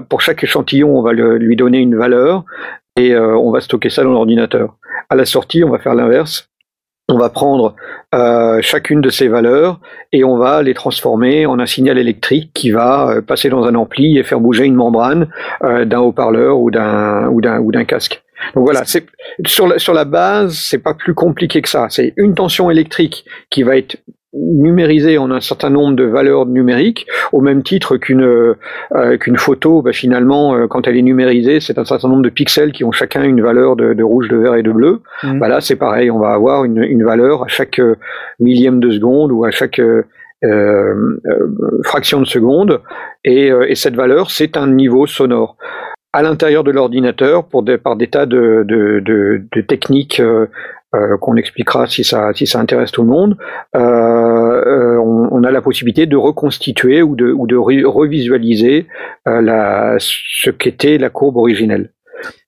Pour 0.10 0.22
chaque 0.22 0.44
échantillon, 0.44 0.98
on 0.98 1.02
va 1.02 1.12
lui 1.14 1.56
donner 1.56 1.80
une 1.80 1.98
valeur 1.98 2.44
et 2.96 3.16
on 3.18 3.52
va 3.52 3.60
stocker 3.60 3.90
ça 3.90 4.04
dans 4.04 4.12
l'ordinateur. 4.12 4.76
À 5.10 5.16
la 5.16 5.26
sortie, 5.26 5.64
on 5.64 5.70
va 5.70 5.80
faire 5.80 5.96
l'inverse 5.96 6.50
on 7.10 7.18
va 7.18 7.30
prendre 7.30 7.76
euh, 8.14 8.60
chacune 8.62 9.02
de 9.02 9.10
ces 9.10 9.28
valeurs 9.28 9.80
et 10.12 10.24
on 10.24 10.38
va 10.38 10.62
les 10.62 10.74
transformer 10.74 11.46
en 11.46 11.60
un 11.60 11.66
signal 11.66 11.98
électrique 11.98 12.52
qui 12.54 12.72
va 12.72 13.10
euh, 13.10 13.22
passer 13.22 13.50
dans 13.50 13.64
un 13.64 13.76
ampli 13.76 14.18
et 14.18 14.24
faire 14.24 14.40
bouger 14.40 14.66
une 14.66 14.76
membrane 14.76 15.30
euh, 15.64 15.86
d'un 15.86 16.00
haut-parleur 16.00 16.60
ou 16.60 16.70
d'un 16.70 17.28
ou 17.28 17.42
d'un 17.42 17.60
ou 17.60 17.72
d'un 17.72 17.86
casque. 17.86 18.22
Donc 18.56 18.66
voilà, 18.66 18.84
c'est 18.86 19.06
sur 19.46 19.68
la, 19.68 19.80
sur 19.80 19.94
la 19.94 20.06
base, 20.06 20.58
c'est 20.58 20.78
pas 20.78 20.94
plus 20.94 21.14
compliqué 21.14 21.62
que 21.62 21.70
ça. 21.70 21.88
C'est 21.90 22.14
une 22.18 22.36
tension 22.36 22.70
électrique 22.70 23.26
qui 23.50 23.64
va 23.64 23.78
être 23.78 23.98
numérisée 24.38 25.18
en 25.18 25.32
un 25.32 25.42
certain 25.42 25.70
nombre 25.70 25.96
de 25.96 26.04
valeurs 26.04 26.46
numériques, 26.46 27.08
au 27.32 27.42
même 27.42 27.64
titre 27.64 27.98
qu'une 27.98 28.24
euh, 28.24 29.18
qu'une 29.20 29.38
photo, 29.38 29.82
bah, 29.82 29.94
finalement, 29.94 30.56
euh, 30.56 30.68
quand 30.68 30.88
elle 30.88 30.98
est 30.98 31.02
numérisée, 31.02 31.60
c'est 31.60 31.78
un 31.78 31.86
certain 31.86 32.08
nombre 32.08 32.24
de 32.24 32.30
pixels 32.30 32.72
qui 32.72 32.84
ont 32.84 32.92
chacun 32.92 33.24
une 33.24 33.42
valeur 33.42 33.76
de, 33.76 33.94
de 33.94 34.04
rouge, 34.04 34.28
de 34.30 34.38
vert 34.38 34.56
et 34.56 34.64
de 34.64 34.72
bleu. 34.72 35.02
Mmh. 35.24 35.40
Bah, 35.40 35.48
là, 35.48 35.62
c'est 35.62 35.76
pareil, 35.76 36.12
on 36.12 36.20
va 36.20 36.30
avoir 36.30 36.64
une, 36.66 36.84
une, 36.84 37.04
valeur 37.04 37.44
à 37.44 37.48
chaque 37.48 37.82
millième 38.40 38.80
de 38.80 38.90
seconde 38.92 39.32
ou 39.32 39.46
à 39.46 39.52
chaque 39.52 39.80
euh, 39.80 40.04
euh 40.46 40.94
fraction 41.84 42.22
de 42.22 42.28
seconde, 42.28 42.82
et, 43.24 43.48
et 43.68 43.76
cette 43.76 43.96
valeur, 43.96 44.30
c'est 44.30 44.58
un 44.58 44.68
niveau 44.68 45.08
sonore 45.08 45.58
à 46.18 46.24
l'intérieur 46.24 46.64
de 46.64 46.72
l'ordinateur 46.72 47.46
pour 47.46 47.62
des, 47.62 47.78
par 47.78 47.96
des 47.96 48.08
tas 48.08 48.26
de, 48.26 48.64
de, 48.68 49.00
de, 49.06 49.44
de 49.52 49.62
techniques 49.62 50.20
euh, 50.20 50.48
euh, 50.96 51.16
qu'on 51.18 51.36
expliquera 51.36 51.86
si 51.86 52.04
ça, 52.04 52.34
si 52.34 52.48
ça 52.48 52.60
intéresse 52.60 52.92
tout 52.92 53.04
le 53.04 53.10
monde. 53.10 53.38
Euh, 53.76 54.27
on, 55.38 55.44
a 55.44 55.52
la 55.52 55.62
possibilité 55.62 56.06
de 56.06 56.16
reconstituer 56.16 57.02
ou 57.02 57.16
de, 57.16 57.32
ou 57.32 57.48
de 57.48 57.56
re 57.56 57.86
revisualiser 57.86 58.88
la, 59.26 59.96
ce 60.00 60.50
qu'était 60.50 60.98
la 60.98 61.10
courbe 61.10 61.38
originelle. 61.38 61.92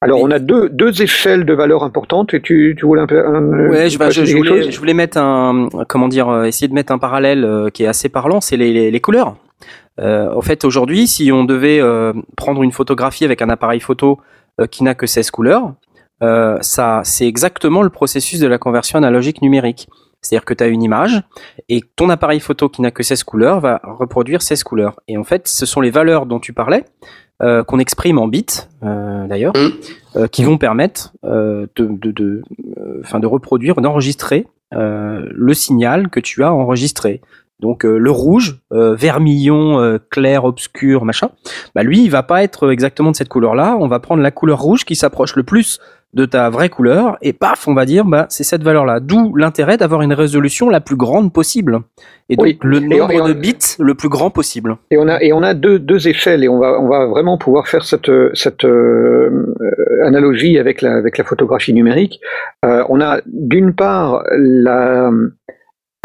Alors, 0.01 0.19
on 0.21 0.31
a 0.31 0.39
deux, 0.39 0.67
deux 0.69 1.01
échelles 1.01 1.45
de 1.45 1.53
valeurs 1.53 1.83
importantes 1.83 2.33
et 2.33 2.41
tu, 2.41 2.75
tu 2.77 2.85
voulais 2.85 3.01
un 3.01 3.07
peu. 3.07 3.23
Un, 3.23 3.69
ouais, 3.69 3.89
je, 3.89 3.99
je, 4.09 4.25
je, 4.25 4.35
voulais, 4.35 4.71
je 4.71 4.79
voulais 4.79 4.95
mettre 4.95 5.17
un. 5.19 5.69
Comment 5.87 6.07
dire 6.07 6.43
Essayer 6.43 6.67
de 6.67 6.73
mettre 6.73 6.91
un 6.91 6.97
parallèle 6.97 7.69
qui 7.73 7.83
est 7.83 7.87
assez 7.87 8.09
parlant, 8.09 8.41
c'est 8.41 8.57
les, 8.57 8.73
les, 8.73 8.89
les 8.89 8.99
couleurs. 8.99 9.35
Euh, 9.99 10.33
en 10.33 10.41
fait, 10.41 10.63
aujourd'hui, 10.63 11.07
si 11.07 11.31
on 11.31 11.43
devait 11.43 11.79
euh, 11.81 12.13
prendre 12.37 12.63
une 12.63 12.71
photographie 12.71 13.25
avec 13.25 13.41
un 13.41 13.49
appareil 13.49 13.79
photo 13.79 14.19
euh, 14.59 14.67
qui 14.67 14.83
n'a 14.83 14.95
que 14.95 15.07
16 15.07 15.31
couleurs, 15.31 15.73
euh, 16.23 16.57
ça, 16.61 17.01
c'est 17.03 17.27
exactement 17.27 17.81
le 17.81 17.89
processus 17.89 18.39
de 18.39 18.47
la 18.47 18.57
conversion 18.57 18.97
analogique 18.97 19.41
numérique. 19.41 19.87
C'est-à-dire 20.21 20.45
que 20.45 20.53
tu 20.53 20.63
as 20.63 20.67
une 20.67 20.83
image 20.83 21.21
et 21.69 21.81
ton 21.95 22.09
appareil 22.09 22.39
photo 22.39 22.69
qui 22.69 22.81
n'a 22.81 22.91
que 22.91 23.03
16 23.03 23.23
couleurs 23.23 23.59
va 23.59 23.81
reproduire 23.83 24.41
16 24.41 24.63
couleurs. 24.63 24.99
Et 25.07 25.17
en 25.17 25.23
fait, 25.23 25.47
ce 25.47 25.65
sont 25.65 25.81
les 25.81 25.91
valeurs 25.91 26.25
dont 26.25 26.39
tu 26.39 26.53
parlais, 26.53 26.83
euh, 27.41 27.63
qu'on 27.63 27.79
exprime 27.79 28.17
en 28.17 28.27
bits 28.27 28.45
euh, 28.83 29.27
d'ailleurs, 29.27 29.53
mmh. 29.55 30.27
qui 30.27 30.43
vont 30.43 30.57
permettre 30.57 31.13
de, 31.23 31.69
de, 31.75 32.11
de, 32.11 32.41
de, 32.41 33.27
reproduire, 33.27 33.75
d'enregistrer 33.81 34.47
le 34.71 35.53
signal 35.53 36.09
que 36.09 36.19
tu 36.19 36.43
as 36.43 36.53
enregistré. 36.53 37.21
Donc 37.59 37.85
euh, 37.85 37.97
le 37.97 38.11
rouge, 38.11 38.59
euh, 38.71 38.95
vermillon, 38.95 39.79
euh, 39.79 39.97
clair, 40.09 40.45
obscur, 40.45 41.03
machin, 41.03 41.29
bah 41.75 41.83
lui 41.83 42.03
il 42.03 42.09
va 42.09 42.23
pas 42.23 42.43
être 42.43 42.71
exactement 42.71 43.11
de 43.11 43.15
cette 43.15 43.27
couleur-là. 43.27 43.77
On 43.79 43.87
va 43.87 43.99
prendre 43.99 44.23
la 44.23 44.31
couleur 44.31 44.59
rouge 44.59 44.85
qui 44.85 44.95
s'approche 44.95 45.35
le 45.35 45.43
plus 45.43 45.79
de 46.13 46.25
ta 46.25 46.49
vraie 46.49 46.69
couleur 46.69 47.17
et 47.21 47.33
paf, 47.33 47.67
on 47.67 47.73
va 47.73 47.85
dire 47.85 48.05
bah 48.05 48.25
c'est 48.29 48.43
cette 48.43 48.63
valeur-là. 48.63 48.99
D'où 48.99 49.35
l'intérêt 49.35 49.77
d'avoir 49.77 50.01
une 50.01 50.13
résolution 50.13 50.69
la 50.69 50.81
plus 50.81 50.95
grande 50.95 51.31
possible 51.31 51.81
et 52.29 52.35
donc 52.35 52.45
oui. 52.45 52.59
le 52.63 52.79
nombre 52.79 53.11
et 53.11 53.21
on, 53.21 53.27
de 53.27 53.33
bits 53.33 53.75
le 53.79 53.93
plus 53.93 54.09
grand 54.09 54.31
possible. 54.31 54.77
Et 54.91 54.97
on 54.97 55.07
a 55.07 55.21
et 55.21 55.33
on 55.33 55.43
a 55.43 55.53
deux, 55.53 55.77
deux 55.77 56.07
échelles 56.07 56.43
et 56.43 56.49
on 56.49 56.59
va 56.59 56.79
on 56.79 56.87
va 56.87 57.05
vraiment 57.05 57.37
pouvoir 57.37 57.67
faire 57.67 57.83
cette 57.83 58.11
cette 58.33 58.65
euh, 58.65 59.55
analogie 60.03 60.57
avec 60.57 60.81
la 60.81 60.95
avec 60.95 61.17
la 61.17 61.23
photographie 61.23 61.73
numérique. 61.73 62.19
Euh, 62.65 62.83
on 62.89 63.01
a 63.01 63.21
d'une 63.27 63.73
part 63.73 64.23
la 64.31 65.11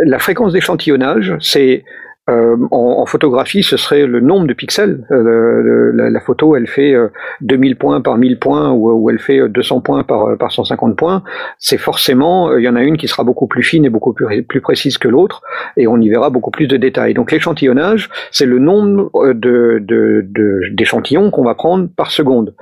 la 0.01 0.19
fréquence 0.19 0.53
d'échantillonnage, 0.53 1.35
c'est 1.41 1.85
euh, 2.31 2.57
en, 2.71 3.03
en, 3.03 3.07
photographie, 3.07 3.63
ce 3.63 3.77
serait 3.77 4.07
le 4.07 4.21
nombre 4.21 4.47
de 4.47 4.55
pixels. 4.55 5.07
Euh, 5.11 5.93
la, 5.93 6.09
la, 6.09 6.21
photo, 6.21 6.57
elle 6.57 6.67
fait 6.67 6.95
euh, 6.95 7.09
2000 7.43 7.77
points 7.77 8.01
par 8.01 8.17
1000 8.17 8.39
points 8.39 8.71
ou, 8.71 8.91
ou, 8.91 9.11
elle 9.11 9.19
fait 9.19 9.47
200 9.47 9.83
points 9.83 10.05
par, 10.05 10.39
par 10.39 10.51
150 10.51 10.97
points. 10.97 11.23
C'est 11.59 11.77
forcément, 11.77 12.49
euh, 12.49 12.61
il 12.61 12.65
y 12.65 12.69
en 12.69 12.77
a 12.77 12.83
une 12.83 12.97
qui 12.97 13.09
sera 13.09 13.25
beaucoup 13.25 13.47
plus 13.47 13.63
fine 13.63 13.85
et 13.85 13.91
beaucoup 13.91 14.15
plus, 14.15 14.61
précise 14.63 14.97
que 14.97 15.09
l'autre, 15.09 15.43
et 15.77 15.87
on 15.87 16.01
y 16.01 16.09
verra 16.09 16.31
beaucoup 16.31 16.51
plus 16.51 16.67
de 16.67 16.79
détails. 16.79 17.13
Donc 17.13 17.31
l'échantillonnage, 17.31 18.09
c'est 18.31 18.47
le 18.47 18.59
nombre 18.59 19.11
de, 19.35 19.83
d'échantillons 20.73 21.23
de, 21.23 21.27
de, 21.27 21.31
qu'on 21.31 21.45
va 21.45 21.55
prendre 21.55 21.89
par 21.95 22.11
seconde. 22.11 22.55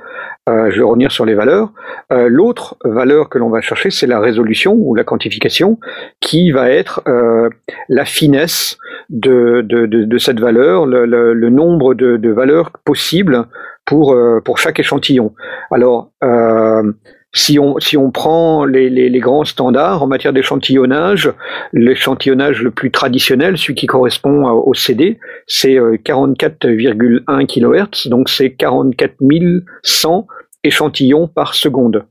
Euh, 0.49 0.69
je 0.71 0.77
vais 0.77 0.83
revenir 0.83 1.11
sur 1.11 1.25
les 1.25 1.35
valeurs. 1.35 1.71
Euh, 2.11 2.27
L'autre 2.27 2.75
valeur 2.83 3.29
que 3.29 3.37
l'on 3.37 3.49
va 3.49 3.61
chercher, 3.61 3.91
c'est 3.91 4.07
la 4.07 4.19
résolution 4.19 4.73
ou 4.73 4.93
la 4.93 5.05
quantification, 5.05 5.79
qui 6.19 6.51
va 6.51 6.69
être 6.69 7.01
euh, 7.07 7.49
la 7.87 8.03
finesse 8.03 8.77
de, 9.09 9.61
de, 9.61 9.85
de, 9.85 10.03
de 10.03 10.17
cette 10.17 10.41
valeur, 10.41 10.85
le, 10.85 11.05
le, 11.05 11.33
le 11.33 11.49
nombre 11.49 11.93
de, 11.93 12.29
valeurs 12.29 12.71
possibles 12.83 13.45
pour, 13.85 14.13
euh, 14.13 14.41
pour 14.41 14.57
chaque 14.57 14.79
échantillon. 14.79 15.33
Alors, 15.71 16.11
euh, 16.23 16.91
si 17.33 17.57
on, 17.57 17.79
si 17.79 17.97
on 17.97 18.11
prend 18.11 18.63
les, 18.65 18.89
les, 18.89 19.09
les 19.09 19.19
grands 19.19 19.43
standards 19.43 20.03
en 20.03 20.07
matière 20.07 20.33
d'échantillonnage, 20.33 21.33
l'échantillonnage 21.73 22.61
le 22.61 22.71
plus 22.71 22.91
traditionnel, 22.91 23.57
celui 23.57 23.75
qui 23.75 23.87
correspond 23.87 24.47
au 24.49 24.73
CD, 24.73 25.19
c'est 25.47 25.77
euh, 25.77 25.97
44,1 25.97 27.45
kHz, 27.47 28.09
donc 28.09 28.29
c'est 28.29 28.51
44 28.51 29.15
100 29.81 30.27
échantillons 30.63 31.27
par 31.27 31.55
seconde. 31.55 32.05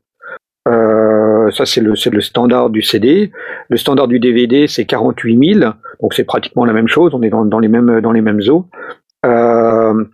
Euh, 0.69 1.51
ça 1.51 1.67
c'est 1.67 1.81
le, 1.81 1.95
le 2.11 2.21
standard 2.21 2.71
du 2.71 2.83
CD. 2.83 3.33
Le 3.69 3.77
standard 3.77 4.09
du 4.09 4.19
DVD 4.19 4.67
c'est 4.67 4.85
48 4.85 5.55
000, 5.59 5.73
donc 6.01 6.15
c'est 6.15 6.25
pratiquement 6.25 6.65
la 6.65 6.73
même 6.73 6.89
chose. 6.89 7.15
On 7.15 7.23
est 7.23 7.31
dans, 7.31 7.45
dans 7.45 7.59
les 7.59 7.69
mêmes 7.69 8.01
dans 8.01 8.13
les 8.13 8.21
mêmes 8.21 8.41
eaux. 8.49 8.67
Euh, 9.25 10.05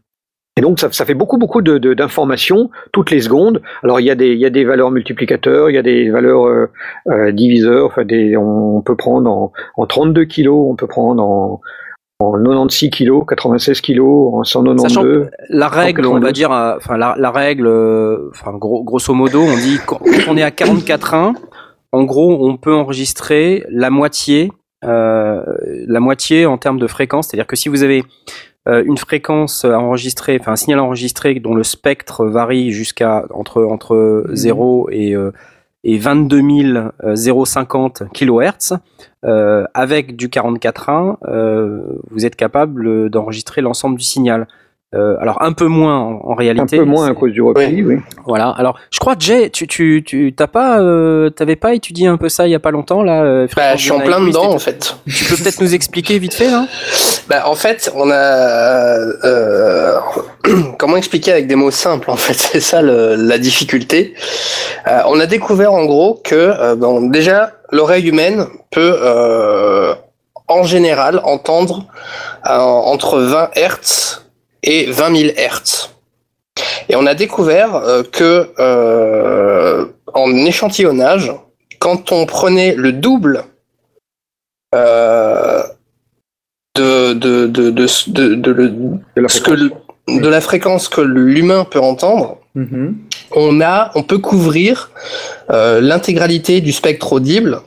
et 0.59 0.61
donc 0.61 0.79
ça, 0.81 0.89
ça 0.93 1.05
fait 1.05 1.15
beaucoup 1.15 1.39
beaucoup 1.39 1.63
de, 1.63 1.79
de- 1.79 1.95
d'informations 1.95 2.71
toutes 2.93 3.11
les 3.11 3.21
secondes. 3.21 3.63
Alors 3.83 4.01
il 4.01 4.07
y 4.07 4.11
a 4.11 4.15
des 4.15 4.33
il 4.33 4.39
y 4.39 4.45
a 4.47 4.51
des 4.51 4.65
valeurs 4.65 4.91
multiplicateurs, 4.91 5.71
il 5.71 5.75
y 5.75 5.79
a 5.79 5.83
des 5.83 6.11
valeurs 6.11 6.47
euh, 6.47 6.67
euh, 7.09 7.33
diviseurs. 7.33 7.87
Enfin 7.87 8.05
des 8.05 8.37
on 8.37 8.83
peut 8.83 8.97
prendre 8.97 9.31
en, 9.31 9.53
en 9.77 9.87
32 9.87 10.25
kilos, 10.25 10.67
on 10.71 10.77
peut 10.77 10.87
prendre 10.89 11.23
en 11.23 11.61
en 12.21 12.33
96 12.33 12.91
kilos, 12.91 13.25
96 13.29 13.81
kilos, 13.81 14.35
en 14.35 14.43
192. 14.43 14.89
Sachant 14.89 15.31
la 15.51 15.69
règle, 15.69 16.05
on 16.05 16.15
va 16.15 16.33
92. 16.33 16.33
dire, 16.33 16.51
euh, 16.53 16.75
enfin 16.77 16.97
la, 16.97 17.15
la 17.17 17.31
règle, 17.31 17.69
enfin 18.31 18.51
gros, 18.55 18.83
grosso 18.83 19.15
modo, 19.15 19.41
on 19.41 19.55
dit 19.55 19.79
quand 19.87 20.01
on 20.29 20.37
est 20.37 20.43
à 20.43 20.51
44.1, 20.51 21.35
en 21.93 22.03
gros, 22.05 22.37
on 22.45 22.57
peut 22.57 22.75
enregistrer 22.75 23.65
la 23.71 23.91
moitié, 23.91 24.51
euh, 24.85 25.43
la 25.87 26.01
moitié 26.01 26.45
en 26.45 26.59
termes 26.59 26.81
de 26.81 26.89
fréquence. 26.89 27.29
C'est-à-dire 27.29 27.47
que 27.47 27.55
si 27.57 27.69
vous 27.69 27.85
avez 27.85 28.03
une 28.69 28.99
fréquence 28.99 29.65
à 29.65 29.81
enregistrer, 29.81 30.37
enfin 30.41 30.53
un 30.53 30.57
signal 30.57 30.81
enregistré 30.81 31.35
dont 31.35 31.55
le 31.55 31.65
spectre 31.65 32.27
varie 32.27 32.71
jusqu'à 32.71 33.25
entre 33.31 33.65
entre 33.65 34.27
0 34.33 34.89
et 34.91 35.15
euh, 35.15 35.33
et 35.85 35.97
22 35.97 36.43
050 37.15 38.03
kHz, 38.13 38.79
euh, 39.25 39.65
avec 39.75 40.17
du 40.17 40.29
44.1, 40.29 41.17
euh, 41.29 41.81
vous 42.11 42.27
êtes 42.27 42.37
capable 42.37 43.09
d'enregistrer 43.11 43.63
l'ensemble 43.63 43.97
du 43.97 44.05
signal. 44.05 44.49
Euh, 44.95 45.17
alors 45.21 45.43
un 45.43 45.53
peu 45.53 45.67
moins 45.67 45.99
en, 45.99 46.13
en 46.25 46.33
un 46.33 46.35
réalité. 46.35 46.79
peu 46.79 46.85
moins 46.85 47.11
à 47.11 47.15
cause 47.15 47.33
du 47.33 47.43
repli, 47.43 47.83
oui. 47.83 47.99
Voilà. 48.25 48.49
Alors 48.57 48.79
je 48.91 48.99
crois 48.99 49.15
Jay, 49.19 49.51
tu 49.51 49.67
tu 49.67 50.03
tu 50.07 50.33
t'as 50.35 50.47
pas 50.47 50.81
euh, 50.81 51.29
t'avais 51.29 51.57
pas 51.57 51.75
étudié 51.75 52.07
un 52.07 52.17
peu 52.17 52.31
ça 52.31 52.47
il 52.47 52.53
y 52.53 52.55
a 52.55 52.59
pas 52.59 52.71
longtemps 52.71 53.03
là. 53.03 53.23
euh, 53.23 53.47
Bah, 53.55 53.77
je 53.77 53.83
suis 53.83 53.91
en 53.93 54.01
plein 54.01 54.19
dedans 54.19 54.51
en 54.51 54.59
fait. 54.59 54.97
Tu 55.07 55.25
peux 55.27 55.37
peut-être 55.37 55.61
nous 55.61 55.75
expliquer 55.75 56.19
vite 56.19 56.33
fait 56.33 56.51
là 56.51 56.67
Bah, 57.29 57.43
en 57.47 57.55
fait, 57.55 57.93
on 57.95 58.11
a 58.11 58.15
euh, 58.17 59.99
comment 60.79 60.97
expliquer 60.97 61.33
avec 61.33 61.47
des 61.47 61.55
mots 61.57 61.71
simples. 61.71 62.11
En 62.11 62.17
fait, 62.17 62.33
c'est 62.39 62.61
ça 62.61 62.81
le- 62.81 63.15
la 63.15 63.37
difficulté. 63.37 64.15
Euh, 64.87 65.01
on 65.09 65.21
a 65.21 65.27
découvert 65.27 65.75
en 65.75 65.85
gros 65.85 66.19
que 66.25 66.35
euh, 66.35 66.75
bon, 66.77 67.03
déjà 67.11 67.53
l'oreille 67.71 68.09
humaine 68.09 68.47
peut 68.71 68.97
euh, 69.03 69.93
en 70.47 70.63
général 70.63 71.21
entendre 71.25 71.85
euh, 72.49 72.57
entre 72.59 73.19
20 73.21 73.51
Hertz 73.55 74.25
et 74.63 74.87
20 74.91 75.17
000 75.17 75.33
Hertz. 75.37 75.91
Et 76.89 76.97
on 76.97 77.07
a 77.07 77.15
découvert 77.15 77.77
euh, 77.77 78.03
que 78.03 78.51
euh, 78.59 79.87
en 80.15 80.31
échantillonnage, 80.35 81.33
quand 81.79 82.11
on 82.13 82.27
prenait 82.27 82.75
le 82.75 82.93
double 82.93 83.45
euh, 84.75 85.63
de, 86.77 87.13
de, 87.15 87.47
de, 87.47 87.71
de, 87.71 87.87
de, 88.09 88.35
de, 88.35 88.51
le- 88.53 88.69
De 88.69 89.21
la 89.23 89.29
ce 89.29 89.41
que 89.41 89.51
le- 89.53 89.73
de 90.09 90.29
la 90.29 90.41
fréquence 90.41 90.89
que 90.89 91.01
l'humain 91.03 91.65
peut 91.65 91.81
entendre, 91.81 92.39
Mhm. 92.55 92.97
on 93.33 93.61
a, 93.61 93.93
on 93.95 94.03
peut 94.03 94.19
couvrir 94.19 94.91
euh, 95.51 95.81
l'intégralité 95.81 96.61
du 96.61 96.73
spectre 96.73 97.13
audible 97.13 97.61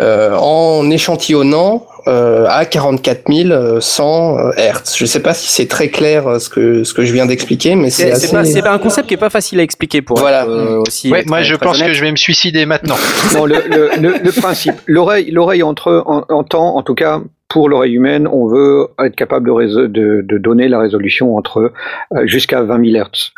euh, 0.00 0.34
en 0.36 0.90
échantillonnant 0.90 1.86
euh, 2.08 2.46
à 2.48 2.64
44 2.64 3.80
100 3.80 4.52
Hertz. 4.56 4.96
Je 4.96 5.04
sais 5.06 5.20
pas 5.20 5.34
si 5.34 5.50
c'est 5.52 5.68
très 5.68 5.88
clair 5.88 6.26
euh, 6.26 6.38
ce 6.38 6.48
que 6.48 6.82
ce 6.82 6.94
que 6.94 7.04
je 7.04 7.12
viens 7.12 7.26
d'expliquer, 7.26 7.74
mais 7.76 7.90
c'est 7.90 8.04
C'est 8.06 8.12
assez. 8.12 8.26
c'est 8.28 8.32
pas 8.36 8.44
c'est 8.44 8.62
pas 8.62 8.72
un 8.72 8.78
concept 8.78 9.08
qui 9.08 9.14
est 9.14 9.18
pas 9.18 9.30
facile 9.30 9.60
à 9.60 9.62
expliquer 9.62 10.02
pour 10.02 10.18
Voilà. 10.18 10.42
être, 10.42 10.48
euh, 10.50 10.82
aussi. 10.86 11.10
Ouais, 11.12 11.20
être 11.20 11.28
moi 11.28 11.42
je 11.42 11.54
pense 11.54 11.76
honnête. 11.76 11.88
que 11.88 11.94
je 11.94 12.02
vais 12.04 12.10
me 12.10 12.16
suicider 12.16 12.66
maintenant. 12.66 12.96
Non, 13.34 13.46
le, 13.46 13.54
le, 13.68 13.90
le, 14.00 14.14
le 14.22 14.32
principe, 14.32 14.74
l'oreille, 14.86 15.30
l'oreille 15.30 15.62
entre 15.62 16.02
en- 16.06 16.24
entend, 16.28 16.76
en 16.76 16.82
tout 16.82 16.94
cas 16.94 17.20
pour 17.48 17.68
l'oreille 17.68 17.92
humaine, 17.94 18.26
on 18.26 18.46
veut 18.46 18.88
être 19.04 19.14
capable 19.14 19.46
de, 19.48 19.86
de, 19.86 20.22
de 20.26 20.38
donner 20.38 20.68
la 20.68 20.78
résolution 20.80 21.36
entre 21.36 21.70
euh, 22.14 22.26
jusqu'à 22.26 22.62
20 22.62 22.84
000 22.92 22.96
Hertz. 22.96 23.32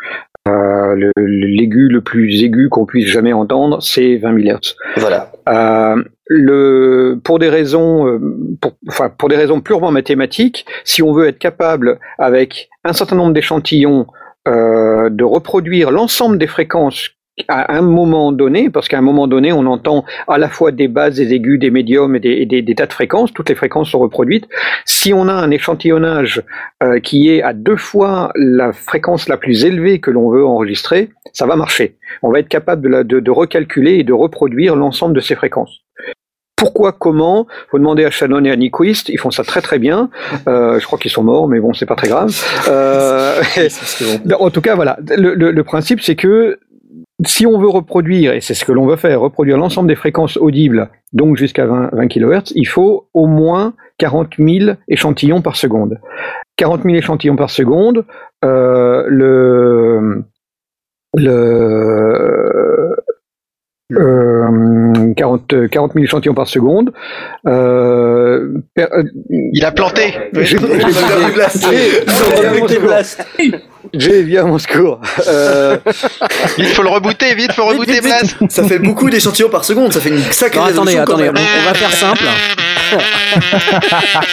Euh, 0.48 0.94
le- 0.94 1.12
L'aigu 1.16 1.88
le 1.88 2.00
plus 2.02 2.42
aigu 2.42 2.68
qu'on 2.68 2.84
puisse 2.84 3.06
jamais 3.08 3.32
entendre, 3.32 3.80
c'est 3.82 4.16
20 4.16 4.34
000 4.42 4.48
Hertz. 4.48 4.76
Voilà. 4.96 5.32
Euh, 5.48 6.02
le, 6.26 7.18
pour 7.24 7.38
des 7.38 7.48
raisons, 7.48 8.06
euh, 8.06 8.18
pour, 8.60 8.72
enfin, 8.88 9.08
pour 9.08 9.28
des 9.28 9.36
raisons 9.36 9.60
purement 9.60 9.90
mathématiques, 9.90 10.66
si 10.84 11.02
on 11.02 11.12
veut 11.12 11.28
être 11.28 11.38
capable, 11.38 11.98
avec 12.18 12.68
un 12.84 12.92
certain 12.92 13.16
nombre 13.16 13.32
d'échantillons, 13.32 14.06
euh, 14.46 15.08
de 15.08 15.24
reproduire 15.24 15.90
l'ensemble 15.90 16.36
des 16.36 16.46
fréquences 16.46 17.10
à 17.48 17.74
un 17.76 17.82
moment 17.82 18.30
donné, 18.30 18.70
parce 18.70 18.86
qu'à 18.86 18.96
un 18.98 19.02
moment 19.02 19.26
donné, 19.26 19.52
on 19.52 19.66
entend 19.66 20.04
à 20.28 20.38
la 20.38 20.48
fois 20.48 20.70
des 20.70 20.86
basses, 20.86 21.16
des 21.16 21.32
aigus, 21.32 21.58
des 21.58 21.70
médiums 21.70 22.14
et 22.14 22.20
des, 22.20 22.30
et 22.30 22.46
des- 22.46 22.62
des 22.62 22.74
tas 22.76 22.86
de 22.86 22.92
fréquences, 22.92 23.32
toutes 23.32 23.48
les 23.48 23.56
fréquences 23.56 23.90
sont 23.90 23.98
reproduites. 23.98 24.46
Si 24.84 25.12
on 25.12 25.26
a 25.26 25.32
un 25.32 25.50
échantillonnage 25.50 26.42
euh, 26.82 27.00
qui 27.00 27.28
est 27.30 27.42
à 27.42 27.52
deux 27.52 27.76
fois 27.76 28.30
la 28.36 28.72
fréquence 28.72 29.28
la 29.28 29.36
plus 29.36 29.64
élevée 29.64 29.98
que 29.98 30.12
l'on 30.12 30.30
veut 30.30 30.44
enregistrer, 30.46 31.10
ça 31.32 31.44
va 31.46 31.56
marcher. 31.56 31.96
On 32.22 32.30
va 32.30 32.38
être 32.38 32.48
capable 32.48 32.82
de, 32.82 32.88
la- 32.88 33.02
de- 33.04 33.18
de 33.20 33.30
recalculer 33.32 33.94
et 33.94 34.04
de 34.04 34.12
reproduire 34.12 34.76
l'ensemble 34.76 35.14
de 35.14 35.20
ces 35.20 35.34
fréquences. 35.34 35.80
Pourquoi, 36.56 36.92
comment? 36.92 37.48
Faut 37.70 37.78
demander 37.78 38.04
à 38.04 38.10
Shannon 38.12 38.44
et 38.44 38.50
à 38.52 38.56
Nyquist. 38.56 39.08
Ils 39.08 39.18
font 39.18 39.32
ça 39.32 39.42
très 39.42 39.60
très 39.60 39.80
bien. 39.80 40.08
Euh, 40.46 40.78
je 40.78 40.86
crois 40.86 41.00
qu'ils 41.00 41.10
sont 41.10 41.24
morts, 41.24 41.48
mais 41.48 41.58
bon, 41.58 41.74
c'est 41.74 41.84
pas 41.84 41.96
très 41.96 42.08
grave. 42.08 42.30
Euh, 42.68 43.42
en 44.38 44.50
tout 44.50 44.60
cas, 44.60 44.76
voilà. 44.76 44.96
Le, 45.16 45.34
le- 45.34 45.50
le 45.50 45.64
principe, 45.64 46.00
c'est 46.00 46.14
que 46.14 46.60
si 47.24 47.46
on 47.46 47.58
veut 47.58 47.68
reproduire, 47.68 48.32
et 48.32 48.40
c'est 48.40 48.54
ce 48.54 48.64
que 48.64 48.72
l'on 48.72 48.86
veut 48.86 48.96
faire, 48.96 49.20
reproduire 49.20 49.56
l'ensemble 49.56 49.88
des 49.88 49.94
fréquences 49.94 50.36
audibles, 50.36 50.90
donc 51.12 51.36
jusqu'à 51.36 51.64
20, 51.66 51.90
20 51.92 52.08
kHz, 52.08 52.52
il 52.56 52.66
faut 52.66 53.08
au 53.14 53.26
moins 53.26 53.74
40 53.98 54.34
000 54.38 54.76
échantillons 54.88 55.40
par 55.40 55.54
seconde. 55.56 56.00
40 56.56 56.82
000 56.82 56.94
échantillons 56.96 57.36
par 57.36 57.50
seconde, 57.50 58.04
euh, 58.44 59.04
le, 59.08 60.24
le, 61.16 62.96
euh, 63.92 65.14
40, 65.16 65.68
40 65.70 65.92
000 65.92 66.04
échantillons 66.04 66.34
par 66.34 66.48
seconde. 66.48 66.92
Euh, 67.46 68.58
per- 68.74 68.88
euh, 68.92 69.04
Il 69.52 69.64
a 69.64 69.70
planté. 69.72 70.14
j'ai-. 70.32 70.56
J'ai 73.96 74.22
viens 74.22 74.42
à 74.42 74.46
mon 74.46 74.58
secours. 74.58 75.00
Euh, 75.28 75.76
Vite, 76.58 76.68
faut 76.74 76.82
le 76.82 76.88
rebooter, 76.88 77.34
vite, 77.34 77.52
faut 77.52 77.64
rebooter 77.66 78.00
vite, 78.00 78.04
vite. 78.04 78.36
Blast. 78.38 78.52
Ça 78.52 78.64
fait 78.64 78.78
beaucoup 78.78 79.08
d'échantillons 79.10 79.48
par 79.48 79.64
seconde, 79.64 79.92
ça 79.92 80.00
fait 80.00 80.10
une 80.10 80.22
sacrée 80.32 80.58
Non, 80.60 80.66
attendez, 80.66 80.96
attendez, 80.98 81.28
on, 81.30 81.32
on 81.32 81.64
va 81.64 81.74
faire 81.74 81.92
simple. 81.92 82.24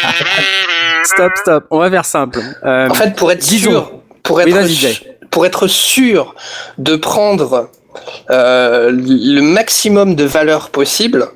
stop, 1.03 1.31
stop, 1.35 1.65
on 1.71 1.79
va 1.79 1.89
faire 1.89 2.05
simple. 2.05 2.39
Euh, 2.63 2.89
En 2.89 2.93
fait, 2.93 3.15
pour 3.15 3.31
être 3.31 3.39
disons. 3.39 3.71
sûr, 3.71 3.91
pour 4.23 4.41
être, 4.41 4.65
su- 4.67 4.73
Jay. 4.75 5.17
pour 5.29 5.45
être 5.45 5.67
sûr 5.67 6.35
de 6.77 6.95
prendre 6.95 7.69
euh, 8.29 8.91
le 8.91 9.41
maximum 9.41 10.15
de 10.15 10.23
valeurs 10.23 10.69
possible 10.69 11.27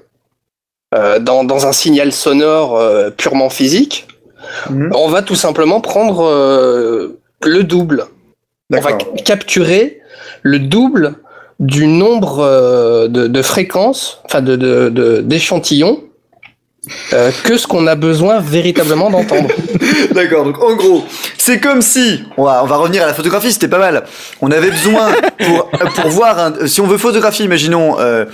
euh, 0.94 1.20
dans, 1.20 1.44
dans 1.44 1.66
un 1.68 1.74
signal 1.74 2.12
sonore 2.12 2.78
euh, 2.78 3.10
purement 3.10 3.50
physique, 3.50 4.08
Mhm. 4.70 4.92
on 4.94 5.08
va 5.10 5.24
tout 5.24 5.34
simplement 5.34 5.82
prendre 5.82 6.24
euh, 6.24 7.20
le 7.44 7.64
double. 7.64 8.06
On 8.74 8.80
va 8.80 8.94
capturer 9.24 10.00
le 10.42 10.60
double 10.60 11.16
du 11.60 11.88
nombre 11.88 12.40
euh, 12.40 13.08
de, 13.08 13.28
de 13.28 13.42
fréquences, 13.42 14.22
enfin 14.26 14.42
de- 14.42 15.22
d'échantillons, 15.22 16.04
euh, 17.14 17.32
que 17.44 17.58
ce 17.58 17.68
qu'on 17.68 17.88
a 17.88 17.96
besoin 17.96 18.40
véritablement 18.40 19.10
d'entendre. 19.10 19.50
D'accord, 20.14 20.46
donc 20.46 20.62
en 20.62 20.76
gros, 20.76 21.04
c'est 21.46 21.60
comme 21.60 21.84
si, 21.84 22.24
on 22.38 22.44
va, 22.46 22.62
on 22.64 22.66
va 22.66 22.78
revenir 22.78 23.04
à 23.04 23.06
la 23.06 23.14
photographie, 23.14 23.52
c'était 23.52 23.68
pas 23.68 23.78
mal. 23.78 24.04
On 24.42 24.50
avait 24.50 24.72
besoin 24.72 25.10
pour, 25.46 25.70
pour 25.70 26.10
voir, 26.10 26.40
un- 26.40 26.66
si 26.68 26.82
on 26.82 26.88
veut 26.88 26.98
photographier, 26.98 27.46
imaginons 27.46 27.98
euh, 28.00 28.26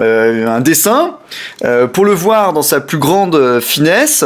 euh, 0.00 0.46
un 0.48 0.60
dessin, 0.60 1.16
euh, 1.64 1.86
pour 1.86 2.04
le 2.04 2.12
voir 2.12 2.52
dans 2.52 2.62
sa 2.62 2.80
plus 2.80 2.98
grande 2.98 3.34
euh, 3.36 3.60
finesse, 3.60 4.24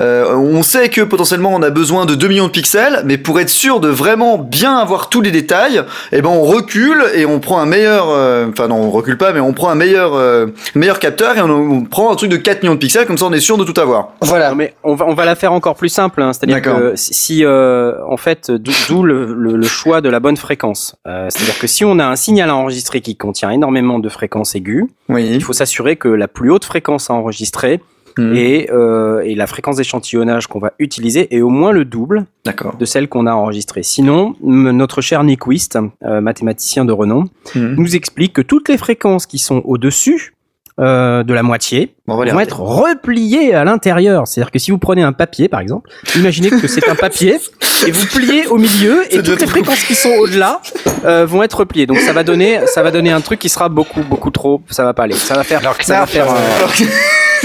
euh, 0.00 0.34
on 0.34 0.62
sait 0.62 0.88
que 0.88 1.02
potentiellement 1.02 1.52
on 1.54 1.62
a 1.62 1.70
besoin 1.70 2.04
de 2.06 2.14
2 2.14 2.28
millions 2.28 2.46
de 2.46 2.50
pixels, 2.52 3.02
mais 3.04 3.16
pour 3.18 3.38
être 3.38 3.48
sûr 3.50 3.80
de 3.80 3.88
vraiment 3.88 4.38
bien 4.38 4.76
avoir 4.78 5.08
tous 5.10 5.20
les 5.20 5.30
détails, 5.30 5.82
eh 6.12 6.20
ben 6.22 6.30
on 6.30 6.42
recule 6.42 7.04
et 7.14 7.26
on 7.26 7.38
prend 7.38 7.58
un 7.60 7.66
meilleur, 7.66 8.06
euh, 8.08 8.46
enfin 8.50 8.66
non 8.68 8.76
on 8.76 8.90
recule 8.90 9.16
pas, 9.18 9.32
mais 9.32 9.40
on 9.40 9.52
prend 9.52 9.68
un 9.70 9.74
meilleur, 9.76 10.14
euh, 10.14 10.46
meilleur 10.74 10.98
capteur 10.98 11.36
et 11.36 11.42
on, 11.42 11.50
on 11.50 11.84
prend 11.84 12.10
un 12.12 12.16
truc 12.16 12.30
de 12.30 12.36
4 12.36 12.62
millions 12.62 12.74
de 12.74 12.80
pixels, 12.80 13.06
comme 13.06 13.18
ça 13.18 13.26
on 13.26 13.32
est 13.32 13.40
sûr 13.40 13.56
de 13.56 13.64
tout 13.64 13.78
avoir. 13.80 14.08
Voilà. 14.20 14.50
Non, 14.50 14.56
mais 14.56 14.74
on 14.82 14.94
va, 14.94 15.06
on 15.06 15.14
va 15.14 15.24
la 15.24 15.36
faire 15.36 15.52
encore 15.52 15.76
plus 15.76 15.88
simple, 15.90 16.22
hein. 16.22 16.32
c'est-à-dire 16.32 16.60
que 16.60 16.92
si, 16.96 17.14
si, 17.14 17.44
euh, 17.74 17.98
en 18.08 18.16
fait, 18.16 18.50
d'où 18.50 19.02
le, 19.02 19.34
le- 19.34 19.56
le 19.56 19.66
choix 19.66 20.00
de 20.00 20.08
la 20.08 20.20
bonne 20.20 20.36
fréquence. 20.36 20.96
Euh, 21.06 21.28
c'est-à-dire 21.30 21.58
que 21.58 21.66
si 21.66 21.84
on 21.84 21.98
a 21.98 22.06
un 22.06 22.16
signal 22.16 22.50
à 22.50 22.56
enregistrer 22.56 23.00
qui 23.00 23.16
contient 23.16 23.50
énormément 23.50 23.98
de 23.98 24.08
fréquences 24.08 24.54
aiguës, 24.54 24.84
Oui. 25.08 25.28
il 25.32 25.42
faut 25.42 25.52
s'assurer 25.52 25.96
que 25.96 26.08
la 26.08 26.28
plus 26.28 26.50
haute 26.50 26.64
fréquence 26.64 27.10
à 27.10 27.14
enregistrer 27.14 27.80
Mhm. 28.16 28.36
et, 28.36 28.70
euh, 28.70 29.22
et 29.24 29.34
la 29.34 29.48
fréquence 29.48 29.76
d'échantillonnage 29.76 30.46
qu'on 30.46 30.60
va 30.60 30.72
utiliser 30.78 31.34
est 31.34 31.40
au 31.40 31.48
moins 31.48 31.72
le 31.72 31.84
double 31.84 32.26
de 32.78 32.84
celle 32.84 33.08
qu'on 33.08 33.26
a 33.26 33.32
enregistrée. 33.32 33.82
Sinon, 33.82 34.36
notre 34.40 35.00
cher 35.00 35.24
Nyquist, 35.24 35.78
mathématicien 36.00 36.84
de 36.84 36.92
renom, 36.92 37.24
Mhm. 37.56 37.74
nous 37.76 37.96
explique 37.96 38.32
que 38.32 38.42
toutes 38.42 38.68
les 38.68 38.78
fréquences 38.78 39.26
qui 39.26 39.38
sont 39.38 39.62
au-dessus 39.64 40.33
euh, 40.80 41.22
de 41.22 41.32
la 41.32 41.42
moitié 41.42 41.94
Bon, 42.06 42.14
on 42.14 42.16
va 42.18 42.24
les 42.24 42.32
vont 42.32 42.40
être 42.40 42.60
repliées 42.60 43.54
à 43.54 43.64
l'intérieur. 43.64 44.26
C'est-à-dire 44.26 44.50
que 44.50 44.58
si 44.58 44.70
vous 44.70 44.78
prenez 44.78 45.02
un 45.02 45.12
papier, 45.12 45.48
par 45.48 45.60
exemple, 45.60 45.90
imaginez 46.16 46.50
que 46.50 46.66
c'est 46.66 46.88
un 46.88 46.94
papier 46.96 47.38
et 47.86 47.90
vous 47.90 48.06
pliez 48.06 48.46
au 48.48 48.58
milieu 48.58 49.04
et 49.14 49.22
toutes 49.22 49.40
les 49.40 49.46
fréquences 49.46 49.84
qui 49.84 49.94
sont 49.94 50.10
au-delà 50.10 50.60
euh, 51.04 51.24
vont 51.26 51.42
être 51.42 51.58
repliées. 51.60 51.86
Donc 51.86 51.98
ça 51.98 52.12
va 52.12 52.24
donner, 52.24 52.66
ça 52.66 52.82
va 52.82 52.90
donner 52.90 53.12
un 53.12 53.20
truc 53.20 53.38
qui 53.38 53.48
sera 53.48 53.68
beaucoup, 53.68 54.02
beaucoup 54.02 54.30
trop. 54.30 54.62
Ça 54.68 54.84
va 54.84 54.94
pas 54.94 55.04
aller. 55.04 55.14
Ça 55.14 55.34
va 55.34 55.44
faire, 55.44 55.60
Alors, 55.60 55.76
ça 55.80 56.00
va 56.00 56.06
faire. 56.06 56.26
euh, 56.30 56.84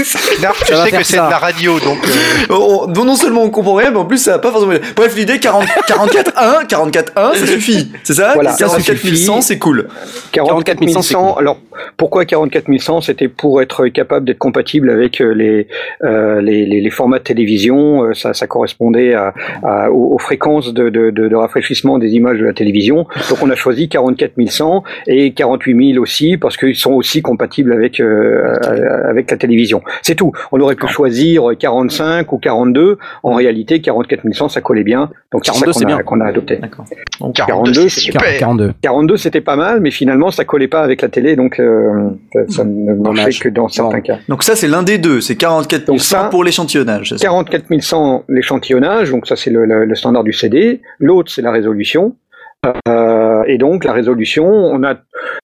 Knarf, 0.40 0.64
tu 0.64 0.74
sais 0.74 0.90
que 0.90 1.02
c'est 1.04 1.16
de 1.16 1.30
la 1.30 1.38
radio, 1.38 1.78
donc 1.80 1.98
euh, 2.06 2.10
On- 2.50 2.86
on- 2.98 3.04
non 3.04 3.14
seulement 3.16 3.42
on 3.42 3.50
comprend 3.50 3.74
rien, 3.74 3.90
mais 3.90 3.98
en 3.98 4.04
plus 4.04 4.18
ça 4.18 4.32
va 4.32 4.38
pas 4.38 4.50
forcément. 4.50 4.72
Bref, 4.96 5.16
l'idée 5.16 5.38
40, 5.38 5.64
44 5.86 6.32
1, 6.36 6.64
44 6.66 7.12
1, 7.16 7.34
ça 7.34 7.46
suffit. 7.46 7.90
C'est 8.04 8.14
ça? 8.14 8.32
Voilà, 8.34 8.50
ça 8.52 8.66
44 8.66 8.96
suffit. 8.98 9.16
100, 9.16 9.40
c'est 9.42 9.58
cool. 9.58 9.88
44 10.32 10.88
100, 11.02 11.34
Alors, 11.36 11.58
pourquoi 11.96 12.24
44 12.24 12.66
100 12.78 13.00
C'était 13.02 13.28
pour 13.28 13.60
être 13.62 13.86
capable 13.88 14.26
d'être 14.26 14.38
compatible 14.38 14.90
avec 14.90 15.20
euh, 15.20 15.32
les, 15.34 15.66
euh, 16.04 16.40
les, 16.40 16.66
les, 16.66 16.80
les 16.80 16.90
formats 16.90 17.18
de 17.18 17.24
télévision. 17.24 18.04
Euh, 18.04 18.14
Ça, 18.14 18.34
ça 18.34 18.46
correspondait 18.46 19.14
à, 19.14 19.32
à- 19.62 19.90
aux, 19.90 20.14
aux 20.14 20.18
fréquences 20.18 20.72
de, 20.74 20.88
de, 20.88 21.10
de, 21.10 21.28
de 21.28 21.36
rafraîchissement 21.36 21.98
des 21.98 22.10
images 22.10 22.38
de 22.38 22.44
la 22.44 22.52
télévision. 22.52 23.06
Donc, 23.28 23.38
on 23.42 23.50
a 23.50 23.54
choisi 23.56 23.88
44 23.88 24.32
100 24.48 24.82
et 25.06 25.32
48 25.32 25.92
000 25.94 26.02
aussi 26.02 26.36
parce 26.36 26.56
qu'ils 26.56 26.76
sont 26.76 26.92
aussi 26.92 27.22
compatibles 27.22 27.72
avec 27.72 28.00
euh, 28.00 28.54
avec 29.08 29.30
la 29.30 29.36
télévision. 29.36 29.82
C'est 30.02 30.14
tout. 30.14 30.32
On 30.52 30.60
aurait 30.60 30.74
pu 30.76 30.86
choisir 30.88 31.44
45 31.58 32.32
ou 32.32 32.38
42. 32.38 32.98
En 33.22 33.32
réalité, 33.34 33.80
44 33.80 34.22
100, 34.32 34.48
ça 34.48 34.60
collait 34.60 34.82
bien. 34.84 35.10
Donc, 35.32 35.44
c'est 35.46 35.52
ça 35.52 35.60
42, 35.66 35.72
c'est 35.72 35.84
qu'on 35.84 35.90
a, 35.90 35.94
bien. 35.96 36.02
qu'on 36.04 36.20
a 36.20 36.26
adopté. 36.26 36.56
D'accord. 36.56 36.84
42, 37.20 37.32
42, 37.72 37.72
c'est 37.88 37.88
c'est 37.88 38.00
super. 38.00 38.38
42. 38.38 38.72
42 38.82 39.16
c'était 39.16 39.40
pas 39.40 39.56
mal, 39.56 39.80
mais 39.80 39.90
finalement 39.90 40.30
ça 40.30 40.44
collait 40.44 40.68
pas 40.68 40.82
avec 40.82 41.02
la 41.02 41.08
télé, 41.08 41.36
donc 41.36 41.60
euh, 41.60 42.10
ça, 42.48 42.64
ne 42.64 42.94
marchait 42.94 43.20
Dommage. 43.20 43.40
que 43.40 43.48
dans 43.48 43.68
certains 43.68 44.00
cas. 44.00 44.18
Donc 44.28 44.42
ça 44.42 44.56
c'est 44.56 44.68
l'un 44.68 44.82
des 44.82 44.98
deux, 44.98 45.20
c'est 45.20 45.36
44 45.36 45.86
Donc 45.86 46.00
100 46.00 46.02
ça- 46.16 46.24
pour 46.30 46.44
l'échantillonnage. 46.44 47.10
c'est 47.10 47.18
ça? 47.18 47.24
44 47.26 47.64
100 47.80 48.24
l'échantillonnage, 48.28 49.10
donc 49.10 49.26
ça 49.26 49.36
c'est 49.36 49.50
le, 49.50 49.64
le- 49.66 49.84
le 49.84 49.94
standard 49.94 50.24
du 50.24 50.32
CD. 50.32 50.80
L'autre 50.98 51.30
c'est 51.30 51.42
la 51.42 51.50
résolution. 51.52 52.16
Euh, 52.88 53.42
et 53.46 53.58
donc 53.58 53.84
la 53.84 53.92
résolution, 53.92 54.46
on 54.46 54.82
a 54.84 54.94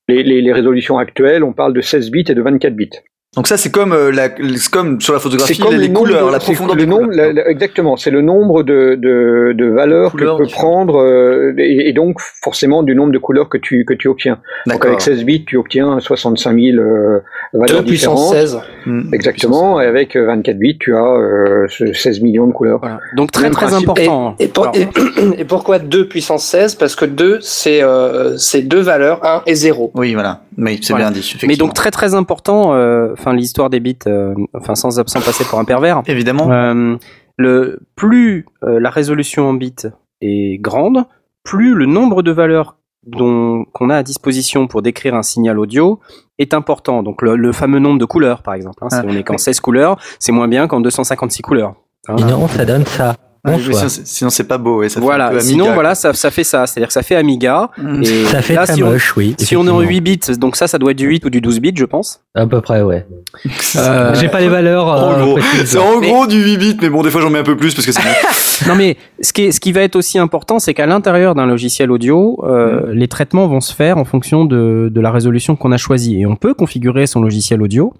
les, 0.09 0.23
les, 0.23 0.43
les 0.43 0.53
résolutions 0.53 0.99
actuelles, 0.99 1.43
on 1.45 1.53
parle 1.53 1.73
de 1.73 1.81
16 1.81 2.11
bits 2.11 2.25
et 2.29 2.35
de 2.35 2.43
24 2.43 2.75
bits. 2.75 2.91
Donc 3.37 3.47
ça 3.49 3.57
c'est 3.59 3.71
comme 3.71 3.93
euh, 3.93 4.11
la, 4.11 4.29
c'est 4.57 4.71
comme 4.71 5.01
sur 5.01 5.13
la 5.13 5.19
photographie 5.21 5.55
C'est 5.55 5.63
comme 5.63 5.73
les, 5.75 5.89
le 5.89 5.93
nombre 5.93 6.07
couleurs, 6.07 6.27
de- 6.29 6.33
la 6.33 6.41
c'est 6.41 6.45
profondeur 6.55 6.75
le 6.77 6.85
nombre, 6.87 7.05
couleurs. 7.11 7.27
la- 7.27 7.33
la- 7.45 7.49
exactement, 7.51 7.97
c'est 7.99 8.11
le 8.11 8.23
nombre 8.23 8.63
de, 8.63 8.95
de, 8.95 9.53
de 9.55 9.67
valeurs 9.67 10.13
Couleurs 10.13 10.39
que 10.39 10.45
peut 10.45 10.49
prendre 10.51 11.03
euh, 11.03 11.53
et, 11.59 11.89
et 11.89 11.93
donc 11.93 12.19
forcément 12.43 12.83
du 12.83 12.95
nombre 12.95 13.13
de 13.13 13.19
couleurs 13.19 13.49
que 13.51 13.59
tu 13.59 13.85
que 13.85 13.93
tu 13.95 14.09
obtiens. 14.09 14.39
Donc 14.67 14.85
avec 14.87 15.01
16 15.03 15.25
bits, 15.25 15.45
tu 15.45 15.57
obtiens 15.59 16.01
65 16.01 16.59
000 16.59 16.79
euh, 16.79 17.21
valeurs 17.53 17.81
2 17.83 17.85
puissance 17.87 18.31
différentes. 18.33 18.49
16. 18.49 18.59
Hmm. 18.87 19.13
Exactement, 19.15 19.81
et 19.83 19.87
avec 19.87 20.17
euh, 20.17 20.25
24 20.27 20.59
bits, 20.59 20.79
tu 20.79 20.97
as 20.97 21.05
euh, 21.05 21.67
ce 21.69 21.93
16 21.93 22.23
millions 22.23 22.47
de 22.47 22.53
couleurs. 22.53 22.79
Voilà. 22.81 23.01
Donc 23.17 23.33
très 23.33 23.43
Même 23.43 23.53
très 23.53 23.67
principe. 23.67 23.89
important. 23.91 24.35
Et, 24.39 24.45
et 24.45 24.49
pour- 24.49 24.65
Alors, 24.69 24.77
et- 24.77 25.41
et 25.41 25.45
pourquoi 25.45 25.79
2 25.79 26.09
puissance 26.09 26.45
16 26.47 26.75
Parce 26.77 26.95
que 26.97 27.05
2, 27.05 27.39
c'est 27.43 27.83
euh, 27.83 28.37
c'est 28.39 28.63
deux 28.63 28.81
valeurs, 28.81 29.21
1 29.25 29.43
et 29.47 29.55
0. 29.55 29.91
Oui 29.95 30.15
voilà, 30.15 30.41
oui 30.59 30.79
c'est 30.83 30.93
Voilà. 30.93 31.11
bien 31.11 31.21
dit. 31.21 31.37
mais 31.47 31.57
donc 31.57 31.75
très 31.75 31.91
très 31.91 32.15
important. 32.15 32.75
euh, 32.75 33.13
Enfin 33.13 33.33
l'histoire 33.35 33.71
des 33.71 33.81
bits. 33.81 33.99
euh, 34.07 34.35
Enfin 34.55 34.75
sans 34.75 34.91
sans 34.91 35.21
passer 35.21 35.45
pour 35.45 35.59
un 35.59 35.65
pervers. 35.65 36.03
évidemment. 36.07 36.51
Euh, 36.51 36.97
le 37.39 37.81
plus 37.97 38.47
euh, 38.65 38.81
la 38.81 38.91
résolution 38.91 39.49
en 39.49 39.55
bits 39.55 39.75
est 40.23 40.59
grande, 40.61 41.05
plus 41.45 41.75
le 41.75 41.85
nombre 41.87 42.23
de 42.23 42.31
valeurs 42.33 42.77
dont 43.07 43.65
qu'on 43.73 43.91
a 43.91 43.97
à 43.97 44.03
disposition 44.03 44.67
pour 44.67 44.83
décrire 44.83 45.15
un 45.15 45.23
signal 45.23 45.59
audio 45.59 46.01
est 46.39 46.55
important. 46.55 47.03
Donc 47.03 47.23
le, 47.23 47.37
le 47.37 47.53
fameux 47.53 47.79
nombre 47.79 47.99
de 48.01 48.05
couleurs, 48.05 48.43
par 48.43 48.55
exemple. 48.55 48.79
hein. 48.83 48.89
si 48.91 48.97
Ah, 48.99 49.05
on 49.07 49.15
est 49.15 49.23
qu'en 49.23 49.35
oui. 49.35 49.39
16 49.39 49.61
couleurs, 49.61 49.97
c'est 50.19 50.33
moins 50.33 50.49
bien 50.49 50.67
qu'en 50.67 50.81
256 50.81 51.43
couleurs. 51.43 51.75
hein. 52.09 52.17
Sinon, 52.19 52.49
ça 52.49 52.65
donne 52.65 52.85
ça. 52.87 53.15
Oui, 53.47 53.53
Bonsoir. 53.53 53.77
sinon, 53.77 53.89
c'est- 53.89 54.07
sinon 54.07 54.31
c'est 54.31 54.45
pas 54.45 54.59
beau 54.59 54.83
et 54.83 54.89
ça 54.89 54.95
fait 54.95 55.01
un 55.01 55.05
Voilà. 55.05 55.29
peu 55.31 55.41
Sinon 55.41 55.73
voilà, 55.73 55.95
ça, 55.95 56.13
ça 56.15 56.31
fait 56.31 56.45
ça. 56.45 56.67
C'est-à-dire 56.67 56.89
que 56.89 56.93
ça 56.93 57.03
fait 57.03 57.15
Amiga. 57.17 57.71
Mm. 57.79 58.03
Et 58.03 58.25
Ça 58.27 58.43
fait 58.43 58.55
là, 58.55 58.65
très 58.65 58.75
si 58.75 58.83
on, 58.83 58.91
moche, 58.91 59.17
oui. 59.17 59.35
si 59.39 59.57
on 59.57 59.67
est 59.67 59.71
en 59.71 59.81
effectivement. 59.81 59.89
8 59.89 60.01
bits, 60.01 60.39
donc 60.39 60.57
ça, 60.57 60.67
ça 60.67 60.79
doit 60.79 60.91
être 60.91 60.97
du 60.99 61.07
8 61.07 61.25
ou 61.25 61.31
du 61.31 61.41
12 61.41 61.61
bits, 61.61 61.73
je 61.77 61.85
pense. 61.85 62.21
À 62.35 62.47
peu 62.47 62.61
près, 62.61 62.83
ouais. 62.83 63.07
Euh, 63.77 64.15
J'ai 64.15 64.29
pas 64.29 64.41
les 64.41 64.49
valeurs. 64.49 64.87
En 64.89 65.37
euh, 65.37 65.41
c'est 65.65 65.79
en 65.79 66.01
Mais- 66.01 66.09
gros 66.11 66.27
du 66.27 66.43
8 66.43 66.57
bits, 66.59 66.77
mais 66.81 66.89
bon, 66.91 67.03
des 67.03 67.11
fois 67.11 67.21
j'en 67.21 67.31
mets 67.31 67.39
un 67.39 67.43
peu 67.45 67.57
plus 67.57 67.75
parce 67.75 67.87
que 67.87 67.93
c'est. 67.93 68.01
Non 68.69 68.75
mais 68.75 68.97
ce 69.21 69.35
qui, 69.35 69.43
est, 69.45 69.53
ce 69.53 69.61
qui 69.61 69.71
va 69.73 69.83
être 69.83 69.97
aussi 69.97 70.19
important, 70.19 70.59
c'est 70.59 70.73
qu'à 70.73 70.87
l'intérieur 70.87 71.35
d'un 71.35 71.45
logiciel 71.45 71.91
audio, 71.91 72.39
euh, 72.45 72.91
les 72.95 73.07
traitements 73.07 73.47
vont 73.49 73.61
se 73.61 73.75
faire 73.75 73.99
en 73.99 74.07
fonction 74.07 74.47
de, 74.47 74.89
de 74.91 75.01
la 75.03 75.11
résolution 75.11 75.57
qu'on 75.57 75.73
a 75.73 75.77
choisie. 75.77 76.21
Et 76.23 76.27
on 76.27 76.37
peut 76.37 76.55
configurer 76.55 77.07
son 77.07 77.21
logiciel 77.21 77.61
audio 77.61 77.93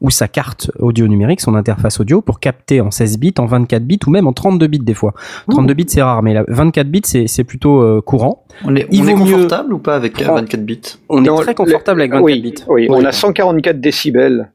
ou 0.00 0.10
sa 0.10 0.28
carte 0.28 0.70
audio 0.78 1.08
numérique, 1.08 1.40
son 1.40 1.56
interface 1.56 1.98
audio, 1.98 2.20
pour 2.20 2.38
capter 2.38 2.80
en 2.80 2.92
16 2.92 3.18
bits, 3.18 3.34
en 3.38 3.46
24 3.46 3.84
bits 3.84 3.98
ou 4.06 4.10
même 4.10 4.28
en 4.28 4.32
32 4.32 4.66
bits 4.68 4.78
des 4.94 4.98
fois. 4.98 5.12
32 5.50 5.74
bits 5.74 5.84
c'est 5.88 6.02
rare, 6.02 6.22
mais 6.22 6.32
la 6.34 6.44
24 6.48 6.86
bits 6.88 7.02
c'est 7.04 7.26
c'est 7.26 7.44
plutôt 7.44 7.80
euh, 7.82 8.00
courant. 8.00 8.44
On 8.64 8.74
est, 8.76 8.86
Il 8.90 9.02
on 9.02 9.08
est 9.08 9.14
vaut 9.14 9.24
mieux 9.24 9.32
confortable 9.32 9.72
ou 9.74 9.78
pas 9.78 9.96
avec 9.96 10.20
euh, 10.20 10.24
prendre- 10.24 10.40
24 10.40 10.64
bits? 10.64 10.80
On 11.08 11.20
Non, 11.20 11.38
est 11.40 11.42
très 11.42 11.54
confortable 11.54 12.00
avec 12.00 12.12
24 12.12 12.24
oui, 12.24 12.40
bits. 12.40 12.54
Oui, 12.68 12.86
Oui. 12.88 12.96
on 13.02 13.04
a 13.04 13.12
144 13.12 13.80
décibels 13.80 14.50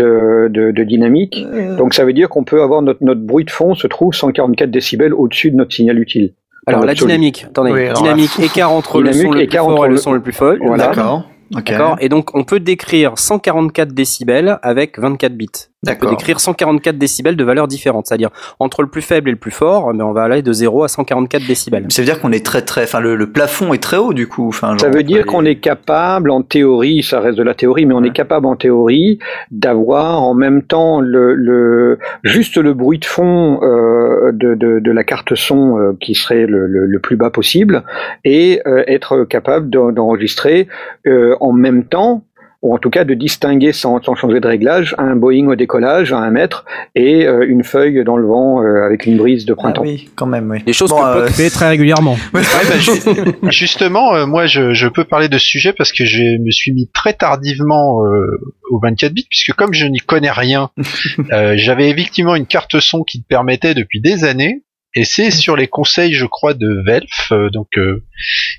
de, 0.00 0.48
de, 0.48 0.70
de 0.70 0.84
dynamique. 0.84 1.44
Donc 1.78 1.94
ça 1.94 2.04
veut 2.04 2.12
dire 2.12 2.28
qu'on 2.28 2.44
peut 2.44 2.62
avoir 2.62 2.82
notre, 2.82 3.02
notre 3.04 3.20
bruit 3.20 3.44
de 3.44 3.50
fond 3.50 3.74
se 3.74 3.86
trouve 3.86 4.12
144 4.14 4.70
décibels 4.70 5.14
au-dessus 5.14 5.50
de 5.50 5.56
notre 5.56 5.72
signal 5.74 5.98
utile. 5.98 6.34
Alors 6.66 6.84
la 6.84 6.94
dynamique, 6.94 7.44
attendez, 7.48 7.72
Oui, 7.72 7.92
dynamique 7.94 8.38
écart 8.40 8.70
entre 8.72 9.00
le 9.02 9.12
son 9.12 9.32
le 9.32 9.44
plus 9.46 9.50
fort 9.52 9.68
entre 9.68 9.84
et 9.84 9.88
le 9.88 9.94
le- 9.94 10.00
son 10.00 10.12
le 10.12 10.20
plus 10.20 10.32
faible. 10.32 10.60
Voilà. 10.64 10.86
D'accord. 10.88 11.24
Ok. 11.54 11.64
D'accord. 11.64 11.96
Et 12.00 12.08
donc 12.08 12.30
on 12.34 12.44
peut 12.44 12.60
décrire 12.60 13.18
144 13.18 13.92
décibels 13.92 14.58
avec 14.62 14.98
24 14.98 15.34
bits. 15.36 15.48
On 15.84 15.88
peut 15.90 15.94
D'accord. 15.94 16.10
décrire 16.10 16.38
144 16.38 16.96
décibels 16.96 17.34
de 17.36 17.42
valeurs 17.42 17.66
différentes, 17.66 18.06
c'est-à-dire 18.06 18.30
entre 18.60 18.82
le 18.82 18.88
plus 18.88 19.02
faible 19.02 19.28
et 19.30 19.32
le 19.32 19.38
plus 19.38 19.50
fort, 19.50 19.92
mais 19.92 20.04
on 20.04 20.12
va 20.12 20.22
aller 20.22 20.40
de 20.40 20.52
0 20.52 20.84
à 20.84 20.88
144 20.88 21.44
décibels. 21.44 21.86
Ça 21.88 22.02
veut 22.02 22.06
dire 22.06 22.20
qu'on 22.20 22.30
est 22.30 22.46
très 22.46 22.62
très, 22.62 22.84
enfin 22.84 23.00
le, 23.00 23.16
le 23.16 23.32
plafond 23.32 23.74
est 23.74 23.82
très 23.82 23.96
haut 23.96 24.12
du 24.12 24.28
coup. 24.28 24.46
Enfin, 24.46 24.78
Ça 24.78 24.90
veut 24.90 25.02
dire 25.02 25.26
qu'on 25.26 25.44
est 25.44 25.56
capable, 25.56 26.30
en 26.30 26.42
théorie, 26.42 27.02
ça 27.02 27.18
reste 27.18 27.36
de 27.36 27.42
la 27.42 27.54
théorie, 27.54 27.84
mais 27.86 27.94
on 27.94 28.02
Ouais. 28.02 28.08
est 28.08 28.12
capable 28.12 28.46
en 28.46 28.54
théorie 28.54 29.18
d'avoir 29.50 30.22
en 30.22 30.34
même 30.34 30.62
temps 30.62 31.00
le, 31.00 31.34
le 31.34 31.98
juste 32.22 32.56
le 32.58 32.74
bruit 32.74 33.00
de 33.00 33.04
fond 33.04 33.58
euh, 33.64 34.30
de, 34.32 34.54
de, 34.54 34.78
de 34.78 34.90
la 34.92 35.02
carte 35.02 35.34
son 35.34 35.78
euh, 35.78 35.96
qui 36.00 36.14
serait 36.14 36.46
le, 36.46 36.68
le, 36.68 36.86
le 36.86 36.98
plus 37.00 37.16
bas 37.16 37.30
possible 37.30 37.82
et 38.24 38.60
euh, 38.68 38.84
être 38.86 39.24
capable 39.24 39.68
d'en- 39.68 39.90
d'enregistrer 39.90 40.68
euh, 41.08 41.34
en 41.40 41.52
même 41.52 41.84
temps 41.84 42.22
ou 42.62 42.74
en 42.74 42.78
tout 42.78 42.90
cas 42.90 43.04
de 43.04 43.14
distinguer 43.14 43.72
sans, 43.72 44.00
sans 44.02 44.14
changer 44.14 44.38
de 44.40 44.46
réglage 44.46 44.94
un 44.98 45.16
Boeing 45.16 45.48
au 45.48 45.56
décollage 45.56 46.12
à 46.12 46.18
un 46.18 46.30
mètre 46.30 46.64
et 46.94 47.26
euh, 47.26 47.44
une 47.46 47.64
feuille 47.64 48.04
dans 48.04 48.16
le 48.16 48.26
vent 48.26 48.62
euh, 48.62 48.84
avec 48.86 49.04
une 49.06 49.16
brise 49.16 49.44
de 49.46 49.52
Ah 49.52 49.56
printemps. 49.56 49.82
oui, 49.82 50.08
quand 50.14 50.26
même, 50.26 50.48
oui. 50.50 50.62
Des 50.62 50.72
choses 50.72 50.90
Bon, 50.90 50.98
que 51.02 51.04
euh, 51.18 51.26
fait 51.26 51.50
très 51.50 51.68
régulièrement. 51.68 52.16
Ouais, 52.34 52.40
bah, 52.42 52.78
ju- 52.78 53.50
justement, 53.50 54.14
euh, 54.14 54.26
moi, 54.26 54.46
je, 54.46 54.72
je 54.74 54.86
peux 54.88 55.04
parler 55.04 55.28
de 55.28 55.38
ce 55.38 55.46
sujet 55.46 55.72
parce 55.72 55.92
que 55.92 56.04
je 56.04 56.22
me 56.40 56.50
suis 56.50 56.72
mis 56.72 56.88
très 56.94 57.12
tardivement 57.14 58.04
euh, 58.06 58.26
au 58.70 58.78
24 58.80 59.12
bits, 59.12 59.26
puisque 59.28 59.52
comme 59.54 59.74
je 59.74 59.86
n'y 59.86 59.98
connais 59.98 60.30
rien, 60.30 60.70
euh, 61.32 61.54
j'avais 61.56 61.90
effectivement 61.90 62.36
une 62.36 62.46
carte 62.46 62.78
son 62.80 63.02
qui 63.02 63.18
me 63.18 63.24
permettait 63.28 63.74
depuis 63.74 64.00
des 64.00 64.24
années, 64.24 64.62
et 64.94 65.04
c'est 65.04 65.30
sur 65.30 65.56
les 65.56 65.66
conseils, 65.68 66.12
je 66.12 66.26
crois, 66.26 66.54
de 66.54 66.82
Velf, 66.86 67.32
euh, 67.32 67.50
donc 67.50 67.68
euh, 67.78 68.04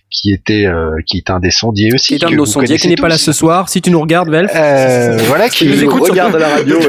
qui 0.09 0.31
était 0.31 0.65
euh, 0.67 0.97
qui 1.05 1.17
est 1.17 1.29
un 1.29 1.39
des 1.39 1.51
sondiers 1.51 1.93
aussi. 1.93 2.17
Qui 2.17 2.23
est 2.23 2.27
un 2.27 2.31
de 2.31 2.35
nos 2.35 2.45
sondiers 2.45 2.77
qui 2.77 2.87
n'est 2.87 2.95
pas 2.95 3.07
là 3.09 3.17
ce 3.17 3.31
soir. 3.31 3.67
Si 3.69 3.81
tu 3.81 3.89
nous 3.89 3.99
regardes, 3.99 4.29
Velf. 4.29 4.51
Euh, 4.55 5.17
voilà, 5.27 5.49
qui 5.49 5.65
nous 5.67 5.83
écoute 5.83 6.01
regarde 6.09 6.35
à 6.35 6.39
la 6.39 6.49
radio. 6.49 6.79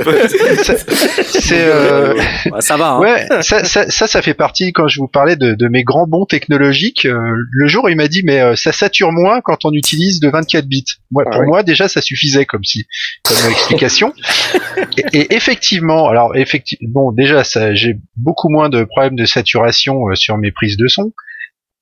C'est 1.28 1.64
euh, 1.66 2.14
Bah, 2.50 2.60
ça 2.60 2.76
va. 2.76 2.90
Hein. 2.92 3.00
ouais, 3.00 3.26
ça, 3.42 3.64
ça, 3.64 3.90
ça, 3.90 4.06
ça 4.06 4.22
fait 4.22 4.34
partie 4.34 4.72
quand 4.72 4.88
je 4.88 4.98
vous 5.00 5.08
parlais 5.08 5.36
de, 5.36 5.54
de 5.54 5.68
mes 5.68 5.84
grands 5.84 6.06
bons 6.06 6.26
technologiques. 6.26 7.06
euh, 7.06 7.18
le 7.50 7.66
jour, 7.66 7.88
il 7.90 7.96
m'a 7.96 8.08
dit 8.08 8.22
mais 8.24 8.40
euh, 8.40 8.56
ça 8.56 8.72
sature 8.72 9.12
moins 9.12 9.40
quand 9.40 9.64
on 9.64 9.72
utilise 9.72 10.20
de 10.20 10.28
24 10.28 10.66
bits. 10.66 10.84
Moi, 11.10 11.24
Ah 11.26 11.30
pour 11.30 11.40
ouais. 11.40 11.46
moi, 11.46 11.62
déjà, 11.62 11.88
ça 11.88 12.00
suffisait 12.00 12.44
comme 12.44 12.64
si 12.64 12.86
comme 13.24 13.50
explication. 13.50 14.12
et, 15.12 15.18
et 15.18 15.34
effectivement, 15.34 16.08
alors 16.08 16.36
effectivement, 16.36 16.88
bon, 17.06 17.12
déjà, 17.12 17.44
ça, 17.44 17.74
j'ai 17.74 17.96
beaucoup 18.16 18.48
moins 18.48 18.68
de 18.68 18.84
problèmes 18.84 19.16
de 19.16 19.24
saturation 19.24 20.08
euh, 20.08 20.14
sur 20.14 20.36
mes 20.38 20.52
prises 20.52 20.76
de 20.76 20.86
son. 20.88 21.12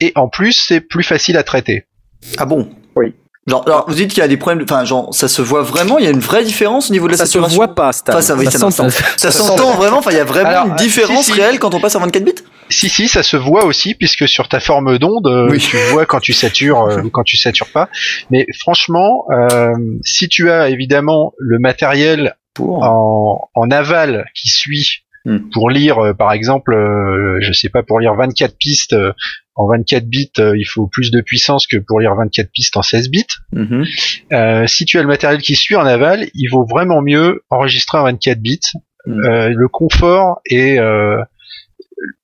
Et 0.03 0.13
en 0.17 0.29
plus, 0.29 0.53
c'est 0.67 0.81
plus 0.81 1.05
facile 1.05 1.37
à 1.37 1.43
traiter. 1.45 1.85
Ah 2.39 2.45
bon? 2.45 2.69
Oui. 2.97 3.15
Genre, 3.47 3.63
alors, 3.67 3.85
vous 3.89 3.95
dites 3.95 4.11
qu'il 4.11 4.19
y 4.21 4.25
a 4.25 4.29
des 4.29 4.37
problèmes, 4.37 4.65
enfin, 4.65 4.85
genre, 4.85 5.13
ça 5.15 5.27
se 5.29 5.43
voit 5.43 5.63
vraiment, 5.63 5.99
il 5.99 6.05
y 6.05 6.09
a 6.09 6.11
une 6.11 6.21
vraie 6.21 6.45
différence 6.45 6.91
au 6.91 6.93
niveau 6.93 7.07
de 7.07 7.13
la 7.13 7.19
Ça 7.19 7.27
se 7.27 7.33
saturation? 7.33 7.57
voit 7.57 7.75
pas, 7.75 7.93
Stan. 7.93 8.13
Enfin, 8.13 8.21
ça, 8.23 8.35
oui, 8.37 8.45
ça, 8.47 8.53
s'entend. 8.59 8.89
s'entend. 8.91 9.05
Ça 9.17 9.31
s'entend 9.33 9.73
vraiment, 9.75 9.99
enfin, 9.99 10.11
il 10.13 10.17
y 10.17 10.21
a 10.21 10.25
vraiment 10.25 10.51
Alors, 10.51 10.67
une 10.67 10.77
différence 10.77 11.25
si, 11.27 11.33
si. 11.33 11.41
réelle 11.41 11.59
quand 11.59 11.75
on 11.75 11.81
passe 11.81 11.97
à 11.97 11.99
24 11.99 12.25
bits? 12.25 12.35
Si 12.69 12.89
si, 12.89 13.09
ça 13.09 13.23
se 13.25 13.37
voit 13.37 13.65
aussi 13.65 13.95
puisque 13.95 14.29
sur 14.29 14.49
ta 14.49 14.61
forme 14.61 14.97
d'onde, 14.99 15.27
euh, 15.27 15.49
Oui. 15.51 15.59
tu 15.59 15.77
vois 15.91 16.07
quand 16.07 16.21
tu 16.21 16.33
satures 16.33 16.83
euh, 16.83 17.01
ou 17.05 17.11
quand 17.11 17.25
tu 17.25 17.37
satures 17.37 17.71
pas. 17.73 17.89
Mais 18.31 18.47
franchement, 18.61 19.25
euh, 19.33 19.73
si 20.05 20.29
tu 20.29 20.51
as 20.51 20.69
évidemment 20.71 21.33
le 21.39 21.59
matériel 21.59 22.37
pour. 22.55 22.83
en, 22.85 23.49
en 23.55 23.71
aval 23.71 24.27
qui 24.35 24.49
suit 24.51 24.99
Hmm. 25.25 25.39
pour 25.53 25.71
lire, 25.71 26.01
euh, 26.05 26.15
par 26.15 26.33
exemple, 26.33 26.75
euh, 26.75 27.39
je 27.43 27.53
sais 27.53 27.69
pas, 27.69 27.85
pour 27.85 28.01
lire 28.01 28.13
24 28.17 28.57
pistes 28.59 28.93
euh, 28.93 29.13
en 29.55 29.69
24 29.69 30.07
bits, 30.07 30.33
euh, 30.39 30.57
il 30.57 30.65
faut 30.65 30.87
plus 30.87 31.11
de 31.11 31.21
puissance 31.21 31.67
que 31.67 31.77
pour 31.77 32.01
lire 32.01 32.15
24 32.15 32.51
pistes 32.51 32.77
en 32.77 32.83
16 32.83 33.11
bits. 33.11 33.27
Mhm. 33.53 33.85
Euh, 34.33 34.67
si 34.67 34.85
tu 34.85 34.99
as 34.99 35.03
le 35.03 35.09
matériel 35.09 35.41
qui 35.41 35.55
suit 35.55 35.77
en 35.77 35.85
aval, 35.85 36.27
il 36.35 36.49
vaut 36.49 36.65
vraiment 36.65 37.03
mieux 37.03 37.43
enregistrer 37.51 37.99
en 37.99 38.05
24 38.05 38.41
bits. 38.41 38.61
Mm. 39.05 39.25
Euh, 39.25 39.49
le 39.49 39.69
confort 39.69 40.41
est 40.49 40.79
euh, 40.79 41.19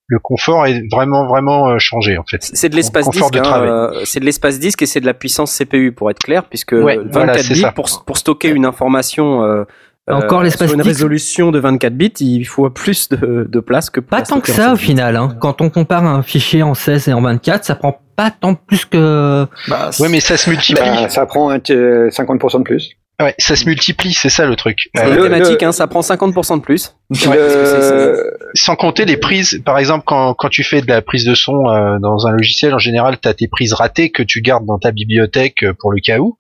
le 0.07 0.19
confort 0.19 0.67
est 0.67 0.83
vraiment 0.91 1.27
vraiment 1.27 1.69
euh, 1.69 1.79
changé 1.79 2.17
en 2.17 2.25
fait. 2.25 2.39
C'est 2.41 2.71
de 2.71 2.77
l'espace 2.77 3.11
disque, 3.11 3.33
de 3.33 3.41
hein, 3.41 3.91
euh, 3.93 4.01
c'est 4.05 4.21
de 4.21 4.25
l'espace 4.25 4.59
disque 4.59 4.81
et 4.83 4.87
c'est 4.87 5.01
de 5.01 5.07
la 5.07 5.13
puissance 5.13 5.57
CPU 5.57 5.93
pour 5.93 6.11
être 6.11 6.21
clair, 6.21 6.45
puisque 6.49 6.73
Ouais, 6.73 6.97
24 6.97 7.13
voilà, 7.13 7.39
c'est 7.39 7.53
bits 7.53 7.65
pour, 7.75 8.05
pour 8.07 8.17
stocker 8.17 8.49
une 8.49 8.65
information. 8.65 9.67
Encore 10.11 10.41
euh, 10.41 10.45
l'espace 10.45 10.69
sur 10.69 10.77
une 10.79 10.83
disque 10.83 10.97
résolution 10.97 11.51
de 11.51 11.59
24 11.59 11.95
bits, 11.95 12.13
il 12.21 12.45
faut 12.45 12.69
plus 12.71 13.09
de, 13.09 13.47
de 13.49 13.61
place 13.61 13.91
que 13.91 14.01
Pas 14.01 14.23
tant 14.23 14.41
que 14.41 14.51
ça 14.51 14.73
au 14.73 14.77
16 14.77 14.79
bits. 14.81 14.85
final. 14.87 15.17
Hein. 15.17 15.37
Quand 15.41 15.61
on 15.61 15.71
compare 15.71 16.05
un 16.05 16.23
fichier 16.23 16.63
en 16.63 16.75
16 16.75 17.09
et 17.09 17.13
en 17.13 17.21
24, 17.23 17.65
ça 17.65 17.75
prend 17.75 18.01
pas 18.17 18.31
tant 18.31 18.55
plus 18.55 18.85
que. 18.85 19.47
Bah, 19.69 19.91
Ouais, 20.01 20.09
mais 20.09 20.21
ça 20.21 20.37
se 20.37 20.51
multiplie. 20.51 20.83
Bah, 20.83 21.09
ça 21.09 21.27
prend 21.27 21.51
un 21.51 21.59
t- 21.61 21.75
euh, 21.75 22.09
50% 22.11 22.59
de 22.59 22.65
plus. 22.65 22.91
Ouais, 23.21 23.35
ça 23.39 23.57
se 23.57 23.65
multiplie, 23.67 24.13
c'est 24.13 24.29
ça 24.29 24.47
le 24.47 24.55
truc. 24.55 24.79
C'est 24.95 25.05
Euh, 25.05 25.29
le- 25.29 25.65
hein, 25.65 25.73
ça 25.73 25.89
prend 25.89 26.03
50% 26.03 26.57
de 26.59 26.63
plus. 26.63 26.95
Le- 27.11 28.33
sans 28.55 28.77
compter 28.77 29.05
les 29.05 29.17
prises, 29.17 29.61
par 29.65 29.77
exemple, 29.79 30.05
quand, 30.07 30.35
quand 30.35 30.49
tu 30.49 30.63
fais 30.63 30.81
de 30.83 30.87
la 30.87 31.03
prise 31.03 31.25
de 31.25 31.35
son 31.35 31.69
euh, 31.69 31.99
dans 32.01 32.27
un 32.29 32.31
logiciel, 32.31 32.75
en 32.75 32.79
général, 32.79 33.19
tu 33.21 33.29
as 33.29 33.35
tes 33.35 33.49
prises 33.49 33.73
ratées 33.73 34.11
que 34.11 34.23
tu 34.23 34.41
gardes 34.41 34.67
dans 34.67 34.79
ta 34.79 34.93
bibliothèque 34.93 35.65
euh, 35.65 35.73
pour 35.79 35.91
le 35.91 36.01
cas 36.01 36.19
où. 36.19 36.37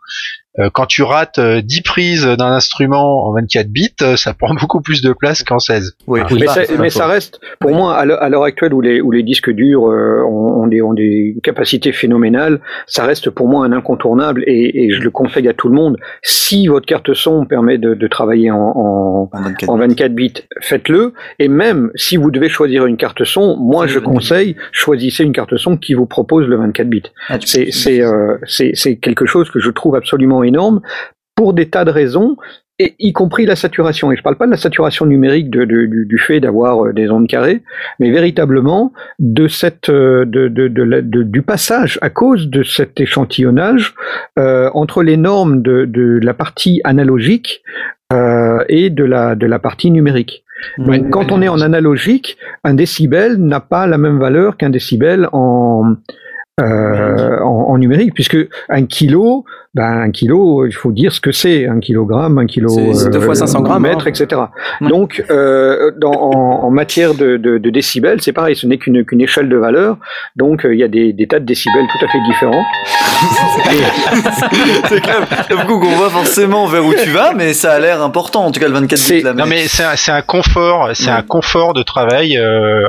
Euh, 0.58 0.70
quand 0.72 0.86
tu 0.86 1.02
rates 1.02 1.38
euh, 1.38 1.60
10 1.62 1.82
prises 1.82 2.24
d'un 2.24 2.52
instrument 2.52 3.26
en 3.28 3.32
24 3.32 3.68
bits, 3.68 3.94
euh, 4.02 4.16
ça 4.16 4.34
prend 4.38 4.54
beaucoup 4.54 4.80
plus 4.80 5.02
de 5.02 5.12
place 5.12 5.42
qu'en 5.42 5.58
16. 5.58 5.96
oui. 6.06 6.20
mais, 6.32 6.46
ça, 6.46 6.62
mais 6.78 6.90
ça 6.90 7.06
reste, 7.06 7.40
pour 7.60 7.70
moi, 7.70 7.96
à 7.96 8.28
l'heure 8.28 8.44
actuelle 8.44 8.74
où 8.74 8.80
les, 8.80 9.00
où 9.00 9.10
les 9.10 9.22
disques 9.22 9.50
durs 9.50 9.86
euh, 9.86 10.22
ont, 10.24 10.62
ont 10.62 10.66
des, 10.66 10.82
ont 10.82 10.94
des 10.94 11.36
capacités 11.42 11.92
phénoménales, 11.92 12.60
ça 12.86 13.04
reste 13.04 13.30
pour 13.30 13.48
moi 13.48 13.64
un 13.64 13.72
incontournable 13.72 14.42
et, 14.46 14.84
et 14.84 14.90
je 14.90 15.00
le 15.00 15.10
conseille 15.10 15.48
à 15.48 15.54
tout 15.54 15.68
le 15.68 15.74
monde. 15.74 15.96
Si 16.22 16.66
votre 16.66 16.86
carte 16.86 17.12
son 17.14 17.44
permet 17.44 17.78
de, 17.78 17.94
de 17.94 18.08
travailler 18.08 18.50
en, 18.50 18.56
en, 18.58 19.30
En 19.32 19.42
24 19.42 19.70
en 19.70 19.76
24 19.76 20.14
bits, 20.14 20.34
faites-le. 20.60 21.12
Et 21.38 21.48
même 21.48 21.90
si 21.94 22.16
vous 22.16 22.30
devez 22.30 22.48
choisir 22.48 22.86
une 22.86 22.96
carte 22.96 23.24
son, 23.24 23.56
moi 23.56 23.86
je 23.86 23.94
le 23.94 24.00
24 24.00 24.12
conseille, 24.14 24.56
choisissez 24.72 25.24
une 25.24 25.32
carte 25.32 25.56
son 25.56 25.76
qui 25.76 25.94
vous 25.94 26.06
propose 26.06 26.46
le 26.46 26.56
24 26.56 26.88
bits. 26.88 27.02
Ah, 27.28 27.38
C'est 27.44 27.70
c'est 27.70 28.02
euh, 28.02 28.36
c'est 28.46 28.72
c'est 28.74 28.96
quelque 28.96 29.26
chose 29.26 29.50
que 29.50 29.60
je 29.60 29.70
trouve 29.70 29.94
absolument 29.94 30.42
énorme 30.48 30.80
pour 31.36 31.52
des 31.54 31.68
tas 31.70 31.84
de 31.84 31.90
raisons. 31.92 32.36
Et 32.80 32.94
y 33.00 33.12
compris 33.12 33.44
la 33.44 33.56
saturation. 33.56 34.12
Et 34.12 34.16
je 34.16 34.22
parle 34.22 34.36
pas 34.36 34.46
de 34.46 34.52
la 34.52 34.56
saturation 34.56 35.04
numérique 35.04 35.50
de, 35.50 35.64
de- 35.64 35.86
du, 35.86 36.06
du 36.06 36.18
fait 36.26 36.38
d'avoir 36.38 36.74
euh, 36.86 36.92
des 36.92 37.10
ondes 37.10 37.26
carrées, 37.26 37.60
mais 37.98 38.08
véritablement 38.12 38.92
de 39.18 39.48
cette 39.48 39.88
euh, 39.88 40.24
de, 40.24 40.46
de, 40.46 40.68
de 40.68 40.82
la- 40.84 41.02
du 41.02 41.42
passage 41.42 41.98
à 42.02 42.08
cause 42.20 42.48
de 42.48 42.62
cet 42.62 43.00
échantillonnage 43.00 43.96
euh, 44.38 44.70
entre 44.74 45.02
les 45.02 45.16
normes 45.16 45.60
de, 45.60 45.86
de 45.86 46.20
la 46.22 46.34
partie 46.34 46.80
analogique 46.84 47.62
euh, 48.12 48.62
et 48.68 48.90
de 48.90 49.02
la 49.14 49.34
de 49.34 49.46
la 49.54 49.58
partie 49.58 49.90
numérique. 49.90 50.44
Ouais. 50.78 51.00
Donc, 51.00 51.10
quand 51.10 51.32
on 51.32 51.42
est 51.42 51.48
en 51.48 51.60
analogique, 51.60 52.38
un 52.62 52.74
décibel 52.74 53.38
n'a 53.38 53.58
pas 53.74 53.88
la 53.88 53.98
même 53.98 54.20
valeur 54.20 54.56
qu'un 54.56 54.70
décibel 54.70 55.28
en, 55.32 55.94
euh, 56.58 57.38
en, 57.40 57.66
en 57.70 57.78
numérique, 57.78 58.14
puisque 58.14 58.36
un 58.68 58.84
kilo, 58.84 59.44
ben, 59.74 60.00
un 60.02 60.10
kilo, 60.10 60.66
il 60.66 60.72
faut 60.72 60.90
dire 60.92 61.12
ce 61.12 61.20
que 61.20 61.30
c'est, 61.30 61.66
un 61.68 61.78
kilogramme, 61.78 62.38
un 62.38 62.46
kilo, 62.46 62.68
C'est- 62.68 62.94
c'est 62.94 63.10
deux 63.10 63.20
fois 63.20 63.34
500 63.34 63.60
grammes, 63.62 63.82
mètre, 63.82 64.06
hein. 64.06 64.10
etc. 64.10 64.40
Ouais. 64.80 64.88
Donc, 64.88 65.22
euh, 65.30 65.92
dans, 65.98 66.10
en, 66.12 66.64
en 66.64 66.70
matière 66.70 67.14
de, 67.14 67.36
de, 67.36 67.58
de 67.58 67.70
décibels, 67.70 68.20
c'est 68.20 68.32
pareil, 68.32 68.56
ce 68.56 68.66
n'est 68.66 68.78
qu'une 68.78 69.04
qu'une 69.04 69.20
échelle 69.20 69.48
de 69.48 69.56
valeur, 69.56 69.98
donc 70.36 70.64
euh, 70.64 70.74
il 70.74 70.80
y 70.80 70.84
a 70.84 70.88
des, 70.88 71.12
des 71.12 71.26
tas 71.28 71.38
de 71.38 71.44
décibels 71.44 71.86
tout 71.86 72.04
à 72.04 72.08
fait 72.08 72.20
différents. 72.26 72.64
c'est 74.88 75.00
clair. 75.00 75.26
Du 75.50 75.56
coup, 75.66 75.80
on 75.84 75.96
voit 75.96 76.10
forcément 76.10 76.66
vers 76.66 76.84
où 76.84 76.92
tu 76.94 77.10
vas, 77.10 77.32
mais 77.34 77.52
ça 77.52 77.72
a 77.72 77.78
l'air 77.78 78.02
important, 78.02 78.44
en 78.46 78.50
tout 78.50 78.60
cas, 78.60 78.68
le 78.68 78.74
24 78.74 78.98
C'est- 78.98 79.16
bits 79.18 79.22
là. 79.22 79.32
Non 79.34 79.46
mais 79.46 79.66
c'est 79.68 79.84
un, 79.84 79.96
c'est 79.96 80.12
un 80.12 80.22
confort, 80.22 80.90
c'est 80.94 81.06
Ouais. 81.10 81.16
un 81.16 81.22
confort 81.22 81.74
de 81.74 81.82
travail 81.82 82.36
euh, 82.38 82.88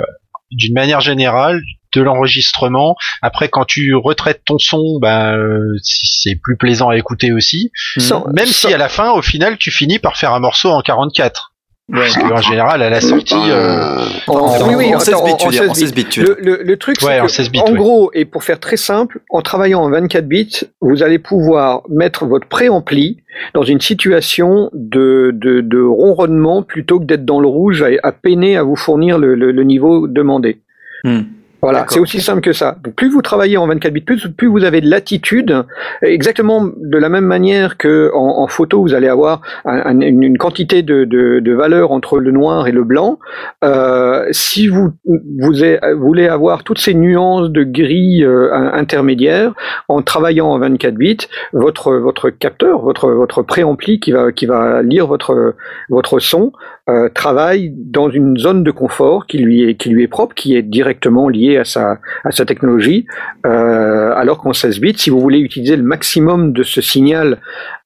d'une 0.51 0.73
manière 0.73 1.01
générale 1.01 1.61
de 1.93 2.01
l'enregistrement. 2.01 2.95
Après, 3.21 3.49
quand 3.49 3.65
tu 3.65 3.95
retraites 3.95 4.41
ton 4.45 4.57
son, 4.59 4.99
ben 5.01 5.35
euh, 5.37 5.75
c'est 5.83 6.35
plus 6.41 6.57
plaisant 6.57 6.89
à 6.89 6.97
écouter 6.97 7.31
aussi. 7.31 7.71
Sans- 7.97 8.27
Même 8.33 8.45
sans- 8.45 8.67
si 8.67 8.73
à 8.73 8.77
la 8.77 8.89
fin, 8.89 9.11
au 9.11 9.21
final, 9.21 9.57
tu 9.57 9.71
finis 9.71 9.99
par 9.99 10.17
faire 10.17 10.33
un 10.33 10.39
morceau 10.39 10.69
en 10.69 10.81
44. 10.81 11.53
Ouais. 11.91 12.01
Parce 12.01 12.17
qu'en 12.17 12.37
général, 12.37 12.83
à 12.83 12.89
la 12.91 13.01
sortie, 13.01 13.33
euh, 13.35 14.05
en, 14.27 14.33
En, 14.35 14.67
oui, 14.67 14.75
oui, 14.77 14.93
en 14.93 14.99
16 14.99 15.15
attends, 15.15 15.25
bits, 15.25 15.31
en- 15.31 15.37
tu 15.37 15.43
veux 15.45 15.49
en 15.49 15.51
dire. 15.63 15.71
En 15.71 15.73
16 15.73 15.83
16 15.85 15.93
bits, 15.95 16.05
tu 16.05 16.19
veux 16.19 16.25
dire. 16.27 16.35
Le, 16.39 16.57
le, 16.57 16.63
le 16.63 16.77
truc, 16.77 16.97
Ouais, 17.01 17.13
c'est 17.15 17.19
en 17.19 17.25
que, 17.25 17.31
16 17.31 17.49
bits, 17.49 17.61
en 17.61 17.71
ouais. 17.71 17.77
gros, 17.77 18.11
et 18.13 18.25
pour 18.25 18.43
faire 18.43 18.59
très 18.59 18.77
simple, 18.77 19.21
en 19.31 19.41
travaillant 19.41 19.81
en 19.81 19.89
24 19.89 20.27
bits, 20.27 20.59
vous 20.81 21.01
allez 21.01 21.17
pouvoir 21.17 21.81
mettre 21.89 22.27
votre 22.27 22.45
préampli 22.47 23.17
dans 23.55 23.63
une 23.63 23.81
situation 23.81 24.69
de, 24.73 25.31
de, 25.33 25.61
de 25.61 25.81
ronronnement 25.81 26.61
plutôt 26.61 26.99
que 26.99 27.05
d'être 27.05 27.25
dans 27.25 27.39
le 27.39 27.47
rouge 27.47 27.81
à, 27.81 27.87
à 28.03 28.11
peiner 28.11 28.55
à 28.55 28.61
vous 28.61 28.75
fournir 28.75 29.17
le, 29.17 29.33
le, 29.33 29.51
le 29.51 29.63
niveau 29.63 30.07
demandé. 30.07 30.61
Hmm. 31.03 31.21
Voilà, 31.61 31.85
c'est 31.89 31.99
aussi 31.99 32.21
simple 32.21 32.41
que 32.41 32.53
ça. 32.53 32.77
Donc, 32.83 32.95
plus 32.95 33.09
vous 33.09 33.21
travaillez 33.21 33.57
en 33.57 33.67
24 33.67 33.91
bits, 33.91 34.01
plus, 34.01 34.27
plus 34.29 34.47
vous 34.47 34.63
avez 34.63 34.79
de 34.81 34.89
latitude, 34.89 35.65
exactement 36.01 36.65
de 36.77 36.97
la 36.97 37.09
même 37.09 37.25
manière 37.25 37.77
que 37.77 38.11
en, 38.13 38.39
en 38.39 38.47
photo, 38.47 38.81
vous 38.81 38.93
allez 38.93 39.07
avoir 39.09 39.41
un- 39.65 39.81
un- 39.85 39.99
une, 40.01 40.37
quantité 40.37 40.83
de, 40.83 41.03
de, 41.03 41.39
de 41.39 41.53
valeur 41.53 41.91
entre 41.91 42.19
le 42.19 42.31
noir 42.31 42.67
et 42.67 42.71
le 42.71 42.83
blanc. 42.83 43.19
Euh, 43.63 44.25
si 44.31 44.67
vous, 44.67 44.91
voulez 45.97 46.27
avoir 46.27 46.63
toutes 46.63 46.79
ces 46.79 46.93
nuances 46.93 47.49
de 47.49 47.63
gris 47.63 48.23
euh, 48.23 48.53
in- 48.53 48.71
intermédiaires, 48.73 49.53
en 49.89 50.01
travaillant 50.01 50.47
en 50.47 50.59
24 50.59 50.95
bits, 50.95 51.17
votre, 51.53 51.93
votre 51.95 52.29
capteur, 52.29 52.81
votre, 52.81 53.09
votre 53.09 53.41
préampli 53.41 53.99
qui 53.99 54.11
va, 54.11 54.31
qui 54.31 54.45
va 54.45 54.81
lire 54.81 55.07
votre, 55.07 55.55
votre 55.89 56.19
son, 56.19 56.53
euh, 56.89 57.07
travaille 57.07 57.71
dans 57.75 58.09
une 58.09 58.37
zone 58.37 58.63
de 58.63 58.71
confort 58.71 59.27
qui 59.27 59.37
lui 59.37 59.69
est, 59.69 59.75
qui 59.75 59.89
lui 59.89 60.03
est 60.03 60.07
propre, 60.07 60.33
qui 60.33 60.55
est 60.55 60.63
directement 60.63 61.29
liée 61.29 61.57
à 61.57 61.63
sa, 61.63 61.99
à 62.23 62.31
sa 62.31 62.45
technologie. 62.45 63.05
Euh, 63.45 64.11
alors 64.15 64.39
qu'en 64.39 64.53
16 64.53 64.79
bits, 64.79 64.97
si 64.97 65.11
vous 65.11 65.19
voulez 65.19 65.39
utiliser 65.39 65.75
le 65.75 65.83
maximum 65.83 66.51
de 66.51 66.63
ce 66.63 66.81
signal 66.81 67.39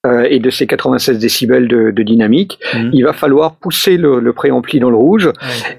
euh, 0.05 0.27
et 0.29 0.39
de 0.39 0.49
ces 0.49 0.67
96 0.67 1.17
décibels 1.19 1.67
de, 1.69 1.91
de 1.91 2.03
dynamique, 2.03 2.59
Mhm. 2.75 2.89
il 2.93 3.03
va 3.05 3.13
falloir 3.13 3.53
pousser 3.55 3.95
le, 3.97 4.19
le 4.19 4.33
préampli 4.33 4.79
dans 4.81 4.89
le 4.89 4.97
rouge. 4.97 5.29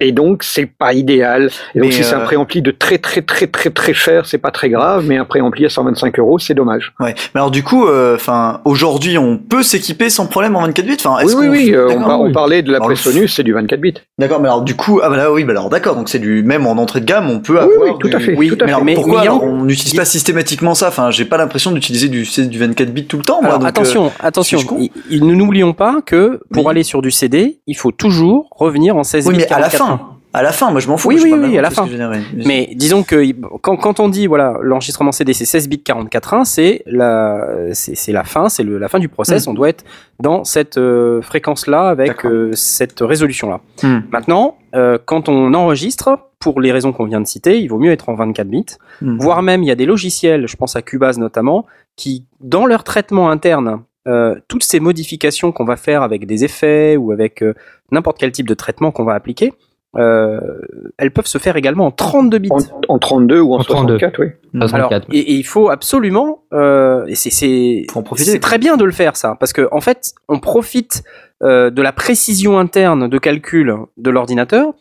Et 0.01 0.13
donc, 0.13 0.43
c'est 0.43 0.65
pas 0.67 0.95
idéal. 0.95 1.51
Et 1.75 1.81
donc, 1.81 1.89
Mais, 1.89 1.93
si 1.93 2.03
c'est 2.05 2.15
un 2.15 2.21
euh, 2.21 2.25
préampli 2.25 2.63
de 2.63 2.71
très, 2.71 2.97
très, 2.99 3.21
très, 3.21 3.47
très, 3.47 3.69
très 3.71 3.93
cher, 3.93 4.25
c'est 4.25 4.39
pas 4.39 4.51
très 4.51 4.71
grave, 4.71 5.05
mais 5.07 5.19
un 5.19 5.25
préampli 5.27 5.67
à 5.67 5.69
125 5.69 6.19
euros, 6.19 6.39
c'est 6.39 6.55
dommage. 6.55 6.93
Ouais. 7.01 7.15
Mais 7.35 7.41
alors 7.41 7.51
du 7.51 7.63
coup, 7.63 7.87
euh, 7.87 8.15
enfin, 8.15 8.61
aujourd'hui, 8.65 9.19
on 9.19 9.37
peut 9.37 9.63
s'équiper 9.63 10.09
sans 10.09 10.27
problème 10.27 10.57
en 10.57 10.63
24 10.63 10.87
bits? 10.87 10.97
Enfin, 11.05 11.19
Oui, 11.27 11.35
oui, 11.37 11.49
oui, 11.49 11.75
euh, 11.75 11.89
on, 11.91 12.03
par- 12.03 12.21
on 12.21 12.33
parlait 12.33 12.63
de 12.63 12.71
la 12.71 12.77
Alors, 12.79 12.89
Presonus, 12.89 13.35
c'est 13.35 13.43
du 13.43 13.53
24 13.53 13.79
bits. 13.81 13.95
D'accord, 14.19 14.41
mais 14.41 14.49
alors 14.49 14.63
du 14.63 14.75
coup, 14.75 15.01
ah 15.03 15.11
bah 15.11 15.17
là, 15.17 15.33
oui, 15.33 15.45
bah 15.45 15.51
alors 15.53 15.69
d'accord, 15.69 15.97
donc 15.97 16.09
c'est 16.09 16.19
du 16.19 16.43
même 16.43 16.67
en 16.67 16.73
entrée 16.73 17.01
de 17.01 17.05
gamme, 17.07 17.29
on 17.31 17.41
peut 17.41 17.59
avoir. 17.61 17.79
oui, 17.83 17.91
tout 18.01 18.09
du- 18.09 18.15
à 18.15 18.21
fait. 18.21 18.35
Oui, 18.37 18.49
tout 18.49 18.55
à 18.55 18.59
Mais 18.61 18.65
fait. 18.67 18.71
alors 18.73 18.85
Mais- 18.85 18.95
pourquoi 18.95 19.21
mais 19.21 19.27
alors, 19.27 19.45
on 19.45 19.65
n'utilise 19.65 19.95
pas 19.95 20.05
systématiquement 20.07 20.75
ça? 20.75 20.89
Enfin, 20.89 21.11
j'ai 21.11 21.25
pas 21.27 21.37
l'impression 21.37 21.73
d'utiliser 21.73 22.09
du, 22.09 22.23
du 22.25 22.59
24 22.59 22.91
bits 22.93 23.05
tout 23.05 23.19
le 23.19 23.25
temps. 23.25 23.41
Moi, 23.43 23.49
Alors 23.51 23.59
donc, 23.59 23.69
attention, 23.69 24.11
attention, 24.21 24.59
il- 24.79 24.91
il- 25.11 25.27
ne 25.27 25.35
n'oublions 25.35 25.73
pas 25.73 26.01
que 26.05 26.41
pour 26.53 26.65
Oui. 26.67 26.71
aller 26.71 26.83
sur 26.83 27.03
du 27.03 27.11
CD, 27.11 27.61
il 27.67 27.77
faut 27.77 27.93
toujours 27.93 28.49
revenir 28.51 28.97
en 28.97 29.05
16 29.05 29.27
Oui, 29.27 29.35
bits 29.35 29.39
mais 29.41 29.53
à 29.53 29.59
la 29.61 29.69
44. 29.69 29.99
fin. 29.99 30.11
À 30.37 30.43
la 30.43 30.51
fin, 30.51 30.73
moi 30.73 30.81
je 30.81 30.89
m'en 30.89 30.97
fous. 30.97 31.11
Oui, 31.11 31.21
oui, 31.23 31.33
oui, 31.33 31.57
à 31.57 31.63
la 31.63 31.71
fin. 31.71 31.87
Mais 32.35 32.71
disons 32.75 33.05
que 33.05 33.25
quand, 33.63 33.77
quand 33.77 34.01
on 34.01 34.09
dit 34.09 34.27
voilà 34.27 34.57
l'enregistrement 34.63 35.13
CD 35.13 35.33
c'est 35.33 35.45
16 35.45 35.69
bits 35.69 35.79
44.1, 35.85 36.45
c'est 36.45 36.83
la 36.87 37.41
c'est 37.73 38.11
la 38.11 38.25
fin, 38.25 38.49
c'est 38.49 38.65
la 38.65 38.89
fin 38.89 38.99
du 38.99 39.09
process. 39.09 39.47
On 39.47 39.55
doit 39.55 39.69
être 39.69 39.85
dans 40.19 40.43
cette 40.43 40.81
fréquence 41.23 41.69
là 41.69 41.87
avec 41.89 42.27
euh, 42.27 42.51
cette 42.55 42.99
résolution 43.01 43.49
là. 43.49 43.61
Hmm. 43.85 44.01
Maintenant, 44.11 44.57
euh, 44.75 44.99
quand 45.05 45.29
on 45.29 45.55
enregistre, 45.55 46.19
pour 46.41 46.61
les 46.61 46.73
raisons 46.73 46.93
qu'on 46.93 47.05
vient 47.05 47.21
de 47.21 47.29
citer, 47.29 47.61
il 47.61 47.69
vaut 47.69 47.79
mieux 47.79 47.93
être 47.93 48.09
en 48.09 48.15
24 48.17 48.49
bits. 48.49 48.67
Hmm. 49.03 49.19
Voire 49.21 49.41
même, 49.41 49.63
il 49.63 49.67
y 49.67 49.71
a 49.71 49.77
des 49.77 49.87
logiciels, 49.87 50.49
je 50.49 50.57
pense 50.57 50.75
à 50.75 50.83
Cubase 50.83 51.17
notamment, 51.17 51.65
qui, 51.95 52.27
dans 52.41 52.67
leur 52.67 52.83
traitement 52.83 53.31
interne, 53.31 53.83
euh, 54.07 54.35
toutes 54.49 54.65
ces 54.65 54.81
modifications 54.81 55.53
qu'on 55.53 55.65
va 55.65 55.77
faire 55.77 56.03
avec 56.03 56.27
des 56.27 56.45
effets 56.45 56.97
ou 56.97 57.13
avec 57.13 57.43
euh, 57.43 57.55
n'importe 57.91 58.19
quel 58.19 58.33
type 58.33 58.49
de 58.49 58.55
traitement 58.55 58.91
qu'on 58.91 59.05
va 59.05 59.15
appliquer, 59.15 59.53
euh, 59.97 60.41
elles 60.99 61.13
peuvent 61.13 61.27
se 61.27 61.39
faire 61.39 61.57
également 61.57 61.87
en 61.87 61.91
32 61.91 62.39
bits. 62.39 62.51
En, 62.51 62.59
en 62.89 62.99
32 62.99 63.41
ou 63.41 63.55
en, 63.55 63.61
En 63.61 63.65
32. 63.65 63.99
64, 63.99 64.19
oui. 64.21 64.27
Alors, 64.55 64.69
64. 64.69 65.07
et, 65.13 65.19
et 65.19 65.33
il 65.35 65.45
faut 65.45 65.71
absolument, 65.71 66.43
euh, 66.53 67.07
et 67.07 67.15
c'est 67.15 67.87
très 68.41 68.59
bien 68.59 68.77
de 68.77 68.85
le 68.85 68.93
faire 68.93 69.17
ça, 69.17 69.37
parce 69.39 69.53
que 69.53 69.69
en 69.71 69.81
fait, 69.81 70.15
on 70.29 70.41
profite 70.41 71.05
euh, 71.45 71.71
de 71.71 71.83
la 71.83 71.93
précision 71.93 72.59
interne 72.59 73.07
de 73.07 73.19
calcul 73.19 73.75
de 73.99 74.11
l'ordinateur 74.11 74.73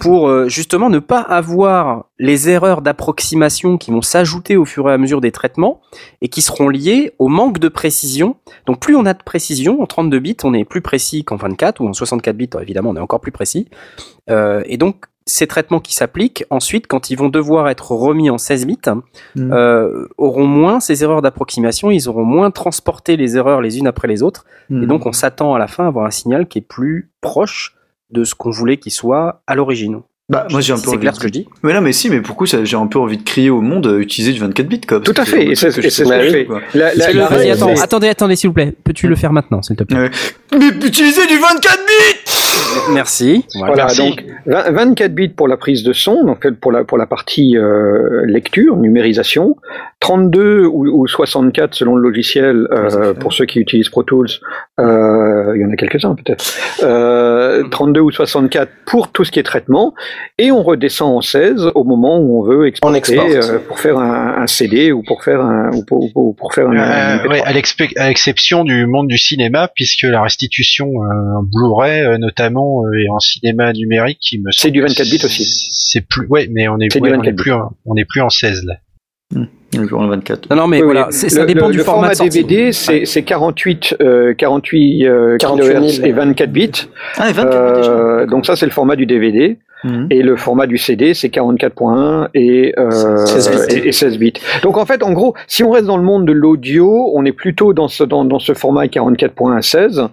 pour 0.00 0.28
euh, 0.28 0.48
justement 0.48 0.90
ne 0.90 0.98
pas 0.98 1.20
avoir 1.20 2.06
les 2.18 2.50
erreurs 2.50 2.82
d'approximation 2.82 3.78
qui 3.78 3.90
vont 3.90 4.02
s'ajouter 4.02 4.56
au 4.56 4.66
fur 4.66 4.90
et 4.90 4.92
à 4.92 4.98
mesure 4.98 5.22
des 5.22 5.32
traitements 5.32 5.80
et 6.20 6.28
qui 6.28 6.42
seront 6.42 6.68
liées 6.68 7.12
au 7.18 7.28
manque 7.28 7.58
de 7.58 7.68
précision. 7.68 8.36
Donc 8.66 8.80
plus 8.80 8.96
on 8.96 9.06
a 9.06 9.14
de 9.14 9.22
précision, 9.22 9.80
en 9.80 9.86
32 9.86 10.18
bits, 10.18 10.36
on 10.44 10.52
est 10.52 10.64
plus 10.64 10.82
précis 10.82 11.24
qu'en 11.24 11.36
24 11.36 11.80
ou 11.80 11.88
en 11.88 11.94
64 11.94 12.36
bits, 12.36 12.50
évidemment, 12.60 12.90
on 12.90 12.96
est 12.96 13.00
encore 13.00 13.20
plus 13.20 13.32
précis. 13.32 13.68
Euh, 14.30 14.62
et 14.66 14.76
donc 14.76 15.06
ces 15.26 15.46
traitements 15.46 15.80
qui 15.80 15.94
s'appliquent 15.94 16.44
ensuite, 16.50 16.86
quand 16.86 17.08
ils 17.10 17.16
vont 17.16 17.30
devoir 17.30 17.68
être 17.70 17.92
remis 17.92 18.28
en 18.28 18.36
16 18.38 18.66
bits, 18.66 18.78
Mm. 19.34 19.52
euh, 19.52 20.06
auront 20.18 20.46
moins 20.46 20.80
ces 20.80 21.02
erreurs 21.02 21.22
d'approximation, 21.22 21.90
ils 21.90 22.08
auront 22.08 22.24
moins 22.24 22.50
transporté 22.50 23.16
les 23.16 23.36
erreurs 23.36 23.60
les 23.62 23.78
unes 23.78 23.86
après 23.86 24.06
les 24.08 24.22
autres, 24.22 24.44
Hmm. 24.68 24.82
et 24.82 24.86
donc 24.86 25.06
on 25.06 25.12
s'attend 25.12 25.54
à 25.54 25.58
la 25.58 25.66
fin 25.66 25.84
à 25.84 25.88
avoir 25.88 26.04
un 26.06 26.10
signal 26.10 26.46
qui 26.46 26.58
est 26.58 26.68
plus 26.68 27.10
proche 27.20 27.74
de 28.10 28.24
ce 28.24 28.34
qu'on 28.34 28.50
voulait 28.50 28.76
qu'il 28.76 28.92
soit 28.92 29.42
à 29.46 29.54
l'origine. 29.54 30.02
Bah, 30.30 30.46
moi 30.50 30.62
j'ai 30.62 30.72
un 30.72 30.76
peu 30.76 30.82
c'est 30.84 30.88
envie 30.88 31.00
clair 31.00 31.12
de- 31.12 31.16
ce 31.16 31.20
que 31.20 31.28
je 31.28 31.32
dis. 31.34 31.46
Mais 31.62 31.74
non, 31.74 31.82
mais 31.82 31.92
si, 31.92 32.08
mais 32.08 32.22
pourquoi 32.22 32.46
ça- 32.46 32.64
j'ai 32.64 32.76
un 32.78 32.86
peu 32.86 32.98
envie 32.98 33.18
de 33.18 33.22
crier 33.22 33.50
au 33.50 33.60
monde 33.60 33.86
euh, 33.86 33.98
utiliser 34.00 34.32
du 34.32 34.40
24 34.40 34.66
bits 34.66 34.80
quoi 34.80 35.00
Tout 35.00 35.12
à 35.18 35.26
fait, 35.26 35.44
et 35.50 35.54
c'est 35.54 35.70
ce 35.70 35.82
que 35.82 35.88
je 35.90 36.30
fais. 36.30 36.48
La- 36.72 36.94
la- 36.94 37.12
la 37.12 37.26
attends, 37.52 37.74
attendez, 37.82 38.08
attendez, 38.08 38.34
s'il 38.36 38.48
vous 38.48 38.54
plaît. 38.54 38.72
Peux-tu 38.84 39.06
le 39.06 39.16
faire 39.16 39.34
maintenant, 39.34 39.60
s'il 39.60 39.76
te 39.76 39.84
plaît 39.84 39.98
Ouais. 39.98 40.10
Mais 40.58 40.68
utiliser 40.86 41.26
du 41.26 41.36
24 41.36 41.76
bits 41.86 42.92
Merci. 42.92 43.44
Voilà. 43.56 43.74
Merci. 43.76 43.98
donc 43.98 44.24
20 44.46 44.70
24 44.72 45.14
bits 45.14 45.28
pour 45.28 45.46
la 45.46 45.56
prise 45.58 45.82
de 45.82 45.92
son, 45.92 46.24
donc 46.24 46.48
pour 46.60 46.72
la, 46.72 46.84
pour 46.84 46.96
la 46.96 47.06
partie 47.06 47.56
euh, 47.58 48.22
lecture, 48.24 48.76
numérisation, 48.76 49.56
32 50.00 50.64
ou, 50.64 50.86
ou 51.02 51.06
64 51.06 51.74
selon 51.74 51.96
le 51.96 52.02
logiciel 52.02 52.66
euh, 52.72 53.12
pour 53.12 53.32
ceux 53.34 53.44
qui 53.44 53.58
utilisent 53.60 53.88
Pro 53.90 54.02
Tools, 54.04 54.28
euh, 54.80 55.52
il 55.54 55.60
y 55.60 55.64
en 55.66 55.70
a 55.70 55.76
quelques-uns 55.76 56.14
peut-être, 56.14 56.44
euh, 56.82 57.64
32 57.70 58.00
ou 58.00 58.10
64 58.10 58.70
pour 58.86 59.08
tout 59.08 59.24
ce 59.24 59.30
qui 59.32 59.38
est 59.40 59.44
traitement, 59.44 59.94
et 60.38 60.50
on 60.52 60.62
redescend 60.62 61.16
en 61.16 61.20
16 61.20 61.70
au 61.74 61.84
moment 61.84 62.18
où 62.18 62.40
on 62.40 62.42
veut 62.44 62.66
exporter 62.66 62.98
exporte. 62.98 63.30
euh, 63.30 63.58
pour 63.66 63.78
faire 63.78 63.98
un, 63.98 64.42
un 64.42 64.46
CD 64.46 64.92
ou 64.92 65.02
pour 65.02 65.22
faire 65.22 65.40
un, 65.40 65.70
ou 65.74 65.84
pour, 65.84 66.10
ou 66.16 66.32
pour 66.34 66.52
faire 66.54 66.68
un, 66.68 66.76
un 66.76 67.18
Euh, 67.18 67.22
MP3. 67.24 67.28
ouais, 67.30 67.42
à 67.42 67.52
l'expe- 67.52 67.96
à 67.96 68.08
l'exception 68.08 68.64
du 68.64 68.86
monde 68.86 69.08
du 69.08 69.18
cinéma, 69.18 69.68
puisque 69.74 70.02
la 70.02 70.22
restitution 70.22 70.86
euh, 70.88 71.38
en 71.38 71.42
Blu-ray, 71.42 72.00
euh, 72.02 72.18
notamment, 72.18 72.84
euh, 72.84 72.98
et 72.98 73.08
en 73.10 73.18
cinéma 73.18 73.72
numérique, 73.72 74.18
qui 74.20 74.38
me 74.38 74.50
C'est 74.50 74.70
du 74.70 74.80
que 74.82 74.86
24 74.88 75.08
bits 75.10 75.24
aussi. 75.24 75.44
C'est 75.70 76.06
plus, 76.06 76.26
ouais, 76.28 76.48
mais 76.50 76.68
on 76.68 76.78
est, 76.78 76.94
ouais, 76.96 77.00
on 77.12 77.16
24 77.18 77.28
est 77.28 77.32
plus, 77.34 77.52
en, 77.52 77.70
on 77.86 77.96
est 77.96 78.04
plus 78.04 78.20
en 78.20 78.28
16 78.30 78.64
là. 78.66 78.74
Le 79.76 79.88
jour 79.88 80.06
24. 80.06 80.50
Non, 80.50 80.56
non, 80.56 80.66
mais 80.68 80.78
Oui, 80.78 80.84
voilà, 80.84 81.08
ça 81.10 81.44
dépend 81.46 81.66
le- 81.66 81.72
du 81.72 81.78
le 81.78 81.84
format, 81.84 82.14
sortie. 82.14 82.42
DVD, 82.44 82.70
c'est 82.72 83.04
c'est 83.06 83.22
48, 83.24 83.96
euh, 84.00 84.32
48, 84.34 85.04
euh, 85.06 85.36
48 85.38 85.72
kHz 85.74 85.90
000. 85.96 86.06
et 86.06 86.12
24 86.12 86.52
bits. 86.52 86.70
Ah, 87.18 87.28
et 87.28 87.32
24 87.32 87.72
bits 87.74 87.78
déjà. 87.80 87.90
Euh, 87.90 88.26
donc 88.26 88.46
ça, 88.46 88.54
c'est 88.54 88.66
le 88.66 88.72
format 88.72 88.94
du 88.94 89.06
DVD. 89.06 89.58
Mhm. 89.82 90.06
Et 90.10 90.22
le 90.22 90.36
format 90.36 90.66
du 90.66 90.78
CD, 90.78 91.12
c'est 91.12 91.28
44.1 91.28 92.28
et, 92.34 92.72
euh, 92.78 93.26
16 93.26 93.50
bits. 93.50 93.74
et, 93.74 93.88
et 93.88 93.92
16 93.92 94.18
bits. 94.18 94.32
Donc 94.62 94.78
en 94.78 94.86
fait, 94.86 95.02
en 95.02 95.12
gros, 95.12 95.34
si 95.46 95.62
on 95.64 95.70
reste 95.70 95.86
dans 95.86 95.96
le 95.98 96.04
monde 96.04 96.24
de 96.24 96.32
l'audio, 96.32 97.10
on 97.14 97.24
est 97.24 97.32
plutôt 97.32 97.74
dans 97.74 97.88
ce, 97.88 98.04
dans, 98.04 98.24
dans 98.24 98.38
ce 98.38 98.54
format 98.54 98.86
44.1 98.86 99.60
16 99.60 100.04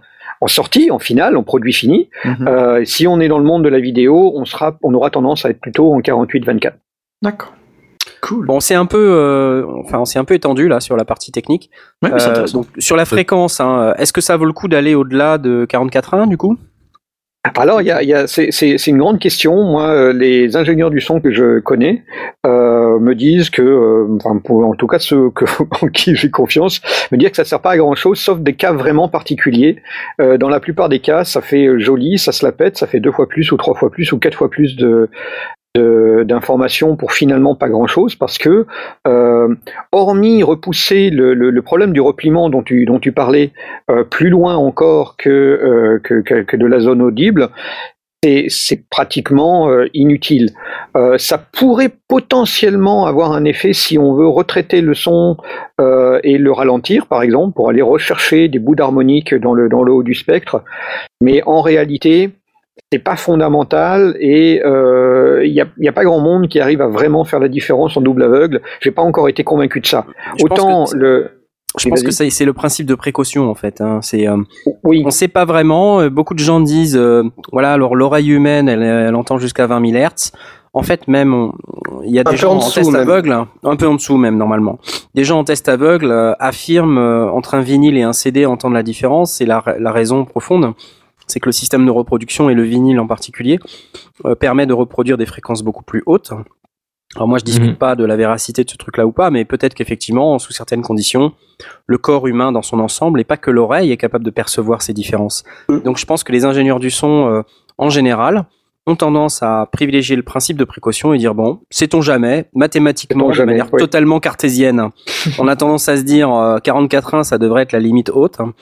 en 0.42 0.48
sortie, 0.48 0.90
en 0.92 0.98
finale, 1.00 1.38
en 1.38 1.44
produit 1.44 1.72
fini. 1.72 2.10
Mhm. 2.26 2.48
Euh, 2.48 2.82
si 2.84 3.06
on 3.08 3.20
est 3.22 3.28
dans 3.28 3.38
le 3.38 3.46
monde 3.46 3.64
de 3.64 3.70
la 3.70 3.80
vidéo, 3.80 4.34
on, 4.36 4.44
sera, 4.46 4.76
on 4.82 4.94
aura 4.96 5.10
tendance 5.12 5.46
à 5.46 5.52
être 5.52 5.62
plutôt 5.62 5.94
en 5.94 6.00
48-24. 6.02 6.74
D'accord. 7.22 7.54
Cool. 8.22 8.46
Bon, 8.46 8.60
c'est 8.60 8.76
un 8.76 8.86
peu, 8.86 8.98
euh, 9.00 9.66
enfin, 9.84 10.00
on 10.00 10.06
s'est 10.06 10.20
un 10.20 10.26
peu 10.26 10.36
étendu 10.36 10.68
là 10.68 10.80
sur 10.80 10.96
la 10.96 11.06
partie 11.06 11.32
technique. 11.32 11.72
Ouais, 12.04 12.12
mais 12.14 12.20
c'est 12.20 12.30
Euh, 12.38 12.46
donc 12.54 12.68
sur 12.78 12.96
la 12.96 13.06
fréquence, 13.06 13.60
hein, 13.60 13.94
est-ce 13.98 14.14
que 14.14 14.22
ça 14.22 14.38
vaut 14.38 14.46
le 14.46 14.54
coup 14.54 14.68
d'aller 14.68 14.94
au-delà 14.96 15.38
de 15.38 15.66
44.1 15.68 16.28
du 16.28 16.38
coup? 16.38 16.58
Alors, 17.58 17.82
il 17.82 17.88
y 17.88 17.92
a, 17.92 18.04
il 18.04 18.10
y 18.10 18.14
a, 18.14 18.28
c'est, 18.28 18.52
une 18.86 19.00
grande 19.00 19.18
question. 19.18 19.56
Moi, 19.64 19.88
euh, 19.88 20.14
les 20.14 20.56
ingénieurs 20.56 20.92
du 20.92 21.02
son 21.02 21.20
que 21.20 21.32
je 21.32 21.60
connais 21.60 22.04
euh, 22.46 23.00
me 23.00 23.16
disent 23.16 23.50
que, 23.50 23.64
euh, 23.64 24.06
enfin, 24.18 24.38
pour- 24.38 24.64
en 24.64 24.76
tout 24.76 24.86
cas 24.86 25.00
ceux 25.00 25.32
que, 25.32 25.46
en 25.84 25.88
qui 25.88 26.16
j'ai 26.16 26.30
confiance, 26.30 26.82
me 27.12 27.18
disent 27.18 27.32
que 27.32 27.38
ça 27.38 27.44
sert 27.46 27.60
pas 27.60 27.72
à 27.72 27.78
grand 27.78 27.96
chose, 27.96 28.20
sauf 28.20 28.40
des 28.40 28.54
cas 28.54 28.74
vraiment 28.74 29.10
particuliers. 29.10 29.82
Euh, 30.20 30.38
dans 30.38 30.50
la 30.50 30.60
plupart 30.60 30.88
des 30.88 31.00
cas, 31.00 31.24
ça 31.24 31.42
fait 31.42 31.66
euh, 31.66 31.80
joli, 31.80 32.20
ça 32.20 32.32
se 32.32 32.46
la 32.46 32.52
pète, 32.52 32.78
ça 32.78 32.86
fait 32.86 33.00
deux 33.00 33.12
fois 33.12 33.28
plus 33.28 33.52
ou 33.52 33.58
trois 33.58 33.74
fois 33.74 33.90
plus 33.90 34.12
ou 34.12 34.20
quatre 34.20 34.36
fois 34.38 34.50
plus 34.52 34.76
de- 34.76 35.10
d'informations 35.76 36.96
pour 36.98 37.14
finalement 37.14 37.56
pas 37.56 37.70
grand 37.70 37.88
chose 37.88 38.16
parce 38.16 38.38
que 38.38 38.66
euh, 39.08 39.56
hormis 39.92 40.44
repousser 40.44 41.10
le, 41.10 41.62
problème 41.62 41.94
du 41.94 42.02
repliement 42.02 42.50
dont 42.50 42.62
tu, 42.64 42.86
dont 42.86 43.00
tu 43.00 43.12
parlais 43.12 43.52
euh, 43.90 44.04
plus 44.04 44.30
loin 44.30 44.56
encore 44.56 45.16
que, 45.16 45.30
euh, 45.30 46.00
que, 46.04 46.22
que, 46.44 46.58
de 46.58 46.66
la 46.66 46.80
zone 46.80 47.02
audible, 47.02 47.50
c'est- 48.22 48.84
pratiquement 48.90 49.70
inutile. 49.94 50.50
Ça 51.18 51.38
pourrait 51.38 51.92
potentiellement 52.08 53.06
avoir 53.08 53.32
un 53.32 53.46
effet 53.46 53.74
si 53.74 53.98
on 53.98 54.14
veut 54.14 54.28
retraiter 54.28 54.82
le 54.82 54.94
son 54.94 55.38
et 55.80 56.38
le 56.38 56.52
ralentir, 56.52 57.08
par 57.08 57.24
exemple, 57.24 57.56
pour 57.56 57.70
aller 57.70 57.82
rechercher 57.82 58.48
des 58.48 58.60
bouts 58.60 58.76
d'harmonique 58.76 59.34
dans 59.34 59.54
le, 59.54 59.70
dans 59.70 59.82
le 59.82 59.94
haut 59.94 60.04
du 60.04 60.14
spectre. 60.14 60.64
Mais 61.22 61.42
en 61.46 61.62
réalité, 61.62 62.32
c'est 62.92 63.00
pas 63.00 63.16
fondamental 63.16 64.16
et 64.20 64.62
euh, 64.66 65.46
il 65.46 65.54
n'y 65.54 65.88
a, 65.88 65.92
pas 65.92 66.04
grand 66.04 66.20
monde 66.20 66.48
qui 66.48 66.60
arrive 66.60 66.82
à 66.82 66.88
vraiment 66.88 67.24
faire 67.24 67.40
la 67.40 67.48
différence 67.48 67.96
en 67.98 68.02
double 68.02 68.24
aveugle. 68.24 68.62
J'ai 68.82 68.92
pas 68.92 69.02
encore 69.02 69.30
été 69.30 69.44
convaincu 69.44 69.80
de 69.82 69.86
ça. 69.86 70.06
Je 70.38 70.46
Autant 70.46 70.86
le 70.94 71.32
Je 71.78 71.90
pense 71.90 72.04
que 72.04 72.12
c'est 72.12 72.46
le 72.46 72.54
principe 72.54 72.88
de 72.88 72.96
précaution 72.96 73.50
en 73.50 73.56
fait. 73.56 73.82
Hein. 73.82 74.00
C'est, 74.02 74.28
euh, 74.28 74.38
oui, 74.84 75.04
on 75.06 75.12
sait 75.12 75.28
pas 75.28 75.46
vraiment. 75.46 76.02
euh, 76.02 76.10
Beaucoup 76.10 76.34
de 76.34 76.40
gens 76.40 76.60
disent, 76.60 76.98
euh, 76.98 77.24
voilà, 77.52 77.74
alors 77.74 77.96
l'oreille 77.96 78.30
humaine, 78.30 78.68
elle, 78.68 78.84
elle 78.84 79.16
entend 79.16 79.38
jusqu'à 79.38 79.68
20 79.68 79.86
000 79.92 79.98
Hertz. 79.98 80.32
En 80.74 80.84
fait, 80.84 81.10
même, 81.10 81.52
il 82.06 82.12
y 82.16 82.20
a 82.20 82.24
Un 82.26 82.32
des 82.32 82.38
gens 82.38 82.56
en 82.56 82.60
test 82.60 82.90
même. 82.90 83.02
aveugle, 83.02 83.46
un 83.64 83.76
peu 83.76 83.88
en 83.88 83.96
dessous 83.96 84.16
même 84.16 84.38
normalement. 84.38 84.80
Des 85.16 85.26
gens 85.26 85.40
en 85.40 85.44
test 85.44 85.68
aveugle 85.68 86.10
euh, 86.12 86.34
affirment 86.40 86.98
euh, 86.98 87.30
entre 87.30 87.56
un 87.56 87.62
vinyle 87.62 87.98
et 87.98 88.04
un 88.04 88.14
CD 88.14 88.46
entendre 88.46 88.76
la 88.76 88.84
différence. 88.84 89.34
C'est 89.34 89.46
la, 89.46 89.62
la 89.78 89.92
raison 89.92 90.24
profonde, 90.24 90.74
c'est 91.32 91.40
que 91.40 91.48
le 91.48 91.52
système 91.54 91.86
de 91.86 91.92
reproduction 91.92 92.50
et 92.50 92.54
le 92.54 92.64
vinyle 92.64 93.00
en 93.00 93.08
particulier 93.08 93.60
euh, 94.26 94.36
permet 94.36 94.66
de 94.66 94.74
reproduire 94.74 95.18
des 95.18 95.26
fréquences 95.26 95.64
beaucoup 95.64 95.84
plus 95.84 96.04
hautes. 96.06 96.32
Alors 97.16 97.28
moi, 97.28 97.40
je 97.40 97.44
discute 97.44 97.72
Mhm. 97.72 97.76
pas 97.76 97.96
de 97.96 98.06
la 98.06 98.16
véracité 98.16 98.64
de 98.64 98.70
ce 98.70 98.78
truc-là 98.78 99.06
ou 99.06 99.12
pas, 99.12 99.32
mais 99.32 99.44
peut-être 99.44 99.74
qu'effectivement, 99.74 100.40
sous 100.40 100.54
certaines 100.54 100.82
conditions, 100.82 101.34
le 101.86 101.98
corps 101.98 102.26
humain 102.28 102.54
dans 102.54 102.62
son 102.62 102.80
ensemble 102.80 103.20
et 103.20 103.26
pas 103.26 103.36
que 103.38 103.52
l'oreille 103.52 103.92
est 103.92 103.98
capable 103.98 104.24
de 104.24 104.30
percevoir 104.30 104.82
ces 104.82 104.94
différences. 104.94 105.44
Mhm. 105.70 105.82
Donc 105.84 105.98
je 105.98 106.06
pense 106.06 106.24
que 106.24 106.32
les 106.32 106.46
ingénieurs 106.46 106.80
du 106.80 106.90
son, 106.90 107.28
euh, 107.28 107.42
en 107.78 107.90
général, 107.90 108.46
ont 108.88 108.96
tendance 108.96 109.44
à 109.44 109.68
privilégier 109.72 110.16
le 110.16 110.24
principe 110.24 110.58
de 110.58 110.64
précaution 110.64 111.14
et 111.14 111.18
dire 111.20 111.36
bon, 111.36 111.60
sait-on 111.70 112.02
jamais, 112.02 112.50
mathématiquement, 112.56 113.26
Sait-on 113.26 113.30
de 113.30 113.34
jamais, 113.36 113.52
manière 113.54 113.74
oui. 113.74 113.80
totalement 113.80 114.20
cartésienne, 114.20 114.90
on 115.38 115.48
a 115.48 115.56
tendance 115.56 115.88
à 115.90 115.98
se 115.98 116.02
dire 116.04 116.34
euh, 116.34 116.58
44.1, 116.60 117.24
ça 117.24 117.38
devrait 117.38 117.62
être 117.64 117.74
la 117.74 117.80
limite 117.80 118.10
haute, 118.10 118.40
hein, 118.40 118.54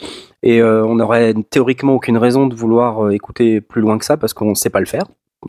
et 0.43 0.61
euh, 0.61 0.85
on 0.85 0.99
aurait 0.99 1.33
théoriquement 1.49 1.95
aucune 1.95 2.17
raison 2.17 2.47
de 2.47 2.55
vouloir 2.55 3.05
euh, 3.05 3.11
écouter 3.11 3.61
plus 3.61 3.81
loin 3.81 3.97
que 3.97 4.05
ça 4.05 4.17
parce 4.17 4.33
qu'on 4.33 4.49
ne 4.51 4.55
sait 4.55 4.69
pas 4.69 4.79
le 4.79 4.85
faire 4.85 5.03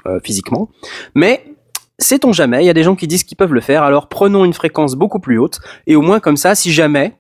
euh, 0.07 0.19
physiquement. 0.23 0.69
Mais 1.15 1.45
sait-on 1.99 2.33
jamais, 2.33 2.63
il 2.63 2.67
y 2.67 2.71
a 2.71 2.75
des 2.75 2.83
gens 2.83 2.97
qui 2.97 3.07
disent 3.07 3.25
qu'ils 3.25 3.37
peuvent 3.37 3.55
le 3.55 3.61
faire, 3.61 3.83
alors 3.83 4.09
prenons 4.09 4.45
une 4.45 4.53
fréquence 4.55 4.95
beaucoup 4.95 5.21
plus 5.21 5.39
haute, 5.39 5.61
et 5.87 5.97
au 5.97 6.03
moins 6.03 6.21
comme 6.21 6.37
ça, 6.37 6.55
si 6.55 6.73
jamais 6.73 7.15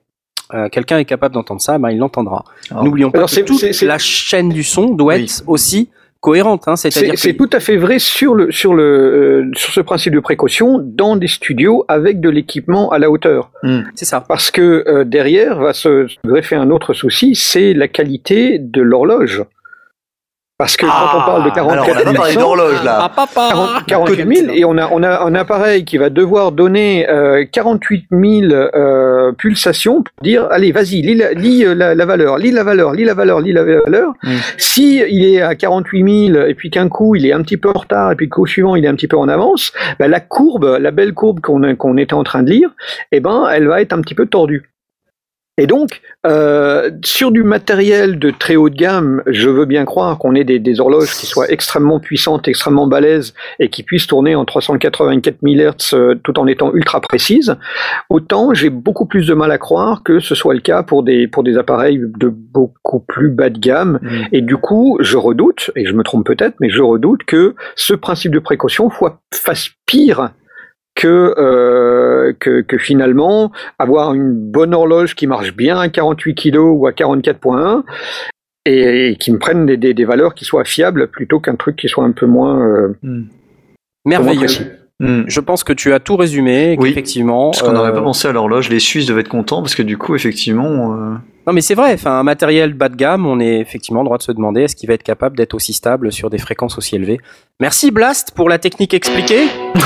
euh, 0.52 0.68
quelqu'un 0.68 0.98
est 0.98 1.04
capable 1.04 1.34
d'entendre 1.34 1.60
ça, 1.60 1.78
ben, 1.78 1.90
il 1.90 1.98
l'entendra. 1.98 2.44
Alors, 2.70 2.82
N'oublions 2.84 3.10
pas 3.12 3.26
que 3.26 3.40
toute 3.42 3.82
la 3.82 3.98
chaîne 3.98 4.48
du 4.48 4.64
son 4.64 4.86
doit 4.94 5.14
Oui. 5.14 5.24
être 5.24 5.44
aussi 5.46 5.90
cohérente, 6.20 6.68
hein, 6.68 6.76
c'est-à-dire 6.76 7.14
C'est 7.16 7.32
que 7.32 7.38
tout 7.38 7.50
à 7.52 7.60
fait 7.60 7.76
vrai 7.76 7.98
sur 7.98 8.34
le 8.34 8.52
sur 8.52 8.74
le 8.74 8.82
euh, 8.82 9.50
sur 9.54 9.72
ce 9.72 9.80
principe 9.80 10.14
de 10.14 10.20
précaution 10.20 10.78
dans 10.78 11.16
des 11.16 11.28
studios 11.28 11.84
avec 11.88 12.20
de 12.20 12.28
l'équipement 12.28 12.90
à 12.90 12.98
la 12.98 13.10
hauteur. 13.10 13.50
c'est 13.94 14.04
ça. 14.04 14.20
Parce 14.20 14.50
que 14.50 14.84
euh, 14.86 15.04
derrière 15.04 15.58
va 15.60 15.72
se 15.72 16.06
se 16.06 16.16
greffer 16.24 16.56
un 16.56 16.70
autre 16.70 16.92
souci, 16.92 17.34
c'est 17.34 17.72
la 17.74 17.88
qualité 17.88 18.58
de 18.58 18.82
l'horloge. 18.82 19.44
Parce 20.60 20.76
que 20.76 20.84
quand 20.84 21.16
on 21.16 21.20
parle 21.24 21.44
de 21.44 21.50
44 21.54 21.72
Alors, 21.72 21.86
on 21.88 21.94
n'a 21.94 22.04
pas 22.04 22.12
parlé 22.12 22.32
100, 22.34 22.40
d'horloge 22.40 22.84
là. 22.84 22.98
Ah, 23.04 23.08
papa 23.08 23.48
40 23.48 23.86
48 23.86 24.36
000 24.36 24.52
et 24.52 24.66
on 24.66 24.76
a, 24.76 24.90
on 24.92 25.02
a 25.02 25.20
un 25.24 25.34
appareil 25.34 25.86
qui 25.86 25.96
va 25.96 26.10
devoir 26.10 26.52
donner 26.52 27.08
euh, 27.08 27.46
48 27.50 28.08
000 28.10 28.52
euh, 28.52 29.32
pulsations 29.32 30.02
pour 30.02 30.12
dire 30.22 30.46
allez 30.50 30.70
vas-y 30.70 31.00
lis, 31.00 31.14
la, 31.14 31.32
lis, 31.32 31.64
euh, 31.64 31.72
la, 31.72 31.94
la 31.94 32.04
valeur 32.04 32.36
lis 32.36 32.50
la 32.50 32.62
valeur 32.62 32.92
lis 32.92 33.04
la 33.04 33.14
valeur 33.14 33.40
lis 33.40 33.52
la 33.52 33.64
valeur 33.64 34.12
Mm. 34.22 34.36
si 34.58 35.02
il 35.08 35.24
est 35.24 35.40
à 35.40 35.54
48 35.54 36.32
000 36.34 36.46
et 36.46 36.54
puis 36.54 36.68
qu'un 36.68 36.90
coup 36.90 37.14
il 37.14 37.24
est 37.24 37.32
un 37.32 37.40
petit 37.40 37.56
peu 37.56 37.70
en 37.70 37.78
retard 37.78 38.12
et 38.12 38.16
puis 38.16 38.26
le 38.26 38.30
coup 38.30 38.46
suivant 38.46 38.76
il 38.76 38.84
est 38.84 38.88
un 38.88 38.94
petit 38.94 39.08
peu 39.08 39.16
en 39.16 39.28
avance 39.28 39.72
bah, 39.98 40.08
la 40.08 40.20
courbe 40.20 40.76
la 40.78 40.90
belle 40.90 41.14
courbe 41.14 41.40
qu'on 41.40 41.74
qu'on 41.76 41.96
était 41.96 42.12
en 42.12 42.22
train 42.22 42.42
de 42.42 42.50
lire 42.50 42.68
eh 43.12 43.20
ben 43.20 43.48
elle 43.50 43.66
va 43.66 43.80
être 43.80 43.94
un 43.94 44.02
petit 44.02 44.14
peu 44.14 44.26
tordue 44.26 44.70
et 45.60 45.66
donc, 45.66 46.00
euh, 46.26 46.90
sur 47.04 47.30
du 47.30 47.42
matériel 47.42 48.18
de 48.18 48.30
très 48.30 48.56
haut 48.56 48.70
de 48.70 48.74
gamme, 48.74 49.22
je 49.26 49.50
veux 49.50 49.66
bien 49.66 49.84
croire 49.84 50.16
qu'on 50.16 50.34
ait 50.34 50.42
des, 50.42 50.58
des 50.58 50.80
horloges 50.80 51.10
qui 51.10 51.26
soient 51.26 51.50
extrêmement 51.50 52.00
puissantes, 52.00 52.48
extrêmement 52.48 52.86
balèzes 52.86 53.34
et 53.58 53.68
qui 53.68 53.82
puissent 53.82 54.06
tourner 54.06 54.34
en 54.34 54.46
384 54.46 55.36
000 55.42 55.56
Hz 55.56 55.92
euh, 55.92 56.14
tout 56.22 56.40
en 56.40 56.46
étant 56.46 56.72
ultra 56.72 57.02
précises. 57.02 57.56
Autant 58.08 58.54
j'ai 58.54 58.70
beaucoup 58.70 59.04
plus 59.04 59.26
de 59.26 59.34
mal 59.34 59.52
à 59.52 59.58
croire 59.58 60.02
que 60.02 60.18
ce 60.18 60.34
soit 60.34 60.54
le 60.54 60.60
cas 60.60 60.82
pour 60.82 61.02
des, 61.02 61.28
pour 61.28 61.42
des 61.42 61.58
appareils 61.58 62.00
de 62.00 62.28
beaucoup 62.28 63.00
plus 63.00 63.28
bas 63.28 63.50
de 63.50 63.58
gamme. 63.58 63.98
Mm. 64.00 64.08
Et 64.32 64.40
du 64.40 64.56
coup, 64.56 64.96
je 65.00 65.18
redoute, 65.18 65.72
et 65.76 65.84
je 65.84 65.92
me 65.92 66.02
trompe 66.02 66.24
peut-être, 66.24 66.54
mais 66.60 66.70
je 66.70 66.80
redoute 66.80 67.24
que 67.24 67.54
ce 67.76 67.92
principe 67.92 68.32
de 68.32 68.38
précaution 68.38 68.88
fasse 69.30 69.68
pire 69.84 70.30
que, 71.00 71.34
euh, 71.38 72.34
que, 72.38 72.60
que 72.60 72.76
finalement 72.76 73.52
avoir 73.78 74.12
une 74.12 74.34
bonne 74.34 74.74
horloge 74.74 75.14
qui 75.14 75.26
marche 75.26 75.56
bien 75.56 75.78
à 75.78 75.88
48 75.88 76.34
kg 76.34 76.58
ou 76.58 76.86
à 76.86 76.90
44.1 76.90 77.82
et, 78.66 79.08
et 79.08 79.16
qui 79.16 79.32
me 79.32 79.38
prenne 79.38 79.64
des, 79.64 79.78
des, 79.78 79.94
des 79.94 80.04
valeurs 80.04 80.34
qui 80.34 80.44
soient 80.44 80.64
fiables 80.64 81.08
plutôt 81.08 81.40
qu'un 81.40 81.56
truc 81.56 81.76
qui 81.76 81.88
soit 81.88 82.04
un 82.04 82.12
peu 82.12 82.26
moins, 82.26 82.60
euh, 82.60 82.88
Hmm. 83.02 83.22
Merveilleux. 84.04 84.46
Hmm. 84.98 85.22
Je 85.26 85.40
pense 85.40 85.64
que 85.64 85.72
tu 85.72 85.94
as 85.94 86.00
tout 86.00 86.16
résumé, 86.16 86.76
Oui, 86.78 86.90
qu'effectivement. 86.90 87.50
Parce 87.50 87.62
qu'on 87.62 87.72
n'aurait 87.72 87.90
euh, 87.90 87.94
pas 87.94 88.02
pensé 88.02 88.28
à 88.28 88.32
l'horloge. 88.32 88.68
Les 88.68 88.80
Suisses 88.80 89.06
devaient 89.06 89.22
être 89.22 89.28
contents 89.28 89.62
parce 89.62 89.74
que 89.74 89.82
du 89.82 89.96
coup, 89.96 90.14
effectivement. 90.14 91.18
Non, 91.46 91.52
mais 91.54 91.62
c'est 91.62 91.74
vrai. 91.74 91.94
Enfin, 91.94 92.12
un 92.20 92.22
matériel 92.22 92.74
bas 92.74 92.88
de 92.88 92.96
gamme, 92.96 93.26
on 93.26 93.40
est 93.40 93.58
effectivement 93.60 94.04
droit 94.04 94.18
de 94.18 94.22
se 94.22 94.30
demander 94.32 94.62
est-ce 94.62 94.76
qu'il 94.76 94.88
va 94.88 94.94
être 94.94 95.02
capable 95.02 95.36
d'être 95.36 95.54
aussi 95.54 95.72
stable 95.72 96.12
sur 96.12 96.28
des 96.30 96.38
fréquences 96.38 96.76
aussi 96.78 96.96
élevées? 96.96 97.18
Merci 97.60 97.90
Blast 97.90 98.32
pour 98.34 98.48
la 98.48 98.58
technique 98.58 98.92
expliquée. 98.94 99.48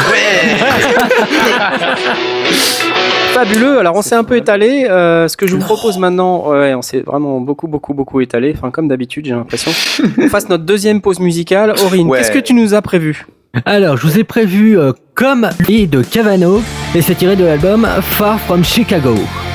Fabuleux. 3.32 3.78
Alors, 3.78 3.96
on 3.96 4.02
s'est 4.02 4.14
un 4.14 4.24
peu 4.24 4.36
étalé. 4.36 4.86
Euh, 4.88 5.28
ce 5.28 5.36
que 5.36 5.46
je 5.46 5.54
vous 5.56 5.62
propose 5.62 5.98
maintenant, 5.98 6.48
ouais, 6.50 6.74
on 6.74 6.82
s'est 6.82 7.00
vraiment 7.00 7.40
beaucoup, 7.40 7.66
beaucoup, 7.68 7.94
beaucoup 7.94 8.20
étalé. 8.20 8.54
Enfin, 8.56 8.70
comme 8.70 8.88
d'habitude, 8.88 9.26
j'ai 9.26 9.32
l'impression. 9.34 9.70
on 10.18 10.28
fasse 10.28 10.48
notre 10.48 10.64
deuxième 10.64 11.00
pause 11.00 11.20
musicale. 11.20 11.74
Aurine, 11.84 12.08
Ouais. 12.08 12.18
qu'est-ce 12.18 12.30
que 12.32 12.38
tu 12.38 12.54
nous 12.54 12.74
as 12.74 12.82
prévu? 12.82 13.26
Alors, 13.64 13.96
je 13.96 14.06
vous 14.06 14.18
ai 14.18 14.24
prévu 14.24 14.78
euh, 14.78 14.92
Comme 15.14 15.48
lui 15.60 15.86
de 15.86 16.02
Cavano, 16.02 16.60
et 16.94 17.02
c'est 17.02 17.14
tiré 17.14 17.36
de 17.36 17.44
l'album 17.44 17.86
Far 18.02 18.40
From 18.40 18.64
Chicago. 18.64 19.14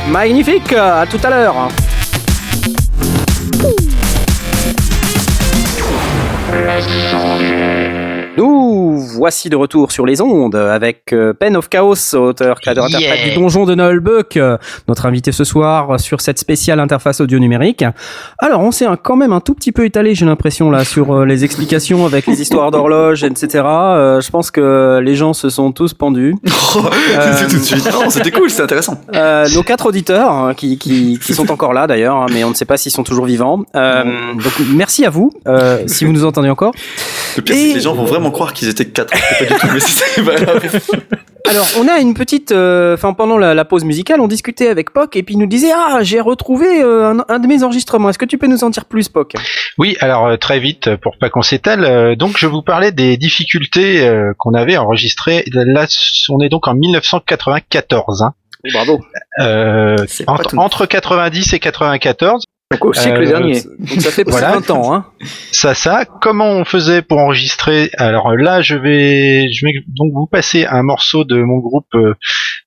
Magnifique. 0.10 0.72
À 0.74 1.06
tout 1.10 1.20
à 1.24 1.30
l'heure. 1.30 1.70
Rest 6.52 7.14
on 7.14 7.42
you. 7.42 7.79
Nous 8.40 8.98
voici 8.98 9.50
de 9.50 9.58
retour 9.58 9.92
sur 9.92 10.06
les 10.06 10.22
ondes 10.22 10.56
avec 10.56 11.12
euh, 11.12 11.34
Pen 11.34 11.58
of 11.58 11.68
Chaos, 11.68 12.16
auteur, 12.16 12.62
créateur, 12.62 12.88
Yeah. 12.88 13.00
interprète 13.00 13.34
du 13.34 13.38
donjon 13.38 13.66
de 13.66 13.76
Nullbuck, 13.76 14.38
euh, 14.38 14.58
notre 14.88 15.06
invité 15.08 15.34
ce 15.34 15.44
soir 15.44 16.00
sur 16.00 16.22
cette 16.22 16.40
spéciale 16.40 16.80
interface 16.80 17.20
audio 17.20 17.38
numérique. 17.38 17.84
Alors, 18.38 18.62
on 18.62 18.72
s'est 18.72 18.86
quand 19.04 19.18
même 19.18 19.34
un 19.34 19.42
tout 19.42 19.54
petit 19.56 19.74
peu 19.74 19.84
étalé, 19.84 20.16
j'ai 20.16 20.26
l'impression, 20.26 20.72
là, 20.72 20.86
sur 20.86 21.14
euh, 21.14 21.26
les 21.26 21.44
explications 21.44 22.06
avec 22.06 22.28
les 22.28 22.42
histoires 22.42 22.72
d'horloge, 22.72 23.26
etc. 23.26 23.62
Euh, 23.66 24.22
je 24.22 24.30
pense 24.30 24.52
que 24.52 25.02
les 25.04 25.16
gens 25.16 25.34
se 25.34 25.50
sont 25.50 25.74
tous 25.74 25.94
pendus. 25.94 26.34
c'est 26.46 27.48
tout 27.50 27.58
de 27.58 27.62
suite. 27.62 27.92
Non, 27.92 28.10
c'était 28.10 28.32
cool, 28.32 28.50
c'était 28.50 28.64
intéressant. 28.64 29.02
Euh, 29.16 29.50
nos 29.54 29.64
quatre 29.64 29.88
auditeurs 29.88 30.32
hein, 30.32 30.54
qui, 30.54 30.78
qui, 30.78 31.20
qui 31.22 31.34
sont 31.34 31.52
encore 31.52 31.74
là 31.74 31.88
d'ailleurs, 31.88 32.16
hein, 32.16 32.28
mais 32.32 32.46
on 32.46 32.52
ne 32.52 32.56
sait 32.56 32.64
pas 32.64 32.78
s'ils 32.78 32.94
sont 32.94 33.04
toujours 33.04 33.26
vivants. 33.26 33.64
Euh, 33.76 34.06
donc 34.36 34.54
merci 34.74 35.06
à 35.06 35.10
vous, 35.10 35.34
euh, 35.46 35.84
si 35.88 36.06
vous 36.06 36.14
nous 36.14 36.24
entendez 36.24 36.50
encore. 36.50 36.72
Le 37.36 37.42
pire, 37.44 37.56
c'est 37.56 37.70
que 37.72 37.76
les 37.76 37.82
gens 37.82 37.94
vont 37.96 38.06
vraiment 38.30 38.32
croire 38.32 38.54
qu'ils 38.54 38.70
étaient 38.70 38.86
quatre. 38.86 39.12
Pas 39.12 39.46
du 39.46 39.54
tout, 39.60 39.68
mais 39.74 39.80
c'est 39.80 40.24
pas 40.24 40.36
grave. 40.36 40.90
Alors 41.50 41.66
on 41.80 41.88
a 41.88 42.00
une 42.00 42.14
petite, 42.14 42.52
euh, 42.52 42.94
enfin 42.94 43.14
pendant 43.14 43.38
la, 43.38 43.56
la 43.56 43.66
pause 43.66 43.84
musicale, 43.84 44.20
on 44.20 44.28
discutait 44.28 44.68
avec 44.68 44.92
Poc 44.92 45.16
et 45.16 45.24
puis 45.24 45.34
il 45.36 45.38
nous 45.40 45.48
disait 45.48 45.72
ah 45.74 46.00
j'ai 46.04 46.20
retrouvé 46.20 46.84
euh, 46.84 47.12
un, 47.14 47.26
un 47.28 47.40
de 47.40 47.48
mes 47.48 47.64
enregistrements. 47.64 48.10
Est-ce 48.10 48.20
que 48.20 48.26
tu 48.26 48.38
peux 48.38 48.46
nous 48.46 48.64
en 48.64 48.70
dire 48.70 48.86
plus, 48.86 49.08
Poc? 49.10 49.34
Oui, 49.78 49.96
alors 50.02 50.28
euh, 50.28 50.36
très 50.38 50.60
vite 50.60 50.96
pour 50.98 51.18
pas 51.18 51.30
qu'on 51.30 51.42
s'étale. 51.42 51.86
euh, 51.86 52.16
donc 52.16 52.38
je 52.38 52.46
vous 52.46 52.62
parlais 52.62 52.92
des 52.92 53.18
difficultés 53.18 54.06
euh, 54.06 54.34
qu'on 54.38 54.54
avait 54.54 54.78
enregistrées. 54.78 55.44
Là, 55.54 55.88
on 56.30 56.40
est 56.42 56.50
donc 56.50 56.68
en 56.68 56.76
1994. 56.76 58.22
Hein. 58.22 58.34
Bravo. 58.74 59.00
Euh, 59.40 59.96
entre 60.58 60.86
90 60.86 61.54
et 61.54 61.60
94. 61.60 62.44
Donc 62.72 62.86
au 62.86 62.94
siècle 62.94 63.24
Euh, 63.24 63.26
dernier. 63.26 63.62
Donc 63.80 64.02
ça 64.02 64.12
fait 64.12 64.24
Voilà. 64.30 64.54
20 64.54 64.70
ans. 64.70 64.94
Hein. 64.94 65.06
Ça, 65.52 65.74
ça. 65.74 66.06
Comment 66.06 66.52
on 66.52 66.66
faisait 66.66 67.02
pour 67.02 67.18
enregistrer? 67.18 67.90
Alors 67.98 68.36
là, 68.36 68.62
je 68.62 68.76
vais, 68.76 69.52
je 69.52 69.66
vais 69.66 69.74
donc 69.88 70.14
vous 70.14 70.28
passer 70.28 70.66
un 70.66 70.84
morceau 70.84 71.24
de 71.24 71.42
mon 71.42 71.58
groupe 71.58 71.88
euh, 71.96 72.14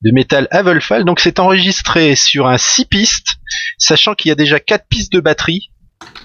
de 0.03 0.11
métal 0.13 0.49
Avelfal. 0.51 1.05
Donc 1.05 1.21
c'est 1.21 1.39
enregistré 1.39 2.17
sur 2.17 2.49
un 2.49 2.59
6 2.59 2.87
pistes, 2.87 3.29
sachant 3.79 4.15
qu'il 4.15 4.31
y 4.31 4.33
a 4.33 4.37
déjà 4.37 4.59
4 4.59 4.87
pistes 4.89 5.13
de 5.13 5.21
batterie, 5.21 5.71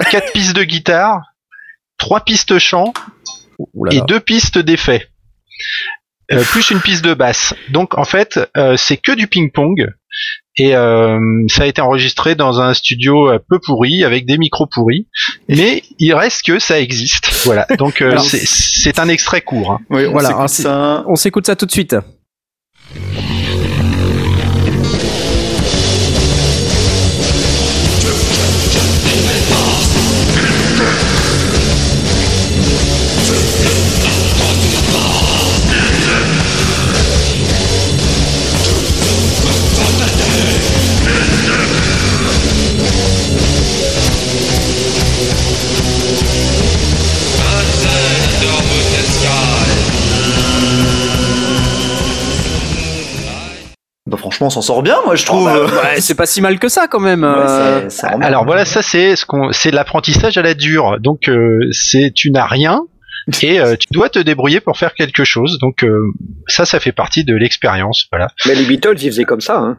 4 0.10 0.32
pistes 0.34 0.56
de 0.56 0.64
guitare, 0.64 1.22
3 2.00 2.22
pistes 2.22 2.58
chant 2.58 2.94
et 3.92 4.02
2 4.02 4.20
pistes 4.20 4.58
d'effet. 4.58 5.08
Euh, 6.32 6.44
plus 6.44 6.72
une 6.72 6.82
piste 6.82 7.06
de 7.06 7.14
basse. 7.14 7.54
Donc 7.70 7.98
en 7.98 8.04
fait, 8.04 8.40
euh, 8.58 8.76
c'est 8.76 8.98
que 8.98 9.12
du 9.14 9.28
ping-pong. 9.28 9.88
Et 10.60 10.76
euh, 10.76 11.20
ça 11.48 11.64
a 11.64 11.66
été 11.68 11.82
enregistré 11.82 12.34
dans 12.36 12.60
un 12.60 12.74
studio 12.74 13.30
euh, 13.30 13.40
peu 13.48 13.60
pourri, 13.60 14.04
avec 14.04 14.26
des 14.26 14.38
micros 14.40 14.66
pourris. 14.66 15.08
Mais 15.48 15.84
il 16.00 16.14
reste 16.14 16.44
que 16.46 16.58
ça 16.60 16.80
existe. 16.80 17.30
Voilà. 17.46 17.68
Donc 17.78 18.02
euh, 18.02 18.18
c'est- 18.18 18.46
c'est 18.48 19.00
un 19.00 19.08
extrait 19.10 19.42
court. 19.42 19.72
hein. 19.74 19.80
Oui, 19.92 20.06
on 20.08 20.12
Voilà, 20.14 20.48
ça. 20.48 21.04
On 21.08 21.16
s'écoute 21.16 21.46
ça 21.46 21.56
tout 21.56 21.66
de 21.68 21.72
suite. 21.72 21.96
Bah, 54.08 54.16
franchement, 54.16 54.48
on 54.48 54.50
s'en 54.50 54.62
sort 54.62 54.84
bien, 54.84 54.96
moi, 55.06 55.16
je 55.16 55.26
trouve. 55.26 55.50
Oh, 55.54 55.68
bah, 55.68 55.82
ouais, 55.84 56.02
c'est 56.02 56.16
pas 56.16 56.26
si 56.26 56.40
mal 56.40 56.60
que 56.60 56.70
ça 56.70 56.88
quand 56.88 57.02
même. 57.02 57.24
Ouais, 57.24 57.30
euh. 57.30 57.90
ça-. 57.90 58.18
Alors 58.22 58.46
voilà, 58.46 58.64
ça 58.64 58.82
c'est 58.82 59.18
ce 59.18 59.26
qu'on, 59.26 59.52
c'est 59.52 59.70
de 59.72 59.76
l'apprentissage 59.76 60.38
à 60.38 60.42
la 60.42 60.54
dure. 60.54 60.98
Donc 61.02 61.28
euh, 61.28 61.60
c'est 61.72 62.12
tu 62.16 62.32
n'as 62.32 62.46
rien 62.46 62.84
et 63.42 63.60
euh, 63.60 63.76
tu 63.76 63.88
dois 63.92 64.08
te 64.08 64.20
débrouiller 64.20 64.62
pour 64.62 64.78
faire 64.78 64.94
quelque 64.94 65.26
chose. 65.26 65.60
Donc 65.60 65.84
euh, 65.84 66.00
ça, 66.48 66.64
ça 66.64 66.80
fait 66.80 66.94
partie 66.94 67.26
de 67.26 67.36
l'expérience. 67.36 68.08
Voilà. 68.10 68.30
Mais 68.46 68.56
les 68.56 68.64
Beatles, 68.64 68.96
ils 69.02 69.10
faisaient 69.10 69.26
comme 69.26 69.42
ça. 69.42 69.60
Hein. 69.60 69.78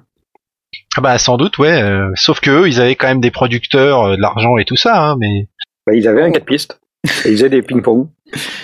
Ah 0.99 1.01
bah 1.01 1.17
sans 1.17 1.39
doute, 1.39 1.57
ouais. 1.57 1.83
sauf 2.15 2.41
que 2.41 2.51
eux, 2.51 2.69
ils 2.69 2.81
avaient 2.81 2.97
quand 2.97 3.09
même 3.09 3.23
des 3.23 3.31
producteurs, 3.31 4.11
de 4.11 4.21
l'argent 4.21 4.59
et 4.59 4.67
tout 4.67 4.77
ça. 4.77 5.03
Hein, 5.03 5.17
mais 5.19 5.49
Bah, 5.87 5.95
ils 5.95 6.07
avaient 6.07 6.23
un 6.23 6.31
4 6.31 6.45
pistes. 6.45 6.81
Et 7.25 7.31
ils 7.31 7.37
faisaient 7.37 7.49
des 7.49 7.63
ping-pong. 7.63 8.09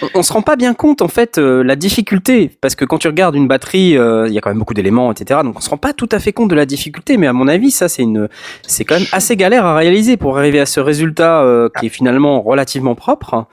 On- 0.02 0.08
on 0.14 0.22
se 0.22 0.32
rend 0.32 0.42
pas 0.42 0.56
bien 0.56 0.74
compte 0.74 1.02
en 1.02 1.08
fait 1.08 1.38
euh, 1.38 1.62
la 1.62 1.76
difficulté 1.76 2.50
parce 2.60 2.74
que 2.74 2.84
quand 2.84 2.98
tu 2.98 3.08
regardes 3.08 3.34
une 3.34 3.48
batterie, 3.48 3.96
euh, 3.96 4.26
il 4.28 4.32
y 4.34 4.38
a 4.38 4.40
quand 4.40 4.50
même 4.50 4.58
beaucoup 4.58 4.74
d'éléments, 4.74 5.10
etc. 5.12 5.40
Donc 5.44 5.56
on 5.58 5.60
se 5.60 5.70
rend 5.70 5.76
pas 5.76 5.92
tout 5.92 6.08
à 6.12 6.18
fait 6.18 6.32
compte 6.32 6.50
de 6.50 6.54
la 6.54 6.66
difficulté, 6.66 7.16
mais 7.16 7.26
à 7.26 7.32
mon 7.32 7.48
avis, 7.48 7.70
ça 7.70 7.88
c'est 7.88 8.02
une, 8.02 8.28
c'est 8.66 8.84
quand 8.84 8.96
même 8.96 9.08
assez 9.12 9.36
galère 9.36 9.64
à 9.66 9.76
réaliser 9.76 10.16
pour 10.16 10.38
arriver 10.38 10.60
à 10.60 10.66
ce 10.66 10.80
résultat 10.80 11.42
euh, 11.42 11.68
qui 11.78 11.86
est 11.86 11.90
finalement 11.90 12.40
relativement 12.42 12.94
propre. 12.94 13.46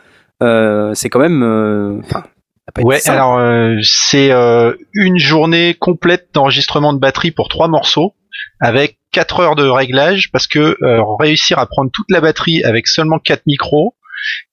Euh, 0.44 0.94
c'est 0.96 1.10
quand 1.10 1.20
même, 1.20 2.02
ouais. 2.84 3.00
simple. 3.00 3.18
Alors 3.18 3.40
c'est 3.84 4.32
une 4.94 5.18
journée 5.18 5.76
complète 5.80 6.30
d'enregistrement 6.34 6.94
de 6.94 7.00
batterie 7.00 7.32
pour 7.32 7.48
trois 7.50 7.68
morceaux 7.68 8.14
avec 8.60 8.98
4 9.12 9.40
heures 9.42 9.56
de 9.56 9.68
réglage 9.68 10.32
parce 10.32 10.48
que 10.48 10.78
réussir 11.20 11.60
à 11.60 11.66
prendre 11.66 11.92
toute 11.94 12.10
la 12.10 12.22
batterie 12.22 12.64
avec 12.64 12.88
seulement 12.88 13.20
quatre 13.20 13.44
micros. 13.46 13.96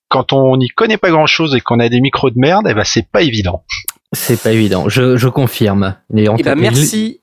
Quand 0.09 0.33
on 0.33 0.57
n'y 0.57 0.69
connaît 0.69 0.97
pas 0.97 1.11
grand 1.11 1.27
chose 1.27 1.55
et 1.55 1.61
qu'on 1.61 1.81
a 1.81 1.89
des 1.89 2.01
micros 2.01 2.31
de 2.31 2.39
merde, 2.39 2.67
eh 2.69 2.75
ben 2.75 2.85
c'est 2.85 3.07
pas 3.09 3.23
évident. 3.23 3.65
C'est 4.13 4.41
pas 4.43 4.53
évident, 4.53 4.89
je, 4.89 5.17
je 5.17 5.29
confirme. 5.29 5.97
Eh 6.17 6.43
ben, 6.43 6.55
merci. 6.55 7.21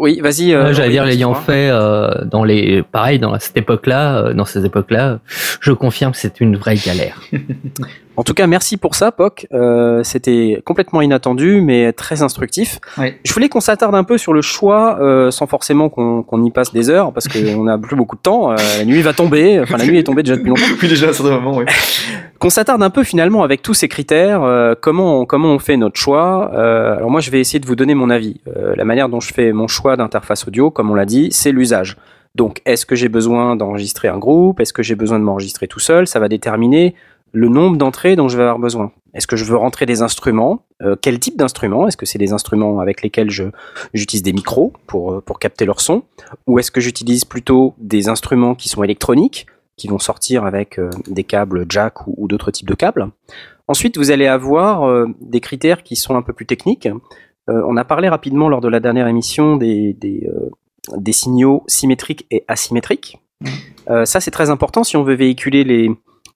Oui, 0.00 0.18
vas-y. 0.20 0.54
Euh, 0.54 0.72
J'allais 0.72 0.92
dire, 0.92 1.04
l'ayant 1.04 1.34
fait 1.34 1.68
euh, 1.70 2.24
dans 2.24 2.42
les, 2.42 2.82
pareil, 2.82 3.18
dans 3.18 3.38
cette 3.38 3.58
époque-là, 3.58 4.16
euh, 4.16 4.32
dans 4.32 4.46
ces 4.46 4.64
époques-là, 4.64 5.18
je 5.60 5.72
confirme 5.72 6.12
que 6.12 6.18
c'est 6.18 6.40
une 6.40 6.56
vraie 6.56 6.76
galère. 6.76 7.20
En 8.20 8.22
tout 8.22 8.34
cas, 8.34 8.46
merci 8.46 8.76
pour 8.76 8.96
ça, 8.96 9.12
Poc. 9.12 9.46
Euh, 9.54 10.02
C'était 10.04 10.60
complètement 10.66 11.00
inattendu, 11.00 11.62
mais 11.62 11.90
très 11.94 12.20
instructif. 12.20 12.78
Oui. 12.98 13.14
Je 13.24 13.32
voulais 13.32 13.48
qu'on 13.48 13.60
s'attarde 13.60 13.94
un 13.94 14.04
peu 14.04 14.18
sur 14.18 14.34
le 14.34 14.42
choix, 14.42 14.98
euh, 15.00 15.30
sans 15.30 15.46
forcément 15.46 15.88
qu'on 15.88 16.22
qu'on 16.22 16.44
y 16.44 16.50
passe 16.50 16.70
des 16.70 16.90
heures, 16.90 17.14
parce 17.14 17.28
qu'on 17.28 17.64
n'a 17.64 17.78
plus 17.78 17.96
beaucoup 17.96 18.16
de 18.16 18.20
temps. 18.20 18.52
Euh, 18.52 18.56
la 18.76 18.84
nuit 18.84 19.00
va 19.00 19.14
tomber. 19.14 19.58
Enfin, 19.60 19.78
la 19.78 19.86
nuit 19.86 19.96
est 19.98 20.02
tombée 20.02 20.22
déjà 20.22 20.36
depuis 20.36 20.50
longtemps. 20.50 20.60
Depuis 20.70 20.88
déjà 20.88 21.06
à 21.06 21.10
un 21.10 21.12
certain 21.14 21.30
moment, 21.40 21.56
oui. 21.56 21.64
Qu'on 22.38 22.50
s'attarde 22.50 22.82
un 22.82 22.90
peu 22.90 23.04
finalement 23.04 23.42
avec 23.42 23.62
tous 23.62 23.72
ces 23.72 23.88
critères. 23.88 24.42
euh, 24.42 24.74
comment 24.78 25.20
on, 25.20 25.24
comment 25.24 25.48
on 25.48 25.58
fait 25.58 25.78
notre 25.78 25.98
choix 25.98 26.50
Euh, 26.52 26.96
Alors 26.98 27.10
moi, 27.10 27.22
je 27.22 27.30
vais 27.30 27.40
essayer 27.40 27.58
de 27.58 27.66
vous 27.66 27.76
donner 27.76 27.94
mon 27.94 28.10
avis. 28.10 28.42
Euh, 28.54 28.74
la 28.76 28.84
manière 28.84 29.08
dont 29.08 29.20
je 29.20 29.32
fais 29.32 29.52
mon 29.54 29.66
choix 29.66 29.96
d'interface 29.96 30.46
audio, 30.46 30.70
comme 30.70 30.90
on 30.90 30.94
l'a 30.94 31.06
dit, 31.06 31.28
c'est 31.32 31.52
l'usage. 31.52 31.96
Donc, 32.34 32.60
est-ce 32.64 32.86
que 32.86 32.94
j'ai 32.94 33.08
besoin 33.08 33.56
d'enregistrer 33.56 34.08
un 34.08 34.18
groupe? 34.18 34.60
Est-ce 34.60 34.72
que 34.72 34.82
j'ai 34.84 34.94
besoin 34.94 35.18
de 35.18 35.24
m'enregistrer 35.24 35.66
tout 35.68 35.80
seul? 35.80 36.06
Ça 36.06 36.20
va 36.20 36.28
déterminer 36.28 36.94
le 37.32 37.48
nombre 37.48 37.76
d'entrées 37.76 38.16
dont 38.16 38.28
je 38.28 38.36
vais 38.36 38.42
avoir 38.42 38.58
besoin. 38.58 38.92
Est-ce 39.14 39.26
que 39.26 39.36
je 39.36 39.44
veux 39.44 39.56
rentrer 39.56 39.86
des 39.86 40.02
instruments? 40.02 40.64
Euh, 40.82 40.96
Quel 41.00 41.18
type 41.18 41.36
d'instruments? 41.36 41.88
Est-ce 41.88 41.96
que 41.96 42.06
c'est 42.06 42.18
des 42.18 42.32
instruments 42.32 42.80
avec 42.80 43.02
lesquels 43.02 43.30
je 43.30 43.44
j'utilise 43.92 44.22
des 44.22 44.32
micros 44.32 44.72
pour 44.86 45.12
euh, 45.12 45.20
pour 45.20 45.38
capter 45.38 45.64
leur 45.64 45.80
son? 45.80 46.02
Ou 46.46 46.58
est-ce 46.58 46.70
que 46.70 46.80
j'utilise 46.80 47.24
plutôt 47.24 47.74
des 47.78 48.08
instruments 48.08 48.54
qui 48.54 48.68
sont 48.68 48.82
électroniques, 48.82 49.46
qui 49.76 49.88
vont 49.88 49.98
sortir 49.98 50.44
avec 50.44 50.78
euh, 50.78 50.90
des 51.08 51.24
câbles 51.24 51.66
jack 51.68 52.06
ou, 52.06 52.14
ou 52.16 52.28
d'autres 52.28 52.50
types 52.50 52.68
de 52.68 52.74
câbles? 52.74 53.10
Ensuite, 53.68 53.98
vous 53.98 54.10
allez 54.10 54.26
avoir 54.26 54.84
euh, 54.84 55.06
des 55.20 55.40
critères 55.40 55.82
qui 55.82 55.96
sont 55.96 56.16
un 56.16 56.22
peu 56.22 56.32
plus 56.32 56.46
techniques. 56.46 56.88
On 57.48 57.76
a 57.76 57.84
parlé 57.84 58.08
rapidement 58.08 58.48
lors 58.48 58.60
de 58.60 58.68
la 58.68 58.78
dernière 58.78 59.08
émission 59.08 59.56
des, 59.56 59.92
des, 59.94 60.30
des 60.96 61.12
signaux 61.12 61.64
symétriques 61.66 62.24
et 62.30 62.44
asymétriques. 62.46 63.18
Euh, 63.88 64.04
ça, 64.04 64.20
c'est 64.20 64.30
très 64.30 64.50
important 64.50 64.84
si 64.84 64.96
on 64.96 65.02
veut 65.02 65.14
véhiculer 65.14 65.64
les, 65.64 65.90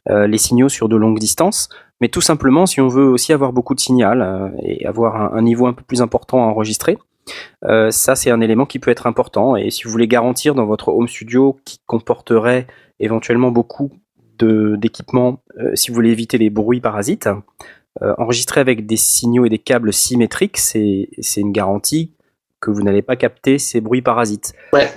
les 0.06 0.38
signaux 0.38 0.68
sur 0.68 0.88
de 0.88 0.96
longues 0.96 1.18
distances, 1.18 1.68
mais 2.00 2.08
tout 2.08 2.20
simplement 2.20 2.66
si 2.66 2.80
on 2.80 2.88
veut 2.88 3.06
aussi 3.06 3.32
avoir 3.32 3.52
beaucoup 3.52 3.74
de 3.74 3.80
signal 3.80 4.20
euh, 4.22 4.48
et 4.62 4.86
avoir 4.86 5.34
un, 5.34 5.42
niveau 5.42 5.66
un 5.66 5.72
peu 5.72 5.82
plus 5.82 6.02
important 6.02 6.42
à 6.42 6.46
enregistrer. 6.46 6.98
Euh, 7.64 7.90
ça, 7.90 8.14
c'est 8.14 8.30
un 8.30 8.40
élément 8.40 8.66
qui 8.66 8.78
peut 8.78 8.90
être 8.90 9.06
important. 9.06 9.56
Et 9.56 9.70
si 9.70 9.84
vous 9.84 9.90
voulez 9.90 10.08
garantir 10.08 10.54
dans 10.54 10.66
votre 10.66 10.88
home 10.88 11.08
studio 11.08 11.58
qui 11.64 11.80
comporterait 11.86 12.66
éventuellement 13.00 13.50
beaucoup 13.50 13.90
d'équipements, 14.38 15.42
euh, 15.58 15.70
si 15.74 15.88
vous 15.90 15.94
voulez 15.94 16.10
éviter 16.10 16.36
les 16.36 16.50
bruits 16.50 16.80
parasites, 16.80 17.28
euh, 18.02 18.14
enregistrer 18.18 18.60
avec 18.60 18.84
des 18.84 18.96
signaux 18.96 19.46
et 19.46 19.48
des 19.48 19.58
câbles 19.58 19.92
symétriques, 19.92 20.58
c'est 20.58 21.08
une 21.36 21.52
garantie 21.52 22.12
que 22.64 22.70
vous 22.70 22.82
n'allez 22.82 23.02
pas 23.02 23.16
capter 23.16 23.58
ces 23.58 23.80
bruits 23.82 24.00
parasites. 24.00 24.54
Ouais. 24.72 24.90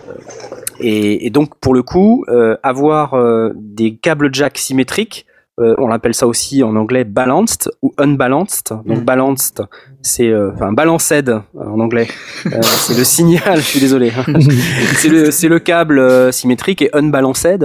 Et, 0.79 1.25
et 1.25 1.29
donc, 1.29 1.55
pour 1.59 1.73
le 1.73 1.83
coup, 1.83 2.23
euh, 2.29 2.55
avoir 2.63 3.13
euh, 3.13 3.51
des 3.55 3.97
câbles 3.97 4.33
jack 4.33 4.57
symétriques, 4.57 5.25
euh, 5.59 5.73
on 5.79 5.87
l'appelle 5.87 6.13
ça 6.13 6.27
aussi 6.27 6.61
en 6.61 6.75
anglais 6.75 7.03
balanced 7.03 7.71
ou 7.81 7.91
unbalanced. 7.97 8.77
Donc, 8.85 9.03
balanced, 9.03 9.65
c'est 10.03 10.27
euh, 10.27 10.51
enfin 10.53 10.71
balanced 10.71 11.29
euh, 11.29 11.39
en 11.55 11.79
anglais. 11.79 12.07
C'est 12.61 12.95
le 12.95 13.03
signal. 13.03 13.57
Je 13.57 13.61
suis 13.61 13.79
désolé. 13.79 14.11
c'est 14.95 15.09
le 15.09 15.47
le 15.47 15.59
câble 15.59 16.31
symétrique 16.31 16.83
et 16.83 16.89
unbalanced, 16.93 17.59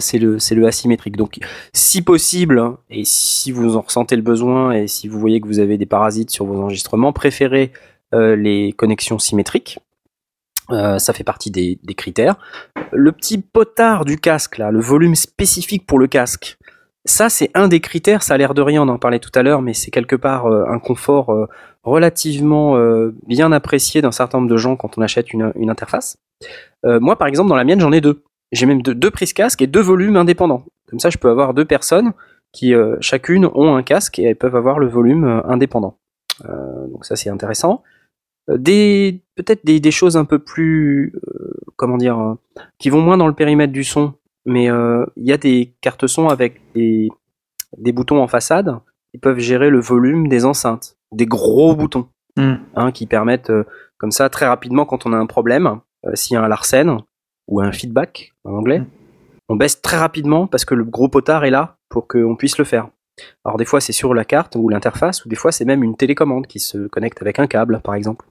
c'est 0.00 0.18
le 0.18 0.38
c'est 0.38 0.54
le 0.54 0.66
asymétrique. 0.66 1.16
Donc, 1.16 1.38
si 1.72 2.02
possible, 2.02 2.62
et 2.90 3.04
si 3.04 3.52
vous 3.52 3.76
en 3.76 3.80
ressentez 3.80 4.16
le 4.16 4.22
besoin 4.22 4.72
et 4.72 4.86
si 4.86 5.08
vous 5.08 5.18
voyez 5.18 5.40
que 5.40 5.46
vous 5.46 5.60
avez 5.60 5.78
des 5.78 5.86
parasites 5.86 6.30
sur 6.30 6.44
vos 6.44 6.60
enregistrements, 6.60 7.12
préférez 7.14 7.72
les 8.14 8.72
connexions 8.72 9.18
symétriques. 9.18 9.78
Euh, 10.70 10.98
ça 10.98 11.12
fait 11.12 11.24
partie 11.24 11.50
des, 11.50 11.78
critères. 11.94 12.36
Le 12.92 13.12
petit 13.12 13.38
potard 13.38 14.04
du 14.04 14.18
casque, 14.18 14.58
là, 14.58 14.70
le 14.70 14.80
volume 14.80 15.14
spécifique 15.14 15.86
pour 15.86 15.98
le 15.98 16.06
casque, 16.06 16.56
ça 17.04 17.28
c'est 17.28 17.50
un 17.54 17.68
des 17.68 17.80
critères, 17.80 18.22
ça 18.22 18.34
a 18.34 18.36
l'air 18.38 18.54
de 18.54 18.62
rien, 18.62 18.82
on 18.82 18.88
en 18.88 18.98
parlait 18.98 19.18
tout 19.18 19.30
à 19.34 19.42
l'heure, 19.42 19.60
mais 19.60 19.74
c'est 19.74 19.90
quelque 19.90 20.16
part 20.16 20.46
euh, 20.46 20.64
un 20.68 20.78
confort 20.78 21.30
euh, 21.30 21.46
relativement 21.82 22.76
euh, 22.76 23.14
bien 23.26 23.52
apprécié 23.52 24.00
d'un 24.00 24.12
certain 24.12 24.38
nombre 24.38 24.50
de 24.50 24.56
gens 24.56 24.76
quand 24.76 24.96
on 24.96 25.02
achète 25.02 25.32
une, 25.32 25.52
interface. 25.68 26.16
Euh, 26.86 26.98
moi 27.00 27.16
par 27.16 27.28
exemple 27.28 27.50
dans 27.50 27.56
la 27.56 27.64
mienne 27.64 27.80
j'en 27.80 27.92
ai 27.92 28.00
deux. 28.00 28.22
J'ai 28.52 28.66
même 28.66 28.82
deux, 28.82 28.94
deux 28.94 29.10
prises 29.10 29.32
casque 29.32 29.60
et 29.62 29.66
deux 29.66 29.80
volumes 29.80 30.16
indépendants. 30.16 30.64
Comme 30.88 30.98
ça 30.98 31.10
je 31.10 31.18
peux 31.18 31.28
avoir 31.28 31.54
deux 31.54 31.64
personnes 31.64 32.12
qui 32.52 32.74
euh, 32.74 32.96
chacune 33.00 33.46
ont 33.54 33.74
un 33.74 33.82
casque 33.82 34.18
et 34.18 34.24
elles 34.24 34.36
peuvent 34.36 34.56
avoir 34.56 34.78
le 34.78 34.88
volume 34.88 35.24
euh, 35.24 35.46
indépendant. 35.46 35.98
Euh, 36.48 36.86
donc 36.88 37.04
ça 37.04 37.16
c'est 37.16 37.28
intéressant. 37.28 37.82
Euh, 38.50 38.58
Des 38.58 39.22
peut-être 39.36 39.64
des, 39.64 39.80
des 39.80 39.90
choses 39.90 40.16
un 40.16 40.24
peu 40.24 40.38
plus 40.38 41.12
euh, 41.16 41.54
comment 41.76 41.96
dire 41.96 42.18
euh, 42.18 42.34
qui 42.78 42.90
vont 42.90 43.00
moins 43.00 43.16
dans 43.16 43.26
le 43.26 43.34
périmètre 43.34 43.72
du 43.72 43.84
son, 43.84 44.14
mais 44.46 44.70
euh, 44.70 45.04
il 45.16 45.24
y 45.26 45.32
a 45.32 45.38
des 45.38 45.74
cartes 45.80 46.06
son 46.06 46.28
avec 46.28 46.60
des, 46.74 47.08
des 47.78 47.92
boutons 47.92 48.22
en 48.22 48.26
façade 48.28 48.78
qui 49.12 49.18
peuvent 49.18 49.38
gérer 49.38 49.70
le 49.70 49.80
volume 49.80 50.28
des 50.28 50.44
enceintes, 50.44 50.96
des 51.12 51.26
gros 51.26 51.74
boutons 51.74 52.08
Hmm. 52.36 52.54
hein, 52.74 52.90
qui 52.90 53.06
permettent 53.06 53.50
euh, 53.50 53.62
comme 53.96 54.10
ça 54.10 54.28
très 54.28 54.44
rapidement 54.48 54.84
quand 54.86 55.06
on 55.06 55.12
a 55.12 55.16
un 55.16 55.26
problème, 55.26 55.78
s'il 56.14 56.34
y 56.34 56.36
a 56.36 56.42
un 56.42 56.48
larsen 56.48 56.98
ou 57.46 57.60
un 57.60 57.70
feedback 57.70 58.32
en 58.44 58.54
anglais, 58.54 58.80
Mm. 58.80 58.86
on 59.50 59.56
baisse 59.56 59.80
très 59.80 59.98
rapidement 59.98 60.48
parce 60.48 60.64
que 60.64 60.74
le 60.74 60.82
gros 60.82 61.08
potard 61.08 61.44
est 61.44 61.50
là 61.50 61.76
pour 61.88 62.08
qu'on 62.08 62.34
puisse 62.34 62.58
le 62.58 62.64
faire. 62.64 62.88
Alors 63.44 63.56
des 63.56 63.64
fois 63.64 63.80
c'est 63.80 63.92
sur 63.92 64.14
la 64.14 64.24
carte 64.24 64.56
ou 64.56 64.68
l'interface, 64.68 65.24
ou 65.24 65.28
des 65.28 65.36
fois 65.36 65.52
c'est 65.52 65.64
même 65.64 65.84
une 65.84 65.96
télécommande 65.96 66.48
qui 66.48 66.58
se 66.58 66.88
connecte 66.88 67.22
avec 67.22 67.38
un 67.38 67.46
câble 67.46 67.80
par 67.84 67.94
exemple. 67.94 68.26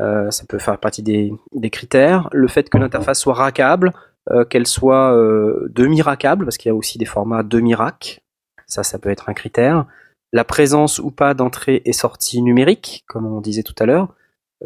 Euh, 0.00 0.30
ça 0.30 0.44
peut 0.48 0.58
faire 0.58 0.78
partie 0.78 1.02
des, 1.02 1.32
des 1.54 1.70
critères. 1.70 2.28
Le 2.32 2.48
fait 2.48 2.68
que 2.70 2.78
l'interface 2.78 3.20
soit 3.20 3.34
rackable, 3.34 3.92
euh, 4.30 4.44
qu'elle 4.44 4.66
soit 4.66 5.12
euh, 5.14 5.68
demi-rackable, 5.70 6.44
parce 6.46 6.56
qu'il 6.56 6.68
y 6.70 6.72
a 6.72 6.74
aussi 6.74 6.96
des 6.98 7.04
formats 7.04 7.42
demi-rack, 7.42 8.22
ça 8.66 8.82
ça 8.82 8.98
peut 8.98 9.10
être 9.10 9.28
un 9.28 9.34
critère. 9.34 9.84
La 10.32 10.44
présence 10.44 10.98
ou 10.98 11.10
pas 11.10 11.34
d'entrée 11.34 11.82
et 11.84 11.92
sortie 11.92 12.40
numérique, 12.40 13.04
comme 13.06 13.26
on 13.26 13.40
disait 13.42 13.62
tout 13.62 13.74
à 13.78 13.84
l'heure, 13.84 14.14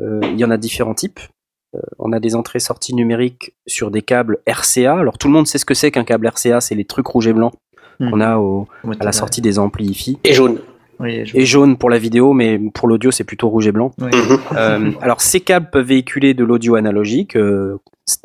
euh, 0.01 0.21
il 0.23 0.39
y 0.39 0.45
en 0.45 0.51
a 0.53 0.57
différents 0.59 0.95
types. 0.95 1.19
Euh, 1.75 1.81
on 1.99 2.13
a 2.13 2.21
des 2.21 2.37
entrées-sorties 2.37 2.95
numériques 2.95 3.57
sur 3.67 3.91
des 3.91 4.03
câbles 4.03 4.39
RCA. 4.47 4.97
Alors 4.97 5.19
tout 5.19 5.27
le 5.27 5.33
monde 5.33 5.49
sait 5.49 5.59
ce 5.59 5.65
que 5.65 5.75
c'est 5.75 5.91
qu'un 5.91 6.05
câble 6.05 6.29
RCA, 6.29 6.61
c'est 6.61 6.77
les 6.77 6.85
trucs 6.85 7.07
rouges 7.09 7.27
et 7.27 7.33
blancs 7.33 7.53
Hmm. 7.99 8.11
qu'on 8.11 8.21
a 8.21 8.37
au- 8.37 8.69
à 9.01 9.05
la 9.05 9.13
sortie 9.13 9.41
des 9.41 9.59
amplis 9.59 9.87
IFI. 9.87 10.19
Et 10.23 10.35
jaune. 10.35 10.59
Oui, 10.99 11.25
Et 11.35 11.45
jaune 11.45 11.77
pour 11.77 11.91
la 11.91 11.99
vidéo, 11.99 12.33
mais 12.33 12.59
pour 12.73 12.89
l'audio 12.89 13.11
c'est 13.11 13.25
plutôt 13.25 13.49
rouge 13.49 13.67
et 13.67 13.73
blanc. 13.73 13.93
oui. 14.01 14.11
Mhm. 14.13 14.39
Euh, 14.57 14.93
alors 15.01 15.21
ces 15.21 15.41
câbles 15.41 15.69
peuvent 15.71 15.87
véhiculer 15.87 16.35
de 16.35 16.45
l'audio 16.45 16.77
analogique, 16.77 17.37
euh, 17.37 17.79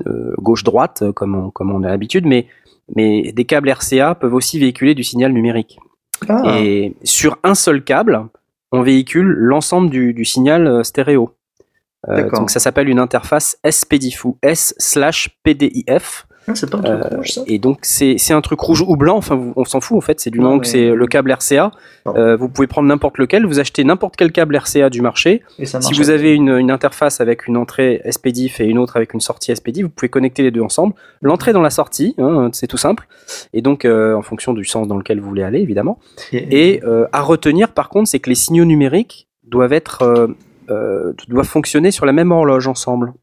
euh, 0.08 0.34
gauche-droite, 0.40 1.04
comme 1.14 1.36
on, 1.36 1.50
comme 1.52 1.72
on 1.72 1.84
a 1.84 1.90
l'habitude, 1.90 2.26
mais, 2.26 2.48
mais 2.96 3.32
des 3.32 3.46
câbles 3.46 3.70
RCA 3.70 4.16
peuvent 4.16 4.34
aussi 4.34 4.60
véhiculer 4.60 4.96
du 4.96 5.04
signal 5.04 5.34
numérique. 5.34 5.80
Ah. 6.30 6.60
Et 6.60 6.94
sur 7.04 7.38
un 7.44 7.56
seul 7.56 7.84
câble, 7.84 8.28
on 8.72 8.82
véhicule 8.82 9.28
l'ensemble 9.28 9.90
du, 9.90 10.14
du 10.14 10.24
signal 10.24 10.86
stéréo. 10.86 11.32
Euh, 12.10 12.30
donc 12.32 12.50
ça 12.50 12.60
s'appelle 12.60 12.90
une 12.90 13.00
interface 13.00 13.58
SPDIF 13.70 14.26
ou 14.26 14.38
S 14.42 14.74
slash 14.78 15.30
PDIF. 15.44 16.26
Ah, 16.48 16.56
c'est 16.56 16.70
pas 16.70 16.80
un 16.80 16.82
truc 16.82 17.00
Euh, 17.12 17.16
rouge, 17.18 17.28
ça 17.34 17.42
et 17.46 17.60
donc 17.60 17.80
c'est 17.84 18.18
c'est 18.18 18.34
un 18.34 18.42
truc 18.42 18.60
rouge 18.60 18.82
ou 18.82 18.96
blanc, 18.96 19.16
enfin 19.18 19.36
vous- 19.36 19.54
on 19.56 19.64
s'en 19.66 19.80
fout 19.80 19.96
en 19.98 20.02
fait, 20.02 20.20
c'est 20.20 20.32
du 20.32 20.40
moment 20.40 20.58
que 20.60 20.66
c'est 20.68 20.90
le 20.90 21.06
câble 21.08 21.32
RCA. 21.32 21.72
Euh, 22.08 22.36
vous 22.36 22.50
pouvez 22.50 22.66
prendre 22.68 22.88
n'importe 22.88 23.20
lequel, 23.20 23.46
vous 23.46 23.60
achetez 23.60 23.84
n'importe 23.84 24.16
quel 24.16 24.32
câble 24.32 24.56
RCA 24.56 24.90
du 24.90 25.02
marché. 25.02 25.44
Et 25.60 25.66
ça 25.68 25.82
Si 25.82 25.94
vous 25.94 26.10
avez 26.10 26.34
une, 26.34 26.50
une 26.50 26.72
interface 26.72 27.22
avec 27.22 27.48
une 27.48 27.58
entrée 27.58 28.02
SPDIF 28.10 28.60
et 28.60 28.66
une 28.66 28.80
autre 28.80 28.98
avec 28.98 29.14
une 29.14 29.20
sortie 29.22 29.56
SPDIF, 29.56 29.84
vous 29.84 29.90
pouvez 29.92 30.10
connecter 30.10 30.42
les 30.42 30.50
deux 30.52 30.62
ensemble. 30.62 30.94
L'entrée 31.22 31.54
dans 31.54 31.62
la 31.62 31.70
sortie, 31.70 32.16
hein, 32.18 32.50
c'est 32.54 32.68
tout 32.68 32.78
simple. 32.78 33.08
Et 33.54 33.62
donc 33.62 33.86
euh, 33.86 34.16
en 34.16 34.24
fonction 34.24 34.54
du 34.54 34.66
sens 34.66 34.88
dans 34.88 34.98
lequel 34.98 35.20
vous 35.20 35.30
voulez 35.30 35.44
aller 35.44 35.60
évidemment. 35.60 36.00
Et 36.34 36.82
euh, 36.84 37.06
à 37.14 37.22
retenir 37.22 37.72
par 37.72 37.90
contre, 37.90 38.10
c'est 38.10 38.20
que 38.20 38.30
les 38.30 38.36
signaux 38.36 38.66
numériques 38.66 39.28
doivent 39.44 39.74
être 39.74 40.30
doivent 41.28 41.46
fonctionner 41.48 41.92
sur 41.92 42.06
la 42.06 42.14
même 42.14 42.32
horloge 42.32 42.68
ensemble. 42.68 43.14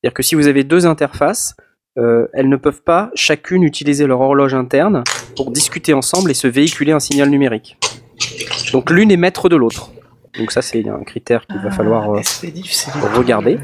C'est-à-dire 0.00 0.14
que 0.14 0.22
si 0.22 0.34
vous 0.34 0.46
avez 0.46 0.64
deux 0.64 0.86
interfaces, 0.86 1.56
euh, 1.98 2.26
elles 2.32 2.48
ne 2.48 2.56
peuvent 2.56 2.82
pas 2.82 3.10
chacune 3.14 3.62
utiliser 3.62 4.06
leur 4.06 4.20
horloge 4.20 4.54
interne 4.54 5.04
pour 5.36 5.50
discuter 5.50 5.94
ensemble 5.94 6.30
et 6.30 6.34
se 6.34 6.48
véhiculer 6.48 6.92
un 6.92 7.00
signal 7.00 7.30
numérique. 7.30 7.78
Donc 8.72 8.90
l'une 8.90 9.10
est 9.10 9.16
maître 9.16 9.48
de 9.48 9.56
l'autre. 9.56 9.90
Donc 10.38 10.50
ça 10.50 10.62
c'est 10.62 10.88
un 10.88 11.02
critère 11.04 11.46
qu'il 11.46 11.60
va 11.60 11.70
falloir 11.70 12.12
euh, 12.12 12.20
regarder. 13.14 13.58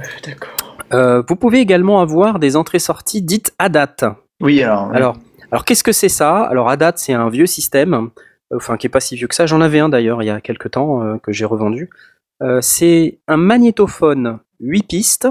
Euh, 0.92 1.23
vous 1.28 1.36
pouvez 1.36 1.60
également 1.60 2.00
avoir 2.00 2.39
des 2.39 2.57
entrées-sorties 2.57 3.23
dites 3.23 3.52
à 3.59 3.68
date. 3.68 4.05
Oui, 4.41 4.62
alors. 4.62 4.89
oui. 4.91 4.97
Alors, 4.97 5.17
alors 5.50 5.65
qu'est-ce 5.65 5.84
que 5.84 5.92
c'est 5.92 6.09
ça? 6.09 6.42
Alors 6.44 6.68
à 6.68 6.76
date, 6.76 6.99
c'est 6.99 7.12
un 7.12 7.28
vieux 7.28 7.47
système, 7.47 8.10
enfin 8.55 8.76
qui 8.76 8.86
est 8.86 8.91
pas 8.91 9.00
si 9.00 9.17
vieux 9.17 9.26
que 9.26 9.34
ça. 9.34 9.47
J'en 9.47 9.60
avais 9.60 9.81
un 9.81 9.89
d'ailleurs 9.89 10.23
il 10.23 10.26
y 10.26 10.31
a 10.31 10.41
quelques 10.41 10.73
temps 10.73 11.02
euh, 11.02 11.18
que 11.18 11.33
j'ai 11.33 11.44
revendu. 11.44 11.91
Euh, 12.42 12.60
c'est 12.62 13.18
un 13.28 13.36
magnétophone 13.36 14.39
8 14.60 14.83
pistes 14.84 15.28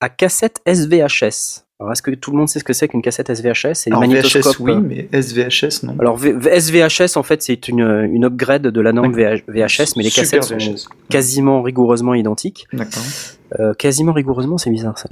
à 0.00 0.08
cassette 0.08 0.60
SVHS. 0.66 1.66
Alors, 1.80 1.92
est-ce 1.92 2.02
que 2.02 2.10
tout 2.10 2.30
le 2.30 2.36
monde 2.36 2.48
sait 2.48 2.58
ce 2.58 2.64
que 2.64 2.74
c'est 2.74 2.88
qu'une 2.88 3.00
cassette 3.00 3.30
SVHS 3.34 3.86
les 3.86 3.92
Alors. 3.92 4.02
VHS, 4.04 4.58
oui, 4.60 4.72
euh, 4.72 4.80
mais 4.80 5.08
SVHS, 5.12 5.82
non. 5.84 5.96
Alors 5.98 6.16
V- 6.18 6.34
SVHS 6.60 7.16
en 7.16 7.22
fait 7.22 7.42
c'est 7.42 7.68
une, 7.68 7.80
une 8.12 8.24
upgrade 8.26 8.62
de 8.66 8.80
la 8.82 8.92
norme 8.92 9.12
VH- 9.14 9.44
VHS, 9.48 9.96
mais 9.96 10.02
les 10.02 10.10
Super 10.10 10.24
cassettes 10.40 10.44
sont 10.44 10.56
VHS. 10.56 10.88
quasiment 11.08 11.62
rigoureusement 11.62 12.12
identiques. 12.12 12.66
D'accord. 12.74 13.02
Euh, 13.58 13.72
quasiment 13.74 14.12
rigoureusement, 14.12 14.58
c'est 14.58 14.70
bizarre 14.70 14.98
ça. 14.98 15.08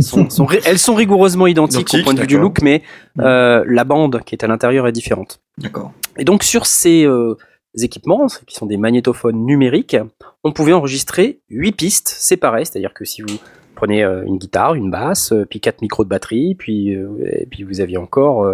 Sont- 0.00 0.30
sont 0.30 0.44
ri- 0.46 0.60
elles 0.64 0.78
sont 0.78 0.94
rigoureusement 0.94 1.46
identiques 1.46 1.92
au 1.92 2.02
point 2.04 2.14
de 2.14 2.20
vue 2.20 2.26
du 2.26 2.38
look, 2.38 2.62
mais 2.62 2.82
euh, 3.18 3.64
la 3.66 3.84
bande 3.84 4.22
qui 4.24 4.34
est 4.36 4.44
à 4.44 4.46
l'intérieur 4.46 4.86
est 4.86 4.92
différente. 4.92 5.40
D'accord. 5.58 5.92
Et 6.16 6.24
donc 6.24 6.44
sur 6.44 6.66
ces 6.66 7.04
euh, 7.04 7.36
équipements, 7.80 8.28
qui 8.46 8.54
sont 8.54 8.66
des 8.66 8.76
magnétophones 8.76 9.44
numériques, 9.44 9.96
on 10.44 10.52
pouvait 10.52 10.72
enregistrer 10.72 11.40
8 11.50 11.72
pistes 11.72 12.08
séparées, 12.08 12.64
c'est-à-dire 12.64 12.94
que 12.94 13.04
si 13.04 13.22
vous 13.22 13.36
prenez 13.74 14.04
euh, 14.04 14.24
une 14.24 14.38
guitare, 14.38 14.74
une 14.74 14.90
basse, 14.90 15.32
euh, 15.32 15.44
puis 15.44 15.60
quatre 15.60 15.82
micros 15.82 16.04
de 16.04 16.08
batterie, 16.08 16.54
puis, 16.54 16.94
euh, 16.94 17.08
et 17.24 17.46
puis 17.46 17.62
vous 17.62 17.80
aviez 17.80 17.96
encore 17.96 18.50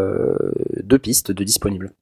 deux 0.82 0.98
pistes 0.98 1.32
de 1.32 1.44
disponibles. 1.44 1.92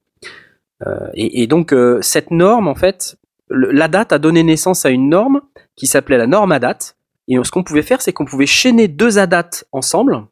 Et, 1.13 1.43
et 1.43 1.47
donc 1.47 1.75
cette 2.01 2.31
norme, 2.31 2.67
en 2.69 2.75
fait, 2.75 3.17
le- 3.49 3.71
la 3.71 3.89
date 3.89 4.13
a 4.13 4.17
donné 4.19 4.43
naissance 4.43 4.85
à 4.85 4.89
une 4.89 5.09
norme 5.09 5.41
qui 5.75 5.87
s'appelait 5.87 6.17
la 6.17 6.27
norme 6.27 6.51
ADAT. 6.53 6.95
Et 7.27 7.35
ce 7.43 7.51
qu'on 7.51 7.63
pouvait 7.63 7.81
faire, 7.81 8.01
c'est 8.01 8.13
qu'on 8.13 8.25
pouvait 8.25 8.45
chaîner 8.45 8.87
deux 8.87 9.19
ADAT 9.19 9.65
ensemble. 9.71 10.23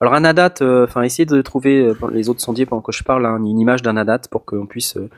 Alors 0.00 0.14
un 0.14 0.24
ADAT, 0.24 0.54
euh, 0.62 0.84
enfin 0.84 1.02
essayez 1.02 1.24
de 1.24 1.40
trouver 1.40 1.78
euh, 1.78 1.94
les 2.12 2.28
autres 2.28 2.40
sondiers 2.40 2.66
pendant 2.66 2.82
que 2.82 2.90
je 2.90 3.04
parle 3.04 3.24
hein, 3.24 3.38
une 3.38 3.60
image 3.60 3.82
d'un 3.82 3.96
ADAT 3.96 4.22
pour 4.28 4.44
qu'on 4.44 4.66
puisse 4.66 4.96
euh, 4.96 5.08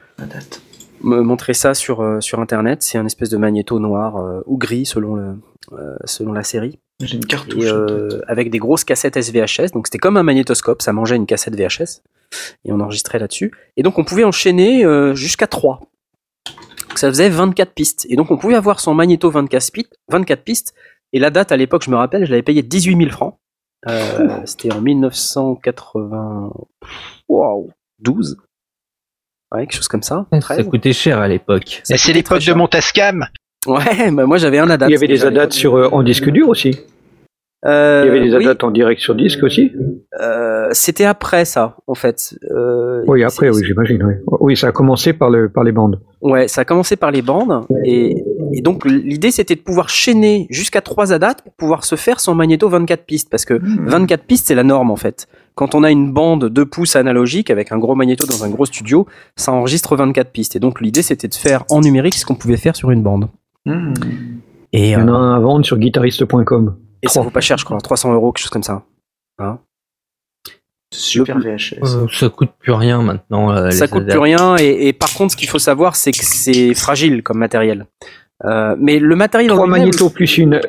me 1.03 1.23
montrer 1.23 1.55
ça 1.55 1.73
sur, 1.73 2.23
sur 2.23 2.41
internet. 2.41 2.83
C'est 2.83 2.99
un 2.99 3.07
espèce 3.07 3.31
de 3.31 3.39
magnéto 3.39 3.79
noir 3.79 4.43
ou 4.47 4.59
gris 4.59 4.85
selon, 4.85 5.17
le, 5.17 5.35
selon 6.05 6.33
la 6.35 6.43
série. 6.43 6.79
J'ai 7.01 7.17
une 7.17 7.27
cartouche. 7.27 7.65
Et, 7.65 7.71
en 7.71 7.75
euh, 7.75 8.09
tête. 8.09 8.23
avec 8.29 8.51
des 8.51 8.59
grosses 8.59 8.85
cassettes 8.85 9.17
SVHS. 9.17 9.73
Donc 9.73 9.87
c'était 9.87 9.99
comme 9.99 10.17
un 10.17 10.23
magnétoscope, 10.23 10.83
ça 10.83 10.93
mangeait 10.93 11.17
une 11.17 11.27
cassette 11.27 11.57
VHS. 11.57 12.03
Et 12.65 12.73
on 12.73 12.81
enregistrait 12.81 13.19
là-dessus. 13.19 13.53
Et 13.77 13.83
donc 13.83 13.99
on 13.99 14.05
pouvait 14.05 14.25
enchaîner 14.25 14.85
euh, 14.85 15.15
jusqu'à 15.15 15.47
3. 15.47 15.81
Donc 16.89 16.99
ça 16.99 17.09
faisait 17.09 17.29
24 17.29 17.73
pistes. 17.73 18.07
Et 18.09 18.17
donc 18.17 18.31
on 18.31 18.37
pouvait 18.37 18.55
avoir 18.55 18.81
son 18.81 18.95
magnéto 18.95 19.31
24 19.31 19.73
pistes. 19.73 19.99
24 20.09 20.43
pistes 20.43 20.75
et 21.15 21.21
la 21.21 21.31
date 21.31 21.53
à 21.53 21.57
l'époque, 21.57 21.85
je 21.85 21.91
me 21.91 21.97
rappelle, 21.97 22.25
je 22.25 22.31
l'avais 22.31 22.43
payé 22.43 22.63
18 22.63 22.97
000 22.97 23.11
francs. 23.11 23.39
Euh, 23.89 24.41
c'était 24.47 24.73
en 24.73 24.81
1980. 24.81 26.53
Wow, 27.29 27.71
12. 28.01 28.37
Ouais, 29.53 29.61
quelque 29.61 29.77
chose 29.77 29.89
comme 29.89 30.03
ça. 30.03 30.27
Ça 30.33 30.41
13. 30.41 30.69
coûtait 30.69 30.93
cher 30.93 31.21
à 31.21 31.29
l'époque. 31.29 31.83
C'est 31.85 32.13
l'époque 32.13 32.45
de. 32.45 32.53
Montascam. 32.53 33.27
Ouais, 33.67 34.11
bah 34.13 34.27
moi 34.27 34.37
j'avais 34.39 34.59
un 34.59 34.69
ADAT. 34.71 34.89
Il 34.89 34.93
y 34.93 34.97
avait 34.97 35.07
des 35.09 35.25
ADAT 35.25 35.51
sur, 35.51 35.77
euh, 35.77 35.89
en 35.93 36.03
disque 36.03 36.29
dur 36.31 36.49
aussi. 36.49 36.79
Euh, 37.67 38.03
Il 38.05 38.09
y 38.09 38.11
avait 38.11 38.29
des 38.29 38.37
oui, 38.37 38.47
ADAT 38.47 38.67
en 38.67 38.71
direct 38.71 39.01
sur 39.01 39.15
disque 39.15 39.43
aussi. 39.43 39.73
euh, 40.21 40.69
C'était 40.73 41.07
après 41.07 41.47
ça, 41.47 41.77
en 41.87 41.95
fait. 41.95 42.35
Euh, 42.51 43.03
Oui, 43.07 43.25
après, 43.25 43.49
oui, 43.49 43.63
j'imagine. 43.65 44.03
Oui. 44.05 44.15
oui, 44.41 44.57
ça 44.57 44.67
a 44.69 44.73
commencé 44.73 45.15
par, 45.15 45.31
le, 45.31 45.49
par 45.49 45.65
les 45.65 45.73
bandes. 45.73 45.99
Ouais, 46.21 46.47
ça 46.47 46.61
a 46.61 46.65
commencé 46.67 46.97
par 46.97 47.11
les 47.11 47.23
bandes. 47.23 47.65
Et, 47.87 48.23
et 48.53 48.61
donc 48.61 48.85
l'idée 48.85 49.31
c'était 49.31 49.55
de 49.55 49.61
pouvoir 49.63 49.89
chaîner 49.89 50.47
jusqu'à 50.51 50.83
3 50.83 51.13
ADAT 51.15 51.37
pour 51.43 51.53
pouvoir 51.55 51.85
se 51.87 51.97
faire 51.97 52.21
son 52.21 52.35
magnéto 52.35 52.69
24 52.69 53.05
pistes. 53.07 53.31
Parce 53.31 53.47
que 53.47 53.55
Hmm. 53.55 53.87
24 53.89 54.25
pistes 54.25 54.49
c'est 54.49 54.55
la 54.55 54.63
norme 54.63 54.91
en 54.91 54.97
fait. 54.97 55.27
Quand 55.55 55.75
on 55.75 55.85
a 55.85 55.91
une 55.91 56.13
bande 56.13 56.51
2 56.51 56.67
pouces 56.67 56.97
analogique 56.97 57.49
avec 57.51 57.73
un 57.73 57.79
gros 57.79 57.95
magnéto 57.95 58.27
dans 58.27 58.45
un 58.45 58.51
gros 58.51 58.67
studio, 58.67 59.07
ça 59.37 59.53
enregistre 59.53 59.97
24 59.97 60.31
pistes. 60.33 60.55
Et 60.57 60.61
donc 60.61 60.83
l'idée 60.83 61.01
c'était 61.03 61.29
de 61.29 61.35
faire 61.35 61.65
en 61.71 61.81
numérique 61.81 62.15
ce 62.17 62.27
qu'on 62.27 62.35
pouvait 62.35 62.57
faire 62.59 62.77
sur 62.77 62.91
une 62.91 63.03
bande. 63.03 63.29
Et, 63.67 64.89
Il 64.89 64.91
y 64.91 64.97
en 64.97 65.09
a 65.09 65.11
euh, 65.13 65.15
un 65.15 65.35
à 65.37 65.39
vendre 65.39 65.65
sur 65.65 65.79
guitariste.com. 65.79 66.77
et 67.03 67.09
ça 67.09 67.21
vaut 67.23 67.31
pas 67.31 67.41
cher, 67.41 67.57
je 67.59 67.65
crois, 67.65 67.79
300 67.79 68.13
euros, 68.13 68.33
quelque 68.33 68.43
chose 68.43 68.51
comme 68.51 68.63
ça. 68.63 68.83
Super 70.93 71.39
Le- 71.39 71.57
VHS. 71.57 71.83
Euh, 71.83 72.07
ça 72.13 72.29
coûte 72.29 72.51
plus 72.61 72.73
rien 72.73 73.03
maintenant. 73.03 73.51
euh, 73.51 73.71
ça 73.71 73.87
les 73.87 73.91
coûte 73.91 74.07
plus 74.09 74.19
rien 74.19 74.55
et, 74.57 74.87
et 74.89 74.93
par 74.93 75.13
contre 75.13 75.33
ce 75.33 75.37
qu'il 75.37 75.49
faut 75.49 75.59
savoir 75.59 75.97
c'est 75.97 76.13
que 76.13 76.19
c'est 76.25 76.73
fragile 76.75 77.23
comme 77.25 77.39
matériel 77.39 77.87
Euh, 78.45 78.77
mais 78.79 79.01
le 79.01 79.17
matériel 79.17 79.51
en 79.51 79.57
Trois 79.57 79.67
magnétos 79.67 80.11
plus 80.11 80.39
une. 80.39 80.61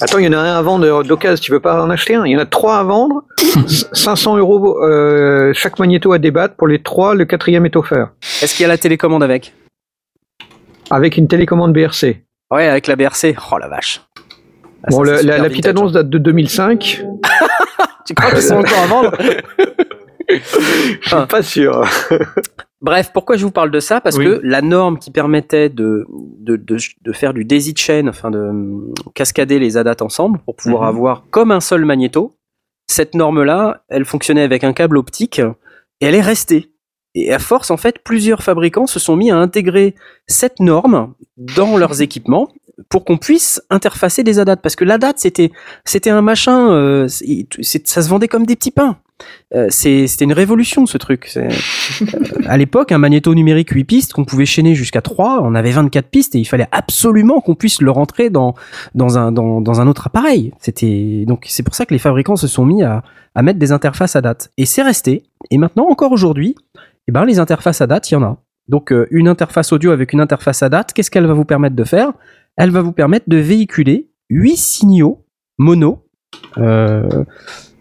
Attends, 0.00 0.18
il 0.18 0.24
y 0.24 0.28
en 0.28 0.32
a 0.32 0.38
un 0.38 0.56
à 0.58 0.62
vendre 0.62 1.02
d'occasion. 1.04 1.40
Tu 1.42 1.50
veux 1.52 1.60
pas 1.60 1.82
en 1.84 1.88
acheter 1.90 2.14
un? 2.16 2.24
Il 2.26 2.32
y 2.32 2.36
en 2.36 2.40
a 2.40 2.46
trois 2.46 2.78
à 2.78 2.82
vendre. 2.84 3.24
500 3.92 4.36
euros 4.38 4.82
euh, 4.84 5.52
chaque 5.54 5.78
magnéto 5.78 6.12
à 6.12 6.18
débattre. 6.18 6.54
Pour 6.56 6.66
les 6.68 6.82
trois, 6.82 7.14
le 7.14 7.24
quatrième 7.24 7.64
est 7.66 7.74
offert. 7.76 8.10
est-ce 8.42 8.54
qu'il 8.54 8.62
y 8.62 8.66
a 8.66 8.68
la 8.68 8.78
télécommande 8.78 9.22
avec? 9.22 9.52
Avec 10.90 11.16
une 11.16 11.26
télécommande 11.28 11.72
BRC. 11.72 12.22
Ouais 12.52 12.66
avec 12.68 12.86
la 12.86 12.96
BRC 12.96 13.34
oh 13.52 13.58
la 13.58 13.68
vache 13.68 14.00
Ah, 14.84 14.88
bon, 14.90 15.04
ça, 15.04 15.22
la, 15.22 15.40
petite 15.44 15.64
vintage, 15.64 15.70
annonce 15.70 15.92
date 15.92 16.08
de 16.10 16.18
2005. 16.18 17.02
hein. 17.04 17.18
tu 18.06 18.14
crois 18.14 18.30
qu'ils 18.30 18.42
sont 18.42 18.56
encore 18.56 18.78
à 18.78 18.86
vendre? 18.86 19.12
Je 20.28 21.08
suis 21.08 21.26
pas 21.28 21.42
sûr. 21.42 21.84
bref 22.80 23.10
pourquoi 23.12 23.36
je 23.36 23.44
vous 23.44 23.50
parle 23.50 23.70
de 23.70 23.80
ça? 23.80 24.00
Parce 24.00 24.16
Oui. 24.16 24.24
que 24.24 24.40
la 24.42 24.62
norme 24.62 24.98
qui 24.98 25.10
permettait 25.10 25.68
de, 25.68 26.06
de, 26.38 26.56
de, 26.56 26.76
de 27.02 27.12
faire 27.12 27.34
du 27.34 27.44
daisy 27.44 27.74
chain 27.76 28.06
enfin 28.08 28.30
de 28.30 28.50
cascader 29.14 29.58
les 29.58 29.76
ADAT 29.76 29.96
ensemble 30.02 30.38
pour 30.44 30.56
pouvoir 30.56 30.82
Mhm. 30.82 30.88
avoir 30.88 31.24
comme 31.30 31.50
un 31.50 31.60
seul 31.60 31.84
magnéto 31.84 32.32
cette 32.88 33.14
norme 33.14 33.42
là 33.44 33.82
elle 33.88 34.04
fonctionnait 34.04 34.42
avec 34.42 34.64
un 34.64 34.72
câble 34.72 34.96
optique 34.98 35.38
et 36.00 36.06
elle 36.06 36.14
est 36.14 36.20
restée 36.20 36.71
Et 37.14 37.32
à 37.32 37.38
force, 37.38 37.70
en 37.70 37.76
fait, 37.76 37.98
plusieurs 38.02 38.42
fabricants 38.42 38.86
se 38.86 38.98
sont 38.98 39.16
mis 39.16 39.30
à 39.30 39.36
intégrer 39.36 39.94
cette 40.26 40.60
norme 40.60 41.12
dans 41.36 41.76
leurs 41.76 42.00
équipements 42.06 42.48
pour 42.88 43.04
qu'on 43.04 43.18
puisse 43.18 43.62
interfacer 43.70 44.22
des 44.24 44.38
ADAT. 44.38 44.56
Parce 44.56 44.76
que 44.76 44.84
l'ADAT, 44.84 45.12
c'était, 45.16 45.52
c'était 45.84 46.10
un 46.10 46.22
machin, 46.22 46.70
euh, 46.72 47.06
ça 47.08 48.02
se 48.02 48.08
vendait 48.08 48.28
comme 48.28 48.46
des 48.46 48.56
petits 48.56 48.70
pains. 48.70 48.96
Euh, 49.54 49.66
c'est- 49.70 50.08
c'était 50.08 50.24
une 50.24 50.32
révolution, 50.32 50.86
ce 50.86 50.98
truc. 50.98 51.30
Euh, 51.36 51.48
à 52.46 52.56
l'époque, 52.56 52.90
un 52.92 52.98
magnéto 52.98 53.34
numérique 53.34 53.70
8 53.70 53.84
pistes 53.84 54.12
qu'on 54.14 54.24
pouvait 54.24 54.46
chaîner 54.46 54.74
jusqu'à 54.74 55.02
3, 55.02 55.40
on 55.42 55.54
avait 55.54 55.70
24 55.70 56.06
pistes 56.08 56.34
et 56.34 56.38
il 56.38 56.44
fallait 56.44 56.66
absolument 56.72 57.40
qu'on 57.40 57.54
puisse 57.54 57.80
le 57.82 57.90
rentrer 57.90 58.30
dans, 58.30 58.54
dans, 58.94 59.18
un, 59.18 59.30
dans, 59.30 59.60
dans 59.60 59.80
un 59.80 59.86
autre 59.86 60.06
appareil. 60.06 60.52
C'était, 60.58 61.24
donc, 61.26 61.44
c'est 61.48 61.62
pour 61.62 61.74
ça 61.74 61.84
que 61.86 61.92
les 61.92 61.98
fabricants 61.98 62.36
se 62.36 62.48
sont 62.48 62.64
mis 62.64 62.82
à, 62.82 63.02
à 63.34 63.42
mettre 63.42 63.58
des 63.58 63.70
interfaces 63.72 64.16
ADAT. 64.16 64.38
Et 64.56 64.64
c'est 64.66 64.82
resté. 64.82 65.24
Et 65.50 65.58
maintenant, 65.58 65.86
encore 65.88 66.12
aujourd'hui, 66.12 66.56
eh 67.08 67.12
ben, 67.12 67.24
les 67.24 67.38
interfaces 67.38 67.80
ADAT, 67.80 68.00
il 68.10 68.14
y 68.14 68.16
en 68.16 68.22
a. 68.22 68.42
Donc, 68.68 68.92
euh, 68.92 69.06
une 69.10 69.28
interface 69.28 69.72
audio 69.72 69.90
avec 69.90 70.12
une 70.12 70.20
interface 70.20 70.62
ADAT, 70.62 70.86
qu'est-ce 70.94 71.10
qu'elle 71.10 71.26
va 71.26 71.34
vous 71.34 71.44
permettre 71.44 71.76
de 71.76 71.84
faire? 71.84 72.12
Elle 72.56 72.70
va 72.70 72.82
vous 72.82 72.92
permettre 72.92 73.28
de 73.28 73.36
véhiculer 73.36 74.10
8 74.30 74.56
signaux 74.56 75.26
mono 75.58 76.08
euh, 76.58 77.24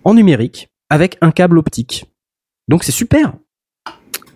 en 0.04 0.14
numérique 0.14 0.70
avec 0.90 1.18
un 1.22 1.32
câble 1.32 1.58
optique. 1.58 2.06
Donc, 2.68 2.84
c'est 2.84 2.92
super. 2.92 3.34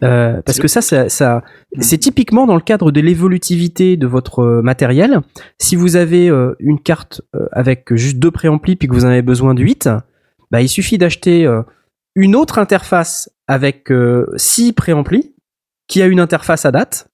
Euh, 0.03 0.41
parce 0.41 0.59
que 0.59 0.67
ça, 0.67 0.81
ça, 0.81 1.09
ça 1.09 1.43
c'est 1.79 1.97
typiquement 1.97 2.45
dans 2.45 2.55
le 2.55 2.61
cadre 2.61 2.91
de 2.91 2.99
l'évolutivité 2.99 3.97
de 3.97 4.07
votre 4.07 4.39
euh, 4.39 4.61
matériel. 4.61 5.21
Si 5.57 5.75
vous 5.75 5.95
avez 5.95 6.29
euh, 6.29 6.53
une 6.59 6.79
carte 6.79 7.21
euh, 7.35 7.47
avec 7.51 7.93
juste 7.95 8.17
deux 8.17 8.31
préamplis 8.31 8.75
puis 8.75 8.87
que 8.87 8.93
vous 8.93 9.05
en 9.05 9.09
avez 9.09 9.21
besoin 9.21 9.53
de 9.53 9.61
8, 9.61 9.89
bah, 10.51 10.61
il 10.61 10.69
suffit 10.69 10.97
d'acheter 10.97 11.45
euh, 11.45 11.61
une 12.15 12.35
autre 12.35 12.59
interface 12.59 13.29
avec 13.47 13.91
euh, 13.91 14.25
six 14.37 14.73
préamplis 14.73 15.33
qui 15.87 16.01
a 16.01 16.05
une 16.07 16.19
interface 16.19 16.65
à 16.65 16.71
date. 16.71 17.07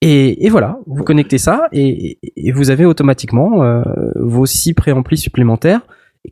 Et, 0.00 0.44
et 0.44 0.50
voilà, 0.50 0.78
vous 0.86 1.02
connectez 1.04 1.38
ça 1.38 1.66
et, 1.72 2.18
et 2.36 2.52
vous 2.52 2.68
avez 2.70 2.84
automatiquement 2.84 3.62
euh, 3.64 3.82
vos 4.16 4.44
six 4.44 4.74
préamplis 4.74 5.16
supplémentaires 5.16 5.80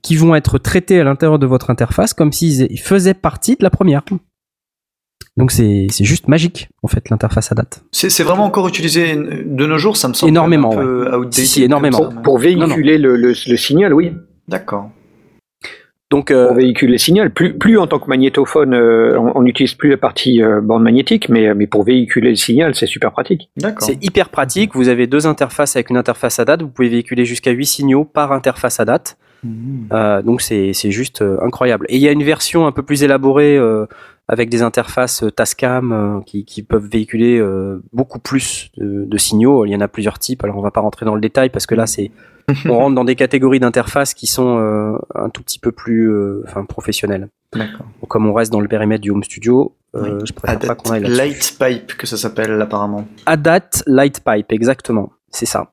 qui 0.02 0.16
vont 0.16 0.34
être 0.34 0.58
traités 0.58 1.00
à 1.00 1.05
l'intérieur 1.05 1.39
de 1.39 1.47
votre 1.47 1.70
interface 1.70 2.12
comme 2.12 2.32
s'ils 2.32 2.78
faisaient 2.78 3.14
partie 3.14 3.56
de 3.56 3.62
la 3.64 3.70
première. 3.70 4.02
Donc 5.39 5.50
c'est 5.52 5.86
c'est 5.90 6.05
juste 6.05 6.28
magique 6.28 6.68
en 6.82 6.89
fait 6.89 7.08
l'interface 7.08 7.50
à 7.52 7.55
date. 7.55 7.82
C'est 7.92 8.22
vraiment 8.22 8.44
encore 8.44 8.68
utilisé 8.68 9.14
de 9.16 9.66
nos 9.66 9.78
jours, 9.78 9.97
ça 9.97 10.08
me 10.08 10.12
semble 10.14 10.28
Énormément, 10.31 10.72
un 10.72 10.76
peu 10.76 11.06
outdated 11.16 11.32
Si, 11.32 11.47
si, 11.47 11.60
comme 11.60 11.64
énormément. 11.66 11.98
ça, 11.98 12.05
Pour, 12.05 12.14
mais- 12.14 12.22
pour 12.22 12.39
véhiculer 12.39 12.98
Le, 12.98 13.16
le- 13.16 13.28
le 13.28 13.56
signal, 13.56 13.94
oui. 13.94 14.12
D'accord. 14.48 14.90
Donc 16.12 16.31
euh, 16.31 16.49
Pour 16.49 16.57
véhiculer 16.57 16.92
le 16.92 16.99
signal. 16.99 17.31
Plus, 17.31 17.55
plus 17.55 17.78
en 17.78 17.86
tant 17.86 17.99
que 17.99 18.07
magnétophone, 18.07 18.74
euh, 18.74 19.18
on 19.34 19.41
n'utilise 19.41 19.73
plus 19.73 19.89
la 19.89 19.97
partie 19.97 20.42
euh, 20.42 20.60
bande 20.60 20.82
magnétique, 20.82 21.31
mais, 21.31 21.55
mais 21.55 21.66
pour 21.66 21.84
véhiculer 21.84 22.28
le 22.28 22.36
signal, 22.36 22.74
c'est 22.74 22.86
super 22.86 23.12
pratique. 23.12 23.49
D'accord. 23.57 23.82
C'est 23.89 23.97
hyper 24.05 24.28
pratique. 24.28 24.74
Vous 24.74 24.91
avez 24.91 25.07
deux 25.07 25.26
interfaces 25.26 25.74
avec 25.74 25.89
une 25.89 25.97
interface 25.97 26.39
à 26.39 26.44
date. 26.44 26.60
Vous 26.60 26.68
pouvez 26.68 26.91
véhiculer 26.91 27.24
jusqu'à 27.24 27.50
8 27.50 27.65
signaux 27.65 28.05
par 28.05 28.32
interface 28.32 28.78
à 28.78 28.84
date. 28.84 29.16
Mhm. 29.44 29.89
Euh, 29.92 30.23
donc 30.23 30.41
c'est 30.41 30.73
c'est 30.73 30.91
juste 30.91 31.23
euh, 31.23 31.39
incroyable. 31.42 31.86
Et 31.89 31.97
il 31.97 32.02
y 32.02 32.08
a 32.08 32.12
une 32.12 32.23
version 32.23 32.66
un 32.66 32.73
peu 32.73 32.82
plus 32.82 33.02
élaborée 33.02 33.57
euh, 33.57 33.86
avec 34.28 34.49
des 34.49 34.62
interfaces 34.62 35.23
euh, 35.23 35.31
Tascam 35.31 35.92
euh, 35.92 36.20
qui, 36.23 36.44
qui 36.44 36.62
peuvent 36.62 36.86
véhiculer 36.86 37.39
euh, 37.39 37.83
beaucoup 37.92 38.18
plus 38.18 38.70
de, 38.76 39.05
de 39.05 39.18
signaux. 39.18 39.65
Il 39.67 39.70
y 39.70 39.76
en 39.76 39.81
a 39.81 39.89
plusieurs 39.89 40.18
types. 40.18 40.42
Alors 40.44 40.57
on 40.57 40.62
va 40.62 40.70
pas 40.70 40.81
rentrer 40.81 41.05
dans 41.05 41.15
le 41.15 41.20
détail 41.20 41.51
parce 41.51 41.67
que 41.67 41.75
là 41.75 41.86
c'est 41.86 42.10
on 42.67 42.76
rentre 42.76 42.94
dans 42.94 43.05
des 43.05 43.15
catégories 43.15 43.60
d'interfaces 43.60 44.15
qui 44.15 44.26
sont 44.26 44.59
un 45.15 45.31
tout 45.31 45.42
petit 45.44 45.60
peu 45.60 45.70
plus 45.70 46.12
enfin 46.44 46.65
professionnelles. 46.65 47.28
Donc, 47.52 47.68
comme 48.09 48.26
on 48.26 48.33
reste 48.33 48.51
dans 48.51 48.60
le 48.60 48.67
périmètre 48.67 49.01
du 49.01 49.10
home 49.10 49.23
studio, 49.23 49.76
Oui. 49.94 50.09
je 50.25 50.33
préfère 50.33 50.59
pas 50.59 50.75
qu'on 50.75 50.91
aille 50.91 51.02
là-dessus. 51.02 51.18
Light 51.18 51.57
Pipe 51.60 51.97
que 51.97 52.07
ça 52.09 52.17
s'appelle 52.17 52.60
apparemment. 52.60 53.07
ADAT 53.26 53.84
Light 53.86 54.25
Pipe, 54.25 54.51
exactement. 54.51 55.12
C'est 55.31 55.47
ça. 55.47 55.70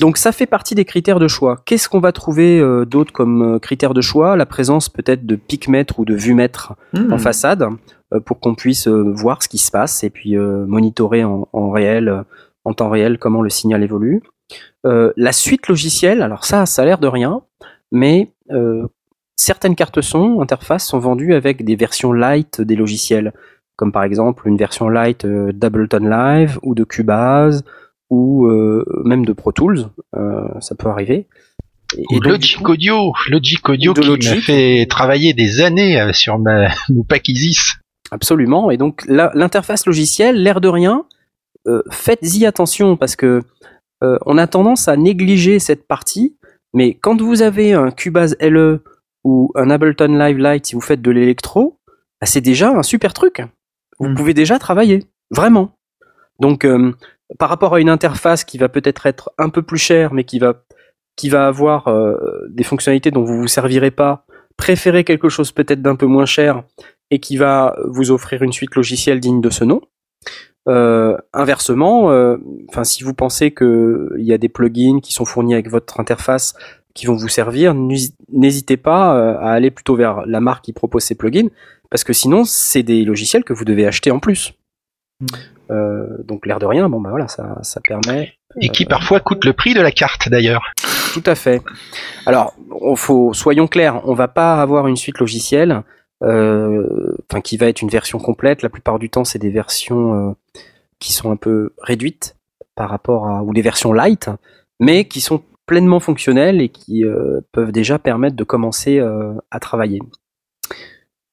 Donc 0.00 0.16
ça 0.16 0.32
fait 0.32 0.46
partie 0.46 0.74
des 0.74 0.86
critères 0.86 1.20
de 1.20 1.28
choix. 1.28 1.58
Qu'est-ce 1.66 1.88
qu'on 1.88 2.00
va 2.00 2.12
trouver 2.12 2.58
euh, 2.58 2.86
d'autre 2.86 3.12
comme 3.12 3.56
euh, 3.56 3.58
critères 3.58 3.92
de 3.92 4.00
choix? 4.00 4.34
La 4.34 4.46
présence 4.46 4.88
peut-être 4.88 5.26
de 5.26 5.36
picmètres 5.36 6.00
ou 6.00 6.04
de 6.04 6.14
vumètres 6.14 6.74
Hmm. 6.92 7.12
en 7.12 7.18
façade 7.18 7.68
euh, 8.12 8.20
pour 8.20 8.40
qu'on 8.40 8.54
puisse 8.54 8.88
euh, 8.88 9.12
voir 9.14 9.42
ce 9.42 9.48
qui 9.48 9.58
se 9.58 9.70
passe 9.70 10.02
et 10.02 10.10
puis 10.10 10.36
monitorer 10.36 11.22
en, 11.22 11.46
en 11.52 11.70
réel, 11.70 12.24
en 12.64 12.72
temps 12.72 12.88
réel 12.88 13.18
comment 13.18 13.42
le 13.42 13.50
signal 13.50 13.82
évolue. 13.82 14.22
La 14.84 15.32
suite 15.32 15.68
logicielle, 15.68 16.22
alors 16.22 16.44
ça, 16.44 16.66
ça 16.66 16.82
a 16.82 16.84
l'air 16.84 16.98
de 16.98 17.06
rien, 17.06 17.42
mais 17.92 18.32
certaines 19.36 19.76
cartes 19.76 20.00
son, 20.00 20.40
interfaces 20.40 20.86
sont 20.86 20.98
vendues 20.98 21.34
avec 21.34 21.64
des 21.64 21.76
versions 21.76 22.12
light 22.12 22.60
des 22.60 22.74
logiciels, 22.74 23.32
comme 23.76 23.92
par 23.92 24.02
exemple 24.02 24.48
une 24.48 24.56
version 24.56 24.88
light 24.88 25.26
d'Ableton 25.26 26.08
Live 26.08 26.58
ou 26.62 26.74
de 26.74 26.84
Cubase 26.84 27.62
ou 28.10 28.46
euh, 28.46 28.84
même 29.04 29.24
de 29.24 29.32
Pro 29.32 29.52
Tools, 29.52 29.86
euh, 30.16 30.48
ça 30.60 30.74
peut 30.74 30.88
arriver. 30.88 31.26
Et, 31.96 32.02
donc, 32.20 32.26
Logic 32.26 32.68
Audio, 32.68 33.12
Logic 33.30 33.68
Audio 33.68 33.94
qui 33.94 34.28
m'a 34.28 34.36
fait 34.36 34.86
travailler 34.88 35.32
des 35.34 35.60
années 35.60 36.00
euh, 36.00 36.12
sur 36.12 36.38
ma, 36.38 36.68
mon 36.88 37.02
pack 37.04 37.28
Isis. 37.28 37.76
Absolument. 38.12 38.70
Et 38.70 38.76
donc 38.76 39.04
la- 39.06 39.30
l'interface 39.34 39.86
logicielle, 39.86 40.42
l'air 40.42 40.60
de 40.60 40.68
rien, 40.68 41.04
euh, 41.66 41.82
faites-y 41.90 42.46
attention 42.46 42.96
parce 42.96 43.16
que 43.16 43.42
euh, 44.02 44.18
on 44.26 44.38
a 44.38 44.46
tendance 44.46 44.88
à 44.88 44.96
négliger 44.96 45.58
cette 45.58 45.86
partie. 45.86 46.36
Mais 46.74 46.94
quand 46.94 47.20
vous 47.20 47.42
avez 47.42 47.72
un 47.72 47.90
Cubase 47.90 48.36
LE 48.40 48.82
ou 49.24 49.50
un 49.56 49.68
Ableton 49.70 50.16
Live 50.16 50.38
Lite, 50.38 50.66
si 50.66 50.74
vous 50.74 50.80
faites 50.80 51.02
de 51.02 51.10
l'électro, 51.10 51.76
bah, 52.20 52.26
c'est 52.26 52.40
déjà 52.40 52.70
un 52.70 52.82
super 52.82 53.12
truc. 53.12 53.42
Vous 53.98 54.08
Mm. 54.08 54.14
pouvez 54.14 54.34
déjà 54.34 54.58
travailler, 54.58 55.04
vraiment. 55.30 55.72
Donc 56.40 56.64
euh, 56.64 56.92
par 57.38 57.48
rapport 57.48 57.74
à 57.74 57.80
une 57.80 57.88
interface 57.90 58.44
qui 58.44 58.58
va 58.58 58.68
peut-être 58.68 59.06
être 59.06 59.30
un 59.38 59.48
peu 59.48 59.62
plus 59.62 59.78
chère, 59.78 60.12
mais 60.12 60.24
qui 60.24 60.38
va 60.38 61.46
avoir 61.46 61.88
euh, 61.88 62.16
des 62.48 62.64
fonctionnalités 62.64 63.10
dont 63.10 63.22
vous 63.24 63.38
vous 63.42 63.48
servirez 63.48 63.90
pas, 63.90 64.24
préférez 64.56 65.04
quelque 65.04 65.28
chose 65.28 65.52
peut-être 65.52 65.82
d'un 65.82 65.96
peu 65.96 66.06
moins 66.06 66.26
cher 66.26 66.64
et 67.10 67.18
qui 67.18 67.36
va 67.36 67.76
vous 67.86 68.10
offrir 68.10 68.42
une 68.42 68.52
suite 68.52 68.74
logicielle 68.74 69.20
digne 69.20 69.40
de 69.40 69.50
ce 69.50 69.64
nom. 69.64 69.80
Euh, 70.68 71.16
inversement, 71.32 72.10
euh, 72.10 72.36
si 72.84 73.02
vous 73.02 73.14
pensez 73.14 73.50
que 73.50 74.12
il 74.18 74.24
y 74.24 74.32
a 74.32 74.38
des 74.38 74.48
plugins 74.48 75.00
qui 75.00 75.12
sont 75.12 75.24
fournis 75.24 75.54
avec 75.54 75.68
votre 75.70 75.98
interface 75.98 76.54
qui 76.94 77.06
vont 77.06 77.16
vous 77.16 77.28
servir, 77.28 77.74
n'hés- 77.74 78.12
n'hésitez 78.32 78.76
pas 78.76 79.34
à 79.38 79.52
aller 79.52 79.70
plutôt 79.70 79.96
vers 79.96 80.26
la 80.26 80.40
marque 80.40 80.64
qui 80.64 80.72
propose 80.72 81.02
ces 81.04 81.14
plugins 81.14 81.48
parce 81.90 82.04
que 82.04 82.12
sinon 82.12 82.44
c'est 82.44 82.82
des 82.82 83.04
logiciels 83.04 83.44
que 83.44 83.52
vous 83.52 83.64
devez 83.64 83.86
acheter 83.86 84.10
en 84.10 84.18
plus. 84.20 84.52
Euh, 85.22 85.26
donc 86.24 86.46
l'air 86.46 86.58
de 86.58 86.66
rien, 86.66 86.88
bon 86.88 87.00
bah 87.00 87.10
voilà, 87.10 87.28
ça, 87.28 87.58
ça 87.62 87.80
permet 87.80 88.34
Et 88.60 88.70
qui 88.70 88.84
parfois 88.84 89.20
coûte 89.20 89.44
le 89.44 89.52
prix 89.52 89.74
de 89.74 89.80
la 89.80 89.92
carte 89.92 90.28
d'ailleurs. 90.28 90.62
tout 91.14 91.22
à 91.26 91.34
fait. 91.34 91.62
Alors, 92.26 92.54
on 92.70 92.96
faut, 92.96 93.32
soyons 93.32 93.68
clairs, 93.68 94.00
on 94.04 94.14
va 94.14 94.28
pas 94.28 94.60
avoir 94.60 94.88
une 94.88 94.96
suite 94.96 95.18
logicielle, 95.18 95.82
euh, 96.22 97.16
enfin 97.30 97.40
qui 97.40 97.56
va 97.56 97.66
être 97.66 97.82
une 97.82 97.88
version 97.88 98.18
complète. 98.18 98.62
La 98.62 98.68
plupart 98.68 98.98
du 98.98 99.10
temps, 99.10 99.24
c'est 99.24 99.38
des 99.38 99.50
versions 99.50 100.30
euh, 100.30 100.32
qui 100.98 101.12
sont 101.12 101.30
un 101.30 101.36
peu 101.36 101.72
réduites 101.80 102.36
par 102.74 102.90
rapport 102.90 103.28
à 103.28 103.42
ou 103.42 103.52
des 103.52 103.62
versions 103.62 103.92
light, 103.92 104.30
mais 104.78 105.04
qui 105.04 105.20
sont 105.20 105.42
pleinement 105.66 106.00
fonctionnelles 106.00 106.60
et 106.60 106.68
qui 106.68 107.04
euh, 107.04 107.40
peuvent 107.52 107.72
déjà 107.72 107.98
permettre 107.98 108.36
de 108.36 108.42
commencer 108.44 108.98
euh, 108.98 109.34
à 109.50 109.60
travailler. 109.60 110.00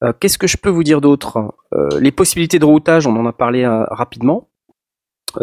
Euh, 0.04 0.14
Qu'est-ce 0.20 0.38
que 0.38 0.48
je 0.48 0.58
peux 0.58 0.70
vous 0.70 0.84
dire 0.84 1.02
d'autre? 1.02 1.56
Euh, 1.74 2.00
Les 2.00 2.12
possibilités 2.12 2.60
de 2.60 2.66
routage, 2.66 3.08
on 3.08 3.16
en 3.16 3.26
a 3.26 3.34
parlé 3.34 3.64
euh, 3.64 3.84
rapidement. 3.86 4.50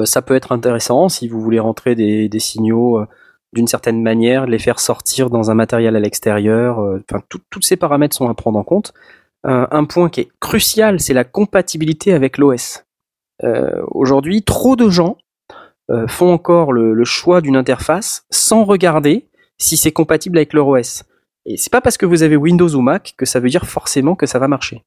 Ça 0.05 0.23
peut 0.23 0.35
être 0.35 0.51
intéressant 0.51 1.09
si 1.09 1.29
vous 1.29 1.41
voulez 1.41 1.61
rentrer 1.61 1.95
des, 1.95 2.39
signaux 2.41 3.05
d'une 3.53 3.69
certaine 3.69 4.03
manière, 4.03 4.47
les 4.47 4.59
faire 4.59 4.81
sortir 4.81 5.31
dans 5.31 5.51
un 5.51 5.55
matériel 5.55 5.95
à 5.95 6.01
l'extérieur. 6.01 6.79
Enfin, 6.79 7.23
tous 7.29 7.61
ces 7.61 7.77
paramètres 7.77 8.17
sont 8.17 8.29
à 8.29 8.35
prendre 8.35 8.59
en 8.59 8.65
compte. 8.65 8.93
Un, 9.45 9.85
point 9.85 10.09
qui 10.09 10.23
est 10.23 10.29
crucial, 10.41 10.99
c'est 11.01 11.13
la 11.13 11.23
compatibilité 11.23 12.13
avec 12.13 12.39
l'OS. 12.39 12.87
Aujourd'hui, 13.91 14.43
trop 14.43 14.75
de 14.75 14.89
gens 14.89 15.19
font 16.09 16.33
encore 16.33 16.73
le, 16.73 16.95
le 16.95 17.05
choix 17.05 17.43
d'une 17.43 17.55
interface 17.55 18.27
sans 18.31 18.65
regarder 18.65 19.29
si 19.59 19.77
c'est 19.77 19.93
compatible 19.93 20.39
avec 20.39 20.55
leur 20.55 20.67
OS. 20.67 21.05
Et 21.47 21.57
c'est 21.57 21.71
pas 21.71 21.81
parce 21.81 21.97
que 21.97 22.07
vous 22.07 22.23
avez 22.23 22.37
Windows 22.37 22.75
ou 22.75 22.81
Mac 22.81 23.15
que 23.17 23.27
ça 23.27 23.41
veut 23.41 23.49
dire 23.49 23.67
forcément 23.67 24.15
que 24.15 24.27
ça 24.27 24.39
va 24.39 24.49
marcher. 24.49 24.85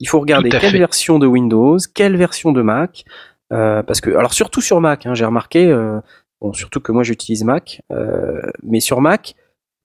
Il 0.00 0.08
faut 0.08 0.20
regarder 0.20 0.48
quelle 0.48 0.60
fait. 0.60 0.78
version 0.78 1.18
de 1.18 1.26
Windows, 1.26 1.78
quelle 1.94 2.16
version 2.16 2.52
de 2.52 2.62
Mac, 2.62 3.04
euh, 3.52 3.82
parce 3.82 4.00
que 4.00 4.10
alors 4.10 4.32
surtout 4.32 4.60
sur 4.60 4.80
Mac, 4.80 5.06
hein, 5.06 5.14
j'ai 5.14 5.24
remarqué, 5.24 5.66
euh, 5.66 6.00
bon 6.40 6.52
surtout 6.52 6.80
que 6.80 6.92
moi 6.92 7.02
j'utilise 7.02 7.44
Mac, 7.44 7.82
euh, 7.92 8.40
mais 8.62 8.80
sur 8.80 9.00
Mac, 9.00 9.34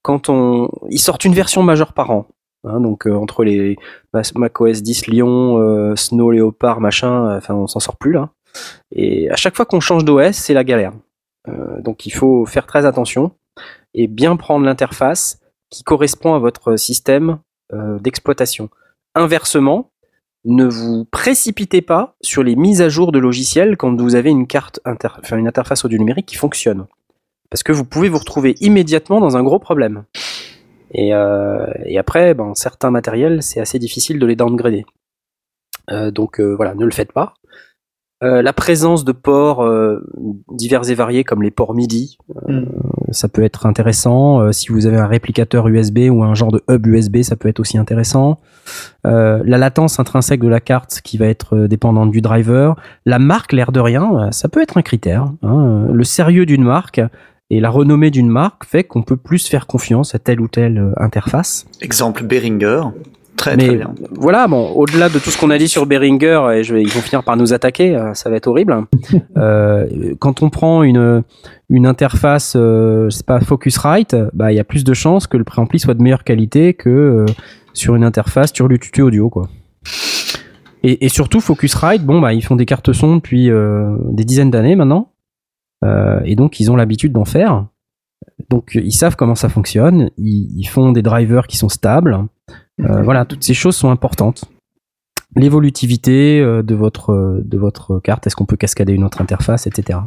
quand 0.01 0.29
on, 0.29 0.69
ils 0.89 0.99
sortent 0.99 1.25
une 1.25 1.33
version 1.33 1.63
majeure 1.63 1.93
par 1.93 2.11
an, 2.11 2.27
hein, 2.63 2.79
donc 2.79 3.07
euh, 3.07 3.13
entre 3.13 3.43
les 3.43 3.75
Mac 4.35 4.61
OS 4.61 4.81
10 4.81 5.07
Lyon, 5.07 5.57
euh, 5.59 5.95
Snow 5.95 6.31
Leopard, 6.31 6.79
machin, 6.79 7.27
euh, 7.27 7.37
enfin 7.37 7.55
on 7.55 7.67
s'en 7.67 7.79
sort 7.79 7.97
plus 7.97 8.13
là. 8.13 8.29
Et 8.91 9.29
à 9.29 9.35
chaque 9.35 9.55
fois 9.55 9.65
qu'on 9.65 9.79
change 9.79 10.05
d'OS, 10.05 10.33
c'est 10.33 10.53
la 10.53 10.63
galère. 10.63 10.93
Euh, 11.47 11.81
donc 11.81 12.05
il 12.05 12.11
faut 12.11 12.45
faire 12.45 12.65
très 12.65 12.85
attention 12.85 13.31
et 13.93 14.07
bien 14.07 14.35
prendre 14.35 14.65
l'interface 14.65 15.39
qui 15.69 15.83
correspond 15.83 16.33
à 16.33 16.39
votre 16.39 16.77
système 16.77 17.39
euh, 17.73 17.99
d'exploitation. 17.99 18.69
Inversement, 19.15 19.91
ne 20.45 20.65
vous 20.65 21.05
précipitez 21.05 21.81
pas 21.81 22.15
sur 22.21 22.43
les 22.43 22.55
mises 22.55 22.81
à 22.81 22.89
jour 22.89 23.11
de 23.11 23.19
logiciels 23.19 23.75
quand 23.75 23.99
vous 23.99 24.15
avez 24.15 24.29
une 24.29 24.47
carte 24.47 24.79
une 24.85 25.47
interface 25.47 25.83
audio 25.83 25.97
numérique 25.97 26.27
qui 26.27 26.35
fonctionne. 26.35 26.85
Parce 27.49 27.63
que 27.63 27.71
vous 27.71 27.85
pouvez 27.85 28.09
vous 28.09 28.19
retrouver 28.19 28.55
immédiatement 28.61 29.19
dans 29.19 29.35
un 29.37 29.43
gros 29.43 29.59
problème. 29.59 30.03
Et, 30.93 31.13
euh, 31.13 31.65
après, 31.97 32.33
ben, 32.33 32.53
certains 32.55 32.91
matériels, 32.91 33.43
c'est 33.43 33.59
assez 33.59 33.79
difficile 33.79 34.19
de 34.19 34.25
les 34.25 34.35
downgrader. 34.35 34.85
Euh, 35.89 36.11
donc 36.11 36.39
voilà, 36.39 36.75
ne 36.75 36.85
le 36.85 36.91
faites 36.91 37.11
pas. 37.11 37.33
Euh, 38.23 38.41
la 38.41 38.51
présence 38.51 39.05
de 39.05 39.11
ports 39.11 39.61
euh, 39.63 40.03
divers 40.51 40.89
et 40.89 40.95
variés 40.95 41.23
comme 41.23 41.43
les 41.43 41.51
ports 41.51 41.75
MIDI, 41.75 42.17
euh, 42.49 42.65
ça 43.11 43.27
peut 43.27 43.43
être 43.43 43.67
intéressant. 43.67 44.41
Euh, 44.41 44.51
si 44.51 44.69
vous 44.71 44.87
avez 44.87 44.97
un 44.97 45.05
réplicateur 45.05 45.67
USB 45.67 46.09
ou 46.09 46.23
un 46.23 46.33
genre 46.33 46.51
de 46.51 46.63
hub 46.67 46.87
USB, 46.87 47.21
ça 47.21 47.35
peut 47.35 47.47
être 47.47 47.59
aussi 47.59 47.77
intéressant. 47.77 48.39
Euh, 49.05 49.43
la 49.45 49.59
latence 49.59 49.99
intrinsèque 49.99 50.41
de 50.41 50.47
la 50.47 50.59
carte 50.59 51.01
qui 51.03 51.19
va 51.19 51.27
être 51.27 51.67
dépendante 51.67 52.09
du 52.09 52.21
driver. 52.21 52.75
La 53.05 53.19
marque, 53.19 53.53
l'air 53.53 53.71
de 53.71 53.79
rien, 53.79 54.31
ça 54.31 54.49
peut 54.49 54.63
être 54.63 54.77
un 54.77 54.81
critère. 54.81 55.31
hein. 55.43 55.85
Le 55.91 56.03
sérieux 56.03 56.47
d'une 56.47 56.63
marque 56.63 56.99
et 57.51 57.59
la 57.59 57.69
renommée 57.69 58.09
d'une 58.09 58.29
marque 58.29 58.65
fait 58.65 58.83
qu'on 58.83 59.03
peut 59.03 59.15
plus 59.15 59.47
faire 59.47 59.67
confiance 59.67 60.15
à 60.15 60.19
telle 60.19 60.41
ou 60.41 60.47
telle 60.47 60.91
interface. 60.97 61.67
Exemple 61.81 62.23
Behringer. 62.23 62.81
Très 63.37 63.55
Mais 63.55 63.67
très 63.67 63.75
bien. 63.77 63.93
voilà, 64.15 64.47
bon, 64.47 64.71
au-delà 64.71 65.09
de 65.09 65.19
tout 65.19 65.29
ce 65.29 65.37
qu'on 65.39 65.51
a 65.51 65.57
dit 65.57 65.67
sur 65.67 65.85
Behringer, 65.85 66.41
et 66.55 66.63
je 66.63 66.73
vais, 66.73 66.81
ils 66.81 66.89
vont 66.89 67.01
finir 67.01 67.23
par 67.23 67.37
nous 67.37 67.53
attaquer, 67.53 67.95
euh, 67.95 68.13
ça 68.15 68.29
va 68.29 68.35
être 68.37 68.47
horrible. 68.47 68.75
Euh, 69.37 70.15
quand 70.19 70.41
on 70.41 70.49
prend 70.49 70.81
une, 70.81 71.23
une 71.69 71.85
interface, 71.85 72.55
euh, 72.57 73.09
c'est 73.11 73.25
pas 73.25 73.39
Focusrite, 73.39 74.15
bah 74.33 74.51
il 74.51 74.55
y 74.55 74.59
a 74.59 74.63
plus 74.63 74.83
de 74.83 74.93
chances 74.95 75.27
que 75.27 75.37
le 75.37 75.43
préampli 75.43 75.79
soit 75.79 75.93
de 75.93 76.01
meilleure 76.01 76.23
qualité 76.23 76.73
que 76.73 76.89
euh, 76.89 77.25
sur 77.73 77.95
une 77.95 78.03
interface 78.03 78.51
tuto 78.51 78.67
audio, 79.03 79.29
quoi. 79.29 79.47
Et, 80.83 81.05
et 81.05 81.09
surtout 81.09 81.39
Focusrite, 81.39 82.03
bon 82.03 82.19
bah 82.19 82.33
ils 82.33 82.43
font 82.43 82.55
des 82.55 82.65
cartes 82.65 82.91
son 82.93 83.15
depuis 83.17 83.51
euh, 83.51 83.95
des 84.11 84.25
dizaines 84.25 84.51
d'années 84.51 84.75
maintenant, 84.75 85.11
Euh, 85.85 86.19
et 86.25 86.35
donc 86.35 86.59
ils 86.59 86.71
ont 86.71 86.75
l'habitude 86.75 87.13
d'en 87.13 87.25
faire. 87.25 87.67
Donc 88.49 88.71
ils 88.73 88.91
savent 88.91 89.15
comment 89.15 89.35
ça 89.35 89.49
fonctionne, 89.49 90.09
ils, 90.17 90.49
ils 90.57 90.65
font 90.67 90.91
des 90.91 91.03
drivers 91.03 91.45
qui 91.45 91.57
sont 91.57 91.69
stables. 91.69 92.17
Euh, 92.81 93.01
voilà, 93.03 93.25
toutes 93.25 93.43
ces 93.43 93.53
choses 93.53 93.75
sont 93.75 93.89
importantes. 93.89 94.45
L'évolutivité 95.35 96.39
euh, 96.39 96.63
de 96.63 96.73
votre 96.75 97.11
euh, 97.11 97.41
de 97.43 97.57
votre 97.57 97.99
carte, 97.99 98.25
est-ce 98.27 98.35
qu'on 98.35 98.45
peut 98.45 98.55
cascader 98.57 98.93
une 98.93 99.03
autre 99.03 99.21
interface, 99.21 99.67
etc. 99.67 99.99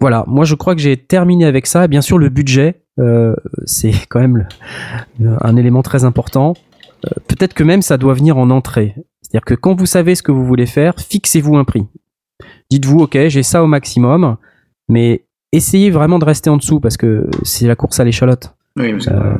Voilà, 0.00 0.24
moi 0.26 0.44
je 0.44 0.54
crois 0.54 0.74
que 0.74 0.80
j'ai 0.80 0.96
terminé 0.96 1.44
avec 1.44 1.66
ça. 1.66 1.86
Bien 1.86 2.00
sûr, 2.00 2.18
le 2.18 2.28
budget, 2.30 2.82
euh, 2.98 3.34
c'est 3.66 3.92
quand 4.08 4.20
même 4.20 4.46
le- 5.18 5.36
un 5.40 5.56
élément 5.56 5.82
très 5.82 6.04
important. 6.04 6.54
Euh, 7.06 7.10
Peut-être 7.28 7.54
que 7.54 7.62
même 7.62 7.82
ça 7.82 7.96
doit 7.98 8.14
venir 8.14 8.38
en 8.38 8.50
entrée. 8.50 8.94
C'est-à-dire 9.22 9.44
que 9.44 9.54
quand 9.54 9.74
vous 9.74 9.86
savez 9.86 10.14
ce 10.14 10.22
que 10.22 10.32
vous 10.32 10.44
voulez 10.46 10.66
faire, 10.66 10.94
fixez-vous 10.98 11.56
un 11.56 11.64
prix. 11.64 11.84
Dites-vous, 12.70 13.00
ok, 13.00 13.18
j'ai 13.28 13.42
ça 13.42 13.62
au 13.62 13.66
maximum, 13.66 14.36
mais 14.88 15.24
essayez 15.52 15.90
vraiment 15.90 16.18
de 16.18 16.24
rester 16.24 16.48
en 16.50 16.56
dessous 16.56 16.80
parce 16.80 16.96
que 16.96 17.28
c'est 17.42 17.66
la 17.66 17.76
course 17.76 18.00
à 18.00 18.04
l'échalote. 18.04 18.54
Oui, 18.76 18.94
Euh, 19.08 19.34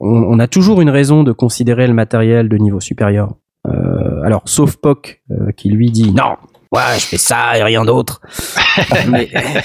on, 0.00 0.08
on 0.08 0.38
a 0.38 0.46
toujours 0.46 0.80
une 0.80 0.90
raison 0.90 1.22
de 1.22 1.32
considérer 1.32 1.86
le 1.86 1.94
matériel 1.94 2.48
de 2.48 2.56
niveau 2.56 2.80
supérieur. 2.80 3.34
Euh, 3.66 4.22
alors, 4.24 4.42
sauf 4.46 4.76
Poc, 4.76 5.22
euh, 5.30 5.52
qui 5.56 5.70
lui 5.70 5.90
dit 5.90 6.12
non, 6.12 6.36
ouais, 6.72 6.98
je 6.98 7.06
fais 7.06 7.18
ça 7.18 7.56
et 7.56 7.62
rien 7.62 7.84
d'autre. 7.84 8.20
mais 9.08 9.28
mais 9.32 9.62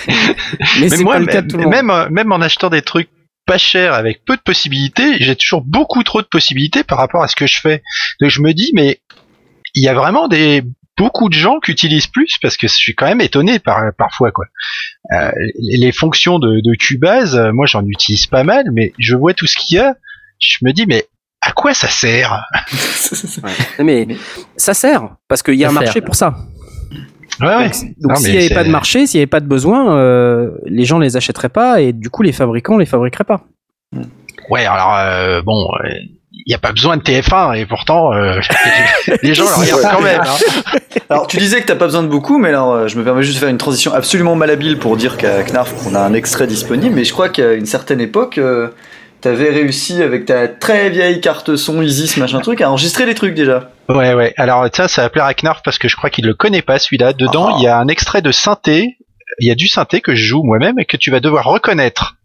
Mais 0.79 0.89
c'est 0.89 1.03
moi, 1.03 1.13
pas 1.13 1.19
le 1.19 1.25
cas 1.25 1.41
de 1.41 1.47
tout 1.47 1.57
le 1.57 1.63
monde. 1.63 1.73
même, 1.73 1.89
euh, 1.89 2.09
même 2.09 2.31
en 2.31 2.41
achetant 2.41 2.69
des 2.69 2.81
trucs 2.81 3.09
pas 3.45 3.57
chers 3.57 3.93
avec 3.93 4.25
peu 4.25 4.35
de 4.35 4.41
possibilités, 4.41 5.17
j'ai 5.19 5.35
toujours 5.35 5.61
beaucoup 5.61 6.03
trop 6.03 6.21
de 6.21 6.27
possibilités 6.27 6.83
par 6.83 6.97
rapport 6.97 7.23
à 7.23 7.27
ce 7.27 7.35
que 7.35 7.47
je 7.47 7.59
fais. 7.59 7.81
Donc 8.21 8.29
je 8.29 8.41
me 8.41 8.53
dis, 8.53 8.71
mais 8.75 8.99
il 9.73 9.83
y 9.83 9.87
a 9.87 9.93
vraiment 9.93 10.27
des 10.27 10.63
beaucoup 10.97 11.29
de 11.29 11.33
gens 11.33 11.59
qui 11.59 11.71
utilisent 11.71 12.07
plus 12.07 12.37
parce 12.41 12.57
que 12.57 12.67
je 12.67 12.73
suis 12.73 12.95
quand 12.95 13.05
même 13.05 13.21
étonné 13.21 13.59
par, 13.59 13.93
parfois 13.97 14.31
quoi. 14.31 14.45
Euh, 15.13 15.31
les, 15.59 15.91
fonctions 15.91 16.39
de, 16.39 16.59
de 16.59 16.75
Cubase, 16.75 17.37
euh, 17.37 17.53
moi 17.53 17.65
j'en 17.65 17.85
utilise 17.85 18.25
pas 18.25 18.43
mal, 18.43 18.65
mais 18.73 18.93
je 18.97 19.15
vois 19.15 19.33
tout 19.33 19.45
ce 19.45 19.55
qu'il 19.55 19.77
y 19.77 19.79
a, 19.79 19.95
je 20.39 20.57
me 20.63 20.71
dis 20.71 20.85
mais 20.87 21.05
à 21.41 21.51
quoi 21.51 21.73
ça 21.73 21.87
sert? 21.89 22.43
Mais 23.79 24.07
ça 24.55 24.73
sert 24.73 25.09
parce 25.27 25.43
qu'il 25.43 25.55
y 25.55 25.63
a 25.65 25.67
Ça 25.69 25.71
un 25.71 25.75
marché 25.75 25.93
sert. 25.93 26.03
pour 26.03 26.15
ça. 26.15 26.35
Ouais, 27.39 27.47
ouais. 27.55 27.71
Donc 28.01 28.17
s'il 28.17 28.31
n'y 28.31 28.37
avait 28.45 28.53
pas 28.55 28.63
de 28.63 28.69
marché, 28.69 29.05
s'il 29.05 29.19
n'y 29.19 29.21
avait 29.21 29.27
pas 29.27 29.39
de 29.39 29.45
besoin, 29.47 29.95
euh, 29.97 30.49
les 30.65 30.85
gens 30.85 30.97
les 30.99 31.15
achèteraient 31.17 31.49
pas 31.49 31.81
et 31.81 31.93
du 31.93 32.09
coup 32.09 32.23
les 32.23 32.31
fabricants 32.31 32.77
les 32.77 32.85
fabriqueraient 32.87 33.23
pas. 33.25 33.41
Ouais, 34.49 34.65
alors 34.65 34.95
euh, 34.97 35.41
bon, 35.43 35.67
il 36.31 36.43
n'y 36.47 36.55
a 36.55 36.57
pas 36.57 36.71
besoin 36.71 36.97
de 36.97 37.03
TF1 37.03 37.55
et 37.57 37.65
pourtant 37.67 38.11
euh, 38.13 38.39
les 39.23 39.33
gens 39.35 39.43
le 39.45 39.61
regardent 39.61 39.95
quand 39.97 40.01
même. 40.01 40.21
hein. 40.21 40.77
Alors, 41.09 41.27
tu 41.27 41.37
disais 41.37 41.61
que 41.61 41.67
t'as 41.67 41.75
pas 41.75 41.85
besoin 41.85 42.03
de 42.03 42.09
beaucoup, 42.09 42.37
mais 42.37 42.49
alors, 42.49 42.89
je 42.89 42.97
me 42.97 43.03
permets 43.05 43.23
juste 43.23 43.35
de 43.35 43.39
faire 43.39 43.47
une 43.47 43.57
transition 43.57 43.93
absolument 43.93 44.35
malhabile 44.35 44.77
pour 44.77 44.97
dire 44.97 45.15
qu'à 45.15 45.41
Knarf, 45.43 45.73
on 45.87 45.95
a 45.95 46.01
un 46.01 46.13
extrait 46.13 46.47
disponible, 46.47 46.93
mais 46.93 47.05
je 47.05 47.13
crois 47.13 47.29
qu'à 47.29 47.53
une 47.53 47.65
certaine 47.65 48.01
époque, 48.01 48.37
euh, 48.39 48.67
t'avais 49.27 49.49
réussi 49.49 50.01
avec 50.01 50.25
ta 50.25 50.47
très 50.47 50.89
vieille 50.89 51.19
carte 51.19 51.57
son 51.57 51.81
Isis, 51.81 52.15
machin 52.15 52.39
truc, 52.39 52.61
à 52.61 52.69
enregistrer 52.69 53.05
des 53.05 53.13
trucs 53.13 53.33
déjà. 53.33 53.71
Ouais, 53.89 54.13
ouais. 54.13 54.33
Alors 54.37 54.65
ça, 54.73 54.87
ça 54.87 55.01
va 55.01 55.09
plaire 55.09 55.25
à 55.25 55.33
Knarf 55.33 55.61
parce 55.65 55.77
que 55.77 55.89
je 55.89 55.97
crois 55.97 56.09
qu'il 56.09 56.25
le 56.25 56.33
connaît 56.33 56.61
pas 56.61 56.79
celui-là. 56.79 57.11
Dedans, 57.11 57.49
Ah. 57.49 57.55
il 57.59 57.63
y 57.63 57.67
a 57.67 57.77
un 57.77 57.89
extrait 57.89 58.21
de 58.21 58.31
synthé. 58.31 58.97
Il 59.39 59.47
y 59.47 59.51
a 59.51 59.55
du 59.55 59.67
synthé 59.67 59.99
que 59.99 60.15
je 60.15 60.23
joue 60.23 60.43
moi-même 60.43 60.79
et 60.79 60.85
que 60.85 60.95
tu 60.95 61.11
vas 61.11 61.19
devoir 61.19 61.43
reconnaître. 61.43 62.15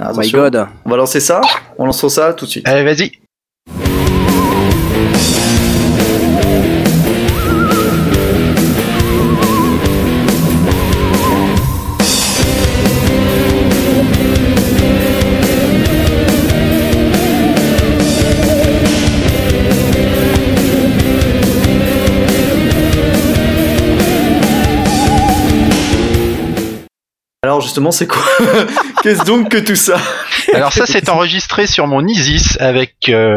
Alors, 0.00 0.12
Oh 0.16 0.20
my 0.20 0.30
god. 0.30 0.66
On 0.86 0.90
va 0.90 0.96
lancer 0.96 1.20
ça, 1.20 1.42
on 1.78 1.84
lance 1.84 2.08
ça 2.08 2.32
tout 2.32 2.46
de 2.46 2.50
suite. 2.50 2.66
Allez, 2.66 2.84
vas-y. 2.84 3.12
Alors 27.46 27.60
justement, 27.60 27.92
c'est 27.92 28.08
quoi 28.08 28.24
Qu'est-ce 29.04 29.24
donc 29.24 29.50
que 29.50 29.58
tout 29.58 29.76
ça 29.76 30.00
Alors 30.52 30.72
ça, 30.72 30.84
c'est 30.84 31.08
enregistré 31.08 31.68
sur 31.68 31.86
mon 31.86 32.04
Isis 32.04 32.58
avec 32.58 33.08
euh, 33.08 33.36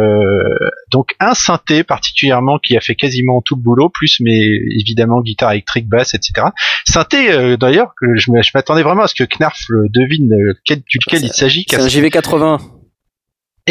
donc 0.92 1.16
un 1.20 1.36
synthé 1.36 1.84
particulièrement 1.84 2.58
qui 2.58 2.76
a 2.76 2.82
fait 2.82 2.96
quasiment 2.96 3.44
tout 3.46 3.56
le 3.56 3.62
boulot, 3.62 3.90
plus 3.90 4.18
mais 4.20 4.40
évidemment 4.80 5.22
guitare 5.22 5.52
électrique, 5.52 5.88
basse, 5.88 6.16
etc. 6.16 6.48
Synthé 6.88 7.32
euh, 7.32 7.56
d'ailleurs 7.56 7.94
que 8.02 8.08
je 8.16 8.32
m'attendais 8.56 8.82
vraiment 8.82 9.04
à 9.04 9.08
ce 9.08 9.14
que 9.14 9.26
Knarf 9.26 9.60
le 9.70 9.90
devine 9.90 10.34
euh, 10.34 10.54
quel, 10.66 10.82
duquel 10.90 11.24
il 11.26 11.32
s'agit. 11.32 11.66
C'est 11.70 11.80
un 11.80 11.86
JV80. 11.86 12.79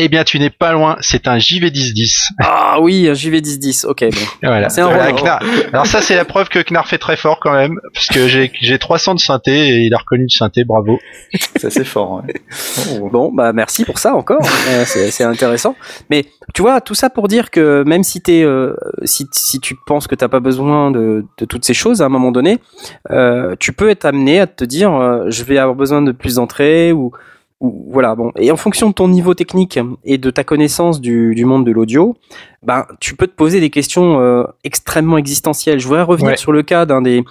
Eh 0.01 0.09
bien, 0.09 0.23
tu 0.23 0.39
n'es 0.39 0.49
pas 0.49 0.73
loin. 0.73 0.97
C'est 1.01 1.27
un 1.27 1.39
JV1010. 1.39 2.29
Ah 2.41 2.79
oui, 2.81 3.09
un 3.09 3.15
JV1010. 3.15 3.85
Ok, 3.87 4.05
bon. 4.05 4.21
Voilà. 4.45 4.69
C'est 4.69 4.81
un 4.81 4.87
Voilà, 4.91 5.41
Alors 5.73 5.87
ça, 5.87 6.01
c'est 6.01 6.15
la 6.15 6.25
preuve 6.25 6.49
que 6.49 6.61
Knarf 6.61 6.93
est 6.93 6.99
très 6.99 7.17
fort 7.17 7.41
quand 7.41 7.53
même, 7.53 7.81
parce 7.93 8.07
que 8.07 8.29
j'ai 8.29 8.53
j'ai 8.61 8.79
300 8.79 9.17
de 9.17 9.19
synthé 9.19 9.71
et 9.71 9.79
il 9.87 9.95
a 9.95 9.99
reconnu 9.99 10.23
le 10.23 10.29
synthé. 10.29 10.63
Bravo. 10.65 11.01
C'est 11.57 11.65
assez 11.67 11.85
fort. 11.85 12.23
ouais. 12.25 12.35
Oh. 13.01 13.09
Bon, 13.11 13.33
bah 13.33 13.53
merci 13.53 13.85
pour 13.85 13.99
ça 13.99 14.15
encore. 14.15 14.47
Euh, 14.69 14.85
c'est 14.87 15.11
c'est 15.11 15.25
intéressant. 15.25 15.75
Mais 16.11 16.27
tu 16.55 16.63
vois, 16.63 16.81
tout 16.81 16.95
ça 16.95 17.11
pour 17.11 17.27
dire 17.27 17.51
que 17.51 17.83
même 17.85 18.05
si 18.05 18.21
t'es, 18.21 18.43
euh, 18.45 18.75
si, 19.05 19.27
si 19.33 19.59
tu 19.59 19.75
penses 19.75 20.07
que 20.07 20.15
t'as 20.15 20.29
pas 20.29 20.41
besoin 20.41 20.93
de, 20.93 21.25
de 21.39 21.45
toutes 21.45 21.65
ces 21.65 21.75
choses 21.75 22.03
à 22.03 22.05
un 22.07 22.09
moment 22.09 22.31
donné, 22.31 22.59
euh, 23.11 23.57
tu 23.59 23.73
peux 23.73 23.91
être 23.91 24.05
amené 24.05 24.39
à 24.39 24.47
te 24.47 24.65
dire, 24.65 24.93
euh, 24.95 25.25
je 25.29 25.43
vais 25.43 25.59
avoir 25.59 25.75
besoin 25.75 26.03
de 26.03 26.13
plus 26.13 26.37
d'entrées 26.37 26.93
ou 26.93 27.11
voilà. 27.61 28.15
Bon, 28.15 28.31
et 28.37 28.53
en 28.53 28.57
fonction 28.57 28.89
de 28.89 28.95
ton 28.95 29.09
niveau 29.09 29.35
technique 29.35 29.79
et 30.05 30.17
de 30.19 30.31
ta 30.31 30.45
connaissance 30.45 31.01
du, 31.01 31.35
du 31.35 31.45
monde 31.45 31.67
de 31.67 31.73
l'audio, 31.73 32.17
ben 32.63 32.87
tu 33.01 33.17
peux 33.17 33.27
te 33.27 33.35
poser 33.35 33.59
des 33.61 33.71
questions 33.71 34.21
euh, 34.21 34.45
extrêmement 34.65 35.19
existentielles. 35.19 35.81
Je 35.81 35.89
voudrais 35.89 36.03
revenir 36.03 36.31
Ouais. 36.31 36.37
sur 36.37 36.53
le 36.53 36.63
cas 36.63 36.87
d'un 36.87 37.03
des 37.03 37.25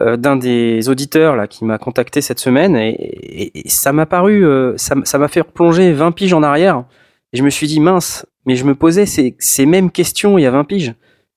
euh, 0.00 0.16
d'un 0.16 0.36
des 0.36 0.88
auditeurs 0.88 1.36
là 1.36 1.46
qui 1.46 1.64
m'a 1.64 1.78
contacté 1.78 2.20
cette 2.20 2.40
semaine 2.40 2.74
et, 2.76 2.88
et- 2.90 3.66
et 3.66 3.68
ça 3.68 3.92
m'a 3.92 4.06
paru 4.06 4.44
euh, 4.44 4.74
ça 4.76 4.96
ça 5.04 5.18
m'a 5.18 5.28
fait 5.28 5.42
replonger 5.42 5.92
20 5.92 6.10
piges 6.12 6.32
en 6.32 6.42
arrière 6.42 6.84
et 7.32 7.36
je 7.36 7.42
me 7.44 7.50
suis 7.50 7.66
dit 7.68 7.78
mince 7.80 8.26
mais 8.46 8.56
je 8.56 8.64
me 8.64 8.74
posais 8.74 9.06
ces, 9.06 9.36
ces 9.38 9.66
mêmes 9.66 9.90
questions 9.90 10.38
il 10.38 10.42
y 10.42 10.46
a 10.46 10.50
20 10.50 10.64
piges 10.64 10.94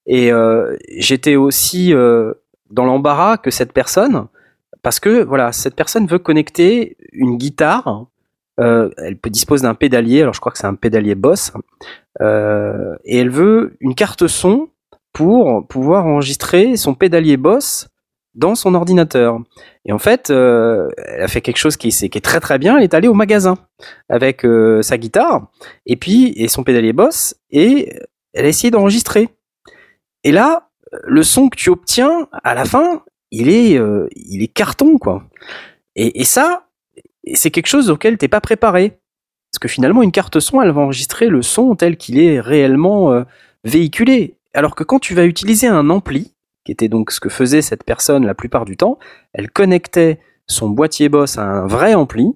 et 0.07 0.31
euh, 0.31 0.75
j'étais 0.97 1.35
aussi 1.35 1.93
euh, 1.93 2.33
dans 2.71 2.85
l'embarras 2.85 3.37
que 3.37 3.51
cette 3.51 3.73
personne 3.73 4.25
parce 4.81 4.99
que 4.99 5.23
voilà 5.23 5.51
cette 5.51 5.75
personne 5.75 6.07
veut 6.07 6.19
connecter 6.19 6.97
une 7.11 7.37
guitare 7.37 8.05
euh, 8.61 8.90
elle 8.98 9.17
dispose 9.30 9.61
d'un 9.64 9.73
pédalier 9.73 10.22
alors 10.22 10.33
je 10.33 10.40
crois 10.40 10.51
que 10.51 10.57
c'est 10.57 10.67
un 10.67 10.75
pédalier 10.75 11.15
Boss 11.15 11.51
euh, 12.22 12.95
et 13.06 13.17
elle 13.17 13.30
veut 13.30 13.75
une 13.80 13.95
carte 13.95 14.27
son 14.27 14.69
pour 15.14 15.67
pouvoir 15.67 16.06
enregistrer 16.06 16.75
son 16.77 16.93
pédalier 16.93 17.38
Boss 17.38 17.88
dans 18.33 18.56
son 18.56 18.75
ordinateur. 18.75 19.40
Et 19.83 19.91
en 19.91 19.99
fait, 19.99 20.30
euh, 20.30 20.88
elle 20.98 21.22
a 21.22 21.27
fait 21.27 21.41
quelque 21.41 21.57
chose 21.57 21.75
qui, 21.75 21.90
est- 21.90 22.23
très 22.23 22.40
très 22.40 22.57
bien. 22.59 22.77
Elle 22.77 22.83
est 22.85 22.93
allée 22.93 23.09
au 23.09 23.14
magasin 23.14 23.57
avec 24.07 24.45
sa 24.81 24.98
guitare 24.98 25.48
et 25.85 25.98
puis 25.98 26.31
et 26.38 26.48
son 26.48 26.64
pédalier 26.64 26.93
Boss 26.93 27.35
et 27.49 27.91
elle 28.33 28.45
a 28.45 28.48
essayé 28.48 28.72
d'enregistrer. 28.72 29.27
Et 30.23 30.31
là, 30.31 30.69
le 31.03 31.23
son 31.23 31.49
que 31.49 31.57
tu 31.57 31.69
obtiens 31.69 32.27
à 32.43 32.53
la 32.53 32.64
fin, 32.65 33.03
il 33.31 33.49
est 33.49 33.80
il 34.15 34.43
est 34.43 34.53
carton 34.53 34.98
quoi. 34.98 35.23
Et 35.98 36.23
ça, 36.23 36.67
c'est 37.33 37.51
quelque 37.51 37.67
chose 37.67 37.90
auquel 37.90 38.17
t'es 38.17 38.27
pas 38.27 38.41
préparé. 38.41 39.00
Parce 39.51 39.59
que 39.59 39.67
finalement, 39.67 40.01
une 40.01 40.11
carte 40.11 40.40
son, 40.40 40.61
elle 40.61 40.72
va 40.72 40.82
enregistrer 40.82 41.27
le 41.27 41.41
son 41.41 41.75
tel 41.75 41.98
qu'il 41.98 42.19
est 42.19 42.40
réellement 42.40 43.11
euh, 43.11 43.24
véhiculé. 43.64 44.38
Alors 44.53 44.75
que 44.75 44.83
quand 44.83 45.00
tu 45.00 45.14
vas 45.14 45.25
utiliser 45.25 45.67
un 45.67 45.90
ampli, 45.90 46.33
qui 46.64 46.72
était 46.72 46.88
donc 46.88 47.11
ce 47.11 47.19
que 47.19 47.30
faisait 47.30 47.61
cette 47.61 47.83
personne 47.83 48.25
la 48.25 48.35
plupart 48.35 48.66
du 48.66 48.77
temps, 48.77 48.98
elle 49.33 49.50
connectait 49.50 50.19
son 50.48 50.69
boîtier 50.69 51.09
Boss 51.09 51.38
à 51.38 51.43
un 51.43 51.67
vrai 51.67 51.95
ampli, 51.95 52.33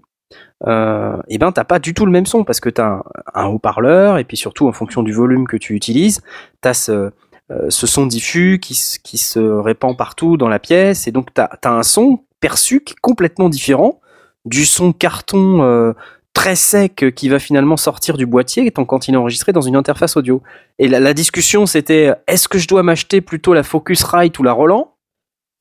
euh, 0.67 1.17
et 1.27 1.37
ben 1.37 1.51
t'as 1.51 1.63
pas 1.63 1.79
du 1.79 1.93
tout 1.93 2.05
le 2.05 2.11
même 2.11 2.25
son 2.25 2.43
parce 2.43 2.59
que 2.59 2.69
t'as 2.69 2.87
un, 2.87 3.03
un 3.33 3.45
haut-parleur 3.47 4.17
et 4.17 4.23
puis 4.23 4.37
surtout 4.37 4.67
en 4.67 4.71
fonction 4.71 5.03
du 5.03 5.11
volume 5.11 5.47
que 5.47 5.57
tu 5.57 5.75
utilises, 5.75 6.21
t'as 6.61 6.73
ce, 6.73 7.11
euh, 7.51 7.69
ce 7.69 7.85
son 7.85 8.07
diffus 8.07 8.59
qui 8.59 8.73
se 8.73 9.39
répand 9.39 9.95
partout 9.95 10.37
dans 10.37 10.47
la 10.47 10.59
pièce 10.59 11.07
et 11.07 11.11
donc 11.11 11.33
t'as 11.33 11.49
as 11.63 11.69
un 11.69 11.83
son 11.83 12.23
perçu 12.39 12.81
qui 12.81 12.93
est 12.93 13.01
complètement 13.01 13.49
différent 13.49 13.99
du 14.45 14.65
son 14.65 14.93
carton 14.93 15.61
euh, 15.63 15.93
très 16.33 16.55
sec 16.55 17.05
qui 17.15 17.29
va 17.29 17.39
finalement 17.39 17.77
sortir 17.77 18.17
du 18.17 18.25
boîtier 18.25 18.69
quand 18.71 19.07
il 19.07 19.13
est 19.13 19.17
enregistré 19.17 19.53
dans 19.53 19.61
une 19.61 19.75
interface 19.75 20.17
audio. 20.17 20.41
Et 20.79 20.87
la, 20.87 21.13
discussion 21.13 21.65
c'était 21.65 22.13
est-ce 22.27 22.47
que 22.47 22.57
je 22.57 22.67
dois 22.67 22.83
m'acheter 22.83 23.21
plutôt 23.21 23.53
la 23.53 23.63
Focusrite 23.63 24.37
ou 24.39 24.43
la 24.43 24.51
Roland? 24.51 24.91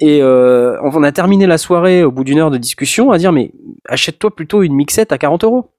Et 0.01 0.21
euh, 0.21 0.77
on 0.83 1.03
a 1.05 1.13
terminé 1.13 1.47
la 1.47 1.59
soirée 1.59 2.03
au 2.03 2.11
bout 2.11 2.25
d'une 2.25 2.39
heure 2.39 2.51
de 2.51 2.59
discussion 2.59 3.13
à 3.13 3.19
dire 3.19 3.33
mais 3.33 3.53
achète-toi 3.89 4.35
plutôt 4.35 4.63
une 4.63 4.75
mixette 4.75 5.13
à 5.13 5.19
40 5.19 5.45
euros. 5.45 5.71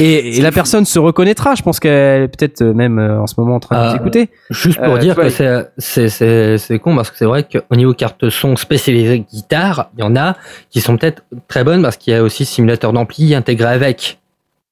Et, 0.00 0.38
et 0.38 0.40
la 0.40 0.50
personne 0.50 0.84
se 0.84 0.98
reconnaîtra, 0.98 1.54
je 1.54 1.62
pense 1.62 1.78
qu'elle 1.78 2.22
est 2.22 2.28
peut-être 2.28 2.62
même 2.62 2.98
euh, 2.98 3.20
en 3.20 3.26
ce 3.26 3.34
moment 3.38 3.56
en 3.56 3.60
train 3.60 3.76
de 3.76 3.88
Ah, 3.90 3.92
t'écouter. 3.92 4.30
Juste 4.50 4.80
pour 4.82 4.94
Euh, 4.94 4.98
dire 4.98 5.14
que 5.14 5.28
c'est- 5.28 5.70
c'est- 5.78 6.08
c'est 6.08 6.58
c'est 6.58 6.78
con 6.78 6.96
parce 6.96 7.10
que 7.10 7.16
c'est 7.18 7.26
vrai 7.26 7.44
qu'au 7.44 7.76
niveau 7.76 7.92
carte 7.94 8.28
son 8.30 8.56
spécialisée 8.56 9.20
guitare, 9.20 9.90
il 9.96 10.00
y 10.00 10.02
en 10.02 10.16
a 10.16 10.36
qui 10.70 10.80
sont 10.80 10.96
peut-être 10.96 11.22
très 11.48 11.64
bonnes 11.64 11.82
parce 11.82 11.96
qu'il 11.96 12.12
y 12.12 12.16
a 12.16 12.22
aussi 12.22 12.44
simulateur 12.44 12.92
d'ampli 12.92 13.34
intégré 13.34 13.68
avec. 13.68 14.18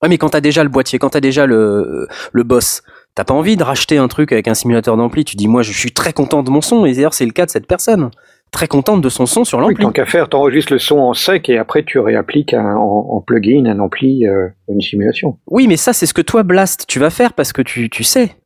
Ouais, 0.03 0.09
mais 0.09 0.17
quand 0.19 0.31
t'as 0.31 0.41
déjà 0.41 0.63
le 0.63 0.69
boîtier, 0.71 0.99
quand 0.99 1.11
t'as 1.11 1.21
déjà 1.21 1.45
le, 1.47 2.09
le 2.33 2.43
boss, 2.45 2.83
t'as 3.15 3.25
pas 3.25 3.35
envie 3.35 3.57
de 3.57 3.65
racheter 3.65 3.99
un 3.99 4.07
truc 4.07 4.31
avec 4.33 4.47
un 4.49 4.55
simulateur 4.55 4.97
d'ampli. 4.97 5.25
Tu 5.25 5.35
dis, 5.37 5.49
moi, 5.49 5.63
je 5.63 5.73
suis 5.73 5.91
très 5.91 6.13
content 6.13 6.45
de 6.45 6.51
mon 6.51 6.61
son. 6.61 6.87
Et 6.87 6.93
d'ailleurs, 6.95 7.15
c'est 7.15 7.27
le 7.27 7.33
cas 7.33 7.47
de 7.47 7.51
cette 7.51 7.67
personne. 7.67 8.11
Très 8.51 8.67
contente 8.67 9.03
de 9.03 9.09
son 9.09 9.27
son 9.27 9.45
sur 9.45 9.59
Oui, 9.59 9.65
l'ampli. 9.69 9.85
tant 9.85 9.93
qu'à 9.93 10.07
faire, 10.07 10.29
t'enregistres 10.29 10.73
le 10.73 10.79
son 10.79 10.99
en 10.99 11.13
sec 11.15 11.49
et 11.49 11.59
après 11.59 11.85
tu 11.85 11.99
réappliques 11.99 12.55
un- 12.55 12.77
en, 12.77 13.07
en 13.11 13.21
plugin 13.21 13.67
un 13.67 13.79
ampli, 13.79 14.27
euh, 14.27 14.49
une 14.69 14.81
simulation. 14.81 15.39
Oui, 15.51 15.67
mais 15.69 15.77
ça, 15.77 15.93
c'est 15.93 16.07
ce 16.07 16.15
que 16.15 16.23
toi, 16.23 16.43
Blast, 16.43 16.87
tu 16.89 16.99
vas 16.99 17.11
faire 17.11 17.35
parce 17.35 17.53
que 17.53 17.63
tu, 17.63 17.91
tu 17.91 18.05
sais. 18.05 18.37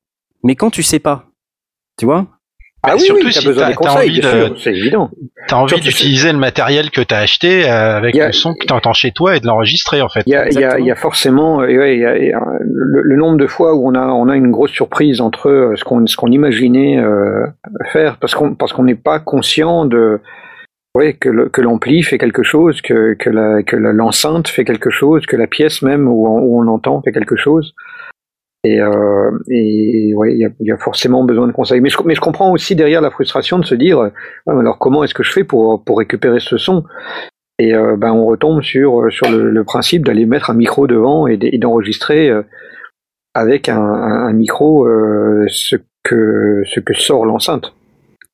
Mais 0.42 0.56
quand 0.56 0.70
tu 0.70 0.82
sais 0.82 0.98
pas, 0.98 1.26
tu 1.98 2.04
vois 2.04 2.26
Ah 2.84 2.94
oui, 2.94 3.00
surtout 3.00 3.26
oui, 3.26 3.32
si 3.32 3.46
besoin 3.46 3.68
des 3.68 3.74
conseils, 3.74 4.10
envie 4.10 4.20
c'est 4.58 4.70
évident. 4.74 5.10
T'as 5.46 5.56
d'utiliser 5.76 6.32
le 6.32 6.38
matériel 6.38 6.90
que 6.90 7.00
t'as 7.00 7.18
acheté 7.18 7.64
euh, 7.68 7.96
avec 7.96 8.14
a- 8.20 8.26
le 8.26 8.32
son 8.32 8.54
que 8.54 8.66
t'entends 8.66 8.92
chez 8.92 9.12
toi 9.12 9.36
et 9.36 9.40
de 9.40 9.46
l'enregistrer 9.46 10.02
en 10.02 10.08
fait. 10.08 10.22
Il 10.26 10.32
y 10.32 10.36
a, 10.36 10.48
y 10.48 10.64
y 10.86 10.90
forcément 10.96 11.60
euh, 11.62 11.66
ouais, 11.66 11.94
il 11.96 12.00
y 12.00 12.04
a- 12.04 12.18
il 12.18 12.26
y 12.28 12.32
a 12.32 12.42
le, 12.60 13.02
le 13.02 13.16
nombre 13.16 13.36
de 13.38 13.46
fois 13.46 13.74
où 13.74 13.88
on 13.88 13.94
a, 13.94 14.06
on 14.08 14.28
a 14.28 14.36
une 14.36 14.50
grosse 14.50 14.72
surprise 14.72 15.20
entre 15.20 15.48
euh, 15.48 15.76
ce 15.76 15.84
qu'on 15.84 16.06
ce 16.06 16.16
qu'on 16.16 16.30
imaginait 16.32 16.98
euh, 16.98 17.46
faire 17.92 18.16
parce 18.18 18.34
qu'on 18.34 18.54
parce 18.54 18.72
qu'on 18.72 18.84
n'est 18.84 18.94
pas 18.96 19.20
conscient 19.20 19.84
de 19.84 20.20
ouais, 20.96 21.14
que 21.14 21.60
l'ampli 21.62 22.02
fait 22.02 22.18
quelque 22.18 22.42
chose, 22.42 22.80
que, 22.82 23.14
que 23.14 23.30
la- 23.30 23.62
que 23.62 23.76
la- 23.76 23.92
l'enceinte 23.92 24.48
fait 24.48 24.64
quelque 24.64 24.90
chose, 24.90 25.24
que 25.26 25.36
la 25.36 25.46
pièce 25.46 25.82
même 25.82 26.06
où 26.08 26.26
on, 26.26 26.40
où 26.40 26.58
on 26.58 26.62
l'entend 26.62 27.00
fait 27.02 27.12
quelque 27.12 27.36
chose. 27.36 27.74
Et, 28.64 28.80
euh, 28.80 29.30
et 29.48 30.14
ouais, 30.14 30.34
il 30.34 30.50
y 30.60 30.70
a, 30.70 30.76
forcément 30.76 31.24
besoin 31.24 31.48
de 31.48 31.52
conseils. 31.52 31.80
Mais 31.80 31.90
je, 31.90 32.20
comprends 32.20 32.52
aussi 32.52 32.76
derrière 32.76 33.00
la 33.00 33.10
frustration 33.10 33.58
de 33.58 33.64
se 33.64 33.74
dire, 33.74 33.98
ouais, 33.98 34.10
alors 34.46 34.78
comment 34.78 35.02
est-ce 35.02 35.14
que 35.14 35.24
je 35.24 35.32
fais 35.32 35.44
pour, 35.44 35.82
pour 35.84 35.98
récupérer 35.98 36.38
ce 36.38 36.58
son? 36.58 36.84
Et 37.58 37.74
euh, 37.74 37.96
ben 37.96 38.12
on 38.12 38.26
retombe 38.26 38.62
sur, 38.62 39.12
sur 39.12 39.30
le, 39.30 39.64
principe 39.64 40.04
d'aller 40.04 40.26
mettre 40.26 40.50
un 40.50 40.54
micro 40.54 40.86
devant 40.86 41.26
et 41.26 41.36
d'enregistrer 41.58 42.28
euh, 42.28 42.42
avec 43.34 43.68
un 43.68 44.32
micro 44.32 44.86
euh, 44.86 45.46
ce 45.48 45.76
que 46.02 46.62
ce 46.66 46.80
que 46.80 46.94
sort 46.94 47.24
l'enceinte. 47.24 47.72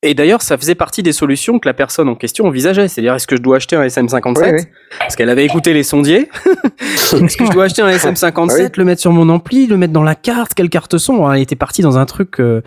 Et 0.01 0.13
d'ailleurs, 0.13 0.41
ça 0.41 0.57
faisait 0.57 0.75
partie 0.75 1.03
des 1.03 1.11
solutions 1.11 1.59
que 1.59 1.67
la 1.67 1.73
personne 1.73 2.07
en 2.07 2.15
question 2.15 2.45
envisageait. 2.45 2.87
C'est-à-dire, 2.87 3.15
est-ce 3.15 3.27
que 3.27 3.35
je 3.35 3.41
dois 3.41 3.57
acheter 3.57 3.75
un 3.75 3.83
SM57 3.85 4.37
Ouais, 4.39 4.51
ouais. 4.53 4.71
Parce 4.97 5.17
qu'elle 5.17 5.29
avait 5.29 5.43
écouté 5.45 5.73
les 5.73 5.83
sondiers. 5.83 6.29
est-ce 6.81 7.35
que 7.35 7.45
je 7.45 7.51
dois 7.51 7.65
acheter 7.65 7.81
un 7.81 7.89
SM57, 7.89 8.57
Ouais. 8.61 8.71
le 8.77 8.85
mettre 8.85 9.01
sur 9.01 9.11
mon 9.11 9.27
ampli, 9.27 9.67
le 9.67 9.75
mettre 9.75 9.91
dans 9.91 10.03
la 10.03 10.15
carte? 10.15 10.53
Quelle 10.53 10.69
carte 10.69 10.97
son 10.97 11.29
Elle 11.29 11.41
était 11.41 11.57
partie 11.57 11.81
dans 11.81 11.97
un 11.97 12.05
truc 12.05 12.39
euh, 12.39 12.61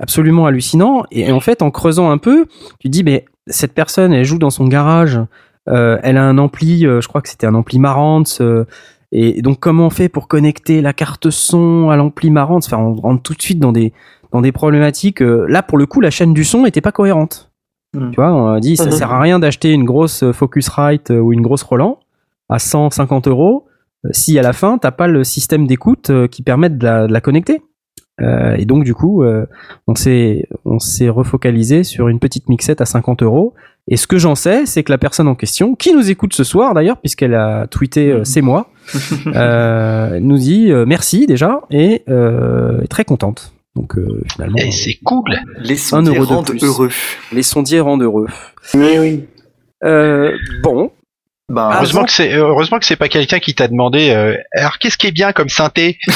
absolument 0.00 0.46
hallucinant. 0.46 1.04
Et 1.10 1.30
en 1.30 1.40
fait, 1.40 1.60
en 1.60 1.70
creusant 1.70 2.10
un 2.10 2.16
peu, 2.18 2.46
tu 2.80 2.88
te 2.88 2.92
dis, 2.92 3.04
mais 3.04 3.26
cette 3.48 3.74
personne, 3.74 4.14
elle 4.14 4.24
joue 4.24 4.38
dans 4.38 4.50
son 4.50 4.66
garage. 4.66 5.20
euh, 5.68 5.98
elle 6.02 6.16
a 6.16 6.22
un 6.24 6.38
ampli, 6.38 6.86
euh, 6.86 7.02
je 7.02 7.08
crois 7.08 7.20
que 7.20 7.28
c'était 7.28 7.46
un 7.46 7.54
ampli 7.54 7.78
Marantz. 7.78 8.40
euh, 8.40 8.64
et 9.12 9.40
donc, 9.42 9.58
comment 9.60 9.86
on 9.86 9.90
fait 9.90 10.08
pour 10.10 10.28
connecter 10.28 10.80
la 10.82 10.92
carte 10.94 11.28
son 11.30 11.90
à 11.90 11.96
l'ampli 11.96 12.30
Marantz? 12.30 12.66
Enfin, 12.66 12.76
on 12.78 12.94
rentre 12.94 13.22
tout 13.22 13.34
de 13.34 13.40
suite 13.42 13.58
dans 13.58 13.72
des 13.72 13.92
dans 14.32 14.40
des 14.42 14.52
problématiques. 14.52 15.22
euh, 15.22 15.46
là, 15.48 15.62
pour 15.62 15.78
le 15.78 15.86
coup, 15.86 16.00
la 16.00 16.10
chaîne 16.10 16.34
du 16.34 16.44
son 16.44 16.66
était 16.66 16.80
pas 16.80 16.92
cohérente. 16.92 17.50
Mm. 17.94 18.10
Tu 18.10 18.16
vois, 18.16 18.32
on 18.32 18.48
a 18.48 18.60
dit, 18.60 18.76
ça 18.76 18.84
Mhm. 18.86 18.90
sert 18.92 19.12
à 19.12 19.20
rien 19.20 19.38
d'acheter 19.38 19.72
une 19.72 19.84
grosse 19.84 20.22
euh, 20.22 20.32
Focusrite 20.32 21.10
euh, 21.10 21.18
ou 21.18 21.32
une 21.32 21.42
grosse 21.42 21.62
Roland 21.62 21.98
à 22.48 22.58
150 22.58 23.28
euros 23.28 23.64
si 24.12 24.38
à 24.38 24.42
la 24.42 24.52
fin, 24.52 24.78
t'as 24.78 24.92
pas 24.92 25.08
le 25.08 25.24
système 25.24 25.66
d'écoute 25.66 26.12
qui 26.30 26.42
permette 26.42 26.78
de 26.78 26.84
la, 26.84 27.06
de 27.08 27.12
la 27.12 27.20
connecter. 27.20 27.60
Euh, 28.20 28.54
et 28.56 28.64
donc, 28.64 28.84
du 28.84 28.94
coup, 28.94 29.24
euh, 29.24 29.44
on 29.88 29.94
s'est 29.96 31.08
refocalisé 31.08 31.82
sur 31.82 32.06
une 32.08 32.20
petite 32.20 32.48
mixette 32.48 32.80
à 32.80 32.84
50 32.86 33.22
euros. 33.24 33.54
Et 33.88 33.96
ce 33.96 34.06
que 34.06 34.16
j'en 34.16 34.36
sais, 34.36 34.66
c'est 34.66 34.84
que 34.84 34.92
la 34.92 34.98
personne 34.98 35.26
en 35.26 35.34
question, 35.34 35.74
qui 35.74 35.92
nous 35.92 36.10
écoute 36.10 36.32
ce 36.32 36.44
soir 36.44 36.74
d'ailleurs, 36.74 36.98
puisqu'elle 36.98 37.34
a 37.34 37.66
tweeté 37.66 38.12
euh, 38.12 38.24
c'est 38.24 38.40
moi, 38.40 38.70
nous 40.20 40.38
dit 40.38 40.70
merci 40.86 41.26
déjà 41.26 41.62
et 41.70 42.04
est 42.08 42.88
très 42.88 43.04
contente. 43.04 43.52
Donc 43.78 43.96
euh, 43.96 44.20
finalement, 44.32 44.56
Et 44.58 44.70
c'est 44.72 44.98
cool. 45.04 45.38
Les 45.60 45.74
Un 45.74 45.76
sondiers 45.76 46.16
euro 46.16 46.26
de 46.26 46.34
rendent 46.34 46.46
plus. 46.50 46.64
heureux. 46.64 46.90
les 47.32 47.42
sondiers 47.44 47.80
rendent 47.80 48.02
heureux. 48.02 48.26
Oui, 48.74 48.98
oui. 48.98 49.24
Euh, 49.84 50.32
bon, 50.64 50.90
Ben, 51.48 51.68
Ah, 51.70 51.76
Heureusement 51.76 52.04
que 52.04 52.10
c'est 52.10 52.32
heureusement 52.34 52.78
que 52.80 52.84
c'est 52.86 52.96
pas 52.96 53.08
quelqu'un 53.08 53.38
qui 53.38 53.54
t'a 53.54 53.68
demandé. 53.68 54.10
euh, 54.10 54.34
alors 54.52 54.78
qu'est-ce 54.78 54.98
qui 54.98 55.06
est 55.06 55.12
bien 55.12 55.32
comme 55.32 55.48
synthé? 55.48 55.96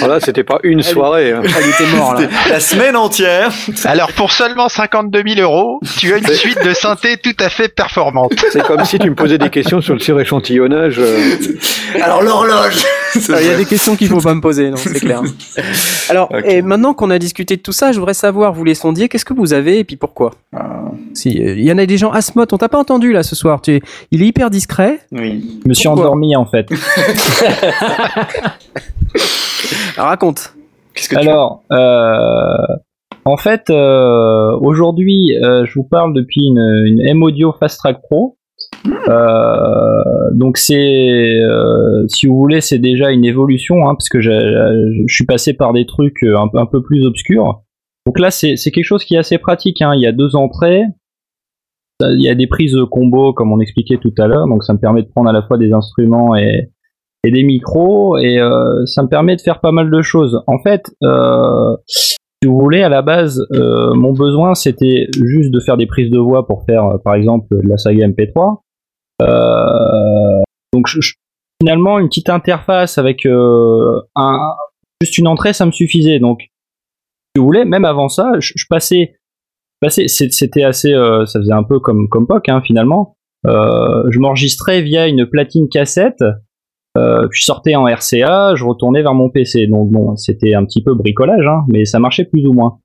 Voilà, 0.00 0.20
c'était 0.20 0.44
pas 0.44 0.58
une 0.62 0.82
soirée. 0.82 1.32
hein. 1.32 1.40
elle 1.44 1.68
était 1.70 1.96
morte 1.96 2.22
la 2.50 2.60
semaine 2.60 2.96
entière. 2.96 3.50
Alors 3.84 4.12
pour 4.12 4.32
seulement 4.32 4.68
52 4.68 5.22
000 5.36 5.40
euros, 5.40 5.80
tu 5.98 6.12
as 6.12 6.18
une 6.18 6.26
suite 6.26 6.62
de 6.64 6.74
synthé 6.74 7.16
tout 7.16 7.34
à 7.38 7.48
fait 7.48 7.68
performante. 7.68 8.32
C'est 8.52 8.62
comme 8.66 8.84
si 8.84 8.98
tu 8.98 9.08
me 9.08 9.14
posais 9.14 9.38
des 9.38 9.50
questions 9.50 9.80
sur 9.80 9.94
le 9.94 10.00
suréchantillonnage. 10.00 10.96
euh, 10.98 11.36
Alors 12.02 12.22
l'horloge. 12.22 12.82
Ah, 13.32 13.40
Il 13.40 13.46
y 13.46 13.50
a 13.50 13.56
des 13.56 13.64
questions 13.64 13.96
qu'il 13.96 14.08
faut 14.08 14.20
pas 14.20 14.34
me 14.34 14.40
poser, 14.40 14.70
non, 14.70 14.76
c'est 14.76 14.98
clair. 15.00 15.22
Alors, 16.10 16.28
et 16.44 16.62
maintenant 16.62 16.94
qu'on 16.94 17.10
a 17.10 17.18
discuté 17.18 17.56
de 17.56 17.62
tout 17.62 17.72
ça, 17.72 17.92
je 17.92 17.98
voudrais 17.98 18.14
savoir, 18.14 18.52
vous 18.52 18.64
les 18.64 18.74
sondiers, 18.74 19.08
qu'est-ce 19.08 19.24
que 19.24 19.34
vous 19.34 19.52
avez 19.52 19.78
et 19.78 19.84
puis 19.84 19.96
pourquoi 19.96 20.32
Ah, 20.54 20.84
Si, 21.14 21.30
euh, 21.42 21.54
il 21.56 21.64
y 21.64 21.72
en 21.72 21.78
a 21.78 21.86
des 21.86 21.96
gens, 21.98 22.10
Asmod, 22.10 22.52
on 22.52 22.58
t'a 22.58 22.68
pas 22.68 22.78
entendu 22.78 23.12
là 23.12 23.22
ce 23.22 23.34
soir. 23.36 23.60
Tu 23.62 23.76
es, 23.76 23.80
il 24.10 24.22
est 24.22 24.26
hyper 24.26 24.50
discret. 24.50 24.98
oui. 25.12 25.60
Je 25.64 25.68
me 25.68 25.74
suis 25.74 25.86
Pourquoi 25.88 26.04
endormi 26.06 26.34
en 26.36 26.44
fait. 26.46 26.68
Alors, 29.96 30.08
raconte. 30.08 30.54
Qu'est-ce 30.94 31.08
que 31.08 31.14
tu 31.16 31.20
Alors, 31.20 31.62
euh, 31.72 32.56
en 33.24 33.36
fait, 33.36 33.70
euh, 33.70 34.56
aujourd'hui, 34.60 35.36
euh, 35.42 35.64
je 35.66 35.74
vous 35.74 35.84
parle 35.84 36.14
depuis 36.14 36.46
une, 36.46 36.58
une 36.86 37.00
M 37.00 37.22
Audio 37.22 37.52
Fast 37.58 37.78
Track 37.78 38.00
Pro. 38.02 38.36
Euh, 38.86 40.30
donc 40.32 40.58
c'est, 40.58 41.40
euh, 41.40 42.06
si 42.08 42.26
vous 42.26 42.36
voulez, 42.36 42.60
c'est 42.60 42.78
déjà 42.78 43.10
une 43.10 43.24
évolution, 43.24 43.88
hein, 43.88 43.94
parce 43.94 44.08
que 44.08 44.20
je 44.20 45.04
suis 45.08 45.26
passé 45.26 45.54
par 45.54 45.72
des 45.72 45.86
trucs 45.86 46.22
euh, 46.22 46.36
un, 46.38 46.66
peu- 46.66 46.82
plus 46.82 47.04
obscurs. 47.04 47.62
Donc 48.06 48.18
là, 48.18 48.30
c'est 48.30 48.56
quelque 48.56 48.84
chose 48.84 49.04
qui 49.04 49.14
est 49.14 49.18
assez 49.18 49.38
pratique. 49.38 49.80
hein. 49.80 49.92
Il 49.94 50.02
y 50.02 50.06
a 50.06 50.12
deux 50.12 50.36
entrées. 50.36 50.82
Il 52.00 52.22
y 52.22 52.28
a 52.28 52.34
des 52.34 52.46
prises 52.46 52.76
combo, 52.90 53.32
comme 53.32 53.52
on 53.52 53.60
expliquait 53.60 53.96
tout 53.96 54.12
à 54.18 54.26
l'heure. 54.26 54.46
Donc 54.46 54.64
ça 54.64 54.74
me 54.74 54.78
permet 54.78 55.02
de 55.02 55.08
prendre 55.08 55.30
à 55.30 55.32
la 55.32 55.42
fois 55.42 55.56
des 55.56 55.72
instruments 55.72 56.36
et, 56.36 56.70
des 57.24 57.42
micros 57.42 58.18
et 58.18 58.38
ça 58.84 59.02
me 59.02 59.08
permet 59.08 59.36
de 59.36 59.40
faire 59.40 59.60
pas 59.60 59.72
mal 59.72 59.90
de 59.90 60.02
choses. 60.02 60.42
En 60.46 60.58
fait, 60.58 60.94
euh, 61.02 61.74
si 61.86 62.16
vous 62.44 62.58
voulez, 62.58 62.82
à 62.82 62.90
la 62.90 63.00
base, 63.00 63.46
mon 63.50 64.12
besoin 64.12 64.54
c'était 64.54 65.06
juste 65.24 65.50
de 65.50 65.60
faire 65.60 65.78
des 65.78 65.86
prises 65.86 66.10
de 66.10 66.18
voix 66.18 66.46
pour 66.46 66.64
faire, 66.66 66.98
par 67.02 67.14
exemple, 67.14 67.46
de 67.56 67.66
la 67.66 67.78
saga 67.78 68.06
MP3. 68.06 68.63
Euh, 69.22 70.42
donc 70.72 70.88
finalement, 71.60 71.98
une 71.98 72.08
petite 72.08 72.30
interface 72.30 72.98
avec 72.98 73.26
euh, 73.26 74.00
juste 75.00 75.18
une 75.18 75.28
entrée, 75.28 75.52
ça 75.52 75.66
me 75.66 75.72
suffisait. 75.72 76.18
Donc, 76.18 76.40
si 76.40 77.38
vous 77.38 77.44
voulez, 77.44 77.64
même 77.64 77.84
avant 77.84 78.08
ça, 78.08 78.32
je, 78.38 78.64
passais, 78.68 79.16
c'était 80.06 80.64
assez, 80.64 80.92
euh, 80.92 81.26
ça 81.26 81.40
faisait 81.40 81.52
un 81.52 81.64
peu 81.64 81.80
comme 81.80 82.08
comme 82.08 82.26
POC 82.26 82.48
hein, 82.48 82.62
finalement. 82.64 83.16
Je 83.44 84.18
m'enregistrais 84.18 84.82
via 84.82 85.06
une 85.06 85.26
platine 85.26 85.68
cassette 85.68 86.22
euh, 86.96 87.26
je 87.32 87.44
sortais 87.44 87.74
en 87.74 87.86
RCA, 87.86 88.54
je 88.54 88.64
retournais 88.64 89.02
vers 89.02 89.14
mon 89.14 89.28
PC. 89.28 89.66
Donc 89.66 89.90
bon, 89.90 90.16
c'était 90.16 90.54
un 90.54 90.64
petit 90.64 90.82
peu 90.82 90.94
bricolage, 90.94 91.46
hein, 91.46 91.64
mais 91.68 91.84
ça 91.84 91.98
marchait 91.98 92.24
plus 92.24 92.46
ou 92.46 92.52
moins. 92.52 92.78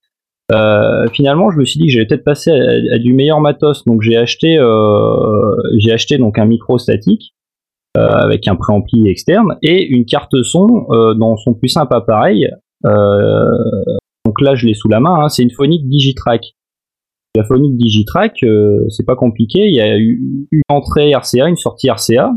Euh, 0.51 1.07
finalement, 1.13 1.51
je 1.51 1.59
me 1.59 1.65
suis 1.65 1.79
dit 1.79 1.87
que 1.87 1.93
j'allais 1.93 2.07
peut-être 2.07 2.23
passer 2.23 2.51
à, 2.51 2.97
du 2.97 3.13
meilleur 3.13 3.39
matos, 3.39 3.85
donc 3.85 4.01
j'ai 4.01 4.17
acheté, 4.17 4.57
euh, 4.57 5.55
j'ai 5.77 5.91
acheté 5.91 6.17
donc 6.17 6.39
un 6.39 6.45
micro 6.45 6.77
statique 6.77 7.35
euh, 7.97 8.07
avec 8.07 8.47
un 8.47 8.55
préampli 8.55 9.07
externe 9.07 9.57
et 9.61 9.85
une 9.85 10.05
carte 10.05 10.41
son 10.43 10.87
dans 11.17 11.37
son 11.37 11.53
plus 11.53 11.69
simple 11.69 11.93
appareil. 11.93 12.49
Donc 12.83 14.41
là, 14.41 14.55
je 14.55 14.65
l'ai 14.67 14.73
sous 14.73 14.89
la 14.89 14.99
main. 14.99 15.23
hein, 15.23 15.29
c'est 15.29 15.43
une 15.43 15.51
Phonic 15.51 15.87
Digitrack. 15.87 16.43
La 17.35 17.43
Phonic 17.43 17.77
Digitrack, 17.77 18.43
c'est 18.89 19.05
pas 19.05 19.15
compliqué. 19.15 19.67
Il 19.67 19.75
y 19.75 19.81
a 19.81 19.95
une 19.97 20.47
entrée 20.67 21.13
RCA, 21.13 21.47
une 21.47 21.57
sortie 21.57 21.89
RCA 21.89 22.31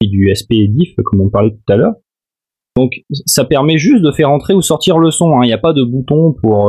et 0.00 0.06
du 0.06 0.30
SP 0.30 0.52
et 0.54 0.68
diff 0.68 0.94
comme 1.04 1.20
on 1.20 1.30
parlait 1.30 1.50
tout 1.50 1.72
à 1.72 1.76
l'heure. 1.76 1.94
Donc 2.76 2.92
ça 3.26 3.44
permet 3.44 3.76
juste 3.76 4.02
de 4.04 4.12
faire 4.12 4.30
entrer 4.30 4.54
ou 4.54 4.62
sortir 4.62 4.98
le 4.98 5.10
son. 5.10 5.36
hein. 5.36 5.40
Il 5.42 5.48
n'y 5.48 5.52
a 5.52 5.58
pas 5.58 5.72
de 5.72 5.82
bouton 5.82 6.32
pour 6.32 6.68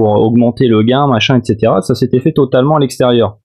pour 0.00 0.18
augmenter 0.18 0.66
le 0.66 0.82
gain, 0.82 1.06
machin, 1.06 1.38
etc. 1.38 1.74
Ça 1.82 1.94
s'était 1.94 2.20
fait 2.20 2.32
totalement 2.32 2.76
à 2.76 2.80
l'extérieur. 2.80 3.38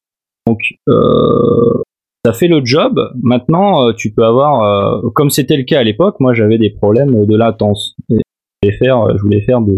Donc 0.48 0.60
euh, 0.88 1.84
ça 2.26 2.32
fait 2.32 2.48
le 2.48 2.64
job. 2.64 2.98
Maintenant, 3.22 3.90
euh, 3.90 3.92
tu 3.92 4.14
peux 4.14 4.24
avoir, 4.24 4.64
euh, 4.64 5.10
comme 5.16 5.30
c'était 5.30 5.58
le 5.58 5.64
cas 5.64 5.80
à 5.80 5.84
l'époque, 5.84 6.16
moi 6.22 6.34
j'avais 6.34 6.58
des 6.58 6.70
problèmes 6.70 7.26
de 7.26 7.36
latence. 7.36 7.98
Et 8.10 8.20
je 8.64 8.70
voulais 8.70 8.78
faire, 8.78 9.18
je 9.18 9.22
voulais 9.22 9.42
faire 9.42 9.60
de 9.60 9.76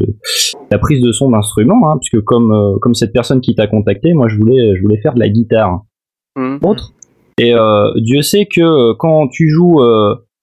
la 0.69 0.77
prise 0.77 1.01
de 1.01 1.11
son 1.11 1.31
d'instrument, 1.31 1.89
hein, 1.89 1.97
puisque 1.99 2.23
comme 2.23 2.51
euh, 2.51 2.77
comme 2.80 2.93
cette 2.93 3.11
personne 3.11 3.41
qui 3.41 3.56
t'a 3.56 3.65
contacté, 3.65 4.14
moi 4.14 4.27
je 4.27 4.38
voulais 4.38 4.75
je 4.75 4.81
voulais 4.83 5.01
faire 5.01 5.15
de 5.15 5.19
la 5.19 5.30
guitare 5.30 5.81
Hum. 6.35 6.59
autre. 6.61 6.93
Et 7.39 7.53
Dieu 7.95 8.22
sait 8.22 8.45
que 8.45 8.93
quand 8.93 9.27
tu 9.27 9.49
joues, 9.49 9.80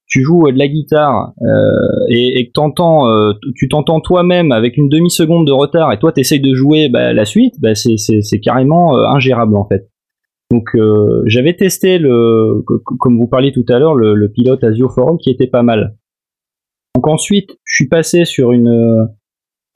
tu 0.07 0.23
joues 0.23 0.51
de 0.51 0.59
la 0.59 0.69
guitare 0.69 1.33
euh, 1.43 2.07
et, 2.11 2.39
et 2.39 2.47
que 2.47 2.53
t'entends, 2.53 3.09
euh, 3.11 3.33
tu 3.57 3.69
t'entends 3.69 4.01
toi-même 4.01 4.53
avec 4.53 4.77
une 4.77 4.89
demi 4.89 5.11
seconde 5.11 5.47
de 5.47 5.53
retard 5.53 5.93
et 5.93 5.99
toi 5.99 6.13
t'essayes 6.13 6.41
de 6.41 6.55
jouer 6.55 6.89
bah, 6.89 7.13
la 7.13 7.25
suite, 7.25 7.55
bah, 7.61 7.75
c'est, 7.75 7.97
c'est, 7.97 8.23
c'est 8.23 8.39
carrément 8.41 8.97
euh, 8.97 9.07
ingérable 9.07 9.57
en 9.57 9.67
fait. 9.67 9.89
Donc 10.51 10.69
euh, 10.75 11.23
j'avais 11.27 11.55
testé 11.57 11.99
le, 11.99 12.63
co- 12.67 12.79
co- 12.85 12.97
comme 12.97 13.19
vous 13.19 13.27
parliez 13.27 13.51
tout 13.51 13.65
à 13.69 13.79
l'heure, 13.79 13.95
le, 13.95 14.15
le 14.15 14.29
pilote 14.31 14.63
Asio 14.63 14.89
Forum 14.89 15.19
qui 15.19 15.31
était 15.31 15.47
pas 15.49 15.63
mal. 15.63 15.97
Donc 16.95 17.09
ensuite, 17.09 17.51
je 17.65 17.75
suis 17.75 17.89
passé 17.89 18.25
sur 18.25 18.53
une, 18.53 18.69
euh, 18.69 19.05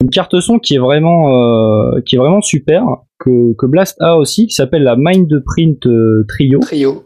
une 0.01 0.09
carte 0.09 0.39
son 0.39 0.59
qui 0.59 0.75
est 0.75 0.79
vraiment, 0.79 1.33
euh, 1.33 1.99
qui 2.05 2.15
est 2.15 2.19
vraiment 2.19 2.41
super 2.41 2.85
que, 3.17 3.53
que 3.57 3.65
Blast 3.65 3.97
a 3.99 4.15
aussi, 4.17 4.47
qui 4.47 4.53
s'appelle 4.53 4.83
la 4.83 4.95
Mindprint 4.95 5.85
euh, 5.87 6.23
Trio. 6.29 6.59
Trio. 6.59 7.03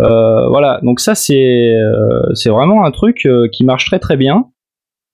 Euh, 0.00 0.46
voilà, 0.48 0.80
donc 0.84 1.00
ça 1.00 1.14
c'est 1.14 1.74
euh, 1.74 2.22
c'est 2.34 2.50
vraiment 2.50 2.84
un 2.84 2.90
truc 2.92 3.26
euh, 3.26 3.48
qui 3.52 3.64
marche 3.64 3.86
très 3.86 3.98
très 3.98 4.16
bien. 4.16 4.46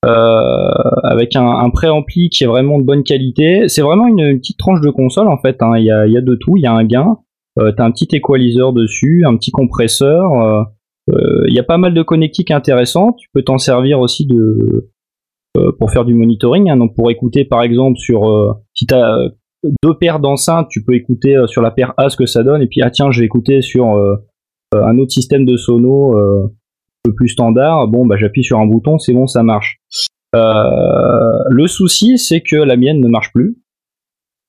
Euh, 0.04 0.70
avec 1.02 1.34
un, 1.34 1.48
un 1.48 1.70
préampli 1.70 2.28
qui 2.28 2.44
est 2.44 2.46
vraiment 2.46 2.78
de 2.78 2.84
bonne 2.84 3.02
qualité. 3.04 3.68
C'est 3.70 3.80
vraiment 3.80 4.06
une, 4.06 4.20
une 4.20 4.38
petite 4.38 4.58
tranche 4.58 4.82
de 4.82 4.90
console 4.90 5.28
en 5.28 5.38
fait. 5.38 5.62
hein. 5.62 5.78
Il 5.78 5.84
y, 5.86 5.90
a, 5.90 6.06
il 6.06 6.12
y 6.12 6.18
a 6.18 6.20
de 6.20 6.34
tout. 6.34 6.58
Il 6.58 6.62
y 6.62 6.66
a 6.66 6.72
un 6.74 6.84
gain. 6.84 7.16
Euh, 7.58 7.72
T'as 7.72 7.86
un 7.86 7.90
petit 7.90 8.08
equalizer 8.14 8.74
dessus, 8.74 9.24
un 9.26 9.34
petit 9.38 9.50
compresseur. 9.50 10.30
euh, 10.42 10.62
euh, 11.10 11.44
Il 11.48 11.54
y 11.54 11.58
a 11.58 11.62
pas 11.62 11.78
mal 11.78 11.94
de 11.94 12.02
connectiques 12.02 12.50
intéressants. 12.50 13.12
Tu 13.14 13.28
peux 13.32 13.40
t'en 13.42 13.56
servir 13.56 13.98
aussi 14.00 14.26
de 14.26 14.90
pour 15.78 15.90
faire 15.90 16.04
du 16.04 16.12
monitoring. 16.12 16.68
hein. 16.68 16.76
Donc 16.76 16.94
pour 16.94 17.10
écouter 17.10 17.46
par 17.46 17.62
exemple 17.62 17.96
sur 17.96 18.58
si 18.74 18.84
t'as 18.84 19.16
deux 19.82 19.94
paires 19.98 20.20
d'enceintes, 20.20 20.66
tu 20.68 20.84
peux 20.84 20.92
écouter 20.94 21.42
sur 21.46 21.62
la 21.62 21.70
paire 21.70 21.94
A 21.96 22.10
ce 22.10 22.18
que 22.18 22.26
ça 22.26 22.42
donne. 22.42 22.60
Et 22.60 22.66
puis 22.66 22.82
ah 22.82 22.90
tiens, 22.90 23.10
je 23.10 23.20
vais 23.20 23.26
écouter 23.26 23.62
sur 23.62 23.96
un 24.82 24.98
autre 24.98 25.12
système 25.12 25.44
de 25.44 25.56
sono. 25.56 26.18
euh, 26.18 26.46
peu 27.06 27.12
plus 27.14 27.28
standard, 27.28 27.86
bon 27.88 28.06
bah 28.06 28.16
j'appuie 28.18 28.42
sur 28.42 28.58
un 28.58 28.64
bouton, 28.66 28.98
c'est 28.98 29.12
bon, 29.12 29.26
ça 29.26 29.42
marche. 29.42 29.76
Euh, 30.34 31.38
le 31.50 31.66
souci, 31.66 32.16
c'est 32.16 32.40
que 32.40 32.56
la 32.56 32.76
mienne 32.76 32.98
ne 33.00 33.08
marche 33.08 33.30
plus. 33.32 33.58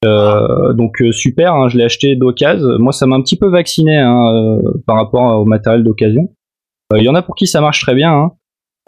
Euh, 0.05 0.71
donc 0.73 1.01
euh, 1.01 1.11
super, 1.11 1.53
hein, 1.53 1.67
je 1.67 1.77
l'ai 1.77 1.83
acheté 1.83 2.15
d'occasion. 2.15 2.67
Moi, 2.79 2.93
ça 2.93 3.07
m'a 3.07 3.17
un 3.17 3.21
petit 3.21 3.37
peu 3.37 3.49
vacciné 3.49 3.97
hein, 3.97 4.33
euh, 4.33 4.61
par 4.87 4.95
rapport 4.95 5.41
au 5.41 5.45
matériel 5.45 5.83
d'occasion. 5.83 6.29
Il 6.95 7.03
y 7.03 7.09
en 7.09 7.15
a 7.15 7.21
pour 7.23 7.35
qui 7.35 7.45
ça 7.47 7.59
marche 7.59 7.81
très 7.81 7.93
bien. 7.95 8.11
Hein. 8.13 8.31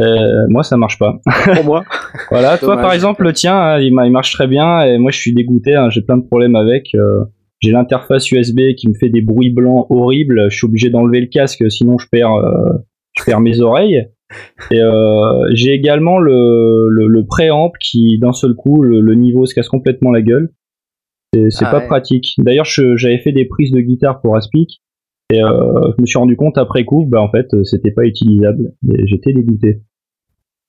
Euh, 0.01 0.45
moi, 0.47 0.63
ça 0.63 0.77
marche 0.77 0.97
pas. 0.99 1.17
Pour 1.55 1.65
moi. 1.65 1.83
Voilà, 2.29 2.57
toi 2.57 2.77
par 2.77 2.93
exemple, 2.93 3.23
le 3.23 3.33
tien, 3.33 3.79
il, 3.79 3.93
ma- 3.93 4.05
il 4.05 4.11
marche 4.11 4.31
très 4.31 4.47
bien 4.47 4.81
et 4.83 4.97
moi 4.97 5.11
je 5.11 5.19
suis 5.19 5.33
dégoûté, 5.33 5.75
j'ai 5.89 6.01
plein 6.01 6.17
de 6.17 6.25
problèmes 6.25 6.55
avec. 6.55 6.95
J'ai 7.59 7.71
l'interface 7.71 8.31
USB 8.31 8.73
qui 8.77 8.87
me 8.87 8.93
fait 8.93 9.09
des 9.09 9.21
bruits 9.21 9.49
blancs 9.51 9.87
horribles, 9.89 10.49
je 10.49 10.57
suis 10.57 10.65
obligé 10.65 10.89
d'enlever 10.89 11.21
le 11.21 11.27
casque 11.27 11.69
sinon 11.71 11.97
je 11.97 12.07
perds, 12.09 12.33
euh, 12.33 12.73
je 13.17 13.23
perds 13.23 13.41
mes 13.41 13.59
oreilles. 13.61 14.07
Et 14.71 14.81
euh, 14.81 15.47
j'ai 15.53 15.71
également 15.71 16.19
le, 16.19 16.87
le, 16.89 17.07
le 17.07 17.25
préamp 17.25 17.71
qui 17.79 18.19
d'un 18.19 18.33
seul 18.33 18.55
coup 18.55 18.83
le, 18.83 18.99
le 18.99 19.15
niveau 19.15 19.45
se 19.45 19.55
casse 19.55 19.69
complètement 19.69 20.11
la 20.11 20.21
gueule. 20.21 20.51
C'est 21.33 21.65
Ah 21.65 21.71
pas 21.71 21.79
ouais. 21.79 21.87
pratique. 21.87 22.33
D'ailleurs, 22.39 22.65
j'avais 22.65 23.19
fait 23.19 23.31
des 23.31 23.45
prises 23.45 23.71
de 23.71 23.79
guitare 23.79 24.21
pour 24.21 24.35
Aspic 24.35 24.81
et 25.31 25.43
euh, 25.43 25.91
je 25.97 26.01
me 26.01 26.05
suis 26.05 26.17
rendu 26.17 26.35
compte 26.35 26.57
après 26.57 26.83
coup, 26.83 27.05
bah 27.05 27.21
en 27.21 27.29
fait, 27.29 27.47
c'était 27.63 27.91
pas 27.91 28.05
utilisable. 28.05 28.73
J'étais 29.05 29.33
dégoûté. 29.33 29.81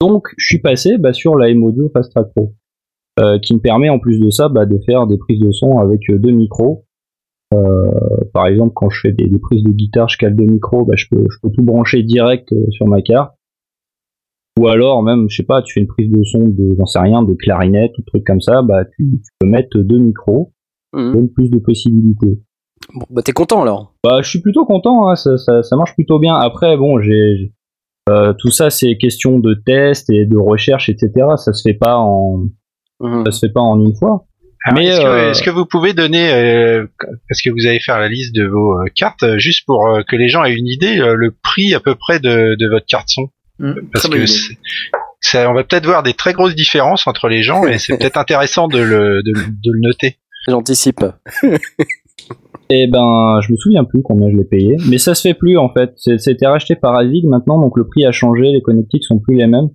Donc, 0.01 0.27
je 0.37 0.45
suis 0.45 0.59
passé 0.59 0.97
bah, 0.97 1.11
sur 1.13 1.35
la 1.35 1.49
M-Audio 1.49 1.89
Fast 1.93 2.11
Track 2.11 2.27
Pro, 2.35 2.53
qui 3.41 3.53
me 3.53 3.59
permet 3.59 3.89
en 3.89 3.99
plus 3.99 4.19
de 4.19 4.29
ça 4.29 4.49
bah, 4.49 4.65
de 4.65 4.77
faire 4.85 5.07
des 5.07 5.17
prises 5.17 5.39
de 5.39 5.51
son 5.51 5.77
avec 5.79 6.01
euh, 6.09 6.17
deux 6.17 6.31
micros. 6.31 6.85
Euh, 7.53 7.89
par 8.33 8.45
exemple, 8.47 8.73
quand 8.75 8.89
je 8.89 8.99
fais 9.01 9.11
des, 9.11 9.27
des 9.27 9.39
prises 9.39 9.63
de 9.63 9.71
guitare, 9.71 10.07
je 10.09 10.17
cale 10.17 10.35
deux 10.35 10.45
micros, 10.45 10.85
bah, 10.85 10.93
je, 10.95 11.05
peux, 11.09 11.23
je 11.29 11.37
peux 11.41 11.49
tout 11.51 11.63
brancher 11.63 12.03
direct 12.03 12.51
euh, 12.53 12.69
sur 12.71 12.87
ma 12.87 13.01
carte. 13.01 13.33
Ou 14.59 14.67
alors 14.67 15.01
même, 15.03 15.27
je 15.29 15.37
sais 15.37 15.43
pas, 15.45 15.61
tu 15.61 15.73
fais 15.73 15.79
une 15.79 15.87
prise 15.87 16.11
de 16.11 16.23
son 16.23 16.39
de, 16.39 16.75
j'en 16.77 16.85
sais 16.85 16.99
rien, 16.99 17.23
de 17.23 17.33
clarinette 17.33 17.91
ou 17.97 18.01
de 18.01 18.05
trucs 18.05 18.25
comme 18.25 18.41
ça, 18.41 18.61
bah 18.61 18.83
tu, 18.85 19.19
tu 19.23 19.31
peux 19.39 19.47
mettre 19.47 19.77
deux 19.79 19.97
micros, 19.99 20.51
Mhm. 20.93 21.13
donne 21.13 21.29
plus 21.29 21.49
de 21.49 21.59
possibilités. 21.59 22.39
Bon, 22.93 23.05
bah 23.09 23.21
t'es 23.23 23.31
content 23.31 23.61
alors. 23.61 23.93
Bah, 24.03 24.21
je 24.21 24.29
suis 24.29 24.41
plutôt 24.41 24.65
content, 24.65 25.07
hein, 25.09 25.15
ça, 25.15 25.37
ça, 25.37 25.61
ça 25.63 25.75
marche 25.77 25.93
plutôt 25.95 26.19
bien. 26.19 26.33
Après, 26.35 26.75
bon, 26.77 26.99
j'ai 26.99 27.37
j'ai- 27.37 27.53
euh, 28.09 28.33
tout 28.39 28.49
ça, 28.49 28.69
c'est 28.71 28.97
question 28.97 29.39
de 29.39 29.53
test 29.53 30.09
et 30.09 30.25
de 30.25 30.35
recherche, 30.37 30.89
etc. 30.89 31.11
Ça 31.37 31.53
se 31.53 31.61
fait 31.61 31.77
pas 31.77 31.97
en, 31.97 32.45
Mhm. 32.99 33.25
ça 33.25 33.31
se 33.31 33.39
fait 33.47 33.53
pas 33.53 33.61
en 33.61 33.79
une 33.79 33.95
fois. 33.95 34.25
Alors, 34.65 34.79
Mais, 34.79 34.87
est-ce, 34.87 34.99
que, 34.99 35.05
euh, 35.05 35.31
est-ce 35.31 35.43
que 35.43 35.49
vous 35.49 35.65
pouvez 35.65 35.93
donner, 35.93 36.33
euh, 36.33 36.85
parce 37.29 37.41
que 37.41 37.49
vous 37.49 37.65
allez 37.65 37.79
faire 37.79 37.97
la 37.97 38.09
liste 38.09 38.35
de 38.35 38.45
vos 38.45 38.77
euh, 38.77 38.85
cartes, 38.93 39.37
juste 39.37 39.65
pour 39.65 39.87
euh, 39.87 40.01
que 40.03 40.17
les 40.17 40.27
gens 40.27 40.43
aient 40.43 40.53
une 40.53 40.67
idée, 40.67 40.99
euh, 40.99 41.13
le 41.15 41.31
prix 41.31 41.73
à 41.73 41.79
peu 41.79 41.95
près 41.95 42.19
de, 42.19 42.55
de 42.59 42.69
votre 42.69 42.85
carte 42.85 43.07
son? 43.07 43.29
Mmh, 43.59 43.73
Parce 43.93 44.07
que 44.07 44.25
ça, 45.21 45.49
on 45.49 45.53
va 45.53 45.63
peut-être 45.63 45.85
voir 45.85 46.03
des 46.03 46.13
très 46.13 46.33
grosses 46.33 46.55
différences 46.55 47.07
entre 47.07 47.29
les 47.29 47.41
gens 47.41 47.65
et 47.65 47.77
c'est 47.77 47.97
peut-être 47.97 48.17
intéressant 48.17 48.67
de 48.67 48.79
le, 48.79 49.23
de, 49.23 49.31
de 49.31 49.71
le 49.71 49.79
noter. 49.79 50.17
J'anticipe. 50.47 51.05
Et 52.71 52.85
ben, 52.85 53.39
je 53.41 53.51
me 53.51 53.57
souviens 53.57 53.83
plus 53.83 54.03
combien 54.03 54.29
je 54.29 54.37
l'ai 54.37 54.43
payé, 54.43 54.77
mais 54.87 54.99
ça 54.99 55.15
se 55.15 55.27
fait 55.27 55.33
plus 55.33 55.57
en 55.57 55.73
fait. 55.73 55.91
C'était 55.95 56.45
racheté 56.45 56.75
par 56.75 56.95
Avig 56.95 57.25
maintenant, 57.25 57.59
donc 57.59 57.75
le 57.77 57.87
prix 57.87 58.05
a 58.05 58.11
changé, 58.11 58.43
les 58.51 58.61
connectiques 58.61 59.03
sont 59.05 59.17
plus 59.17 59.35
les 59.35 59.47
mêmes. 59.47 59.69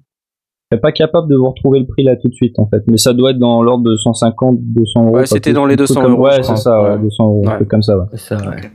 Je 0.71 0.77
suis 0.77 0.81
pas 0.81 0.93
capable 0.93 1.29
de 1.29 1.37
vous 1.37 1.49
retrouver 1.51 1.79
le 1.81 1.87
prix 1.87 2.05
là 2.05 2.17
tout 2.17 2.29
de 2.29 2.35
suite 2.35 2.59
en 2.59 2.67
fait, 2.67 2.83
mais 2.87 2.97
ça 2.97 3.13
doit 3.13 3.31
être 3.33 3.39
dans 3.39 3.63
l'ordre 3.63 3.85
de 3.85 3.97
150, 3.97 4.57
200 4.61 5.05
euros. 5.05 5.17
Ouais, 5.17 5.27
c'était 5.27 5.53
dans 5.53 5.67
les 5.67 5.75
un 5.75 5.77
truc 5.77 5.89
200 5.89 6.03
comme- 6.03 6.13
euros, 6.13 6.25
Ouais, 6.25 6.43
c'est 6.43 6.57
ça, 6.57 6.83
ouais, 6.83 6.91
Ouais. 6.93 6.99
200 6.99 7.25
euros, 7.27 7.45
un 7.49 7.57
truc 7.57 7.69
comme 7.69 7.83
ça. 7.83 7.97
Ouais. 7.99 8.05
C'est 8.13 8.19
ça, 8.21 8.37
ouais. 8.37 8.71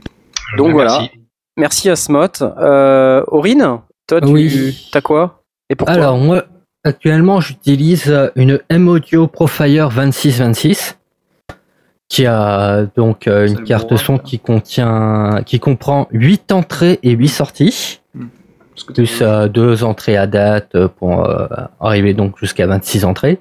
Donc 0.56 0.68
Euh, 0.68 0.72
voilà. 0.72 0.90
merci. 1.00 1.10
Merci 1.56 1.90
Asmot. 1.90 2.42
Euh, 2.42 3.22
Aurine, 3.28 3.78
toi 4.06 4.20
tu 4.20 4.28
Oui. 4.28 4.88
t'as 4.92 5.00
quoi? 5.00 5.42
Et 5.68 5.74
pourquoi 5.74 5.94
Alors 5.94 6.16
moi, 6.16 6.44
actuellement, 6.84 7.40
j'utilise 7.40 8.08
euh, 8.10 8.28
une 8.36 8.60
M-Audio 8.70 9.26
Profire 9.26 9.88
2626 9.90 10.96
qui 12.08 12.24
a 12.26 12.86
donc 12.96 13.26
euh, 13.28 13.46
une 13.46 13.62
carte 13.64 13.94
son 13.96 14.14
là. 14.14 14.18
qui 14.20 14.38
contient, 14.38 15.42
qui 15.44 15.58
comprend 15.60 16.08
8 16.12 16.50
entrées 16.52 16.98
et 17.02 17.10
8 17.10 17.28
sorties, 17.28 18.00
t'as- 18.14 18.24
plus 18.84 19.20
euh, 19.22 19.48
deux 19.48 19.84
entrées 19.84 20.16
à 20.16 20.26
date 20.26 20.74
euh, 20.74 20.88
pour 20.88 21.28
euh, 21.28 21.46
arriver 21.80 22.14
donc 22.14 22.38
jusqu'à 22.38 22.66
26 22.66 23.04
entrées. 23.04 23.38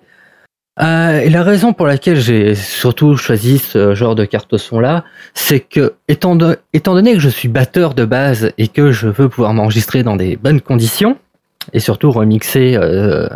Euh, 0.82 1.20
et 1.20 1.30
la 1.30 1.44
raison 1.44 1.74
pour 1.74 1.88
laquelle 1.88 2.16
j'ai 2.18 2.56
surtout 2.56 3.18
choisi 3.18 3.58
ce 3.58 3.94
genre 3.96 4.16
de 4.16 4.24
carte 4.24 4.56
son 4.56 4.80
là, 4.80 5.04
c'est 5.34 5.60
que 5.60 5.94
étant, 6.08 6.38
de- 6.38 6.58
étant 6.72 6.94
donné 6.94 7.14
que 7.14 7.20
je 7.20 7.28
suis 7.28 7.50
batteur 7.50 7.94
de 7.94 8.06
base 8.06 8.52
et 8.58 8.70
que 8.70 8.92
je 8.92 9.08
veux 9.10 9.28
pouvoir 9.28 9.54
m'enregistrer 9.54 10.04
dans 10.04 10.16
des 10.16 10.38
bonnes 10.38 10.62
conditions 10.62 11.18
et 11.74 11.82
surtout 11.82 12.12
remixer 12.12 12.78
euh, 12.78 13.28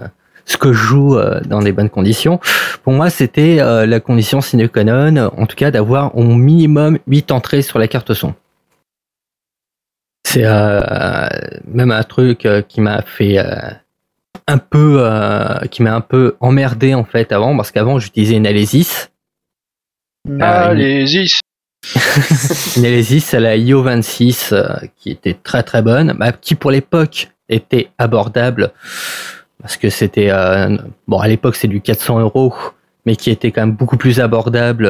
ce 0.45 0.56
que 0.56 0.72
je 0.72 0.77
joue 0.83 1.17
euh, 1.17 1.41
dans 1.45 1.59
des 1.61 1.73
bonnes 1.73 1.90
conditions, 1.90 2.40
pour 2.83 2.93
moi 2.93 3.09
c'était 3.09 3.57
la 3.57 3.99
condition 3.99 4.40
sine 4.40 4.69
qua 4.69 4.85
non, 4.85 5.30
en 5.38 5.45
tout 5.45 5.56
cas 5.57 5.69
d'avoir 5.69 6.17
au 6.17 6.23
minimum 6.23 6.98
8 7.07 7.32
entrées 7.32 7.61
sur 7.61 7.77
la 7.77 7.90
carte 7.90 8.14
son. 8.14 8.33
C'est 10.34 10.45
euh, 10.45 11.28
même 11.68 11.92
un 11.92 12.02
truc 12.02 12.48
euh, 12.48 12.64
qui 12.64 12.82
m'a 12.82 13.03
fait 13.03 13.38
euh, 13.38 13.70
un 14.48 14.58
peu, 14.58 14.95
euh, 14.98 15.60
qui 15.70 15.84
m'a 15.84 15.94
un 15.94 16.02
peu 16.02 16.38
emmerdé 16.40 16.95
en 16.95 17.03
fait 17.03 17.32
avant, 17.32 17.56
parce 17.56 17.70
qu'avant 17.70 18.00
j'utilisais 18.00 18.38
une 18.38 18.48
Alesis. 18.48 19.12
Allez-y. 20.40 21.28
une 22.78 22.86
Alesis 22.86 23.32
à 23.36 23.40
la 23.42 23.58
IO26 23.58 24.56
euh, 24.56 24.74
qui 24.98 25.12
était 25.12 25.36
très 25.36 25.62
très 25.62 25.84
bonne, 25.84 26.16
bah, 26.18 26.32
qui 26.32 26.56
pour 26.56 26.72
l'époque 26.72 27.30
était 27.48 27.90
abordable 28.00 28.72
parce 29.62 29.78
que 29.78 29.92
c'était 29.92 30.32
bon 31.08 31.20
à 31.20 31.28
l'époque 31.28 31.56
c'est 31.56 31.68
du 31.68 31.80
400 31.80 32.22
euros, 32.22 32.56
mais 33.06 33.16
qui 33.16 33.30
était 33.30 33.52
quand 33.52 33.62
même 33.62 33.76
beaucoup 33.76 33.98
plus 33.98 34.20
abordable 34.20 34.86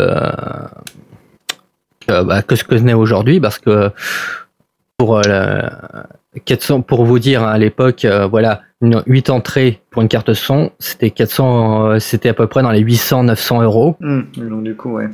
que, 2.08 2.24
bah, 2.24 2.42
que 2.44 2.56
ce 2.56 2.64
que 2.64 2.76
n'est 2.76 2.94
aujourd'hui 2.94 3.42
parce 3.42 3.60
que 3.60 3.92
pour 4.98 5.18
euh, 5.18 5.22
la- 5.28 6.08
400 6.46 6.82
pour 6.82 7.06
vous 7.06 7.20
dire 7.20 7.44
hein, 7.44 7.52
à 7.52 7.58
l'époque 7.58 8.06
euh, 8.06 8.26
voilà 8.28 8.62
une 8.82 9.04
8 9.06 9.30
entrées 9.30 9.82
pour 9.92 10.02
une 10.02 10.08
carte 10.08 10.34
son 10.34 10.72
c'était 10.80 11.12
400 11.12 11.86
euh, 11.92 12.00
c'était 12.00 12.30
à 12.30 12.34
peu 12.34 12.48
près 12.48 12.62
dans 12.64 12.72
les 12.72 12.80
800 12.80 13.24
900 13.24 13.62
euros 13.62 13.96
Mmh, 14.00 14.22
donc 14.50 14.64
du 14.64 14.76
coup, 14.76 14.94
ouais. 14.94 15.08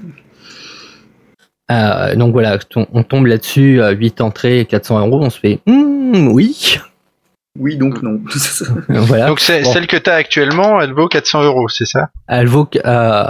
donc 2.16 2.32
voilà, 2.33 2.58
on, 2.75 2.88
on 2.93 3.03
tombe 3.03 3.27
là-dessus, 3.27 3.82
euh, 3.82 3.91
8 3.91 4.22
entrées, 4.22 4.66
400 4.66 5.06
euros, 5.08 5.19
on 5.22 5.30
se 5.30 5.40
fait 5.40 5.59
Hmm, 5.67 6.30
oui. 6.30 6.77
Oui, 7.57 7.77
donc 7.77 8.01
non. 8.03 8.19
voilà. 8.89 9.27
Donc 9.27 9.39
c'est- 9.39 9.63
Bon. 9.63 9.71
celle 9.73 9.87
que 9.87 9.97
tu 9.97 10.09
as 10.09 10.13
actuellement, 10.15 10.79
elle 10.81 10.93
vaut 10.93 11.07
400 11.07 11.43
euros, 11.43 11.67
c'est 11.67 11.85
ça? 11.85 12.09
Elle 12.27 12.47
vaut 12.47 12.67
euh, 12.85 13.23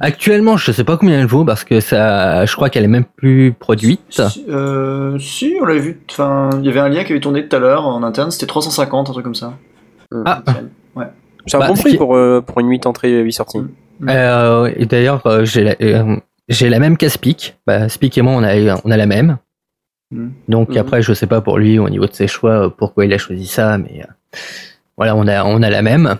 actuellement, 0.00 0.56
je 0.56 0.72
sais 0.72 0.84
pas 0.84 0.96
combien 0.96 1.18
elle 1.20 1.26
vaut 1.26 1.44
parce 1.44 1.64
que 1.64 1.80
ça, 1.80 2.44
je 2.44 2.54
crois 2.54 2.68
qu'elle 2.70 2.84
est 2.84 2.88
même 2.88 3.04
plus 3.16 3.52
produite. 3.52 4.00
Si, 4.28 4.44
euh, 4.48 5.18
si, 5.18 5.54
on 5.60 5.64
l'avait 5.64 5.80
vu. 5.80 6.00
Enfin, 6.10 6.50
il 6.60 6.66
y 6.66 6.68
avait 6.68 6.80
un 6.80 6.88
lien 6.88 7.02
qui 7.04 7.12
avait 7.12 7.20
tourné 7.20 7.48
tout 7.48 7.56
à 7.56 7.58
l'heure 7.58 7.86
en 7.86 8.02
interne, 8.02 8.30
c'était 8.30 8.46
350, 8.46 9.08
un 9.08 9.12
truc 9.12 9.24
comme 9.24 9.34
ça. 9.34 9.54
Ah. 10.26 10.42
C'est 11.46 11.56
un 11.56 11.60
Bah, 11.60 11.66
bon 11.68 11.74
prix 11.74 11.90
qui- 11.92 11.96
pour, 11.96 12.14
euh, 12.16 12.40
pour 12.40 12.60
une 12.60 12.68
8 12.68 12.86
entrées 12.86 13.20
8 13.20 13.32
sorties. 13.32 13.62
Euh, 14.08 14.70
et 14.76 14.86
d'ailleurs, 14.86 15.26
euh, 15.26 15.44
j'ai 15.44 15.64
la, 15.64 15.74
euh, 15.82 16.16
j'ai 16.48 16.68
la 16.68 16.78
même 16.78 16.96
qu'Aspic. 16.96 17.56
Bah, 17.66 17.88
Spic 17.88 18.16
et 18.16 18.22
moi, 18.22 18.34
on 18.34 18.44
a, 18.44 18.80
on 18.84 18.90
a 18.92 18.96
la 18.96 19.06
même. 19.06 19.38
Mhm. 20.12 20.32
Donc 20.48 20.68
Mhm. 20.70 20.76
après, 20.78 21.02
je 21.02 21.12
sais 21.14 21.26
pas 21.26 21.40
pour 21.40 21.58
lui 21.58 21.78
au 21.78 21.88
niveau 21.88 22.06
de 22.06 22.12
ses 22.12 22.28
choix 22.28 22.66
euh, 22.66 22.68
pourquoi 22.68 23.04
il 23.06 23.12
a 23.12 23.18
choisi 23.18 23.46
ça, 23.46 23.78
mais 23.78 24.02
euh, 24.02 24.38
voilà, 24.96 25.16
on 25.16 25.26
a, 25.26 25.42
on 25.44 25.62
a 25.62 25.70
la 25.70 25.82
même. 25.82 26.16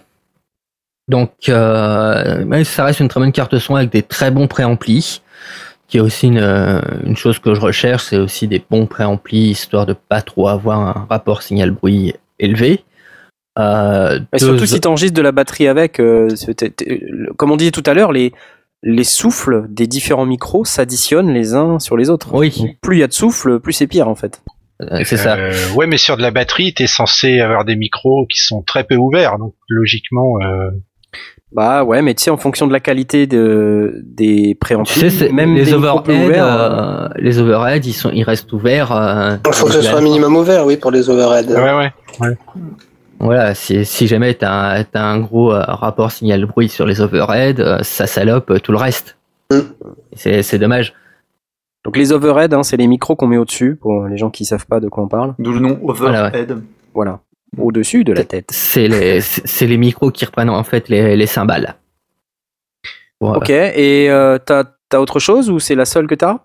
Donc, 1.09 1.33
euh, 1.49 2.45
mais 2.47 2.65
ça 2.65 2.85
reste 2.85 3.01
une 3.01 3.09
très 3.09 3.21
bonne 3.21 3.33
carte 3.33 3.59
son 3.59 3.75
avec 3.77 3.91
des 3.91 4.03
très 4.03 4.31
bons 4.31 4.47
préamplis. 4.49 5.21
Qui 5.89 5.99
est 5.99 6.01
aussi 6.01 6.29
une, 6.29 6.39
une 7.05 7.17
chose 7.19 7.39
que 7.39 7.53
je 7.55 7.61
recherche, 7.61 8.05
c'est 8.05 8.17
aussi 8.17 8.49
des 8.49 8.65
bons 8.71 8.87
préamplis 8.87 9.51
histoire 9.51 9.85
de 9.85 9.93
pas 9.93 10.23
trop 10.23 10.49
avoir 10.49 10.81
un 10.81 11.07
rapport 11.11 11.43
signal-bruit 11.43 12.15
élevé. 12.39 12.83
Euh, 13.59 14.19
Et 14.33 14.39
deux- 14.39 14.47
surtout 14.47 14.65
si 14.65 14.81
tu 14.81 14.89
enregistres 14.89 15.15
de 15.17 15.21
la 15.21 15.33
batterie 15.33 15.69
avec, 15.69 16.01
euh, 16.01 16.29
comme 17.37 17.51
on 17.51 17.57
disait 17.57 17.73
tout 17.73 17.83
à 17.85 17.93
l'heure, 17.93 18.11
les, 18.11 18.33
les 18.83 19.05
souffles 19.05 19.67
des 19.69 19.87
différents 19.87 20.27
micros 20.27 20.65
s'additionnent 20.65 21.33
les 21.33 21.55
uns 21.55 21.79
sur 21.79 21.97
les 21.97 22.11
autres. 22.11 22.29
Oui. 22.35 22.53
Donc, 22.59 22.77
plus 22.81 22.97
il 22.97 23.01
y 23.01 23.03
a 23.05 23.07
de 23.09 23.13
souffles, 23.13 23.61
plus 23.61 23.73
c'est 23.73 23.87
pire 23.87 24.09
en 24.09 24.15
fait. 24.15 24.43
euh, 24.83 25.03
c'est 25.05 25.17
ça. 25.17 25.37
Euh, 25.37 25.53
ouais, 25.77 25.87
mais 25.87 25.97
sur 25.99 26.17
de 26.17 26.23
la 26.23 26.31
batterie, 26.33 26.75
t'es 26.75 26.87
censé 26.89 27.39
avoir 27.41 27.65
des 27.65 27.77
micros 27.77 28.27
qui 28.27 28.39
sont 28.41 28.63
très 28.63 28.83
peu 28.85 28.97
ouverts, 28.97 29.39
donc 29.39 29.55
logiquement. 29.69 30.35
euh, 30.43 30.71
Bah 31.53 31.85
ouais, 31.85 32.03
mais 32.03 32.15
tu 32.15 32.25
sais, 32.25 32.31
en 32.31 32.37
fonction 32.39 32.67
de 32.67 32.73
la 32.73 32.81
qualité 32.81 33.27
de, 33.29 34.01
des 34.05 34.57
préamplis, 34.57 34.93
Tu 34.95 35.01
sais, 35.01 35.11
c'est- 35.11 35.29
même 35.33 35.55
les 35.55 35.73
overheads, 35.75 36.33
euh, 36.35 37.09
les 37.17 37.39
overheads, 37.39 37.87
ils 37.87 37.93
sont, 37.93 38.11
ils 38.13 38.25
restent 38.25 38.53
ouverts. 38.53 38.91
euh, 38.91 39.37
Il 39.47 39.53
faut 39.53 39.67
que 39.67 39.73
ce 39.75 39.83
soit 39.83 39.99
un 39.99 40.03
minimum 40.03 40.35
ouvert, 40.35 40.67
oui, 40.67 40.77
pour 40.77 40.91
les 40.91 41.09
overheads. 41.09 41.53
Ouais, 41.53 41.93
ouais. 42.21 42.37
Voilà, 43.23 43.55
si, 43.55 43.85
si 43.85 44.09
jamais 44.09 44.35
t'as 44.35 44.81
un, 44.81 44.85
t'as 44.85 45.03
un 45.05 45.21
gros 45.21 45.53
euh, 45.55 45.63
rapport 45.63 46.11
signal-bruit 46.11 46.69
sur 46.69 46.87
les 46.87 47.01
overheads, 47.01 47.61
euh, 47.61 47.79
ça 47.83 48.09
salope 48.09 48.51
euh, 48.51 48.59
tout 48.59 48.73
le 48.73 48.79
reste. 48.79 49.17
Mm. 49.53 49.61
C'est, 50.15 50.43
c'est 50.43 50.59
dommage. 50.59 50.93
Donc 51.85 51.97
les 51.97 52.13
overheads, 52.13 52.53
hein, 52.53 52.65
c'est 52.65 52.77
les 52.77 52.89
micros 52.89 53.15
qu'on 53.15 53.29
met 53.29 53.37
au-dessus 53.39 53.77
pour 53.77 54.07
les 54.07 54.17
gens 54.17 54.31
qui 54.31 54.45
savent 54.45 54.67
pas 54.67 54.81
de 54.81 54.89
quoi 54.89 55.05
on 55.05 55.09
parle. 55.09 55.35
D'où 55.39 55.53
le 55.53 55.61
nom 55.61 55.79
Voilà, 55.83 56.27
Overhead. 56.27 56.63
Voilà. 56.95 57.21
au-dessus 57.57 58.03
de 58.03 58.13
la 58.13 58.25
tête. 58.25 58.49
C'est 58.51 58.89
les, 58.89 59.21
les 59.61 59.77
micros 59.77 60.11
qui 60.11 60.25
reprennent 60.25 60.51
en 60.51 60.65
fait 60.65 60.89
les, 60.89 61.17
les 61.17 61.27
cymbales. 61.27 61.77
Ok, 63.21 63.51
et 63.51 64.11
euh, 64.11 64.39
t'as 64.45 64.65
as 64.93 65.01
autre 65.01 65.21
chose 65.21 65.49
ou 65.49 65.61
c'est 65.61 65.77
la 65.77 65.85
seule 65.85 66.09
que 66.09 66.17
t'as? 66.17 66.41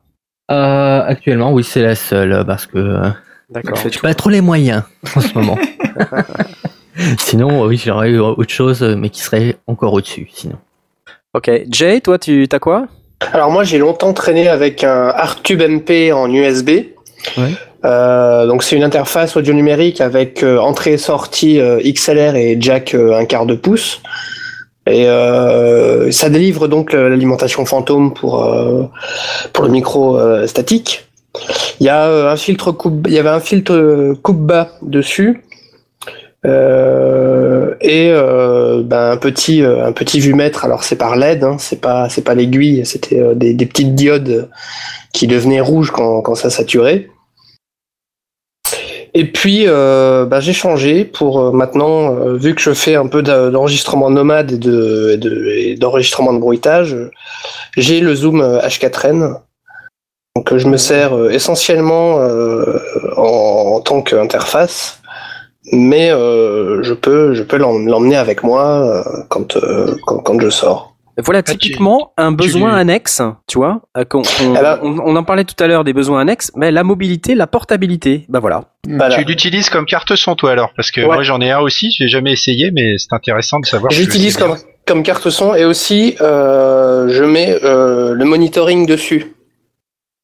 Euh, 0.52 1.04
actuellement, 1.04 1.52
oui, 1.52 1.64
c'est 1.64 1.82
la 1.82 1.96
seule 1.96 2.46
parce 2.46 2.68
que 2.68 3.02
D'accord. 3.50 3.78
j'ai 3.78 4.00
pas 4.00 4.14
trop 4.14 4.30
les 4.30 4.42
moyens 4.42 4.84
en 5.16 5.22
ce 5.22 5.34
moment. 5.34 5.58
sinon, 7.20 7.66
oui, 7.66 7.82
j'aurais 7.84 8.10
eu 8.10 8.20
autre 8.20 8.54
chose, 8.54 8.82
mais 8.82 9.10
qui 9.10 9.22
serait 9.22 9.58
encore 9.68 9.94
au-dessus. 9.94 10.28
Sinon. 10.34 10.56
Ok, 11.34 11.52
Jay, 11.70 12.02
toi, 12.02 12.18
tu 12.18 12.48
t'as 12.48 12.60
quoi? 12.60 12.88
Alors 13.34 13.52
moi 13.52 13.64
j'ai 13.64 13.80
longtemps 13.80 14.14
traîné 14.14 14.48
avec 14.48 14.84
un 14.84 15.08
Artube 15.08 15.62
MP 15.62 16.12
en 16.14 16.32
USB. 16.32 16.70
Ouais. 17.38 17.52
Euh, 17.86 18.46
donc 18.46 18.64
c'est 18.64 18.76
une 18.76 18.84
interface 18.84 19.36
audio 19.36 19.54
numérique 19.54 20.02
avec 20.02 20.44
euh, 20.44 20.60
entrée 20.60 20.94
et 20.94 20.98
sortie 20.98 21.60
euh, 21.60 21.80
XLR 21.84 22.36
et 22.36 22.58
jack 22.60 22.94
euh, 22.94 23.18
un 23.18 23.26
quart 23.26 23.46
de 23.46 23.56
pouce. 23.56 24.02
Et 24.86 25.08
euh, 25.08 26.12
ça 26.12 26.30
délivre 26.30 26.68
donc 26.68 26.94
euh, 26.94 27.10
l'alimentation 27.10 27.66
fantôme 27.66 28.14
pour 28.14 28.46
euh, 28.46 28.84
pour 29.52 29.66
le 29.66 29.72
micro 29.72 30.18
euh, 30.18 30.48
statique. 30.48 31.06
Il 31.80 31.86
y 31.86 31.90
a 31.90 32.06
euh, 32.06 32.32
un 32.32 32.38
filtre 32.38 32.72
coupe, 32.72 33.06
il 33.08 33.14
y 33.14 33.20
avait 33.20 33.30
un 33.30 33.40
filtre 33.40 33.74
euh, 33.74 34.18
coupe 34.22 34.40
bas 34.40 34.70
dessus. 34.82 35.44
Euh, 36.46 37.74
et 37.82 38.12
euh, 38.12 38.84
ben, 38.84 39.10
un 39.12 39.18
petit 39.18 39.64
euh, 39.64 39.84
un 39.86 39.92
petit 39.92 40.20
vumètre 40.20 40.64
alors 40.66 40.84
c'est 40.84 40.96
par 40.96 41.16
LED 41.16 41.44
hein, 41.44 41.56
c'est 41.58 41.82
pas 41.82 42.10
c'est 42.10 42.22
pas 42.22 42.36
l'aiguille 42.36 42.86
c'était 42.86 43.34
des, 43.34 43.66
petites 43.66 43.96
diodes 43.96 44.48
qui 45.14 45.26
devenaient 45.26 45.62
rouges 45.62 45.90
quand, 45.90 46.22
quand 46.22 46.36
ça 46.36 46.52
saturait. 46.52 47.10
Et 49.16 49.26
puis 49.26 49.66
ben, 49.66 50.40
j'ai 50.40 50.54
changé 50.54 51.04
pour 51.04 51.52
maintenant 51.54 52.36
vu 52.36 52.54
que 52.54 52.62
je 52.62 52.74
fais 52.74 52.96
un 52.96 53.08
peu 53.08 53.24
d'enregistrement 53.24 54.12
nomade 54.12 54.52
et 54.52 54.58
de 54.58 55.10
et 55.14 55.18
de- 55.18 55.80
d'enregistrement 55.80 56.34
de 56.34 56.40
bruitage 56.40 56.96
j'ai 57.78 58.00
le 58.00 58.14
zoom 58.14 58.42
euh, 58.42 58.60
H4n 58.60 59.40
donc 60.36 60.56
je 60.56 60.68
me 60.68 60.78
sers 60.78 61.32
essentiellement 61.32 62.18
en, 63.18 63.76
en 63.76 63.82
tant 63.82 64.04
qu'interface 64.04 64.97
mais 65.72 66.12
euh, 66.12 66.82
je 66.84 66.94
peux 66.94 67.34
je 67.34 67.44
peux 67.44 67.58
l'em- 67.58 67.88
l'emmener 67.88 68.16
avec 68.18 68.44
moi 68.44 68.64
euh, 69.08 69.24
quand, 69.30 69.56
euh, 69.58 69.96
quand 70.06 70.20
quand 70.20 70.40
je 70.40 70.50
sors. 70.50 70.94
Voilà 71.26 71.40
Ah, 71.40 71.52
typiquement 71.52 72.14
un 72.18 72.32
besoin 72.32 72.76
annexe, 72.76 73.24
tu 73.48 73.58
vois. 73.58 73.82
euh, 73.98 74.06
qu'on- 74.06 74.22
on, 74.44 74.56
on- 74.84 75.00
on 75.04 75.16
en 75.16 75.24
parlait 75.24 75.46
tout 75.46 75.56
à 75.64 75.66
l'heure 75.68 75.84
des 75.84 75.94
besoins 75.94 76.22
annexes, 76.22 76.52
mais 76.56 76.70
la 76.72 76.84
mobilité, 76.84 77.34
la 77.34 77.48
portabilité, 77.48 78.26
bah 78.30 78.40
voilà. 78.40 78.66
Voilà. 78.88 79.16
Tu 79.16 79.24
l'utilises 79.24 79.72
comme 79.72 79.86
carte 79.88 80.16
son 80.16 80.36
toi 80.36 80.52
alors 80.52 80.74
parce 80.76 80.92
que 80.92 81.02
Ouais. 81.02 81.08
moi 81.08 81.24
j'en 81.24 81.42
ai 81.42 81.50
un 81.50 81.60
aussi, 81.60 81.90
j'ai 81.98 82.08
jamais 82.08 82.34
essayé 82.34 82.70
mais 82.72 82.98
c'est 83.00 83.14
intéressant 83.14 83.60
de 83.60 83.66
savoir. 83.66 83.90
que 83.90 83.96
J'utilise 83.96 84.38
comme 84.38 84.56
comme 84.86 85.02
carte 85.04 85.30
son 85.32 85.56
et 85.56 85.66
aussi 85.66 86.16
euh, 86.22 87.08
je 87.10 87.24
mets 87.24 87.58
euh, 87.64 88.14
le 88.14 88.24
monitoring 88.26 88.86
dessus 88.86 89.34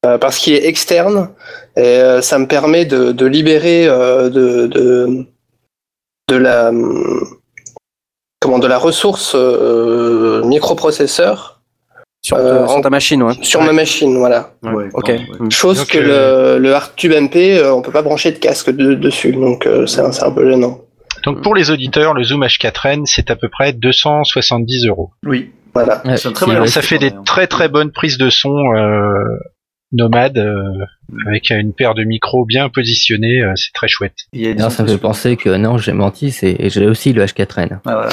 Euh, 0.06 0.18
parce 0.18 0.36
qu'il 0.38 0.52
est 0.54 0.66
externe 0.66 1.30
et 1.76 1.80
euh, 1.80 2.20
ça 2.22 2.38
me 2.38 2.46
permet 2.46 2.84
de, 2.84 3.10
de 3.12 3.26
libérer 3.26 3.86
euh, 3.88 4.28
de, 4.30 4.66
de 4.66 5.26
de 6.28 6.36
la 6.36 6.70
comment 8.40 8.58
de 8.58 8.66
la 8.66 8.78
ressource 8.78 9.32
euh, 9.34 10.42
microprocesseur 10.44 11.60
Sur, 12.22 12.36
Euh, 12.38 12.66
sur 12.66 12.76
en- 12.76 12.80
ta 12.80 12.90
machine, 12.90 13.22
ouais. 13.22 13.34
sur 13.42 13.62
ma 13.62 13.72
machine 13.72 14.16
voilà. 14.16 14.52
Ouais, 14.62 14.88
Ok. 14.94 15.12
Chose 15.50 15.78
Donc, 15.78 15.88
que 15.88 15.98
euh, 15.98 16.56
le, 16.56 16.62
le 16.62 16.74
Artube 16.74 17.12
MP, 17.12 17.58
euh, 17.58 17.72
on 17.74 17.82
peut 17.82 17.92
pas 17.92 18.02
brancher 18.02 18.32
de 18.32 18.38
casque 18.38 18.70
de- 18.70 18.94
dessus, 18.94 19.32
donc 19.32 19.66
euh, 19.66 19.86
c'est 19.86 20.00
un, 20.00 20.12
c'est 20.12 20.24
un 20.24 20.30
peu 20.32 20.48
gênant. 20.50 20.80
Donc 21.24 21.42
pour 21.42 21.54
les 21.54 21.70
auditeurs, 21.70 22.14
le 22.14 22.22
Zoom 22.22 22.42
H4n 22.44 23.02
c'est 23.06 23.30
à 23.30 23.36
peu 23.36 23.48
près 23.50 23.72
270 23.72 24.86
euros. 24.86 25.10
Oui. 25.26 25.50
Voilà. 25.74 26.02
Un 26.04 26.14
très 26.16 26.66
ça 26.68 26.82
fait 26.82 26.98
des 26.98 27.12
très 27.26 27.46
très 27.46 27.68
bonnes 27.68 27.90
prises 27.92 28.16
de 28.16 28.30
son 28.30 28.54
nomades 29.94 30.38
euh, 30.38 30.84
avec 31.26 31.50
une 31.50 31.72
paire 31.72 31.94
de 31.94 32.04
micros 32.04 32.44
bien 32.44 32.68
positionnés, 32.68 33.42
euh, 33.42 33.52
c'est 33.56 33.72
très 33.72 33.88
chouette. 33.88 34.14
Il 34.32 34.40
y 34.42 34.48
a 34.48 34.54
des 34.54 34.62
Non, 34.62 34.68
ça 34.70 34.82
me 34.82 34.88
fait 34.88 34.98
penser 34.98 35.36
que 35.36 35.50
non, 35.56 35.78
j'ai 35.78 35.92
menti, 35.92 36.30
c'est 36.30 36.56
et 36.58 36.68
j'ai 36.70 36.86
aussi 36.86 37.12
le 37.12 37.24
H4n. 37.24 37.78
Ah, 37.86 38.08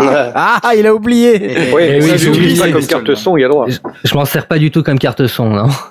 voilà. 0.00 0.32
Ah, 0.34 0.72
il 0.76 0.86
a 0.86 0.94
oublié. 0.94 1.72
Ouais, 1.72 1.98
Eh 1.98 2.02
oui, 2.02 2.18
ça, 2.18 2.28
oublié, 2.30 2.56
ça 2.56 2.70
comme 2.70 2.86
carte 2.86 3.14
son, 3.14 3.36
il 3.36 3.42
y 3.42 3.44
a 3.44 3.48
droit. 3.48 3.66
Je, 3.68 3.78
je 4.04 4.14
m'en 4.14 4.24
sers 4.24 4.46
pas 4.46 4.58
du 4.58 4.70
tout 4.70 4.82
comme 4.82 4.98
carte 4.98 5.26
son, 5.26 5.50
non. 5.50 5.68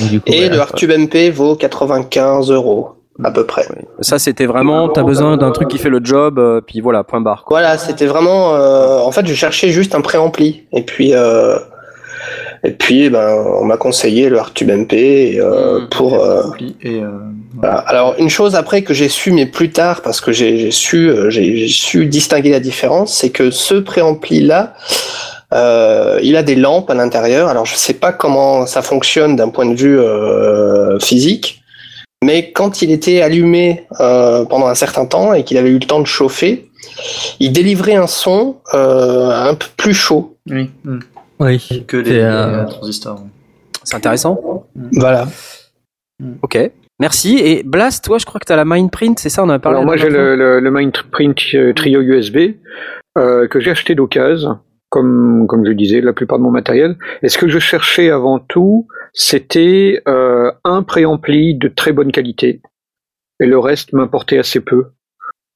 Donc, 0.00 0.10
du 0.10 0.20
coup, 0.20 0.30
Et 0.30 0.40
voilà. 0.40 0.54
le 0.56 0.60
Artube 0.60 0.90
MP 0.90 1.30
vaut 1.32 1.56
95 1.56 2.50
euros, 2.50 2.90
à 3.24 3.30
peu 3.30 3.46
près. 3.46 3.66
Ça, 4.00 4.18
c'était 4.18 4.44
vraiment, 4.46 4.88
t'as 4.90 5.02
besoin 5.02 5.36
d'un 5.38 5.50
truc 5.52 5.68
qui 5.68 5.78
fait 5.78 5.88
le 5.88 6.00
job, 6.04 6.38
euh, 6.38 6.60
puis 6.60 6.80
voilà, 6.80 7.02
point 7.02 7.20
barre. 7.22 7.44
Quoi. 7.44 7.60
Voilà, 7.60 7.78
c'était 7.78 8.04
vraiment. 8.06 8.54
euh, 8.54 8.98
en 8.98 9.10
fait, 9.10 9.26
je 9.26 9.32
cherchais 9.34 9.70
juste 9.70 9.94
un 9.94 10.02
préampli. 10.02 10.64
Et 10.72 10.82
puis, 10.82 11.14
euh, 11.14 11.56
et 12.66 12.70
puis, 12.72 13.08
ben, 13.10 13.28
on 13.60 13.64
m'a 13.64 13.76
conseillé 13.76 14.28
le 14.28 14.38
Artube 14.38 14.70
MP 14.70 14.92
et, 14.94 15.40
euh, 15.40 15.80
Mm. 15.80 15.88
pour. 15.90 16.22
euh, 16.22 16.42
Et, 16.82 17.00
euh, 17.00 17.08
voilà. 17.58 17.76
Alors, 17.78 18.14
une 18.18 18.28
chose 18.28 18.54
après 18.56 18.82
que 18.82 18.92
j'ai 18.92 19.08
su, 19.08 19.30
mais 19.32 19.46
plus 19.46 19.70
tard, 19.70 20.02
parce 20.02 20.20
que 20.20 20.32
j'ai 20.32 20.70
su, 20.70 21.08
euh, 21.08 21.30
j'ai 21.30 21.68
su 21.68 22.06
distinguer 22.06 22.50
la 22.50 22.60
différence, 22.60 23.14
c'est 23.14 23.30
que 23.30 23.50
ce 23.50 23.74
préampli 23.74 24.40
là. 24.40 24.74
Euh, 25.54 26.18
il 26.24 26.34
a 26.36 26.42
des 26.42 26.56
lampes 26.56 26.90
à 26.90 26.94
l'intérieur. 26.94 27.48
Alors 27.48 27.66
je 27.66 27.76
sais 27.76 27.94
pas 27.94 28.12
comment 28.12 28.66
ça 28.66 28.82
fonctionne 28.82 29.36
d'un 29.36 29.48
point 29.48 29.64
de 29.66 29.76
vue 29.76 29.98
euh, 29.98 30.98
physique, 30.98 31.62
mais 32.24 32.50
quand 32.50 32.82
il 32.82 32.90
était 32.90 33.22
allumé 33.22 33.86
euh, 34.00 34.44
pendant 34.44 34.66
un 34.66 34.74
certain 34.74 35.06
temps 35.06 35.32
et 35.32 35.44
qu'il 35.44 35.56
avait 35.56 35.70
eu 35.70 35.78
le 35.78 35.86
temps 35.86 36.00
de 36.00 36.06
chauffer, 36.06 36.68
il 37.38 37.52
délivrait 37.52 37.94
un 37.94 38.08
son 38.08 38.56
euh, 38.74 39.30
un 39.30 39.54
peu 39.54 39.68
plus 39.76 39.94
chaud. 39.94 40.36
oui. 40.50 40.68
mm. 40.84 40.98
Oui. 41.40 41.84
Que 41.86 41.96
les, 41.96 42.20
euh, 42.20 42.64
les 42.64 42.70
transistors. 42.70 43.20
C'est 43.84 43.96
intéressant. 43.96 44.66
Voilà. 44.92 45.26
Ok. 46.42 46.58
Merci. 46.98 47.38
Et 47.38 47.62
Blast, 47.62 48.04
toi, 48.04 48.18
je 48.18 48.24
crois 48.24 48.40
que 48.40 48.46
t'as 48.46 48.56
la 48.56 48.64
Mindprint, 48.64 49.18
c'est 49.18 49.28
ça 49.28 49.42
On 49.42 49.46
en 49.46 49.50
a 49.50 49.58
parlé. 49.58 49.76
Alors 49.76 49.84
moi 49.84 49.96
j'ai 49.96 50.08
le, 50.08 50.34
le, 50.34 50.60
le 50.60 50.70
Mindprint 50.70 51.36
euh, 51.54 51.72
Trio 51.74 52.00
USB 52.00 52.54
euh, 53.18 53.46
que 53.48 53.60
j'ai 53.60 53.70
acheté 53.70 53.94
d'occasion, 53.94 54.58
comme 54.88 55.46
comme 55.46 55.66
je 55.66 55.72
disais, 55.72 56.00
la 56.00 56.14
plupart 56.14 56.38
de 56.38 56.44
mon 56.44 56.50
matériel. 56.50 56.96
Et 57.22 57.28
ce 57.28 57.36
que 57.36 57.48
je 57.48 57.58
cherchais 57.58 58.10
avant 58.10 58.38
tout, 58.38 58.88
c'était 59.12 60.02
euh, 60.08 60.50
un 60.64 60.82
préampli 60.82 61.54
de 61.54 61.68
très 61.68 61.92
bonne 61.92 62.12
qualité, 62.12 62.62
et 63.40 63.46
le 63.46 63.58
reste 63.58 63.92
m'importait 63.92 64.38
assez 64.38 64.60
peu. 64.60 64.86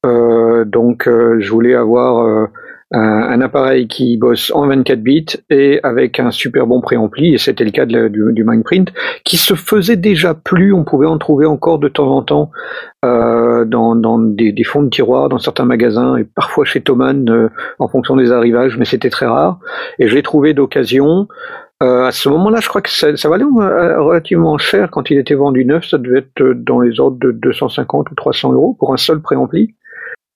Euh, 0.04 0.64
donc 0.66 1.06
euh, 1.08 1.38
je 1.40 1.50
voulais 1.50 1.74
avoir 1.74 2.26
euh, 2.26 2.46
un, 2.92 3.40
appareil 3.40 3.86
qui 3.86 4.16
bosse 4.16 4.50
en 4.52 4.66
24 4.66 5.00
bits 5.00 5.26
et 5.48 5.78
avec 5.84 6.18
un 6.18 6.30
super 6.30 6.66
bon 6.66 6.80
préampli, 6.80 7.34
et 7.34 7.38
c'était 7.38 7.64
le 7.64 7.70
cas 7.70 7.86
de 7.86 7.92
la- 7.92 8.08
du, 8.08 8.20
du 8.32 8.44
Mindprint, 8.44 8.92
qui 9.24 9.36
se 9.36 9.54
faisait 9.54 9.96
déjà 9.96 10.34
plus, 10.34 10.72
on 10.72 10.84
pouvait 10.84 11.06
en 11.06 11.18
trouver 11.18 11.46
encore 11.46 11.78
de 11.78 11.88
temps 11.88 12.10
en 12.10 12.22
temps 12.22 12.50
euh, 13.04 13.64
dans, 13.64 14.18
des, 14.18 14.64
fonds 14.64 14.82
de 14.82 14.90
tiroirs, 14.90 15.28
dans 15.28 15.38
certains 15.38 15.64
magasins, 15.64 16.16
et 16.16 16.24
parfois 16.24 16.64
chez 16.64 16.80
Thomann, 16.80 17.28
euh, 17.30 17.48
en 17.78 17.88
fonction 17.88 18.16
des 18.16 18.32
arrivages, 18.32 18.76
mais 18.76 18.84
c'était 18.84 19.10
très 19.10 19.26
rare. 19.26 19.60
Et 19.98 20.08
je 20.08 20.14
l'ai 20.14 20.22
trouvé 20.22 20.52
d'occasion. 20.52 21.28
Euh, 21.82 22.04
à 22.04 22.12
ce 22.12 22.28
moment-là, 22.28 22.58
je 22.60 22.68
crois 22.68 22.82
que 22.82 22.90
ça, 22.90 23.16
ça 23.16 23.28
valait 23.28 23.44
euh, 23.44 24.02
relativement 24.02 24.58
cher 24.58 24.90
quand 24.90 25.10
il 25.10 25.18
était 25.18 25.34
vendu 25.34 25.64
neuf. 25.64 25.88
Ça 25.88 25.96
devait 25.96 26.18
être 26.18 26.52
dans 26.52 26.80
les 26.80 27.00
ordres 27.00 27.18
de 27.18 27.30
250 27.30 28.10
ou 28.10 28.14
300 28.14 28.52
euros 28.52 28.76
pour 28.78 28.92
un 28.92 28.98
seul 28.98 29.20
préampli. 29.20 29.74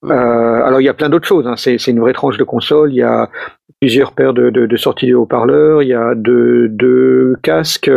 Euh, 0.09 0.63
alors 0.63 0.81
il 0.81 0.85
y 0.85 0.89
a 0.89 0.93
plein 0.93 1.09
d'autres 1.09 1.27
choses. 1.27 1.47
Hein. 1.47 1.55
C'est, 1.57 1.77
c'est 1.77 1.91
une 1.91 1.99
vraie 1.99 2.13
tranche 2.13 2.37
de 2.37 2.43
console. 2.43 2.91
Il 2.91 2.97
y 2.97 3.03
a 3.03 3.29
plusieurs 3.81 4.13
paires 4.13 4.33
de, 4.33 4.49
de, 4.49 4.65
de 4.65 4.77
sorties 4.77 5.09
de 5.09 5.15
haut-parleurs. 5.15 5.83
Il 5.83 5.89
y 5.89 5.93
a 5.93 6.15
deux, 6.15 6.69
deux 6.69 7.35
casques. 7.43 7.91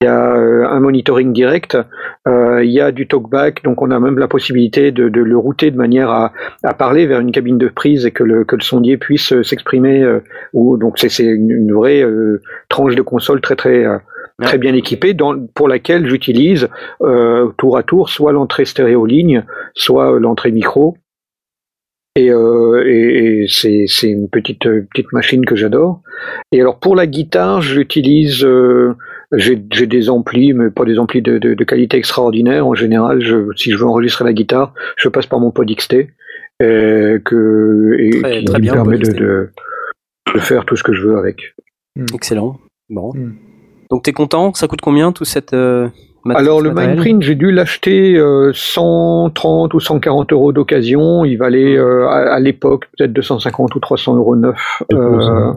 Il 0.00 0.04
y 0.04 0.06
a 0.06 0.34
euh, 0.36 0.66
un 0.66 0.80
monitoring 0.80 1.32
direct. 1.32 1.76
Euh, 2.26 2.64
il 2.64 2.70
y 2.70 2.80
a 2.80 2.92
du 2.92 3.06
talkback. 3.06 3.62
Donc 3.64 3.82
on 3.82 3.90
a 3.90 4.00
même 4.00 4.18
la 4.18 4.28
possibilité 4.28 4.92
de, 4.92 5.08
de 5.08 5.20
le 5.20 5.36
router 5.36 5.70
de 5.70 5.76
manière 5.76 6.10
à, 6.10 6.32
à 6.64 6.74
parler 6.74 7.06
vers 7.06 7.20
une 7.20 7.32
cabine 7.32 7.58
de 7.58 7.68
prise 7.68 8.04
et 8.04 8.10
que 8.10 8.24
le, 8.24 8.44
que 8.44 8.56
le 8.56 8.62
sondier 8.62 8.96
puisse 8.96 9.32
euh, 9.32 9.42
s'exprimer. 9.42 10.02
euh, 10.02 10.20
ou 10.52 10.76
donc 10.76 10.98
c'est, 10.98 11.08
c'est 11.08 11.24
une, 11.24 11.50
une 11.50 11.72
vraie 11.72 12.02
euh, 12.02 12.42
tranche 12.68 12.94
de 12.94 13.02
console 13.02 13.40
très 13.40 13.56
très 13.56 13.84
très 14.42 14.58
bien 14.58 14.74
équipée 14.74 15.14
dans, 15.14 15.46
pour 15.54 15.66
laquelle 15.66 16.06
j'utilise 16.06 16.68
euh, 17.00 17.48
tour 17.56 17.78
à 17.78 17.82
tour 17.82 18.10
soit 18.10 18.32
l'entrée 18.32 18.66
stéréo 18.66 19.06
ligne, 19.06 19.44
soit 19.72 20.20
l'entrée 20.20 20.52
micro. 20.52 20.98
Et, 22.16 22.30
euh, 22.30 22.82
et, 22.86 23.42
et 23.42 23.46
c'est, 23.48 23.84
c'est 23.86 24.08
une 24.08 24.28
petite 24.28 24.66
euh, 24.66 24.86
petite 24.90 25.12
machine 25.12 25.44
que 25.44 25.54
j'adore. 25.54 26.00
Et 26.50 26.60
alors 26.60 26.78
pour 26.80 26.96
la 26.96 27.06
guitare, 27.06 27.60
j'utilise 27.60 28.42
euh, 28.44 28.94
j'ai, 29.32 29.62
j'ai 29.72 29.86
des 29.86 30.08
amplis, 30.08 30.52
mais 30.54 30.70
pas 30.70 30.84
des 30.84 30.98
amplis 30.98 31.20
de, 31.22 31.38
de, 31.38 31.54
de 31.54 31.64
qualité 31.64 31.96
extraordinaire. 31.98 32.66
En 32.66 32.74
général, 32.74 33.20
je, 33.22 33.52
si 33.56 33.70
je 33.70 33.76
veux 33.76 33.84
enregistrer 33.86 34.24
la 34.24 34.32
guitare, 34.32 34.72
je 34.96 35.08
passe 35.08 35.26
par 35.26 35.40
mon 35.40 35.50
pod 35.50 35.70
XT, 35.70 36.06
euh, 36.62 37.18
que 37.18 37.96
et 37.98 38.10
Très- 38.22 38.38
qui 38.38 38.44
très 38.46 38.58
me 38.58 38.62
bien, 38.62 38.72
permet 38.72 38.96
de, 38.98 39.02
XT. 39.02 39.16
de, 39.18 39.50
de 40.34 40.38
faire 40.40 40.64
tout 40.64 40.76
ce 40.76 40.82
que 40.82 40.94
je 40.94 41.02
veux 41.02 41.18
avec. 41.18 41.54
Excellent. 42.14 42.58
Bon. 42.88 43.12
Mm. 43.14 43.34
Donc 43.90 44.02
t'es 44.04 44.12
content? 44.12 44.54
Ça 44.54 44.68
coûte 44.68 44.80
combien 44.80 45.12
tout 45.12 45.24
cette 45.24 45.52
euh, 45.52 45.88
Alors 46.34 46.60
le 46.60 46.70
matériel 46.72 46.96
Mindprint, 46.96 47.22
j'ai 47.22 47.34
dû 47.34 47.50
l'acheter 47.52 48.16
euh, 48.16 48.52
130 48.52 49.74
ou 49.74 49.80
140 49.80 50.32
euros 50.32 50.52
d'occasion. 50.52 51.24
Il 51.24 51.36
valait 51.36 51.76
euh, 51.76 52.06
à, 52.08 52.34
à 52.34 52.40
l'époque 52.40 52.86
peut-être 52.96 53.12
250 53.12 53.74
ou 53.74 53.80
300 53.80 54.16
euros 54.16 54.36
neuf. 54.36 54.82
Euh, 54.92 55.52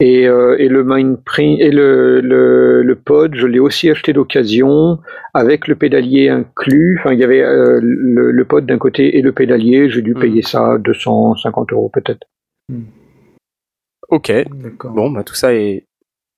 et, 0.00 0.28
euh, 0.28 0.56
et 0.58 0.68
le 0.68 0.84
Mindprint 0.84 1.58
et 1.60 1.70
le, 1.70 2.20
le, 2.20 2.82
le 2.82 2.94
pod, 2.94 3.34
je 3.34 3.46
l'ai 3.46 3.58
aussi 3.58 3.90
acheté 3.90 4.12
d'occasion 4.12 4.98
avec 5.32 5.66
le 5.68 5.76
pédalier 5.76 6.28
inclus. 6.28 6.98
Enfin, 7.00 7.14
il 7.14 7.20
y 7.20 7.24
avait 7.24 7.42
euh, 7.42 7.80
le, 7.82 8.30
le 8.32 8.44
pod 8.44 8.66
d'un 8.66 8.78
côté 8.78 9.16
et 9.16 9.22
le 9.22 9.32
pédalier. 9.32 9.88
J'ai 9.88 10.02
dû 10.02 10.14
payer 10.14 10.42
ça 10.42 10.76
250 10.78 11.72
euros 11.72 11.90
peut-être. 11.92 12.26
Ok. 14.10 14.30
D'accord. 14.62 14.92
Bon, 14.92 15.10
bah 15.10 15.22
tout 15.24 15.34
ça 15.34 15.54
est, 15.54 15.86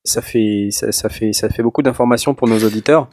ça 0.07 0.21
fait, 0.21 0.69
ça, 0.71 0.93
ça 0.93 1.09
fait, 1.09 1.33
ça 1.33 1.49
fait 1.49 1.63
beaucoup 1.63 1.81
d'informations 1.81 2.35
pour 2.35 2.47
nos 2.47 2.59
auditeurs. 2.59 3.09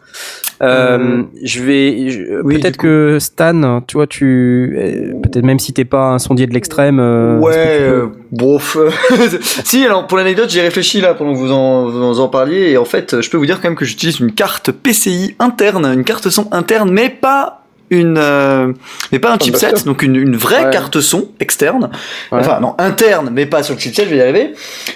Euh, 0.62 0.98
Euh, 1.00 1.24
je 1.42 1.64
vais, 1.64 2.10
je- 2.10 2.42
oui, 2.44 2.60
peut-être 2.60 2.76
que 2.76 3.18
Stan, 3.20 3.82
tu 3.88 3.96
vois, 3.96 4.08
tu, 4.08 4.76
euh, 4.78 5.14
peut-être 5.24 5.46
même 5.46 5.58
si 5.60 5.72
t'es 5.72 5.86
pas 5.86 6.10
un 6.10 6.20
sondier 6.20 6.48
de 6.48 6.54
l'extrême. 6.54 7.00
euh, 7.00 7.40
Ouais, 7.40 7.78
euh, 7.80 8.08
bof. 8.34 8.78
si, 9.64 9.86
alors 9.86 10.06
pour 10.08 10.18
l'anecdote, 10.18 10.50
j'ai 10.50 10.62
réfléchi 10.62 11.00
là 11.00 11.14
pendant 11.14 11.32
que 11.34 11.38
vous 11.38 11.52
en, 11.54 11.90
vous 11.90 12.20
en 12.20 12.28
parliez, 12.28 12.72
et 12.72 12.78
en 12.78 12.86
fait, 12.86 13.22
je 13.22 13.30
peux 13.30 13.38
vous 13.38 13.46
dire 13.46 13.62
quand 13.62 13.70
même 13.70 13.78
que 13.78 13.86
j'utilise 13.86 14.20
une 14.20 14.34
carte 14.34 14.72
PCI 14.72 15.36
interne, 15.40 15.86
une 15.86 16.04
carte 16.04 16.30
son 16.30 16.50
interne, 16.52 16.92
mais 16.92 17.08
pas 17.10 17.61
une, 17.92 18.18
euh, 18.18 18.72
mais 19.12 19.20
pas 19.20 19.32
un 19.34 19.38
chipset, 19.38 19.74
donc 19.86 20.02
une, 20.02 20.16
une 20.16 20.36
vraie 20.36 20.66
Ouais. 20.66 20.70
carte 20.72 21.00
son 21.02 21.30
externe, 21.40 21.90
Ouais. 22.32 22.40
enfin 22.40 22.60
non 22.62 22.74
interne, 22.80 23.30
mais 23.32 23.46
pas 23.46 23.62
sur 23.64 23.76
le 23.76 23.80
chipset, 23.80 24.06
je 24.06 24.10
vais 24.10 24.18
y 24.18 24.22
arriver, 24.22 24.54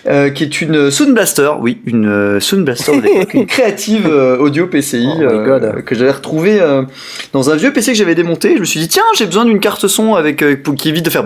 euh, 0.07 0.29
qui 0.29 0.43
est 0.43 0.61
une 0.61 0.89
Sound 0.89 1.13
Blaster, 1.13 1.51
oui, 1.59 1.79
une 1.85 2.07
euh, 2.07 2.39
Sound 2.39 2.63
Blaster 2.65 2.93
une 3.33 3.45
créative 3.47 4.07
euh, 4.07 4.37
audio 4.37 4.65
PCI 4.67 5.07
Oh 5.13 5.17
my 5.19 5.23
euh, 5.25 5.45
God. 5.45 5.83
que 5.83 5.93
j'avais 5.93 6.11
retrouvé 6.11 6.59
euh, 6.61 6.83
dans 7.33 7.49
un 7.49 7.55
vieux 7.55 7.71
PC 7.73 7.91
que 7.91 7.97
j'avais 7.97 8.15
démonté. 8.15 8.53
Je 8.55 8.59
me 8.61 8.65
suis 8.65 8.79
dit 8.79 8.87
tiens, 8.87 9.03
j'ai 9.17 9.25
besoin 9.25 9.45
d'une 9.45 9.59
carte 9.59 9.87
son 9.87 10.15
avec 10.15 10.41
euh, 10.41 10.55
pour- 10.55 10.75
qui 10.75 10.89
évite 10.89 11.05
de 11.05 11.09
faire 11.09 11.25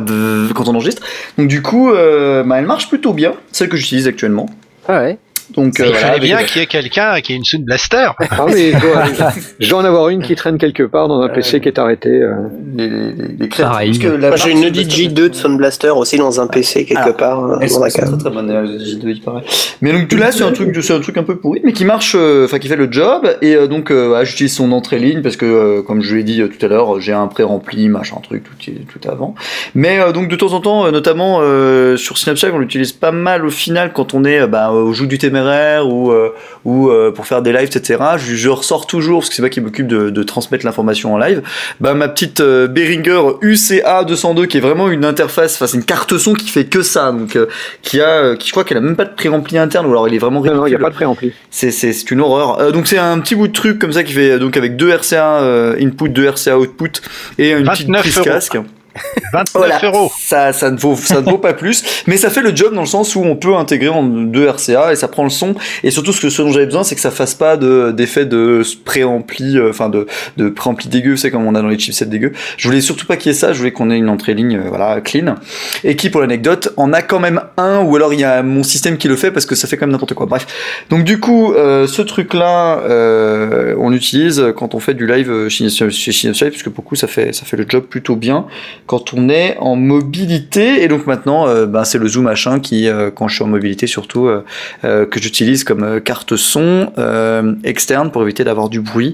quand 0.56 0.68
on 0.68 0.76
enregistre. 0.76 1.02
Donc 1.38 1.48
du 1.48 1.62
coup, 1.62 1.92
bah, 1.92 2.56
elle 2.58 2.66
marche 2.66 2.90
plutôt 2.90 3.14
bien, 3.14 3.34
celle 3.52 3.70
que 3.70 3.78
j'utilise 3.78 4.08
actuellement. 4.08 4.48
Ah 4.88 5.02
ouais. 5.02 5.18
Donc 5.56 5.80
euh, 5.80 5.86
Il 5.88 5.92
voilà, 5.92 6.08
avec- 6.12 6.22
bien 6.22 6.38
qu'il 6.44 6.60
y 6.62 6.64
ait 6.64 6.68
quelqu'un 6.68 7.20
qui 7.22 7.34
ait 7.34 7.36
une 7.36 7.44
Sound 7.44 7.66
Blaster. 7.66 8.10
Ah 8.30 8.46
mais 8.48 8.72
je 8.72 8.80
dois, 8.80 9.04
je 9.60 9.70
dois 9.70 9.80
en 9.80 9.86
avoir 9.86 10.10
une 10.10 10.22
qui 10.22 10.36
traîne 10.36 10.58
quelque 10.58 10.84
part 10.84 11.08
dans 11.08 11.22
un 11.22 11.30
PC 11.30 11.60
qui 11.60 11.68
est 11.70 11.80
arrêté. 11.80 12.10
euh. 12.10 12.34
les, 12.76 12.88
les, 12.88 13.12
les, 13.12 13.28
les 13.40 13.50
créatifs. 13.50 13.60
Pareil. 13.72 13.90
Parce 13.90 14.00
que 14.00 14.08
la 14.22 14.28
Moi, 14.30 14.38
j'ai 14.38 14.52
une 14.52 14.66
Audi 14.66 14.86
Blaster, 14.86 15.04
G2 15.08 15.30
de 15.30 15.34
Sound 15.36 15.58
Blaster 15.58 15.90
aussi 15.90 16.18
dans 16.18 16.40
un 16.40 16.48
PC 16.48 16.86
quelque 16.86 17.02
Ah, 17.10 17.14
part 17.14 17.44
euh, 17.44 17.58
Elles 17.62 17.70
dans 17.70 17.76
sont, 17.76 17.80
la 17.82 17.86
elles 17.88 17.92
sont 17.94 18.00
cave. 18.00 18.10
très 18.12 18.18
très 18.20 18.30
bonnes, 18.30 18.52
euh, 18.52 18.78
J2, 18.78 19.02
il 19.10 19.22
paraît. 19.22 19.44
Mais 19.82 19.92
donc 19.92 20.12
là, 20.14 20.32
c'est 20.32 20.44
un 20.44 20.52
truc, 20.52 20.78
c'est 20.82 20.94
un 20.94 21.00
truc 21.00 21.18
un 21.18 21.24
peu 21.24 21.38
pourri, 21.38 21.62
mais 21.64 21.74
qui 21.74 21.86
marche, 21.86 22.14
euh, 22.16 22.46
enfin 22.46 22.60
qui 22.60 22.68
fait 22.68 22.76
le 22.76 22.92
job. 22.92 23.28
Et 23.42 23.56
euh, 23.56 23.68
donc, 23.68 23.92
euh, 23.92 24.08
voilà, 24.10 24.24
j'utilise 24.24 24.54
son 24.56 24.72
entrée 24.72 25.00
ligne 25.00 25.22
parce 25.22 25.36
que, 25.36 25.46
euh, 25.46 25.82
comme 25.82 26.02
je 26.02 26.16
l'ai 26.16 26.24
dit 26.24 26.42
euh, 26.42 26.48
tout 26.48 26.64
à 26.66 26.70
l'heure, 26.70 27.00
j'ai 27.02 27.14
un 27.14 27.28
pré-rempli, 27.28 27.90
machin 27.90 28.18
truc, 28.22 28.44
tout, 28.44 28.72
tout 29.00 29.10
avant. 29.10 29.36
Mais 29.76 30.00
euh, 30.00 30.12
donc 30.12 30.28
de 30.28 30.36
temps 30.36 30.54
en 30.54 30.62
temps, 30.62 30.86
euh, 30.86 30.92
notamment 30.92 31.40
euh, 31.42 31.98
sur 31.98 32.18
Snapchat, 32.18 32.50
on 32.54 32.60
l'utilise 32.60 32.92
pas 32.94 33.12
mal 33.12 33.46
au 33.46 33.50
final 33.50 33.92
quand 33.94 34.14
on 34.14 34.24
est 34.26 34.42
euh, 34.42 34.48
bah, 34.48 34.72
au 34.72 34.94
joug 34.94 35.08
du 35.08 35.18
téméraire 35.40 35.88
ou 35.88 36.12
euh, 36.12 36.30
ou 36.66 36.90
euh, 36.90 37.12
pour 37.12 37.26
faire 37.26 37.42
des 37.42 37.52
lives, 37.52 37.70
etc. 37.76 38.00
Je, 38.18 38.36
je 38.36 38.50
ressors 38.50 38.88
toujours 38.88 39.20
parce 39.20 39.30
que 39.30 39.36
c'est 39.36 39.42
moi 39.42 39.50
qui 39.50 39.62
m'occupe 39.62 39.88
de, 39.88 40.10
de 40.10 40.24
transmettre 40.24 40.66
l'information 40.66 41.14
en 41.14 41.18
live. 41.18 41.42
Bah 41.80 41.94
ma 41.94 42.08
petite 42.08 42.42
euh, 42.42 42.68
Behringer 42.68 43.22
UCA 43.42 44.04
202 44.04 44.46
qui 44.46 44.58
est 44.58 44.62
vraiment 44.62 44.90
une 44.90 45.06
interface, 45.06 45.56
enfin 45.56 45.68
c'est 45.68 45.78
une 45.78 45.86
carte 45.86 46.18
son 46.18 46.34
qui 46.34 46.50
fait 46.50 46.66
que 46.66 46.82
ça, 46.82 47.12
donc 47.12 47.36
euh, 47.36 47.48
qui 47.82 48.02
a, 48.02 48.36
qui 48.36 48.48
je 48.48 48.52
crois 48.52 48.64
qu'elle 48.64 48.78
a 48.78 48.82
même 48.82 48.96
pas 48.96 49.06
de 49.06 49.14
pré-rempli 49.16 49.58
interne 49.58 49.86
ou 49.86 49.92
alors 49.92 50.08
il 50.08 50.16
est 50.16 50.20
vraiment 50.20 50.42
Non, 50.42 50.54
non, 50.56 50.66
il 50.68 50.70
n'y 50.70 50.76
a 50.76 50.78
ridicule. 50.78 50.84
pas 50.84 50.90
de 50.90 50.96
préampli. 50.96 51.34
C'est, 51.50 52.12
une 52.12 52.22
horreur. 52.22 52.72
Donc 52.72 52.88
c'est 52.88 52.98
un 52.98 53.20
petit 53.20 53.36
bout 53.36 53.48
de 53.48 53.54
truc 53.54 53.80
comme 53.80 53.94
ça 53.94 54.04
qui 54.04 54.14
fait 54.14 54.40
donc 54.40 54.58
avec 54.58 54.76
deux 54.76 54.94
RCA 54.94 55.40
input, 55.80 56.10
deux 56.10 56.30
RCA 56.30 56.58
output 56.58 57.02
et 57.38 57.52
une 57.52 57.66
petite 57.66 57.88
29 57.88 58.02
prise 58.02 58.18
euros. 58.18 58.66
Casque. 58.94 59.06
29 59.34 59.46
Voilà, 59.54 59.80
euros. 59.84 60.12
ça, 60.18 60.54
ça 60.54 60.72
ne 60.72 60.78
vaut, 60.78 60.96
ça 60.96 61.22
ne 61.22 61.30
vaut 61.30 61.38
pas 61.38 61.54
plus, 61.54 62.04
mais 62.08 62.18
ça 62.18 62.30
fait 62.30 62.42
le 62.42 62.56
job 62.56 62.74
dans 62.74 62.82
le 62.82 62.88
sens 62.88 63.16
où 63.16 63.22
on 63.22 63.36
peut 63.36 63.56
intégrer 63.56 63.90
en 63.90 64.04
deux 64.04 64.48
RCA 64.50 64.92
et 64.92 64.96
ça 64.96 65.08
prend 65.08 65.24
le 65.24 65.30
son. 65.30 65.56
Et 65.84 65.92
surtout, 65.92 66.12
ce 66.14 66.22
que 66.22 66.30
ce 66.30 66.42
dont 66.42 66.52
j'avais 66.52 66.66
besoin, 66.66 66.84
c'est 66.84 66.96
que 66.96 67.02
ça 67.02 67.12
fasse 67.12 67.34
pas 67.34 67.58
de 67.58 67.92
d'effet 67.92 68.26
de 68.26 68.62
préampli, 68.86 69.58
euh, 69.58 69.70
enfin 69.70 69.90
de 69.90 70.08
de 70.38 70.50
préampli 70.50 70.90
dégueu, 70.90 71.16
c'est 71.16 71.32
comme 71.32 71.46
on 71.46 71.56
a 71.56 71.62
dans 71.62 71.68
les 71.68 71.78
chipsets 71.80 72.06
dégueux. 72.06 72.32
Je 72.58 72.68
voulais 72.68 72.82
surtout 72.82 73.06
pas 73.06 73.18
qu'il 73.18 73.32
y 73.32 73.36
ait 73.36 73.38
ça. 73.38 73.54
Je 73.54 73.60
voulais 73.60 73.72
qu'on 73.72 73.92
ait 73.92 73.98
une 73.98 74.10
entrée 74.10 74.34
ligne, 74.34 74.58
euh, 74.58 74.70
voilà, 74.70 75.02
clean. 75.02 75.36
Et 75.84 75.96
qui, 75.96 76.10
pour 76.10 76.22
l'anecdote, 76.22 76.74
en 76.78 76.94
a 76.94 77.02
quand 77.02 77.20
même 77.20 77.42
un, 77.58 77.82
ou 77.82 77.96
alors 77.96 78.14
il 78.14 78.20
y 78.20 78.24
a 78.24 78.42
mon 78.44 78.64
système 78.64 78.98
qui 78.98 79.08
le 79.08 79.16
fait 79.16 79.32
parce 79.32 79.46
que 79.46 79.56
ça 79.56 79.68
fait 79.68 79.78
quand 79.78 79.86
même 79.86 79.94
n'importe 79.94 80.14
quoi. 80.14 80.26
Bref. 80.26 80.48
Donc 80.90 81.04
du 81.04 81.20
coup, 81.20 81.54
euh, 81.54 81.88
ce 81.88 82.02
truc-là, 82.02 82.80
euh, 82.80 83.76
on 83.80 83.90
l'utilise 83.90 84.44
quand 84.56 84.76
on 84.76 84.80
fait 84.80 84.94
du 84.94 85.06
live 85.08 85.30
euh, 85.32 85.50
chez 85.50 85.70
chez 85.70 86.12
Synapse, 86.12 86.40
puisque 86.50 86.70
beaucoup 86.70 86.96
ça 86.96 87.08
fait 87.08 87.34
ça 87.34 87.46
fait 87.46 87.58
le 87.58 87.66
job 87.68 87.84
plutôt 87.84 88.16
bien 88.16 88.46
quand 88.90 89.14
on 89.14 89.30
est 89.30 89.56
en 89.60 89.76
mobilité. 89.76 90.82
Et 90.82 90.88
donc 90.88 91.06
maintenant, 91.06 91.48
euh, 91.48 91.68
ben, 91.68 91.84
c'est 91.84 92.00
le 92.00 92.08
Zoom 92.08 92.24
machin 92.24 92.60
qui, 92.60 92.88
euh, 92.88 93.12
quand 93.12 93.28
je 93.28 93.36
suis 93.36 93.44
en 93.44 93.48
mobilité 93.48 93.86
surtout, 93.86 94.26
euh, 94.26 94.44
euh, 94.84 95.06
que 95.06 95.22
j'utilise 95.22 95.64
comme 95.64 95.84
euh, 95.84 96.00
carte 96.00 96.36
son 96.36 96.92
euh, 96.98 97.54
externe 97.64 98.10
pour 98.10 98.24
éviter 98.24 98.44
d'avoir 98.44 98.68
du 98.68 98.82
bruit 98.82 99.14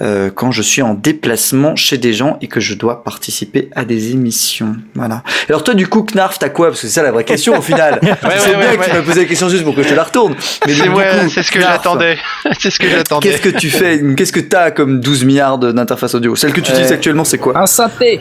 euh, 0.00 0.30
quand 0.32 0.52
je 0.52 0.62
suis 0.62 0.80
en 0.80 0.94
déplacement 0.94 1.74
chez 1.74 1.98
des 1.98 2.12
gens 2.12 2.38
et 2.40 2.46
que 2.46 2.60
je 2.60 2.74
dois 2.74 3.02
participer 3.02 3.68
à 3.74 3.84
des 3.84 4.12
émissions. 4.12 4.76
Voilà. 4.94 5.24
Alors 5.48 5.64
toi, 5.64 5.74
du 5.74 5.88
coup, 5.88 6.04
Knarf, 6.04 6.38
t'as 6.38 6.48
quoi? 6.48 6.68
Parce 6.68 6.82
que 6.82 6.86
c'est 6.86 6.92
ça 6.94 7.02
la 7.02 7.10
vraie 7.10 7.24
question 7.24 7.58
au 7.58 7.62
final. 7.62 7.98
Ouais, 8.26 8.32
c'est 8.38 8.50
ouais, 8.50 8.56
bien 8.58 8.70
ouais, 8.70 8.76
que 8.78 8.84
tu 8.84 8.92
m'as 8.92 9.02
posé 9.02 9.20
la 9.22 9.26
question 9.26 9.48
juste 9.48 9.64
pour 9.64 9.74
que 9.74 9.82
je 9.82 9.88
te 9.88 9.94
la 9.94 10.04
retourne. 10.04 10.34
Mais 10.66 10.72
C'est 10.72 10.78
donc, 10.84 10.88
du 10.90 10.94
ouais, 10.98 11.04
coup, 11.24 11.28
c'est 11.30 11.42
ce 11.42 11.50
que 11.50 11.58
Knarf, 11.58 11.72
j'attendais. 11.72 12.16
c'est 12.60 12.70
ce 12.70 12.78
que 12.78 12.88
j'attendais. 12.88 13.28
Qu'est-ce 13.28 13.42
que 13.42 13.48
tu 13.48 13.70
fais? 13.70 14.00
Qu'est-ce 14.16 14.32
que 14.32 14.40
t'as 14.40 14.70
comme 14.70 15.00
12 15.00 15.24
milliards 15.24 15.58
d'interfaces 15.58 16.14
audio? 16.14 16.36
Celle 16.36 16.52
que 16.52 16.60
tu 16.60 16.70
utilises 16.70 16.92
Euh, 16.92 16.94
actuellement, 16.94 17.24
c'est 17.24 17.38
quoi? 17.38 17.58
Un 17.58 17.66
synthé 17.66 18.20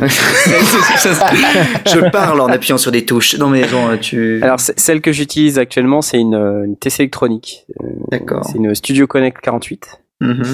Je 0.46 2.10
parle 2.10 2.40
en 2.40 2.46
appuyant 2.48 2.78
sur 2.78 2.92
des 2.92 3.04
touches. 3.04 3.36
Non 3.38 3.48
mais 3.48 3.66
genre, 3.66 3.98
tu. 4.00 4.40
Alors 4.42 4.60
celle 4.60 5.00
que 5.00 5.12
j'utilise 5.12 5.58
actuellement, 5.58 6.02
c'est 6.02 6.18
une, 6.18 6.34
euh, 6.34 6.64
une 6.64 6.76
TC 6.76 7.00
électronique. 7.00 7.66
D'accord. 8.10 8.44
C'est 8.44 8.58
une 8.58 8.74
Studio 8.74 9.06
Connect 9.06 9.40
48. 9.40 10.00
Mhm. 10.20 10.44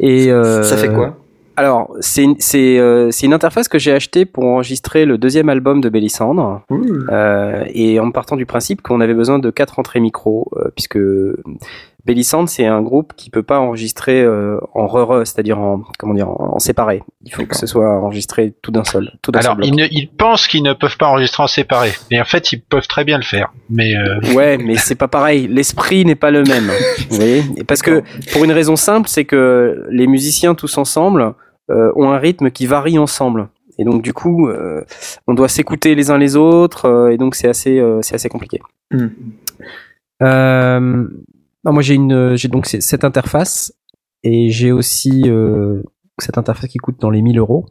Et 0.00 0.30
euh, 0.30 0.62
Ça 0.62 0.76
fait 0.76 0.92
quoi? 0.92 1.16
Alors, 1.56 1.94
c'est 2.00 2.26
euh, 2.54 3.10
c'est 3.10 3.26
une 3.26 3.34
interface 3.34 3.68
que 3.68 3.78
j'ai 3.78 3.92
achetée 3.92 4.24
pour 4.24 4.44
enregistrer 4.44 5.04
le 5.04 5.18
deuxième 5.18 5.48
album 5.50 5.80
de 5.82 5.88
Bélissandre. 5.90 6.62
Euh, 7.10 7.64
et 7.74 8.00
en 8.00 8.10
partant 8.10 8.36
du 8.36 8.46
principe 8.46 8.80
qu'on 8.80 9.00
avait 9.00 9.14
besoin 9.14 9.38
de 9.38 9.50
quatre 9.50 9.78
entrées 9.78 10.00
micro, 10.00 10.50
euh, 10.56 10.70
puisque 10.74 10.98
Bélissandre, 12.04 12.48
c'est 12.48 12.66
un 12.66 12.82
groupe 12.82 13.12
qui 13.16 13.30
peut 13.30 13.42
pas 13.44 13.60
enregistrer 13.60 14.22
euh, 14.22 14.58
en 14.74 14.86
re 14.88 15.22
c'est-à-dire 15.24 15.58
en, 15.60 15.82
comment 15.98 16.14
dire, 16.14 16.28
en, 16.28 16.54
en 16.56 16.58
séparé. 16.58 17.02
Il 17.24 17.32
faut 17.32 17.46
que 17.46 17.56
ce 17.56 17.66
soit 17.66 17.88
enregistré 18.00 18.54
tout 18.60 18.72
d'un 18.72 18.82
seul. 18.84 19.12
Tout 19.22 19.30
d'un 19.30 19.38
Alors, 19.40 19.54
seul 19.56 19.66
ils, 19.66 19.74
ne- 19.76 19.86
ils 19.90 20.08
pensent 20.08 20.48
qu'ils 20.48 20.62
ne 20.64 20.72
peuvent 20.72 20.96
pas 20.96 21.06
enregistrer 21.06 21.42
en 21.44 21.46
séparé. 21.46 21.90
Mais 22.10 22.20
en 22.20 22.24
fait, 22.24 22.52
ils 22.52 22.60
peuvent 22.60 22.88
très 22.88 23.04
bien 23.04 23.18
le 23.18 23.22
faire. 23.24 23.52
Mais 23.70 23.94
euh, 23.96 24.18
Ouais, 24.34 24.58
mais 24.58 24.76
c'est 24.76 24.96
pas 24.96 25.08
pareil. 25.08 25.46
L'esprit 25.46 26.04
n'est 26.04 26.16
pas 26.16 26.30
le 26.32 26.42
même. 26.42 26.70
Vous 27.10 27.16
voyez 27.16 27.44
Et 27.56 27.64
Parce 27.64 27.82
que 27.82 28.02
pour 28.32 28.42
une 28.44 28.52
raison 28.52 28.74
simple, 28.76 29.08
c'est 29.08 29.24
que 29.24 29.86
les 29.90 30.06
musiciens 30.08 30.54
tous 30.56 30.78
ensemble 30.78 31.34
euh, 31.70 31.92
ont 31.94 32.10
un 32.10 32.18
rythme 32.18 32.50
qui 32.50 32.66
varie 32.66 32.98
ensemble. 32.98 33.48
Et 33.78 33.84
donc 33.84 34.02
du 34.02 34.12
coup, 34.12 34.48
euh, 34.48 34.84
on 35.26 35.34
doit 35.34 35.48
s'écouter 35.48 35.94
les 35.94 36.10
uns 36.10 36.18
les 36.18 36.36
autres, 36.36 36.84
euh, 36.86 37.10
et 37.10 37.16
donc 37.16 37.34
c'est 37.34 37.48
assez, 37.48 37.78
euh, 37.78 38.00
c'est 38.02 38.14
assez 38.16 38.28
compliqué. 38.28 38.60
Hmm. 38.90 39.06
Euh, 41.64 41.68
non, 41.68 41.72
moi 41.72 41.82
j'ai 41.82 41.94
une, 41.94 42.36
j'ai 42.36 42.48
donc 42.48 42.66
cette 42.66 43.04
interface, 43.04 43.72
et 44.22 44.50
j'ai 44.50 44.72
aussi 44.72 45.22
euh, 45.26 45.82
cette 46.18 46.38
interface 46.38 46.68
qui 46.70 46.78
coûte 46.78 47.00
dans 47.00 47.10
les 47.10 47.22
1000 47.22 47.38
euros. 47.38 47.66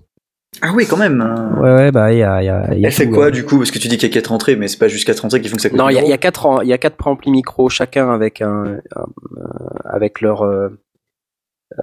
Ah 0.62 0.74
oui, 0.76 0.86
quand 0.86 0.98
même. 0.98 1.22
hein. 1.22 1.56
Ouais, 1.62 1.74
ouais, 1.76 1.92
bah 1.92 2.12
il 2.12 2.20
y 2.20 2.24
a, 2.24 2.42
il 2.42 2.46
y 2.46 2.50
a, 2.50 2.74
il 2.74 2.80
y 2.82 2.86
a 2.86 2.88
Elle 2.90 2.94
fait 2.94 3.06
tout, 3.08 3.14
quoi 3.14 3.28
euh. 3.28 3.32
du 3.32 3.46
coup? 3.46 3.58
Parce 3.58 3.72
que 3.72 3.80
tu 3.80 3.88
dis 3.88 3.98
qu'il 3.98 4.10
y 4.10 4.12
a 4.12 4.14
4 4.14 4.34
entrées, 4.34 4.58
mais 4.58 4.68
c'est 4.68 4.78
pas 4.78 4.90
juste 4.90 5.08
4 5.08 5.24
entrées 5.24 5.40
qui 5.40 5.48
font 5.48 5.56
que 5.56 5.62
ça 5.62 5.70
coûte. 5.70 5.78
Non, 5.80 5.88
il 5.90 5.94
y 5.94 5.98
a, 5.98 6.02
1000 6.02 6.08
il 6.10 6.12
y 6.12 6.14
a 6.14 6.18
quatre, 6.18 6.60
il 6.64 6.68
y 6.68 6.74
a 6.74 6.78
quatre 6.78 6.98
préamplis 6.98 7.32
micro, 7.32 7.70
chacun 7.70 8.10
avec 8.12 8.42
un, 8.42 8.80
un- 8.96 9.06
euh, 9.38 9.44
avec 9.86 10.20
leur, 10.20 10.42
euh, 10.42 10.68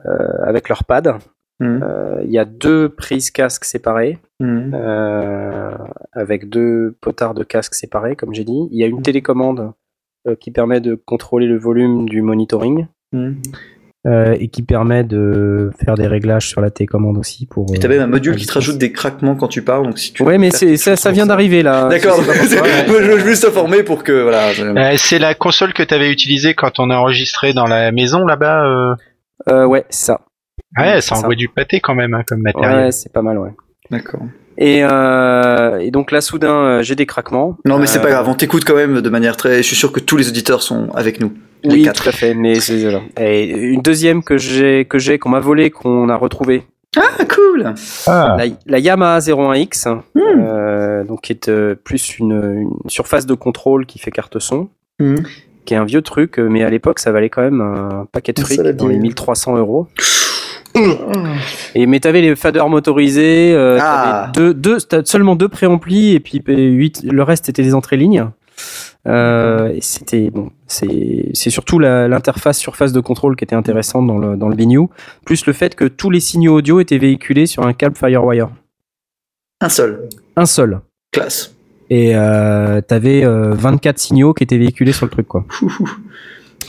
euh, 0.06 0.44
avec 0.46 0.68
leur 0.68 0.84
pad. 0.84 1.14
Euh, 1.62 2.20
Il 2.24 2.30
y 2.30 2.38
a 2.38 2.44
deux 2.44 2.88
prises 2.90 3.30
casque 3.30 3.64
séparées, 3.64 4.18
Mhm. 4.38 4.72
euh, 4.74 5.72
avec 6.12 6.48
deux 6.48 6.94
potards 7.00 7.34
de 7.34 7.42
casque 7.44 7.74
séparés, 7.74 8.14
comme 8.16 8.32
j'ai 8.34 8.44
dit. 8.44 8.68
Il 8.70 8.78
y 8.78 8.84
a 8.84 8.86
une 8.86 9.02
télécommande 9.02 9.60
euh, 9.60 9.70
qui 10.34 10.50
permet 10.50 10.81
de 10.81 10.94
contrôler 10.94 11.47
le 11.47 11.58
volume 11.58 12.08
du 12.08 12.23
monitoring 12.23 12.86
Mhm. 13.12 13.36
euh, 14.07 14.36
et 14.39 14.48
qui 14.48 14.62
permet 14.62 15.02
de 15.05 15.70
faire 15.84 15.94
des 15.97 16.07
réglages 16.07 16.48
sur 16.48 16.60
la 16.60 16.70
télécommande 16.70 17.18
aussi 17.18 17.47
pour. 17.47 17.66
Et 17.73 17.76
euh, 17.76 17.81
t'as 17.81 17.89
même 17.89 18.02
un 18.02 18.07
module 18.07 18.36
qui 18.36 18.47
te 18.47 18.52
rajoute 18.52 18.78
des 18.78 18.92
craquements 18.92 19.34
quand 19.34 19.48
tu 19.48 19.62
parles, 19.62 19.84
donc 19.84 19.98
si 19.98 20.12
tu. 20.12 20.23
Ouais, 20.23 20.39
mais 20.39 20.50
c'est 20.50 20.76
ça, 20.76 20.94
ça 20.97 21.10
vient 21.10 21.26
d'arriver 21.26 21.62
là. 21.62 21.89
D'accord. 21.90 22.20
Je 22.23 22.92
veux 23.12 23.18
juste 23.20 23.44
t'informer 23.44 23.82
pour 23.82 24.05
que 24.05 24.12
voilà. 24.23 24.52
je- 24.52 24.65
euh, 24.65 24.94
c'est 24.97 25.18
la 25.18 25.34
console 25.34 25.73
que 25.73 25.82
tu 25.82 25.94
avais 25.94 26.10
utilisée 26.10 26.55
quand 26.55 26.78
on 26.78 26.90
a 26.90 26.97
enregistré 26.97 27.52
dans 27.52 27.66
la 27.66 27.90
maison 27.92 28.24
là-bas. 28.26 28.65
euh. 28.66 28.94
Euh, 29.50 29.65
ouais, 29.66 29.84
c'est 29.89 30.07
ça. 30.07 30.20
Ouais, 30.76 31.00
ça. 31.00 31.16
envoie 31.16 31.34
du 31.34 31.48
pâté 31.48 31.81
quand 31.81 31.94
même 31.94 32.12
hein, 32.15 32.23
comme 32.26 32.42
matériel. 32.42 32.84
Ouais, 32.86 32.92
c'est 32.92 33.12
pas 33.12 33.23
mal, 33.23 33.39
ouais. 33.39 33.50
D'accord. 33.90 34.20
Et, 34.60 34.80
euh, 34.82 35.78
et 35.78 35.90
donc 35.92 36.10
là, 36.10 36.20
soudain, 36.20 36.52
euh, 36.54 36.82
j'ai 36.82 36.96
des 36.96 37.06
craquements. 37.06 37.56
Non, 37.64 37.78
mais 37.78 37.86
c'est 37.86 38.00
Euh, 38.00 38.02
pas 38.02 38.10
grave. 38.10 38.28
On 38.28 38.34
t'écoute 38.34 38.64
quand 38.64 38.74
même 38.74 39.00
de 39.00 39.08
manière 39.08 39.36
très. 39.36 39.58
Je 39.58 39.62
suis 39.62 39.76
sûr 39.76 39.92
que 39.92 40.00
tous 40.00 40.16
les 40.16 40.28
auditeurs 40.28 40.62
sont 40.62 40.88
avec 40.94 41.20
nous. 41.20 41.32
Les 41.62 41.74
Oui, 41.74 41.82
quatre. 41.82 42.02
tout 42.02 42.08
à 42.08 42.12
fait. 42.12 42.34
Mais 42.34 42.56
c'est- 42.60 42.82
voilà. 42.82 43.00
Et 43.20 43.48
une 43.48 43.82
deuxième 43.82 44.22
que 44.24 44.36
j'ai, 44.36 44.84
que 44.84 44.98
j'ai, 44.98 45.18
qu'on 45.18 45.28
m'a 45.28 45.40
volé, 45.40 45.70
qu'on 45.70 46.08
a 46.08 46.16
retrouvé, 46.16 46.64
Ah, 46.96 47.24
cool 47.28 47.74
Ah, 48.06 48.36
la, 48.38 48.46
la 48.66 48.78
Yamaha 48.78 49.20
01X, 49.20 49.86
Hmm. 50.14 50.20
euh, 50.40 51.04
donc 51.04 51.20
qui 51.20 51.32
est 51.32 51.48
euh, 51.48 51.74
plus 51.76 52.18
une, 52.18 52.32
une 52.82 52.90
surface 52.90 53.26
de 53.26 53.34
contrôle 53.34 53.84
qui 53.86 53.98
fait 53.98 54.10
carte 54.10 54.38
son, 54.38 54.68
Hmm. 54.98 55.16
qui 55.66 55.74
est 55.74 55.76
un 55.76 55.84
vieux 55.84 56.00
truc, 56.02 56.38
euh, 56.38 56.48
mais 56.48 56.64
à 56.64 56.70
l'époque 56.70 56.98
ça 56.98 57.12
valait 57.12 57.28
quand 57.28 57.42
même 57.42 57.60
un 57.60 58.06
paquet 58.10 58.32
de 58.32 58.40
fric 58.40 58.60
dans 58.62 58.88
les 58.88 58.96
1300 58.96 59.56
euros. 59.58 59.86
Et 61.74 61.86
mais 61.86 62.00
t'avais 62.00 62.20
les 62.20 62.36
faders 62.36 62.68
motorisés, 62.68 63.52
euh, 63.55 63.78
Ah. 63.80 64.30
deux, 64.34 64.55
deux, 64.55 64.78
t'as 64.80 65.05
seulement 65.05 65.34
deux 65.36 65.48
préamplis 65.48 66.14
et 66.14 66.20
puis 66.20 66.42
euh, 66.48 66.55
huit, 66.56 67.02
le 67.05 67.22
reste 67.22 67.48
était 67.48 67.62
des 67.62 67.74
entrées 67.74 67.97
lignes. 67.97 68.26
Euh, 69.06 69.76
c'était 69.80 70.30
bon, 70.30 70.50
c'est 70.66 71.32
surtout 71.50 71.78
l'interface 71.78 72.58
surface 72.58 72.92
de 72.92 73.00
contrôle 73.00 73.36
qui 73.36 73.44
était 73.44 73.55
intéressante 73.56 74.06
dans 74.06 74.18
le 74.18 74.36
dans 74.36 74.48
le 74.48 74.56
plus 75.24 75.47
le 75.47 75.52
fait 75.52 75.74
que 75.74 75.84
tous 75.84 76.10
les 76.10 76.20
signaux 76.20 76.56
audio 76.56 76.80
étaient 76.80 76.98
véhiculés 76.98 77.47
sur 77.47 77.64
un 77.66 77.72
câble 77.72 77.97
FireWire, 77.97 78.48
Un 79.60 79.68
seul. 79.68 80.08
un 80.36 80.47
seul. 80.47 80.80
Classe. 81.12 81.55
Et 81.90 82.14
euh, 82.14 82.82
t'avais 82.82 83.24
euh, 83.24 83.55
24 83.55 83.98
signaux 83.98 84.34
qui 84.34 84.42
étaient 84.44 84.58
véhiculés 84.58 84.92
sur 84.92 85.06
le 85.06 85.10
truc 85.10 85.26
quoi. 85.26 85.47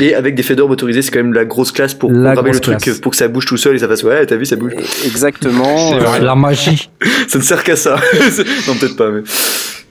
Et 0.02 0.16
avec 0.16 0.36
des 0.36 0.44
faders 0.44 0.68
motorisés, 0.68 1.02
c'est 1.02 1.12
quand 1.12 1.20
même 1.20 1.34
la 1.34 1.46
grosse 1.46 1.72
classe 1.72 1.94
pour 1.94 2.10
programmer 2.10 2.52
le 2.52 2.60
truc 2.60 2.78
classe. 2.80 3.00
pour 3.00 3.12
que 3.12 3.18
ça 3.18 3.28
bouge 3.28 3.46
tout 3.46 3.58
seul 3.58 3.76
et 3.76 3.80
ça 3.80 3.88
fasse 3.88 4.04
ouais, 4.04 4.26
t'as 4.26 4.36
vu, 4.38 4.46
ça 4.46 4.56
bouge. 4.56 4.74
Exactement. 5.06 5.94
euh, 5.94 6.20
La 6.20 6.36
magie. 6.36 6.90
ça 7.28 7.38
ne 7.38 7.44
sert 7.44 7.64
qu'à 7.64 7.76
ça. 7.76 7.96
non, 8.68 8.74
peut-être 8.80 8.96
pas, 8.96 9.10
mais. 9.12 9.22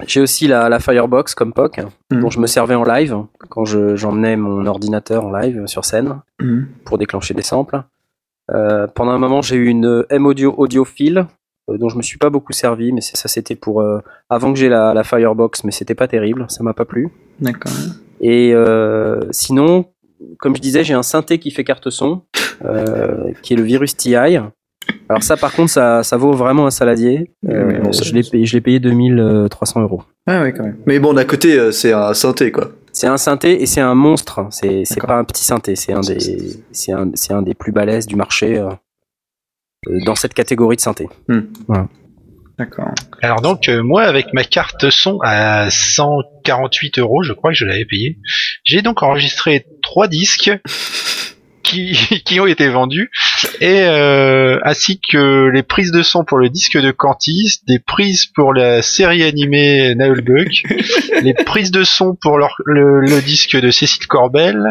J'ai 0.06 0.20
aussi 0.20 0.46
la, 0.46 0.68
la 0.68 0.78
Firebox 0.78 1.34
comme 1.34 1.52
POC, 1.52 1.78
Mhm. 2.12 2.20
dont 2.20 2.30
je 2.30 2.38
me 2.38 2.46
servais 2.46 2.76
en 2.76 2.84
live 2.84 3.16
quand 3.48 3.64
je- 3.64 3.96
j'emmenais 3.96 4.36
mon 4.36 4.64
ordinateur 4.66 5.24
en 5.24 5.32
live 5.32 5.66
sur 5.66 5.84
scène 5.84 6.20
Mhm. 6.40 6.68
pour 6.84 6.98
déclencher 6.98 7.34
des 7.34 7.42
samples. 7.42 7.82
Euh, 8.54 8.86
pendant 8.86 9.10
un 9.12 9.18
moment, 9.18 9.42
j'ai 9.42 9.56
eu 9.56 9.66
une 9.66 10.04
M-Audio 10.08 10.54
audiophile 10.56 11.26
euh, 11.68 11.76
dont 11.76 11.88
je 11.90 11.96
me 11.98 12.02
suis 12.02 12.16
pas 12.16 12.30
beaucoup 12.30 12.52
servi, 12.52 12.92
mais 12.92 13.00
ça 13.02 13.28
c'était 13.28 13.56
pour 13.56 13.82
euh, 13.82 13.98
avant 14.30 14.52
que 14.54 14.58
j'ai 14.58 14.68
la, 14.70 14.94
la 14.94 15.04
Firebox, 15.04 15.64
mais 15.64 15.70
c'était 15.72 15.94
pas 15.96 16.06
terrible, 16.08 16.46
ça 16.48 16.62
m'a 16.62 16.72
pas 16.72 16.84
plu. 16.86 17.10
D'accord. 17.40 17.72
Et 18.22 18.52
euh, 18.54 19.20
sinon, 19.32 19.86
comme 20.38 20.56
je 20.56 20.60
disais, 20.60 20.84
j'ai 20.84 20.94
un 20.94 21.02
synthé 21.02 21.38
qui 21.38 21.50
fait 21.50 21.64
carte 21.64 21.90
son, 21.90 22.22
euh, 22.64 23.32
qui 23.42 23.54
est 23.54 23.56
le 23.56 23.62
Virus 23.62 23.96
TI. 23.96 24.14
Alors 24.16 25.22
ça, 25.22 25.36
par 25.36 25.52
contre, 25.52 25.70
ça, 25.70 26.02
ça 26.02 26.16
vaut 26.16 26.32
vraiment 26.32 26.66
un 26.66 26.70
saladier. 26.70 27.30
Euh, 27.48 27.66
Oui, 27.66 27.78
bon, 27.82 27.92
je 27.92 28.12
l'ai 28.14 28.22
payé, 28.22 28.46
je 28.46 28.54
l'ai 28.54 28.60
payé 28.60 28.80
2300 28.80 29.82
euros. 29.82 30.02
Ah 30.26 30.42
ouais, 30.42 30.52
quand 30.52 30.64
même. 30.64 30.76
Mais 30.86 30.98
bon, 30.98 31.12
d'un 31.14 31.24
côté, 31.24 31.58
euh, 31.58 31.70
c'est 31.72 31.92
un 31.92 32.14
synthé, 32.14 32.50
quoi. 32.52 32.70
C'est 32.92 33.06
un 33.06 33.16
synthé 33.18 33.62
et 33.62 33.66
c'est 33.66 33.80
un 33.80 33.94
monstre. 33.94 34.46
C'est 34.50 34.84
pas 35.06 35.18
un 35.18 35.24
petit 35.24 35.44
synthé. 35.44 35.76
C'est 35.76 35.92
un 35.92 36.00
des 36.00 36.18
c'est 36.72 36.92
un, 36.92 37.10
c'est 37.14 37.32
un 37.32 37.42
des 37.42 37.54
plus 37.54 37.70
balèzes 37.70 38.06
du 38.06 38.16
marché 38.16 38.58
euh, 38.58 38.70
dans 40.04 40.14
cette 40.16 40.34
catégorie 40.34 40.76
de 40.76 40.80
synthé. 40.80 41.08
D'accord. 42.58 42.90
Alors 43.22 43.40
donc 43.40 43.68
euh, 43.68 43.82
moi 43.82 44.02
avec 44.02 44.32
ma 44.32 44.42
carte 44.44 44.90
son 44.90 45.18
à 45.22 45.70
148 45.70 46.98
euros, 46.98 47.22
je 47.22 47.32
crois 47.32 47.52
que 47.52 47.56
je 47.56 47.64
l'avais 47.64 47.84
payé, 47.84 48.18
j'ai 48.64 48.82
donc 48.82 49.02
enregistré 49.02 49.64
trois 49.82 50.08
disques 50.08 50.50
qui, 51.62 51.92
qui 52.24 52.40
ont 52.40 52.46
été 52.46 52.68
vendus 52.68 53.10
et 53.60 53.82
euh, 53.82 54.58
ainsi 54.64 55.00
que 55.08 55.50
les 55.54 55.62
prises 55.62 55.92
de 55.92 56.02
son 56.02 56.24
pour 56.24 56.38
le 56.38 56.48
disque 56.48 56.78
de 56.78 56.90
Cantis, 56.90 57.58
des 57.68 57.78
prises 57.78 58.26
pour 58.26 58.52
la 58.54 58.82
série 58.82 59.22
animée 59.22 59.94
Nailbug, 59.94 60.50
les 61.22 61.34
prises 61.34 61.70
de 61.70 61.84
son 61.84 62.16
pour 62.20 62.38
leur- 62.38 62.56
le, 62.64 63.00
le 63.02 63.20
disque 63.22 63.56
de 63.56 63.70
Cécile 63.70 64.06
Corbel, 64.08 64.64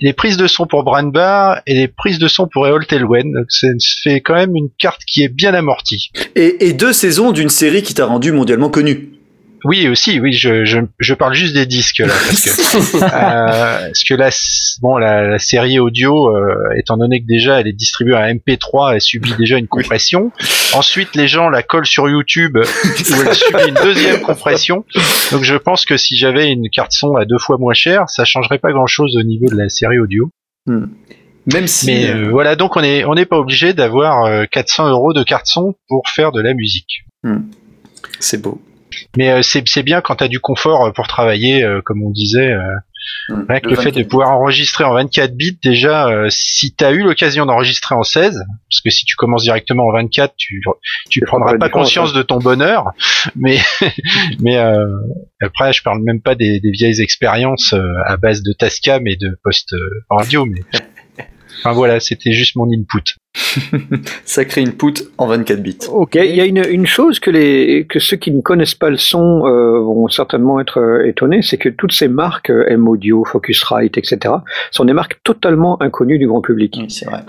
les 0.00 0.12
prises 0.12 0.36
de 0.36 0.46
son 0.46 0.66
pour 0.66 0.82
Brandbar 0.82 1.60
et 1.66 1.74
les 1.74 1.88
prises 1.88 2.18
de 2.18 2.28
son 2.28 2.48
pour 2.48 2.66
Eol 2.66 2.86
Telwen. 2.86 3.32
Donc 3.32 3.46
ça 3.48 3.68
fait 4.02 4.20
quand 4.20 4.34
même 4.34 4.56
une 4.56 4.70
carte 4.78 5.02
qui 5.04 5.22
est 5.22 5.28
bien 5.28 5.54
amortie. 5.54 6.10
Et, 6.34 6.68
et 6.68 6.72
deux 6.72 6.92
saisons 6.92 7.32
d'une 7.32 7.48
série 7.48 7.82
qui 7.82 7.94
t'a 7.94 8.06
rendu 8.06 8.32
mondialement 8.32 8.70
connu. 8.70 9.19
Oui, 9.64 9.88
aussi, 9.88 10.20
oui, 10.20 10.32
je, 10.32 10.64
je, 10.64 10.78
je 10.98 11.14
parle 11.14 11.34
juste 11.34 11.54
des 11.54 11.66
disques 11.66 11.98
là, 11.98 12.06
parce 12.08 12.44
que, 12.44 12.96
euh, 13.04 13.86
parce 13.86 14.04
que 14.04 14.14
la, 14.14 14.30
bon, 14.80 14.96
la, 14.96 15.28
la 15.28 15.38
série 15.38 15.78
audio, 15.78 16.34
euh, 16.34 16.54
étant 16.78 16.96
donné 16.96 17.20
que 17.20 17.26
déjà 17.26 17.60
elle 17.60 17.68
est 17.68 17.72
distribuée 17.72 18.16
à 18.16 18.32
MP3, 18.32 18.94
elle 18.94 19.00
subit 19.00 19.34
déjà 19.38 19.58
une 19.58 19.68
compression. 19.68 20.32
Ensuite, 20.72 21.14
les 21.14 21.28
gens 21.28 21.50
la 21.50 21.62
collent 21.62 21.86
sur 21.86 22.08
YouTube, 22.08 22.56
où 22.56 23.14
elle 23.26 23.34
subit 23.34 23.68
une 23.68 23.74
deuxième 23.74 24.20
compression. 24.20 24.84
Donc, 25.32 25.42
je 25.42 25.56
pense 25.56 25.84
que 25.84 25.96
si 25.96 26.16
j'avais 26.16 26.50
une 26.50 26.70
carte 26.70 26.92
son 26.92 27.16
à 27.16 27.24
deux 27.24 27.38
fois 27.38 27.58
moins 27.58 27.74
chère, 27.74 28.08
ça 28.08 28.24
changerait 28.24 28.58
pas 28.58 28.72
grand-chose 28.72 29.16
au 29.16 29.22
niveau 29.22 29.46
de 29.46 29.56
la 29.56 29.68
série 29.68 29.98
audio. 29.98 30.30
Même 31.52 31.66
si. 31.66 31.86
Mais 31.86 32.10
euh, 32.10 32.28
voilà, 32.30 32.56
donc 32.56 32.76
on 32.76 32.82
est 32.82 33.04
on 33.04 33.14
n'est 33.14 33.26
pas 33.26 33.38
obligé 33.38 33.72
d'avoir 33.72 34.24
euh, 34.24 34.44
400 34.50 34.88
euros 34.90 35.12
de 35.12 35.22
carte 35.22 35.46
son 35.46 35.74
pour 35.88 36.08
faire 36.08 36.32
de 36.32 36.40
la 36.40 36.54
musique. 36.54 37.04
C'est 38.18 38.40
beau. 38.40 38.60
Mais 39.16 39.30
euh, 39.30 39.42
c'est 39.42 39.82
bien 39.82 40.00
quand 40.00 40.16
tu 40.16 40.24
as 40.24 40.28
du 40.28 40.40
confort 40.40 40.86
euh, 40.86 40.92
pour 40.92 41.06
travailler, 41.06 41.62
euh, 41.62 41.80
comme 41.82 42.02
on 42.02 42.10
disait. 42.10 42.52
euh, 42.52 42.60
Mm. 43.28 43.44
Rien 43.48 43.60
que 43.60 43.68
Le 43.68 43.70
le 43.70 43.76
fait 43.76 43.90
de 43.90 43.96
24 43.96 44.08
pouvoir 44.08 44.30
enregistrer 44.30 44.84
en 44.84 44.94
24 44.94 45.34
bits, 45.34 45.58
déjà, 45.62 46.08
euh, 46.08 46.26
si 46.30 46.74
tu 46.74 46.84
as 46.84 46.92
eu 46.92 47.02
l'occasion 47.02 47.46
d'enregistrer 47.46 47.94
en 47.94 48.02
16, 48.02 48.34
parce 48.68 48.80
que 48.82 48.90
si 48.90 49.04
tu 49.04 49.16
commences 49.16 49.44
directement 49.44 49.86
en 49.86 49.92
24, 49.92 50.34
tu 50.36 50.62
tu 51.08 51.20
prendras 51.22 51.56
pas 51.58 51.68
conscience 51.68 52.12
de 52.12 52.22
ton 52.22 52.38
bonheur. 52.38 52.90
Mais 53.36 53.58
mais 54.40 54.56
euh, 54.56 54.86
après, 55.42 55.72
je 55.72 55.82
parle 55.82 56.02
même 56.02 56.20
pas 56.20 56.34
des, 56.34 56.60
des 56.60 56.70
vieilles 56.70 57.00
expériences 57.00 57.72
euh, 57.72 57.92
à 58.06 58.16
base 58.16 58.42
de 58.42 58.52
Tascam 58.52 59.06
et 59.06 59.16
de 59.16 59.38
post 59.42 59.74
radio. 60.08 60.46
Mais 60.46 60.60
enfin 61.58 61.72
voilà, 61.72 62.00
c'était 62.00 62.32
juste 62.32 62.56
mon 62.56 62.66
input. 62.66 63.16
Sacré 64.24 64.62
input 64.62 64.94
en 65.18 65.26
24 65.26 65.62
bits. 65.62 65.78
Ok, 65.92 66.16
il 66.16 66.34
y 66.34 66.40
a 66.40 66.44
une, 66.44 66.62
une 66.68 66.86
chose 66.86 67.20
que, 67.20 67.30
les, 67.30 67.86
que 67.88 67.98
ceux 68.00 68.16
qui 68.16 68.32
ne 68.32 68.40
connaissent 68.40 68.74
pas 68.74 68.90
le 68.90 68.96
son 68.96 69.46
euh, 69.46 69.78
vont 69.80 70.08
certainement 70.08 70.60
être 70.60 70.78
euh, 70.80 71.06
étonnés, 71.06 71.42
c'est 71.42 71.56
que 71.56 71.68
toutes 71.68 71.92
ces 71.92 72.08
marques, 72.08 72.50
euh, 72.50 72.64
M-Audio, 72.68 73.24
Focusrite, 73.24 73.96
etc., 73.98 74.34
sont 74.70 74.84
des 74.84 74.92
marques 74.92 75.20
totalement 75.22 75.80
inconnues 75.82 76.18
du 76.18 76.26
grand 76.26 76.40
public. 76.40 76.76
Oui, 76.80 76.86
c'est 76.90 77.06
vrai. 77.08 77.20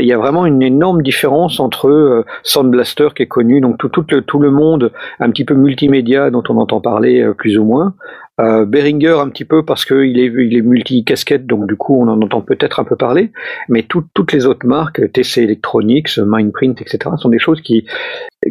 Il 0.00 0.06
y 0.06 0.12
a 0.12 0.18
vraiment 0.18 0.46
une 0.46 0.62
énorme 0.62 1.02
différence 1.02 1.58
entre 1.60 2.24
Sound 2.42 2.70
Blaster 2.70 3.08
qui 3.16 3.22
est 3.22 3.26
connu, 3.26 3.60
donc 3.60 3.78
tout, 3.78 3.88
tout, 3.88 4.04
le, 4.10 4.22
tout 4.22 4.38
le 4.38 4.50
monde 4.50 4.92
un 5.20 5.30
petit 5.30 5.44
peu 5.44 5.54
multimédia 5.54 6.30
dont 6.30 6.42
on 6.48 6.56
entend 6.58 6.80
parler 6.80 7.26
plus 7.36 7.58
ou 7.58 7.64
moins. 7.64 7.94
Euh, 8.40 8.64
Behringer 8.64 9.16
un 9.20 9.28
petit 9.28 9.44
peu 9.44 9.64
parce 9.66 9.84
qu'il 9.84 10.18
est, 10.18 10.32
il 10.34 10.56
est 10.56 10.62
multi-casquette, 10.62 11.44
donc 11.46 11.66
du 11.66 11.76
coup 11.76 12.00
on 12.00 12.08
en 12.08 12.22
entend 12.22 12.40
peut-être 12.40 12.80
un 12.80 12.84
peu 12.84 12.96
parler, 12.96 13.32
mais 13.68 13.82
tout- 13.82 14.04
toutes 14.14 14.32
les 14.32 14.46
autres 14.46 14.66
marques, 14.66 15.12
TC 15.34 15.42
Electronics, 15.42 16.18
Mindprint, 16.18 16.80
etc., 16.80 16.98
sont 17.16 17.28
des 17.28 17.38
choses 17.38 17.60
qui, 17.60 17.86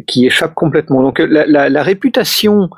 qui 0.06 0.26
échappent 0.26 0.54
complètement. 0.54 1.02
Donc 1.02 1.18
la, 1.18 1.46
la, 1.46 1.68
la 1.68 1.82
réputation 1.82 2.70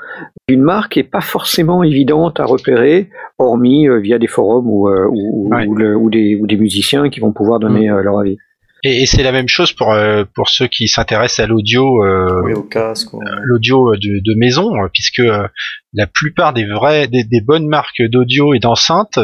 d'une 0.48 0.62
marque 0.62 0.96
est 0.96 1.02
pas 1.04 1.20
forcément 1.20 1.82
évidente 1.82 2.40
à 2.40 2.44
repérer, 2.44 3.10
hormis 3.38 3.88
euh, 3.88 3.98
via 4.00 4.18
des 4.18 4.26
forums 4.26 4.66
ou, 4.68 4.88
euh, 4.88 5.06
ou, 5.10 5.48
Ouais. 5.54 5.66
ou 5.66 5.74
le- 5.74 5.96
ou 5.96 6.10
des, 6.10 6.36
ou 6.40 6.46
des 6.46 6.56
musiciens 6.56 7.08
qui 7.10 7.20
vont 7.20 7.32
pouvoir 7.32 7.58
donner 7.60 7.90
euh, 7.90 8.02
leur 8.02 8.18
avis. 8.18 8.36
Et, 8.84 9.02
et 9.02 9.06
c'est 9.06 9.22
la 9.22 9.30
même 9.30 9.46
chose 9.46 9.72
pour 9.72 9.92
euh, 9.92 10.24
pour 10.34 10.48
ceux 10.48 10.66
qui 10.66 10.88
s'intéressent 10.88 11.44
à 11.44 11.46
l'audio. 11.46 12.02
euh, 12.04 12.42
Oui, 12.44 12.52
au 12.52 12.62
casque. 12.64 13.14
au- 13.14 13.20
l'audio 13.44 13.94
de, 13.94 14.20
de 14.24 14.34
maison, 14.36 14.72
puisque 14.92 15.20
euh, 15.20 15.46
la 15.92 16.08
plupart 16.08 16.52
des 16.52 16.64
vrais, 16.66 17.06
des, 17.06 17.22
des 17.22 17.40
bonnes 17.40 17.68
marques 17.68 18.02
d'audio 18.02 18.54
et 18.54 18.58
d'enceintes, 18.58 19.20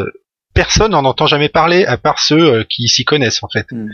personne 0.59 0.91
n'en 0.91 1.05
entend 1.05 1.25
jamais 1.25 1.47
parler, 1.47 1.85
à 1.85 1.95
part 1.97 2.19
ceux 2.19 2.35
euh, 2.53 2.63
qui 2.69 2.89
s'y 2.89 3.05
connaissent 3.05 3.41
en 3.43 3.47
fait. 3.47 3.65
Mm, 3.71 3.77
mm. 3.85 3.89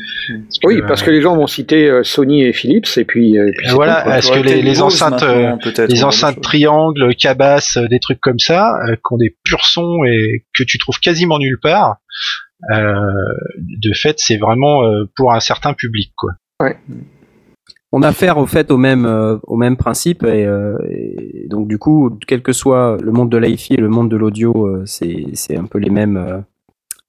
Parce 0.45 0.59
que, 0.59 0.67
Oui, 0.67 0.81
parce 0.87 1.03
que 1.03 1.11
les 1.11 1.21
gens 1.21 1.35
vont 1.35 1.45
citer 1.45 1.87
euh, 1.87 2.03
Sony 2.03 2.43
et 2.43 2.53
Philips, 2.53 2.87
et 2.97 3.05
puis. 3.05 3.37
euh, 3.37 3.45
euh, 3.45 3.73
voilà, 3.73 4.17
est-ce 4.17 4.31
que 4.31 4.39
les, 4.39 4.81
enceintes, 4.81 5.21
euh, 5.21 5.55
les 5.87 6.03
enceintes 6.03 6.41
triangles, 6.41 7.13
cabasses, 7.15 7.77
euh, 7.77 7.87
des 7.87 7.99
trucs 7.99 8.19
comme 8.19 8.39
ça, 8.39 8.71
euh, 8.87 8.95
qui 8.95 9.13
ont 9.13 9.17
des 9.17 9.35
purs 9.43 9.65
sons 9.65 10.03
et 10.05 10.43
que 10.57 10.63
tu 10.63 10.79
trouves 10.79 10.99
quasiment 10.99 11.37
nulle 11.37 11.59
part. 11.61 11.97
euh, 12.73 12.95
de 13.59 13.93
fait, 13.93 14.15
c'est 14.17 14.37
vraiment 14.37 14.85
euh, 14.85 15.03
pour 15.15 15.33
un 15.33 15.39
certain 15.39 15.73
public, 15.73 16.11
quoi. 16.17 16.31
On 17.91 18.01
a 18.01 18.07
affaire 18.09 18.37
au 18.39 18.45
fait 18.47 18.71
au 18.71 18.77
même 18.77 19.05
euh, 19.05 19.37
au 19.43 19.55
même 19.55 19.77
principe 19.77 20.23
et, 20.23 20.45
euh, 20.45 20.75
et 20.89 21.47
donc 21.49 21.67
du 21.69 21.77
coup 21.77 22.17
quel 22.27 22.41
que 22.41 22.51
soit 22.51 22.97
le 23.01 23.11
monde 23.11 23.31
de 23.31 23.37
l'hi-fi 23.37 23.75
et 23.75 23.77
le 23.77 23.87
monde 23.87 24.09
de 24.11 24.17
l'audio 24.17 24.51
euh, 24.67 24.83
c'est 24.85 25.27
c'est 25.33 25.55
un 25.55 25.63
peu 25.63 25.77
les 25.77 25.89
mêmes 25.89 26.17
euh, 26.17 26.39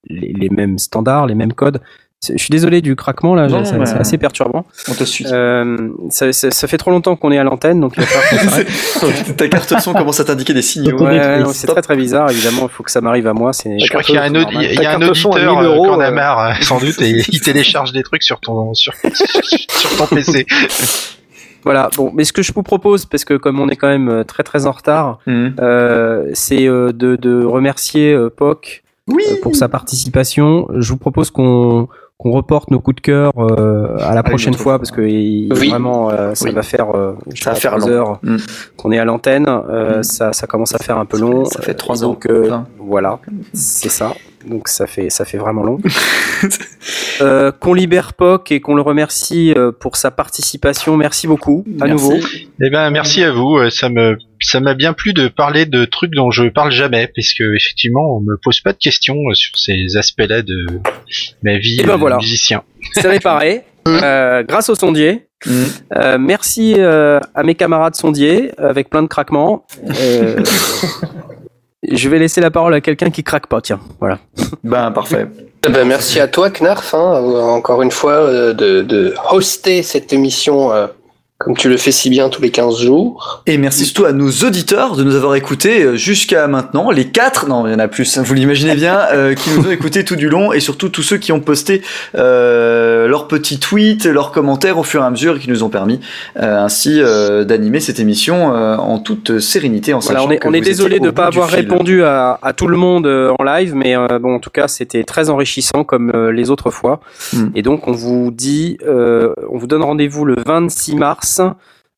les, 0.09 0.33
les 0.33 0.49
mêmes 0.51 0.79
standards 0.79 1.27
les 1.27 1.35
mêmes 1.35 1.53
codes. 1.53 1.81
Je 2.27 2.39
suis 2.39 2.51
désolé 2.51 2.81
du 2.81 2.97
craquement 2.97 3.35
là, 3.35 3.47
Non, 3.47 3.63
c'est 3.65 3.77
mais- 3.79 3.85
c'est 3.85 3.99
assez 3.99 4.17
perturbant. 4.19 4.65
On 4.89 4.95
te 4.95 5.05
suit. 5.05 5.27
Euh, 5.31 5.91
ça, 6.09 6.33
ça- 6.33 6.51
ça 6.51 6.67
fait 6.67 6.79
trop 6.79 6.91
longtemps 6.91 7.15
qu'on 7.15 7.31
est 7.31 7.37
à 7.39 7.45
l'antenne 7.45 7.79
donc 7.79 7.93
il 7.97 8.01
va 8.01 8.07
falloir 8.07 8.31
qu'on 8.45 8.49
s'arrête. 8.49 9.37
Ta 9.37 9.49
carte 9.49 9.79
son 9.81 9.93
commence 9.93 10.19
à 10.19 10.25
t'indiquer 10.25 10.55
des 10.55 10.63
signaux. 10.63 10.97
Ouais, 10.99 11.19
ouais, 11.19 11.41
non, 11.41 11.51
c'est 11.53 11.67
très 11.67 11.83
très 11.83 11.95
bizarre 11.95 12.31
évidemment 12.31 12.63
il 12.63 12.71
faut 12.71 12.83
que 12.83 12.91
ça 12.91 13.03
m'arrive 13.03 13.27
à 13.27 13.35
moi 13.35 13.53
c'est 13.53 13.79
Je 13.79 13.87
crois 13.91 14.03
qu'il 14.03 14.15
y 14.15 14.19
a 14.19 14.23
un, 14.25 14.33
audi- 14.35 14.47
il 14.61 14.81
y 14.81 14.87
a 14.87 14.97
un 14.97 15.03
auditeur 15.03 15.35
1000 15.37 15.45
euh, 15.47 15.63
euros, 15.63 15.85
qui 15.85 15.91
en 15.91 16.01
a 16.01 16.11
marre, 16.11 16.41
euh, 16.41 16.53
sans 16.63 16.79
doute, 16.81 17.01
et 17.03 17.11
il 17.29 17.41
télécharge 17.41 17.93
des 17.93 18.03
trucs 18.03 18.23
sur 18.23 18.41
ton 18.41 18.73
sur, 18.73 18.95
sur 19.69 19.97
ton 19.99 20.07
PC. 20.07 20.47
Voilà, 21.65 21.91
bon, 21.97 22.13
mais 22.15 22.25
ce 22.25 22.33
que 22.33 22.43
je 22.43 22.53
vous 22.53 22.63
propose, 22.63 23.07
parce 23.07 23.25
que 23.25 23.35
comme 23.35 23.59
on 23.59 23.69
est 23.69 23.75
quand 23.77 23.89
même 23.89 24.09
euh, 24.09 24.25
très 24.25 24.43
très 24.45 24.67
en 24.67 24.73
retard, 24.73 25.19
Mhm. 25.27 25.57
euh, 25.61 26.31
c'est 26.33 26.67
euh, 26.69 26.93
de, 26.93 27.17
de 27.17 27.45
remercier 27.45 28.13
euh, 28.13 28.31
POC 28.31 28.85
euh, 29.11 29.15
pour 29.43 29.55
sa 29.57 29.69
participation. 29.69 30.67
Je 30.77 30.91
vous 30.93 30.99
propose 30.99 31.31
qu'on 31.31 31.89
qu'on 32.19 32.31
reporte 32.31 32.71
nos 32.71 32.81
coups 32.81 32.97
de 32.97 33.01
cœur 33.03 33.31
euh, 33.37 33.95
à 34.01 34.15
la 34.15 34.23
prochaine 34.23 34.55
fois 34.55 34.79
parce 34.79 34.91
que 34.91 35.03
il- 35.03 35.53
Oui. 35.53 35.69
vraiment 35.69 36.09
euh, 36.11 36.35
ça 36.35 36.47
Oui. 36.47 36.55
va 36.55 36.63
faire 36.63 36.97
euh, 36.97 37.13
je 37.31 37.43
Ça 37.43 37.51
va 37.51 37.57
sais 37.57 37.61
faire 37.61 37.87
heures 37.89 38.19
Mm. 38.23 38.37
qu'on 38.79 38.91
est 38.91 38.99
à 38.99 39.05
l'antenne. 39.05 39.45
Euh, 39.49 39.99
Mm. 39.99 40.03
ça, 40.03 40.33
ça 40.33 40.47
commence 40.47 40.75
à 40.75 40.79
faire 40.79 40.97
un 40.97 41.05
peu 41.05 41.19
long. 41.21 41.45
Ça 41.45 41.61
fait 41.61 41.75
trois 41.75 42.03
ans. 42.05 42.09
Donc 42.09 42.25
euh, 42.25 42.57
voilà, 42.79 43.19
c'est 43.53 43.91
ça. 43.91 44.15
Donc 44.47 44.69
ça 44.69 44.87
fait 44.87 45.11
ça 45.11 45.25
fait 45.25 45.39
vraiment 45.39 45.63
long. 45.65 45.79
euh, 47.21 47.51
qu'on 47.53 47.75
libère 47.75 48.15
Poc 48.15 48.53
et 48.53 48.61
qu'on 48.61 48.75
le 48.75 48.83
remercie 48.83 49.53
euh, 49.57 49.73
pour 49.73 49.97
sa 49.97 50.11
participation. 50.11 50.97
Merci 50.97 51.27
beaucoup 51.27 51.65
à 51.81 51.87
Merci. 51.87 51.93
nouveau. 52.05 52.19
Eh 52.63 52.71
ben, 52.71 52.91
merci 52.91 53.25
à 53.25 53.33
vous. 53.33 53.57
euh, 53.57 53.71
Ça 53.71 53.89
me, 53.89 54.17
ça 54.41 54.61
m'a 54.61 54.75
bien 54.75 54.93
plu 54.93 55.13
de 55.13 55.29
parler 55.29 55.67
de 55.67 55.85
trucs 55.85 56.13
dont 56.15 56.31
je 56.31 56.45
parle 56.49 56.71
jamais, 56.71 57.09
puisque 57.13 57.41
effectivement, 57.41 58.17
on 58.17 58.21
me 58.21 58.37
pose 58.43 58.61
pas 58.61 58.73
de 58.73 58.79
questions 58.79 59.17
sur 59.35 59.59
ces 59.59 59.97
aspects-là 59.97 60.43
de 60.43 60.67
ma 61.43 61.59
vie 61.59 61.79
Eh 61.81 61.85
ben 61.85 61.95
de 61.95 61.99
voilà. 61.99 62.17
musicien. 62.19 62.63
C'est 62.93 63.09
réparé. 63.09 63.65
euh, 63.89 64.43
grâce 64.43 64.69
au 64.69 64.75
sondier. 64.75 65.27
Mm. 65.45 65.51
Euh, 65.97 66.19
merci 66.19 66.75
euh, 66.79 67.21
à 67.35 67.43
mes 67.43 67.55
camarades 67.55 67.95
sondiers 67.95 68.51
avec 68.59 68.91
plein 68.91 69.03
de 69.03 69.07
craquements. 69.09 69.65
Je 71.83 72.09
vais 72.09 72.19
laisser 72.19 72.41
la 72.41 72.51
parole 72.51 72.75
à 72.75 72.81
quelqu'un 72.81 73.11
qui 73.11 73.23
craque 73.23 73.47
pas. 73.47 73.61
Tiens, 73.61 73.81
voilà. 74.01 74.19
Ben 74.65 74.91
parfait. 74.91 75.27
Eh 75.67 75.71
ben, 75.71 75.87
merci 75.87 76.21
à 76.21 76.29
toi, 76.29 76.51
Knarf, 76.51 76.95
hein, 76.95 77.15
euh, 77.17 77.41
encore 77.41 77.83
une 77.83 77.91
fois, 77.91 78.13
euh, 78.13 78.53
de, 78.53 78.83
de 78.83 79.15
hoster 79.31 79.83
cette 79.83 80.13
émission 80.13 80.73
euh, 80.73 80.87
comme 81.39 81.57
tu 81.57 81.69
le 81.69 81.77
fais 81.77 81.93
si 81.93 82.09
bien 82.09 82.29
tous 82.29 82.41
les 82.41 82.51
15 82.51 82.79
jours. 82.81 83.43
Et 83.47 83.59
merci 83.59 83.85
surtout 83.85 84.07
à 84.07 84.13
nos 84.13 84.31
auditeurs 84.31 84.97
de 84.97 85.05
nous 85.05 85.15
avoir 85.17 85.35
écoutés 85.35 85.83
euh, 85.83 85.97
jusqu'à 85.97 86.47
maintenant. 86.49 86.91
Les 86.91 87.07
quatre, 87.07 87.47
non, 87.47 87.67
il 87.67 87.73
y 87.73 87.75
en 87.75 87.79
a 87.79 87.89
plus, 87.89 88.19
vous 88.19 88.35
l'imaginez 88.35 88.75
bien, 88.75 89.01
euh, 89.13 89.35
qui 89.35 89.51
nous 89.51 89.67
ont 89.67 89.71
écoutés 89.71 90.05
tout 90.05 90.17
du 90.17 90.29
long 90.29 90.53
et 90.53 90.61
surtout 90.61 90.89
tous 90.89 91.03
ceux 91.03 91.19
qui 91.19 91.33
ont 91.33 91.41
posté 91.41 91.83
euh, 92.15 93.07
leurs 93.07 93.29
petits 93.29 93.59
tweets, 93.59 94.07
leurs 94.07 94.33
commentaires 94.33 94.79
au 94.79 94.83
fur 94.83 95.03
et 95.03 95.05
à 95.05 95.11
mesure 95.11 95.37
et 95.37 95.39
qui 95.41 95.51
nous 95.51 95.63
ont 95.63 95.69
permis 95.69 96.01
euh, 96.39 96.59
ainsi 96.59 97.01
euh, 97.01 97.45
d'animer 97.45 97.81
cette 97.81 98.01
émission 98.01 98.55
euh, 98.55 98.77
en 98.77 98.99
toute 98.99 99.39
sérénité. 99.39 99.93
En 99.93 99.99
Voilà, 99.99 100.25
on 100.25 100.31
est, 100.31 100.45
on 100.45 100.51
désolé 100.51 101.01
de 101.01 101.05
ne 101.07 101.11
pas 101.11 101.27
avoir 101.27 101.51
fil. 101.51 101.59
répondu 101.59 102.03
à, 102.03 102.39
à 102.43 102.53
tout 102.55 102.67
le 102.67 102.77
monde 102.77 103.07
en 103.39 103.45
live, 103.45 103.75
mais 103.75 103.97
euh, 103.97 104.19
bon, 104.19 104.35
en 104.35 104.39
tout 104.41 104.51
cas, 104.51 104.69
c'était 104.69 105.05
très 105.05 105.31
enrichissant 105.31 105.85
comme 105.85 106.11
euh, 106.15 106.33
les 106.33 106.51
autres 106.51 106.71
fois. 106.71 107.01
Mm. 107.33 107.47
Et 107.55 107.63
donc, 107.63 107.89
on 107.89 107.93
vous 107.93 108.31
dit, 108.31 108.79
euh, 108.87 109.33
on 109.51 109.59
vous 109.59 109.67
donne 109.67 109.83
rendez-vous 109.83 110.25
le 110.25 110.37
26 110.45 110.97
mars. 110.97 111.26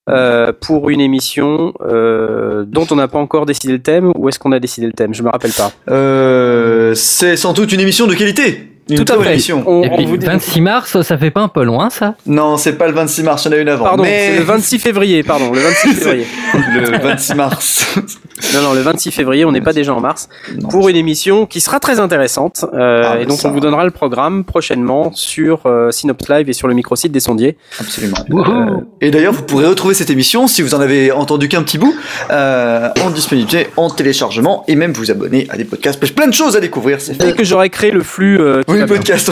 Euh, 0.09 0.53
pour 0.59 0.89
une 0.89 1.03
émission 1.03 1.75
euh, 1.83 2.65
dont 2.67 2.87
on 2.91 2.97
n'a 2.97 3.09
pas 3.09 3.19
encore 3.19 3.45
décidé 3.45 3.75
le 3.75 3.83
thème 3.83 4.11
ou 4.17 4.29
est-ce 4.31 4.39
qu'on 4.39 4.53
a 4.53 4.59
décidé 4.59 4.87
le 4.87 4.95
thème? 4.95 5.13
Je 5.13 5.23
me 5.23 5.29
rappelle 5.29 5.53
pas. 5.53 5.71
Euh, 5.91 6.95
c'est 6.95 7.37
sans 7.37 7.53
doute 7.53 7.73
une 7.73 7.81
émission 7.81 8.07
de 8.07 8.15
qualité. 8.15 8.78
Une 8.91 9.05
Tout 9.05 9.12
à 9.12 9.23
fait. 9.23 9.33
émission. 9.33 9.62
On, 9.67 9.83
Et 9.83 10.07
vous 10.07 10.17
dit- 10.17 10.25
26 10.26 10.60
mars, 10.60 11.02
ça 11.02 11.18
fait 11.18 11.31
pas 11.31 11.41
un 11.42 11.49
peu 11.49 11.62
loin, 11.62 11.91
ça? 11.91 12.15
Non, 12.26 12.57
c'est 12.57 12.73
pas 12.78 12.86
le 12.86 12.94
26 12.94 13.23
mars, 13.23 13.44
il 13.44 13.52
y 13.52 13.55
en 13.55 13.58
a 13.58 13.60
une 13.60 13.68
avant. 13.68 13.84
Pardon, 13.84 14.02
mais 14.02 14.31
c'est 14.33 14.39
le 14.39 14.44
26 14.44 14.78
février, 14.78 15.23
pardon, 15.23 15.52
le 15.52 15.60
26 15.60 15.89
février. 15.94 16.26
le 16.55 16.99
26 16.99 17.34
mars. 17.34 17.86
Non, 18.55 18.62
non, 18.62 18.73
le 18.73 18.83
26 18.83 19.10
février, 19.10 19.44
on 19.44 19.50
n'est 19.50 19.60
pas 19.60 19.73
déjà 19.73 19.92
en 19.92 20.00
mars, 20.00 20.28
Non. 20.57 20.68
pour 20.68 20.89
une 20.89 20.94
émission 20.94 21.44
qui 21.44 21.60
sera 21.60 21.81
très 21.81 21.99
intéressante. 21.99 22.65
euh, 22.73 23.02
Ah, 23.05 23.20
et 23.20 23.26
donc, 23.26 23.41
ça- 23.41 23.49
on 23.49 23.50
vous 23.50 23.58
donnera 23.58 23.84
le 23.84 23.91
programme 23.91 24.44
prochainement 24.44 25.10
sur 25.12 25.62
euh, 25.67 25.91
Synops 25.91 26.28
Live 26.28 26.49
et 26.49 26.52
sur 26.52 26.68
le 26.68 26.75
microsite 26.75 27.10
des 27.10 27.18
sondiers. 27.18 27.57
Absolument. 27.81 28.17
Euh, 28.31 28.76
et 29.00 29.10
d'ailleurs, 29.10 29.33
vous 29.33 29.42
pourrez 29.42 29.67
retrouver 29.67 29.92
cette 29.94 30.10
émission, 30.10 30.47
si 30.47 30.62
vous 30.62 30.76
en 30.76 30.81
avez 30.81 31.10
entendu 31.10 31.49
qu'un 31.49 31.65
petit 31.65 31.78
bout, 31.78 31.97
euh, 32.31 32.89
en 33.05 33.10
disponibilité, 33.10 33.67
en 33.76 33.91
téléchargement, 33.91 34.62
et 34.68 34.76
même 34.76 34.92
vous 34.92 35.10
abonner 35.10 35.49
à 35.50 35.57
des 35.57 35.65
podcasts. 35.65 35.99
Plein 36.15 36.28
de 36.28 36.33
choses 36.34 36.55
à 36.57 36.60
découvrir, 36.60 37.00
c'est 37.00 37.18
Dès 37.18 37.31
fait. 37.31 37.36
que 37.39 37.42
j'aurai 37.44 37.70
créé 37.70 37.91
le 37.91 38.05
flux. 38.05 38.39
euh, 38.41 38.62
qui 38.62 38.73
Oui, 38.73 38.78
bien. 38.87 38.97
podcast. 38.97 39.31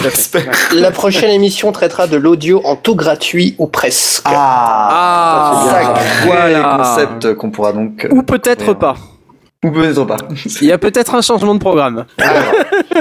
La 0.75 0.91
prochaine 0.91 1.31
émission 1.31 1.73
traitera 1.73 2.07
de 2.07 2.16
l'audio 2.16 2.60
en 2.65 2.76
tout 2.76 2.94
gratuit 2.94 3.55
ou 3.58 3.66
presque. 3.66 4.23
Ah, 4.25 4.89
Ah, 4.91 5.66
ça, 5.70 6.26
voilà. 6.26 6.76
concept 6.78 7.34
qu'on 7.34 7.50
pourra 7.50 7.73
donc. 7.73 8.07
Ou 8.10 8.23
peut-être 8.23 8.75
pas. 8.75 8.94
Ou 9.65 9.70
peut-être 9.70 10.05
pas. 10.05 10.16
Il 10.60 10.68
y 10.68 10.73
a 10.73 10.78
peut-être 10.78 11.15
un 11.15 11.23
changement 11.23 11.55
de 11.55 11.60
programme. 11.60 12.05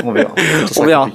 On 0.04 0.12
verra. 0.12 0.32
On 0.78 0.84
verra. 0.84 1.10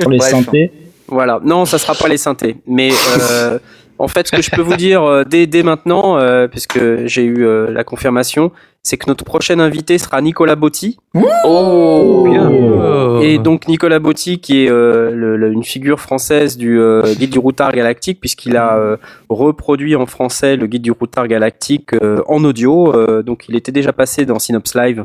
Pour 0.00 0.10
les 0.10 0.18
Bref. 0.18 0.30
synthés. 0.30 0.72
Voilà. 1.08 1.40
Non, 1.44 1.64
ça 1.64 1.78
sera 1.78 1.94
pas 1.94 2.08
les 2.08 2.16
synthés. 2.18 2.56
Mais 2.66 2.90
euh, 3.30 3.58
en 3.98 4.08
fait, 4.08 4.26
ce 4.26 4.32
que 4.32 4.42
je 4.42 4.50
peux 4.50 4.62
vous 4.62 4.76
dire 4.76 5.02
euh, 5.02 5.24
dès, 5.24 5.46
dès 5.46 5.62
maintenant, 5.62 6.16
euh, 6.18 6.48
puisque 6.48 6.78
j'ai 7.06 7.24
eu 7.24 7.44
euh, 7.46 7.70
la 7.70 7.84
confirmation, 7.84 8.50
c'est 8.82 8.96
que 8.96 9.04
notre 9.08 9.24
prochain 9.24 9.60
invité 9.60 9.96
sera 9.98 10.20
Nicolas 10.20 10.56
Botti. 10.56 10.98
Oh 11.44 13.20
Et 13.22 13.38
donc 13.38 13.68
Nicolas 13.68 13.98
Botti, 14.00 14.40
qui 14.40 14.64
est 14.64 14.70
euh, 14.70 15.10
le- 15.12 15.36
le- 15.36 15.52
une 15.52 15.62
figure 15.62 16.00
française 16.00 16.56
du 16.56 16.80
euh, 16.80 17.02
guide 17.16 17.30
du 17.30 17.38
routard 17.38 17.72
galactique, 17.72 18.18
puisqu'il 18.20 18.56
a 18.56 18.76
euh, 18.76 18.96
reproduit 19.28 19.94
en 19.94 20.06
français 20.06 20.56
le 20.56 20.66
guide 20.66 20.82
du 20.82 20.90
routard 20.90 21.28
galactique 21.28 21.90
euh, 21.94 22.22
en 22.26 22.42
audio. 22.44 22.92
Euh, 22.94 23.22
donc 23.22 23.44
il 23.48 23.54
était 23.56 23.70
déjà 23.72 23.92
passé 23.92 24.24
dans 24.26 24.38
Synops 24.40 24.74
Live, 24.74 25.04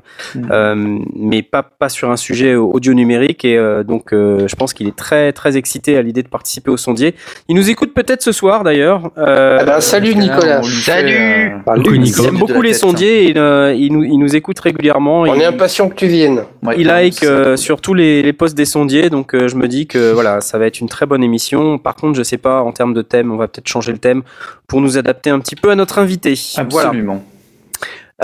euh, 0.50 0.98
mais 1.16 1.44
pas, 1.44 1.62
pas 1.64 1.90
sur 1.90 2.10
un 2.10 2.18
sujet 2.18 2.56
audio 2.56 2.94
numérique. 2.94 3.46
Et 3.46 3.58
euh, 3.58 3.84
donc 3.84 4.12
euh, 4.14 4.48
je 4.48 4.56
pense 4.56 4.74
qu'il 4.74 4.88
est 4.88 4.96
très 4.96 5.34
très 5.34 5.56
excité 5.58 5.98
à 5.98 6.02
l'idée 6.02 6.24
de 6.24 6.30
participer 6.30 6.72
au 6.72 6.78
sondier. 6.78 7.14
Il 7.48 7.56
nous 7.56 7.70
écoute 7.70 7.94
peut-être 7.94 8.24
ce 8.24 8.32
soir 8.32 8.64
d'ailleurs. 8.64 9.12
Euh, 9.20 9.58
Ah 9.62 9.66
ben, 9.66 9.82
salut 9.82 10.16
Nicolas. 10.16 10.62
Salut. 10.64 11.14
euh, 11.14 11.50
Coucou, 11.76 11.94
il 11.94 12.02
Nicolas. 12.02 12.30
aime 12.30 12.38
beaucoup 12.38 12.62
les 12.62 12.74
sondiers 12.74 13.30
et 13.30 13.34
euh, 13.68 13.74
il, 13.74 13.94
nous, 13.94 14.04
il 14.04 14.18
nous 14.18 14.36
écoute 14.36 14.60
régulièrement. 14.60 15.22
On 15.22 15.34
Il- 15.36 15.42
est 15.42 15.46
impatient 15.46 15.90
que 15.90 15.96
tu 15.96 16.08
viennes. 16.08 16.44
ouais, 16.64 16.76
il 16.78 16.88
like 16.88 17.24
euh, 17.24 17.56
sur 17.58 17.82
tous 17.82 17.94
les, 17.94 18.22
les 18.24 18.34
posts 18.34 18.56
des 18.56 18.66
sondiers, 18.66 19.10
donc 19.10 19.34
euh, 19.36 19.48
je 19.48 19.56
me 19.56 19.68
dis 19.68 19.88
que 19.88 20.12
voilà, 20.12 20.42
ça 20.42 20.58
va 20.58 20.66
être 20.68 20.80
une 20.80 20.90
très 20.90 21.06
bonne 21.06 21.24
émission. 21.24 21.78
Par 21.78 21.96
contre, 21.96 22.18
je 22.18 22.24
sais 22.24 22.38
pas 22.38 22.62
en 22.62 22.72
termes 22.72 22.94
de 22.94 23.02
thème, 23.02 23.32
on 23.32 23.38
va 23.38 23.48
peut-être 23.48 23.68
changer 23.68 23.92
le 23.92 23.98
thème 24.00 24.24
pour 24.68 24.82
nous 24.82 24.98
adapter 24.98 25.30
un 25.30 25.40
petit 25.40 25.56
peu 25.56 25.70
à 25.72 25.76
notre 25.76 26.00
invité. 26.00 26.34
Absolument. 26.58 27.24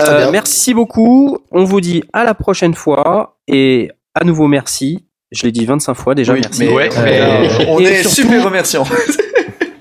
Euh, 0.00 0.28
merci 0.32 0.74
beaucoup. 0.74 1.38
On 1.52 1.64
vous 1.64 1.80
dit 1.80 2.02
à 2.12 2.24
la 2.24 2.34
prochaine 2.34 2.74
fois 2.74 3.36
et 3.46 3.90
à 4.14 4.24
nouveau 4.24 4.48
merci. 4.48 5.04
Je 5.30 5.44
l'ai 5.44 5.52
dit 5.52 5.64
25 5.64 5.94
fois 5.94 6.14
déjà. 6.14 6.32
Oui, 6.32 6.40
merci. 6.42 6.64
mais, 6.64 6.72
Ouais, 6.72 6.88
euh, 6.96 7.46
mais- 7.58 7.66
on 7.68 7.80
Et 7.80 7.84
est 7.84 7.94
surtout- 8.02 8.16
super 8.22 8.44
remerciants. 8.44 8.84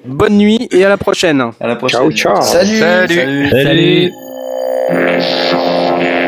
Bonne 0.06 0.38
nuit 0.38 0.68
et 0.72 0.84
à 0.84 0.90
la 0.90 0.98
prochaine. 0.98 1.42
À 1.60 1.68
la 1.68 1.76
prochaine. 1.76 2.00
Ciao, 2.12 2.36
ciao. 2.36 2.42
Salut. 2.42 3.50
Salut. 3.50 4.12
Miss 4.54 6.23